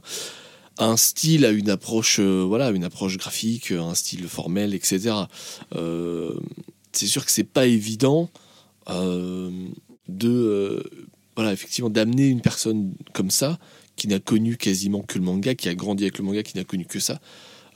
un 0.77 0.97
style, 0.97 1.45
à 1.45 1.51
une 1.51 1.69
approche, 1.69 2.19
euh, 2.19 2.43
voilà, 2.47 2.69
une 2.71 2.83
approche 2.83 3.17
graphique, 3.17 3.71
un 3.71 3.95
style 3.95 4.27
formel, 4.27 4.73
etc. 4.73 5.15
C'est 6.91 7.07
sûr 7.07 7.25
que 7.25 7.31
c'est 7.31 7.43
pas 7.43 7.65
évident 7.65 8.29
de, 10.07 10.83
effectivement, 11.37 11.89
d'amener 11.89 12.27
une 12.27 12.41
personne 12.41 12.93
comme 13.13 13.31
ça, 13.31 13.59
qui 13.95 14.07
n'a 14.07 14.19
connu 14.19 14.57
quasiment 14.57 15.01
que 15.01 15.17
le 15.17 15.23
manga, 15.23 15.55
qui 15.55 15.69
a 15.69 15.75
grandi 15.75 16.03
avec 16.03 16.17
le 16.17 16.23
manga, 16.23 16.43
qui 16.43 16.57
n'a 16.57 16.63
connu 16.63 16.85
que 16.85 16.99
ça, 16.99 17.19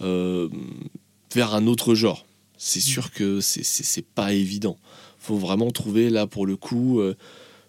vers 0.02 1.56
un 1.56 1.68
autre 1.68 1.95
genre. 1.95 2.26
C'est 2.61 2.81
sûr 2.81 3.11
que 3.11 3.40
c'est- 3.41 4.06
pas 4.06 4.34
évident. 4.34 4.77
faut 5.18 5.38
vraiment 5.38 5.69
trouver 5.72 6.10
là 6.10 6.27
pour 6.27 6.45
le 6.45 6.56
coup, 6.56 6.99
euh, 7.02 7.15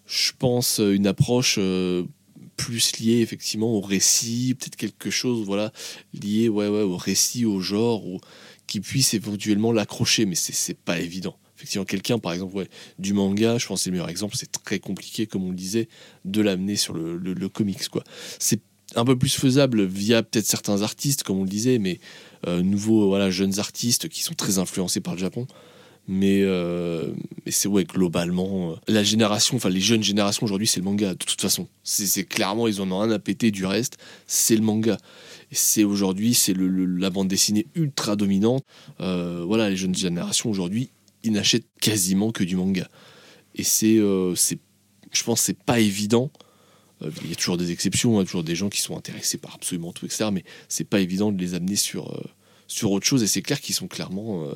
je 0.06 0.32
pense, 0.38 0.78
euh, 0.80 0.92
une 0.94 1.06
approche 1.06 1.56
euh, 1.58 2.04
plus 2.56 2.98
liée 2.98 3.20
effectivement 3.20 3.72
au 3.74 3.80
récit, 3.80 4.54
peut-être 4.58 4.76
quelque 4.76 5.10
chose 5.10 5.44
voilà 5.46 5.72
lié 6.14 6.48
ouais, 6.48 6.68
ouais, 6.68 6.82
au 6.82 6.96
récit, 6.96 7.44
au 7.44 7.60
genre, 7.60 8.06
ou 8.06 8.20
qui 8.66 8.80
puisse 8.80 9.14
éventuellement 9.14 9.72
l'accrocher, 9.72 10.26
mais 10.26 10.34
c'est 10.36 10.76
pas 10.78 11.00
évident. 11.00 11.36
Effectivement, 11.56 11.84
quelqu'un, 11.84 12.18
par 12.18 12.32
exemple, 12.32 12.56
ouais, 12.56 12.68
du 12.98 13.12
manga, 13.12 13.58
je 13.58 13.66
pense 13.66 13.80
que 13.80 13.84
c'est 13.84 13.90
le 13.90 13.94
meilleur 13.94 14.08
exemple, 14.08 14.36
c'est 14.36 14.50
très 14.52 14.78
compliqué, 14.78 15.26
comme 15.26 15.44
on 15.44 15.50
le 15.50 15.56
disait, 15.56 15.88
de 16.24 16.40
l'amener 16.40 16.76
sur 16.76 16.94
le, 16.94 17.16
le, 17.18 17.34
le 17.34 17.48
comics. 17.48 17.88
quoi. 17.88 18.02
C'est 18.38 18.60
un 18.96 19.04
peu 19.04 19.16
plus 19.18 19.34
faisable 19.34 19.84
via 19.84 20.22
peut-être 20.22 20.46
certains 20.46 20.82
artistes, 20.82 21.22
comme 21.22 21.38
on 21.38 21.44
le 21.44 21.48
disait, 21.50 21.78
mais 21.78 22.00
nouveaux 22.46 23.08
voilà, 23.08 23.30
jeunes 23.30 23.58
artistes 23.58 24.08
qui 24.08 24.22
sont 24.22 24.34
très 24.34 24.58
influencés 24.58 25.00
par 25.00 25.14
le 25.14 25.20
Japon. 25.20 25.46
Mais, 26.12 26.42
euh, 26.42 27.12
c'est 27.46 27.68
ouais, 27.68 27.84
globalement, 27.84 28.72
euh, 28.72 28.74
la 28.88 29.04
génération, 29.04 29.56
enfin 29.56 29.68
les 29.68 29.80
jeunes 29.80 30.02
générations 30.02 30.44
aujourd'hui, 30.44 30.66
c'est 30.66 30.80
le 30.80 30.84
manga, 30.84 31.10
de 31.10 31.24
toute 31.24 31.40
façon. 31.40 31.68
C'est 31.84 32.24
clairement, 32.24 32.66
ils 32.66 32.80
en 32.80 32.90
ont 32.90 33.00
un 33.00 33.12
à 33.12 33.20
péter 33.20 33.52
du 33.52 33.64
reste, 33.64 33.96
c'est 34.26 34.56
le 34.56 34.62
manga. 34.62 34.96
C'est 35.52 35.84
aujourd'hui, 35.84 36.34
c'est 36.34 36.54
la 36.56 37.10
bande 37.10 37.28
dessinée 37.28 37.66
ultra 37.76 38.16
dominante. 38.16 38.64
Euh, 39.00 39.44
voilà, 39.46 39.70
les 39.70 39.76
jeunes 39.76 39.94
générations 39.94 40.50
aujourd'hui, 40.50 40.90
ils 41.22 41.32
n'achètent 41.32 41.68
quasiment 41.80 42.32
que 42.32 42.42
du 42.42 42.56
manga. 42.56 42.88
Et 43.54 43.62
c'est, 43.62 43.98
euh, 43.98 44.34
je 44.34 45.22
pense, 45.22 45.40
c'est 45.42 45.62
pas 45.62 45.78
évident. 45.78 46.32
Euh, 47.02 47.10
Il 47.22 47.30
y 47.30 47.32
a 47.32 47.36
toujours 47.36 47.56
des 47.56 47.70
exceptions, 47.70 48.18
hein, 48.18 48.24
toujours 48.24 48.44
des 48.44 48.54
gens 48.54 48.68
qui 48.68 48.80
sont 48.80 48.96
intéressés 48.96 49.38
par 49.38 49.54
absolument 49.54 49.92
tout, 49.92 50.06
etc. 50.06 50.30
Mais 50.32 50.44
c'est 50.68 50.84
pas 50.84 51.00
évident 51.00 51.32
de 51.32 51.40
les 51.40 51.54
amener 51.54 51.76
sur, 51.76 52.14
euh, 52.14 52.22
sur 52.66 52.90
autre 52.92 53.06
chose. 53.06 53.22
Et 53.22 53.26
c'est 53.26 53.42
clair 53.42 53.60
qu'ils 53.60 53.74
sont 53.74 53.88
clairement 53.88 54.44
euh, 54.44 54.54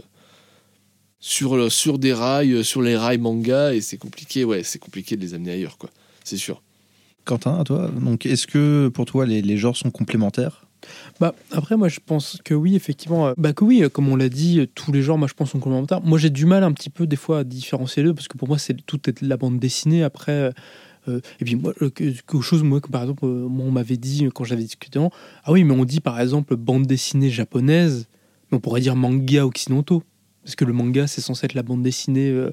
sur, 1.21 1.71
sur 1.71 1.99
des 1.99 2.12
rails, 2.12 2.65
sur 2.65 2.83
les 2.83 2.97
rails 2.97 3.19
manga. 3.19 3.75
Et 3.75 3.81
c'est 3.81 3.99
compliqué, 3.99 4.45
ouais, 4.45 4.62
c'est 4.62 4.79
compliqué 4.79 5.16
de 5.16 5.21
les 5.21 5.35
amener 5.35 5.53
ailleurs, 5.53 5.79
quoi. 5.79 5.91
C'est 6.25 6.37
sûr. 6.37 6.62
Quentin, 7.25 7.59
à 7.59 7.65
toi 7.65 7.89
Donc, 7.89 8.27
est-ce 8.27 8.47
que 8.47 8.89
pour 8.89 9.07
toi 9.07 9.25
les, 9.25 9.41
les 9.41 9.57
genres 9.57 9.77
sont 9.77 9.91
complémentaires? 9.91 10.66
Bah, 11.19 11.35
après, 11.51 11.79
moi, 11.79 11.89
je 11.89 12.01
pense 12.05 12.39
que 12.45 12.53
oui, 12.53 12.77
effectivement. 12.77 13.33
Bah, 13.39 13.55
que 13.55 13.65
oui, 13.65 13.83
comme 13.91 14.09
on 14.11 14.16
l'a 14.16 14.29
dit, 14.29 14.69
tous 14.75 14.93
les 14.93 15.01
genres, 15.01 15.16
moi, 15.16 15.27
je 15.27 15.33
pense, 15.33 15.53
sont 15.53 15.59
complémentaires. 15.59 16.03
Moi, 16.03 16.19
j'ai 16.19 16.29
du 16.29 16.45
mal 16.45 16.62
un 16.62 16.73
petit 16.73 16.91
peu, 16.91 17.07
des 17.07 17.16
fois, 17.16 17.39
à 17.39 17.45
différencier 17.45 18.03
les 18.03 18.11
deux, 18.11 18.15
parce 18.15 18.29
que 18.29 18.37
pour 18.37 18.49
moi, 18.49 18.59
c'est 18.59 18.75
tout 18.85 19.09
est 19.09 19.23
de 19.23 19.29
la 19.29 19.39
bande 19.39 19.59
dessinée. 19.59 20.03
Après, 20.03 20.53
et 21.09 21.45
puis, 21.45 21.57
moi, 21.57 21.73
euh, 21.83 21.91
que- 21.91 22.05
quelque 22.05 22.41
chose, 22.41 22.63
moi, 22.63 22.81
que 22.81 22.89
par 22.89 23.03
exemple, 23.03 23.25
euh, 23.25 23.47
moi, 23.49 23.67
on 23.67 23.71
m'avait 23.71 23.97
dit, 23.97 24.27
euh, 24.27 24.31
quand 24.31 24.45
j'avais 24.45 24.63
discuté, 24.63 24.99
ah 25.45 25.53
oui, 25.53 25.65
mais 25.65 25.75
on 25.75 25.85
dit, 25.85 26.01
par 26.01 26.21
exemple, 26.21 26.57
bande 26.57 26.87
dessinée 26.87 27.31
japonaise, 27.31 28.07
mais 28.51 28.57
on 28.57 28.61
pourrait 28.61 28.81
dire 28.81 28.97
manga 28.97 29.47
occidentaux. 29.47 30.03
Parce 30.43 30.57
que 30.57 30.65
le 30.65 30.73
manga, 30.73 31.07
c'est 31.07 31.21
censé 31.21 31.47
être 31.47 31.55
la 31.55 31.63
bande 31.63 31.83
dessinée. 31.83 32.29
euh, 32.31 32.51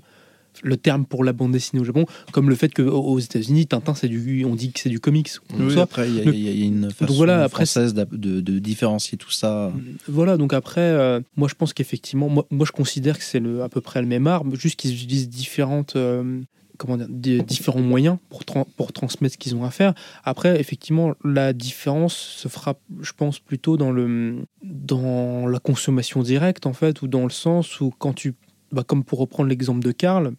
le 0.64 0.76
terme 0.76 1.06
pour 1.06 1.24
la 1.24 1.32
bande 1.32 1.54
dessinée 1.54 1.82
au 1.82 1.86
Japon, 1.86 2.06
comme 2.34 2.50
le 2.50 2.56
fait 2.56 2.74
qu'aux 2.74 3.18
États-Unis, 3.20 3.68
Tintin, 3.68 3.96
c'est 3.96 4.10
du, 4.10 4.44
on 4.44 4.54
dit 4.54 4.74
que 4.74 4.82
c'est 4.82 4.90
du 4.90 5.00
comics. 5.00 5.30
ou 5.58 5.64
Oui. 5.64 5.80
Après, 5.80 6.10
il 6.10 6.16
y, 6.18 6.20
a- 6.28 6.52
y 6.52 6.68
une 6.68 6.92
façon 6.92 7.14
voilà, 7.14 7.44
après, 7.44 7.66
française 7.66 7.94
de, 7.94 8.42
de 8.42 8.60
différencier 8.60 9.18
tout 9.18 9.32
ça. 9.32 9.72
Voilà, 10.10 10.36
donc 10.36 10.52
après, 10.52 10.82
euh, 10.82 11.22
moi 11.38 11.48
je 11.48 11.56
pense 11.56 11.72
qu'effectivement, 11.72 12.28
moi, 12.28 12.46
moi 12.52 12.66
je 12.66 12.74
considère 12.74 13.18
que 13.18 13.24
c'est 13.24 13.40
le, 13.40 13.64
à 13.64 13.70
peu 13.70 13.80
près 13.80 14.02
le 14.02 14.08
même 14.10 14.28
arbre, 14.28 14.54
juste 14.58 14.78
qu'ils 14.78 14.94
utilisent 14.94 15.30
différentes, 15.30 15.96
euh, 15.96 16.42
comment 16.82 16.98
dire, 16.98 17.08
di- 17.10 17.44
différents 17.44 17.82
moyens 17.82 18.18
pour, 18.30 18.44
pour 18.76 18.92
transmettre 18.92 19.34
ce 19.34 19.38
qu'ils 19.38 19.56
ont 19.56 19.64
à 19.64 19.72
faire. 19.72 19.94
Après, 20.24 20.60
effectivement, 20.60 21.14
la 21.24 21.54
différence 21.54 22.16
se 22.16 22.48
fera, 22.48 22.76
je 23.02 23.12
pense, 23.14 23.40
plutôt 23.40 23.78
dans, 23.78 23.92
le, 23.92 24.44
dans 24.64 25.48
la 25.48 25.60
consommation 25.60 26.24
directe, 26.24 26.66
en 26.66 26.74
fait, 26.74 27.02
ou 27.02 27.08
dans 27.08 27.24
le 27.24 27.30
sens 27.30 27.80
où 27.80 27.92
quand 27.98 28.14
tu, 28.14 28.34
bah, 28.72 28.84
comme 28.84 29.04
pour 29.04 29.20
reprendre 29.20 29.50
l'exemple 29.50 29.82
de 29.82 29.92
Karl, 29.92 30.34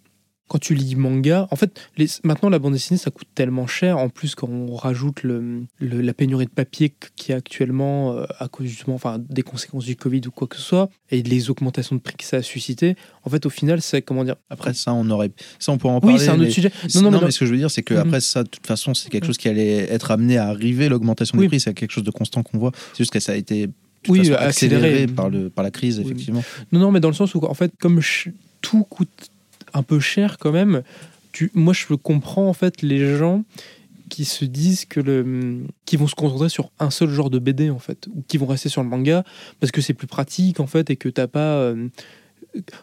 quand 0.48 0.59
tu 0.59 0.74
lis 0.74 0.97
manga, 0.97 1.48
en 1.51 1.56
fait, 1.56 1.81
les- 1.97 2.09
maintenant 2.24 2.51
la 2.51 2.59
bande 2.59 2.74
dessinée 2.74 2.98
ça 2.98 3.10
coûte 3.10 3.28
tellement 3.35 3.66
cher. 3.66 3.97
En 3.97 4.10
plus, 4.10 4.35
quand 4.35 4.48
on 4.51 4.74
rajoute 4.77 5.23
le, 5.23 5.62
le- 5.78 6.01
la 6.02 6.12
pénurie 6.12 6.44
de 6.44 6.51
papier 6.51 6.90
qu- 6.90 7.09
qui 7.16 7.32
est 7.32 7.35
actuellement 7.35 8.12
euh, 8.12 8.27
à 8.39 8.48
cause 8.48 8.66
justement, 8.66 8.97
enfin, 8.97 9.19
des 9.31 9.43
conséquences 9.43 9.85
du 9.86 9.97
Covid 9.97 10.20
ou 10.27 10.31
quoi 10.31 10.47
que 10.48 10.56
ce 10.56 10.62
soit, 10.62 10.90
et 11.10 11.23
les 11.23 11.48
augmentations 11.48 11.97
de 11.97 12.01
prix 12.02 12.16
que 12.16 12.24
ça 12.24 12.39
a 12.39 12.43
suscité, 12.43 12.97
en 13.24 13.31
fait, 13.31 13.47
au 13.47 13.51
final, 13.51 13.81
c'est 13.81 14.02
comment 14.02 14.24
dire 14.24 14.36
Après, 14.51 14.74
ça, 14.74 14.93
on 14.93 15.09
aurait, 15.10 15.31
ça, 15.59 15.73
on 15.73 15.78
pourrait 15.78 15.94
en 15.94 16.01
parler. 16.01 16.16
Oui, 16.16 16.20
c'est 16.20 16.28
un 16.28 16.35
autre 16.35 16.43
mais- 16.44 16.51
sujet. 16.51 16.70
Non, 16.97 17.02
Non, 17.02 17.10
non, 17.12 17.19
mais, 17.20 17.27
mais 17.27 17.31
ce 17.31 17.39
que 17.40 17.47
je 17.47 17.51
veux 17.52 17.56
dire, 17.59 17.70
c'est 17.70 17.82
que 17.82 17.94
Mhm. 17.94 18.01
après 18.01 18.20
ça, 18.20 18.43
de 18.43 18.48
toute 18.48 18.66
façon, 18.66 18.93
c'est 18.93 19.09
quelque 19.09 19.24
Mhm. 19.24 19.28
chose 19.28 19.39
qui 19.39 19.48
allait 19.48 19.90
être 19.90 20.10
amené 20.10 20.36
à 20.36 20.48
arriver. 20.48 20.89
L'augmentation 20.90 21.39
Oui. 21.39 21.44
des 21.44 21.48
prix, 21.48 21.60
c'est 21.60 21.73
quelque 21.73 21.93
chose 21.93 22.05
de 22.05 22.10
constant 22.10 22.43
qu'on 22.43 22.59
voit. 22.59 22.73
C'est 22.93 22.98
juste 22.98 23.12
que 23.12 23.20
ça 23.20 23.32
a 23.32 23.36
été 23.36 23.70
Oui, 24.09 24.19
façon, 24.19 24.35
accéléré. 24.35 24.85
accéléré 24.89 25.06
par, 25.06 25.31
le, 25.31 25.48
par 25.48 25.62
la 25.64 25.70
crise, 25.70 25.98
Oui. 25.98 26.05
effectivement. 26.05 26.43
non, 26.73 26.81
non, 26.81 26.90
mais 26.93 27.01
dans 27.01 27.09
le 27.09 27.14
sens 27.14 27.35
où, 27.35 27.39
en 27.47 27.55
fait, 27.55 27.73
comme 27.81 28.01
tout 28.60 28.85
coûte 28.85 29.28
un 29.74 29.82
peu 29.82 30.01
cher 30.01 30.39
quand 30.39 30.53
même, 30.53 30.82
tu, 31.32 31.51
moi, 31.55 31.73
je 31.73 31.94
comprends 31.94 32.49
en 32.49 32.53
fait 32.53 32.82
les 32.82 33.16
gens 33.16 33.44
qui 34.09 34.27
se 34.27 34.44
disent 34.44 34.85
que 34.85 35.01
le 35.01 35.65
qui 35.86 35.97
vont 35.97 36.07
se 36.07 36.15
concentrer 36.15 36.51
sur 36.51 36.70
un 36.78 36.90
seul 36.90 37.09
genre 37.09 37.31
de 37.31 37.39
BD 37.39 37.70
en 37.70 37.78
fait 37.78 38.09
ou 38.09 38.23
qui 38.28 38.36
vont 38.36 38.44
rester 38.44 38.69
sur 38.69 38.82
le 38.82 38.89
manga 38.89 39.24
parce 39.59 39.73
que 39.73 39.81
c'est 39.81 39.94
plus 39.94 40.07
pratique 40.07 40.61
en 40.61 40.66
fait 40.66 40.90
et 40.90 40.97
que 40.97 41.09
t'as 41.09 41.28
pas 41.28 41.55
euh, 41.55 41.89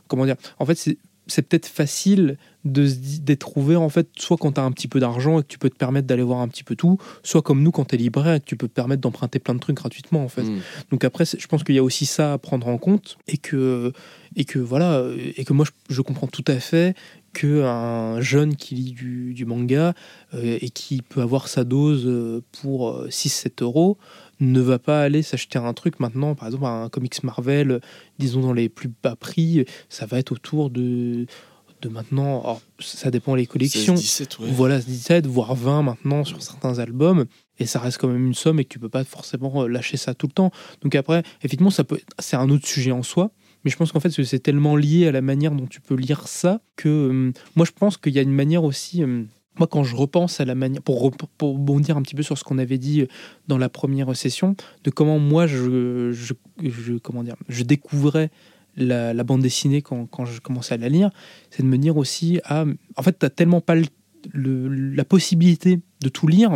comment 0.07 0.25
dire 0.25 0.37
en 0.57 0.65
fait 0.65 0.73
c'est 0.73 0.97
c'est 1.31 1.43
peut-être 1.43 1.67
facile 1.67 2.37
de 2.65 2.89
d'être 3.21 3.39
trouvé 3.39 3.77
en 3.77 3.87
fait 3.87 4.09
soit 4.17 4.35
quand 4.35 4.51
tu 4.53 4.59
as 4.59 4.63
un 4.65 4.71
petit 4.71 4.89
peu 4.89 4.99
d'argent 4.99 5.39
et 5.39 5.43
que 5.43 5.47
tu 5.47 5.57
peux 5.57 5.69
te 5.69 5.77
permettre 5.77 6.07
d'aller 6.07 6.23
voir 6.23 6.39
un 6.39 6.49
petit 6.49 6.65
peu 6.65 6.75
tout 6.75 6.97
soit 7.23 7.41
comme 7.41 7.63
nous 7.63 7.71
quand 7.71 7.85
tu 7.85 7.95
es 7.95 7.97
libraire 7.97 8.33
et 8.33 8.39
que 8.41 8.45
tu 8.45 8.57
peux 8.57 8.67
te 8.67 8.73
permettre 8.73 9.01
d'emprunter 9.01 9.39
plein 9.39 9.53
de 9.53 9.59
trucs 9.59 9.77
gratuitement 9.77 10.21
en 10.21 10.27
fait 10.27 10.49
Mm. 10.49 10.61
donc 10.91 11.03
après, 11.03 11.25
je 11.25 11.47
pense 11.47 11.63
qu'il 11.63 11.75
y 11.75 11.79
a 11.79 11.83
aussi 11.83 12.05
ça 12.05 12.33
à 12.33 12.37
prendre 12.37 12.67
en 12.67 12.77
compte 12.77 13.17
et 13.27 13.37
que 13.37 13.91
et 14.35 14.45
que 14.45 14.59
voilà 14.59 15.03
et 15.35 15.43
que 15.43 15.53
moi 15.53 15.65
je, 15.65 15.93
je 15.93 16.01
comprends 16.01 16.27
tout 16.27 16.43
à 16.47 16.59
fait 16.59 16.95
que 17.33 17.63
un 17.63 18.21
jeune 18.21 18.55
qui 18.55 18.75
lit 18.75 18.91
du, 18.91 19.33
du 19.33 19.45
manga 19.45 19.93
euh, 20.33 20.57
et 20.61 20.69
qui 20.69 21.01
peut 21.01 21.21
avoir 21.21 21.47
sa 21.47 21.63
dose 21.63 22.05
euh, 22.07 22.41
pour 22.61 23.05
6-7 23.07 23.63
euros 23.63 23.97
ne 24.39 24.61
va 24.61 24.79
pas 24.79 25.01
aller 25.01 25.21
s'acheter 25.21 25.59
un 25.59 25.73
truc 25.73 25.99
maintenant, 25.99 26.35
par 26.35 26.47
exemple 26.47 26.65
un 26.65 26.89
comics 26.89 27.23
Marvel, 27.23 27.81
disons 28.19 28.41
dans 28.41 28.53
les 28.53 28.69
plus 28.69 28.89
bas 29.03 29.15
prix, 29.15 29.65
ça 29.89 30.05
va 30.05 30.19
être 30.19 30.31
autour 30.31 30.69
de 30.69 31.25
de 31.81 31.87
maintenant, 31.87 32.41
alors, 32.41 32.61
ça 32.81 33.09
dépend 33.09 33.35
les 33.35 33.45
collections, 33.45 33.95
16-17, 33.95 34.41
ouais. 34.41 34.49
voilà 34.51 34.79
17 34.79 35.25
voire 35.27 35.55
20 35.55 35.81
maintenant 35.83 36.25
sur 36.25 36.43
certains 36.43 36.77
albums 36.77 37.23
et 37.57 37.65
ça 37.65 37.79
reste 37.79 37.99
quand 37.99 38.09
même 38.09 38.25
une 38.27 38.33
somme 38.33 38.59
et 38.59 38.65
que 38.65 38.69
tu 38.69 38.79
peux 38.79 38.89
pas 38.89 39.05
forcément 39.05 39.63
euh, 39.63 39.67
lâcher 39.69 39.95
ça 39.95 40.13
tout 40.13 40.27
le 40.27 40.33
temps 40.33 40.51
donc 40.81 40.93
après 40.95 41.23
effectivement 41.39 41.69
ça 41.69 41.85
peut 41.85 42.01
c'est 42.19 42.35
un 42.35 42.49
autre 42.49 42.67
sujet 42.67 42.91
en 42.91 43.01
soi 43.01 43.31
mais 43.63 43.71
je 43.71 43.77
pense 43.77 43.93
qu'en 43.93 44.01
fait 44.01 44.09
c'est- 44.09 44.25
c'est 44.25 44.39
tellement 44.39 44.75
lié 44.75 45.07
à 45.07 45.13
la 45.13 45.21
manière 45.21 45.51
dont 45.53 45.67
tu 45.67 45.79
peux 45.79 45.95
lire 45.95 46.27
ça 46.27 46.59
que 46.75 46.89
euh, 46.89 47.31
moi 47.55 47.65
je 47.65 47.71
pense 47.71 47.95
qu'il 47.95 48.11
y 48.13 48.19
a 48.19 48.23
une 48.23 48.33
manière 48.35 48.65
aussi 48.65 49.01
euh, 49.01 49.23
moi, 49.59 49.67
quand 49.67 49.83
je 49.83 49.95
repense 49.95 50.39
à 50.39 50.45
la 50.45 50.55
manière, 50.55 50.81
pour, 50.81 51.09
re- 51.09 51.15
pour 51.37 51.57
bondir 51.57 51.97
un 51.97 52.01
petit 52.01 52.15
peu 52.15 52.23
sur 52.23 52.37
ce 52.37 52.43
qu'on 52.43 52.57
avait 52.57 52.77
dit 52.77 53.05
dans 53.47 53.57
la 53.57 53.69
première 53.69 54.15
session, 54.15 54.55
de 54.83 54.89
comment 54.89 55.19
moi 55.19 55.47
je, 55.47 56.33
comment 57.03 57.23
dire, 57.23 57.35
je 57.47 57.63
découvrais 57.63 58.31
la, 58.77 59.23
bande 59.23 59.41
dessinée 59.41 59.81
quand, 59.81 60.25
je 60.25 60.39
commençais 60.39 60.75
à 60.75 60.77
la 60.77 60.89
lire, 60.89 61.11
c'est 61.49 61.63
de 61.63 61.67
me 61.67 61.77
dire 61.77 61.97
aussi, 61.97 62.39
ah, 62.45 62.65
en 62.95 63.03
fait, 63.03 63.19
tu 63.19 63.25
n'as 63.25 63.29
tellement 63.29 63.61
pas 63.61 63.75
la 64.33 65.05
possibilité 65.05 65.79
de 66.01 66.09
tout 66.09 66.27
lire 66.27 66.51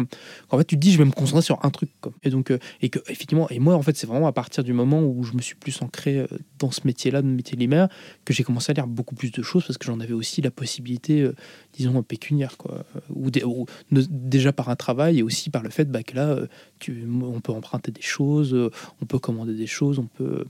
qu'en 0.47 0.57
fait 0.57 0.63
tu 0.63 0.75
te 0.75 0.79
dis 0.79 0.91
je 0.91 0.97
vais 0.97 1.05
me 1.05 1.11
concentrer 1.11 1.41
sur 1.41 1.63
un 1.63 1.69
truc 1.69 1.89
quoi. 1.99 2.13
et 2.23 2.29
donc 2.29 2.51
euh, 2.51 2.59
et 2.81 2.89
que 2.89 2.99
effectivement 3.09 3.49
et 3.49 3.59
moi 3.59 3.75
en 3.75 3.81
fait 3.81 3.97
c'est 3.97 4.07
vraiment 4.07 4.27
à 4.27 4.31
partir 4.31 4.63
du 4.63 4.71
moment 4.71 5.01
où 5.01 5.23
je 5.23 5.33
me 5.33 5.41
suis 5.41 5.55
plus 5.55 5.81
ancré 5.81 6.19
euh, 6.19 6.27
dans 6.59 6.71
ce 6.71 6.81
métier 6.85 7.11
là 7.11 7.21
dans 7.21 7.27
le 7.27 7.35
métier 7.35 7.57
libraire 7.57 7.89
que 8.23 8.33
j'ai 8.33 8.43
commencé 8.43 8.71
à 8.71 8.73
lire 8.73 8.87
beaucoup 8.87 9.15
plus 9.15 9.31
de 9.31 9.41
choses 9.41 9.65
parce 9.65 9.77
que 9.77 9.85
j'en 9.85 9.99
avais 9.99 10.13
aussi 10.13 10.41
la 10.41 10.51
possibilité 10.51 11.21
euh, 11.21 11.35
disons 11.73 12.01
pécuniaire 12.03 12.57
quoi 12.57 12.85
ou, 13.09 13.29
ou 13.45 13.65
déjà 13.91 14.53
par 14.53 14.69
un 14.69 14.75
travail 14.75 15.19
et 15.19 15.23
aussi 15.23 15.49
par 15.49 15.63
le 15.63 15.69
fait 15.69 15.91
bah, 15.91 16.03
que 16.03 16.15
là 16.15 16.37
tu, 16.79 17.05
on 17.07 17.41
peut 17.41 17.51
emprunter 17.51 17.91
des 17.91 18.01
choses 18.01 18.55
on 19.01 19.05
peut 19.05 19.19
commander 19.19 19.53
des 19.53 19.67
choses 19.67 19.99
on 19.99 20.05
peut 20.05 20.45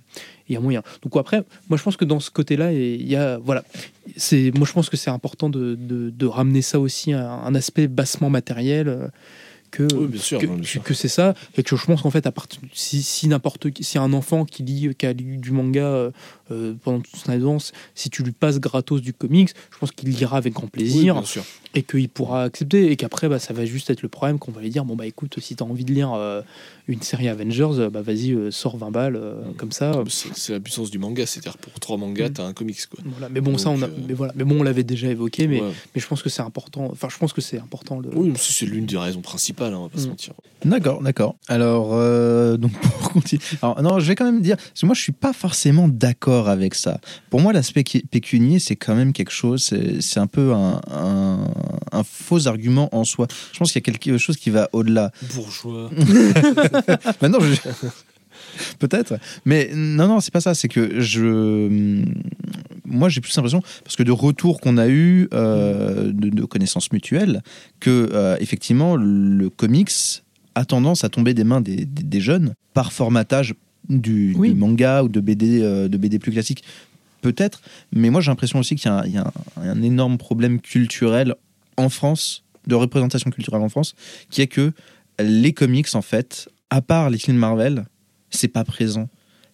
il 0.48 0.53
y 0.53 0.56
a 0.57 0.60
moyen 0.60 0.84
donc 1.02 1.15
après 1.18 1.44
moi 1.70 1.78
je 1.78 1.84
pense 1.84 1.98
que 1.98 2.06
dans 2.06 2.20
ce 2.20 2.30
côté 2.30 2.57
là 2.57 2.72
il 2.74 3.07
y 3.07 3.15
a 3.15 3.38
voilà 3.40 3.64
moi 4.56 4.68
je 4.68 4.74
pense 4.74 4.90
que 4.90 4.98
c'est 4.98 5.10
important 5.10 5.49
de, 5.49 5.76
de 5.76 6.26
ramener 6.26 6.61
ça 6.61 6.80
aussi 6.80 7.14
à 7.14 7.32
un 7.32 7.56
aspect 7.56 7.88
bassement 7.88 8.30
matériel 8.30 8.82
euh, 8.88 9.07
que 9.72 9.91
Oui, 9.93 10.19
sûr, 10.19 10.39
que, 10.39 10.80
que- 10.80 10.93
c'est 10.93 11.07
ça. 11.07 11.34
Et 11.57 11.64
que 11.64 11.76
je 11.76 11.84
pense 11.85 12.01
qu'en 12.03 12.11
fait 12.11 12.27
à 12.27 12.31
partir 12.31 12.61
si, 12.73 13.01
si 13.01 13.27
n'importe 13.27 13.68
si 13.81 13.97
un 13.97 14.14
enfant 14.14 14.45
qui 14.45 14.61
lit 14.64 14.93
qui 14.95 15.05
a 15.07 15.14
lu 15.14 15.38
du 15.38 15.51
manga 15.51 16.11
euh, 16.52 16.74
pendant 16.84 16.99
toute 16.99 17.15
son 17.15 17.30
adolescence 17.32 17.72
si 17.95 18.10
tu 18.10 18.24
lui 18.24 18.32
passes 18.32 18.60
gratos 18.60 19.02
du 19.02 19.14
comics 19.14 19.49
je 19.72 19.78
pense 19.78 19.91
qu'il 19.91 20.10
lira 20.10 20.38
avec 20.38 20.53
grand 20.53 20.64
Oui, 20.65 20.70
plaisir 20.72 21.14
bien 21.15 21.24
sûr. 21.24 21.44
et 21.74 21.84
qu'il 21.84 22.10
pourra 22.10 22.44
accepter 22.44 22.91
et 22.91 22.95
qu'après 22.95 23.30
bah, 23.30 23.40
ça 23.40 23.53
va 23.53 23.65
juste 23.65 23.90
être 23.90 24.02
le 24.02 24.10
problème 24.10 24.40
qu'on 24.40 24.52
va 24.52 24.61
lui 24.61 24.70
dire 24.70 24.86
bon 24.86 24.95
bah 24.95 25.06
écoute 25.06 25.36
si 25.40 25.56
t'as 25.56 25.65
envie 25.65 25.86
de 25.86 25.94
lire 25.94 26.11
euh, 26.14 26.41
une 26.88 27.02
série 27.02 27.30
Avengers 27.30 27.80
euh, 27.80 27.90
bah 27.90 28.02
vas-y 28.02 28.32
euh, 28.34 28.52
sors 28.52 28.78
20 28.78 28.91
balles 28.91 29.15
euh, 29.15 29.34
Mm. 29.44 29.53
comme 29.56 29.72
ça 29.72 29.91
euh, 29.94 30.03
C'est 30.10 30.53
la 30.53 30.60
puissance 30.60 30.91
du 30.91 30.99
manga, 30.99 31.26
c'est-à-dire 31.26 31.57
pour 31.57 31.80
trois 31.80 31.98
mangas, 31.98 32.30
Mm. 32.30 32.34
t'as 32.34 32.45
un 32.45 32.53
comics 32.53 32.86
quoi. 32.88 32.99
voilà. 33.06 33.30
mais 33.30 33.41
bon 33.41 33.57
ça 33.57 33.70
on 33.70 33.82
a, 33.82 33.86
euh, 33.86 33.90
mais 34.07 34.14
voilà 34.14 34.34
mais 34.36 34.44
bon 34.44 34.60
on 34.60 34.64
l'avait 34.64 34.84
déjà 34.84 35.07
évoqué 35.07 35.48
mais, 35.48 35.61
Ouais. 35.61 35.72
mais 35.95 36.02
je 36.02 36.07
pense 36.07 36.22
que 36.22 36.30
c'est 36.30 36.41
important 36.41 36.88
enfin 36.91 37.07
je 37.10 37.18
pense 37.18 37.32
que 37.34 37.41
c'est 37.41 37.57
important 37.60 37.99
le, 37.99 38.10
Oui, 38.15 38.30
mais 38.30 38.38
c'est 38.38 38.65
l'une 38.65 38.86
des 38.86 38.98
raisons 38.98 39.22
principales, 39.22 39.74
hein, 39.74 39.78
on 39.80 39.84
va 39.84 39.90
pas 39.90 39.98
se 39.99 40.06
Mm. 40.06 40.10
mentir. 40.10 40.34
D'accord, 40.65 41.02
d'accord. 41.02 41.36
Alors, 41.48 41.90
euh, 41.94 42.56
donc 42.57 42.72
pour 42.82 43.11
continuer. 43.14 43.41
Alors, 43.61 43.82
non, 43.82 43.99
je 43.99 44.07
vais 44.07 44.15
quand 44.15 44.24
même 44.26 44.41
dire, 44.41 44.56
parce 44.57 44.80
que 44.82 44.86
moi, 44.86 44.95
je 44.95 45.02
suis 45.02 45.11
pas 45.11 45.34
forcément 45.34 45.88
d'accord 45.90 46.32
avec 46.49 46.76
ça. 46.76 46.99
Pour 47.30 47.39
moi, 47.41 47.53
l'aspect 47.53 47.84
pécunier, 47.84 48.60
c'est 48.60 48.76
quand 48.76 48.95
même 48.95 49.14
quelque 49.14 49.31
chose, 49.31 49.73
c'est 49.99 50.19
un 50.19 50.27
peu 50.27 50.53
un, 50.53 50.81
un- 50.91 51.47
un 51.91 52.03
faux 52.03 52.47
argument 52.47 52.89
en 52.95 53.03
soi. 53.03 53.27
Je 53.53 53.60
pense 53.60 53.72
qu'il 53.72 53.81
y 53.81 53.84
a 53.84 53.91
quelque 53.91 54.18
chose 54.18 54.38
qui 54.38 54.49
va 54.49 54.69
au-delà. 54.73 55.11
Bourgeois. 55.34 55.89
Maintenant, 57.22 57.39
je... 57.39 57.55
peut-être, 58.80 59.15
mais 59.45 59.69
non, 59.73 60.07
non, 60.07 60.19
c'est 60.19 60.34
pas 60.34 60.41
ça. 60.41 60.53
C'est 60.53 60.68
que 60.68 60.99
je, 61.01 62.03
moi, 62.85 63.10
j'ai 63.10 63.22
plus 63.22 63.35
l'impression 63.35 63.61
parce 63.84 63.95
que 63.95 64.03
de 64.03 64.11
retours 64.11 64.60
qu'on 64.61 64.77
a 64.77 64.88
eu 64.88 65.27
euh, 65.34 66.11
de, 66.11 66.30
de 66.30 66.45
connaissances 66.45 66.91
mutuelles, 66.91 67.41
que 67.80 68.10
euh, 68.14 68.35
effectivement, 68.39 68.95
le 68.95 69.49
comics 69.49 69.91
a 70.55 70.65
tendance 70.65 71.03
à 71.03 71.10
tomber 71.10 71.34
des 71.34 71.43
mains 71.43 71.61
des, 71.61 71.85
des- 71.85 72.03
des 72.03 72.22
jeunes 72.22 72.53
par 72.73 72.91
formatage 72.93 73.55
du, 73.89 74.34
Oui. 74.38 74.49
du 74.49 74.55
manga 74.55 75.03
ou 75.03 75.10
de 75.10 75.19
BD, 75.19 75.61
euh, 75.61 75.88
de 75.88 75.97
BD 75.97 76.19
plus 76.19 76.31
classique. 76.31 76.64
Peut-être, 77.22 77.61
mais 77.93 78.10
moi 78.10 78.19
j'ai 78.22 78.31
l'impression 78.31 78.60
aussi 78.60 78.76
qu'il 78.76 78.89
y 78.89 78.93
a, 78.93 78.97
un, 78.99 79.05
il 79.05 79.14
y 79.14 79.18
a 79.18 79.31
un- 79.61 79.69
un 79.69 79.81
énorme 79.81 80.18
problème 80.18 80.60
culturel 80.60 81.35
en 81.77 81.88
France, 81.89 82.43
de 82.68 82.76
représentation 82.76 83.31
culturelle 83.31 83.61
en 83.61 83.69
France, 83.69 83.95
qui 84.30 84.41
est 84.41 84.47
que 84.47 84.72
les 85.19 85.53
comics, 85.53 85.88
en 85.95 86.01
fait, 86.01 86.49
à 86.69 86.81
part 86.81 87.10
les 87.10 87.18
films 87.18 87.38
Marvel, 87.38 87.85
c'est 88.30 88.47
pas 88.49 88.64
présent. 88.64 89.07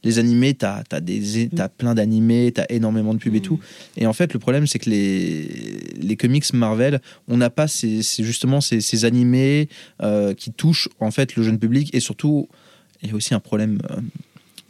Les 0.04 0.18
animés, 0.18 0.54
t'as 0.54 0.84
as 0.92 1.02
des, 1.02 1.50
t'as 1.54 1.68
plein 1.68 1.94
d'animés, 1.94 2.52
t'as 2.56 2.66
énormément 2.70 3.14
de 3.14 3.20
pubs 3.20 3.36
et 3.36 3.40
Mm. 3.40 3.44
tout. 3.44 3.60
Et 3.98 4.08
en 4.08 4.14
fait, 4.14 4.32
le 4.34 4.40
problème, 4.40 4.66
c'est 4.66 4.80
que 4.80 4.90
les, 4.90 5.48
les 5.98 6.16
comics 6.16 6.52
Marvel, 6.54 7.02
on 7.28 7.36
n'a 7.38 7.50
pas 7.50 7.68
ces, 7.68 8.02
ces- 8.02 8.24
justement 8.24 8.62
ces, 8.62 8.80
ces 8.80 9.04
animés 9.06 9.68
euh, 10.02 10.34
qui 10.34 10.52
touchent 10.54 10.88
en 11.02 11.12
fait 11.12 11.36
le 11.36 11.44
jeune 11.44 11.60
public. 11.60 11.94
Et 11.94 12.00
surtout, 12.00 12.48
il 13.02 13.10
y 13.10 13.12
a 13.12 13.16
aussi 13.16 13.34
un 13.34 13.40
problème 13.40 13.80
euh, 13.92 13.98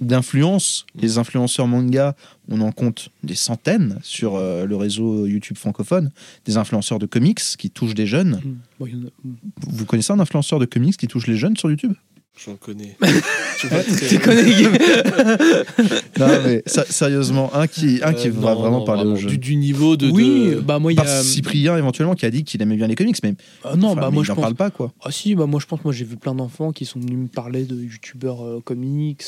d'influence. 0.01 0.85
Les 0.95 1.17
influenceurs 1.17 1.67
manga, 1.67 2.15
on 2.47 2.61
en 2.61 2.71
compte 2.71 3.09
des 3.23 3.35
centaines 3.35 3.99
sur 4.01 4.35
euh, 4.35 4.65
le 4.65 4.75
réseau 4.75 5.25
YouTube 5.25 5.57
francophone. 5.57 6.11
Des 6.45 6.57
influenceurs 6.57 6.99
de 6.99 7.05
comics 7.05 7.39
qui 7.57 7.69
touchent 7.69 7.95
des 7.95 8.07
jeunes. 8.07 8.39
Mm. 8.79 8.83
A- 8.85 9.09
Vous 9.67 9.85
connaissez 9.85 10.13
un 10.13 10.19
influenceur 10.19 10.59
de 10.59 10.65
comics 10.65 10.95
qui 10.95 11.07
touche 11.07 11.27
les 11.27 11.35
jeunes 11.37 11.57
sur 11.57 11.69
YouTube? 11.69 11.93
J'en 12.37 12.55
connais. 12.55 12.95
Tu 13.59 13.67
vois, 13.67 13.83
Tu 13.83 14.17
connais 14.19 14.43
Non, 16.17 16.27
mais 16.45 16.63
sé- 16.65 16.85
sérieusement, 16.89 17.53
un 17.53 17.67
qui, 17.67 17.99
un 18.01 18.13
qui 18.13 18.29
Euh, 18.29 18.31
va 18.31 18.53
non, 18.53 18.61
vraiment 18.61 18.79
non, 18.79 18.83
parler 18.85 19.01
vraiment, 19.01 19.15
aux 19.17 19.19
jeunes. 19.19 19.31
Du, 19.31 19.37
du 19.37 19.55
niveau 19.57 19.97
de. 19.97 20.09
oui 20.09 20.51
de- 20.51 20.59
bah 20.61 20.79
moi 20.79 20.93
il 20.93 20.97
y 20.97 21.01
a 21.01 21.05
Cyprien 21.23 21.75
éventuellement 21.77 22.15
qui 22.15 22.25
a 22.25 22.31
dit 22.31 22.45
qu'il 22.45 22.61
aimait 22.61 22.77
bien 22.77 22.87
les 22.87 22.95
comics, 22.95 23.17
mais 23.21 23.33
Ah 23.65 23.75
non 23.75 23.89
enfin, 23.89 23.99
bah 24.01 24.07
mais 24.11 24.15
moi 24.15 24.23
je 24.23 24.31
en 24.31 24.35
pense 24.35 24.43
parle 24.43 24.55
pas 24.55 24.69
quoi. 24.69 24.93
ah 25.03 25.11
si 25.11 25.35
bah 25.35 25.45
moi 25.45 25.59
je 25.59 25.65
pense 25.65 25.83
moi 25.83 25.91
j'ai 25.93 26.05
vu 26.05 26.15
plein 26.15 26.33
d'enfants 26.35 26.71
qui 26.71 26.85
sont 26.85 27.01
venus 27.01 27.17
me 27.17 27.27
parler 27.27 27.65
de 27.65 27.75
youtubeurs 27.75 28.45
euh, 28.45 28.61
comics 28.63 29.23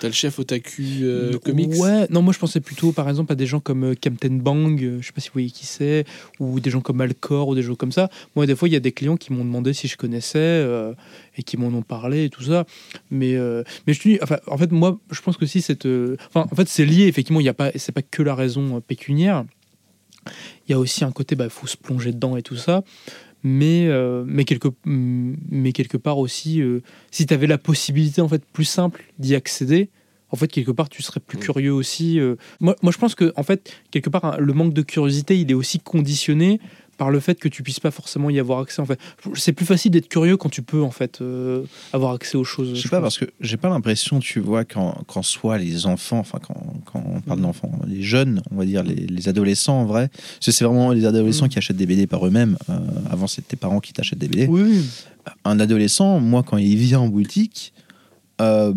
T'as 0.00 0.08
le 0.08 0.12
chef 0.12 0.40
otaku 0.40 0.82
euh, 1.02 1.38
comics? 1.38 1.74
Ouais, 1.76 2.06
non, 2.10 2.22
moi 2.22 2.32
je 2.32 2.40
pensais 2.40 2.58
plutôt 2.60 2.90
par 2.90 3.08
exemple 3.08 3.30
à 3.32 3.36
des 3.36 3.46
gens 3.46 3.60
comme 3.60 3.84
euh, 3.84 3.94
Captain 3.94 4.30
Bang, 4.32 4.82
euh, 4.82 4.98
je 5.00 5.06
sais 5.06 5.12
pas 5.12 5.20
si 5.20 5.28
vous 5.28 5.34
voyez 5.34 5.50
qui 5.50 5.66
c'est, 5.66 6.04
ou 6.40 6.58
des 6.58 6.70
gens 6.70 6.80
comme 6.80 7.00
Alcor, 7.00 7.46
ou 7.46 7.54
des 7.54 7.62
gens 7.62 7.76
comme 7.76 7.92
ça. 7.92 8.08
Moi, 8.34 8.46
des 8.46 8.56
fois, 8.56 8.68
il 8.68 8.72
y 8.72 8.76
a 8.76 8.80
des 8.80 8.92
clients 8.92 9.16
qui 9.16 9.32
m'ont 9.32 9.44
demandé 9.44 9.72
si 9.72 9.86
je 9.88 9.96
connaissais 9.96 10.38
euh, 10.38 10.92
et 11.36 11.42
qui 11.42 11.56
m'en 11.56 11.68
ont 11.68 11.82
parlé 11.82 12.24
et 12.24 12.30
tout 12.30 12.42
ça. 12.42 12.64
Mais, 13.10 13.34
euh, 13.36 13.62
mais 13.86 13.92
je 13.92 14.00
te 14.00 14.08
dis, 14.08 14.18
enfin, 14.22 14.38
en 14.46 14.56
fait, 14.58 14.72
moi, 14.72 14.98
je 15.10 15.20
pense 15.20 15.36
que 15.36 15.46
si 15.46 15.60
cette. 15.62 15.86
euh, 15.86 16.16
Enfin, 16.28 16.46
en 16.50 16.54
fait, 16.56 16.68
c'est 16.68 16.84
lié, 16.86 17.06
effectivement, 17.06 17.40
il 17.40 17.44
y 17.46 17.48
a 17.48 17.54
pas, 17.54 17.70
c'est 17.76 17.92
pas 17.92 18.02
que 18.02 18.22
la 18.22 18.34
raison 18.34 18.76
euh, 18.76 18.80
pécuniaire. 18.80 19.44
Il 20.66 20.72
y 20.72 20.74
a 20.74 20.78
aussi 20.78 21.04
un 21.04 21.12
côté, 21.12 21.36
bah, 21.36 21.48
faut 21.48 21.66
se 21.68 21.76
plonger 21.76 22.12
dedans 22.12 22.36
et 22.36 22.42
tout 22.42 22.56
ça. 22.56 22.82
Mais, 23.44 23.86
euh, 23.86 24.24
mais, 24.26 24.44
quelque, 24.44 24.68
mais 24.84 25.72
quelque 25.72 25.96
part 25.96 26.18
aussi, 26.18 26.60
si 27.12 27.26
tu 27.26 27.34
avais 27.34 27.46
la 27.46 27.58
possibilité 27.58 28.20
en 28.20 28.26
fait 28.28 28.44
plus 28.44 28.64
simple 28.64 29.04
d'y 29.20 29.36
accéder, 29.36 29.90
en 30.30 30.36
fait, 30.36 30.48
quelque 30.48 30.72
part, 30.72 30.88
tu 30.88 31.00
serais 31.02 31.20
plus 31.20 31.38
Mm. 31.38 31.40
curieux 31.40 31.72
aussi. 31.72 32.18
Moi, 32.58 32.74
moi, 32.82 32.90
je 32.90 32.98
pense 32.98 33.14
que, 33.14 33.32
en 33.36 33.44
fait, 33.44 33.72
quelque 33.92 34.10
part, 34.10 34.24
hein, 34.24 34.36
le 34.40 34.52
manque 34.52 34.74
de 34.74 34.82
curiosité, 34.82 35.38
il 35.38 35.48
est 35.48 35.54
aussi 35.54 35.78
conditionné 35.78 36.58
par 36.96 37.10
le 37.10 37.20
fait 37.20 37.38
que 37.38 37.48
tu 37.48 37.62
puisses 37.62 37.80
pas 37.80 37.90
forcément 37.90 38.30
y 38.30 38.38
avoir 38.38 38.60
accès. 38.60 38.80
En 38.80 38.86
fait, 38.86 38.98
c'est 39.34 39.52
plus 39.52 39.66
facile 39.66 39.90
d'être 39.90 40.08
curieux 40.08 40.36
quand 40.36 40.48
tu 40.48 40.62
peux, 40.62 40.82
en 40.82 40.90
fait, 40.90 41.20
euh, 41.20 41.62
avoir 41.92 42.12
accès 42.14 42.36
aux 42.36 42.44
choses. 42.44 42.74
Je 42.74 42.80
sais 42.82 42.88
pas, 42.88 43.00
parce 43.00 43.18
que 43.18 43.26
j'ai 43.40 43.56
pas 43.56 43.68
l'impression, 43.68 44.18
tu 44.18 44.40
vois, 44.40 44.64
qu'en 44.64 44.92
qu'en 45.06 45.22
soi, 45.22 45.58
les 45.58 45.86
enfants, 45.86 46.18
enfin, 46.18 46.38
quand, 46.40 46.56
quand 46.86 47.02
on 47.06 47.20
parle 47.20 47.38
Mhm. 47.40 47.44
d'enfants, 47.46 47.72
les 47.86 48.02
jeunes, 48.02 48.40
on 48.50 48.56
va 48.56 48.64
dire, 48.64 48.82
les, 48.82 48.94
les 48.94 49.28
adolescents 49.28 49.80
en 49.80 49.84
vrai, 49.84 50.08
parce 50.08 50.46
que 50.46 50.52
c'est 50.52 50.64
vraiment 50.64 50.92
les 50.92 51.04
adolescents 51.04 51.44
Mhm. 51.44 51.50
qui 51.50 51.58
achètent 51.58 51.76
des 51.76 51.86
BD 51.86 52.06
par 52.06 52.26
eux-mêmes. 52.26 52.56
Euh, 52.70 52.78
avant, 53.10 53.26
c'était 53.26 53.48
tes 53.48 53.56
parents 53.56 53.80
qui 53.80 53.92
t'achètent 53.92 54.18
des 54.18 54.28
BD. 54.28 54.46
Oui. 54.46 54.84
Un 55.44 55.60
adolescent, 55.60 56.20
moi, 56.20 56.42
quand 56.42 56.56
il 56.56 56.76
vient 56.76 57.00
en 57.00 57.08
boutique, 57.08 57.72
euh, 58.40 58.72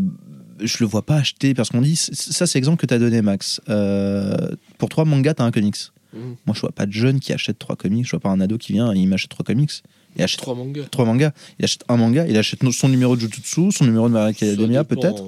je 0.62 0.78
le 0.82 0.86
vois 0.88 1.04
pas 1.06 1.16
acheter, 1.16 1.54
parce 1.54 1.70
qu'on 1.70 1.82
dit, 1.82 1.96
ça, 1.96 2.46
c'est 2.46 2.58
l'exemple 2.58 2.82
que 2.82 2.86
tu 2.86 2.94
as 2.94 3.00
donné, 3.00 3.22
Max. 3.22 3.62
Euh, 3.70 4.36
pour 4.78 4.90
trois 4.90 5.06
mangas, 5.06 5.36
tu 5.36 5.41
as 5.41 5.46
un 5.46 5.52
comics. 5.52 5.78
Mhm. 6.14 6.36
Moi, 6.45 6.56
je 6.56 6.61
vois 6.61 6.72
pas 6.72 6.86
de 6.86 6.91
jeune 6.91 7.19
qui 7.19 7.34
achète 7.34 7.60
trois 7.60 7.76
comics, 7.76 8.06
je 8.06 8.11
vois 8.11 8.19
pas 8.19 8.30
un 8.30 8.40
ado 8.40 8.57
qui 8.57 8.73
vient 8.73 8.94
et 8.94 8.98
il 8.99 9.07
m'achète 9.07 9.30
trois 9.30 9.44
comics. 9.45 9.72
Il 10.15 10.23
achète 10.23 10.40
Trois 10.40 10.56
mangas. 10.56 10.86
trois 10.90 11.06
mangas. 11.06 11.31
Il 11.60 11.65
achète 11.65 11.84
un 11.88 11.95
manga, 11.98 12.26
il 12.27 12.36
achète 12.36 12.68
son 12.72 12.90
numéro 12.90 13.15
de 13.15 13.22
Jujutsu, 13.22 13.72
son 13.72 13.86
numéro 13.86 14.10
de 14.10 14.15
Hero 14.15 14.26
Academia 14.26 14.84
peut-être. 14.84 15.23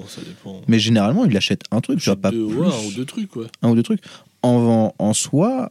Mais 0.66 0.80
généralement, 0.80 1.24
il 1.24 1.36
achète 1.36 1.62
un 1.70 1.80
truc, 1.80 2.00
tu 2.00 2.06
vois, 2.06 2.16
pas 2.16 2.32
deux, 2.32 2.46
plus, 2.48 2.58
ouais, 2.58 2.66
un 2.66 2.86
ou 2.88 2.90
deux 2.92 3.04
trucs, 3.04 3.34
ouais. 3.36 3.46
un 3.62 3.70
ou 3.70 3.74
deux 3.76 3.84
trucs. 3.84 4.00
En, 4.42 4.92
en 4.98 5.12
soi, 5.12 5.70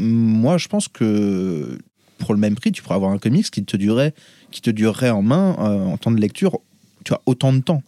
moi, 0.00 0.58
je 0.58 0.66
pense 0.66 0.88
que 0.88 1.78
pour 2.18 2.34
le 2.34 2.40
même 2.40 2.56
prix, 2.56 2.72
tu 2.72 2.82
pourrais 2.82 2.96
avoir 2.96 3.12
un 3.12 3.18
comics 3.18 3.48
qui 3.48 3.64
te 3.64 3.76
durerait, 3.76 4.12
qui 4.50 4.60
te 4.60 4.70
durerait 4.70 5.10
en 5.10 5.22
main 5.22 5.56
euh, 5.60 5.84
en 5.86 5.96
temps 5.96 6.10
de 6.10 6.20
lecture, 6.20 6.58
tu 7.04 7.10
vois, 7.10 7.22
autant 7.26 7.52
de 7.52 7.60
temps. 7.60 7.82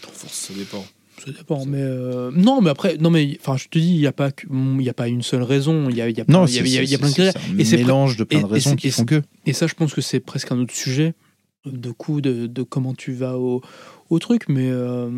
Force, 0.00 0.32
ça 0.32 0.54
dépend. 0.54 0.84
Ça 1.24 1.30
dépend, 1.32 1.64
mais 1.64 1.80
euh, 1.80 2.30
non, 2.34 2.60
mais 2.60 2.70
après, 2.70 2.96
non, 2.98 3.10
mais 3.10 3.38
enfin, 3.40 3.56
je 3.56 3.68
te 3.68 3.78
dis, 3.78 3.94
il 3.94 3.98
n'y 4.00 4.06
a 4.06 4.12
pas, 4.12 4.30
il 4.50 4.82
y 4.82 4.88
a 4.88 4.94
pas 4.94 5.08
une 5.08 5.22
seule 5.22 5.42
raison. 5.42 5.88
Il 5.88 5.96
y 5.96 6.00
a, 6.02 6.08
il 6.08 6.16
y 6.16 6.20
a 6.20 6.24
Non, 6.28 6.44
plein- 6.44 6.46
il 6.48 6.54
y 6.54 6.58
a, 6.58 6.62
il 6.62 6.68
y 6.74 6.78
a- 6.78 6.82
y 6.82 6.94
a 6.94 6.98
plein 6.98 7.08
de 7.08 7.12
critères. 7.14 7.32
c'est 7.34 7.58
Et 7.58 7.62
un 7.62 7.64
c'est 7.64 7.76
mélange 7.78 8.16
de 8.16 8.24
plein 8.24 8.42
de 8.42 8.46
et 8.48 8.52
raisons 8.52 8.76
qui 8.76 8.90
font 8.90 9.04
que. 9.06 9.22
Et 9.46 9.52
ça, 9.52 9.66
je 9.66 9.74
pense 9.74 9.94
que 9.94 10.00
c'est 10.02 10.20
presque 10.20 10.52
un 10.52 10.58
autre 10.60 10.74
sujet, 10.74 11.14
de 11.64 11.90
coup, 11.90 12.20
de, 12.20 12.46
de 12.46 12.62
comment 12.62 12.92
tu 12.94 13.12
vas 13.12 13.38
au, 13.38 13.62
au 14.10 14.18
truc. 14.18 14.44
Mais, 14.48 14.68
euh, 14.70 15.08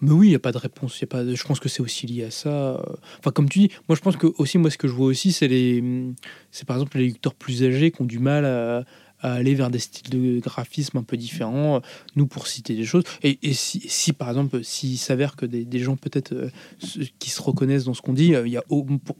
mais 0.00 0.10
oui, 0.10 0.26
il 0.26 0.30
n'y 0.30 0.36
a 0.36 0.40
pas 0.40 0.52
de 0.52 0.58
réponse. 0.58 0.98
Il 0.98 1.02
Y 1.02 1.04
a 1.04 1.06
pas 1.06 1.24
de- 1.24 1.34
je 1.36 1.44
pense 1.44 1.60
que 1.60 1.68
c'est 1.68 1.82
aussi 1.82 2.06
lié 2.08 2.24
à 2.24 2.30
ça. 2.32 2.84
Enfin, 3.20 3.30
comme 3.30 3.48
tu 3.48 3.60
dis, 3.60 3.70
moi, 3.88 3.94
je 3.96 4.00
pense 4.00 4.16
que 4.16 4.26
aussi, 4.38 4.58
moi, 4.58 4.70
ce 4.70 4.76
que 4.78 4.88
je 4.88 4.92
vois 4.92 5.06
aussi, 5.06 5.30
c'est 5.32 5.48
les, 5.48 5.82
c'est 6.50 6.66
par 6.66 6.76
exemple 6.76 6.98
les 6.98 7.06
lecteurs 7.06 7.34
plus 7.34 7.62
âgés 7.62 7.90
qui 7.92 8.02
ont 8.02 8.06
du 8.06 8.18
mal 8.18 8.44
à, 8.44 8.84
à 9.20 9.32
aller 9.34 9.54
vers 9.54 9.70
des 9.70 9.78
styles 9.78 10.10
de 10.10 10.40
graphisme 10.40 10.98
un 10.98 11.02
peu 11.02 11.16
différents, 11.16 11.80
nous 12.16 12.26
pour 12.26 12.46
citer 12.46 12.74
des 12.74 12.84
choses. 12.84 13.04
Et, 13.22 13.38
si, 13.52 14.12
par 14.12 14.28
exemple, 14.28 14.62
s'il 14.62 14.98
s'avère 14.98 15.36
que 15.36 15.46
des, 15.46 15.78
gens 15.80 15.96
peut-être 15.96 16.32
euh, 16.32 16.50
qui 17.18 17.30
se 17.30 17.42
reconnaissent 17.42 17.84
dans 17.84 17.94
ce 17.94 18.02
qu'on 18.02 18.12
dit, 18.12 18.34
euh, 18.34 18.46
il 18.46 18.52
y 18.52 18.56
a, 18.56 18.64
au- 18.68 18.84
pour, 18.84 19.16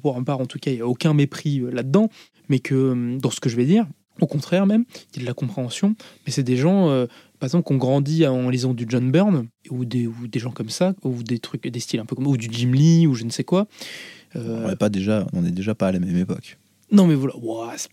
pour 0.00 0.18
ma 0.18 0.24
part 0.24 0.40
en 0.40 0.46
tout 0.46 0.58
cas, 0.58 0.70
il 0.70 0.76
n'y 0.76 0.80
a 0.82 0.86
aucun 0.86 1.14
mépris 1.14 1.60
euh, 1.60 1.70
là-dedans, 1.70 2.08
mais 2.48 2.58
que 2.58 2.74
euh, 2.74 3.18
dans 3.18 3.30
ce 3.30 3.40
que 3.40 3.48
je 3.48 3.56
vais 3.56 3.66
dire, 3.66 3.86
Au 4.20 4.26
contraire 4.26 4.66
même, 4.66 4.84
il 5.12 5.16
y 5.16 5.18
a 5.20 5.22
de 5.22 5.26
la 5.26 5.34
compréhension, 5.34 5.94
mais 6.26 6.32
c'est 6.32 6.42
des 6.42 6.56
gens, 6.56 6.90
euh, 6.90 7.06
par 7.38 7.46
exemple, 7.46 7.66
qui 7.66 7.72
ont 7.72 7.78
grandi 7.78 8.26
en 8.26 8.50
lisant 8.50 8.74
du 8.74 8.84
John 8.86 9.10
Byrne, 9.10 9.46
ou 9.70 9.86
des, 9.86 10.06
ou 10.06 10.26
des 10.28 10.38
gens 10.38 10.50
comme 10.50 10.68
ça, 10.68 10.94
ou 11.02 11.22
des 11.22 11.38
trucs, 11.38 11.66
des 11.66 11.80
styles 11.80 12.00
un 12.00 12.04
peu 12.04 12.14
comme, 12.16 12.26
ou 12.26 12.36
du 12.36 12.48
Jim 12.52 12.72
Lee, 12.72 13.06
ou 13.06 13.14
je 13.14 13.24
ne 13.24 13.30
sais 13.30 13.44
quoi. 13.44 13.66
Euh, 14.36 14.64
On 14.64 14.68
n'est 14.68 14.90
déjà, 14.90 15.26
déjà 15.50 15.74
pas 15.74 15.88
à 15.88 15.92
la 15.92 16.00
même 16.00 16.16
époque. 16.18 16.58
Non 16.92 17.06
mais 17.06 17.14
voilà, 17.14 17.34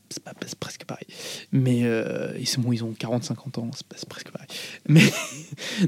c'est 0.09 0.59
presque 0.59 0.85
pareil. 0.85 1.05
Mais 1.51 1.81
euh, 1.83 2.33
ils, 2.39 2.47
sont, 2.47 2.61
bon, 2.61 2.71
ils 2.71 2.83
ont 2.83 2.91
40-50 2.91 3.59
ans, 3.59 3.71
c'est 3.95 4.09
presque 4.09 4.31
pareil. 4.31 4.47
Mais 4.87 5.01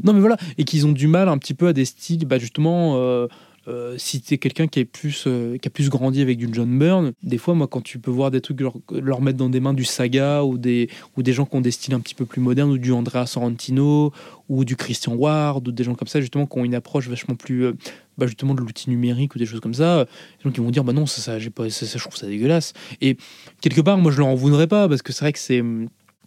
non 0.03 0.13
mais 0.13 0.19
voilà, 0.19 0.37
et 0.57 0.63
qu'ils 0.63 0.85
ont 0.85 0.91
du 0.91 1.07
mal 1.07 1.29
un 1.29 1.37
petit 1.37 1.53
peu 1.53 1.67
à 1.67 1.73
des 1.73 1.85
styles, 1.85 2.25
bah 2.25 2.37
justement, 2.37 2.97
euh, 2.97 3.27
euh, 3.69 3.95
si 3.97 4.21
quelqu'un 4.21 4.67
qui, 4.67 4.83
plus, 4.85 5.25
euh, 5.27 5.57
qui 5.57 5.67
a 5.67 5.71
plus 5.71 5.89
grandi 5.89 6.21
avec 6.21 6.37
du 6.37 6.49
John 6.51 6.79
Byrne, 6.79 7.13
des 7.21 7.37
fois, 7.37 7.53
moi, 7.53 7.67
quand 7.67 7.81
tu 7.81 7.99
peux 7.99 8.09
voir 8.09 8.31
des 8.31 8.41
trucs 8.41 8.59
leur, 8.61 8.73
leur 8.91 9.21
mettre 9.21 9.37
dans 9.37 9.49
des 9.49 9.59
mains 9.59 9.73
du 9.75 9.85
Saga 9.85 10.43
ou 10.43 10.57
des, 10.57 10.89
ou 11.15 11.23
des 11.23 11.33
gens 11.33 11.45
qui 11.45 11.55
ont 11.55 11.61
des 11.61 11.71
styles 11.71 11.93
un 11.93 11.99
petit 11.99 12.15
peu 12.15 12.25
plus 12.25 12.41
modernes, 12.41 12.71
ou 12.71 12.77
du 12.79 12.91
Andrea 12.91 13.27
Sorrentino, 13.27 14.11
ou 14.47 14.65
du 14.65 14.75
Christian 14.75 15.13
Ward, 15.13 15.67
ou 15.67 15.71
des 15.71 15.83
gens 15.83 15.93
comme 15.93 16.07
ça, 16.07 16.19
justement, 16.19 16.47
qui 16.47 16.57
ont 16.57 16.65
une 16.65 16.73
approche 16.73 17.07
vachement 17.09 17.35
plus, 17.35 17.65
euh, 17.65 17.73
bah, 18.19 18.27
justement, 18.27 18.53
de 18.53 18.61
l'outil 18.61 18.89
numérique 18.89 19.35
ou 19.35 19.39
des 19.39 19.45
choses 19.45 19.59
comme 19.59 19.73
ça, 19.73 20.05
des 20.05 20.43
gens 20.43 20.51
qui 20.51 20.59
vont 20.59 20.71
dire, 20.71 20.83
bah 20.83 20.93
non, 20.93 21.05
ça, 21.05 21.21
ça, 21.21 21.39
j'ai 21.39 21.49
pas, 21.49 21.69
ça, 21.69 21.85
je 21.85 21.97
trouve 21.97 22.15
ça 22.15 22.27
dégueulasse. 22.27 22.73
Et 23.01 23.17
quelque 23.61 23.81
part, 23.81 23.97
moi, 23.97 24.11
je 24.11 24.17
leur 24.17 24.27
en 24.27 24.35
voudrais 24.35 24.67
pas, 24.67 24.87
parce 24.87 25.01
que 25.01 25.13
c'est 25.13 25.25
vrai 25.25 25.33
que 25.33 25.39
c'est. 25.39 25.61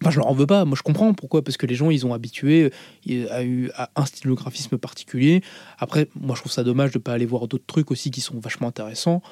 Enfin, 0.00 0.10
je 0.10 0.18
leur 0.18 0.26
en 0.26 0.34
veux 0.34 0.48
pas. 0.48 0.64
Moi, 0.64 0.76
je 0.76 0.82
comprends 0.82 1.14
pourquoi. 1.14 1.44
Parce 1.44 1.56
que 1.56 1.64
les 1.66 1.76
gens, 1.76 1.88
ils 1.90 2.04
ont 2.04 2.12
habitué 2.12 2.72
euh, 3.08 3.68
à, 3.76 3.84
à 3.94 4.02
un 4.02 4.04
stylographisme 4.04 4.76
particulier. 4.76 5.42
Après, 5.78 6.08
moi, 6.20 6.34
je 6.34 6.40
trouve 6.40 6.50
ça 6.50 6.64
dommage 6.64 6.90
de 6.90 6.98
pas 6.98 7.12
aller 7.12 7.26
voir 7.26 7.46
d'autres 7.46 7.66
trucs 7.66 7.92
aussi 7.92 8.10
qui 8.10 8.20
sont 8.20 8.40
vachement 8.40 8.66
intéressants. 8.66 9.22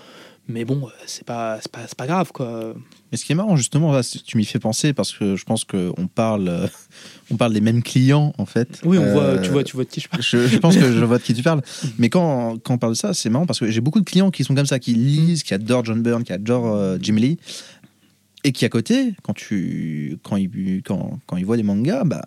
Mais 0.51 0.65
bon, 0.65 0.87
euh, 0.87 0.91
c'est 1.07 1.25
pas, 1.25 1.59
c'est 1.61 1.71
pas, 1.71 1.81
pas 1.97 2.07
grave, 2.07 2.33
quoi. 2.33 2.75
Mais 3.11 3.19
ce 3.19 3.25
qui 3.25 3.33
est 3.33 3.35
marrant, 3.35 3.57
justement, 3.57 3.93
là, 3.93 4.03
tu 4.03 4.37
m'y 4.37 4.45
fais 4.45 4.59
penser 4.59 4.93
parce 4.93 5.13
que 5.13 5.37
je 5.37 5.45
pense 5.45 5.65
qu'on 5.65 6.07
parle, 6.13 6.49
euh, 6.49 6.67
on 7.31 7.37
parle 7.37 7.53
des 7.53 7.61
mêmes 7.61 7.83
clients, 7.83 8.33
en 8.39 8.47
fait. 8.47 8.81
Oui, 8.85 8.99
on 8.99 9.13
voit, 9.13 9.23
Euh, 9.23 9.41
tu 9.43 9.51
vois, 9.51 9.65
tu 9.65 9.75
vois 9.77 9.85
de 9.85 9.91
qui 9.91 10.01
je 10.01 10.09
parle. 10.09 10.23
Je, 10.23 10.47
je 10.47 10.59
pense 10.59 10.77
que 10.77 10.93
je 10.93 11.05
vois 11.05 11.19
de 11.19 11.23
qui 11.23 11.35
tu 11.35 11.43
parles. 11.43 11.63
Mais 11.99 12.09
quand, 12.09 12.59
quand 12.63 12.75
on 12.75 12.79
parle 12.79 12.93
de 12.93 12.99
ça, 12.99 13.15
c'est 13.15 13.31
marrant 13.31 13.47
parce 13.47 13.61
que 13.61 13.71
j'ai 13.71 13.81
beaucoup 13.81 14.01
de 14.01 14.05
clients 14.05 14.31
qui 14.31 14.45
sont 14.45 14.55
comme 14.55 14.67
ça, 14.67 14.79
qui 14.79 14.95
lisent, 14.95 15.43
qui 15.43 15.55
adorent 15.55 15.85
John 15.85 16.03
Byrne, 16.03 16.25
qui 16.25 16.33
adorent 16.33 16.75
euh, 16.75 16.99
Jim 17.01 17.15
Lee. 17.17 17.39
Et 18.43 18.53
qui, 18.53 18.65
à 18.65 18.69
côté, 18.69 19.15
quand, 19.23 19.35
tu, 19.35 20.19
quand, 20.23 20.37
ils, 20.37 20.83
quand, 20.83 21.19
quand 21.27 21.37
ils 21.37 21.45
voient 21.45 21.59
des 21.59 21.63
mangas, 21.63 22.05
bah, 22.05 22.25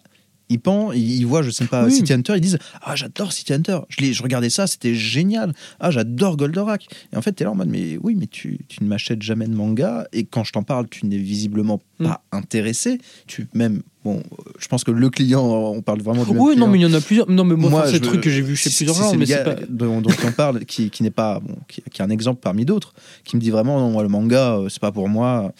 ils, 0.49 0.59
pensent, 0.59 0.93
ils 0.95 1.23
voient, 1.25 1.41
je 1.41 1.49
sais 1.49 1.65
pas, 1.65 1.85
Oui. 1.85 1.91
City 1.91 2.13
Hunter, 2.13 2.33
ils 2.35 2.41
disent 2.41 2.59
Ah, 2.81 2.95
j'adore 2.95 3.31
City 3.33 3.53
Hunter. 3.53 3.79
Je, 3.89 4.11
je 4.11 4.23
regardais 4.23 4.49
ça, 4.49 4.67
c'était 4.67 4.93
génial. 4.93 5.53
Ah, 5.79 5.89
j'adore 5.91 6.37
Goldorak. 6.37 6.87
Et 7.11 7.17
en 7.17 7.21
fait, 7.21 7.31
t'es 7.31 7.43
là 7.43 7.51
en 7.51 7.55
mode 7.55 7.69
Mais 7.69 7.97
oui, 8.01 8.15
mais 8.19 8.27
tu, 8.27 8.59
tu 8.67 8.83
ne 8.83 8.89
m'achètes 8.89 9.21
jamais 9.21 9.47
de 9.47 9.55
manga. 9.55 10.07
Et 10.13 10.25
quand 10.25 10.43
je 10.43 10.51
t'en 10.51 10.63
parle, 10.63 10.87
tu 10.89 11.05
n'es 11.05 11.17
visiblement 11.17 11.81
pas 12.03 12.21
intéressé. 12.31 12.99
Tu, 13.27 13.47
même, 13.53 13.81
bon, 14.03 14.21
je 14.59 14.67
pense 14.67 14.83
que 14.83 14.91
le 14.91 15.09
client, 15.09 15.43
on 15.45 15.81
parle 15.81 16.01
vraiment 16.01 16.25
même 16.25 16.37
Oui, 16.37 16.55
non, 16.57 16.65
client. 16.65 16.67
mais 16.67 16.79
il 16.79 16.81
y 16.81 16.85
en 16.85 16.93
a 16.93 17.01
plusieurs. 17.01 17.29
Non, 17.29 17.45
mais 17.45 17.55
moi, 17.55 17.69
Moi, 17.69 17.87
c'est 17.89 17.99
trucs 18.01 18.21
que 18.21 18.29
j'ai 18.29 18.41
vu 18.41 18.55
chez 18.55 18.69
si- 18.69 18.83
plusieurs 18.85 18.95
si 18.95 19.13
gens, 19.13 19.17
mais 19.17 19.25
c'est 19.25 19.43
pas. 19.43 19.55
dont, 19.69 20.01
dont 20.01 20.11
on 20.27 20.31
parle, 20.33 20.65
qui, 20.65 20.89
qui 20.89 21.03
n'est 21.03 21.09
pas, 21.11 21.39
bon, 21.39 21.55
qui, 21.67 21.81
qui 21.91 22.01
est 22.01 22.05
un 22.05 22.09
exemple 22.09 22.41
parmi 22.43 22.65
d'autres, 22.65 22.93
qui 23.23 23.37
me 23.37 23.41
dit 23.41 23.49
vraiment 23.49 23.79
non, 23.79 23.91
moi, 23.91 24.03
le 24.03 24.09
manga, 24.09 24.55
euh, 24.57 24.69
c'est 24.69 24.81
pas 24.81 24.91
pour 24.91 25.07
moi. 25.07 25.53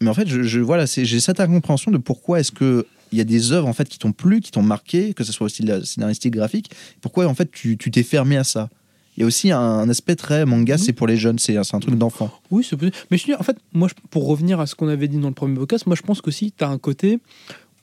Mais 0.00 0.08
en 0.08 0.14
fait, 0.14 0.26
je, 0.26 0.42
je 0.42 0.60
voilà, 0.60 0.86
j'ai 0.86 1.20
cette 1.20 1.40
incompréhension 1.40 1.90
de 1.90 1.98
pourquoi 1.98 2.40
est-ce 2.40 2.52
que 2.52 2.86
il 3.12 3.18
y 3.18 3.20
a 3.20 3.24
des 3.24 3.52
œuvres 3.52 3.68
en 3.68 3.72
fait 3.72 3.88
qui 3.88 3.98
t'ont 3.98 4.12
plu, 4.12 4.40
qui 4.40 4.50
t'ont 4.50 4.62
marqué, 4.62 5.14
que 5.14 5.24
ce 5.24 5.32
soit 5.32 5.46
au 5.46 5.48
style 5.48 5.80
scénaristique, 5.84 6.34
graphique. 6.34 6.70
Pourquoi 7.00 7.26
en 7.26 7.34
fait 7.34 7.50
tu 7.50 7.76
t'es 7.76 8.02
fermé 8.02 8.36
à 8.36 8.44
ça? 8.44 8.68
Il 9.16 9.20
y 9.20 9.24
a 9.24 9.26
aussi 9.26 9.50
un, 9.50 9.88
aspect 9.88 10.16
très 10.16 10.46
manga, 10.46 10.78
c'est 10.78 10.92
pour 10.92 11.06
les 11.06 11.16
jeunes, 11.16 11.38
c'est 11.38 11.56
un 11.56 11.80
truc 11.80 11.96
d'enfant. 11.96 12.30
Oui, 12.50 12.64
c'est 12.64 12.76
possible. 12.76 12.96
Mais 13.10 13.18
je 13.18 13.24
veux 13.24 13.32
dire, 13.32 13.40
en 13.40 13.42
fait, 13.42 13.58
moi, 13.74 13.88
pour 14.08 14.26
revenir 14.26 14.60
à 14.60 14.66
ce 14.66 14.74
qu'on 14.74 14.88
avait 14.88 15.08
dit 15.08 15.18
dans 15.18 15.28
le 15.28 15.34
premier 15.34 15.56
podcast, 15.56 15.86
moi, 15.86 15.96
je 15.96 16.02
pense 16.02 16.20
qu'aussi, 16.20 16.54
tu 16.56 16.64
as 16.64 16.68
un 16.68 16.78
côté 16.78 17.18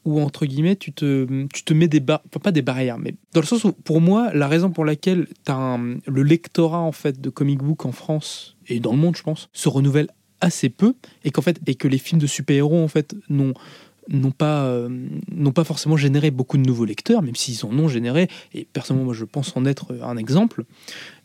où, 0.05 0.21
entre 0.21 0.45
guillemets, 0.45 0.77
tu 0.77 0.93
te, 0.93 1.45
tu 1.53 1.63
te 1.63 1.73
mets 1.73 1.87
des 1.87 1.99
barrières, 1.99 2.25
enfin, 2.31 2.39
pas 2.39 2.51
des 2.51 2.61
barrières, 2.61 2.97
mais 2.97 3.13
dans 3.33 3.41
le 3.41 3.45
sens 3.45 3.65
où, 3.65 3.71
pour 3.71 3.99
moi, 3.99 4.33
la 4.33 4.47
raison 4.47 4.71
pour 4.71 4.85
laquelle 4.85 5.27
as 5.47 5.77
le 6.07 6.23
lectorat, 6.23 6.79
en 6.79 6.93
fait, 6.93 7.21
de 7.21 7.29
comic 7.29 7.59
book 7.59 7.85
en 7.85 7.91
France 7.91 8.55
et 8.67 8.79
dans 8.79 8.93
le 8.93 8.97
monde, 8.97 9.15
je 9.17 9.23
pense, 9.23 9.49
se 9.53 9.69
renouvelle 9.69 10.07
assez 10.39 10.69
peu 10.69 10.95
et 11.23 11.31
qu'en 11.31 11.41
fait, 11.41 11.59
et 11.67 11.75
que 11.75 11.87
les 11.87 11.97
films 11.97 12.21
de 12.21 12.27
super-héros, 12.27 12.83
en 12.83 12.87
fait, 12.87 13.15
n'ont 13.29 13.53
n'ont 14.09 14.31
pas, 14.31 14.65
euh, 14.65 14.89
pas 15.53 15.63
forcément 15.63 15.97
généré 15.97 16.31
beaucoup 16.31 16.57
de 16.57 16.63
nouveaux 16.63 16.85
lecteurs, 16.85 17.21
même 17.21 17.35
s'ils 17.35 17.65
en 17.65 17.77
ont 17.77 17.87
généré, 17.87 18.27
et 18.53 18.67
personnellement, 18.71 19.05
moi, 19.05 19.13
je 19.13 19.25
pense 19.25 19.55
en 19.55 19.65
être 19.65 19.93
un 20.01 20.17
exemple. 20.17 20.63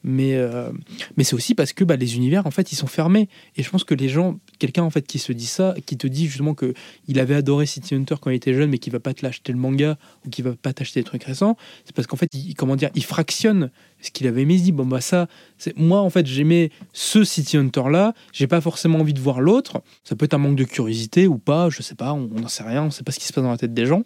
Mais, 0.05 0.35
euh, 0.35 0.71
mais 1.17 1.25
c'est 1.25 1.35
aussi 1.35 1.55
parce 1.55 1.73
que 1.73 1.85
bah, 1.85 1.97
les 1.97 2.17
univers, 2.17 2.47
en 2.47 2.51
fait, 2.51 2.73
ils 2.73 2.77
sont 2.77 2.87
fermés. 2.87 3.29
Et 3.57 3.63
je 3.63 3.71
pense 3.71 3.85
que 3.85 3.95
les 3.95 4.09
gens, 4.09 4.39
quelqu'un 4.59 4.83
en 4.83 4.91
fait 4.91 5.07
qui 5.07 5.19
se 5.19 5.33
dit 5.33 5.47
ça, 5.47 5.75
qui 5.87 5.97
te 5.97 6.07
dit 6.07 6.27
justement 6.27 6.55
que 6.55 6.75
il 7.09 7.21
avait 7.21 7.35
adoré 7.35 7.67
City 7.67 7.95
Hunter 7.95 8.17
quand 8.21 8.31
il 8.31 8.37
était 8.37 8.55
jeune, 8.55 8.71
mais 8.71 8.79
qui 8.79 8.91
va 8.91 9.01
pas 9.01 9.15
te 9.15 9.25
l'acheter 9.25 9.53
le 9.53 9.59
manga 9.59 9.97
ou 10.27 10.31
qui 10.31 10.43
va 10.43 10.53
pas 10.55 10.73
t'acheter 10.73 11.01
des 11.01 11.05
trucs 11.05 11.25
récents, 11.25 11.57
c'est 11.85 11.95
parce 11.95 12.07
qu'en 12.07 12.17
fait, 12.17 12.29
il, 12.35 12.55
comment 12.55 12.77
dire, 12.77 12.91
il 12.95 13.05
fractionne 13.05 13.71
ce 14.01 14.11
qu'il 14.11 14.27
avait 14.27 14.43
aimé. 14.43 14.55
Il 14.55 14.63
dit 14.63 14.73
bon 14.73 14.87
bah 14.87 15.01
ça, 15.01 15.29
c'est 15.59 15.77
moi 15.79 16.01
en 16.01 16.11
fait 16.11 16.27
j'aimais 16.27 16.71
ce 16.93 17.25
City 17.25 17.57
Hunter 17.57 17.85
là, 17.91 18.15
j'ai 18.33 18.47
pas 18.47 18.61
forcément 18.61 18.99
envie 18.99 19.15
de 19.15 19.21
voir 19.21 19.41
l'autre. 19.41 19.83
Ça 20.05 20.17
peut 20.17 20.25
être 20.25 20.35
un 20.35 20.39
manque 20.39 20.57
de 20.57 20.65
curiosité 20.65 21.27
ou 21.27 21.39
pas, 21.39 21.71
je 21.71 21.83
sais 21.83 21.95
pas, 21.95 22.13
on 22.13 22.29
n'en 22.29 22.49
sait 22.49 22.65
rien, 22.65 22.85
on 22.85 22.91
sait 22.91 23.05
pas 23.05 23.13
ce 23.13 23.19
qui 23.19 23.27
se 23.27 23.33
passe 23.33 23.45
dans 23.45 23.51
la 23.51 23.59
tête 23.59 23.75
des 23.75 23.87
gens. 23.87 24.03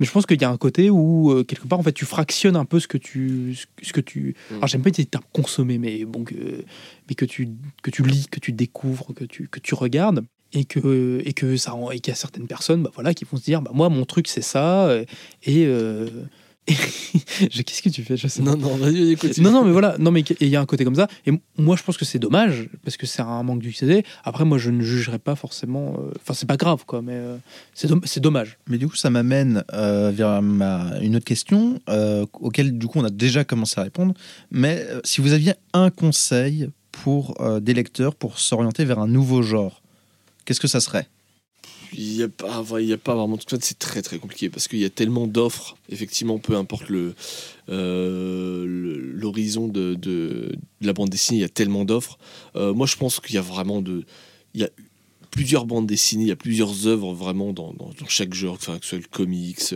Mais 0.00 0.06
je 0.06 0.12
pense 0.12 0.26
qu'il 0.26 0.40
y 0.40 0.44
a 0.44 0.50
un 0.50 0.56
côté 0.56 0.90
où 0.90 1.30
euh, 1.32 1.42
quelque 1.44 1.66
part 1.66 1.78
en 1.78 1.82
fait 1.82 1.92
tu 1.92 2.04
fractionnes 2.04 2.56
un 2.56 2.64
peu 2.64 2.78
ce 2.80 2.86
que 2.88 2.98
tu 2.98 3.56
ce 3.82 3.92
que- 3.92 4.00
tu 4.00 4.34
Mm. 4.50 4.54
alors 4.56 4.68
j'aime 4.68 4.82
pas 4.82 4.90
dire 4.90 5.06
consommer 5.32 5.78
mais 5.78 6.04
bon 6.04 6.24
que 6.24 6.34
mais 7.08 7.14
que 7.16 7.24
tu 7.24 7.48
que 7.82 7.90
tu 7.90 8.02
lis 8.02 8.26
que 8.30 8.38
tu 8.40 8.52
découvres 8.52 9.12
que 9.14 9.24
tu 9.24 9.48
que 9.48 9.58
tu 9.60 9.74
regardes 9.74 10.24
et 10.52 10.64
que 10.64 11.20
et 11.24 11.32
que 11.32 11.56
ça 11.56 11.74
et 11.92 12.00
qu'il 12.00 12.10
y 12.10 12.14
a 12.14 12.16
certaines 12.16 12.46
personnes 12.46 12.82
bah 12.84 12.90
voilà 12.94 13.12
qui 13.12 13.24
vont 13.24 13.36
se 13.36 13.44
dire 13.44 13.60
bah 13.60 13.72
moi 13.74 13.88
mon 13.88 14.04
truc 14.04 14.28
c'est 14.28 14.40
ça 14.42 14.86
euh, 14.88 15.04
et 15.42 15.66
euh, 15.66 16.08
qu'est-ce 17.64 17.82
que 17.82 17.88
tu 17.88 18.02
fais? 18.02 18.16
Je 18.16 18.28
sais 18.28 18.42
pas. 18.42 18.50
Non, 18.50 18.56
non, 18.56 18.76
vas-y, 18.76 19.12
écoute. 19.12 19.36
Non, 19.38 19.50
non, 19.50 19.64
mais 19.64 19.72
voilà, 19.72 19.96
non, 19.98 20.10
mais 20.10 20.20
il 20.40 20.48
y 20.48 20.56
a 20.56 20.60
un 20.60 20.66
côté 20.66 20.84
comme 20.84 20.94
ça. 20.94 21.08
Et 21.26 21.32
moi, 21.56 21.76
je 21.76 21.82
pense 21.82 21.96
que 21.96 22.04
c'est 22.04 22.18
dommage 22.18 22.68
parce 22.84 22.96
que 22.96 23.06
c'est 23.06 23.22
un 23.22 23.42
manque 23.42 23.60
d'utilité. 23.60 24.04
Après, 24.24 24.44
moi, 24.44 24.58
je 24.58 24.70
ne 24.70 24.82
jugerai 24.82 25.18
pas 25.18 25.34
forcément. 25.34 25.94
euh, 25.98 26.12
Enfin, 26.20 26.34
c'est 26.34 26.46
pas 26.46 26.56
grave, 26.56 26.84
quoi, 26.86 27.02
mais 27.02 27.14
euh, 27.14 27.36
c'est 27.74 27.88
domm- 27.90 28.02
c'est 28.04 28.20
dommage. 28.20 28.58
Mais 28.68 28.78
du 28.78 28.88
coup, 28.88 28.96
ça 28.96 29.10
m'amène 29.10 29.64
euh, 29.72 30.10
vers 30.14 30.42
ma, 30.42 30.92
une 31.00 31.16
autre 31.16 31.24
question 31.24 31.80
euh, 31.88 32.26
auquel 32.40 32.76
du 32.78 32.86
coup 32.86 32.98
on 32.98 33.04
a 33.04 33.10
déjà 33.10 33.44
commencé 33.44 33.80
à 33.80 33.84
répondre. 33.84 34.14
Mais 34.50 34.84
euh, 34.88 35.00
si 35.04 35.20
vous 35.20 35.32
aviez 35.32 35.54
un 35.72 35.90
conseil 35.90 36.68
pour 36.92 37.40
euh, 37.40 37.60
des 37.60 37.74
lecteurs 37.74 38.14
pour 38.14 38.38
s'orienter 38.38 38.84
vers 38.84 38.98
un 38.98 39.08
nouveau 39.08 39.42
genre, 39.42 39.82
qu'est-ce 40.44 40.60
que 40.60 40.68
ça 40.68 40.80
serait? 40.80 41.06
Il 41.92 42.16
n'y 42.16 42.22
a, 42.22 42.28
pas- 42.28 42.62
il 42.80 42.86
y 42.86 42.92
a 42.92 42.98
pas 42.98 43.14
vraiment 43.14 43.38
c'est 43.60 43.78
très 43.78 44.02
très 44.02 44.18
compliqué 44.18 44.50
parce 44.50 44.68
qu'il 44.68 44.78
y 44.78 44.84
a 44.84 44.90
tellement 44.90 45.26
d'offres, 45.26 45.76
effectivement, 45.88 46.38
peu 46.38 46.54
importe 46.56 46.88
le 46.88 47.14
euh, 47.68 48.64
l'horizon 49.14 49.68
de, 49.68 49.94
de- 49.94 50.52
la 50.80 50.92
bande 50.92 51.10
dessinée, 51.10 51.38
il 51.38 51.42
y 51.42 51.44
a 51.44 51.48
tellement 51.48 51.84
d'offres. 51.84 52.18
Euh, 52.56 52.72
moi, 52.74 52.86
je 52.86 52.96
pense 52.96 53.20
qu'il 53.20 53.34
y 53.34 53.38
a 53.38 53.42
vraiment 53.42 53.80
de. 53.82 54.04
Il 54.54 54.60
y 54.60 54.64
a 54.64 54.70
plusieurs 55.30 55.66
bandes 55.66 55.86
dessinées, 55.86 56.24
il 56.24 56.28
y 56.28 56.32
a 56.32 56.36
plusieurs 56.36 56.86
œuvres 56.86 57.12
vraiment 57.14 57.52
dans, 57.52 57.72
dans- 57.72 57.90
chaque 58.08 58.34
genre, 58.34 58.54
enfin, 58.54 58.78
que 58.78 58.84
ce 58.84 58.90
soit 58.90 58.98
le 58.98 59.04
comics, 59.10 59.74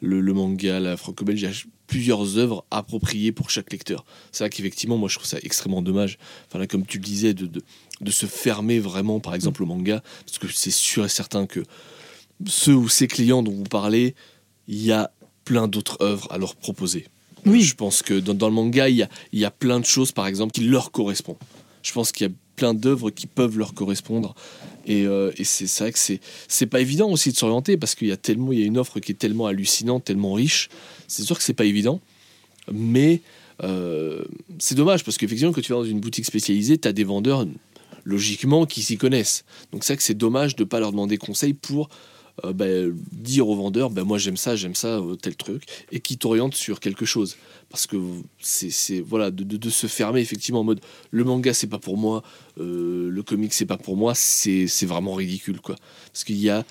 le, 0.00 0.20
le 0.20 0.32
manga, 0.32 0.80
la 0.80 0.96
franco-belge, 0.96 1.66
plusieurs 1.94 2.38
œuvres 2.38 2.64
appropriées 2.72 3.30
pour 3.30 3.50
chaque 3.50 3.70
lecteur. 3.72 4.04
C'est 4.32 4.42
vrai 4.42 4.50
qu'effectivement, 4.50 4.98
moi, 4.98 5.08
je 5.08 5.14
trouve 5.14 5.28
ça 5.28 5.38
extrêmement 5.44 5.80
dommage. 5.80 6.18
Enfin, 6.48 6.58
là, 6.58 6.66
comme 6.66 6.84
tu 6.84 6.98
le 6.98 7.04
disais, 7.04 7.34
de, 7.34 7.46
de, 7.46 7.62
de 8.00 8.10
se 8.10 8.26
fermer 8.26 8.80
vraiment, 8.80 9.20
par 9.20 9.32
exemple, 9.32 9.62
au 9.62 9.66
manga, 9.66 10.02
parce 10.26 10.38
que 10.38 10.48
c'est 10.48 10.72
sûr 10.72 11.04
et 11.04 11.08
certain 11.08 11.46
que 11.46 11.60
ceux 12.48 12.74
ou 12.74 12.88
ces 12.88 13.06
clients 13.06 13.44
dont 13.44 13.52
vous 13.52 13.62
parlez, 13.62 14.16
il 14.66 14.84
y 14.84 14.90
a 14.90 15.12
plein 15.44 15.68
d'autres 15.68 15.98
œuvres 16.00 16.26
à 16.32 16.38
leur 16.38 16.56
proposer. 16.56 17.06
Oui. 17.46 17.62
Je 17.62 17.76
pense 17.76 18.02
que 18.02 18.18
dans, 18.18 18.34
dans 18.34 18.48
le 18.48 18.54
manga, 18.54 18.88
il 18.88 18.96
y, 18.96 19.04
a, 19.04 19.08
il 19.30 19.38
y 19.38 19.44
a 19.44 19.52
plein 19.52 19.78
de 19.78 19.86
choses, 19.86 20.10
par 20.10 20.26
exemple, 20.26 20.50
qui 20.50 20.64
leur 20.64 20.90
correspondent. 20.90 21.38
Je 21.84 21.92
pense 21.92 22.10
qu'il 22.10 22.26
y 22.26 22.30
a 22.30 22.32
plein 22.56 22.74
d'œuvres 22.74 23.10
qui 23.10 23.26
peuvent 23.26 23.58
leur 23.58 23.74
correspondre. 23.74 24.34
Et, 24.86 25.06
euh, 25.06 25.32
c'est 25.42 25.78
vrai 25.78 25.92
que 25.92 25.98
c'est 25.98 26.20
c'est 26.48 26.66
pas 26.66 26.80
évident 26.80 27.10
aussi 27.10 27.30
de 27.30 27.36
s'orienter 27.36 27.76
parce 27.76 27.94
qu'il 27.94 28.08
y 28.08 28.12
a 28.12 28.16
tellement 28.16 28.52
il 28.52 28.60
y 28.60 28.62
a 28.62 28.66
une 28.66 28.78
offre 28.78 29.00
qui 29.00 29.12
est 29.12 29.16
tellement 29.16 29.46
hallucinante, 29.46 30.04
tellement 30.04 30.34
riche. 30.34 30.68
C'est 31.08 31.22
sûr 31.22 31.36
que 31.36 31.44
c'est 31.44 31.54
pas 31.54 31.64
évident, 31.64 32.00
mais 32.72 33.20
euh, 33.62 34.24
c'est 34.58 34.74
dommage 34.74 35.04
parce 35.04 35.16
qu'effectivement 35.16 35.52
quand 35.52 35.60
tu 35.60 35.72
vas 35.72 35.78
dans 35.78 35.84
une 35.84 36.00
boutique 36.00 36.26
spécialisée, 36.26 36.78
tu 36.78 36.88
as 36.88 36.92
des 36.92 37.04
vendeurs 37.04 37.46
logiquement 38.04 38.66
qui 38.66 38.82
s'y 38.82 38.98
connaissent. 38.98 39.44
Donc 39.72 39.84
c'est 39.84 39.94
vrai 39.94 39.98
que 39.98 40.02
c'est 40.02 40.14
dommage 40.14 40.56
de 40.56 40.64
pas 40.64 40.80
leur 40.80 40.90
demander 40.90 41.16
conseil 41.16 41.54
pour 41.54 41.88
euh, 42.44 42.52
ben, 42.52 42.94
dire 43.12 43.48
aux 43.48 43.56
vendeurs 43.56 43.90
ben 43.90 44.04
moi 44.04 44.18
j'aime 44.18 44.36
ça, 44.36 44.56
j'aime 44.56 44.74
ça, 44.74 45.00
tel 45.22 45.36
truc, 45.36 45.64
et 45.92 46.00
qui 46.00 46.18
t'orientent 46.18 46.56
sur 46.56 46.80
quelque 46.80 47.06
chose. 47.06 47.36
Parce 47.74 47.88
que 47.88 47.96
c'est 48.38 49.00
voilà 49.00 49.32
de, 49.32 49.68
se 49.68 49.88
fermer 49.88 50.20
effectivement 50.20 50.60
en 50.60 50.64
mode 50.64 50.80
le 51.10 51.24
manga 51.24 51.52
c'est 51.52 51.66
pas 51.66 51.80
pour 51.80 51.96
moi, 51.96 52.22
euh, 52.60 53.10
le 53.10 53.22
comic 53.24 53.52
c'est 53.52 53.66
pas 53.66 53.76
pour 53.76 53.96
moi, 53.96 54.14
c'est 54.14 54.68
vraiment 54.84 55.14
ridicule 55.14 55.60
quoi. 55.60 55.74
Parce 56.12 56.22
qu'il 56.22 56.36
y 56.36 56.50
a 56.50 56.64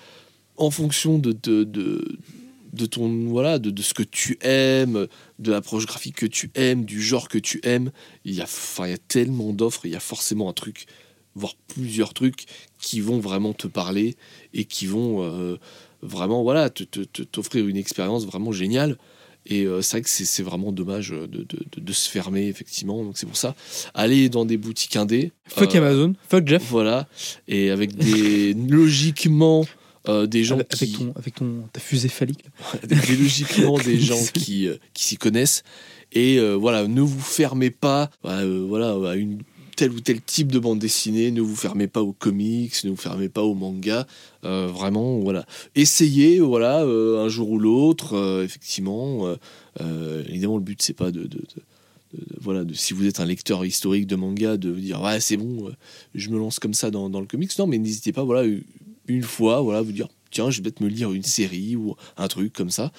en 0.56 0.70
fonction 0.70 1.18
de, 1.18 1.32
de, 1.32 1.64
de, 1.64 2.86
ton 2.86 3.26
voilà 3.26 3.58
de, 3.58 3.68
de 3.68 3.82
ce 3.82 3.92
que 3.92 4.02
tu 4.02 4.38
aimes, 4.40 5.06
de 5.38 5.50
l'approche 5.50 5.84
graphique 5.84 6.16
que 6.16 6.24
tu 6.24 6.50
aimes, 6.54 6.86
du 6.86 7.02
genre 7.02 7.28
que 7.28 7.36
tu 7.36 7.60
aimes, 7.64 7.92
il 8.24 8.32
y 8.32 8.40
a 8.40 8.44
enfin 8.44 8.86
il 8.86 8.92
y 8.92 8.94
a 8.94 8.98
tellement 8.98 9.52
d'offres, 9.52 9.84
il 9.84 9.92
y 9.92 9.96
a 9.96 10.00
forcément 10.00 10.48
un 10.48 10.54
truc 10.54 10.86
voire 11.34 11.54
plusieurs 11.68 12.14
trucs 12.14 12.46
qui 12.78 13.00
vont 13.00 13.18
vraiment 13.18 13.52
te 13.52 13.66
parler 13.66 14.16
et 14.54 14.64
qui 14.64 14.86
vont 14.86 15.22
euh, 15.22 15.58
vraiment 16.00 16.42
voilà 16.42 16.70
te- 16.70 16.84
te- 16.84 17.00
te- 17.00 17.24
t'offrir 17.24 17.68
une 17.68 17.76
expérience 17.76 18.24
vraiment 18.24 18.52
géniale. 18.52 18.96
Et 19.46 19.64
euh, 19.64 19.82
c'est 19.82 19.98
vrai 19.98 20.02
que 20.02 20.08
c'est 20.08 20.42
vraiment 20.42 20.72
dommage 20.72 21.10
de, 21.10 21.26
de- 21.26 21.44
de- 21.44 21.80
de 21.80 21.92
se 21.92 22.08
fermer, 22.08 22.46
effectivement. 22.48 23.04
Donc 23.04 23.18
c'est 23.18 23.26
pour 23.26 23.36
ça, 23.36 23.54
aller 23.92 24.28
dans 24.30 24.44
des 24.46 24.56
boutiques 24.56 24.96
indées. 24.96 25.32
Fuck 25.48 25.74
euh, 25.74 25.78
Amazon, 25.78 26.14
fuck 26.28 26.48
Jeff. 26.48 26.62
Voilà. 26.70 27.06
Et 27.48 27.70
avec 27.70 27.94
des, 27.94 28.54
logiquement, 28.68 29.66
euh, 30.08 30.26
des 30.26 30.44
gens 30.44 30.54
avec, 30.56 30.68
qui... 30.68 30.92
ton, 30.92 31.12
avec 31.16 31.34
ton, 31.34 31.68
ta 31.72 31.80
fusée 31.80 32.08
phallique. 32.08 32.44
là. 32.44 32.78
des- 32.88 33.16
logiquement 33.16 33.78
des 33.84 33.98
gens 34.00 34.22
qui, 34.32 34.66
euh, 34.68 34.76
qui 34.94 35.04
s'y 35.04 35.16
connaissent. 35.16 35.62
Et 36.12 36.38
euh, 36.38 36.54
voilà, 36.54 36.86
ne 36.86 37.00
vous 37.00 37.20
fermez 37.20 37.70
pas 37.70 38.10
euh, 38.24 38.64
voilà, 38.68 39.10
à 39.10 39.14
une 39.16 39.40
tel 39.74 39.90
ou 39.90 40.00
tel 40.00 40.20
type 40.20 40.50
de 40.50 40.58
bande 40.58 40.78
dessinée, 40.78 41.30
ne 41.30 41.40
vous 41.40 41.56
fermez 41.56 41.86
pas 41.86 42.02
aux 42.02 42.12
comics, 42.12 42.72
ne 42.84 42.90
vous 42.90 42.96
fermez 42.96 43.28
pas 43.28 43.42
aux 43.42 43.54
mangas. 43.54 44.06
Euh, 44.44 44.66
vraiment, 44.66 45.18
voilà. 45.20 45.46
Essayez, 45.74 46.40
voilà, 46.40 46.82
euh, 46.82 47.24
un 47.24 47.28
jour 47.28 47.50
ou 47.50 47.58
l'autre, 47.58 48.14
euh, 48.14 48.44
effectivement. 48.44 49.34
évidemment, 50.28 50.56
le 50.56 50.62
but, 50.62 50.80
c'est 50.82 50.92
pas 50.94 51.10
de, 51.10 51.28
voilà, 52.40 52.62
si 52.72 52.94
vous 52.94 53.06
êtes 53.06 53.18
un 53.18 53.24
lecteur 53.24 53.64
historique 53.64 54.06
de 54.06 54.14
manga, 54.14 54.56
de 54.56 54.72
dire 54.72 55.02
ouais 55.02 55.18
c'est 55.18 55.36
bon, 55.36 55.72
je 56.14 56.30
me 56.30 56.38
lance 56.38 56.60
comme 56.60 56.74
ça 56.74 56.92
dans, 56.92 57.10
dans 57.10 57.20
le 57.20 57.26
comics. 57.26 57.58
Non, 57.58 57.66
mais 57.66 57.78
n'hésitez 57.78 58.12
pas, 58.12 58.22
voilà, 58.22 58.48
une 59.08 59.22
fois, 59.22 59.60
voilà, 59.60 59.82
vous 59.82 59.92
dire 59.92 60.08
tiens, 60.30 60.50
je 60.50 60.58
vais 60.58 60.64
peut-être 60.64 60.80
me 60.80 60.88
lire 60.88 61.12
une 61.12 61.24
série 61.24 61.74
ou 61.74 61.96
un 62.16 62.28
truc 62.28 62.52
comme 62.52 62.70
ça, 62.70 62.92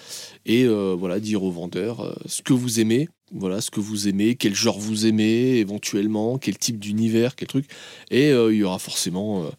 et 0.45 0.67
voilà, 0.67 1.19
dire 1.19 1.43
au 1.43 1.51
vendeur 1.51 2.17
ce 2.25 2.41
que 2.41 2.53
vous 2.53 2.81
aimez, 2.81 3.07
voilà, 3.31 3.61
ce 3.61 3.71
que 3.71 3.79
vous 3.79 4.07
aimez, 4.07 4.35
quel 4.35 4.53
genre 4.53 4.79
vous 4.79 5.05
aimez 5.05 5.57
éventuellement, 5.57 6.37
quel 6.37 6.57
type 6.57 6.79
d'univers, 6.79 7.35
quel 7.35 7.47
truc, 7.47 7.65
et 8.11 8.31
euh, 8.31 8.53
il 8.53 8.59
y 8.59 8.63
aura 8.63 8.79
forcément, 8.79 9.43
euh, 9.43 9.49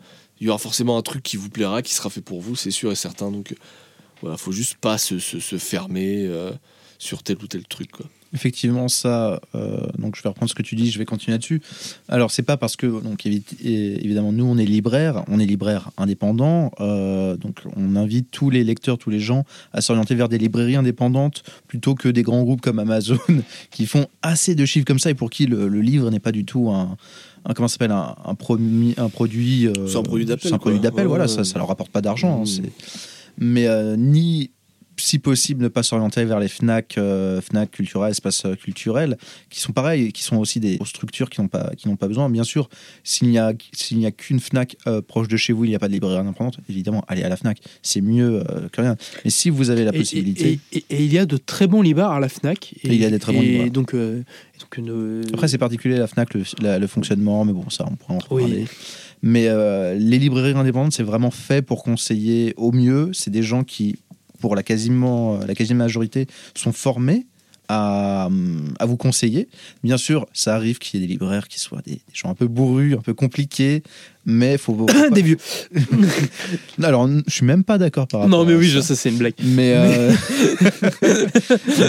y 0.41 0.49
aura 0.49 0.59
forcément 0.59 0.97
un 0.97 1.03
truc 1.03 1.23
qui 1.23 1.37
vous 1.37 1.51
plaira, 1.51 1.83
qui 1.83 1.95
sera 1.95 2.11
fait 2.11 2.21
pour 2.21 2.41
vous, 2.41 2.57
c'est 2.57 2.71
sûr 2.71 2.93
et 2.93 2.97
certain. 2.97 3.31
Donc 3.31 3.53
euh, 3.53 3.57
voilà, 4.21 4.37
faut 4.37 4.53
juste 4.53 4.77
pas 4.77 4.99
se, 4.99 5.19
se, 5.19 5.59
fermer 5.59 6.27
euh, 6.27 6.53
sur 6.99 7.23
tel 7.23 7.37
ou 7.43 7.47
tel 7.47 7.67
truc. 7.67 7.91
Effectivement, 8.37 8.87
ça. 8.89 9.41
euh, 9.55 9.81
donc, 9.99 10.15
je 10.17 10.23
vais 10.23 10.29
reprendre 10.29 10.49
ce 10.51 10.55
que 10.55 10.63
tu 10.63 10.75
dis. 10.77 10.91
Je 10.91 10.99
vais 10.99 11.05
continuer 11.07 11.33
là-dessus. 11.33 11.61
Alors, 12.09 12.31
c'est 12.31 12.43
pas 12.43 12.57
parce 12.57 12.77
que, 12.77 12.87
donc, 12.87 13.25
évidemment, 13.27 14.31
nous, 14.33 14.45
on 14.45 14.59
est 14.59 14.65
libraire, 14.67 15.25
on 15.29 15.41
est 15.41 15.47
libraire 15.47 15.91
indépendant. 15.97 16.71
euh, 16.81 17.37
donc, 17.37 17.61
on 17.77 17.97
invite 17.97 18.31
tous 18.31 18.51
les 18.51 18.63
lecteurs, 18.63 18.99
tous 18.99 19.11
les 19.11 19.21
gens 19.21 19.45
à 19.73 19.81
s'orienter 19.81 20.15
vers 20.15 20.29
des 20.29 20.39
librairies 20.39 20.77
indépendantes 20.77 21.43
plutôt 21.67 21.95
que 21.95 22.09
des 22.09 22.23
grands 22.23 22.43
groupes 22.43 22.61
comme 22.61 22.79
Amazon 22.79 23.19
qui 23.71 23.87
font 23.87 24.07
assez 24.23 24.55
de 24.55 24.65
chiffres 24.65 24.85
comme 24.87 24.99
ça 24.99 25.11
et 25.11 25.15
pour 25.15 25.31
qui 25.31 25.47
le, 25.47 25.69
le 25.69 25.81
livre 25.81 26.11
n'est 26.11 26.21
pas 26.21 26.33
du 26.33 26.45
tout 26.45 26.69
un. 26.71 26.97
un- 27.47 27.55
comment 27.55 27.69
s'appelle 27.69 27.93
un, 27.93 28.15
un, 28.25 28.35
promi- 28.35 28.95
un 28.99 29.09
produit 29.09 29.67
euh, 29.67 29.73
C'est 29.89 29.97
un 29.97 30.03
produit 30.03 30.27
d'appel, 30.27 30.49
c'est 30.51 30.55
un 30.55 30.59
produit 30.59 30.81
d'appel 30.81 31.07
voilà 31.07 31.27
ça 31.29 31.43
ça 31.45 31.59
leur 31.59 31.69
rapporte 31.69 31.91
pas 31.91 32.03
d'argent 32.03 32.41
hein, 32.41 32.43
Mmh. 32.43 32.47
c'est- 32.47 32.73
mais 33.39 33.67
euh, 33.67 33.97
ni 33.97 34.51
si 34.99 35.19
possible 35.19 35.63
ne 35.63 35.69
pas 35.69 35.83
s'orienter 35.83 36.25
vers 36.25 36.41
les 36.41 36.49
Fnac, 36.49 36.97
euh, 36.99 37.41
Fnac 37.41 37.71
culturel, 37.71 38.11
espace 38.11 38.45
euh, 38.47 38.55
culturel, 38.55 39.17
qui 39.51 39.61
sont 39.61 39.73
pareils, 39.73 40.13
qui 40.13 40.23
sont 40.23 40.37
aussi 40.37 40.59
des 40.61 40.79
structures 40.85 41.29
qui 41.31 41.41
n'ont 41.41 41.49
pas, 41.49 41.71
qui 41.77 41.89
n'ont 41.89 41.97
pas 41.97 42.09
besoin. 42.09 42.31
Bien 42.31 42.45
sûr, 42.45 42.69
s'il 43.05 43.29
n'y 43.29 43.39
a, 43.39 43.53
s'il 43.73 43.99
n'y 43.99 44.07
a 44.07 44.11
qu'une 44.11 44.41
Fnac 44.41 44.77
euh, 44.87 45.03
proche 45.03 45.29
de 45.29 45.37
chez 45.37 45.53
vous, 45.53 45.65
il 45.65 45.69
n'y 45.69 45.75
a 45.75 45.79
pas 45.79 45.89
de 45.89 45.93
librairie 45.93 46.19
indépendante. 46.19 46.59
Évidemment, 46.69 47.05
allez 47.09 47.23
à 47.23 47.29
la 47.29 47.37
Fnac, 47.37 47.59
c'est 47.83 48.01
mieux 48.01 48.43
euh, 48.51 48.69
que 48.73 48.81
rien. 48.81 48.97
Mais 49.25 49.31
si 49.31 49.51
vous 49.51 49.71
avez 49.71 49.85
la 49.85 49.95
Et- 49.95 49.99
possibilité, 49.99 50.59
Et, 50.73 50.79
et- 50.79 50.85
et 50.91 51.05
il 51.05 51.13
y 51.13 51.19
a 51.19 51.27
de 51.27 51.37
très 51.37 51.67
bons 51.67 51.83
libraires 51.83 52.11
à 52.11 52.21
la 52.21 52.29
Fnac. 52.29 52.73
Et 52.83 52.89
il 52.89 52.95
y 52.95 53.05
a 53.05 53.11
des 53.11 53.19
très 53.19 53.33
bons 53.33 53.43
et 53.43 53.47
libraires. 53.47 53.71
Donc, 53.71 53.95
donc 53.95 54.77
une- 54.79 55.25
après 55.35 55.49
c'est 55.49 55.59
particulier 55.59 55.97
la 55.99 56.07
Fnac, 56.07 56.33
le, 56.35 56.43
la- 56.61 56.79
le 56.79 56.87
fonctionnement, 56.87 57.45
mais 57.45 57.53
bon, 57.53 57.69
ça 57.71 57.85
on 57.91 57.97
pourra 57.97 58.15
en 58.15 58.19
Oui. 58.31 58.43
reparler. 58.45 58.65
Mais 59.23 59.49
les 59.99 60.19
librairies 60.19 60.53
indépendantes, 60.57 60.93
c'est 60.93 61.03
vraiment 61.03 61.31
fait 61.31 61.63
pour 61.63 61.83
conseiller 61.83 62.53
au 62.57 62.71
mieux. 62.71 63.11
C'est 63.13 63.31
des 63.31 63.43
gens 63.43 63.65
qui, 63.65 63.97
pour 64.37 64.55
la 64.57 64.63
quasiment 64.63 65.39
la 65.47 65.55
quasi 65.55 65.75
majorité, 65.75 66.27
sont 66.55 66.73
formés 66.73 67.27
à, 67.69 68.29
à 68.79 68.87
vous 68.87 68.97
conseiller. 68.97 69.49
Bien 69.83 69.97
sûr, 69.97 70.27
ça 70.33 70.55
arrive 70.55 70.79
qu'il 70.79 71.01
y 71.01 71.03
ait 71.03 71.07
des 71.07 71.13
libraires 71.13 71.49
qui 71.49 71.59
soient 71.59 71.83
des, 71.85 71.95
des 71.95 72.01
gens 72.15 72.31
un 72.31 72.35
peu 72.35 72.47
bourrus, 72.47 72.95
un 72.95 73.01
peu 73.01 73.13
compliqués, 73.13 73.83
mais 74.25 74.57
faut. 74.57 74.87
faut 74.89 75.11
des 75.11 75.23
vieux. 75.23 75.37
Alors, 76.83 77.09
je 77.09 77.33
suis 77.33 77.45
même 77.45 77.65
pas 77.65 77.77
d'accord 77.79 78.07
par 78.07 78.21
rapport. 78.21 78.39
Non, 78.39 78.45
mais 78.45 78.53
à 78.55 78.57
oui, 78.57 78.69
ça. 78.69 78.75
je 78.77 78.81
sais, 78.83 78.95
c'est 78.95 79.09
une 79.09 79.17
blague. 79.19 79.35
Mais, 79.43 79.73
euh, 79.75 80.13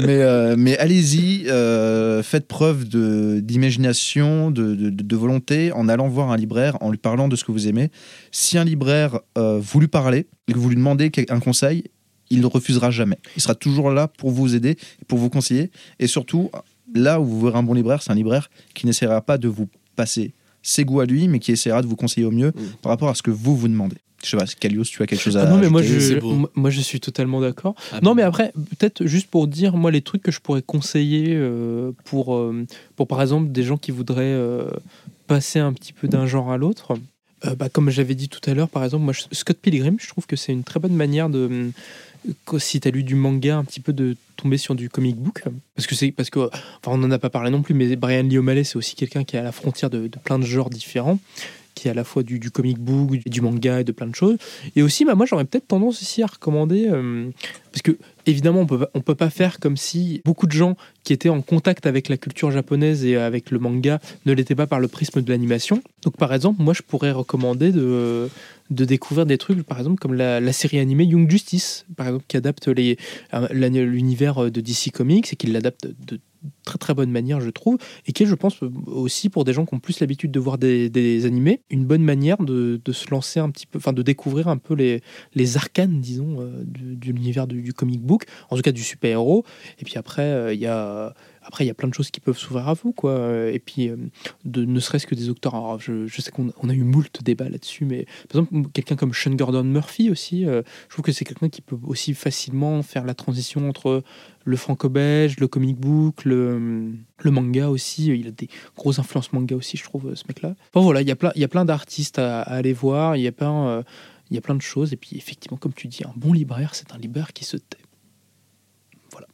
mais, 0.06 0.22
euh, 0.22 0.56
mais 0.58 0.78
allez-y, 0.78 1.48
euh, 1.50 2.24
faites 2.24 2.48
preuve 2.48 2.88
de- 2.88 3.40
d'imagination, 3.42 4.50
de, 4.52 4.74
de, 4.76 4.90
de 4.90 5.16
volonté 5.16 5.72
en 5.74 5.88
allant 5.90 6.08
voir 6.08 6.32
un 6.32 6.38
libraire, 6.38 6.78
en 6.82 6.90
lui 6.90 6.98
parlant 6.98 7.28
de 7.28 7.36
ce 7.36 7.44
que 7.44 7.52
vous 7.52 7.68
aimez. 7.68 7.92
Si 8.32 8.58
un 8.58 8.64
libraire 8.64 9.20
vous 9.36 9.80
lui 9.80 9.88
parlez 9.88 10.26
et 10.48 10.54
que 10.54 10.58
vous 10.58 10.70
lui 10.70 10.76
demandez 10.76 11.12
un 11.30 11.40
conseil, 11.40 11.84
il 12.30 12.42
ne 12.42 12.46
refusera 12.46 12.92
jamais. 12.92 13.18
Il 13.36 13.42
sera 13.42 13.56
toujours 13.56 13.90
là 13.92 14.08
pour 14.08 14.32
vous 14.32 14.56
aider, 14.56 14.78
pour 15.08 15.18
vous 15.20 15.30
conseiller. 15.30 15.72
Et 16.00 16.08
surtout, 16.08 16.50
là 16.94 17.20
où 17.20 17.26
vous 17.26 17.42
verrez 17.42 17.58
un 17.60 17.64
bon 17.64 17.74
libraire, 17.74 18.02
c'est 18.02 18.12
un 18.12 18.16
libraire 18.16 18.50
qui 18.74 18.86
n'essaiera 18.86 19.22
pas 19.22 19.38
de 19.38 19.48
vous 19.48 19.68
passer 19.96 20.32
ses 20.64 20.84
goûts 20.86 21.00
à 21.00 21.06
lui, 21.06 21.28
mais 21.28 21.40
qui 21.40 21.52
essaiera 21.52 21.82
de 21.82 21.88
vous 21.88 21.96
conseiller 21.96 22.26
au 22.28 22.32
mieux 22.32 22.50
Mm. 22.50 22.62
par 22.82 22.90
rapport 22.92 23.10
à 23.10 23.16
ce 23.16 23.22
que 23.24 23.32
vous 23.32 23.56
vous 23.56 23.68
demandez. 23.68 23.96
Je 24.24 24.30
sais 24.32 24.38
pas, 24.38 24.46
Kalios, 24.46 24.84
tu 24.86 25.02
as 25.04 25.06
quelque 25.06 25.22
chose 25.22 25.38
à 25.38 25.44
Ah 25.44 25.50
non, 25.50 25.58
mais 25.60 25.70
moi 25.70 25.84
je, 25.84 26.20
moi, 26.56 26.70
je 26.72 26.82
suis 26.82 27.00
totalement 27.00 27.40
d'accord. 27.40 27.76
Ah, 27.94 28.00
Non, 28.02 28.16
mais 28.16 28.24
après, 28.24 28.52
peut-être 28.78 29.06
juste 29.06 29.28
pour 29.28 29.48
dire, 29.48 29.78
moi, 29.78 29.92
les 29.92 30.02
trucs 30.02 30.24
que 30.24 30.32
je 30.32 30.40
pourrais 30.40 30.64
conseiller 30.64 31.36
euh, 31.36 31.92
pour, 32.04 32.36
euh, 32.36 32.66
pour, 32.96 33.08
par 33.08 33.22
exemple, 33.22 33.52
des 33.52 33.62
gens 33.64 33.78
qui 33.78 33.92
voudraient 33.92 34.24
euh, 34.24 34.70
passer 35.28 35.60
un 35.60 35.72
petit 35.72 35.94
peu 35.94 36.08
d'un 36.08 36.26
genre 36.26 36.52
à 36.52 36.58
l'autre. 36.58 36.98
euh, 37.46 37.54
bah, 37.54 37.70
comme 37.70 37.92
j'avais 37.92 38.16
dit 38.16 38.28
tout 38.28 38.42
à 38.50 38.56
l'heure, 38.56 38.70
par 38.70 38.84
exemple, 38.84 39.04
moi, 39.04 39.14
Scott 39.32 39.58
Pilgrim, 39.62 39.98
je 40.00 40.08
trouve 40.10 40.26
que 40.26 40.36
c'est 40.36 40.52
une 40.52 40.64
très 40.64 40.80
bonne 40.80 40.96
manière 40.96 41.30
de, 41.30 41.48
euh, 41.52 41.70
si 42.58 42.80
tu 42.80 42.88
as 42.88 42.92
lu 42.92 43.04
du 43.04 43.16
manga, 43.16 43.58
un 43.58 43.64
petit 43.64 43.80
peu 43.80 43.94
de 43.94 44.16
tomber 44.36 44.58
sur 44.58 44.76
du 44.76 44.90
comic 44.90 45.16
book. 45.16 45.44
Parce 45.76 45.88
que 45.88 45.96
c'est 45.96 46.12
parce 46.12 46.30
que, 46.30 46.40
enfin, 46.40 46.92
on 46.92 46.98
n'en 46.98 47.12
a 47.12 47.20
pas 47.20 47.30
parlé 47.30 47.50
non 47.50 47.62
plus, 47.62 47.74
mais 47.74 47.96
Brian 47.96 48.24
Lee 48.24 48.38
O'Malley, 48.38 48.64
c'est 48.64 48.78
aussi 48.78 48.96
quelqu'un 48.96 49.24
qui 49.24 49.36
est 49.36 49.40
à 49.40 49.44
la 49.44 49.52
frontière 49.52 49.90
de, 49.90 50.10
plein 50.24 50.40
de 50.40 50.46
genres 50.46 50.70
différents 50.70 51.20
qui 51.76 51.88
est 51.88 51.92
à 51.92 51.94
la 51.94 52.04
fois 52.04 52.24
du, 52.24 52.40
comic 52.50 52.80
book, 52.80 53.20
du 53.28 53.40
manga 53.40 53.82
et 53.82 53.84
de 53.84 53.92
plein 53.92 54.08
de 54.08 54.16
choses. 54.16 54.38
Et 54.76 54.82
aussi, 54.82 55.06
bah, 55.06 55.14
moi, 55.14 55.28
j'aurais 55.28 55.46
peut-être 55.46 55.68
tendance 55.68 56.02
aussi 56.02 56.24
à 56.24 56.26
recommander, 56.26 56.88
euh, 56.90 57.30
parce 57.72 57.84
que 57.84 57.96
évidemment, 58.26 58.62
on 58.62 58.66
peut, 58.66 58.88
on 58.96 59.02
peut 59.02 59.14
pas 59.14 59.30
faire 59.30 59.60
comme 59.60 59.78
si 59.78 60.24
beaucoup 60.26 60.48
de 60.48 60.54
gens 60.54 60.76
qui 61.04 61.14
étaient 61.14 61.30
en 61.30 61.42
contact 61.44 61.86
avec 61.86 62.10
la 62.10 62.18
culture 62.18 62.50
japonaise 62.50 63.06
et 63.06 63.16
avec 63.16 63.52
le 63.52 63.60
manga 63.60 64.00
ne 64.26 64.34
l'étaient 64.34 64.56
pas 64.56 64.66
par 64.66 64.80
le 64.80 64.88
prisme 64.88 65.22
de 65.22 65.30
l'animation. 65.30 65.84
Donc, 66.02 66.18
par 66.18 66.34
exemple, 66.34 66.64
moi, 66.64 66.74
je 66.74 66.82
pourrais 66.82 67.12
recommander 67.12 67.72
de, 67.72 68.28
de 68.70 68.86
découvrir 68.86 69.26
des 69.26 69.38
trucs, 69.38 69.64
par 69.64 69.78
exemple, 69.78 70.00
comme 70.00 70.14
la, 70.14 70.54
série 70.54 70.80
animée 70.80 71.06
Young 71.06 71.30
Justice, 71.30 71.86
par 71.96 72.08
exemple, 72.08 72.26
qui 72.28 72.38
adapte 72.38 72.68
les- 72.68 72.98
euh, 73.34 73.48
l'univers 73.52 74.52
de 74.52 74.62
DC 74.62 74.92
Comics 74.92 75.32
et 75.32 75.36
qui 75.36 75.48
l'adapte 75.48 75.88
de 76.06 76.20
très 76.64 76.78
très 76.78 76.94
bonne 76.94 77.12
manière, 77.12 77.42
je 77.42 77.50
trouve, 77.50 77.78
et 78.06 78.12
qui 78.12 78.24
est, 78.24 78.26
je 78.26 78.36
pense, 78.36 78.60
aussi 78.86 79.30
pour 79.30 79.44
des 79.44 79.54
gens 79.54 79.66
qui 79.66 79.74
ont 79.74 79.80
plus 79.80 80.00
l'habitude 80.00 80.32
de 80.32 80.40
voir 80.40 80.58
des, 80.58 80.90
des 80.90 81.26
animés, 81.26 81.62
une 81.70 81.86
bonne 81.86 82.04
manière 82.04 82.38
de, 82.38 82.80
de 82.84 82.92
se 82.92 83.10
lancer 83.10 83.40
un 83.40 83.50
petit 83.50 83.66
peu, 83.66 83.78
enfin 83.78 83.94
de 83.94 84.02
découvrir 84.02 84.48
un 84.48 84.58
peu 84.58 84.74
les, 84.74 85.02
les 85.36 85.58
arcanes, 85.58 86.00
disons, 86.00 86.42
euh, 86.42 86.64
de 86.66 87.06
l'univers 87.08 87.48
du, 87.48 87.62
du 87.62 87.74
comic 87.74 88.02
book, 88.02 88.26
en 88.50 88.56
tout 88.56 88.62
cas 88.62 88.72
du 88.72 88.84
super-héros. 88.84 89.46
Et 89.80 89.86
puis 89.86 89.98
après, 89.98 90.24
euh, 90.24 90.54
il 90.54 90.60
y 90.60 90.68
a. 90.68 91.14
Après, 91.48 91.64
il 91.64 91.68
y 91.68 91.72
a 91.72 91.74
plein 91.74 91.88
de 91.88 91.94
choses 91.94 92.12
qui 92.12 92.20
peuvent 92.20 92.38
s'ouvrir 92.38 92.68
à 92.68 92.74
vous, 92.74 92.92
quoi. 92.92 93.12
Euh, 93.12 93.52
Et 93.52 93.60
puis, 93.60 93.88
euh, 93.90 93.96
de, 94.44 94.66
ne 94.66 94.80
serait-ce 94.80 95.08
que 95.08 95.16
des 95.16 95.30
auteurs. 95.30 95.56
Alors, 95.56 95.80
je, 95.80 96.08
sais 96.08 96.30
qu'on 96.30 96.52
on 96.62 96.70
a 96.70 96.74
eu 96.74 96.84
moult 96.84 97.24
débats 97.24 97.50
là-dessus, 97.50 97.86
mais 97.86 98.06
par 98.30 98.42
exemple, 98.42 98.70
quelqu'un 98.74 98.98
comme 98.98 99.14
Sean 99.14 99.32
Gordon 99.32 99.64
Murphy 99.64 100.10
aussi, 100.10 100.46
euh, 100.46 100.62
je 100.90 100.94
trouve 100.94 101.06
que 101.06 101.14
c'est 101.14 101.24
quelqu'un 101.24 101.48
qui 101.48 101.62
peut 101.62 101.78
aussi 101.86 102.14
facilement 102.14 102.84
faire 102.84 103.06
la 103.06 103.14
transition 103.14 103.70
entre 103.70 104.04
le 104.44 104.58
franco-belge, 104.58 105.38
le 105.40 105.48
comic 105.48 105.78
book, 105.78 106.26
le, 106.26 106.96
manga 107.26 107.70
aussi. 107.70 108.08
Il 108.08 108.28
a 108.28 108.32
des 108.32 108.50
grosses 108.76 109.00
influences 109.00 109.32
manga 109.32 109.56
aussi, 109.56 109.78
je 109.78 109.84
trouve, 109.84 110.16
ce 110.16 110.24
mec-là. 110.28 110.56
Enfin 110.74 110.84
voilà, 110.84 111.02
il 111.02 111.08
y 111.08 111.12
a 111.12 111.16
plein, 111.16 111.32
plein 111.50 111.66
d'artistes 111.66 112.20
à, 112.20 112.42
aller 112.42 112.74
voir, 112.74 113.16
il 113.16 113.24
y 113.24 113.28
a 113.28 113.32
plein, 113.32 113.68
euh, 113.68 113.84
il 114.30 114.36
y 114.36 114.38
a 114.38 114.42
plein 114.42 114.56
de 114.56 114.62
choses. 114.62 114.92
Et 114.92 114.98
puis 114.98 115.16
effectivement, 115.16 115.58
comme 115.58 115.74
tu 115.74 115.88
dis, 115.88 116.04
un 116.04 116.14
bon 116.16 116.34
libraire, 116.34 116.76
c'est 116.76 116.94
un 116.94 116.98
libraire 116.98 117.34
qui 117.34 117.46
se 117.46 117.58
tait. 117.58 117.78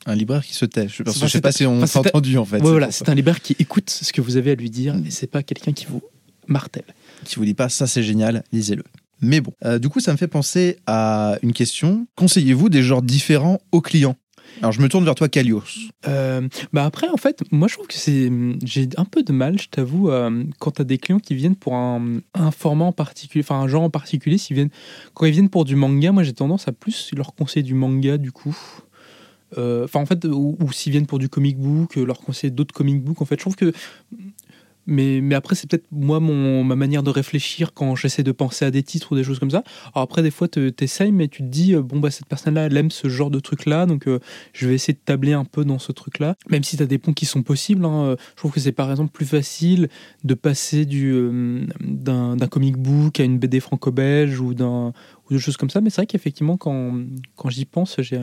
Un 0.05 0.15
libraire 0.15 0.43
qui 0.45 0.53
se 0.53 0.65
tait. 0.65 0.87
Je, 0.87 1.03
Enfin, 1.07 1.25
je 1.27 1.31
sais 1.31 1.41
pas 1.41 1.51
si 1.51 1.65
on 1.65 1.85
s'est 1.85 1.99
entendu 1.99 2.37
en 2.37 2.45
fait. 2.45 2.57
Ouais, 2.61 2.71
voilà, 2.71 2.91
c'est 2.91 3.09
un 3.09 3.15
libraire 3.15 3.41
qui 3.41 3.55
écoute 3.59 3.89
ce 3.89 4.11
que 4.13 4.21
vous 4.21 4.37
avez 4.37 4.51
à 4.51 4.55
lui 4.55 4.69
dire, 4.69 4.95
et 5.05 5.11
c'est 5.11 5.27
pas 5.27 5.43
quelqu'un 5.43 5.73
qui 5.73 5.85
vous 5.85 6.01
martèle. 6.47 6.85
Qui 7.25 7.35
vous 7.35 7.45
dit 7.45 7.53
pas 7.53 7.69
ça 7.69 7.87
c'est 7.87 8.03
génial, 8.03 8.43
lisez-le. 8.51 8.83
Mais 9.21 9.39
bon, 9.39 9.53
Euh, 9.63 9.79
du 9.79 9.87
coup 9.89 9.99
ça 10.01 10.11
me 10.11 10.17
fait 10.17 10.27
penser 10.27 10.77
à 10.87 11.37
une 11.41 11.53
question. 11.53 12.07
Conseillez-vous 12.15 12.69
des 12.69 12.83
genres 12.83 13.01
différents 13.01 13.59
aux 13.71 13.79
clients? 13.81 14.17
Alors 14.59 14.71
je 14.71 14.81
me 14.81 14.87
tourne 14.89 15.03
vers 15.03 15.15
toi 15.15 15.29
Kalios. 15.29 15.63
Euh, 16.07 16.47
bah 16.73 16.85
après, 16.85 17.09
en 17.09 17.17
fait, 17.17 17.41
moi 17.51 17.67
je 17.67 17.73
trouve 17.73 17.87
que 17.87 17.95
c'est. 17.95 18.29
J'ai 18.63 18.87
un 18.97 19.05
peu 19.05 19.23
de 19.23 19.31
mal, 19.33 19.59
je 19.59 19.67
t'avoue, 19.67 20.11
euh, 20.11 20.43
quand 20.59 20.71
t'as 20.71 20.83
des 20.83 20.99
clients 20.99 21.17
qui 21.19 21.33
viennent 21.33 21.55
pour 21.55 21.73
un, 21.75 22.19
un 22.35 22.51
format 22.51 22.85
en 22.85 22.91
particulier, 22.91 23.43
enfin 23.43 23.59
un 23.59 23.67
genre 23.67 23.81
en 23.81 23.89
particulier, 23.89 24.37
s'ils 24.37 24.55
viennent, 24.55 24.69
quand 25.15 25.25
ils 25.25 25.31
viennent 25.31 25.49
pour 25.49 25.65
du 25.65 25.75
manga, 25.75 26.11
moi 26.11 26.21
j'ai 26.21 26.33
tendance 26.33 26.67
à 26.67 26.71
plus 26.71 27.09
leur 27.15 27.33
conseiller 27.33 27.63
du 27.63 27.73
manga 27.73 28.17
du 28.19 28.31
coup. 28.31 28.55
Euh, 29.57 29.83
Enfin, 29.83 29.99
en 29.99 30.05
fait, 30.05 30.25
ou, 30.25 30.57
s'ils 30.71 30.91
viennent 30.91 31.05
pour 31.05 31.19
du 31.19 31.29
comic 31.29 31.57
book, 31.57 31.97
euh, 31.97 32.05
leur 32.05 32.19
conseiller 32.19 32.51
d'autres 32.51 32.73
comic 32.73 33.03
books. 33.03 33.21
En 33.21 33.25
fait, 33.25 33.35
je 33.35 33.41
trouve 33.41 33.55
que 33.55 33.71
Mais, 34.85 35.21
mais 35.21 35.35
après, 35.35 35.55
c'est 35.55 35.69
peut-être 35.69 35.85
moi, 35.91 36.19
mon, 36.19 36.65
ma 36.65 36.75
manière 36.75 37.03
de 37.03 37.09
réfléchir 37.09 37.73
quand 37.73 37.95
j'essaie 37.95 38.23
de 38.23 38.33
penser 38.33 38.65
à 38.65 38.71
des 38.71 38.83
titres 38.83 39.13
ou 39.13 39.15
des 39.15 39.23
choses 39.23 39.39
comme 39.39 39.51
ça. 39.51 39.63
Alors 39.93 40.03
après, 40.03 40.21
des 40.21 40.31
fois, 40.31 40.49
tu 40.49 40.73
essayes, 40.81 41.13
mais 41.13 41.29
tu 41.29 41.41
te 41.41 41.47
dis, 41.47 41.73
euh, 41.73 41.81
bon, 41.81 42.01
bah, 42.01 42.11
cette 42.11 42.25
personne-là, 42.25 42.65
elle 42.65 42.75
aime 42.75 42.91
ce 42.91 43.07
genre 43.07 43.31
de 43.31 43.39
truc-là, 43.39 43.85
donc 43.85 44.09
je 44.51 44.67
vais 44.67 44.75
essayer 44.75 44.93
de 44.93 44.99
tabler 45.03 45.31
un 45.31 45.45
peu 45.45 45.63
dans 45.63 45.79
ce 45.79 45.93
truc-là. 45.93 46.35
Même 46.49 46.63
si 46.65 46.75
tu 46.75 46.83
as 46.83 46.85
des 46.85 46.97
ponts 46.97 47.13
qui 47.13 47.25
sont 47.25 47.43
possibles, 47.43 47.85
hein, 47.85 48.17
je 48.31 48.35
trouve 48.35 48.51
que 48.51 48.59
c'est 48.59 48.73
par 48.73 48.91
exemple 48.91 49.11
plus 49.11 49.25
facile 49.25 49.87
de 50.25 50.33
passer 50.33 50.85
du, 50.85 51.65
d'un, 51.79 52.35
comic 52.49 52.75
book 52.75 53.21
à 53.21 53.23
une 53.23 53.39
BD 53.39 53.61
franco-belge 53.61 54.37
ou, 54.41 54.53
d'un, 54.53 54.91
ou 55.29 55.33
de 55.33 55.37
choses 55.37 55.55
comme 55.55 55.69
ça. 55.69 55.79
Mais 55.79 55.91
c'est 55.91 56.01
vrai 56.01 56.07
qu'effectivement, 56.07 56.57
quand, 56.57 56.93
quand 57.37 57.49
j'y 57.49 57.63
pense, 57.63 57.95
j'ai 57.99 58.19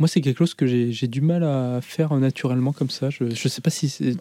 moi, 0.00 0.08
c'est 0.08 0.22
quelque 0.22 0.38
chose 0.38 0.54
que 0.54 0.66
j'ai 0.66 1.06
du 1.08 1.20
mal 1.20 1.44
à 1.44 1.80
faire 1.82 2.14
naturellement 2.14 2.72
comme 2.72 2.88
ça. 2.88 3.10
Je 3.10 3.24
ne 3.24 3.34
sais 3.34 3.60
pas 3.60 3.68
si 3.68 3.90
c'est 3.90 4.16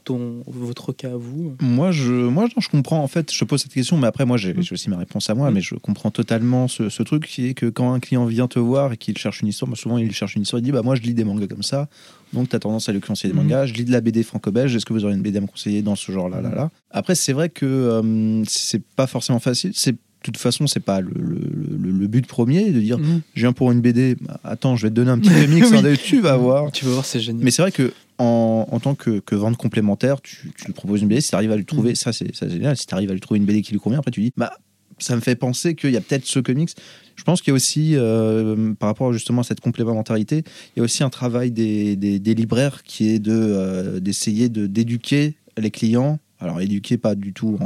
votre 0.45 0.91
cas 0.91 1.13
à 1.13 1.15
vous. 1.15 1.55
Moi, 1.61 1.91
je, 1.91 2.11
moi 2.11 2.47
je 2.57 2.67
comprends. 2.67 3.01
En 3.01 3.07
fait, 3.07 3.33
je 3.33 3.45
pose 3.45 3.61
cette 3.61 3.71
question, 3.71 3.97
mais 3.97 4.07
après, 4.07 4.25
moi, 4.25 4.35
j'ai 4.35 4.53
mm. 4.53 4.63
aussi 4.73 4.89
ma 4.89 4.97
réponse 4.97 5.29
à 5.29 5.35
moi, 5.35 5.49
mm. 5.49 5.53
mais 5.53 5.61
je 5.61 5.75
comprends 5.75 6.11
totalement 6.11 6.67
ce, 6.67 7.01
truc 7.03 7.25
qui 7.25 7.47
est 7.47 7.53
que 7.53 7.67
quand 7.67 7.93
un 7.93 8.01
client 8.01 8.25
vient 8.25 8.49
te 8.49 8.59
voir 8.59 8.91
et 8.91 8.97
qu'il 8.97 9.17
cherche 9.17 9.41
une 9.41 9.47
histoire, 9.47 9.71
bah, 9.71 9.77
souvent, 9.77 9.97
il 9.97 10.11
cherche 10.11 10.35
une 10.35 10.41
histoire, 10.41 10.59
il 10.59 10.63
dit 10.63 10.73
bah, 10.73 10.81
Moi, 10.81 10.95
je 10.95 11.01
lis 11.01 11.13
des 11.13 11.23
mangas 11.23 11.47
comme 11.47 11.63
ça. 11.63 11.87
Donc, 12.33 12.49
tu 12.49 12.57
as 12.57 12.59
tendance 12.59 12.89
à 12.89 12.91
lui 12.91 12.99
conseiller 12.99 13.33
des 13.33 13.39
mm. 13.39 13.43
mangas. 13.43 13.65
Je 13.67 13.73
lis 13.73 13.85
de 13.85 13.93
la 13.93 14.01
BD 14.01 14.23
franco-belge. 14.23 14.75
Est-ce 14.75 14.85
que 14.85 14.91
vous 14.91 15.05
auriez 15.05 15.15
une 15.15 15.23
BD 15.23 15.37
à 15.37 15.41
me 15.41 15.47
conseiller 15.47 15.81
dans 15.81 15.95
ce 15.95 16.11
genre-là 16.11 16.41
là, 16.41 16.53
là? 16.53 16.71
Après, 16.91 17.15
c'est 17.15 17.31
vrai 17.31 17.47
que 17.47 17.65
euh, 17.65 18.43
c'est 18.49 18.83
pas 18.83 19.07
forcément 19.07 19.39
facile. 19.39 19.71
C'est 19.73 19.95
toute 20.23 20.37
façon, 20.37 20.67
c'est 20.67 20.79
pas 20.79 21.01
le, 21.01 21.11
le, 21.15 22.07
but 22.07 22.25
premier 22.27 22.71
de 22.71 22.79
dire 22.79 22.99
mmh. 22.99 23.21
je 23.35 23.41
viens 23.41 23.53
pour 23.53 23.71
une 23.71 23.81
BD. 23.81 24.15
Bah, 24.19 24.39
attends, 24.43 24.75
je 24.75 24.83
vais 24.83 24.89
te 24.89 24.95
donner 24.95 25.11
un 25.11 25.19
petit 25.19 25.29
remix, 25.41 25.71
hein, 25.71 25.81
tu 26.03 26.19
vas 26.19 26.35
voir. 26.35 26.71
Tu 26.71 26.85
vas 26.85 26.91
voir, 26.91 27.05
c'est 27.05 27.19
génial. 27.19 27.43
Mais 27.43 27.51
c'est 27.51 27.61
vrai 27.61 27.71
que 27.71 27.93
en, 28.17 28.67
en, 28.69 28.79
tant 28.79 28.95
que, 28.95 29.19
que 29.19 29.35
vente 29.35 29.55
complémentaire, 29.57 30.21
tu, 30.21 30.51
tu 30.57 30.65
lui 30.65 30.73
proposes 30.73 31.01
une 31.01 31.07
BD. 31.07 31.21
Si 31.21 31.29
tu 31.29 31.35
arrives 31.35 31.51
à 31.51 31.55
lui 31.55 31.65
trouver, 31.65 31.93
mmh. 31.93 31.95
ça 31.95 32.13
c'est 32.13 32.49
génial. 32.49 32.75
Si 32.75 32.85
tu 32.85 32.93
arrives 32.93 33.09
à 33.09 33.13
lui 33.13 33.21
trouver 33.21 33.39
une 33.39 33.45
BD 33.45 33.61
qui 33.61 33.71
lui 33.71 33.79
convient, 33.79 33.99
après 33.99 34.11
tu 34.11 34.21
dis 34.21 34.33
bah 34.35 34.51
ça 34.99 35.15
me 35.15 35.21
fait 35.21 35.35
penser 35.35 35.75
qu'il 35.75 35.91
y 35.91 35.97
a 35.97 36.01
peut-être 36.01 36.25
ce 36.25 36.39
comics. 36.39 36.71
Je 37.15 37.23
pense 37.23 37.41
qu'il 37.41 37.51
y 37.51 37.53
a 37.53 37.55
aussi, 37.55 37.95
euh, 37.95 38.73
par 38.75 38.87
rapport 38.87 39.11
justement 39.11 39.41
à 39.41 39.43
cette 39.43 39.59
complémentarité, 39.59 40.43
il 40.75 40.79
y 40.79 40.81
a 40.81 40.83
aussi 40.83 41.03
un 41.03 41.09
travail 41.09 41.51
des, 41.51 41.95
des, 41.95 42.33
libraires 42.33 42.83
qui 42.83 43.09
est 43.09 43.19
de 43.19 43.33
euh, 43.33 43.99
d'essayer 43.99 44.49
de 44.49 44.67
d'éduquer 44.67 45.35
les 45.57 45.71
clients 45.71 46.19
alors 46.39 46.61
éduquer 46.61 46.97
pas 46.97 47.15
du 47.15 47.33
tout 47.33 47.57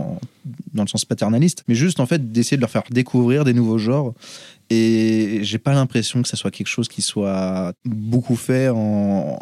dans 0.74 0.84
le 0.84 0.88
sens 0.88 1.06
paternaliste, 1.06 1.64
mais 1.68 1.76
juste 1.76 2.00
en 2.00 2.06
fait 2.06 2.32
d'essayer 2.32 2.58
de 2.58 2.62
leur 2.62 2.70
faire 2.70 2.84
découvrir 2.90 3.44
des 3.44 3.54
nouveaux 3.54 3.78
genres 3.78 4.14
et 4.74 5.44
j'ai 5.44 5.58
pas 5.58 5.74
l'impression 5.74 6.22
que 6.22 6.28
ça 6.28 6.38
soit 6.38 6.52
quelque 6.52 6.68
chose 6.68 6.88
qui 6.88 7.02
soit 7.02 7.74
beaucoup 7.86 8.36
fait 8.36 8.70
en, 8.70 9.40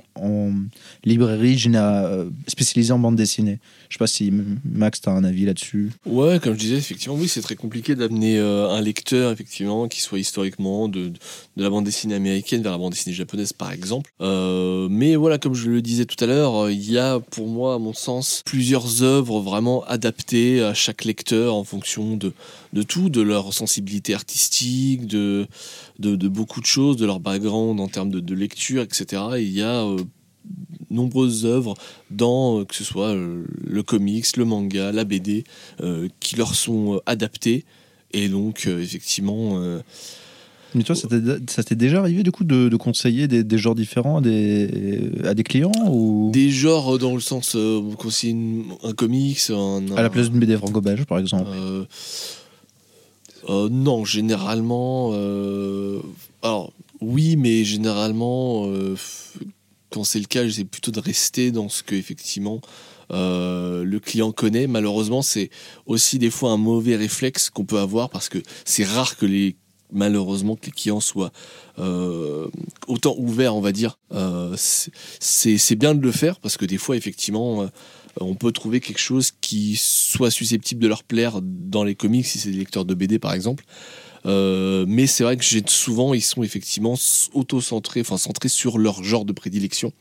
librairie 1.04 1.62
euh, 1.76 2.30
spécialisée 2.48 2.94
en 2.94 3.00
bande 3.00 3.16
dessinée. 3.16 3.60
Je 3.90 3.96
sais 3.96 4.00
pas 4.00 4.08
si 4.08 4.32
Max, 4.64 5.02
tu 5.02 5.10
un 5.10 5.24
avis 5.24 5.46
là-dessus. 5.46 5.92
Ouais, 6.06 6.40
comme 6.40 6.54
je 6.54 6.60
disais, 6.60 6.76
effectivement, 6.76 7.16
oui, 7.16 7.28
c'est 7.28 7.42
très 7.42 7.56
compliqué 7.56 7.96
d'amener 7.96 8.38
euh, 8.38 8.70
un 8.70 8.82
lecteur, 8.82 9.32
effectivement, 9.32 9.88
qui 9.88 10.02
soit 10.02 10.20
historiquement 10.20 10.88
de, 10.88 11.10
de, 11.10 11.64
la 11.64 11.70
bande 11.70 11.86
dessinée 11.86 12.16
américaine 12.16 12.62
vers 12.62 12.72
la 12.72 12.78
bande 12.78 12.92
dessinée 12.92 13.16
japonaise, 13.16 13.54
par 13.54 13.72
exemple. 13.72 14.12
Euh, 14.22 14.88
mais 14.90 15.16
voilà, 15.16 15.38
comme 15.38 15.56
je 15.56 15.70
le 15.70 15.82
disais 15.82 16.06
tout 16.06 16.22
à 16.24 16.28
l'heure, 16.28 16.70
il 16.70 16.90
y 16.90 16.98
a 16.98 17.20
pour 17.20 17.48
moi, 17.48 17.76
à 17.76 17.78
mon 17.80 17.94
sens, 17.94 18.44
plusieurs 18.46 19.04
œuvres 19.04 19.40
vraiment 19.40 19.84
adaptées 19.86 20.62
à 20.62 20.74
chaque 20.74 21.04
lecteur 21.04 21.56
en 21.56 21.64
fonction 21.64 22.16
de, 22.16 22.34
de 22.74 22.84
tout, 22.84 23.10
de 23.10 23.22
leur 23.22 23.54
sensibilité 23.54 24.14
artistique, 24.14 25.06
de, 25.06 25.48
de, 26.00 26.28
beaucoup 26.28 26.62
de 26.62 26.66
choses, 26.66 26.98
de 26.98 27.06
leur 27.06 27.20
background 27.20 27.80
en 27.80 27.88
termes 27.88 28.10
de, 28.10 28.36
lecture, 28.36 28.82
etc. 28.82 29.24
il 29.38 29.52
y 29.52 29.62
a 29.62 29.84
euh, 29.84 29.98
nombreuses 30.90 31.46
œuvres 31.46 31.76
dans 32.10 32.60
euh, 32.60 32.66
que 32.66 32.76
ce 32.76 32.84
soit 32.84 33.10
euh, 33.10 33.44
le 33.64 33.84
comics, 33.84 34.26
le 34.38 34.46
manga, 34.46 34.92
la 34.92 35.04
BD, 35.04 35.44
qui 36.20 36.36
leur 36.36 36.56
sont 36.56 37.02
adaptées. 37.06 37.66
Et 38.14 38.28
donc, 38.28 38.68
effectivement. 38.68 39.62
mais 40.76 40.84
toi, 40.84 40.96
ça 40.96 41.64
t'est 41.64 41.76
déjà 41.76 42.00
arrivé 42.00 42.24
du 42.24 42.32
coup 42.32 42.44
de, 42.44 42.76
conseiller 42.76 43.28
des, 43.28 43.58
genres 43.58 43.76
différents 43.76 44.18
à 44.18 44.22
des, 44.22 45.12
à 45.24 45.34
des 45.34 45.44
clients 45.44 45.72
ou... 45.90 46.30
Des 46.34 46.50
genres 46.50 47.00
dans 47.00 47.14
le 47.14 47.22
sens, 47.22 47.56
conseiller 47.98 48.66
un 48.84 48.92
comics, 48.92 49.50
À 49.96 50.02
la 50.02 50.10
place 50.10 50.30
d'une 50.30 50.40
BD 50.40 50.58
franco-belge 50.58 51.06
par 51.06 51.20
exemple 51.20 51.52
euh, 51.54 51.86
non, 53.50 54.06
généralement. 54.06 55.12
Euh, 55.14 56.00
alors, 56.42 56.74
oui, 57.00 57.36
mais 57.36 57.64
généralement, 57.64 58.68
euh, 58.68 58.96
quand 59.90 60.04
c'est 60.04 60.20
le 60.20 60.26
cas, 60.26 60.46
j'essaie 60.46 60.66
plutôt 60.66 60.92
de 60.92 61.00
rester 61.00 61.52
dans 61.52 61.70
ce 61.70 61.84
que, 61.84 61.96
effectivement, 61.96 62.62
le 63.10 63.98
client 64.00 64.32
connaît. 64.32 64.68
Malheureusement, 64.68 65.22
c'est 65.22 65.50
aussi 65.86 66.18
des 66.18 66.30
fois 66.30 66.52
un 66.52 66.58
mauvais 66.58 66.96
réflexe 66.96 67.50
qu'on 67.50 67.66
peut 67.66 67.80
avoir 67.80 68.10
parce 68.10 68.30
que 68.30 68.40
c'est 68.64 68.86
rare 68.86 69.18
que 69.18 69.26
les 69.26 69.58
malheureusement 69.94 70.56
que 70.56 70.68
les 70.68 70.72
clients 70.72 71.02
soient 71.02 71.34
autant 72.88 73.16
ouverts, 73.18 73.54
on 73.54 73.60
va 73.60 73.74
dire. 73.74 74.00
c'est 74.56 75.76
bien 75.76 75.94
de 75.94 76.02
le 76.02 76.12
faire 76.14 76.40
parce 76.40 76.56
que 76.56 76.64
des 76.64 76.78
fois, 76.78 76.96
effectivement, 76.96 77.64
euh, 77.64 77.68
on 78.20 78.36
peut 78.36 78.52
trouver 78.52 78.80
quelque 78.80 79.00
chose 79.00 79.32
qui 79.42 79.76
soit 79.78 80.32
susceptible 80.32 80.82
de 80.82 80.88
leur 80.88 81.04
plaire 81.04 81.40
dans 81.42 81.84
les 81.84 81.96
comics, 81.96 82.26
si 82.26 82.40
c'est 82.40 82.52
des 82.52 82.58
lecteurs 82.58 82.86
de 82.86 82.94
BD 82.94 83.20
par 83.20 83.34
exemple. 83.34 83.64
Euh, 84.26 84.86
mais 84.88 85.08
c'est 85.08 85.24
vrai 85.24 85.38
que 85.38 85.44
j'ai 85.44 85.64
souvent, 85.66 86.14
ils 86.14 86.22
sont 86.22 86.44
effectivement 86.44 86.96
auto-centrés, 87.34 88.02
enfin 88.02 88.18
centrés 88.18 88.50
sur 88.50 88.78
leur 88.78 89.04
genre 89.04 89.26
de 89.26 89.34
prédilection. 89.34 89.94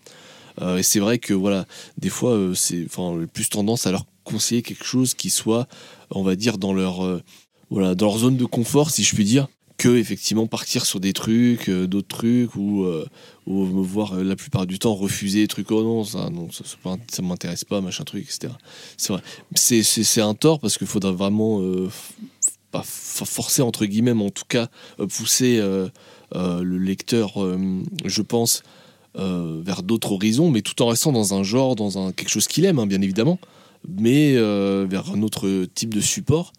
Euh, 0.60 0.78
et 0.78 0.82
c'est 0.82 1.00
vrai 1.00 1.18
que 1.18 1.32
voilà, 1.32 1.66
des 1.96 2.10
fois, 2.10 2.38
c'est 2.54 2.84
enfin 2.84 3.18
plus 3.32 3.48
tendance 3.48 3.86
à 3.86 3.92
leur 3.92 4.04
conseiller 4.24 4.62
quelque 4.62 4.84
chose 4.84 5.14
qui 5.14 5.30
soit, 5.30 5.68
on 6.10 6.22
va 6.22 6.36
dire, 6.36 6.58
dans 6.58 6.74
leur 6.74 7.22
voilà, 7.70 7.94
dans 7.94 8.06
leur 8.06 8.18
zone 8.18 8.36
de 8.36 8.44
confort, 8.44 8.90
si 8.90 9.04
je 9.04 9.14
puis 9.14 9.24
dire 9.24 9.48
que 9.80 9.96
effectivement 9.96 10.46
partir 10.46 10.84
sur 10.84 11.00
des 11.00 11.14
trucs, 11.14 11.70
euh, 11.70 11.86
d'autres 11.86 12.08
trucs, 12.08 12.54
ou, 12.54 12.84
euh, 12.84 13.06
me 13.46 13.82
voir 13.82 14.12
euh, 14.12 14.22
la 14.22 14.36
plupart 14.36 14.66
du 14.66 14.78
temps 14.78 14.94
refuser 14.94 15.40
des 15.40 15.48
trucs, 15.48 15.70
oh 15.70 15.82
non, 15.82 16.04
ça, 16.04 16.28
non, 16.28 16.48
m'intéresse 17.22 17.64
pas, 17.64 17.80
machin 17.80 18.04
truc, 18.04 18.24
etc. 18.24 18.52
C'est 18.98 19.14
vrai. 19.14 19.22
C'est 19.54 20.20
un 20.20 20.34
tort 20.34 20.60
parce 20.60 20.76
qu'il 20.76 20.86
faudra 20.86 21.12
vraiment, 21.12 21.62
pas 22.70 22.82
forcer 22.84 23.62
entre 23.62 23.86
guillemets, 23.86 24.12
mais 24.12 24.24
en 24.24 24.30
tout 24.30 24.44
cas 24.46 24.68
pousser 25.08 25.58
le 26.32 26.76
lecteur, 26.76 27.38
je 28.04 28.22
pense, 28.22 28.62
vers 29.14 29.82
d'autres 29.82 30.12
horizons, 30.12 30.50
mais 30.50 30.60
tout 30.60 30.82
en 30.82 30.88
restant 30.88 31.10
dans 31.10 31.32
un 31.32 31.42
genre, 31.42 31.74
dans 31.74 31.96
un, 31.96 32.12
quelque 32.12 32.28
chose 32.28 32.48
qu'il 32.48 32.66
aime, 32.66 32.78
hein, 32.78 32.86
bien 32.86 33.00
évidemment, 33.00 33.38
mais 33.88 34.34
vers 34.34 35.10
un 35.10 35.22
autre 35.22 35.64
type 35.74 35.94
de 35.94 36.02
support. 36.02 36.52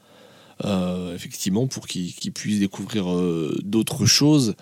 Euh, 0.65 1.15
effectivement, 1.15 1.67
pour 1.67 1.87
qu'ils 1.87 2.31
puissent 2.33 2.59
découvrir 2.59 3.11
euh, 3.11 3.57
d'autres 3.63 4.05
choses. 4.05 4.55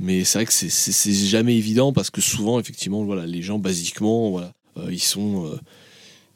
Mais 0.00 0.24
c'est 0.24 0.38
vrai 0.38 0.46
que 0.46 0.52
c'est 0.52 1.12
jamais 1.12 1.56
évident 1.56 1.92
parce 1.92 2.10
que 2.10 2.20
souvent, 2.20 2.58
effectivement, 2.58 3.04
voilà, 3.04 3.26
les 3.26 3.42
gens, 3.42 3.58
basiquement, 3.58 4.30
voilà, 4.30 4.52
euh, 4.78 4.88
ils 4.90 5.02
sont 5.02 5.58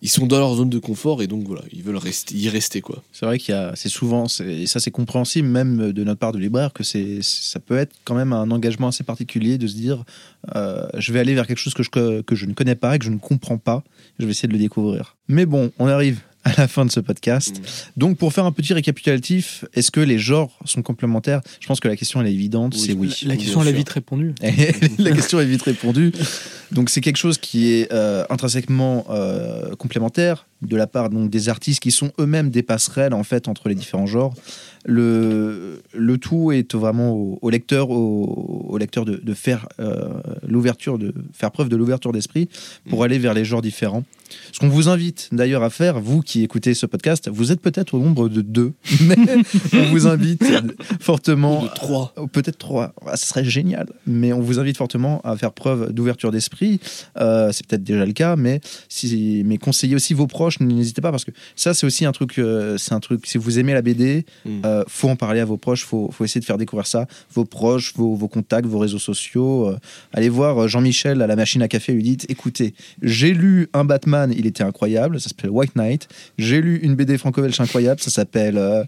ils 0.01 0.09
sont 0.09 0.29
dans 0.29 0.39
leur 0.39 0.55
zone 0.55 0.71
de 0.71 0.79
confort 0.79 1.23
et 1.23 1.27
donc 1.27 1.45
voilà, 1.45 1.63
ils 1.73 1.83
veulent 1.83 1.97
rester, 1.97 2.33
y 2.37 2.49
rester 2.49 2.81
quoi. 2.81 3.03
C'est 3.13 3.27
vrai 3.27 3.37
qu'il 3.37 3.53
y 3.53 3.59
a, 3.59 3.73
c'est 3.75 3.89
souvent, 3.89 4.27
et 4.47 4.69
ça 4.69 4.79
c'est 4.79 4.93
compréhensible 4.93 5.49
même 5.49 5.91
de 5.91 6.05
notre 6.05 6.21
part 6.21 6.31
de 6.31 6.39
libraire 6.39 6.73
que 6.73 6.85
ça 6.85 7.59
peut 7.59 7.77
être 7.77 7.97
quand 8.05 8.15
même 8.15 8.33
un 8.33 8.49
engagement 8.53 8.87
assez 8.87 9.03
particulier 9.03 9.59
de 9.59 9.67
se 9.67 9.75
dire, 9.75 10.05
je 10.55 11.13
vais 11.13 11.19
aller 11.19 11.35
vers 11.35 11.49
quelque 11.49 11.59
chose 11.59 11.75
que 11.75 11.83
je, 11.83 12.21
que 12.21 12.37
je 12.37 12.47
ne 12.47 12.53
connais 12.53 12.77
pas 12.77 12.95
et 12.95 13.01
que 13.01 13.05
je 13.05 13.11
ne 13.11 13.19
comprends 13.19 13.59
pas, 13.59 13.83
je 14.21 14.25
vais 14.25 14.31
essayer 14.31 14.47
de 14.47 14.53
le 14.53 14.61
découvrir. 14.61 15.17
Mais 15.27 15.47
bon, 15.47 15.73
on 15.81 15.89
arrive 15.89 16.21
à 16.49 16.61
la 16.61 16.69
fin 16.69 16.85
de 16.85 16.91
ce 16.91 17.01
podcast. 17.01 17.59
Mm. 17.59 17.63
Donc, 17.97 18.19
pour 18.19 18.33
faire 18.33 18.45
un 18.45 18.53
petit 18.53 18.73
récapitulatif, 18.73 19.65
est-ce 19.75 19.91
que 19.91 20.01
les 20.01 20.19
genres 20.19 20.59
sont 20.65 20.83
complémentaires? 20.83 21.41
Je 21.61 21.67
pense 21.67 21.81
que 21.81 21.89
la 21.89 21.97
question 21.97 22.21
elle 22.21 22.29
est 22.29 22.33
évidente, 22.33 22.75
c'est 22.75 22.93
oui. 22.93 23.15
La, 23.25 23.37
question 23.37 23.63
elle 23.63 23.69
est 23.69 23.73
vite 23.73 23.89
répondue. 23.89 24.35
la 24.99 25.13
question 25.13 25.41
est 25.41 25.47
vite 25.47 25.63
répondue. 25.63 26.13
Donc, 26.73 26.91
c'est 26.91 27.01
quelque 27.01 27.17
chose 27.17 27.39
qui 27.39 27.73
est 27.73 27.93
euh, 27.93 28.25
intrinsèquement 28.31 29.07
euh, 29.11 29.75
complémentaire 29.77 30.47
de 30.63 30.77
la 30.77 30.87
part 30.87 31.11
donc, 31.11 31.31
des 31.31 31.49
artistes 31.49 31.81
qui 31.81 31.91
sont 31.91 32.11
eux-mêmes 32.19 32.51
des 32.51 32.63
passerelles 32.63 33.15
en 33.15 33.23
fait 33.23 33.49
entre 33.49 33.69
les 33.69 33.75
différents 33.75 34.07
genres. 34.07 34.35
Le, 34.91 35.83
le 35.93 36.19
tout 36.19 36.51
est 36.51 36.75
vraiment 36.75 37.13
au, 37.13 37.51
lecteur, 37.51 37.91
au, 37.91 38.77
lecteur 38.79 39.05
de, 39.05 39.21
de 39.23 39.35
faire 39.35 39.69
euh, 39.81 40.09
l'ouverture, 40.47 40.99
de 40.99 41.13
faire 41.35 41.51
preuve 41.51 41.69
de 41.69 41.77
l'ouverture 41.77 42.11
d'esprit 42.11 42.49
pour 42.89 43.01
mm. 43.01 43.03
aller 43.03 43.19
vers 43.19 43.35
les 43.35 43.45
genres 43.45 43.61
différents. 43.61 44.05
Ce 44.53 44.59
qu'on 44.59 44.69
vous 44.69 44.89
invite 44.89 45.29
d'ailleurs 45.33 45.63
à 45.63 45.71
faire, 45.71 46.01
vous 46.01 46.21
qui 46.21 46.43
écoutez 46.43 46.75
ce 46.75 46.87
podcast, 46.87 47.29
vous 47.33 47.53
êtes 47.53 47.61
peut-être 47.61 47.95
au 47.95 47.99
nombre 47.99 48.29
de 48.29 48.43
deux, 48.43 48.73
mais 49.03 49.17
on 49.73 49.85
vous 49.91 50.07
invite 50.07 50.45
fortement. 51.01 51.63
de 51.63 51.69
trois. 51.69 52.15
Peut-être 52.33 52.59
trois. 52.59 52.95
Ah, 53.07 53.17
ce 53.17 53.27
serait 53.27 53.45
génial. 53.45 53.87
Mais 54.07 54.33
on 54.33 54.41
vous 54.41 54.59
invite 54.59 54.77
fortement 54.77 55.21
à 55.23 55.37
faire 55.37 55.53
preuve 55.53 55.93
d'ouverture 55.93 56.31
d'esprit. 56.31 56.81
Euh, 57.19 57.53
c'est 57.53 57.67
peut-être 57.67 57.85
déjà 57.85 58.05
le 58.05 58.13
cas, 58.13 58.37
mais, 58.37 58.61
si, 58.89 59.43
mais 59.45 59.59
conseillez 59.59 59.95
aussi 59.95 60.15
vos 60.15 60.27
proches 60.27 60.61
n'hésitez 60.61 61.01
pas 61.01 61.11
parce 61.11 61.25
que 61.25 61.31
ça 61.57 61.75
c'est 61.75 61.87
aussi 61.87 62.05
un 62.05 62.13
truc, 62.13 62.39
euh, 62.39 62.77
c'est 62.79 62.93
un 62.93 63.01
truc. 63.01 63.27
Si 63.27 63.39
vous 63.39 63.59
aimez 63.59 63.73
la 63.75 63.83
BD, 63.83 64.25
Mm. 64.45 64.61
euh, 64.65 64.78
faut 64.87 65.09
en 65.09 65.17
parler 65.17 65.41
à 65.41 65.45
vos 65.45 65.57
proches, 65.57 65.85
faut, 65.85 66.11
faut 66.13 66.25
essayer 66.25 66.41
de 66.41 66.45
faire 66.45 66.59
découvrir 66.59 66.87
ça, 66.87 67.07
vos 67.35 67.45
proches, 67.45 67.95
vos, 67.97 68.15
vos 68.15 68.29
contacts, 68.29 68.67
vos 68.67 68.79
réseaux 68.79 68.99
sociaux. 68.99 69.69
euh, 69.69 69.79
allez 70.13 70.29
voir 70.29 70.63
euh, 70.65 70.69
Jean-Michel 70.69 71.21
à 71.23 71.27
la 71.27 71.37
machine 71.37 71.63
à 71.63 71.69
café, 71.69 71.93
lui 71.93 72.03
dites 72.03 72.27
écoutez, 72.31 72.75
j'ai 73.03 73.33
lu 73.35 73.69
un 73.73 73.85
Batman, 73.85 74.33
il 74.37 74.47
était 74.47 74.63
incroyable, 74.65 75.21
ça 75.21 75.29
s'appelle 75.29 75.51
White 75.51 75.75
Knight. 75.77 76.09
J'ai 76.39 76.61
lu 76.61 76.79
une 76.83 76.95
BD 76.95 77.19
franco-belge 77.19 77.61
incroyable, 77.61 78.01
ça 78.01 78.11
s'appelle 78.11 78.59
euh, 78.59 78.85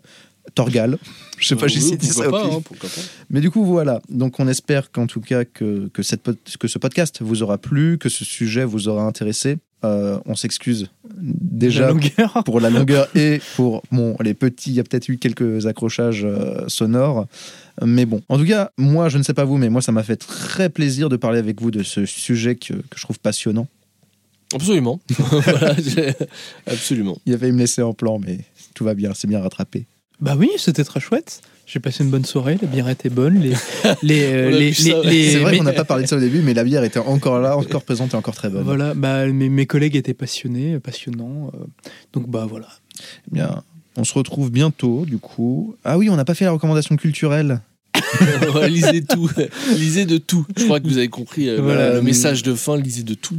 Torgal. 0.54 0.98
Je 1.38 1.46
sais 1.48 1.56
pas, 1.56 1.66
Euh, 1.66 1.68
j'ai 1.68 1.80
cité 1.80 2.06
ça 2.06 2.28
au 2.28 2.30
pas, 2.30 2.44
pif. 2.44 2.54
hein, 2.54 2.62
pas. 2.80 2.86
Mais 3.30 3.40
du 3.40 3.50
coup, 3.50 3.64
voilà. 3.64 4.00
Donc, 4.08 4.40
on 4.40 4.48
espère 4.48 4.90
qu'en 4.90 5.06
tout 5.06 5.20
cas, 5.20 5.44
que, 5.44 5.88
que, 5.92 6.02
cette 6.02 6.22
pod- 6.22 6.36
que 6.58 6.66
ce 6.68 6.78
podcast 6.78 7.22
vous 7.22 7.42
aura 7.42 7.58
plu, 7.58 7.98
que 7.98 8.08
ce 8.08 8.24
sujet 8.24 8.64
vous 8.64 8.88
aura 8.88 9.02
intéressé. 9.04 9.58
Euh, 9.82 10.18
on 10.26 10.34
s'excuse 10.34 10.90
déjà 11.16 11.90
La 11.90 12.42
pour 12.42 12.60
la 12.60 12.68
longueur 12.68 13.08
et 13.14 13.40
pour 13.56 13.82
bon, 13.90 14.14
les 14.20 14.34
petits. 14.34 14.70
Il 14.70 14.74
y 14.74 14.80
a 14.80 14.84
peut-être 14.84 15.08
eu 15.08 15.16
quelques 15.16 15.66
accrochages 15.66 16.24
euh, 16.24 16.68
sonores. 16.68 17.26
Mais 17.82 18.04
bon, 18.04 18.20
en 18.28 18.36
tout 18.36 18.44
cas, 18.44 18.72
moi, 18.76 19.08
je 19.08 19.16
ne 19.16 19.22
sais 19.22 19.32
pas 19.32 19.44
vous, 19.44 19.56
mais 19.56 19.70
moi, 19.70 19.80
ça 19.80 19.90
m'a 19.90 20.02
fait 20.02 20.16
très 20.16 20.68
plaisir 20.68 21.08
de 21.08 21.16
parler 21.16 21.38
avec 21.38 21.60
vous 21.62 21.70
de 21.70 21.82
ce 21.82 22.04
sujet 22.04 22.56
que, 22.56 22.74
que 22.74 22.96
je 22.96 23.02
trouve 23.02 23.18
passionnant. 23.18 23.68
Absolument. 24.52 25.00
Voilà, 25.18 25.74
absolument. 26.66 27.18
Il 27.24 27.34
a 27.34 27.38
failli 27.38 27.52
me 27.52 27.58
laisser 27.58 27.82
en 27.82 27.94
plan, 27.94 28.18
mais 28.18 28.40
tout 28.74 28.84
va 28.84 28.94
bien, 28.94 29.12
c'est 29.14 29.28
bien 29.28 29.40
rattrapé. 29.40 29.86
Bah 30.20 30.34
oui, 30.36 30.50
c'était 30.58 30.84
très 30.84 31.00
chouette. 31.00 31.40
J'ai 31.72 31.78
passé 31.78 32.02
une 32.02 32.10
bonne 32.10 32.24
soirée, 32.24 32.58
la 32.60 32.66
bière 32.66 32.88
était 32.88 33.10
bonne, 33.10 33.38
les 33.40 33.52
les 34.02 34.22
euh, 34.24 34.50
les, 34.50 34.70
les- 34.70 35.30
C'est 35.30 35.38
vrai 35.38 35.56
qu'on 35.56 35.62
n'a 35.62 35.72
pas 35.72 35.84
parlé 35.84 36.02
de 36.04 36.08
ça 36.08 36.16
au 36.16 36.20
début, 36.20 36.40
mais 36.42 36.52
la 36.54 36.64
bière 36.64 36.82
était 36.82 36.98
encore 36.98 37.38
là, 37.38 37.56
encore 37.56 37.82
présente 37.84 38.12
et 38.12 38.16
encore 38.16 38.34
très 38.34 38.48
bonne. 38.48 38.64
Voilà, 38.64 38.92
bah 38.94 39.26
mes, 39.26 39.48
mes 39.48 39.66
collègues 39.66 39.94
étaient 39.94 40.14
passionnés, 40.14 40.80
passionnants. 40.80 41.52
euh, 41.54 41.58
donc 42.12 42.28
bah 42.28 42.46
voilà. 42.48 42.66
Eh 43.28 43.34
Bien, 43.34 43.62
on 43.96 44.02
se 44.04 44.12
retrouve 44.14 44.50
bientôt, 44.50 45.04
du 45.06 45.18
coup. 45.18 45.76
Ah 45.84 45.96
oui, 45.96 46.10
on 46.10 46.16
n'a 46.16 46.24
pas 46.24 46.34
fait 46.34 46.44
la 46.44 46.50
recommandation 46.50 46.96
culturelle. 46.96 47.60
Lisez 48.68 49.02
tout. 49.04 49.30
lisez 49.76 50.06
de 50.06 50.18
tout. 50.18 50.44
Je 50.56 50.64
crois 50.64 50.80
que 50.80 50.88
vous 50.88 50.98
avez 50.98 51.08
compris 51.08 51.48
euh, 51.48 51.60
Voilà. 51.60 51.74
voilà, 51.84 51.94
le 51.94 52.02
message 52.02 52.42
de 52.42 52.54
fin, 52.54 52.76
lisez 52.76 53.02
de 53.04 53.14
tout. 53.14 53.36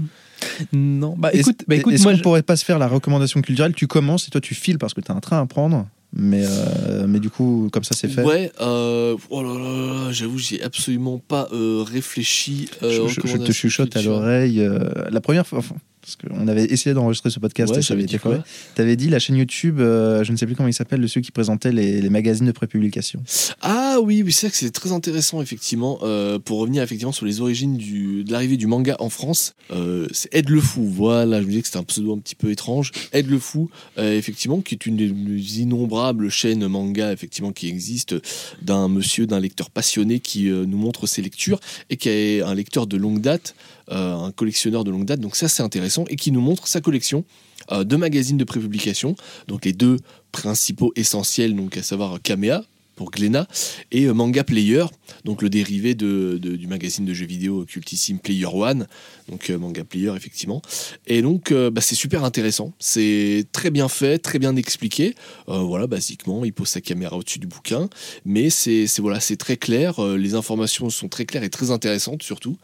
Non, 0.74 1.16
bah 1.18 1.30
Est-ce- 1.34 1.42
écoute, 1.50 1.64
bah 1.68 1.76
écoute, 1.76 1.94
est-ce 1.94 2.04
moi 2.04 2.14
qu'on 2.14 2.18
je- 2.18 2.24
pourrait 2.24 2.42
pas 2.44 2.56
se 2.56 2.66
faire 2.66 2.80
la 2.80 2.88
recommandation 2.88 3.42
culturelle? 3.42 3.74
Tu 3.74 3.88
commences 3.88 4.28
et 4.28 4.32
toi 4.32 4.42
tu 4.42 4.56
files 4.56 4.78
parce 4.78 4.94
que 4.94 5.02
tu 5.02 5.12
as 5.12 5.16
un 5.16 5.20
train 5.20 5.40
à 5.42 5.46
prendre. 5.46 5.86
Mais, 6.14 6.44
euh, 6.46 7.06
mais 7.08 7.20
du 7.20 7.30
coup, 7.30 7.70
comme 7.72 7.84
ça 7.86 7.96
c'est 7.96 8.10
fait. 8.10 8.24
Ouais, 8.24 8.52
euh, 8.60 9.16
oh 9.30 9.42
là 9.44 9.54
là 9.58 10.06
là, 10.06 10.12
j'avoue, 10.12 10.38
j'ai 10.38 10.62
absolument 10.62 11.20
pas 11.20 11.48
euh, 11.54 11.84
réfléchi. 11.88 12.68
euh, 12.84 13.08
je, 13.08 13.22
je- 13.22 13.28
je 13.28 13.38
te 13.38 13.52
chuchote 13.54 13.96
à 13.96 14.02
l'oreille. 14.02 14.68
la 15.10 15.22
première 15.22 15.48
fois, 15.48 15.60
enfin, 15.60 15.76
parce 16.02 16.16
qu'on 16.16 16.48
avait 16.48 16.66
essayé 16.66 16.94
d'enregistrer 16.94 17.30
ce 17.30 17.40
podcast 17.40 17.72
Ouais, 17.74 17.80
et 17.80 17.82
ça 17.82 17.94
avait 17.94 18.04
dit 18.04 18.18
quoi 18.18 18.32
foiré. 18.32 18.44
Tu 18.76 18.82
avais 18.82 18.96
dit 18.96 19.10
la 19.10 19.20
chaîne 19.20 19.36
YouTube, 19.36 19.80
euh, 19.80 20.24
je 20.24 20.32
ne 20.32 20.38
sais 20.38 20.46
plus 20.46 20.56
comment 20.56 20.68
il 20.68 20.74
s'appelle, 20.74 21.02
de 21.02 21.08
ceux 21.08 21.22
qui 21.22 21.32
présentaient 21.32 21.72
les, 21.72 22.02
les 22.02 22.10
magazines 22.10 22.46
de 22.48 22.52
prépublication. 22.52 23.22
Ah 23.62 23.98
oui, 24.02 24.24
oui 24.24 24.32
c'est 24.32 24.48
vrai 24.48 24.52
que 24.52 24.58
c'est 24.58 24.72
très 24.72 24.92
intéressant, 24.92 25.42
effectivement. 25.42 26.00
euh, 26.04 26.40
pour 26.40 26.60
revenir 26.60 26.82
effectivement 26.84 27.12
sur 27.12 27.26
les 27.26 27.42
origines 27.42 27.78
du, 27.78 28.24
de 28.24 28.32
l'arrivée 28.32 28.58
du 28.58 28.68
manga 28.68 28.96
en 29.00 29.10
France, 29.10 29.54
euh, 29.72 30.08
c'est 30.12 30.34
Ed 30.34 30.50
le 30.50 30.60
Fou. 30.60 30.84
Voilà, 30.86 31.40
je 31.42 31.46
me 31.46 31.50
disais 31.52 31.62
que 31.62 31.68
c'était 31.68 31.80
un 31.80 31.84
pseudo 31.84 32.14
un 32.14 32.20
petit 32.20 32.36
peu 32.36 32.52
étrange. 32.52 32.92
Ed 33.14 33.30
le 33.30 33.40
Fou, 33.40 33.70
effectivement, 33.98 34.62
qui 34.62 34.76
est 34.76 34.86
une 34.86 34.96
des 34.98 35.62
innombrables 35.62 36.30
chaînes 36.30 36.68
manga, 36.68 37.12
effectivement, 37.12 37.52
qui 37.52 37.68
existe 37.68 38.16
d'un 38.62 38.88
monsieur, 38.88 39.28
d'un 39.28 39.40
lecteur 39.40 39.70
passionné 39.70 40.20
qui 40.20 40.50
nous 40.50 40.78
montre 40.78 41.08
ses 41.08 41.22
lectures 41.22 41.60
et 41.90 41.98
qui 41.98 42.10
est 42.10 42.42
un 42.42 42.56
lecteur 42.56 42.88
de 42.88 42.98
longue 42.98 43.22
date, 43.22 43.56
un 43.88 44.32
collectionneur 44.32 44.84
de 44.84 44.92
longue 44.92 45.06
date. 45.06 45.20
Donc 45.20 45.36
ça, 45.36 45.48
c'est 45.48 45.64
intéressant 45.64 46.06
et 46.10 46.16
qui 46.16 46.32
nous 46.32 46.42
montre 46.42 46.68
sa 46.68 46.82
collection 46.82 47.26
euh, 47.72 47.84
de 47.84 47.96
magazines 47.96 48.38
de 48.38 48.44
prépublication. 48.44 49.16
Donc 49.48 49.66
les 49.66 49.74
deux 49.74 49.98
principaux 50.32 50.94
essentiels, 50.96 51.56
donc 51.56 51.78
à 51.78 51.84
savoir 51.84 52.22
Kamea 52.22 52.64
pour 52.96 53.10
Glénat 53.10 53.48
et 53.92 54.06
euh, 54.06 54.14
Manga 54.14 54.44
Player, 54.44 54.86
donc 55.24 55.42
le 55.42 55.50
dérivé 55.50 55.96
de, 55.96 56.38
du 56.38 56.68
magazine 56.68 57.06
de 57.06 57.14
jeux 57.14 57.26
vidéo 57.26 57.66
cultissime 57.66 58.20
Player 58.20 58.46
One, 58.46 58.86
donc 59.30 59.50
euh, 59.50 59.58
Manga 59.58 59.84
Player 59.84 60.14
effectivement. 60.16 60.62
Et 61.08 61.22
donc 61.22 61.52
euh, 61.52 61.72
bah, 61.72 61.82
c'est 61.82 61.96
super 61.96 62.24
intéressant, 62.24 62.74
c'est 62.80 63.46
très 63.54 63.72
bien 63.72 63.88
fait, 63.88 64.20
très 64.20 64.40
bien 64.40 64.56
expliqué. 64.56 65.16
Euh, 65.48 65.60
voilà, 65.60 65.88
basiquement, 65.88 66.44
il 66.46 66.54
pose 66.54 66.68
sa 66.68 66.82
caméra 66.82 67.18
au-dessus 67.18 67.40
du 67.40 67.48
bouquin, 67.48 67.90
mais 68.26 68.50
c'est 68.50 68.86
voilà, 69.00 69.20
c'est 69.20 69.38
très 69.38 69.58
clair, 69.58 70.00
euh, 70.00 70.18
les 70.18 70.36
informations 70.36 70.90
sont 70.90 71.08
très 71.08 71.26
claires 71.26 71.44
et 71.44 71.50
très 71.50 71.72
intéressantes 71.72 72.24
surtout. 72.24 72.58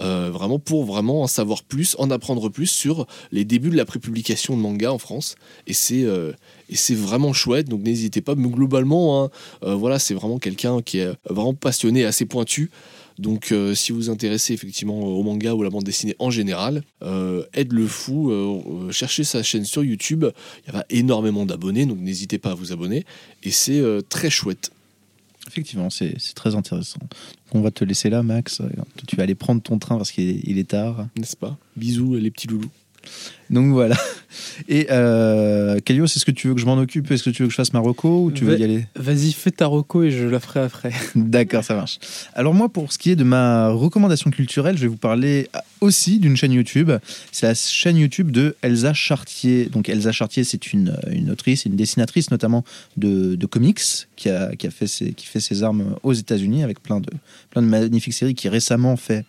Euh, 0.00 0.30
vraiment 0.32 0.58
pour 0.58 0.84
vraiment 0.84 1.22
en 1.22 1.26
savoir 1.26 1.62
plus, 1.62 1.94
en 1.98 2.10
apprendre 2.10 2.48
plus 2.48 2.66
sur 2.66 3.06
les 3.32 3.44
débuts 3.44 3.70
de 3.70 3.76
la 3.76 3.84
prépublication 3.84 4.56
de 4.56 4.62
manga 4.62 4.92
en 4.92 4.98
France. 4.98 5.36
Et 5.66 5.74
c'est 5.74 6.04
euh, 6.04 6.32
et 6.68 6.76
c'est 6.76 6.94
vraiment 6.94 7.32
chouette, 7.32 7.68
donc 7.68 7.82
n'hésitez 7.82 8.20
pas. 8.20 8.34
Mais 8.34 8.48
globalement, 8.48 9.24
hein, 9.24 9.30
euh, 9.64 9.74
voilà, 9.74 9.98
c'est 9.98 10.14
vraiment 10.14 10.38
quelqu'un 10.38 10.80
qui 10.82 10.98
est 10.98 11.10
vraiment 11.28 11.54
passionné, 11.54 12.04
assez 12.04 12.24
pointu. 12.24 12.70
Donc, 13.18 13.52
si 13.74 13.92
vous 13.92 13.98
vous 13.98 14.10
intéressez 14.10 14.54
effectivement 14.54 14.98
au 14.98 15.22
manga 15.22 15.52
ou 15.52 15.60
à 15.60 15.64
la 15.64 15.68
bande 15.68 15.84
dessinée 15.84 16.16
en 16.20 16.30
général, 16.30 16.82
aide 17.52 17.72
le 17.74 17.86
fou, 17.86 18.32
cherchez 18.92 19.24
sa 19.24 19.42
chaîne 19.42 19.66
sur 19.66 19.84
YouTube. 19.84 20.24
Il 20.66 20.72
y 20.72 20.76
a 20.78 20.86
énormément 20.88 21.44
d'abonnés, 21.44 21.84
donc 21.84 21.98
n'hésitez 21.98 22.38
pas 22.38 22.52
à 22.52 22.54
vous 22.54 22.72
abonner. 22.72 23.04
Et 23.42 23.50
c'est 23.50 23.82
très 24.08 24.30
chouette. 24.30 24.70
Effectivement, 25.48 25.90
c'est 25.90 26.16
très 26.34 26.54
intéressant. 26.54 27.00
On 27.52 27.60
va 27.60 27.70
te 27.70 27.84
laisser 27.84 28.10
là, 28.10 28.22
Max. 28.22 28.62
Tu 29.06 29.16
vas 29.16 29.24
aller 29.24 29.34
prendre 29.34 29.62
ton 29.62 29.78
train 29.78 29.96
parce 29.96 30.12
qu'il 30.12 30.28
est, 30.28 30.60
est 30.60 30.68
tard. 30.68 31.08
N'est-ce 31.16 31.36
pas? 31.36 31.58
Bisous, 31.76 32.14
les 32.16 32.30
petits 32.30 32.46
loulous. 32.46 32.70
Donc 33.50 33.72
voilà. 33.72 33.96
Et 34.68 34.86
euh, 34.90 35.80
Kalios, 35.80 36.04
est-ce 36.04 36.24
que 36.24 36.30
tu 36.30 36.46
veux 36.46 36.54
que 36.54 36.60
je 36.60 36.66
m'en 36.66 36.76
occupe? 36.78 37.10
Est-ce 37.10 37.24
que 37.24 37.30
tu 37.30 37.42
veux 37.42 37.48
que 37.48 37.50
je 37.50 37.56
fasse 37.56 37.72
Marocco 37.72 38.26
ou 38.26 38.30
tu 38.30 38.44
veux 38.44 38.52
Va- 38.52 38.58
y 38.60 38.62
aller? 38.62 38.86
Vas-y, 38.94 39.32
fais 39.32 39.50
ta 39.50 39.66
reco 39.66 40.04
et 40.04 40.12
je 40.12 40.24
la 40.28 40.38
ferai 40.38 40.60
après. 40.60 40.92
D'accord, 41.16 41.64
ça 41.64 41.74
marche. 41.74 41.98
Alors 42.34 42.54
moi, 42.54 42.68
pour 42.68 42.92
ce 42.92 42.98
qui 42.98 43.10
est 43.10 43.16
de 43.16 43.24
ma 43.24 43.70
recommandation 43.70 44.30
culturelle, 44.30 44.76
je 44.76 44.82
vais 44.82 44.88
vous 44.88 44.96
parler 44.96 45.48
aussi 45.80 46.20
d'une 46.20 46.36
chaîne 46.36 46.52
YouTube. 46.52 46.92
C'est 47.32 47.46
la 47.46 47.54
chaîne 47.54 47.96
YouTube 47.96 48.30
de 48.30 48.54
Elsa 48.62 48.94
Chartier. 48.94 49.64
Donc 49.66 49.88
Elsa 49.88 50.12
Chartier, 50.12 50.44
c'est 50.44 50.72
une, 50.72 50.96
une 51.10 51.30
autrice, 51.32 51.64
une 51.64 51.74
dessinatrice 51.74 52.30
notamment 52.30 52.64
de, 52.96 53.34
de 53.34 53.46
comics 53.46 53.80
qui, 54.14 54.28
a, 54.28 54.54
qui, 54.54 54.68
a 54.68 54.70
fait 54.70 54.86
ses, 54.86 55.12
qui 55.12 55.26
fait 55.26 55.40
ses 55.40 55.64
armes 55.64 55.96
aux 56.04 56.12
États-Unis 56.12 56.62
avec 56.62 56.80
plein 56.80 57.00
de, 57.00 57.10
plein 57.50 57.62
de 57.62 57.66
magnifiques 57.66 58.14
séries 58.14 58.34
qui 58.36 58.48
récemment 58.48 58.96
fait... 58.96 59.24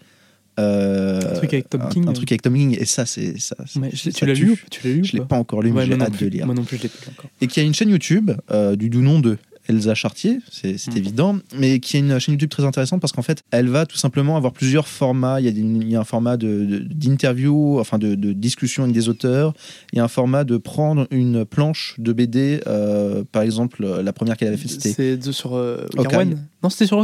euh, 0.60 1.20
Un 1.22 1.34
truc 1.36 1.54
avec 1.54 1.70
Tom 1.70 1.82
un- 1.82 1.90
King. 1.90 2.08
Un, 2.08 2.14
truc 2.14 2.32
avec 2.32 2.42
Tom 2.42 2.54
King. 2.56 2.78
Et 2.80 2.86
ça, 2.86 3.06
c'est 3.06 3.40
ça. 3.40 3.56
Ouais, 3.78 3.90
je- 3.94 4.10
ça 4.10 4.12
tu 4.12 4.26
l'as 4.26 4.34
lu 4.34 4.52
ou- 4.52 4.58
Tu 4.70 4.88
l'as 4.88 4.94
lu 4.96 5.04
Je 5.04 5.14
l'ai 5.18 5.22
pas? 5.26 5.38
encore 5.38 5.62
lu, 5.62 5.72
mais 5.72 5.80
Ouais, 5.82 5.86
j'ai 5.88 6.02
hâte 6.02 6.20
de 6.20 6.28
lire 6.28 6.46
Moi 6.46 6.56
non 6.56 6.64
plus, 6.64 6.78
je 6.78 6.84
l'ai 6.84 6.90
pas 6.90 6.98
lu 7.06 7.12
encore. 7.18 7.30
et 7.42 7.48
qui 7.48 7.60
a 7.60 7.64
une 7.64 7.74
chaîne 7.74 7.90
YouTube 7.90 8.32
euh, 8.52 8.76
du 8.76 8.90
doux 8.90 9.02
nom 9.02 9.20
de 9.20 9.38
Elsa 9.70 9.94
Chartier, 9.94 10.40
c'est 10.52 10.72
Mhm. 10.88 10.98
évident, 10.98 11.38
mais 11.56 11.80
qui 11.80 11.96
est 11.96 12.00
une 12.00 12.18
chaîne 12.20 12.34
YouTube 12.34 12.50
très 12.50 12.66
intéressante 12.66 13.00
parce 13.00 13.14
qu'en 13.14 13.22
fait, 13.22 13.44
elle 13.52 13.68
va 13.70 13.86
tout 13.86 13.96
simplement 13.96 14.36
avoir 14.36 14.54
plusieurs 14.54 14.88
formats. 14.88 15.40
Il 15.40 15.46
y 15.46 15.50
a, 15.50 15.52
des- 15.52 15.62
il 15.62 15.88
y 15.90 15.96
a 15.96 16.00
un 16.00 16.04
format 16.04 16.36
de- 16.36 16.66
de- 16.66 16.80
d'interview, 16.80 17.80
enfin 17.80 18.00
de, 18.00 18.16
de 18.16 18.34
discussion 18.34 18.84
avec 18.84 18.96
des 18.96 19.08
auteurs. 19.08 19.54
Il 19.94 19.98
y 19.98 20.00
a 20.00 20.04
un 20.04 20.08
format 20.10 20.44
de 20.44 20.58
prendre 20.58 21.08
une 21.12 21.46
planche 21.46 21.96
de 22.00 22.12
BD. 22.12 22.60
euh, 22.68 23.24
par 23.32 23.44
exemple, 23.44 23.86
la 23.86 24.12
première 24.14 24.36
qu'elle 24.36 24.48
avait 24.48 24.58
fait, 24.58 24.68
c'était 24.68 24.94
C'est 24.94 25.18
de- 25.18 25.32
sur 25.32 25.56
euh, 25.56 25.86
Hawkeye. 25.96 26.36
Non, 26.64 26.70
c'était 26.70 26.86
sur 26.86 26.98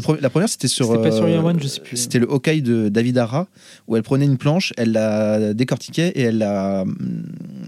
pre- 0.00 0.20
la 0.20 0.28
première, 0.30 0.48
c'était 0.48 0.66
sur. 0.68 0.86
C'était 0.86 1.02
pas 1.02 1.12
sur 1.12 1.24
euh, 1.24 1.30
Year 1.30 1.44
One, 1.44 1.60
je 1.60 1.68
sais 1.68 1.80
plus. 1.80 1.96
C'était 1.96 2.18
le 2.18 2.28
Hawkeye 2.30 2.62
de 2.62 2.88
David 2.88 3.16
Ara, 3.18 3.46
où 3.86 3.96
elle 3.96 4.02
prenait 4.02 4.24
une 4.24 4.38
planche, 4.38 4.72
elle 4.76 4.92
la 4.92 5.54
décortiquait 5.54 6.08
et 6.16 6.22
elle 6.22 6.38
la. 6.38 6.84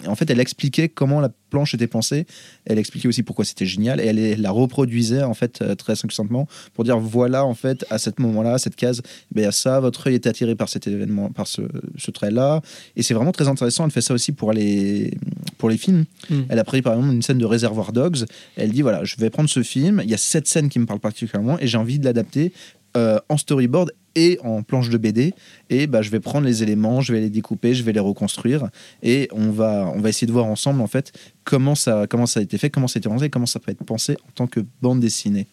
En 0.06 0.14
fait, 0.16 0.28
elle 0.30 0.40
expliquait 0.40 0.88
comment 0.88 1.20
la 1.20 1.30
planche 1.50 1.74
était 1.74 1.86
pensée. 1.86 2.26
Elle 2.64 2.78
expliquait 2.78 3.06
aussi 3.06 3.22
pourquoi 3.22 3.44
c'était 3.44 3.66
génial 3.66 4.00
et 4.00 4.06
elle, 4.06 4.18
elle 4.18 4.42
la 4.42 4.50
reproduisait 4.50 5.22
en 5.22 5.34
fait 5.34 5.62
euh, 5.62 5.76
très 5.76 5.94
succinctement 5.94 6.48
pour 6.74 6.82
dire 6.82 6.98
voilà 6.98 7.44
en 7.44 7.54
fait 7.54 7.86
à 7.90 7.98
ce 7.98 8.10
moment-là, 8.18 8.54
à 8.54 8.58
cette 8.58 8.74
case, 8.74 9.00
ben, 9.30 9.42
il 9.42 9.44
y 9.44 9.46
a 9.46 9.52
ça, 9.52 9.78
votre 9.78 10.08
œil 10.08 10.14
est 10.14 10.26
attiré 10.26 10.56
par 10.56 10.68
cet 10.68 10.88
événement, 10.88 11.30
par 11.30 11.46
ce, 11.46 11.62
ce 11.96 12.10
trait-là. 12.10 12.60
Et 12.96 13.02
c'est 13.04 13.14
vraiment 13.14 13.30
très 13.32 13.46
intéressant. 13.46 13.84
Elle 13.84 13.92
fait 13.92 14.00
ça 14.00 14.14
aussi 14.14 14.32
pour 14.32 14.52
les 14.52 15.12
pour 15.58 15.70
les 15.70 15.78
films. 15.78 16.04
Mm. 16.28 16.40
Elle 16.48 16.58
a 16.58 16.64
pris 16.64 16.82
par 16.82 16.94
exemple 16.94 17.14
une 17.14 17.22
scène 17.22 17.38
de 17.38 17.46
Réservoir 17.46 17.92
Dogs. 17.92 18.24
Elle 18.56 18.72
dit 18.72 18.82
voilà, 18.82 19.04
je 19.04 19.14
vais 19.16 19.30
prendre 19.30 19.48
ce 19.48 19.62
film. 19.62 20.00
Il 20.02 20.10
y 20.10 20.14
a 20.14 20.18
cette 20.18 20.48
scène 20.48 20.68
qui 20.68 20.80
me 20.80 20.86
parle 20.86 20.98
particulièrement 21.00 21.35
et 21.60 21.66
j'ai 21.66 21.78
envie 21.78 21.98
de 21.98 22.04
l'adapter 22.04 22.52
euh, 22.96 23.18
en 23.28 23.36
storyboard 23.36 23.92
et 24.14 24.38
en 24.42 24.62
planche 24.62 24.88
de 24.88 24.96
BD. 24.96 25.34
Et 25.68 25.86
bah, 25.86 26.00
je 26.00 26.10
vais 26.10 26.20
prendre 26.20 26.46
les 26.46 26.62
éléments, 26.62 27.02
je 27.02 27.12
vais 27.12 27.20
les 27.20 27.30
découper, 27.30 27.74
je 27.74 27.82
vais 27.82 27.92
les 27.92 28.00
reconstruire. 28.00 28.70
Et 29.02 29.28
on 29.32 29.50
va, 29.50 29.92
on 29.94 30.00
va 30.00 30.08
essayer 30.08 30.26
de 30.26 30.32
voir 30.32 30.46
ensemble 30.46 30.80
en 30.80 30.86
fait 30.86 31.12
comment 31.44 31.74
ça, 31.74 32.06
comment 32.08 32.26
ça 32.26 32.40
a 32.40 32.42
été 32.42 32.56
fait, 32.56 32.70
comment 32.70 32.88
ça 32.88 32.96
a 32.96 33.00
été 33.00 33.08
pensé, 33.08 33.28
comment 33.28 33.46
ça 33.46 33.60
peut 33.60 33.70
être 33.70 33.84
pensé 33.84 34.16
en 34.26 34.30
tant 34.34 34.46
que 34.46 34.60
bande 34.80 35.00
dessinée. 35.00 35.46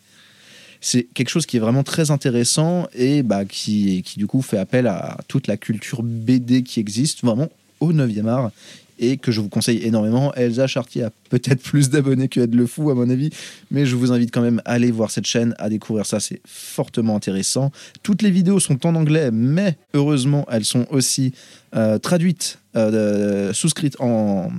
C'est 0.79 1.03
quelque 1.13 1.29
chose 1.29 1.45
qui 1.45 1.57
est 1.57 1.59
vraiment 1.59 1.83
très 1.83 2.11
intéressant 2.11 2.87
et 2.93 3.23
bah, 3.23 3.45
qui, 3.45 4.01
qui 4.03 4.19
du 4.19 4.27
coup 4.27 4.41
fait 4.41 4.57
appel 4.57 4.87
à 4.87 5.17
toute 5.27 5.47
la 5.47 5.57
culture 5.57 6.01
BD 6.01 6.63
qui 6.63 6.79
existe 6.79 7.23
vraiment 7.23 7.49
au 7.79 7.93
9e 7.93 8.27
art 8.27 8.51
et 8.99 9.17
que 9.17 9.31
je 9.31 9.41
vous 9.41 9.49
conseille 9.49 9.79
énormément. 9.83 10.31
Elsa 10.35 10.67
Chartier 10.67 11.03
a 11.03 11.11
peut-être 11.29 11.61
plus 11.63 11.89
d'abonnés 11.89 12.27
que 12.27 12.39
Ed 12.41 12.53
le 12.53 12.67
Fou, 12.67 12.91
à 12.91 12.95
mon 12.95 13.09
avis, 13.09 13.31
mais 13.71 13.85
je 13.87 13.95
vous 13.95 14.11
invite 14.11 14.31
quand 14.31 14.41
même 14.41 14.61
à 14.65 14.73
aller 14.73 14.91
voir 14.91 15.09
cette 15.09 15.25
chaîne, 15.25 15.55
à 15.57 15.67
découvrir 15.67 16.05
ça, 16.05 16.19
c'est 16.19 16.41
fortement 16.45 17.15
intéressant. 17.15 17.71
Toutes 18.03 18.21
les 18.21 18.29
vidéos 18.31 18.59
sont 18.59 18.85
en 18.85 18.93
anglais, 18.95 19.31
mais 19.31 19.77
heureusement, 19.95 20.45
elles 20.51 20.63
sont 20.65 20.85
aussi 20.91 21.33
euh, 21.75 21.97
traduites, 21.97 22.59
euh, 22.75 23.51
souscrites 23.51 23.99
en. 23.99 24.51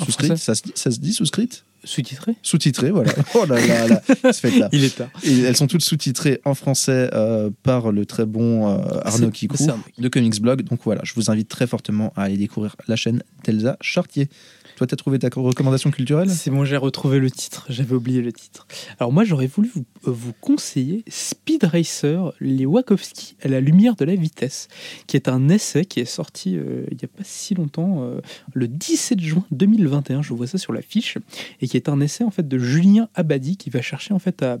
En 0.00 0.04
souscrites, 0.04 0.36
ça, 0.36 0.54
se 0.56 0.62
dit- 0.62 0.72
ça 0.74 0.90
se 0.90 0.98
dit 0.98 1.12
souscrites? 1.12 1.64
Sous-titré? 1.84 2.34
Sous-titrées, 2.42 2.90
voilà. 2.90 3.12
Oh 3.34 3.44
là 3.46 3.64
là 3.66 3.86
là, 3.86 4.02
ça 4.22 4.32
se 4.32 4.40
fait 4.40 4.58
là. 4.58 4.68
Il 4.72 4.84
est 4.84 4.96
tard. 4.96 5.08
Et 5.22 5.40
elles 5.40 5.56
sont 5.56 5.66
toutes 5.66 5.84
sous-titrées 5.84 6.40
en 6.44 6.54
français 6.54 7.10
euh, 7.12 7.50
par 7.62 7.92
le 7.92 8.04
très 8.06 8.26
bon 8.26 8.68
euh, 8.68 8.78
Arnaud 9.04 9.30
Arnaud. 9.30 9.30
de 9.98 10.08
Comics 10.08 10.40
Blog. 10.40 10.62
Donc 10.62 10.80
voilà, 10.84 11.02
je 11.04 11.14
vous 11.14 11.30
invite 11.30 11.48
très 11.48 11.66
fortement 11.66 12.12
à 12.16 12.24
aller 12.24 12.36
découvrir 12.36 12.76
la 12.88 12.96
chaîne 12.96 13.22
d'Elsa 13.44 13.76
Chartier. 13.80 14.28
Toi, 14.78 14.86
t'as 14.86 14.94
trouvé 14.94 15.18
ta 15.18 15.28
recommandation 15.34 15.90
culturelle? 15.90 16.30
C'est 16.30 16.52
bon, 16.52 16.64
j'ai 16.64 16.76
retrouvé 16.76 17.18
le 17.18 17.32
titre. 17.32 17.66
J'avais 17.68 17.96
oublié 17.96 18.22
le 18.22 18.32
titre. 18.32 18.68
Alors 19.00 19.12
moi, 19.12 19.24
j'aurais 19.24 19.48
voulu 19.48 19.68
vous, 19.74 19.84
euh, 20.06 20.12
vous 20.12 20.32
conseiller 20.40 21.02
Speed 21.08 21.64
Racer, 21.64 22.32
les 22.38 22.64
Wachowski 22.64 23.34
à 23.42 23.48
la 23.48 23.58
lumière 23.60 23.96
de 23.96 24.04
la 24.04 24.14
vitesse, 24.14 24.68
qui 25.08 25.16
est 25.16 25.28
un 25.28 25.48
essai 25.48 25.84
qui 25.84 25.98
est 25.98 26.04
sorti 26.04 26.56
euh, 26.56 26.84
il 26.92 26.96
n'y 26.96 27.04
a 27.04 27.08
pas 27.08 27.24
si 27.24 27.56
longtemps, 27.56 28.04
euh, 28.04 28.20
le 28.54 28.68
17 28.68 29.18
juin 29.18 29.44
2021. 29.50 30.22
Je 30.22 30.32
vois 30.32 30.46
ça 30.46 30.58
sur 30.58 30.72
la 30.72 30.80
fiche, 30.80 31.18
et 31.60 31.66
qui 31.66 31.76
est 31.76 31.88
un 31.88 32.00
essai 32.00 32.22
en 32.22 32.30
fait 32.30 32.46
de 32.46 32.56
Julien 32.56 33.08
Abadi 33.16 33.56
qui 33.56 33.70
va 33.70 33.82
chercher 33.82 34.14
en 34.14 34.20
fait 34.20 34.44
à 34.44 34.58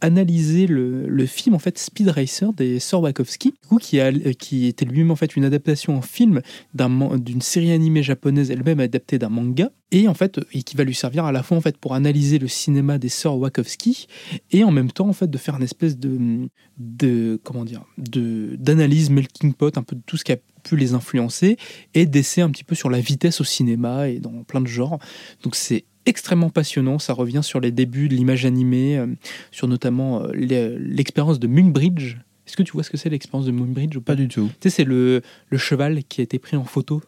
analyser 0.00 0.68
le, 0.68 1.26
film 1.26 1.56
en 1.56 1.58
fait 1.58 1.76
Speed 1.76 2.08
Racer 2.10 2.52
des 2.52 2.78
sœurs 2.78 3.00
Wachowski, 3.00 3.54
qui, 3.80 3.98
a, 3.98 4.12
qui 4.12 4.68
était 4.68 4.84
lui-même 4.84 5.10
en 5.10 5.16
fait 5.16 5.34
une 5.34 5.44
adaptation 5.44 5.96
en 5.96 6.02
film 6.02 6.40
d'une 6.72 7.40
série 7.40 7.72
animée 7.72 8.04
japonaise 8.04 8.52
elle-même 8.52 8.78
adaptée 8.78 9.18
d'un 9.18 9.28
manga 9.28 9.55
et 9.92 10.08
en 10.08 10.14
fait 10.14 10.40
et 10.52 10.62
qui 10.62 10.76
va 10.76 10.84
lui 10.84 10.94
servir 10.94 11.24
à 11.24 11.32
la 11.32 11.42
fois 11.42 11.56
en 11.56 11.60
fait 11.60 11.76
pour 11.76 11.94
analyser 11.94 12.38
le 12.38 12.48
cinéma 12.48 12.98
des 12.98 13.08
sœurs 13.08 13.36
Wachowski 13.36 14.06
et 14.50 14.64
en 14.64 14.70
même 14.70 14.90
temps 14.90 15.08
en 15.08 15.12
fait 15.12 15.30
de 15.30 15.38
faire 15.38 15.56
une 15.56 15.62
espèce 15.62 15.98
de 15.98 16.48
de 16.78 17.40
comment 17.44 17.64
dire 17.64 17.84
de 17.98 18.56
d'analyse 18.58 19.10
melting 19.10 19.54
pot 19.54 19.76
un 19.78 19.82
peu 19.82 19.96
de 19.96 20.02
tout 20.04 20.16
ce 20.16 20.24
qui 20.24 20.32
a 20.32 20.36
pu 20.64 20.76
les 20.76 20.94
influencer 20.94 21.56
et 21.94 22.06
d'essais 22.06 22.40
un 22.40 22.50
petit 22.50 22.64
peu 22.64 22.74
sur 22.74 22.90
la 22.90 23.00
vitesse 23.00 23.40
au 23.40 23.44
cinéma 23.44 24.08
et 24.08 24.18
dans 24.18 24.42
plein 24.42 24.60
de 24.60 24.66
genres 24.66 24.98
donc 25.42 25.54
c'est 25.54 25.84
extrêmement 26.04 26.50
passionnant 26.50 26.98
ça 26.98 27.12
revient 27.12 27.42
sur 27.42 27.60
les 27.60 27.70
débuts 27.70 28.08
de 28.08 28.14
l'image 28.14 28.44
animée 28.44 28.98
euh, 28.98 29.06
sur 29.50 29.68
notamment 29.68 30.22
euh, 30.22 30.30
l'expérience 30.32 31.38
de 31.38 31.46
Moonbridge 31.46 32.16
est-ce 32.46 32.56
que 32.56 32.62
tu 32.62 32.72
vois 32.72 32.84
ce 32.84 32.90
que 32.90 32.96
c'est 32.96 33.08
l'expérience 33.08 33.46
de 33.46 33.50
Moonbridge 33.50 33.96
ou 33.96 34.00
pas? 34.00 34.12
Pas 34.12 34.16
du 34.16 34.28
tout. 34.28 34.48
tu 34.60 34.68
sais, 34.68 34.70
c'est 34.70 34.84
le, 34.84 35.20
le 35.48 35.58
cheval 35.58 36.04
qui 36.04 36.20
a 36.20 36.24
été 36.24 36.38
pris 36.38 36.56
en 36.56 36.64
photo. 36.64 37.02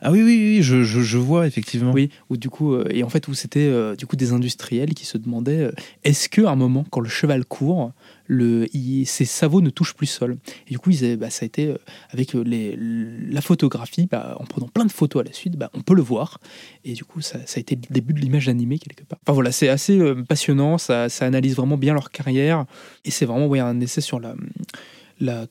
Ah 0.00 0.10
oui, 0.10 0.22
oui, 0.22 0.56
oui, 0.56 0.62
je, 0.62 0.82
je, 0.82 1.18
vois 1.18 1.46
effectivement. 1.46 1.92
Oui, 1.92 2.10
du 2.30 2.50
coup, 2.50 2.74
euh, 2.74 2.86
et 2.90 3.02
en 3.02 3.08
fait, 3.08 3.26
c'était 3.34 3.60
euh, 3.60 3.94
du 3.94 4.06
coup 4.06 4.16
des 4.16 4.32
industriels 4.32 4.94
qui 4.94 5.04
se 5.04 5.18
demandaient 5.18 5.64
euh, 5.64 5.72
est-ce 6.04 6.28
que 6.28 6.42
à 6.42 6.50
un 6.50 6.56
moment, 6.56 6.84
quand 6.90 7.00
le 7.00 7.08
cheval 7.08 7.44
court, 7.44 7.92
le, 8.26 8.66
ses 9.04 9.24
sabots 9.24 9.60
ne 9.60 9.70
touchent 9.70 9.94
plus 9.94 10.06
sol? 10.06 10.38
Et 10.66 10.70
du 10.72 10.78
coup, 10.78 10.90
bah, 11.18 11.30
ça 11.30 11.44
a 11.44 11.46
été 11.46 11.74
avec 12.10 12.34
les, 12.34 12.76
la 12.78 13.40
photographie, 13.40 14.08
bah, 14.10 14.36
en 14.40 14.44
prenant 14.44 14.68
plein 14.68 14.84
de 14.84 14.92
photos 14.92 15.22
à 15.22 15.24
la 15.24 15.32
suite, 15.32 15.56
bah, 15.56 15.70
on 15.74 15.82
peut 15.82 15.94
le 15.94 16.02
voir. 16.02 16.40
Et 16.84 16.94
du 16.94 17.04
coup, 17.04 17.20
ça, 17.20 17.38
ça 17.46 17.58
a 17.58 17.60
été 17.60 17.76
le 17.76 17.94
début 17.94 18.12
de 18.12 18.20
l'image 18.20 18.48
animée 18.48 18.78
quelque 18.78 19.04
part. 19.04 19.18
Enfin 19.22 19.34
voilà, 19.34 19.52
c'est 19.52 19.68
assez 19.68 20.00
passionnant, 20.28 20.78
ça, 20.78 21.08
ça 21.08 21.26
analyse 21.26 21.56
vraiment 21.56 21.76
bien 21.76 21.94
leur 21.94 22.10
carrière, 22.10 22.64
et 23.04 23.10
c'est 23.10 23.26
vraiment 23.26 23.46
ouais, 23.46 23.60
un 23.60 23.80
essai 23.80 24.00
sur 24.00 24.18
la 24.20 24.34
la 25.20 25.46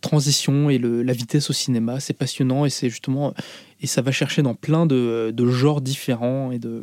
transition 0.00 0.70
et 0.70 0.78
la 0.78 1.12
vitesse 1.12 1.50
au 1.50 1.52
cinéma 1.52 2.00
c'est 2.00 2.14
passionnant 2.14 2.64
et 2.64 2.70
c'est 2.70 2.88
justement 2.88 3.34
et 3.80 3.86
ça 3.86 4.02
va 4.02 4.12
chercher 4.12 4.42
dans 4.42 4.54
plein 4.54 4.86
de, 4.86 5.32
de 5.34 5.46
genres 5.46 5.80
différents 5.80 6.52
et 6.52 6.58
de 6.58 6.82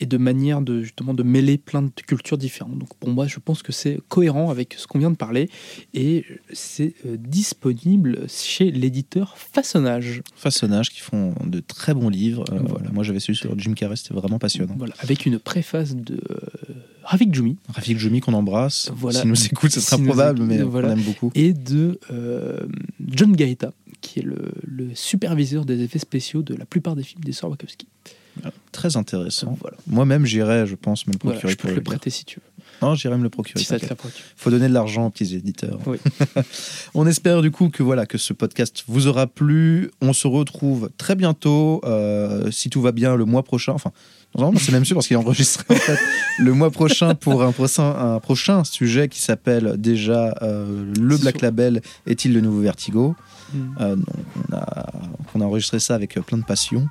et 0.00 0.06
de 0.06 0.16
manières 0.16 0.62
de 0.62 0.82
justement 0.82 1.14
de 1.14 1.22
mêler 1.22 1.58
plein 1.58 1.82
de 1.82 1.90
cultures 2.06 2.38
différentes 2.38 2.78
donc 2.78 2.94
pour 2.98 3.10
moi 3.10 3.26
je 3.26 3.38
pense 3.38 3.62
que 3.62 3.72
c'est 3.72 4.00
cohérent 4.08 4.50
avec 4.50 4.74
ce 4.76 4.86
qu'on 4.86 4.98
vient 4.98 5.10
de 5.10 5.16
parler 5.16 5.48
et 5.94 6.24
c'est 6.52 6.94
euh, 7.06 7.16
disponible 7.18 8.26
chez 8.28 8.70
l'éditeur 8.70 9.36
Façonnage 9.36 10.22
Façonnage 10.34 10.90
qui 10.90 11.00
font 11.00 11.34
de 11.44 11.60
très 11.60 11.94
bons 11.94 12.08
livres. 12.08 12.44
Euh, 12.52 12.58
Voilà. 12.66 12.90
Moi, 12.90 13.04
j'avais 13.04 13.20
su 13.20 13.34
sur 13.34 13.58
Jim 13.58 13.74
Carrey, 13.74 13.96
c'était 13.96 14.14
vraiment 14.14 14.38
passionnant. 14.38 14.74
voilà 14.76 14.94
avec 15.00 15.26
une 15.26 15.38
préface 15.38 15.94
de 15.94 16.14
euh, 16.30 16.74
Ravik 17.02 17.34
Djoumi 17.34 17.56
Rafik 17.68 17.98
Jumi 17.98 18.20
qu'on 18.20 18.32
embrasse. 18.34 18.90
Voilà. 18.94 19.20
S'il 19.20 19.28
nous 19.28 19.46
écoute, 19.46 19.70
ce 19.72 19.80
sera 19.80 19.98
nous 19.98 20.06
probable, 20.06 20.38
écoute, 20.40 20.48
mais 20.48 20.62
voilà. 20.62 20.88
on 20.88 20.92
aime 20.92 21.02
beaucoup. 21.02 21.30
et 21.34 21.52
de 21.52 21.98
John 23.08 23.32
Gaeta 23.34 23.72
qui 24.00 24.20
est 24.20 24.22
le, 24.22 24.52
le 24.64 24.94
superviseur 24.94 25.64
des 25.64 25.82
effets 25.82 25.98
spéciaux 25.98 26.42
de 26.42 26.54
la 26.54 26.64
plupart 26.64 26.96
des 26.96 27.02
films 27.02 27.22
des 27.22 27.32
sœurs 27.32 27.50
Très 28.72 28.96
intéressant. 28.96 29.56
Voilà. 29.60 29.76
Moi-même, 29.86 30.24
j'irai, 30.24 30.66
je 30.66 30.74
pense, 30.74 31.06
me 31.06 31.12
le 31.12 31.18
Voilà, 31.22 31.38
procurer 31.38 31.52
je 31.52 31.56
peux 31.56 31.62
pour 31.62 31.70
te 31.70 31.76
le 31.76 31.82
prêter 31.82 32.10
si 32.10 32.24
tu 32.24 32.40
veux. 32.40 32.50
Non, 32.82 32.94
j'irai 32.94 33.16
me 33.16 33.22
le 33.22 33.28
procurer. 33.28 33.58
Si 33.58 33.66
ça 33.66 33.78
te 33.78 33.86
faut 34.36 34.50
donner 34.50 34.68
de 34.68 34.72
l'argent 34.72 35.06
aux 35.06 35.10
petits 35.10 35.34
éditeurs. 35.34 35.78
Oui. 35.86 35.98
On 36.94 37.06
espère 37.06 37.42
du 37.42 37.50
coup 37.50 37.68
que 37.68 37.82
voilà 37.82 38.06
que 38.06 38.16
ce 38.16 38.32
podcast 38.32 38.84
vous 38.86 39.06
aura 39.06 39.26
plu. 39.26 39.90
On 40.00 40.12
se 40.12 40.26
retrouve 40.26 40.90
très 40.96 41.14
bientôt, 41.14 41.82
euh, 41.84 42.50
si 42.50 42.70
tout 42.70 42.80
va 42.80 42.92
bien, 42.92 43.16
le 43.16 43.24
mois 43.26 43.42
prochain. 43.42 43.72
Enfin, 43.72 43.92
non, 44.38 44.52
c'est 44.56 44.72
même 44.72 44.84
sûr 44.84 44.94
parce 44.94 45.08
qu'il 45.08 45.14
est 45.14 45.20
enregistré 45.20 45.64
en 45.68 45.74
fait 45.74 45.98
le 46.38 46.52
mois 46.54 46.70
prochain 46.70 47.14
pour 47.14 47.42
un 47.42 47.52
prochain, 47.52 48.14
un 48.14 48.20
prochain 48.20 48.64
sujet 48.64 49.08
qui 49.08 49.20
s'appelle 49.20 49.74
déjà 49.76 50.34
euh, 50.40 50.90
le 50.98 51.16
Black 51.16 51.40
Label 51.40 51.82
est-il 52.06 52.32
le 52.32 52.40
nouveau 52.40 52.60
Vertigo? 52.60 53.16
Mm. 53.52 53.58
Euh, 53.80 53.96
on, 54.50 54.56
a, 54.56 54.86
on 55.34 55.40
a 55.40 55.44
enregistré 55.44 55.80
ça 55.80 55.96
avec 55.96 56.14
plein 56.14 56.38
de 56.38 56.44
passion. 56.44 56.88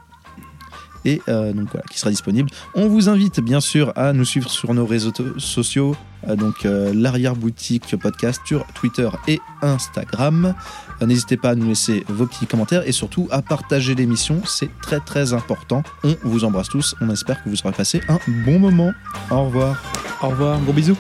Et 1.05 1.21
euh, 1.30 1.53
donc 1.53 1.69
voilà, 1.71 1.85
qui 1.89 1.99
sera 1.99 2.09
disponible. 2.09 2.49
On 2.76 2.88
vous 2.88 3.09
invite 3.09 3.39
bien 3.39 3.59
sûr 3.59 3.93
à 3.95 4.13
nous 4.13 4.26
suivre 4.26 4.49
sur 4.49 4.73
nos 4.73 4.85
réseaux 4.85 5.13
sociaux, 5.38 5.95
euh, 6.27 6.35
donc 6.35 6.65
euh, 6.65 6.91
l'arrière-boutique 6.93 7.95
podcast 7.97 8.41
sur 8.45 8.65
Twitter 8.73 9.09
et 9.27 9.39
Instagram. 9.61 10.53
N'hésitez 11.01 11.38
pas 11.38 11.51
à 11.51 11.55
nous 11.55 11.69
laisser 11.69 12.03
vos 12.09 12.26
petits 12.26 12.47
commentaires 12.47 12.88
et 12.88 12.91
surtout 12.91 13.27
à 13.31 13.41
partager 13.41 13.95
l'émission, 13.95 14.41
c'est 14.45 14.69
très 14.81 14.99
très 14.99 15.34
important. 15.34 15.84
On 16.03 16.15
vous 16.23 16.43
embrasse 16.43 16.69
tous, 16.69 16.95
on 17.01 17.09
espère 17.09 17.41
que 17.43 17.49
vous 17.49 17.55
aurez 17.63 17.73
passé 17.73 18.01
un 18.09 18.19
bon 18.45 18.59
moment. 18.59 18.91
Au 19.31 19.45
revoir. 19.45 19.81
Au 20.21 20.30
revoir, 20.30 20.59
gros 20.59 20.73
bisous. 20.73 20.97